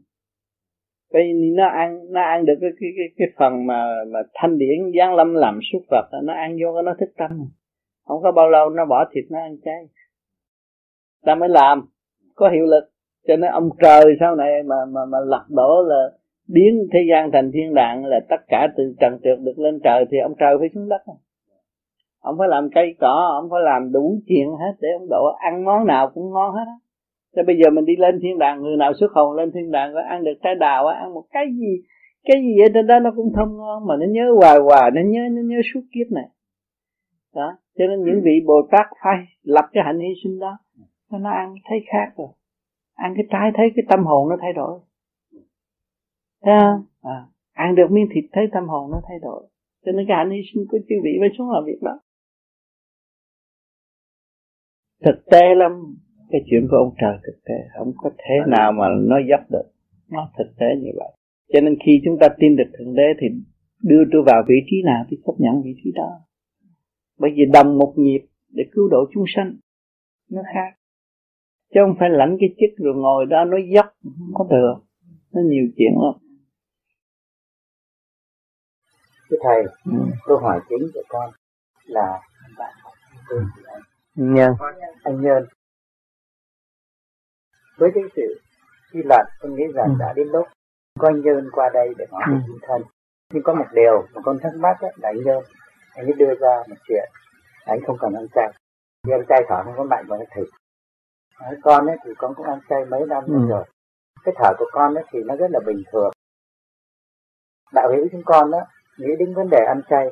cái 1.13 1.33
nó 1.33 1.67
ăn 1.67 1.99
nó 2.09 2.21
ăn 2.21 2.45
được 2.45 2.53
cái 2.61 2.69
cái 2.79 2.89
cái, 2.97 3.07
cái 3.17 3.27
phần 3.37 3.65
mà 3.67 3.85
mà 4.07 4.19
thanh 4.33 4.57
điển 4.57 4.91
giáng 4.99 5.15
lâm 5.15 5.33
làm 5.33 5.59
súc 5.71 5.81
vật 5.91 6.09
nó 6.23 6.33
ăn 6.33 6.57
vô 6.61 6.81
nó 6.81 6.93
thích 6.99 7.13
tâm. 7.17 7.45
Không 8.07 8.21
có 8.23 8.31
bao 8.31 8.49
lâu 8.49 8.69
nó 8.69 8.85
bỏ 8.85 9.05
thịt 9.11 9.23
nó 9.29 9.39
ăn 9.39 9.57
chay. 9.65 9.87
Ta 11.25 11.35
mới 11.35 11.49
làm 11.49 11.89
có 12.35 12.49
hiệu 12.49 12.65
lực. 12.65 12.83
Cho 13.27 13.35
nên 13.35 13.51
ông 13.51 13.69
trời 13.81 14.17
sau 14.19 14.35
này 14.35 14.63
mà 14.63 14.75
mà 14.85 15.05
mà 15.05 15.17
lật 15.19 15.45
đổ 15.49 15.83
là 15.87 16.09
biến 16.53 16.87
thế 16.93 16.99
gian 17.09 17.31
thành 17.31 17.51
thiên 17.53 17.73
đàng 17.73 18.05
là 18.05 18.19
tất 18.29 18.41
cả 18.47 18.67
từ 18.77 18.95
trần 18.99 19.19
trượt 19.23 19.39
được 19.39 19.59
lên 19.59 19.79
trời 19.83 20.05
thì 20.11 20.17
ông 20.17 20.33
trời 20.39 20.55
phải 20.59 20.69
xuống 20.75 20.89
đất. 20.89 21.01
Ông 22.19 22.35
phải 22.39 22.47
làm 22.47 22.69
cây 22.75 22.95
cỏ, 22.99 23.39
ông 23.41 23.49
phải 23.51 23.61
làm 23.63 23.91
đủ 23.91 24.19
chuyện 24.27 24.47
hết 24.47 24.73
để 24.79 24.89
ông 24.99 25.07
độ 25.09 25.35
ăn 25.39 25.65
món 25.65 25.87
nào 25.87 26.11
cũng 26.13 26.31
ngon 26.31 26.55
hết 26.55 26.65
á. 26.67 26.77
Thế 27.35 27.43
bây 27.43 27.55
giờ 27.63 27.69
mình 27.69 27.85
đi 27.85 27.95
lên 27.95 28.19
thiên 28.21 28.37
đàng, 28.37 28.61
người 28.61 28.77
nào 28.77 28.93
xuất 28.99 29.11
hồn 29.11 29.35
lên 29.35 29.51
thiên 29.51 29.71
đàng 29.71 29.93
có 29.93 30.01
ăn 30.09 30.23
được 30.23 30.33
trái 30.43 30.55
đào, 30.55 30.87
ăn 30.87 31.13
một 31.13 31.23
cái 31.31 31.45
gì 31.59 31.81
cái 32.25 32.41
gì 32.41 32.61
ở 32.61 32.67
trên 32.73 32.87
đó 32.87 32.99
nó 32.99 33.11
cũng 33.15 33.33
thơm 33.35 33.57
ngon 33.57 33.87
mà 33.87 33.95
nó 33.99 34.05
nhớ 34.09 34.33
hoài 34.35 34.59
hoài, 34.59 34.91
nó 34.91 35.01
nhớ 35.05 35.21
nó 35.31 35.41
nhớ 35.45 35.57
suốt 35.73 35.81
kiếp 35.93 36.11
này. 36.11 36.25
Đó, 37.35 37.57
cho 37.77 37.85
nên 37.87 38.03
những 38.03 38.21
vị 38.23 38.39
bồ 38.45 38.61
tát 38.71 38.87
phải 39.03 39.17
lập 39.43 39.65
cái 39.71 39.83
hạnh 39.85 39.99
hy 39.99 40.13
sinh 40.23 40.39
đó 40.39 40.57
nó 41.11 41.31
ăn 41.31 41.55
thấy 41.69 41.79
khác 41.91 42.13
rồi. 42.17 42.27
Ăn 42.95 43.13
cái 43.15 43.25
trái, 43.29 43.51
thấy 43.55 43.71
cái 43.75 43.83
tâm 43.89 44.05
hồn 44.05 44.29
nó 44.29 44.37
thay 44.41 44.53
đổi. 44.53 44.79
Thấy 46.43 46.53
không? 46.61 46.85
À, 47.01 47.25
ăn 47.51 47.75
được 47.75 47.91
miếng 47.91 48.07
thịt 48.13 48.25
thấy 48.31 48.47
tâm 48.53 48.67
hồn 48.67 48.91
nó 48.91 49.01
thay 49.07 49.19
đổi. 49.21 49.47
Cho 49.85 49.91
nên 49.91 50.05
cái 50.07 50.17
hạnh 50.17 50.31
hy 50.31 50.41
sinh 50.53 50.65
của 50.69 50.79
chư 50.89 50.95
vị 51.03 51.11
mới 51.19 51.29
xuống 51.37 51.51
làm 51.51 51.63
việc 51.65 51.81
đó. 51.81 51.99
Thực 55.05 55.25
tế 55.31 55.55
lắm, 55.55 55.71
cái 56.29 56.41
chuyện 56.49 56.67
của 56.71 56.77
ông 56.77 56.93
trời 57.01 57.17
thực 57.23 57.39
tế, 57.45 57.55
không 57.77 57.93
có 57.97 58.09
thế 58.17 58.35
nào 58.47 58.71
mà 58.71 58.85
nó 59.01 59.15
dấp 59.29 59.51
được. 59.51 59.71
Nó 60.09 60.31
thực 60.37 60.57
tế 60.59 60.65
như 60.81 60.91
vậy. 60.95 61.11
Cho 61.53 61.61
nên 61.61 61.77
khi 61.85 62.01
chúng 62.05 62.17
ta 62.19 62.27
tin 62.39 62.55
được 62.55 62.69
Thượng 62.77 62.95
Đế 62.95 63.13
thì 63.19 63.27
đưa 63.83 64.03
tôi 64.11 64.23
vào 64.25 64.43
vị 64.47 64.55
trí 64.65 64.77
nào 64.85 65.05
thì 65.09 65.17
chấp 65.25 65.33
nhận 65.37 65.61
vị 65.63 65.75
trí 65.83 65.91
đó. 65.95 66.09
Bởi 67.19 67.31
vì 67.35 67.43
đồng 67.53 67.77
một 67.77 67.93
nhịp 67.97 68.21
để 68.49 68.63
cứu 68.71 68.89
độ 68.89 68.97
chúng 69.13 69.23
sanh. 69.35 69.53
nó 70.29 70.41
khác 70.53 70.79
chứ 71.73 71.79
không 71.85 71.95
phải 71.99 72.09
lãnh 72.09 72.37
cái 72.39 72.49
chức 72.59 72.85
rồi 72.85 72.95
ngồi 72.95 73.25
đó 73.25 73.45
nói 73.45 73.61
dốc 73.75 73.85
không 74.03 74.33
có 74.33 74.47
được 74.49 74.75
nó 75.33 75.41
nhiều 75.41 75.67
chuyện 75.77 75.91
lắm 76.03 76.28
thưa 79.29 79.37
thầy 79.43 79.63
ừ. 79.85 79.91
câu 80.25 80.37
hỏi 80.37 80.59
chính 80.69 80.87
của 80.93 81.03
con 81.09 81.31
là 81.85 82.19
bạn 82.57 82.73
nhân 84.15 84.53
anh 85.03 85.21
nhân 85.21 85.45
với 87.77 87.91
cái 87.95 88.03
sự 88.15 88.41
suy 88.93 89.03
luận 89.03 89.25
con 89.39 89.55
nghĩ 89.55 89.63
rằng 89.73 89.87
ừ. 89.89 89.95
đã 89.99 90.13
đến 90.13 90.27
lúc 90.27 90.47
anh 90.99 91.21
nhân 91.21 91.49
qua 91.51 91.69
đây 91.73 91.93
để 91.97 92.05
nói 92.11 92.21
ừ. 92.47 92.53
thân 92.61 92.81
nhưng 93.33 93.43
có 93.43 93.53
một 93.53 93.67
điều 93.73 94.07
mà 94.13 94.21
con 94.23 94.39
thắc 94.39 94.55
mắc 94.55 94.77
là 94.81 94.89
anh 95.01 95.23
nhân 95.25 95.43
anh 95.95 96.05
ấy 96.05 96.13
đưa 96.13 96.35
ra 96.39 96.63
một 96.69 96.75
chuyện 96.87 97.09
anh 97.65 97.79
không 97.87 97.97
cần 97.99 98.13
ăn 98.13 98.27
chay 98.35 98.53
vì 99.07 99.13
ăn 99.13 99.21
chay 99.29 99.41
thở 99.49 99.63
không 99.63 99.73
có 99.77 99.83
mạnh 99.83 100.05
vào 100.07 100.19
thịt 100.35 100.47
Nói 101.41 101.55
con 101.61 101.87
ấy 101.87 101.97
thì 102.05 102.11
con 102.17 102.33
cũng 102.35 102.45
ăn 102.45 102.59
chay 102.69 102.85
mấy 102.85 103.05
năm 103.07 103.23
ừ. 103.27 103.47
rồi 103.49 103.65
cái 104.23 104.35
thở 104.37 104.53
của 104.57 104.69
con 104.71 104.95
ấy 104.95 105.03
thì 105.11 105.19
nó 105.23 105.35
rất 105.35 105.51
là 105.51 105.59
bình 105.65 105.83
thường 105.91 106.11
đạo 107.73 107.89
hữu 107.91 108.07
chúng 108.11 108.23
con 108.25 108.51
đó 108.51 108.59
nghĩ 108.99 109.15
đến 109.19 109.33
vấn 109.33 109.49
đề 109.49 109.65
ăn 109.67 109.81
chay 109.89 110.11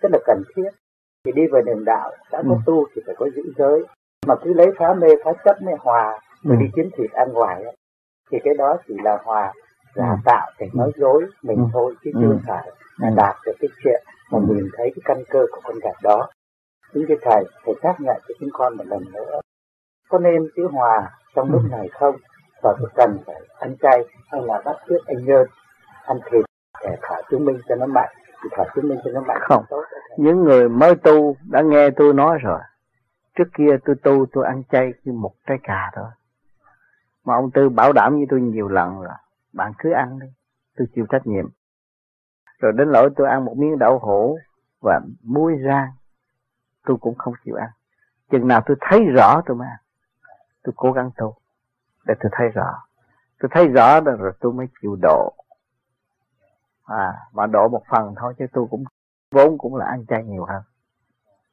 rất 0.00 0.08
là 0.12 0.18
cần 0.26 0.42
thiết. 0.56 0.70
Thì 1.24 1.32
đi 1.32 1.42
về 1.52 1.60
đường 1.66 1.84
đạo 1.84 2.10
đã 2.32 2.42
có 2.48 2.54
ừ. 2.54 2.60
tu 2.66 2.86
thì 2.94 3.02
phải 3.06 3.14
có 3.18 3.26
giữ 3.36 3.42
giới. 3.56 3.84
Mà 4.26 4.34
cứ 4.42 4.52
lấy 4.52 4.66
phá 4.78 4.94
mê 4.94 5.08
phá 5.24 5.32
chấp 5.44 5.62
mê 5.62 5.72
hòa 5.78 6.20
rồi 6.42 6.56
ừ. 6.56 6.60
đi 6.60 6.66
kiếm 6.76 6.90
thịt 6.96 7.10
ăn 7.12 7.32
ngoài 7.32 7.62
ấy, 7.64 7.76
thì 8.30 8.38
cái 8.44 8.54
đó 8.54 8.76
chỉ 8.88 8.94
là 9.02 9.18
hòa 9.24 9.52
giả 9.94 10.10
ừ. 10.10 10.16
tạo 10.24 10.50
để 10.58 10.66
nói 10.74 10.92
dối 10.96 11.26
mình 11.42 11.56
ừ. 11.56 11.64
thôi 11.72 11.94
chứ 12.04 12.10
chưa 12.14 12.38
phải 12.46 12.70
là 12.98 13.10
đạt 13.16 13.36
được 13.46 13.52
cái 13.60 13.68
chuyện 13.84 14.02
mà 14.30 14.38
nhìn 14.48 14.68
thấy 14.76 14.92
cái 14.94 15.02
căn 15.04 15.24
cơ 15.30 15.46
của 15.52 15.60
con 15.64 15.78
gạt 15.82 15.96
đó. 16.02 16.28
Chính 16.94 17.04
cái 17.08 17.16
thầy 17.22 17.44
thầy 17.64 17.74
xác 17.82 17.94
nhận 17.98 18.16
cho 18.28 18.34
chúng 18.40 18.50
con 18.52 18.76
một 18.76 18.84
lần 18.86 19.04
nữa. 19.12 19.40
Có 20.08 20.18
nên 20.18 20.48
chữ 20.56 20.68
hòa 20.72 21.10
trong 21.34 21.52
lúc 21.52 21.62
này 21.70 21.88
không? 21.88 22.16
Và 22.62 22.74
có 22.80 22.88
cần 22.94 23.18
phải 23.26 23.40
ăn 23.58 23.76
chay 23.82 24.04
hay 24.30 24.40
là 24.44 24.62
bắt 24.64 24.76
trước 24.88 24.98
anh 25.06 25.24
nhơn 25.24 25.46
ăn 26.04 26.18
thịt 26.30 26.44
thả 27.02 27.14
chứng 27.30 27.44
minh 27.44 27.60
cho 27.68 27.74
nó 27.74 27.86
mạnh. 27.86 28.14
Thả 28.50 28.64
chứng 28.74 28.88
minh 28.88 28.98
cho 29.04 29.10
nó 29.10 29.20
mạnh. 29.20 29.38
Không. 29.40 29.64
Những 30.16 30.44
người 30.44 30.68
mới 30.68 30.94
tu 30.94 31.36
đã 31.50 31.62
nghe 31.62 31.90
tôi 31.90 32.14
nói 32.14 32.38
rồi. 32.42 32.60
Trước 33.34 33.48
kia 33.54 33.76
tôi 33.84 33.96
tu 34.02 34.26
tôi 34.32 34.46
ăn 34.46 34.62
chay 34.70 34.92
như 35.04 35.12
một 35.12 35.32
trái 35.46 35.58
cà 35.62 35.90
thôi. 35.94 36.08
Mà 37.24 37.34
ông 37.34 37.50
tư 37.50 37.68
bảo 37.68 37.92
đảm 37.92 38.14
với 38.14 38.26
tôi 38.30 38.40
nhiều 38.40 38.68
lần 38.68 39.00
rồi 39.00 39.14
bạn 39.52 39.72
cứ 39.78 39.92
ăn 39.92 40.18
đi. 40.18 40.26
Tôi 40.76 40.86
chịu 40.94 41.06
trách 41.10 41.26
nhiệm. 41.26 41.48
Rồi 42.58 42.72
đến 42.72 42.88
lỗi 42.88 43.10
tôi 43.16 43.28
ăn 43.28 43.44
một 43.44 43.54
miếng 43.58 43.78
đậu 43.78 43.98
hũ 43.98 44.38
và 44.82 45.00
muối 45.22 45.56
rang 45.66 45.88
tôi 46.84 46.96
cũng 47.00 47.14
không 47.14 47.34
chịu 47.44 47.54
ăn. 47.54 47.68
Chừng 48.30 48.48
nào 48.48 48.62
tôi 48.66 48.76
thấy 48.80 49.04
rõ 49.04 49.42
tôi 49.46 49.56
mới 49.56 49.68
ăn. 49.68 49.78
Tôi 50.62 50.72
cố 50.76 50.92
gắng 50.92 51.10
tu 51.16 51.34
để 52.06 52.14
tôi 52.20 52.30
thấy 52.32 52.48
rõ. 52.48 52.82
Tôi 53.40 53.48
thấy 53.52 53.68
rõ 53.68 54.00
rồi 54.00 54.32
tôi 54.40 54.52
mới 54.52 54.66
chịu 54.82 54.96
độ 55.02 55.34
à 56.84 57.12
mà 57.32 57.46
độ 57.46 57.68
một 57.68 57.82
phần 57.90 58.14
thôi, 58.16 58.34
chứ 58.38 58.46
tôi 58.52 58.66
cũng, 58.70 58.84
vốn 59.30 59.58
cũng 59.58 59.76
là 59.76 59.86
ăn 59.86 60.06
chay 60.06 60.24
nhiều 60.24 60.44
hơn. 60.44 60.62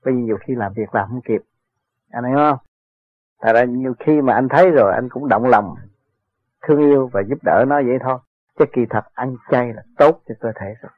Bởi 0.06 0.14
vì 0.14 0.22
nhiều 0.22 0.38
khi 0.42 0.56
làm 0.56 0.74
việc 0.74 0.96
làm 0.96 1.10
không 1.10 1.22
kịp. 1.22 1.42
Anh 2.12 2.24
hiểu 2.24 2.38
không? 2.38 2.58
Tại 3.40 3.54
ra 3.54 3.64
nhiều 3.64 3.94
khi 4.00 4.22
mà 4.22 4.34
anh 4.34 4.48
thấy 4.50 4.70
rồi, 4.70 4.94
anh 4.94 5.10
cũng 5.10 5.28
động 5.28 5.46
lòng, 5.46 5.76
thương 6.62 6.80
yêu 6.80 7.10
và 7.14 7.22
giúp 7.22 7.40
đỡ 7.44 7.66
nó 7.68 7.76
vậy 7.76 7.98
thôi. 8.04 8.20
Chứ 8.60 8.66
kỳ 8.74 8.82
thật 8.90 9.06
ăn 9.14 9.36
chay 9.52 9.74
là 9.74 9.84
tốt 9.98 10.22
cho 10.28 10.36
cơ 10.40 10.52
thể 10.56 10.76
rồi. 10.82 10.92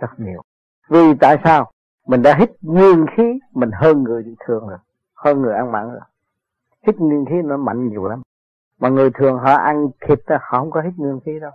Rất 0.00 0.10
nhiều. 0.16 0.42
Vì 0.88 1.14
tại 1.20 1.38
sao? 1.44 1.70
Mình 2.06 2.22
đã 2.22 2.36
hít 2.38 2.50
nguyên 2.62 3.06
khí, 3.16 3.40
mình 3.52 3.70
hơn 3.72 4.02
người 4.02 4.36
thường 4.46 4.68
rồi. 4.68 4.78
Hơn 5.14 5.42
người 5.42 5.54
ăn 5.54 5.72
mặn 5.72 5.90
rồi. 5.90 6.00
Hít 6.86 6.96
nguyên 6.96 7.24
khí 7.24 7.34
nó 7.44 7.56
mạnh 7.56 7.88
nhiều 7.88 8.04
lắm. 8.04 8.22
Mà 8.78 8.88
người 8.88 9.10
thường 9.10 9.38
họ 9.38 9.52
ăn 9.54 9.88
thịt 10.08 10.18
họ 10.28 10.58
không 10.58 10.70
có 10.70 10.80
hít 10.80 10.92
nguyên 10.96 11.20
khí 11.20 11.40
đâu 11.40 11.52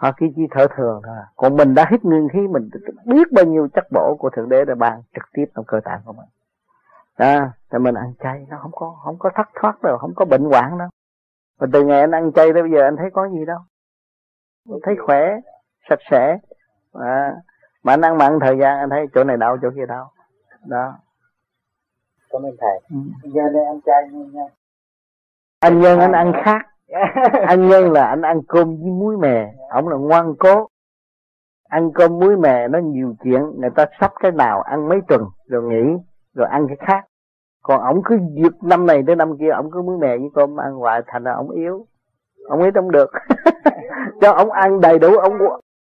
họ 0.00 0.10
chỉ 0.20 0.26
chỉ 0.36 0.42
thở 0.50 0.66
thường 0.76 1.02
thôi 1.04 1.16
còn 1.36 1.56
mình 1.56 1.74
đã 1.74 1.86
hít 1.90 2.04
nguyên 2.04 2.28
khí 2.32 2.38
mình 2.38 2.68
biết 3.04 3.32
bao 3.32 3.44
nhiêu 3.44 3.68
chất 3.74 3.84
bổ 3.90 4.16
của 4.18 4.30
thượng 4.30 4.48
đế 4.48 4.64
đã 4.64 4.74
ban 4.74 5.02
trực 5.14 5.24
tiếp 5.32 5.44
trong 5.54 5.64
cơ 5.64 5.80
tạng 5.84 6.00
của 6.04 6.12
mình. 6.12 6.26
À, 7.14 7.52
thì 7.72 7.78
mình 7.78 7.94
ăn 7.94 8.12
chay 8.22 8.46
nó 8.50 8.58
không 8.62 8.70
có 8.74 8.96
không 9.04 9.16
có 9.18 9.30
thất 9.34 9.48
thoát 9.60 9.82
đâu 9.82 9.98
không 9.98 10.12
có 10.16 10.24
bệnh 10.24 10.44
hoạn 10.44 10.78
đâu. 10.78 10.88
Và 11.58 11.66
từ 11.72 11.84
ngày 11.84 12.00
anh 12.00 12.10
ăn 12.10 12.32
chay 12.32 12.52
tới 12.52 12.62
bây 12.62 12.70
giờ 12.70 12.82
anh 12.82 12.96
thấy 12.96 13.10
có 13.12 13.28
gì 13.28 13.44
đâu. 13.46 13.58
Anh 14.70 14.78
thấy 14.82 14.94
khỏe 15.06 15.40
sạch 15.88 16.00
sẽ. 16.10 16.38
À, 16.92 17.36
mà 17.82 17.92
anh 17.92 18.04
ăn 18.04 18.18
mặn 18.18 18.38
thời 18.40 18.58
gian 18.58 18.78
anh 18.78 18.90
thấy 18.90 19.06
chỗ 19.14 19.24
này 19.24 19.36
đau 19.36 19.56
chỗ 19.62 19.68
kia 19.76 19.86
đau. 19.86 20.12
Đó. 20.66 20.94
Cảm 22.30 22.42
ơn 22.42 22.56
thầy. 22.60 22.80
Ừ. 22.90 23.30
giờ 23.34 23.42
đây 23.52 23.64
ăn 23.64 23.80
chay 23.86 24.08
nha. 24.08 24.44
Anh 25.60 25.80
nhân 25.80 25.98
anh 25.98 26.12
ăn 26.12 26.32
khác 26.44 26.66
anh 27.46 27.68
nhân 27.68 27.92
là 27.92 28.06
anh 28.06 28.22
ăn 28.22 28.40
cơm 28.48 28.68
với 28.68 28.90
muối 28.90 29.16
mè. 29.16 29.52
Ông 29.70 29.88
là 29.88 29.96
ngoan 29.96 30.34
cố. 30.38 30.68
Ăn 31.68 31.90
cơm 31.94 32.18
muối 32.18 32.36
mè 32.36 32.68
nó 32.68 32.78
nhiều 32.78 33.14
chuyện. 33.24 33.42
Người 33.58 33.70
ta 33.70 33.86
sắp 34.00 34.12
cái 34.20 34.32
nào 34.32 34.60
ăn 34.60 34.88
mấy 34.88 35.00
tuần, 35.08 35.24
rồi 35.46 35.62
nghỉ, 35.62 35.96
rồi 36.34 36.48
ăn 36.50 36.66
cái 36.68 36.76
khác. 36.80 37.04
Còn 37.62 37.80
ông 37.80 38.02
cứ 38.04 38.18
dược 38.42 38.62
năm 38.62 38.86
này 38.86 39.02
tới 39.06 39.16
năm 39.16 39.38
kia, 39.38 39.50
ông 39.50 39.70
cứ 39.70 39.82
muối 39.82 39.98
mè 39.98 40.16
với 40.16 40.30
cơm 40.34 40.60
ăn 40.60 40.74
hoài, 40.74 41.02
thành 41.06 41.24
ra 41.24 41.32
ông 41.32 41.50
yếu. 41.50 41.86
Ông 42.48 42.60
ấy 42.60 42.70
không 42.74 42.90
được. 42.90 43.10
Cho 44.20 44.32
ông 44.32 44.50
ăn 44.50 44.80
đầy 44.80 44.98
đủ, 44.98 45.16
ông 45.16 45.32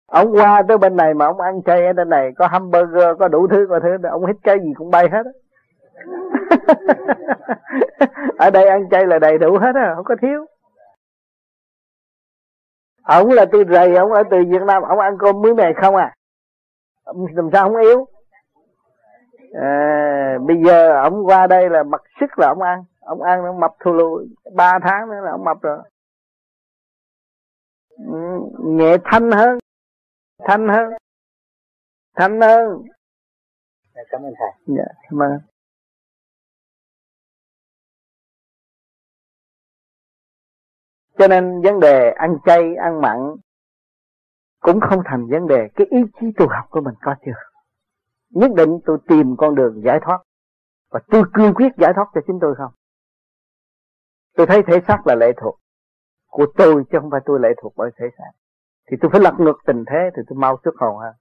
ông 0.06 0.36
qua 0.36 0.62
tới 0.68 0.78
bên 0.78 0.96
này 0.96 1.14
mà 1.14 1.26
ông 1.26 1.40
ăn 1.40 1.62
chay 1.62 1.86
ở 1.86 1.92
bên 1.92 2.08
này, 2.08 2.32
có 2.36 2.46
hamburger, 2.46 3.18
có 3.18 3.28
đủ 3.28 3.46
thứ, 3.46 3.66
có 3.70 3.80
thứ 3.80 3.96
ông 4.10 4.26
hít 4.26 4.36
cái 4.42 4.58
gì 4.60 4.72
cũng 4.76 4.90
bay 4.90 5.08
hết 5.12 5.18
ở 8.38 8.50
đây 8.50 8.68
ăn 8.68 8.88
chay 8.90 9.06
là 9.06 9.18
đầy 9.18 9.38
đủ 9.38 9.58
hết 9.58 9.74
á, 9.74 9.92
không 9.94 10.04
có 10.04 10.16
thiếu 10.22 10.46
ông 13.06 13.30
là 13.30 13.44
tôi 13.52 13.64
rầy 13.70 13.96
ông 13.96 14.12
ở 14.12 14.22
từ 14.30 14.36
Việt 14.50 14.62
Nam 14.66 14.82
ông 14.82 14.98
ăn 14.98 15.16
cơm 15.18 15.42
muối 15.42 15.54
mè 15.54 15.72
không 15.82 15.96
à? 15.96 16.14
Làm 17.34 17.48
sao 17.52 17.68
không 17.68 17.76
yếu? 17.76 18.06
À, 19.62 20.38
bây 20.46 20.56
giờ 20.64 21.02
ông 21.02 21.26
qua 21.26 21.46
đây 21.46 21.70
là 21.70 21.82
mặc 21.82 22.02
sức 22.20 22.38
là 22.38 22.48
ông 22.48 22.62
ăn. 22.62 22.84
Ông 23.00 23.22
ăn 23.22 23.44
nó 23.44 23.52
mập 23.52 23.70
thù 23.84 23.92
lù. 23.92 24.26
Ba 24.54 24.78
tháng 24.82 25.10
nữa 25.10 25.20
là 25.24 25.30
ông 25.30 25.44
mập 25.44 25.62
rồi. 25.62 25.78
Ừ, 27.98 28.40
nhẹ 28.64 28.96
thanh 29.04 29.30
hơn. 29.30 29.58
Thanh 30.44 30.68
hơn. 30.68 30.92
Thanh 32.16 32.40
hơn. 32.40 32.82
Dạ, 33.94 34.02
cảm 34.10 34.22
ơn 34.22 34.32
thầy. 34.38 34.76
Dạ 34.76 34.84
cảm 35.10 35.22
ơn 35.22 35.38
cho 41.18 41.28
nên 41.28 41.62
vấn 41.62 41.80
đề 41.80 42.10
ăn 42.10 42.38
chay, 42.44 42.74
ăn 42.76 43.00
mặn 43.00 43.18
cũng 44.60 44.80
không 44.80 45.02
thành 45.04 45.26
vấn 45.30 45.46
đề. 45.46 45.68
Cái 45.74 45.86
ý 45.90 45.98
chí 46.20 46.26
tu 46.36 46.48
học 46.48 46.66
của 46.70 46.80
mình 46.80 46.94
có 47.02 47.14
chưa? 47.26 47.32
Nhất 48.30 48.50
định 48.56 48.78
tôi 48.86 48.98
tìm 49.08 49.36
con 49.38 49.54
đường 49.54 49.82
giải 49.84 49.98
thoát. 50.02 50.22
Và 50.90 51.00
tôi 51.10 51.22
cương 51.34 51.54
quyết 51.54 51.72
giải 51.78 51.92
thoát 51.94 52.06
cho 52.14 52.20
chính 52.26 52.38
tôi 52.40 52.54
không? 52.54 52.72
Tôi 54.36 54.46
thấy 54.46 54.62
thể 54.66 54.80
xác 54.88 55.06
là 55.06 55.14
lệ 55.14 55.32
thuộc 55.36 55.60
của 56.26 56.46
tôi 56.56 56.84
chứ 56.90 56.98
không 57.00 57.10
phải 57.10 57.20
tôi 57.24 57.40
lệ 57.40 57.48
thuộc 57.62 57.72
bởi 57.76 57.90
thể 57.96 58.06
xác. 58.18 58.30
Thì 58.90 58.96
tôi 59.00 59.10
phải 59.10 59.20
lật 59.20 59.34
ngược 59.38 59.58
tình 59.66 59.84
thế 59.86 60.10
thì 60.16 60.22
tôi 60.28 60.38
mau 60.38 60.58
xuất 60.64 60.74
hồn 60.76 60.98
hơn. 60.98 61.14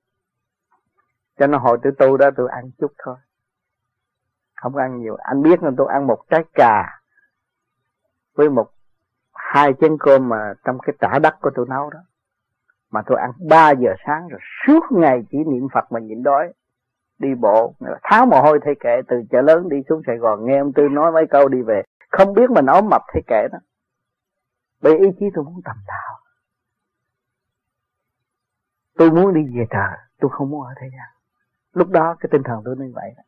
Cho 1.40 1.48
nên 1.48 1.62
hồi 1.62 1.78
tôi 1.84 1.94
tu 2.00 2.18
đó 2.18 2.30
tôi 2.38 2.50
ăn 2.52 2.72
chút 2.78 2.94
thôi. 2.98 3.16
Không 4.56 4.76
ăn 4.76 5.02
nhiều. 5.02 5.16
Anh 5.16 5.42
biết 5.42 5.64
là 5.64 5.72
tôi 5.78 5.88
ăn 5.94 6.08
một 6.08 6.24
trái 6.30 6.44
cà 6.54 7.00
với 8.36 8.50
một 8.50 8.75
hai 9.54 9.74
chén 9.82 9.98
cơm 10.00 10.30
mà 10.30 10.54
trong 10.66 10.78
cái 10.80 10.96
tả 11.00 11.20
đất 11.20 11.36
của 11.42 11.50
tôi 11.56 11.66
nấu 11.70 11.90
đó. 11.90 12.00
Mà 12.92 13.02
tôi 13.06 13.18
ăn 13.20 13.32
3 13.50 13.72
giờ 13.72 13.94
sáng 14.08 14.28
rồi 14.28 14.40
suốt 14.68 14.82
ngày 14.92 15.24
chỉ 15.32 15.38
niệm 15.38 15.68
Phật 15.74 15.92
mà 15.92 16.00
nhịn 16.00 16.24
đói. 16.24 16.54
Đi 17.20 17.36
bộ 17.36 17.74
tháo 18.04 18.26
mồ 18.26 18.42
hôi 18.42 18.60
thay 18.66 18.74
kệ, 18.80 19.02
từ 19.08 19.24
chợ 19.32 19.42
lớn 19.42 19.70
đi 19.70 19.78
xuống 19.90 20.02
Sài 20.08 20.18
Gòn. 20.18 20.46
Nghe 20.46 20.58
ông 20.58 20.74
Tư 20.74 20.84
nói 20.92 21.12
mấy 21.12 21.28
câu 21.30 21.48
đi 21.48 21.62
về, 21.62 21.82
không 22.12 22.34
biết 22.34 22.50
mình 22.50 22.66
ốm 22.66 22.90
mập 22.90 23.02
thay 23.14 23.24
kệ 23.28 23.48
đó. 23.52 23.58
Bởi 24.82 24.98
ý 24.98 25.08
chí 25.20 25.26
tôi 25.36 25.44
muốn 25.44 25.62
tầm 25.66 25.76
đạo 25.88 26.16
tôi 28.98 29.12
muốn 29.12 29.34
đi 29.34 29.42
về 29.58 29.66
trời, 29.70 29.98
tôi 30.20 30.32
không 30.34 30.50
muốn 30.50 30.62
ở 30.68 30.74
thế 30.82 30.88
gian. 30.92 31.10
Lúc 31.74 31.90
đó 31.90 32.16
cái 32.20 32.30
tinh 32.32 32.44
thần 32.44 32.62
tôi 32.66 32.76
như 32.78 32.92
vậy 32.96 33.14
đó. 33.18 33.24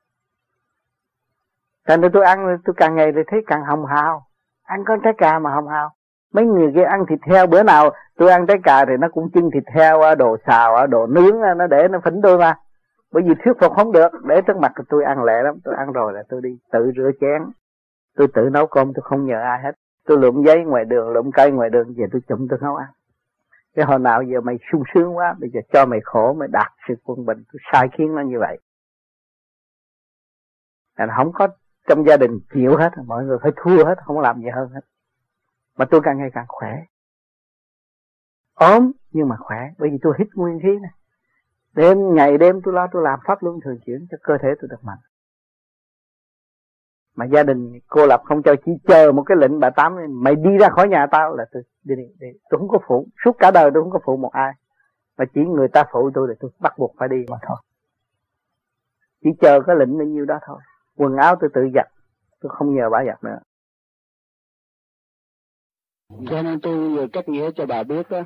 Thành 1.87 2.01
ra 2.01 2.09
tôi 2.13 2.25
ăn, 2.25 2.57
tôi 2.65 2.73
càng 2.77 2.95
ngày 2.95 3.11
thì 3.15 3.21
thấy 3.27 3.39
càng 3.47 3.65
hồng 3.65 3.85
hào. 3.85 4.27
Ăn 4.63 4.83
con 4.85 4.99
trái 5.03 5.13
cà 5.17 5.39
mà 5.39 5.53
hồng 5.53 5.67
hào 5.67 5.95
mấy 6.33 6.45
người 6.45 6.71
kia 6.75 6.83
ăn 6.83 7.05
thịt 7.09 7.19
heo, 7.23 7.47
bữa 7.47 7.63
nào 7.63 7.89
tôi 8.17 8.31
ăn 8.31 8.47
trái 8.47 8.57
cà 8.63 8.85
thì 8.85 8.93
nó 8.99 9.07
cũng 9.13 9.29
chưng 9.33 9.49
thịt 9.53 9.63
heo 9.75 10.15
đồ 10.15 10.37
xào 10.47 10.87
đồ 10.87 11.07
nướng 11.07 11.39
nó 11.57 11.67
để 11.67 11.87
nó 11.87 11.99
phỉnh 12.05 12.21
tôi 12.23 12.37
mà. 12.37 12.55
Bởi 13.11 13.23
vì 13.23 13.33
thuyết 13.43 13.53
phục 13.61 13.71
không 13.75 13.91
được, 13.91 14.11
để 14.23 14.41
trước 14.41 14.57
mặt 14.57 14.71
tôi 14.89 15.03
ăn 15.03 15.23
lẹ 15.23 15.41
lắm, 15.43 15.55
tôi 15.63 15.75
ăn 15.77 15.91
rồi 15.91 16.13
là 16.13 16.23
tôi 16.29 16.41
đi 16.43 16.59
tự 16.71 16.91
rửa 16.95 17.11
chén. 17.21 17.41
Tôi 18.17 18.27
tự 18.33 18.49
nấu 18.51 18.67
cơm, 18.67 18.93
tôi 18.93 19.03
không 19.03 19.25
nhờ 19.25 19.41
ai 19.41 19.59
hết. 19.63 19.71
Tôi 20.07 20.17
lượm 20.17 20.43
giấy 20.45 20.63
ngoài 20.63 20.85
đường 20.85 21.09
lượm 21.09 21.31
cây 21.31 21.51
ngoài 21.51 21.69
đường, 21.69 21.93
về 21.97 22.05
tôi 22.11 22.21
chụm, 22.27 22.47
tôi 22.49 22.59
nấu 22.61 22.75
ăn. 22.75 22.87
Cái 23.75 23.85
hồi 23.85 23.99
nào 23.99 24.21
giờ 24.23 24.41
mày 24.41 24.59
sung 24.71 24.83
sướng 24.93 25.17
quá, 25.17 25.35
bây 25.39 25.49
giờ 25.49 25.59
cho 25.73 25.85
mày 25.85 25.99
khổ, 26.03 26.33
mày 26.33 26.47
đạt 26.51 26.71
sự 26.87 26.93
quân 27.03 27.25
bình, 27.25 27.37
tôi 27.53 27.59
sai 27.71 27.87
khiến 27.97 28.15
nó 28.15 28.21
như 28.21 28.39
vậy. 28.39 28.59
Là 30.97 31.13
không 31.17 31.31
có 31.33 31.47
trong 31.87 32.05
gia 32.07 32.17
đình 32.17 32.39
chịu 32.53 32.77
hết, 32.77 32.89
mọi 33.05 33.23
người 33.23 33.37
phải 33.41 33.51
thua 33.55 33.85
hết, 33.85 33.95
không 34.05 34.19
làm 34.19 34.39
gì 34.39 34.49
hơn 34.55 34.69
hết 34.69 34.81
mà 35.77 35.85
tôi 35.91 36.01
càng 36.03 36.17
ngày 36.17 36.29
càng 36.33 36.45
khỏe. 36.47 36.83
Ốm 38.53 38.91
nhưng 39.11 39.29
mà 39.29 39.35
khỏe 39.39 39.69
bởi 39.77 39.89
vì 39.89 39.97
tôi 40.01 40.15
hít 40.19 40.27
nguyên 40.35 40.59
khí 40.59 40.79
này. 40.81 40.91
Đêm 41.73 42.15
ngày 42.15 42.37
đêm 42.37 42.61
tôi 42.63 42.73
lo 42.73 42.87
tôi 42.91 43.03
làm 43.03 43.19
pháp 43.27 43.43
luân 43.43 43.59
thường 43.65 43.79
chuyển 43.85 44.07
cho 44.11 44.17
cơ 44.23 44.37
thể 44.41 44.49
tôi 44.61 44.67
được 44.69 44.83
mạnh. 44.83 44.97
Mà 47.15 47.25
gia 47.25 47.43
đình 47.43 47.79
cô 47.87 48.05
lập 48.05 48.21
không 48.25 48.43
cho 48.43 48.55
chỉ 48.65 48.71
chờ 48.87 49.11
một 49.11 49.23
cái 49.23 49.37
lệnh 49.37 49.59
bà 49.59 49.69
tám 49.69 49.95
mày 50.09 50.35
đi 50.35 50.57
ra 50.59 50.69
khỏi 50.69 50.87
nhà 50.87 51.07
tao. 51.11 51.35
Là 51.35 51.45
tôi 51.51 51.63
đi, 51.83 51.95
đi, 51.95 52.03
đi. 52.19 52.27
tôi 52.49 52.59
không 52.59 52.67
có 52.67 52.79
phụ. 52.87 53.07
Suốt 53.25 53.31
cả 53.39 53.51
đời 53.51 53.71
tôi 53.73 53.83
không 53.83 53.91
có 53.91 53.99
phụ 54.05 54.17
một 54.17 54.31
ai. 54.33 54.53
Mà 55.17 55.25
chỉ 55.33 55.41
người 55.41 55.67
ta 55.67 55.83
phụ 55.91 56.09
tôi 56.13 56.27
thì 56.29 56.33
tôi 56.39 56.51
bắt 56.59 56.73
buộc 56.77 56.95
phải 56.97 57.09
đi 57.09 57.25
mà 57.29 57.37
thôi. 57.41 57.57
Chỉ 59.23 59.29
chờ 59.41 59.61
cái 59.67 59.75
lệnh 59.75 59.97
bao 59.97 60.07
nhiêu 60.07 60.25
đó 60.25 60.39
thôi. 60.45 60.59
Quần 60.95 61.17
áo 61.17 61.35
tôi 61.41 61.49
tự 61.53 61.61
giặt. 61.75 61.87
Tôi 62.41 62.51
không 62.55 62.75
nhờ 62.75 62.89
bà 62.89 63.03
giặt 63.05 63.23
nữa 63.23 63.39
cho 66.09 66.41
nên 66.41 66.59
tôi 66.61 66.89
vừa 66.89 67.07
cách 67.07 67.29
nghĩa 67.29 67.51
cho 67.55 67.65
bà 67.65 67.83
biết 67.83 68.09
đó, 68.09 68.21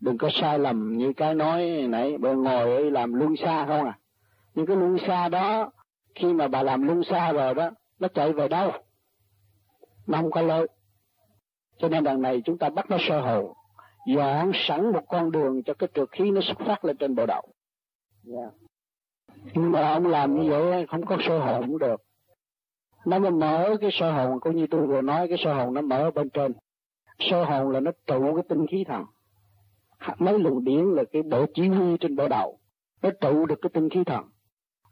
đừng 0.00 0.18
có 0.18 0.28
sai 0.32 0.58
lầm 0.58 0.98
như 0.98 1.12
cái 1.12 1.34
nói 1.34 1.86
nãy 1.88 2.18
bà 2.18 2.32
ngồi 2.32 2.74
ấy 2.74 2.90
làm 2.90 3.14
luân 3.14 3.36
xa 3.36 3.66
không 3.66 3.86
à? 3.86 3.98
Nhưng 4.54 4.66
cái 4.66 4.76
luân 4.76 4.96
xa 5.06 5.28
đó, 5.28 5.70
khi 6.14 6.32
mà 6.32 6.48
bà 6.48 6.62
làm 6.62 6.82
luân 6.82 7.04
xa 7.04 7.32
rồi 7.32 7.54
đó, 7.54 7.70
nó 7.98 8.08
chạy 8.08 8.32
về 8.32 8.48
đâu? 8.48 8.72
Nó 10.06 10.18
không 10.18 10.30
có 10.30 10.42
lối 10.42 10.68
cho 11.78 11.88
nên 11.88 12.04
đằng 12.04 12.22
này 12.22 12.42
chúng 12.44 12.58
ta 12.58 12.68
bắt 12.68 12.90
nó 12.90 12.96
sơ 13.08 13.20
hồn 13.20 13.52
dọn 14.06 14.52
sẵn 14.54 14.92
một 14.92 15.02
con 15.08 15.32
đường 15.32 15.62
cho 15.62 15.74
cái 15.74 15.88
trượt 15.94 16.10
khí 16.12 16.30
nó 16.30 16.40
xuất 16.40 16.58
phát 16.66 16.84
lên 16.84 16.96
trên 16.96 17.14
bộ 17.14 17.26
đầu. 17.26 17.42
Yeah. 18.36 18.52
nhưng 19.54 19.72
mà 19.72 19.92
ông 19.92 20.06
làm 20.06 20.40
như 20.40 20.50
vậy 20.50 20.86
không 20.86 21.06
có 21.06 21.16
sơ 21.28 21.38
hồn 21.38 21.66
cũng 21.66 21.78
được. 21.78 22.02
Nó 23.06 23.18
mới 23.18 23.30
mở 23.30 23.76
cái 23.80 23.90
sơ 23.92 24.12
hồn 24.12 24.40
cũng 24.40 24.56
như 24.56 24.66
tôi 24.70 24.86
vừa 24.86 25.00
nói, 25.00 25.28
cái 25.28 25.38
sơ 25.44 25.54
hồn 25.54 25.74
nó 25.74 25.80
mở 25.80 26.10
bên 26.14 26.30
trên 26.30 26.52
sơ 27.30 27.44
hồn 27.44 27.70
là 27.70 27.80
nó 27.80 27.90
trụ 28.06 28.34
cái 28.34 28.44
tinh 28.48 28.66
khí 28.66 28.84
thần. 28.84 29.04
Mấy 30.18 30.38
luồng 30.38 30.64
điển 30.64 30.84
là 30.84 31.04
cái 31.12 31.22
bộ 31.22 31.46
chỉ 31.54 31.68
huy 31.68 31.96
trên 32.00 32.16
bộ 32.16 32.28
đầu 32.28 32.58
nó 33.02 33.10
trụ 33.20 33.46
được 33.46 33.58
cái 33.62 33.70
tinh 33.74 33.88
khí 33.90 34.04
thần. 34.04 34.24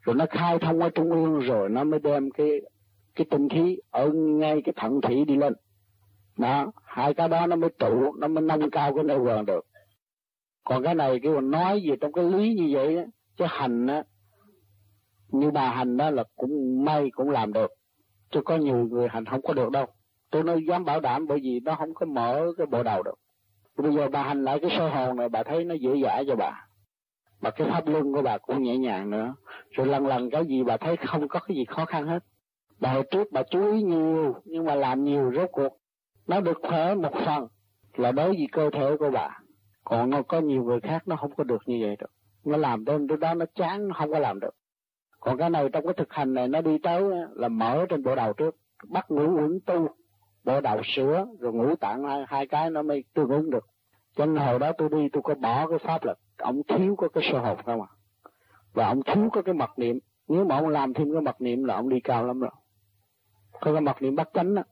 Rồi 0.01 0.15
nó 0.15 0.25
khai 0.29 0.59
thông 0.59 0.79
ở 0.79 0.89
trung 0.89 1.11
ương 1.11 1.39
rồi 1.39 1.69
nó 1.69 1.83
mới 1.83 1.99
đem 1.99 2.31
cái 2.31 2.61
cái 3.15 3.25
tinh 3.29 3.49
khí 3.49 3.77
ở 3.89 4.09
ngay 4.11 4.61
cái 4.65 4.73
thận 4.77 5.01
thủy 5.01 5.25
đi 5.25 5.35
lên. 5.35 5.53
Đó, 6.37 6.71
hai 6.83 7.13
cái 7.13 7.27
đó 7.27 7.47
nó 7.47 7.55
mới 7.55 7.69
trụ, 7.79 8.13
nó 8.17 8.27
mới 8.27 8.43
nâng 8.43 8.69
cao 8.69 8.95
cái 8.95 9.03
nơi 9.03 9.19
vườn 9.19 9.45
được. 9.45 9.65
Còn 10.63 10.83
cái 10.83 10.95
này 10.95 11.19
cái 11.23 11.41
nói 11.41 11.81
gì 11.81 11.91
trong 12.01 12.13
cái 12.13 12.23
lý 12.23 12.53
như 12.53 12.69
vậy 12.73 12.97
á, 12.97 13.03
chứ 13.37 13.45
hành 13.49 13.87
á, 13.87 14.03
như 15.27 15.51
bà 15.51 15.69
hành 15.69 15.97
đó 15.97 16.09
là 16.09 16.23
cũng 16.35 16.85
may 16.85 17.09
cũng 17.11 17.29
làm 17.29 17.53
được, 17.53 17.71
chứ 18.31 18.41
có 18.45 18.57
nhiều 18.57 18.75
người 18.75 19.07
hành 19.07 19.25
không 19.25 19.41
có 19.41 19.53
được 19.53 19.71
đâu 19.71 19.85
tôi 20.31 20.43
nói 20.43 20.63
dám 20.67 20.85
bảo 20.85 20.99
đảm 20.99 21.27
bởi 21.27 21.39
vì 21.43 21.59
nó 21.59 21.75
không 21.75 21.93
có 21.93 22.05
mở 22.05 22.51
cái 22.57 22.67
bộ 22.67 22.83
đầu 22.83 23.03
được. 23.03 23.19
Bây 23.77 23.95
giờ 23.95 24.09
bà 24.11 24.23
hành 24.23 24.43
lại 24.43 24.59
cái 24.59 24.71
sơ 24.77 24.89
hồn 24.89 25.17
này, 25.17 25.29
bà 25.29 25.43
thấy 25.43 25.65
nó 25.65 25.75
dễ 25.75 26.01
dãi 26.03 26.23
cho 26.27 26.35
bà. 26.35 26.67
Mà 27.41 27.49
cái 27.49 27.67
pháp 27.71 27.87
luân 27.87 28.13
của 28.13 28.21
bà 28.21 28.37
cũng 28.37 28.63
nhẹ 28.63 28.77
nhàng 28.77 29.09
nữa. 29.09 29.33
Rồi 29.71 29.87
lần 29.87 30.07
lần 30.07 30.29
cái 30.29 30.45
gì 30.45 30.63
bà 30.63 30.77
thấy 30.77 30.97
không 30.97 31.27
có 31.27 31.39
cái 31.39 31.57
gì 31.57 31.65
khó 31.65 31.85
khăn 31.85 32.07
hết. 32.07 32.23
Bà 32.79 32.93
hồi 32.93 33.03
trước 33.11 33.31
bà 33.31 33.43
chú 33.43 33.71
ý 33.73 33.83
nhiều, 33.83 34.35
nhưng 34.45 34.65
mà 34.65 34.75
làm 34.75 35.03
nhiều 35.03 35.31
rốt 35.35 35.49
cuộc. 35.51 35.77
Nó 36.27 36.41
được 36.41 36.59
khỏe 36.61 36.95
một 36.95 37.13
phần 37.25 37.47
là 37.95 38.11
đối 38.11 38.27
với 38.27 38.47
cơ 38.51 38.69
thể 38.73 38.97
của 38.99 39.09
bà. 39.11 39.39
Còn 39.83 40.09
nó 40.09 40.21
có 40.21 40.39
nhiều 40.39 40.63
người 40.63 40.79
khác 40.79 41.07
nó 41.07 41.15
không 41.15 41.35
có 41.35 41.43
được 41.43 41.61
như 41.65 41.77
vậy 41.81 41.95
được. 41.99 42.11
Nó 42.45 42.57
làm 42.57 42.85
đến 42.85 43.07
lúc 43.07 43.19
đó 43.19 43.33
nó 43.33 43.45
chán, 43.55 43.87
nó 43.87 43.95
không 43.97 44.11
có 44.11 44.19
làm 44.19 44.39
được. 44.39 44.55
Còn 45.19 45.37
cái 45.37 45.49
này 45.49 45.69
trong 45.73 45.85
cái 45.85 45.93
thực 45.97 46.13
hành 46.13 46.33
này 46.33 46.47
nó 46.47 46.61
đi 46.61 46.77
tới 46.83 47.03
là 47.33 47.47
mở 47.47 47.85
trên 47.89 48.03
bộ 48.03 48.15
đầu 48.15 48.33
trước, 48.33 48.55
bắt 48.87 49.11
ngủ 49.11 49.37
uống 49.37 49.59
tu 49.65 49.89
bộ 50.43 50.61
đầu 50.61 50.81
sửa 50.95 51.25
rồi 51.39 51.53
ngũ 51.53 51.75
tạng 51.75 52.03
hai, 52.03 52.23
hai 52.27 52.47
cái 52.47 52.69
nó 52.69 52.81
mới 52.81 53.03
tương 53.13 53.29
ứng 53.29 53.49
được. 53.49 53.67
Cho 54.15 54.25
nên 54.25 54.45
hồi 54.45 54.59
đó 54.59 54.71
tôi 54.77 54.89
đi 54.89 55.09
tôi 55.13 55.23
có 55.23 55.35
bỏ 55.35 55.67
cái 55.67 55.79
pháp 55.79 56.03
là 56.03 56.15
ông 56.37 56.61
thiếu 56.67 56.95
có 56.95 57.07
cái 57.09 57.23
sơ 57.31 57.39
hồn 57.39 57.57
không 57.65 57.81
à? 57.81 57.87
Và 58.73 58.87
ông 58.87 59.01
thiếu 59.03 59.29
có 59.33 59.41
cái 59.41 59.53
mật 59.53 59.79
niệm. 59.79 59.99
Nếu 60.27 60.45
mà 60.45 60.55
ông 60.55 60.69
làm 60.69 60.93
thêm 60.93 61.13
cái 61.13 61.21
mật 61.21 61.41
niệm 61.41 61.63
là 61.63 61.75
ông 61.75 61.89
đi 61.89 61.99
cao 61.99 62.25
lắm 62.25 62.39
rồi. 62.39 62.51
Có 63.61 63.73
cái 63.73 63.81
mật 63.81 64.01
niệm 64.01 64.15
bắt 64.15 64.29
chánh 64.33 64.55
đó 64.55 64.63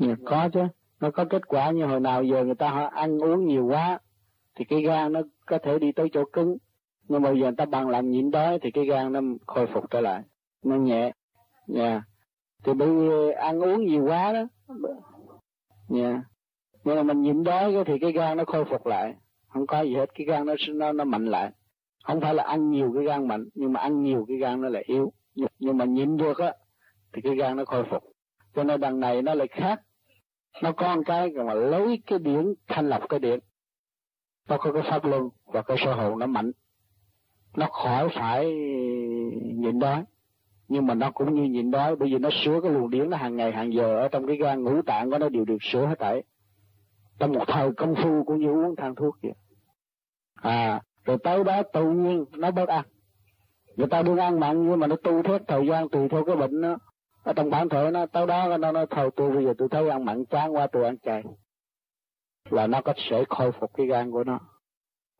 yeah. 0.00 0.18
có 0.26 0.48
chứ. 0.52 0.60
Nó 1.00 1.10
có 1.10 1.24
kết 1.24 1.48
quả 1.48 1.70
như 1.70 1.86
hồi 1.86 2.00
nào 2.00 2.22
giờ 2.22 2.44
người 2.44 2.54
ta 2.54 2.90
ăn 2.92 3.18
uống 3.18 3.46
nhiều 3.46 3.66
quá 3.66 3.98
thì 4.54 4.64
cái 4.64 4.82
gan 4.82 5.12
nó 5.12 5.20
có 5.46 5.58
thể 5.62 5.78
đi 5.78 5.92
tới 5.92 6.08
chỗ 6.12 6.24
cứng. 6.32 6.56
Nhưng 7.08 7.22
mà 7.22 7.30
giờ 7.30 7.42
người 7.42 7.56
ta 7.56 7.64
bằng 7.64 7.88
làm 7.88 8.10
nhịn 8.10 8.30
đói 8.30 8.58
thì 8.62 8.70
cái 8.70 8.84
gan 8.84 9.12
nó 9.12 9.20
khôi 9.46 9.66
phục 9.74 9.90
trở 9.90 10.00
lại. 10.00 10.22
Nó 10.62 10.76
nhẹ. 10.76 11.12
Nha 11.66 11.82
yeah 11.82 12.02
thì 12.64 12.74
bị 12.74 12.86
ờ, 12.86 13.30
ăn 13.30 13.60
uống 13.60 13.86
nhiều 13.86 14.04
quá 14.04 14.32
đó. 14.32 14.44
Nha 15.88 16.08
yeah. 16.08 16.20
nhưng 16.84 16.96
mà 16.96 17.02
mình 17.02 17.22
nhịn 17.22 17.44
đói 17.44 17.84
thì 17.86 17.98
cái 18.00 18.12
gan 18.12 18.36
nó 18.36 18.44
khôi 18.44 18.64
phục 18.64 18.86
lại. 18.86 19.14
Không 19.48 19.66
có 19.66 19.80
gì 19.80 19.94
hết, 19.94 20.14
cái 20.14 20.26
gan 20.26 20.46
nó 20.46 20.54
nó 20.68 20.92
nó 20.92 21.04
mạnh 21.04 21.26
lại. 21.26 21.50
Không 22.04 22.20
phải 22.20 22.34
là 22.34 22.42
ăn 22.42 22.70
nhiều 22.70 22.92
cái 22.94 23.04
gan 23.04 23.28
mạnh, 23.28 23.44
nhưng 23.54 23.72
mà 23.72 23.80
ăn 23.80 24.02
nhiều 24.02 24.24
cái 24.28 24.36
gan 24.36 24.62
nó 24.62 24.68
lại 24.68 24.82
yếu. 24.86 25.12
Nhưng 25.58 25.78
mà 25.78 25.84
nhịn 25.84 26.16
được 26.16 26.38
á, 26.38 26.52
thì 27.12 27.22
cái 27.22 27.34
gan 27.36 27.56
nó 27.56 27.64
khôi 27.64 27.84
phục. 27.90 28.02
Cho 28.54 28.64
nên 28.64 28.80
đằng 28.80 29.00
này 29.00 29.22
nó 29.22 29.34
lại 29.34 29.48
khác. 29.48 29.80
Nó 30.62 30.72
có 30.72 30.96
một 30.96 31.02
cái 31.06 31.30
mà 31.46 31.54
lấy 31.54 32.02
cái 32.06 32.18
điển, 32.18 32.54
thanh 32.66 32.88
lọc 32.88 33.08
cái 33.08 33.20
điển. 33.20 33.40
Nó 34.48 34.58
có 34.58 34.72
cái 34.72 34.82
pháp 34.90 35.04
luân 35.04 35.28
và 35.44 35.62
cái 35.62 35.76
sơ 35.84 35.94
hồn 35.94 36.18
nó 36.18 36.26
mạnh. 36.26 36.52
Nó 37.56 37.66
khỏi 37.66 38.08
phải 38.14 38.46
nhịn 39.54 39.78
đói 39.78 40.04
nhưng 40.68 40.86
mà 40.86 40.94
nó 40.94 41.10
cũng 41.10 41.34
như 41.34 41.42
nhịn 41.42 41.70
đói 41.70 41.96
bởi 41.96 42.08
vì 42.08 42.18
nó 42.18 42.28
sửa 42.44 42.60
cái 42.62 42.72
luồng 42.72 42.90
điển 42.90 43.10
nó 43.10 43.16
hàng 43.16 43.36
ngày, 43.36 43.52
hàng 43.52 43.72
giờ 43.72 43.98
ở 43.98 44.08
trong 44.08 44.26
cái 44.26 44.36
gan 44.36 44.62
ngũ 44.62 44.82
tạng 44.82 45.10
của 45.10 45.18
nó 45.18 45.28
đều 45.28 45.44
được 45.44 45.58
sửa 45.60 45.86
hết 45.86 45.98
thảy. 45.98 46.22
Trong 47.18 47.32
một 47.32 47.44
thời 47.46 47.72
công 47.72 47.94
phu 47.94 48.24
cũng 48.24 48.38
như 48.38 48.48
uống 48.48 48.76
thang 48.76 48.94
thuốc 48.94 49.16
vậy. 49.22 49.32
À 50.34 50.80
rồi 51.04 51.18
tới 51.24 51.44
đó 51.44 51.62
tự 51.72 51.90
nhiên 51.90 52.24
nó 52.32 52.50
bớt 52.50 52.68
ăn. 52.68 52.84
Người 53.76 53.86
ta 53.86 54.02
muốn 54.02 54.16
ăn 54.16 54.40
mặn 54.40 54.66
nhưng 54.66 54.80
mà 54.80 54.86
nó 54.86 54.96
tu 54.96 55.22
theo 55.22 55.38
thời 55.48 55.66
gian, 55.66 55.88
tùy 55.88 56.08
theo 56.08 56.24
cái 56.24 56.36
bệnh 56.36 56.60
nó 56.60 56.76
ở 57.22 57.32
trong 57.32 57.50
bản 57.50 57.68
thể 57.68 57.90
nó, 57.90 58.06
tới 58.06 58.26
đó 58.26 58.56
nó 58.58 58.72
nói 58.72 58.86
thôi 58.90 59.10
tôi 59.16 59.30
bây 59.30 59.44
giờ 59.44 59.54
tôi 59.58 59.68
thấy 59.68 59.88
ăn 59.88 60.04
mặn 60.04 60.24
chán 60.24 60.54
qua 60.56 60.66
tôi 60.66 60.84
ăn 60.84 60.98
chay. 60.98 61.22
Là 62.50 62.66
nó 62.66 62.80
có 62.80 62.94
thể 63.10 63.24
khôi 63.28 63.52
phục 63.52 63.70
cái 63.74 63.86
gan 63.86 64.10
của 64.10 64.24
nó. 64.24 64.40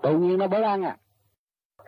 Tự 0.03 0.19
nhiên 0.19 0.39
nó 0.39 0.47
bớt 0.47 0.63
ăn 0.63 0.83
à 0.83 0.97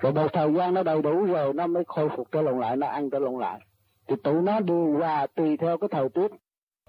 rồi 0.00 0.12
một 0.12 0.26
thời 0.32 0.52
gian 0.52 0.74
nó 0.74 0.82
đầy 0.82 1.02
đủ 1.02 1.24
rồi, 1.24 1.54
nó 1.54 1.66
mới 1.66 1.84
khôi 1.86 2.08
phục 2.16 2.32
trở 2.32 2.42
lộn 2.42 2.60
lại, 2.60 2.76
nó 2.76 2.86
ăn 2.86 3.10
trở 3.10 3.18
lộn 3.18 3.40
lại. 3.40 3.60
Thì 4.08 4.16
tụi 4.24 4.42
nó 4.42 4.60
đưa 4.60 4.98
qua 4.98 5.26
tùy 5.26 5.56
theo 5.56 5.78
cái 5.78 5.88
thời 5.92 6.08
tiết, 6.08 6.28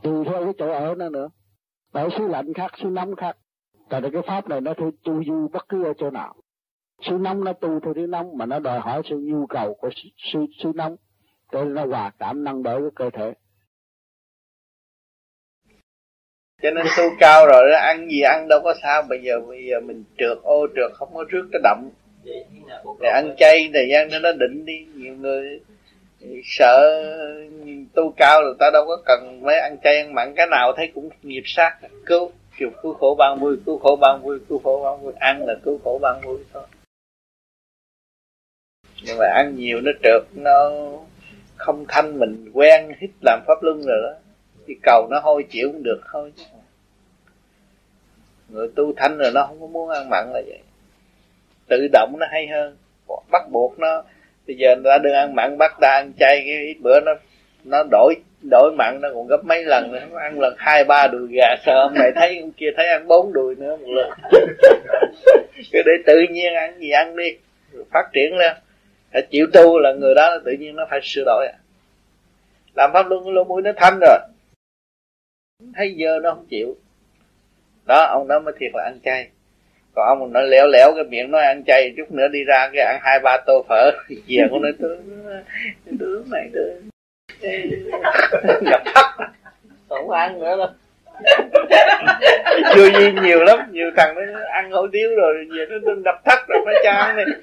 tùy 0.02 0.26
theo 0.26 0.44
cái 0.44 0.54
chỗ 0.58 0.72
ở 0.72 0.96
nó 0.96 1.10
nữa. 1.10 1.30
Ở 1.92 2.10
xứ 2.18 2.28
lạnh 2.28 2.54
khác 2.54 2.72
xứ 2.84 2.90
nóng 2.90 3.16
khác. 3.16 3.38
Tại 3.90 4.02
cái 4.02 4.22
pháp 4.28 4.50
này 4.50 4.62
nó 4.62 4.74
thôi 4.78 4.92
tu 5.04 5.24
du 5.24 5.48
bất 5.48 5.70
cứ 5.70 5.84
ở 5.84 5.94
chỗ 5.98 6.10
nào. 6.10 6.36
Xứ 7.02 7.18
nóng 7.18 7.44
nó 7.44 7.54
tu 7.54 7.80
theo 7.80 7.94
thứ 7.94 8.08
nóng 8.08 8.38
mà 8.38 8.46
nó 8.46 8.60
đòi 8.60 8.80
hỏi 8.80 9.02
sự 9.10 9.18
nhu 9.18 9.46
cầu 9.46 9.74
của 9.74 9.90
xứ 10.34 10.46
xứ 10.64 10.72
nóng 10.76 10.96
cho 11.52 11.64
nên 11.64 11.74
nó 11.74 11.86
hòa 11.86 12.12
cảm 12.20 12.44
năng 12.44 12.64
đỡ 12.64 12.80
với 12.80 12.92
cơ 12.96 13.10
thể. 13.10 13.34
Cho 16.62 16.72
nên 16.72 16.86
tu 16.98 17.04
cao 17.20 17.46
rồi 17.48 17.70
nó 17.72 17.78
ăn 17.78 18.10
gì 18.10 18.22
ăn 18.22 18.48
đâu 18.48 18.60
có 18.64 18.74
sao. 18.84 19.04
Bây 19.10 19.22
giờ 19.24 19.40
bây 19.48 19.66
giờ 19.66 19.80
mình 19.80 20.04
trượt 20.18 20.38
ô, 20.44 20.68
trượt 20.76 20.92
không 20.94 21.10
có 21.14 21.26
rước 21.30 21.50
cái 21.52 21.62
động 21.64 21.90
để 23.00 23.10
ăn 23.10 23.36
chay 23.38 23.70
thời 23.74 23.88
gian 23.92 24.10
nó 24.12 24.20
nó 24.20 24.32
định 24.32 24.66
đi. 24.66 24.86
Nhiều 24.96 25.16
người 25.16 25.60
sợ 26.44 27.04
tu 27.94 28.14
cao 28.18 28.42
rồi 28.42 28.56
ta 28.60 28.70
đâu 28.74 28.86
có 28.88 28.98
cần 29.06 29.40
mấy 29.44 29.60
ăn 29.60 29.78
chay 29.84 29.98
ăn 29.98 30.14
mặn. 30.14 30.34
Cái 30.36 30.48
nào 30.52 30.74
thấy 30.78 30.92
cũng 30.96 31.10
nghiệp 31.24 31.44
sát. 31.46 31.78
Cứu, 32.06 32.32
kiểu 32.58 32.70
cứu 32.82 32.94
khổ 32.94 33.16
ban 33.20 33.40
vui, 33.40 33.58
cứu 33.66 33.78
khổ 33.78 33.96
ban 34.02 34.22
vui, 34.22 34.40
cứu 34.50 34.60
khổ 34.64 34.82
ban 34.84 35.02
vui. 35.04 35.14
Ăn 35.20 35.46
là 35.46 35.56
cứu 35.64 35.80
khổ 35.84 36.00
ban 36.02 36.22
vui 36.22 36.38
thôi. 36.54 36.64
Nhưng 39.04 39.18
mà 39.18 39.26
ăn 39.36 39.56
nhiều 39.56 39.82
nó 39.82 39.92
trượt, 40.04 40.22
nó 40.36 40.72
không 41.56 41.86
thanh 41.88 42.20
mình 42.20 42.52
quen 42.54 42.92
hít 43.00 43.10
làm 43.22 43.42
pháp 43.48 43.64
luân 43.64 43.82
rồi 43.82 43.98
đó. 44.04 44.14
Thì 44.68 44.76
cầu 44.84 45.08
nó 45.12 45.20
hôi 45.20 45.46
chịu 45.50 45.72
cũng 45.72 45.84
được 45.84 46.02
thôi. 46.12 46.34
Người 48.50 48.68
tu 48.76 48.94
thanh 48.98 49.18
rồi 49.18 49.32
nó 49.34 49.46
không 49.48 49.62
có 49.62 49.68
muốn 49.68 49.90
ăn 49.90 50.10
mặn 50.10 50.32
là 50.34 50.42
vậy 50.46 50.60
tự 51.72 51.88
động 51.94 52.16
nó 52.20 52.28
hay 52.32 52.48
hơn. 52.48 52.78
Bắt 53.32 53.50
buộc 53.52 53.80
nó, 53.80 54.04
bây 54.48 54.56
giờ 54.56 54.76
người 54.76 54.92
ta 54.92 54.98
đừng 54.98 55.14
ăn 55.14 55.36
mặn, 55.36 55.58
bắt 55.58 55.72
ta 55.82 55.88
ăn 55.88 56.12
chay, 56.20 56.44
cái 56.46 56.66
ít 56.66 56.78
bữa 56.82 57.00
nó 57.00 57.12
nó 57.64 57.84
đổi 57.92 58.16
đổi 58.50 58.72
mặn 58.78 59.02
nó 59.02 59.10
còn 59.14 59.28
gấp 59.28 59.44
mấy 59.44 59.64
lần 59.64 59.92
nữa. 59.92 60.00
Nó 60.12 60.20
ăn 60.20 60.40
lần 60.40 60.56
hai, 60.58 60.84
ba 60.84 61.08
đùi 61.08 61.28
gà, 61.32 61.56
sợ 61.66 61.82
ông 61.82 61.94
này 61.94 62.12
thấy, 62.16 62.40
ông 62.42 62.52
kia 62.52 62.70
thấy 62.78 62.88
ăn 62.88 63.08
bốn 63.08 63.34
đùi 63.34 63.56
nữa 63.56 63.78
một 63.78 63.88
lần. 63.88 64.10
Cứ 65.72 65.82
để 65.86 65.92
tự 66.06 66.22
nhiên 66.32 66.54
ăn 66.54 66.80
gì 66.80 66.90
ăn 66.90 67.16
đi 67.16 67.38
phát 67.92 68.10
triển 68.14 68.38
lên. 68.38 68.58
Phải 69.14 69.22
chịu 69.32 69.48
tu 69.54 69.80
là 69.80 69.94
người 69.94 70.16
đó, 70.16 70.38
tự 70.46 70.52
nhiên 70.52 70.76
nó 70.76 70.88
phải 70.90 71.00
sửa 71.04 71.24
đổi 71.26 71.48
à. 71.48 71.58
làm 72.76 72.90
pháp 72.94 73.10
luân 73.10 73.30
lỗ 73.30 73.44
mũi 73.44 73.62
nó 73.62 73.72
thanh 73.78 74.00
rồi. 74.02 74.20
Thấy 75.76 75.94
giờ 75.96 76.20
nó 76.24 76.32
không 76.32 76.46
chịu. 76.50 76.76
Đó, 77.88 78.06
ông 78.10 78.28
đó 78.28 78.40
mới 78.40 78.54
thiệt 78.60 78.72
là 78.74 78.84
ăn 78.84 79.00
chay 79.04 79.30
còn 79.94 80.08
ông 80.08 80.34
nó 80.34 80.42
lẻo 80.42 80.68
lẻo 80.68 80.94
cái 80.96 81.04
miệng 81.04 81.32
nó 81.32 81.40
ăn 81.40 81.64
chay 81.68 81.94
chút 81.98 82.12
nữa 82.12 82.28
đi 82.28 82.44
ra 82.44 82.70
cái 82.74 82.86
ăn 82.86 83.00
hai 83.02 83.20
ba 83.20 83.38
tô 83.46 83.66
phở. 83.70 83.92
Về 84.28 84.44
của 84.52 84.60
nó 84.60 84.70
tướng 84.80 85.24
tướng 86.00 86.26
này 86.32 86.50
tướng 86.54 86.90
nhập 88.62 88.82
thất 88.96 89.06
không 89.90 90.10
ăn 90.10 90.40
nữa 90.40 90.58
đâu. 90.58 90.68
Vô 92.76 93.00
gì 93.00 93.12
nhiều 93.22 93.44
lắm 93.44 93.60
nhiều 93.72 93.92
thằng 93.98 94.16
nó 94.16 94.22
ăn 94.54 94.72
hủ 94.72 94.88
tiếu 94.92 95.10
rồi 95.18 95.48
về 95.58 95.66
nó, 95.70 95.78
nó 95.84 95.94
đập 96.06 96.16
thắt 96.26 96.40
rồi 96.48 96.60
nó 96.66 96.92
ăn 96.92 97.16
này 97.16 97.26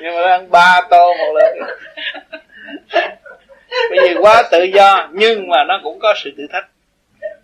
nhưng 0.00 0.14
mà 0.14 0.20
nó 0.22 0.28
ăn 0.28 0.50
ba 0.50 0.80
tô 0.90 1.14
một 1.18 1.32
lần. 1.34 1.58
Bởi 3.90 3.98
vì 4.02 4.14
quá 4.20 4.42
tự 4.50 4.62
do 4.62 5.08
nhưng 5.12 5.48
mà 5.48 5.64
nó 5.68 5.80
cũng 5.82 5.98
có 5.98 6.14
sự 6.16 6.30
thử 6.36 6.46
thách 6.52 6.66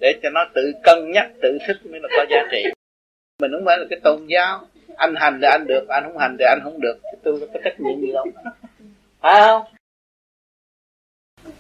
để 0.00 0.14
cho 0.22 0.30
nó 0.30 0.46
tự 0.54 0.72
cân 0.82 1.12
nhắc 1.12 1.26
tự 1.42 1.58
thức 1.66 1.76
mới 1.90 2.00
là 2.00 2.08
có 2.16 2.24
giá 2.30 2.48
trị 2.50 2.64
mình 3.40 3.50
không 3.52 3.64
phải 3.66 3.78
là 3.78 3.84
cái 3.90 4.00
tôn 4.04 4.26
giáo. 4.26 4.66
Anh 4.96 5.14
hành 5.16 5.38
thì 5.42 5.46
anh 5.52 5.66
được 5.66 5.88
anh 5.88 6.04
không 6.04 6.18
hành 6.18 6.36
thì 6.38 6.44
anh 6.44 6.60
không 6.64 6.80
được. 6.80 7.00
Tôi 7.24 7.48
có 7.52 7.60
trách 7.64 7.80
nhiệm 7.80 8.00
gì 8.00 8.12
đâu. 8.12 8.26
Phải 9.20 9.40
không? 9.40 9.62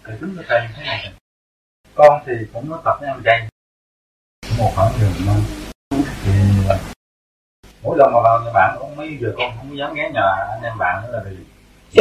Thầy 0.04 0.16
đúng 0.20 0.36
thầy 0.48 0.60
thế 0.76 0.82
này. 0.86 1.12
Con 1.94 2.22
thì 2.26 2.32
cũng 2.52 2.70
có 2.70 2.82
tập 2.84 2.96
với 3.00 3.08
ăn 3.08 3.22
chay 3.24 3.48
một 4.58 4.70
khoảng 4.76 4.92
đường 5.00 5.12
mà. 5.26 5.32
Thì 6.24 6.32
mỗi 7.82 7.98
lần 7.98 8.12
mà 8.12 8.20
vào 8.22 8.42
nhà 8.44 8.50
bạn 8.54 8.76
cũng 8.78 8.96
mấy 8.96 9.18
giờ 9.20 9.32
con 9.36 9.52
không 9.56 9.78
dám 9.78 9.94
ghé 9.94 10.10
nhà 10.14 10.22
anh 10.50 10.62
em 10.62 10.78
bạn 10.78 11.02
nữa 11.02 11.10
là 11.12 11.22
vì 11.24 11.36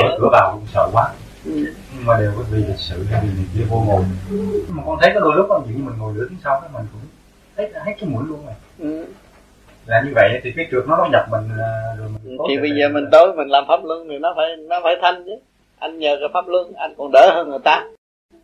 mở 0.03 0.17
cửa 0.22 0.30
vào 0.32 0.51
cũng 0.51 0.67
sợ 0.74 0.90
quá. 0.93 1.14
Ừ. 1.45 1.74
nhưng 1.95 2.06
mà 2.06 2.19
đều 2.19 2.33
có 2.38 2.43
vì 2.51 2.58
lịch 2.58 2.80
sự 2.80 3.03
hay 3.03 3.22
vì 3.38 3.43
kia 3.53 3.66
vô 3.69 3.80
ngồi 3.80 4.03
nhưng 4.30 4.75
mà 4.75 4.83
con 4.85 4.98
thấy 5.01 5.11
có 5.14 5.19
đôi 5.19 5.35
lúc 5.35 5.48
như 5.67 5.77
mình 5.77 5.98
ngồi 5.98 6.14
lửa 6.14 6.25
tiếng 6.30 6.38
sau 6.43 6.61
đó 6.61 6.67
mình 6.74 6.85
cũng 6.91 7.01
thấy 7.58 7.72
thấy 7.74 7.95
cái 7.99 8.09
mũi 8.09 8.24
luôn 8.27 8.45
này 8.45 8.56
ừ. 8.80 9.06
Là 9.90 10.01
như 10.06 10.11
vậy 10.16 10.40
thì 10.43 10.51
cái 10.56 10.68
trượt 10.72 10.84
nó 10.88 10.98
nó 10.98 11.08
nhập 11.11 11.26
mình 11.32 11.50
à, 11.59 11.72
rồi 12.00 12.08
mình 12.14 12.38
thì 12.50 12.58
bây 12.58 12.72
giờ 12.80 12.90
mình 12.90 13.06
tối 13.11 13.34
mình 13.34 13.48
làm 13.48 13.64
pháp 13.68 13.80
luân 13.84 14.08
thì 14.09 14.18
nó 14.19 14.34
phải 14.38 14.56
nó 14.58 14.80
phải 14.84 14.95
thanh 15.01 15.24
chứ. 15.26 15.32
Anh 15.80 16.00
nhờ 16.00 16.18
cái 16.19 16.30
pháp 16.34 16.48
luân 16.48 16.74
anh 16.76 16.93
còn 16.98 17.11
đỡ 17.11 17.32
hơn 17.35 17.50
người 17.50 17.59
ta. 17.64 17.85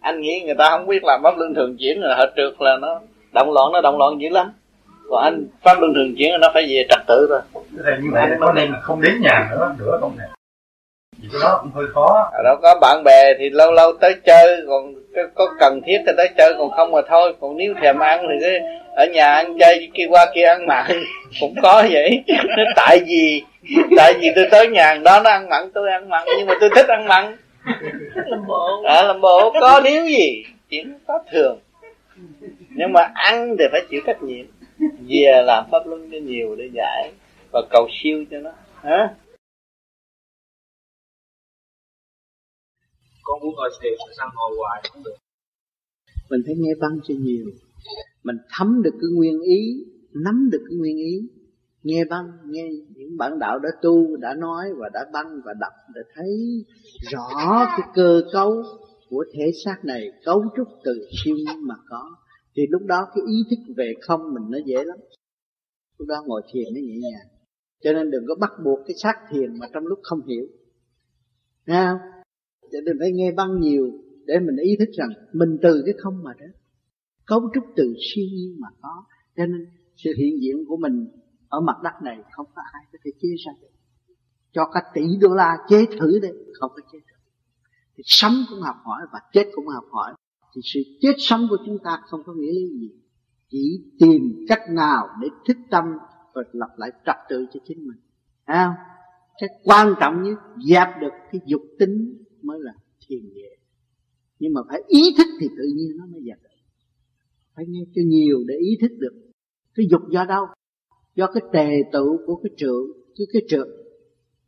Anh 0.01 0.21
nghĩ 0.21 0.41
người 0.45 0.55
ta 0.55 0.69
không 0.69 0.87
biết 0.87 1.03
làm 1.03 1.19
pháp 1.23 1.37
luân 1.37 1.53
thường 1.53 1.77
chuyển 1.79 2.01
là 2.01 2.15
họ 2.15 2.25
trượt 2.35 2.53
là 2.59 2.77
nó 2.81 2.99
động 3.33 3.53
loạn 3.53 3.71
nó 3.71 3.81
động 3.81 3.97
loạn 3.97 4.21
dữ 4.21 4.29
lắm. 4.29 4.51
Còn 5.09 5.23
anh 5.23 5.47
pháp 5.63 5.79
luân 5.79 5.93
thường 5.93 6.15
chuyển 6.17 6.39
nó 6.41 6.47
phải 6.53 6.65
về 6.69 6.85
trật 6.89 6.99
tự 7.07 7.27
rồi. 7.29 7.41
Thì 7.53 7.91
như 8.01 8.09
vậy 8.11 8.29
có 8.39 8.53
nên 8.53 8.73
không 8.81 9.01
đến 9.01 9.13
nhà 9.21 9.49
nữa 9.51 9.75
nữa 9.79 9.97
không 10.01 10.11
nè? 10.17 10.25
Vì 11.21 11.29
cái 11.31 11.41
đó 11.43 11.59
cũng 11.61 11.71
hơi 11.71 11.85
khó. 11.93 12.29
Ở 12.33 12.43
đó 12.43 12.55
có 12.61 12.75
bạn 12.81 13.03
bè 13.05 13.33
thì 13.39 13.49
lâu 13.49 13.71
lâu 13.71 13.93
tới 14.01 14.15
chơi 14.25 14.61
còn 14.67 14.93
có 15.35 15.55
cần 15.59 15.81
thiết 15.85 15.97
thì 16.05 16.11
tới 16.17 16.29
chơi 16.37 16.53
còn 16.57 16.71
không 16.71 16.91
mà 16.91 17.01
thôi. 17.07 17.33
Còn 17.39 17.57
nếu 17.57 17.73
thèm 17.81 17.99
ăn 17.99 18.27
thì 18.29 18.35
cái 18.41 18.59
ở 18.95 19.05
nhà 19.05 19.33
ăn 19.33 19.57
chơi 19.59 19.89
kia 19.93 20.05
qua 20.09 20.25
kia 20.35 20.43
ăn 20.43 20.65
mặn 20.67 20.85
cũng 21.39 21.55
có 21.61 21.83
vậy. 21.91 22.23
Tại 22.75 22.99
vì 23.07 23.43
tại 23.97 24.13
vì 24.19 24.29
tôi 24.35 24.47
tới 24.51 24.67
nhà 24.67 24.93
đó 25.03 25.21
nó 25.23 25.29
ăn 25.29 25.49
mặn 25.49 25.71
tôi 25.73 25.91
ăn 25.91 26.09
mặn 26.09 26.27
nhưng 26.37 26.47
mà 26.47 26.53
tôi 26.59 26.69
thích 26.75 26.87
ăn 26.87 27.07
mặn. 27.07 27.35
Làm 28.25 28.47
bộ 28.47 28.83
à, 28.85 29.03
làm 29.03 29.21
bộ 29.21 29.53
có 29.61 29.81
nếu 29.83 30.05
gì 30.05 30.43
chuyện 30.69 30.93
có 31.07 31.19
thường. 31.31 31.59
Nhưng 32.69 32.93
mà 32.93 33.11
ăn 33.13 33.55
thì 33.59 33.65
phải 33.71 33.81
chịu 33.89 34.01
trách 34.05 34.23
nhiệm. 34.23 34.45
Về 34.79 35.41
làm 35.45 35.63
pháp 35.71 35.87
luân 35.87 36.09
cho 36.11 36.17
nhiều 36.17 36.55
để 36.55 36.69
giải 36.73 37.11
và 37.51 37.61
cầu 37.69 37.87
siêu 38.03 38.25
cho 38.31 38.37
nó. 38.37 38.51
Hả? 38.83 39.09
Con 43.25 43.39
muốn 43.41 43.53
ngồi 43.55 43.69
thiền 43.81 43.93
mà 43.99 44.13
sao 44.17 44.27
ngồi 44.35 44.57
hoài 44.57 44.83
không 44.89 45.03
được. 45.03 45.15
Mình 46.29 46.41
phải 46.45 46.55
nghe 46.57 46.73
văn 46.81 46.99
cho 47.07 47.15
nhiều. 47.19 47.45
Mình 48.23 48.37
thấm 48.57 48.81
được 48.83 48.93
cái 49.01 49.09
nguyên 49.15 49.41
ý, 49.41 49.85
nắm 50.13 50.49
được 50.51 50.63
cái 50.69 50.77
nguyên 50.77 50.97
ý. 50.97 51.29
Nghe 51.83 52.05
văn, 52.09 52.25
nghe 52.45 52.63
những 52.95 53.17
bản 53.17 53.39
đạo 53.39 53.59
đã 53.59 53.69
tu, 53.81 54.17
đã 54.17 54.33
nói, 54.33 54.65
và 54.77 54.89
đã 54.93 55.05
băng 55.13 55.41
và 55.45 55.53
đọc 55.59 55.73
để 55.95 56.01
thấy 56.13 56.29
rõ 57.11 57.65
cái 57.77 57.87
cơ 57.95 58.21
cấu 58.33 58.63
của 59.09 59.25
thể 59.33 59.51
xác 59.65 59.77
này, 59.83 60.11
cấu 60.25 60.43
trúc 60.57 60.67
từ 60.83 61.07
siêu 61.23 61.35
nhiên 61.35 61.67
mà 61.67 61.75
có, 61.89 62.15
thì 62.55 62.63
lúc 62.69 62.81
đó 62.85 63.07
cái 63.15 63.23
ý 63.27 63.35
thức 63.49 63.73
về 63.77 63.93
không 64.01 64.33
mình 64.33 64.43
nó 64.49 64.57
dễ 64.65 64.83
lắm. 64.83 64.97
Lúc 65.97 66.07
đó 66.07 66.23
ngồi 66.25 66.41
thiền 66.53 66.73
nó 66.73 66.79
nhẹ 66.83 66.95
nhàng. 67.01 67.27
Cho 67.83 67.93
nên 67.93 68.11
đừng 68.11 68.23
có 68.27 68.35
bắt 68.35 68.51
buộc 68.63 68.79
cái 68.87 68.95
xác 69.03 69.15
thiền 69.31 69.59
mà 69.59 69.67
trong 69.73 69.85
lúc 69.85 69.99
không 70.03 70.27
hiểu. 70.27 70.47
Nghe 71.65 71.85
không? 71.85 72.14
Cho 72.75 72.81
nên 72.85 72.95
phải 72.99 73.11
nghe 73.11 73.31
băng 73.31 73.59
nhiều 73.59 73.91
để 74.25 74.39
mình 74.39 74.55
ý 74.57 74.75
thức 74.79 74.89
rằng 74.93 75.09
mình 75.33 75.57
từ 75.61 75.83
cái 75.85 75.95
không 75.97 76.23
mà 76.23 76.31
đến. 76.39 76.51
Cấu 77.25 77.41
trúc 77.53 77.63
từ 77.75 77.83
siêu 77.99 78.25
nhiên 78.33 78.55
mà 78.59 78.67
có. 78.81 79.05
Cho 79.37 79.45
nên 79.45 79.67
sự 79.95 80.13
hiện 80.17 80.41
diện 80.41 80.65
của 80.67 80.77
mình 80.77 81.07
ở 81.47 81.59
mặt 81.59 81.75
đất 81.83 81.93
này 82.03 82.17
không 82.31 82.45
có 82.55 82.61
ai 82.73 82.83
có 82.93 82.99
thể 83.05 83.11
chế 83.21 83.29
ra 83.45 83.51
được. 83.61 83.67
Cho 84.51 84.65
cả 84.73 84.81
tỷ 84.93 85.01
đô 85.21 85.35
la 85.35 85.57
chế 85.69 85.85
thử 85.99 86.19
đấy 86.19 86.33
không 86.59 86.71
có 86.75 86.81
chế 86.91 86.99
thử 86.99 87.15
thì 87.97 88.03
sống 88.05 88.33
cũng 88.49 88.61
học 88.61 88.75
hỏi 88.83 89.01
và 89.11 89.19
chết 89.33 89.45
cũng 89.55 89.67
học 89.67 89.85
hỏi. 89.91 90.13
Thì 90.55 90.61
sự 90.73 90.79
chết 91.01 91.13
sống 91.17 91.47
của 91.49 91.57
chúng 91.65 91.77
ta 91.83 92.01
không 92.09 92.23
có 92.25 92.33
nghĩa 92.33 92.51
lý 92.51 92.67
gì. 92.67 92.91
Chỉ 93.49 93.81
tìm 93.99 94.45
cách 94.47 94.61
nào 94.69 95.07
để 95.21 95.27
thích 95.47 95.57
tâm 95.69 95.85
và 96.33 96.41
lập 96.51 96.69
lại 96.77 96.91
trật 97.05 97.15
tự 97.29 97.45
cho 97.53 97.59
chính 97.67 97.87
mình. 97.87 97.97
À, 98.45 98.77
cái 99.39 99.49
quan 99.63 99.93
trọng 99.99 100.23
nhất 100.23 100.39
dẹp 100.69 100.87
được 101.01 101.11
cái 101.31 101.41
dục 101.45 101.61
tính 101.79 102.24
mới 102.45 102.59
là 102.61 102.73
thiền 103.07 103.33
địa 103.33 103.55
nhưng 104.39 104.53
mà 104.53 104.61
phải 104.69 104.81
ý 104.87 105.01
thức 105.17 105.27
thì 105.39 105.47
tự 105.57 105.63
nhiên 105.75 105.97
nó 105.97 106.05
mới 106.05 106.21
dẹp 106.25 106.37
được. 106.43 106.49
Phải 107.55 107.65
nghe 107.67 107.79
cho 107.95 108.01
nhiều 108.05 108.43
để 108.47 108.55
ý 108.55 108.77
thức 108.81 108.91
được. 108.99 109.13
Cái 109.75 109.85
dục 109.89 110.01
do 110.11 110.25
đâu? 110.25 110.45
Do 111.15 111.27
cái 111.27 111.43
tề 111.53 111.69
tụ 111.91 112.19
của 112.25 112.35
cái 112.35 112.49
trượng 112.57 112.85
cái 113.17 113.27
cái 113.33 113.41
trượng 113.47 113.69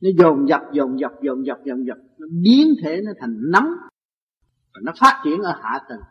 nó 0.01 0.09
dồn 0.17 0.47
dập 0.47 0.61
dồn 0.73 0.99
dập 0.99 1.11
dồn 1.23 1.45
dập 1.45 1.57
dồn 1.65 1.87
dập. 1.87 1.97
Nó 2.17 2.27
biến 2.43 2.67
thể, 2.83 3.01
nó 3.01 3.11
thành 3.19 3.37
nóng 3.51 3.69
và 4.73 4.81
nó 4.83 4.91
phát 4.99 5.21
triển 5.23 5.39
ở 5.39 5.51
hạ 5.63 5.79
tầng. 5.89 6.01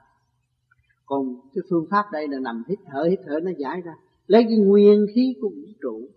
Còn 1.06 1.20
cái 1.54 1.62
phương 1.70 1.86
pháp 1.90 2.04
đây 2.12 2.28
là 2.28 2.38
nằm 2.38 2.62
hít 2.68 2.78
thở 2.86 3.06
hít 3.10 3.18
thở 3.26 3.40
nó 3.42 3.50
giải 3.58 3.80
ra. 3.84 3.92
Lấy 4.26 4.44
cái 4.48 4.56
nguyên 4.56 5.06
khí 5.14 5.34
của 5.40 5.48
vũ 5.48 5.72
trụ, 5.82 6.08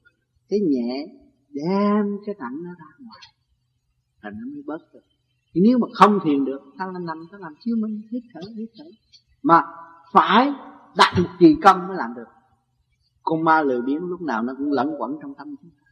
cái 0.50 0.60
nhẹ, 0.60 1.06
đem 1.50 2.06
cái 2.26 2.36
nặng 2.40 2.64
nó 2.64 2.70
ra 2.80 2.86
ngoài. 3.00 3.22
Là 4.22 4.30
nó 4.30 4.54
mới 4.54 4.64
bớt 4.66 4.94
được 4.94 5.09
thì 5.54 5.62
nếu 5.62 5.78
mà 5.78 5.88
không 5.94 6.20
thiền 6.24 6.46
được, 6.46 6.60
ta 6.78 6.86
là 6.94 7.00
nằm, 7.00 7.18
ta 7.32 7.38
làm 7.42 7.54
chiếu 7.60 7.76
minh, 7.82 8.02
hít 8.12 8.24
thở 8.34 8.42
hít 8.58 8.70
thở. 8.78 8.86
Mà 9.44 9.64
phải 10.14 10.54
đặt 10.98 11.14
một 11.18 11.30
kỳ 11.40 11.56
công 11.64 11.88
mới 11.88 11.98
làm 11.98 12.14
được. 12.16 12.28
Con 13.24 13.44
ma 13.44 13.62
lười 13.62 13.82
biếng 13.82 14.06
lúc 14.06 14.22
nào 14.22 14.44
nó 14.44 14.54
cũng 14.58 14.72
lẫn 14.72 14.96
quẩn 14.98 15.12
trong 15.22 15.34
tâm 15.38 15.56
chúng 15.62 15.72
ta. 15.72 15.92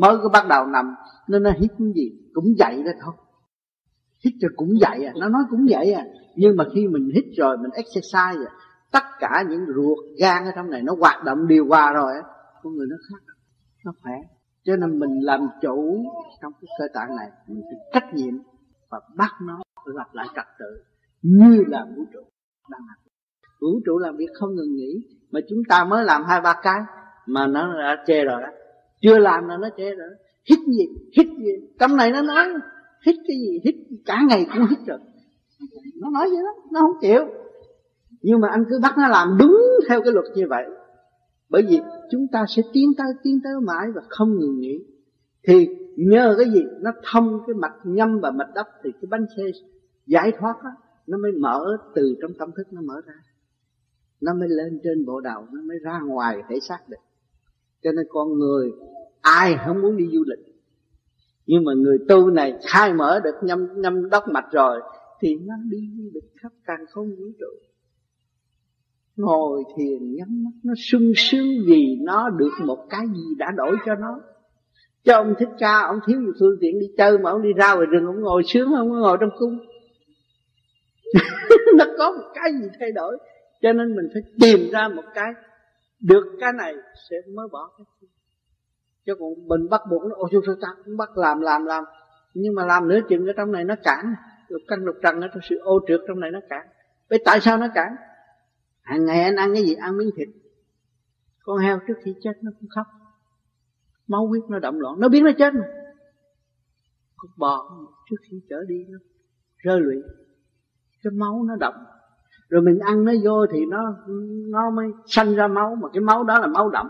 Mới 0.00 0.18
có 0.22 0.28
bắt 0.28 0.46
đầu 0.48 0.66
nằm 0.66 0.94
nên 1.28 1.42
nó 1.42 1.50
hít 1.50 1.70
cái 1.78 1.88
gì, 1.94 2.10
cũng 2.34 2.58
dậy 2.58 2.82
đó 2.82 2.92
thôi. 3.02 3.14
Hít 4.24 4.34
rồi 4.40 4.50
cũng 4.56 4.80
dậy 4.80 5.04
à 5.04 5.12
nó 5.20 5.28
nói 5.28 5.42
cũng 5.50 5.66
vậy 5.70 5.92
à. 5.92 6.04
Nhưng 6.36 6.56
mà 6.56 6.64
khi 6.74 6.88
mình 6.88 7.10
hít 7.14 7.24
rồi, 7.36 7.58
mình 7.58 7.70
exercise 7.70 8.34
rồi 8.34 8.48
tất 8.92 9.04
cả 9.20 9.44
những 9.48 9.60
ruột 9.76 9.98
gan 10.20 10.44
ở 10.44 10.50
trong 10.56 10.70
này 10.70 10.82
nó 10.82 10.94
hoạt 10.98 11.24
động 11.24 11.46
điều 11.46 11.66
hòa 11.66 11.92
rồi 11.92 12.12
á, 12.14 12.22
con 12.62 12.74
người 12.76 12.86
nó 12.90 12.96
khác, 13.10 13.34
nó 13.84 13.92
khỏe. 14.02 14.12
Cho 14.64 14.76
nên 14.76 14.98
mình 14.98 15.20
làm 15.20 15.40
chủ 15.62 16.04
trong 16.42 16.52
cái 16.52 16.68
cơ 16.78 16.84
tạng 16.94 17.16
này, 17.16 17.28
mình 17.48 17.62
phải 17.62 17.90
trách 17.92 18.14
nhiệm 18.14 18.34
và 18.96 19.08
bắt 19.16 19.30
nó 19.42 19.62
lặp 19.84 20.14
lại 20.14 20.26
trật 20.36 20.44
tự 20.58 20.82
như 21.22 21.64
là 21.66 21.86
vũ 21.96 22.02
trụ 22.12 22.20
đang 22.70 22.80
làm. 22.88 22.96
Vũ 23.60 23.80
trụ 23.86 23.98
làm 23.98 24.16
việc 24.16 24.28
không 24.34 24.54
ngừng 24.54 24.74
nghỉ, 24.74 24.94
mà 25.30 25.40
chúng 25.48 25.58
ta 25.68 25.84
mới 25.84 26.04
làm 26.04 26.24
hai, 26.24 26.40
ba 26.40 26.60
cái 26.62 26.80
mà 27.26 27.46
nó 27.46 27.80
đã 27.80 28.04
chê 28.06 28.24
rồi 28.24 28.42
đó. 28.42 28.48
Chưa 29.02 29.18
làm 29.18 29.48
là 29.48 29.56
nó 29.56 29.68
chê 29.76 29.94
rồi 29.94 30.08
hít 30.50 30.58
gì 30.58 30.84
hít 31.16 31.26
gì 31.26 31.52
trong 31.78 31.96
này 31.96 32.10
nó 32.10 32.22
nói, 32.22 32.46
hít 33.06 33.14
cái 33.28 33.36
gì, 33.36 33.60
hít 33.64 33.74
cả 34.06 34.22
ngày 34.28 34.46
cũng 34.54 34.66
hít 34.70 34.78
rồi. 34.86 34.98
Nó 36.00 36.10
nói 36.10 36.26
vậy 36.30 36.42
đó, 36.44 36.62
nó 36.72 36.80
không 36.80 37.00
chịu. 37.00 37.24
Nhưng 38.22 38.40
mà 38.40 38.48
anh 38.48 38.64
cứ 38.70 38.78
bắt 38.82 38.94
nó 38.98 39.08
làm 39.08 39.36
đúng 39.38 39.56
theo 39.88 40.00
cái 40.02 40.12
luật 40.12 40.26
như 40.34 40.44
vậy. 40.48 40.64
Bởi 41.48 41.62
vì 41.68 41.78
chúng 42.10 42.26
ta 42.32 42.44
sẽ 42.56 42.62
tiến 42.72 42.92
tới 42.98 43.06
tiến 43.22 43.40
tới 43.44 43.52
mãi 43.66 43.86
và 43.94 44.02
không 44.08 44.38
ngừng 44.38 44.58
nghỉ. 44.60 44.78
Thì 45.48 45.68
nhờ 45.96 46.34
cái 46.38 46.50
gì? 46.50 46.60
Nó 46.80 46.92
thông 47.12 47.40
cái 47.46 47.54
mạch 47.54 47.74
nhâm 47.84 48.20
và 48.20 48.30
mạch 48.30 48.50
đắp 48.54 48.66
thì 48.84 48.90
cái 48.92 49.08
bánh 49.10 49.26
xe 49.36 49.42
giải 50.06 50.32
thoát 50.38 50.54
đó, 50.64 50.70
nó 51.06 51.18
mới 51.18 51.32
mở 51.32 51.76
từ 51.94 52.16
trong 52.22 52.30
tâm 52.38 52.50
thức 52.56 52.72
nó 52.72 52.80
mở 52.80 53.00
ra. 53.06 53.14
Nó 54.20 54.34
mới 54.34 54.48
lên 54.48 54.80
trên 54.84 55.06
bộ 55.06 55.20
đầu 55.20 55.46
nó 55.52 55.62
mới 55.62 55.78
ra 55.78 56.00
ngoài 56.00 56.42
thể 56.48 56.60
xác 56.60 56.88
được. 56.88 56.96
Cho 57.82 57.92
nên 57.92 58.06
con 58.08 58.38
người 58.38 58.72
ai 59.20 59.56
không 59.66 59.82
muốn 59.82 59.96
đi 59.96 60.08
du 60.12 60.24
lịch? 60.26 60.56
Nhưng 61.46 61.64
mà 61.64 61.72
người 61.74 61.98
tu 62.08 62.30
này 62.30 62.54
khai 62.68 62.92
mở 62.94 63.20
được 63.24 63.34
nhâm 63.42 63.80
nhâm 63.80 64.10
đốc 64.10 64.28
mạch 64.28 64.52
rồi 64.52 64.80
thì 65.20 65.36
nó 65.36 65.54
đi 65.70 65.90
du 65.96 66.10
lịch 66.14 66.32
khắp 66.36 66.52
càng 66.64 66.86
không 66.90 67.08
vũ 67.08 67.24
trụ. 67.38 67.46
Ngồi 69.16 69.64
thiền 69.76 70.14
nhắm 70.14 70.44
mắt 70.44 70.50
nó 70.62 70.74
sung 70.76 71.12
sướng 71.16 71.46
vì 71.66 71.96
nó 72.02 72.30
được 72.30 72.52
một 72.64 72.86
cái 72.90 73.06
gì 73.14 73.34
đã 73.38 73.50
đổi 73.56 73.76
cho 73.86 73.94
nó 73.94 74.20
cho 75.06 75.16
ông 75.16 75.34
thích 75.38 75.48
ca, 75.58 75.80
ông 75.80 75.98
thiếu 76.06 76.20
một 76.20 76.32
phương 76.40 76.56
tiện 76.60 76.80
đi 76.80 76.86
chơi 76.98 77.18
mà 77.18 77.30
ông 77.30 77.42
đi 77.42 77.52
ra 77.56 77.74
ngoài 77.74 77.86
rừng, 77.86 78.06
ông 78.06 78.20
ngồi 78.20 78.42
sướng 78.46 78.68
không 78.76 78.90
có 78.90 78.96
ngồi 78.96 79.18
trong 79.20 79.30
cung. 79.38 79.58
Nó 81.78 81.84
có 81.98 82.10
một 82.10 82.32
cái 82.34 82.52
gì 82.60 82.68
thay 82.80 82.92
đổi. 82.92 83.18
Cho 83.62 83.72
nên 83.72 83.96
mình 83.96 84.08
phải 84.14 84.22
tìm 84.40 84.70
ra 84.72 84.88
một 84.88 85.04
cái. 85.14 85.32
Được 86.00 86.36
cái 86.40 86.52
này 86.52 86.74
sẽ 87.10 87.16
mới 87.34 87.48
bỏ 87.52 87.70
cái 87.78 87.84
kia. 88.00 88.06
Chứ 89.06 89.14
còn 89.18 89.48
mình 89.48 89.68
bắt 89.70 89.80
buộc 89.90 90.02
nó, 90.04 90.14
ôi 90.18 90.28
chúng 90.32 90.60
ta 90.60 90.68
cũng 90.84 90.96
bắt 90.96 91.18
làm 91.18 91.40
làm 91.40 91.64
làm. 91.64 91.84
Nhưng 92.34 92.54
mà 92.54 92.66
làm 92.66 92.88
nữa 92.88 92.98
chừng 93.08 93.26
ở 93.26 93.32
trong 93.36 93.52
này 93.52 93.64
nó 93.64 93.74
cản. 93.82 94.14
Lục 94.48 94.62
căn, 94.68 94.84
lục 94.84 94.96
trần 95.02 95.20
ở 95.20 95.28
trong 95.28 95.42
sự 95.48 95.58
ô 95.58 95.80
trượt 95.88 96.00
trong 96.08 96.20
này 96.20 96.30
nó 96.30 96.40
cản. 96.48 96.66
Vậy 97.10 97.22
tại 97.24 97.40
sao 97.40 97.58
nó 97.58 97.66
cản? 97.74 97.96
Hàng 98.82 99.04
ngày 99.04 99.22
anh 99.22 99.36
ăn 99.36 99.54
cái 99.54 99.62
gì? 99.62 99.74
Ăn 99.74 99.96
miếng 99.96 100.10
thịt. 100.16 100.28
Con 101.42 101.58
heo 101.58 101.78
trước 101.88 101.94
khi 102.04 102.14
chết 102.22 102.32
nó 102.42 102.50
cũng 102.60 102.68
khóc 102.68 102.86
máu 104.08 104.26
huyết 104.26 104.42
nó 104.48 104.58
động 104.58 104.80
loạn, 104.80 105.00
nó 105.00 105.08
biết 105.08 105.20
nó 105.20 105.30
chết 105.38 105.54
mà. 105.54 105.66
Con 107.16 107.30
bò 107.36 107.70
trước 108.10 108.16
khi 108.30 108.40
chở 108.48 108.56
đi 108.68 108.84
nó 108.88 108.98
rơi 109.56 109.80
lụy. 109.80 109.96
Cái 111.02 111.10
máu 111.10 111.44
nó 111.48 111.56
động. 111.56 111.74
Rồi 112.48 112.62
mình 112.62 112.78
ăn 112.78 113.04
nó 113.04 113.12
vô 113.24 113.46
thì 113.52 113.66
nó 113.66 113.96
nó 114.50 114.70
mới 114.70 114.86
sanh 115.06 115.34
ra 115.34 115.48
máu, 115.48 115.74
mà 115.74 115.88
cái 115.92 116.00
máu 116.00 116.24
đó 116.24 116.38
là 116.38 116.46
máu 116.46 116.70
động. 116.70 116.88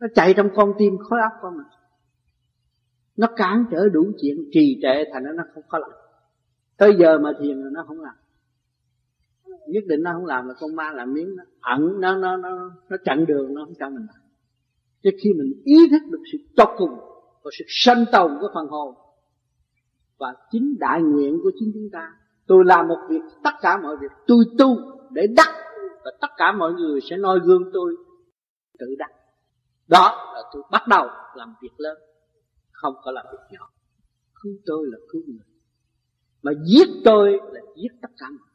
Nó 0.00 0.06
chạy 0.14 0.34
trong 0.34 0.48
con 0.54 0.72
tim 0.78 0.98
khối 0.98 1.20
óc 1.20 1.32
con 1.42 1.56
mình 1.56 1.66
nó 3.16 3.26
cản 3.36 3.64
trở 3.70 3.88
đủ 3.88 4.12
chuyện 4.20 4.36
trì 4.52 4.78
trệ 4.82 5.04
thành 5.12 5.22
nó 5.36 5.44
không 5.54 5.62
có 5.68 5.78
làm 5.78 5.90
tới 6.76 6.96
giờ 6.98 7.18
mà 7.18 7.32
thiền 7.40 7.58
là 7.58 7.70
nó 7.72 7.84
không 7.88 8.00
làm. 8.00 8.14
Nhất 9.68 9.84
định 9.86 10.02
nó 10.02 10.12
không 10.12 10.26
làm 10.26 10.48
là 10.48 10.54
con 10.60 10.76
ma 10.76 10.92
làm 10.92 11.14
miếng 11.14 11.36
nó 11.36 11.44
ẩn, 11.60 12.00
nó 12.00 12.16
nó 12.16 12.36
nó 12.36 12.70
nó 12.88 12.96
chặn 13.04 13.26
đường, 13.26 13.54
nó 13.54 13.64
không 13.64 13.74
cho 13.78 13.90
mình 13.90 14.06
làm 14.06 14.17
chứ 15.02 15.10
khi 15.22 15.32
mình 15.32 15.62
ý 15.64 15.88
thức 15.90 16.02
được 16.10 16.22
sự 16.32 16.38
tột 16.56 16.68
cùng 16.78 16.90
và 17.42 17.50
sự 17.58 17.64
sanh 17.68 18.04
tồn 18.12 18.30
của 18.40 18.48
phần 18.54 18.66
hồn 18.66 18.94
và 20.18 20.34
chính 20.50 20.76
đại 20.78 21.02
nguyện 21.02 21.40
của 21.42 21.50
chính 21.58 21.70
chúng 21.74 21.88
ta, 21.92 22.12
tôi 22.46 22.64
làm 22.66 22.88
một 22.88 22.98
việc 23.10 23.20
tất 23.44 23.50
cả 23.60 23.80
mọi 23.82 23.96
việc 24.00 24.12
tôi 24.26 24.44
tu 24.58 24.76
để 25.10 25.26
đắc. 25.36 25.54
Và 26.04 26.10
tất 26.20 26.28
cả 26.36 26.52
mọi 26.52 26.72
người 26.72 27.00
sẽ 27.10 27.16
noi 27.16 27.40
gương 27.44 27.70
tôi 27.72 27.96
tự 28.78 28.86
đắc. 28.98 29.10
Đó 29.88 30.32
là 30.34 30.42
tôi 30.52 30.62
bắt 30.70 30.82
đầu 30.88 31.06
làm 31.34 31.54
việc 31.62 31.72
lớn, 31.76 31.98
không 32.72 32.94
có 33.04 33.10
làm 33.10 33.26
việc 33.32 33.38
nhỏ. 33.50 33.70
Cứu 34.42 34.52
tôi 34.66 34.86
là 34.90 34.98
cứu 35.12 35.22
người, 35.26 35.46
mà 36.42 36.52
giết 36.66 36.88
tôi 37.04 37.32
là 37.52 37.60
giết 37.76 37.88
tất 38.02 38.08
cả 38.18 38.26
mọi 38.30 38.48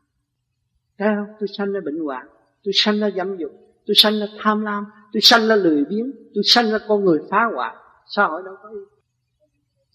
Thấy 0.98 1.08
không? 1.16 1.36
Tôi 1.40 1.48
sanh 1.58 1.74
ra 1.74 1.80
bệnh 1.86 2.00
hoạn, 2.00 2.28
Tôi 2.64 2.72
sanh 2.76 3.00
ra 3.00 3.10
dâm 3.16 3.38
dục, 3.38 3.52
Tôi 3.86 3.96
sanh 3.96 4.20
ra 4.20 4.26
tham 4.40 4.62
lam 4.62 4.86
Tôi 5.14 5.22
sanh 5.22 5.48
ra 5.48 5.56
lười 5.56 5.86
biếng 5.86 6.12
Tôi 6.34 6.44
sanh 6.46 6.72
ra 6.72 6.78
con 6.88 7.06
người 7.06 7.20
phá 7.30 7.38
hoại. 7.56 7.76
Xã 8.08 8.26
hội 8.28 8.42
đâu 8.46 8.56
có 8.64 8.70
gì 8.74 8.80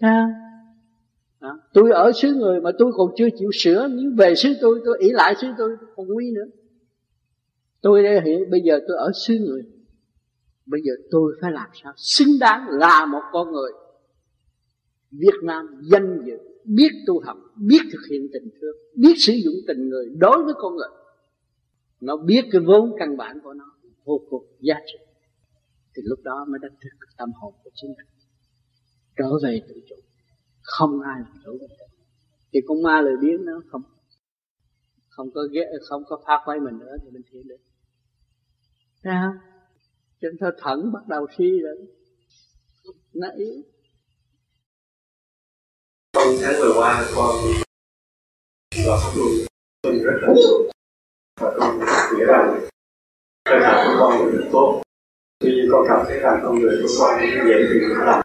không? 0.01 0.31
Đó. 1.41 1.61
Tôi 1.73 1.91
ở 1.91 2.13
xứ 2.13 2.33
người 2.35 2.61
mà 2.61 2.71
tôi 2.79 2.93
còn 2.97 3.11
chưa 3.17 3.29
chịu 3.39 3.51
sửa. 3.53 3.89
Nhưng 3.91 4.17
về 4.17 4.35
xứ 4.35 4.49
tôi 4.61 4.81
tôi 4.85 4.99
ỷ 5.01 5.11
lại 5.11 5.35
xứ 5.41 5.47
tôi 5.59 5.77
còn 5.97 6.07
nguy 6.09 6.33
nữa. 6.33 6.47
Tôi 7.81 8.03
đây 8.03 8.21
hiện 8.21 8.51
bây 8.51 8.61
giờ 8.61 8.81
tôi 8.89 8.97
ở 8.97 9.11
xứ 9.27 9.35
người. 9.35 9.63
Bây 10.67 10.81
giờ 10.85 10.93
tôi 11.11 11.37
phải 11.41 11.53
làm 11.53 11.69
sao? 11.83 11.93
Xứng 11.97 12.39
đáng 12.41 12.67
là 12.69 13.07
một 13.07 13.23
con 13.33 13.53
người. 13.53 13.71
Việt 15.11 15.43
Nam 15.43 15.67
danh 15.83 16.23
dự 16.27 16.39
biết 16.65 16.89
tu 17.07 17.21
học 17.21 17.37
biết 17.57 17.81
thực 17.93 18.01
hiện 18.11 18.29
tình 18.33 18.49
thương 18.61 18.77
biết 18.95 19.15
sử 19.17 19.33
dụng 19.33 19.55
tình 19.67 19.89
người 19.89 20.07
đối 20.19 20.45
với 20.45 20.55
con 20.57 20.77
người. 20.77 20.89
Nó 22.01 22.17
biết 22.17 22.43
cái 22.53 22.61
vốn 22.61 22.97
căn 22.99 23.17
bản 23.17 23.41
của 23.45 23.55
nó 23.55 23.65
vô 24.05 24.21
cùng 24.31 24.45
giá 24.61 24.75
trị 24.87 25.08
thì 25.99 26.03
lúc 26.05 26.19
đó 26.25 26.47
mới 26.49 26.59
đánh 26.63 26.77
thức 26.81 27.07
tâm 27.17 27.33
hồn 27.33 27.55
của 27.65 27.71
chính 27.75 27.91
mình. 27.97 28.07
Trở 29.17 29.31
về 29.43 29.63
tự 29.69 29.75
chủ. 29.89 29.97
Không 30.63 31.01
ai 31.01 31.21
làm 31.21 31.33
chủ 31.45 31.53
mình 31.61 31.71
thì 32.53 32.61
con 32.69 32.83
ma 32.83 33.01
lời 33.03 33.15
biến 33.21 33.45
nó 33.45 33.53
không 33.71 33.83
không 35.09 35.31
có 35.35 35.41
ghé 35.53 35.61
không 35.89 36.03
có 36.09 36.21
phá 36.27 36.33
quay 36.45 36.61
mình 36.61 36.79
nữa 36.79 36.97
thì 37.03 37.11
mình 37.11 37.23
thiện 37.31 37.49
được. 37.49 37.57
Thấy 39.03 39.13
không? 39.23 39.39
Chân 40.21 40.37
thơ 40.41 40.51
thận 40.59 40.93
bắt 40.93 41.09
đầu 41.09 41.27
suy 41.39 41.61
rồi. 41.61 41.77
Nó 43.15 43.29
yếu. 43.37 43.55
Trong 46.13 46.35
tháng 46.43 46.55
vừa 46.61 46.73
qua 46.77 47.07
con 47.17 47.35
và 48.87 48.97
pháp 49.03 49.13
rất 49.83 50.13
là 50.23 50.35
và 51.41 51.55
con 51.59 51.79
nghĩ 52.19 52.25
rằng 52.27 52.69
cơ 53.45 53.53
thể 53.61 53.85
của 53.87 53.97
con 54.01 54.31
rất 54.33 54.49
tốt 54.53 54.83
khi 55.41 55.69
con 55.73 55.85
cảm 55.89 56.07
thấy 56.09 56.19
rằng 56.19 56.41
con 56.43 56.59
người 56.59 56.83
của 56.83 56.89
con 56.99 57.21
dễ 57.21 57.63
bị 57.71 57.79
nhiễm 57.81 58.07
lạnh 58.07 58.23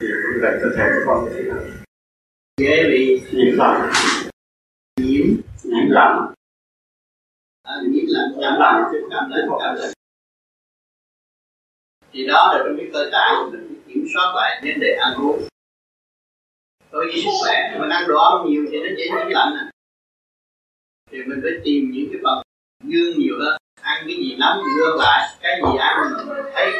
thì 0.00 0.06
như 0.06 0.38
vậy 0.42 0.52
cơ 0.62 0.68
thể 0.76 0.84
của 0.94 1.02
con. 1.06 1.28
Thế 1.34 1.42
nào 1.42 1.58
dễ 2.56 2.84
bị 2.90 3.22
nhiễm 3.32 3.54
lạnh 3.58 3.92
nhiễm 5.00 5.26
nhiễm 5.64 5.88
lạnh 5.88 6.34
à, 7.62 7.74
nhiễm 7.90 8.04
lạnh 8.08 8.30
cảm 8.40 8.54
lạnh 8.60 8.84
chứ 8.92 8.98
cảm 9.10 9.30
thấy 9.32 9.42
không 9.48 9.58
cảm 9.62 9.74
lạnh 9.76 9.92
thì 12.12 12.26
đó 12.26 12.52
là 12.52 12.64
trong 12.64 12.76
cái 12.76 12.86
cơ 12.92 13.08
tạng 13.12 13.50
mình 13.52 13.82
kiểm 13.88 14.06
soát 14.14 14.32
lại 14.36 14.60
vấn 14.64 14.80
đề 14.80 14.96
ăn 15.00 15.14
uống. 15.14 15.42
Tôi 16.90 17.06
vì 17.06 17.22
sức 17.22 17.30
khỏe 17.42 17.78
mình 17.80 17.90
ăn 17.90 18.08
đồ 18.08 18.16
ăn 18.16 18.50
nhiều 18.50 18.64
thì 18.70 18.78
nó 18.78 18.88
dễ 18.98 19.06
nhiễm 19.08 19.28
lạnh 19.28 19.52
à. 19.58 19.70
thì 21.10 21.18
mình 21.26 21.40
phải 21.42 21.52
tìm 21.64 21.90
những 21.90 22.08
cái 22.12 22.20
phần 22.24 22.42
dương 22.84 23.18
nhiều 23.18 23.34
hơn. 23.40 23.58
Ăn 23.80 24.04
cái 24.06 24.16
gì 24.16 24.36
nóng 24.38 24.62
ngược 24.76 24.96
lại 24.98 25.36
cái 25.42 25.60
gì 25.64 25.78
ăn 25.78 25.96
mình 26.00 26.15
thấy. 26.56 26.72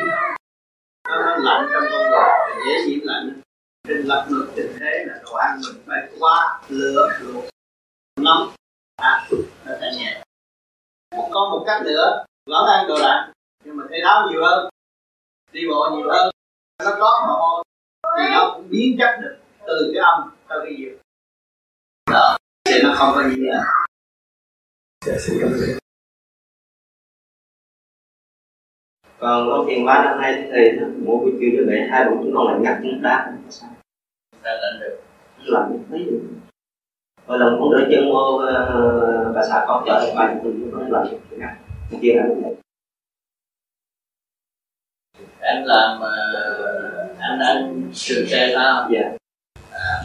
Nó, 1.08 1.18
nó 1.18 1.36
lạnh 1.36 1.68
trong 1.72 1.84
con 1.92 2.02
người 2.10 2.64
dễ 2.66 2.86
nhiễm 2.86 3.00
lạnh. 3.02 3.40
Trên 3.88 4.02
lập 4.04 4.26
luật 4.30 4.48
tình 4.56 4.76
thế 4.80 5.04
là 5.06 5.20
đồ 5.24 5.32
ăn 5.32 5.60
mình 5.66 5.82
phải 5.86 6.08
qua 6.18 6.60
lửa 6.68 7.08
luộc 7.20 7.44
nóng. 8.20 8.52
À 8.96 9.28
nó 9.64 9.72
sẽ 9.80 9.92
nhẹ. 9.98 10.22
Có 11.10 11.48
một 11.50 11.64
cách 11.66 11.82
nữa. 11.84 12.24
Vẫn 12.46 12.66
ăn 12.66 12.88
đồ 12.88 12.98
lạnh 12.98 13.32
nhưng 13.64 13.76
mà 13.76 13.84
thấy 13.88 14.00
đau 14.00 14.28
nhiều 14.30 14.44
hơn. 14.44 14.68
Đi 15.52 15.60
bộ 15.70 15.90
nhiều 15.96 16.08
hơn. 16.12 16.30
Nó 16.84 16.90
có 17.00 17.24
mà 17.28 17.32
hôi 17.32 17.64
thì 18.18 18.34
nó 18.34 18.52
cũng 18.54 18.68
biến 18.70 18.96
chất 18.98 19.18
được 19.20 19.36
từ 19.66 19.92
cái 19.94 20.02
âm 20.04 20.30
tới 20.48 20.58
cái 20.64 20.74
gì. 20.78 20.86
đó. 22.10 22.36
Thì 22.64 22.82
nó 22.82 22.94
không 22.96 23.12
có 23.14 23.28
gì 23.28 23.36
nữa. 23.36 23.64
Dạ 25.06 25.14
xin 25.18 25.38
cảm 25.40 25.50
ơn 25.52 25.78
còn 29.18 29.48
có 29.48 29.64
tiền 29.68 29.84
ba 29.86 30.04
năm 30.04 30.20
nay 30.20 30.48
thì 30.52 30.78
mỗi 30.80 31.16
buổi 31.16 31.32
chiều 31.40 31.50
như 31.52 31.64
vậy 31.66 31.80
hai 31.90 32.04
buổi 32.04 32.16
chúng 32.22 32.34
con 32.34 32.46
lại 32.46 32.60
ngắt 32.60 32.78
chúng 32.82 33.02
đá 33.02 33.32
ta 34.42 34.50
lạnh 34.62 34.80
được. 34.80 35.00
Lạnh 35.38 35.78
thấy 35.90 35.98
được. 35.98 36.20
Mỗi 37.26 37.38
lần 37.38 37.56
con 37.60 37.70
đỡ 37.72 37.88
chân 37.90 38.08
uh, 38.08 39.34
bà 39.34 39.42
xã 39.48 39.64
con 39.68 39.84
chở 39.86 40.12
ba 40.16 40.34
chục 40.34 40.42
tuần 40.42 40.70
nó 40.70 40.98
lạnh 40.98 41.18
ngắt 41.30 41.56
kia 42.02 42.12
là 42.14 42.24
anh 45.40 45.64
làm 45.64 45.98
uh, 46.00 47.18
anh 47.18 47.38
anh 47.40 47.90
trường 47.94 48.26
xe 48.26 48.50
sao? 48.54 48.88
Dạ. 48.92 49.16
À, 49.70 50.02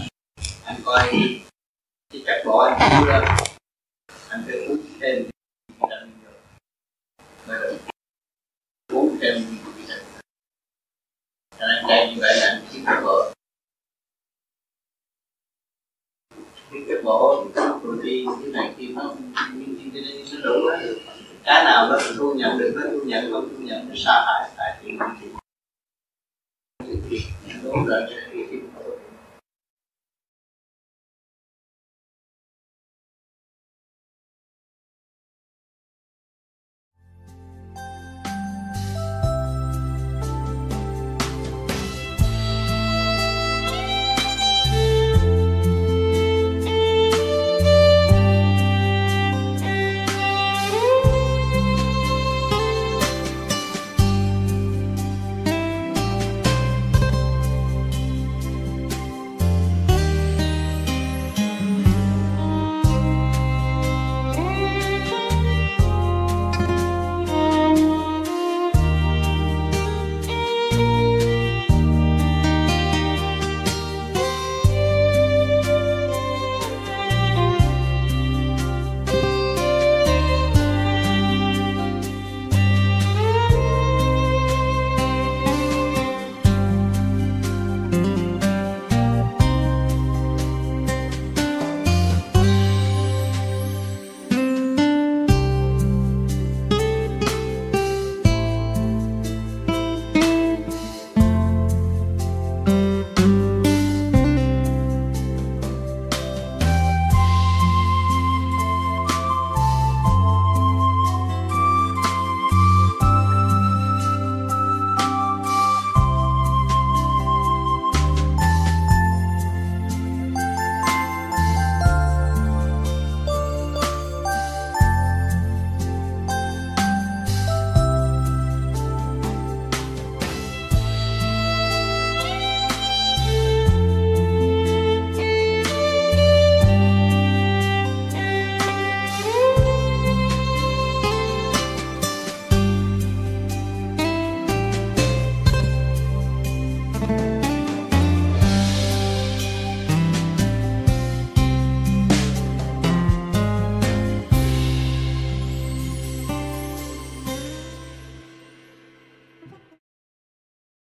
anh 0.65 0.75
coi 0.85 1.03
cái 1.11 2.21
chất 2.25 2.43
bỏ 2.45 2.75
anh 2.79 3.07
lên 3.07 3.23
anh 4.29 4.43
phải 4.45 4.65
uống 4.67 4.77
thêm 4.99 5.25
uống 8.93 9.17
thêm 9.21 9.35
cho 11.61 11.67
nên 11.67 11.87
đây 11.87 12.09
như 12.09 12.21
vậy 12.21 12.37
là 12.37 12.47
anh 12.47 12.61
kiếm 12.73 12.83
cái 12.85 13.01
bộ 13.03 13.31
kiếm 16.71 16.85
cái 16.87 16.97
bộ 17.03 17.45
rồi 17.83 17.97
đi 18.03 18.25
cái 18.43 18.51
này 18.51 18.73
khi 18.77 18.87
nó 18.87 19.03
nó 19.03 20.39
đủ 20.43 20.69
cái 21.43 21.63
nào 21.63 21.89
nó 21.89 21.97
thu 22.17 22.33
nhận 22.33 22.57
được 22.57 22.73
nó 22.75 22.81
thu 22.91 22.99
nhận 23.05 23.31
không 23.31 23.49
thu 23.49 23.63
nhận 23.63 23.89
nó 23.89 23.95
sa 23.97 24.23
hại 24.25 24.49
tại 24.57 24.77
chuyện 24.81 24.97
đúng 27.63 27.85
rồi 27.85 28.01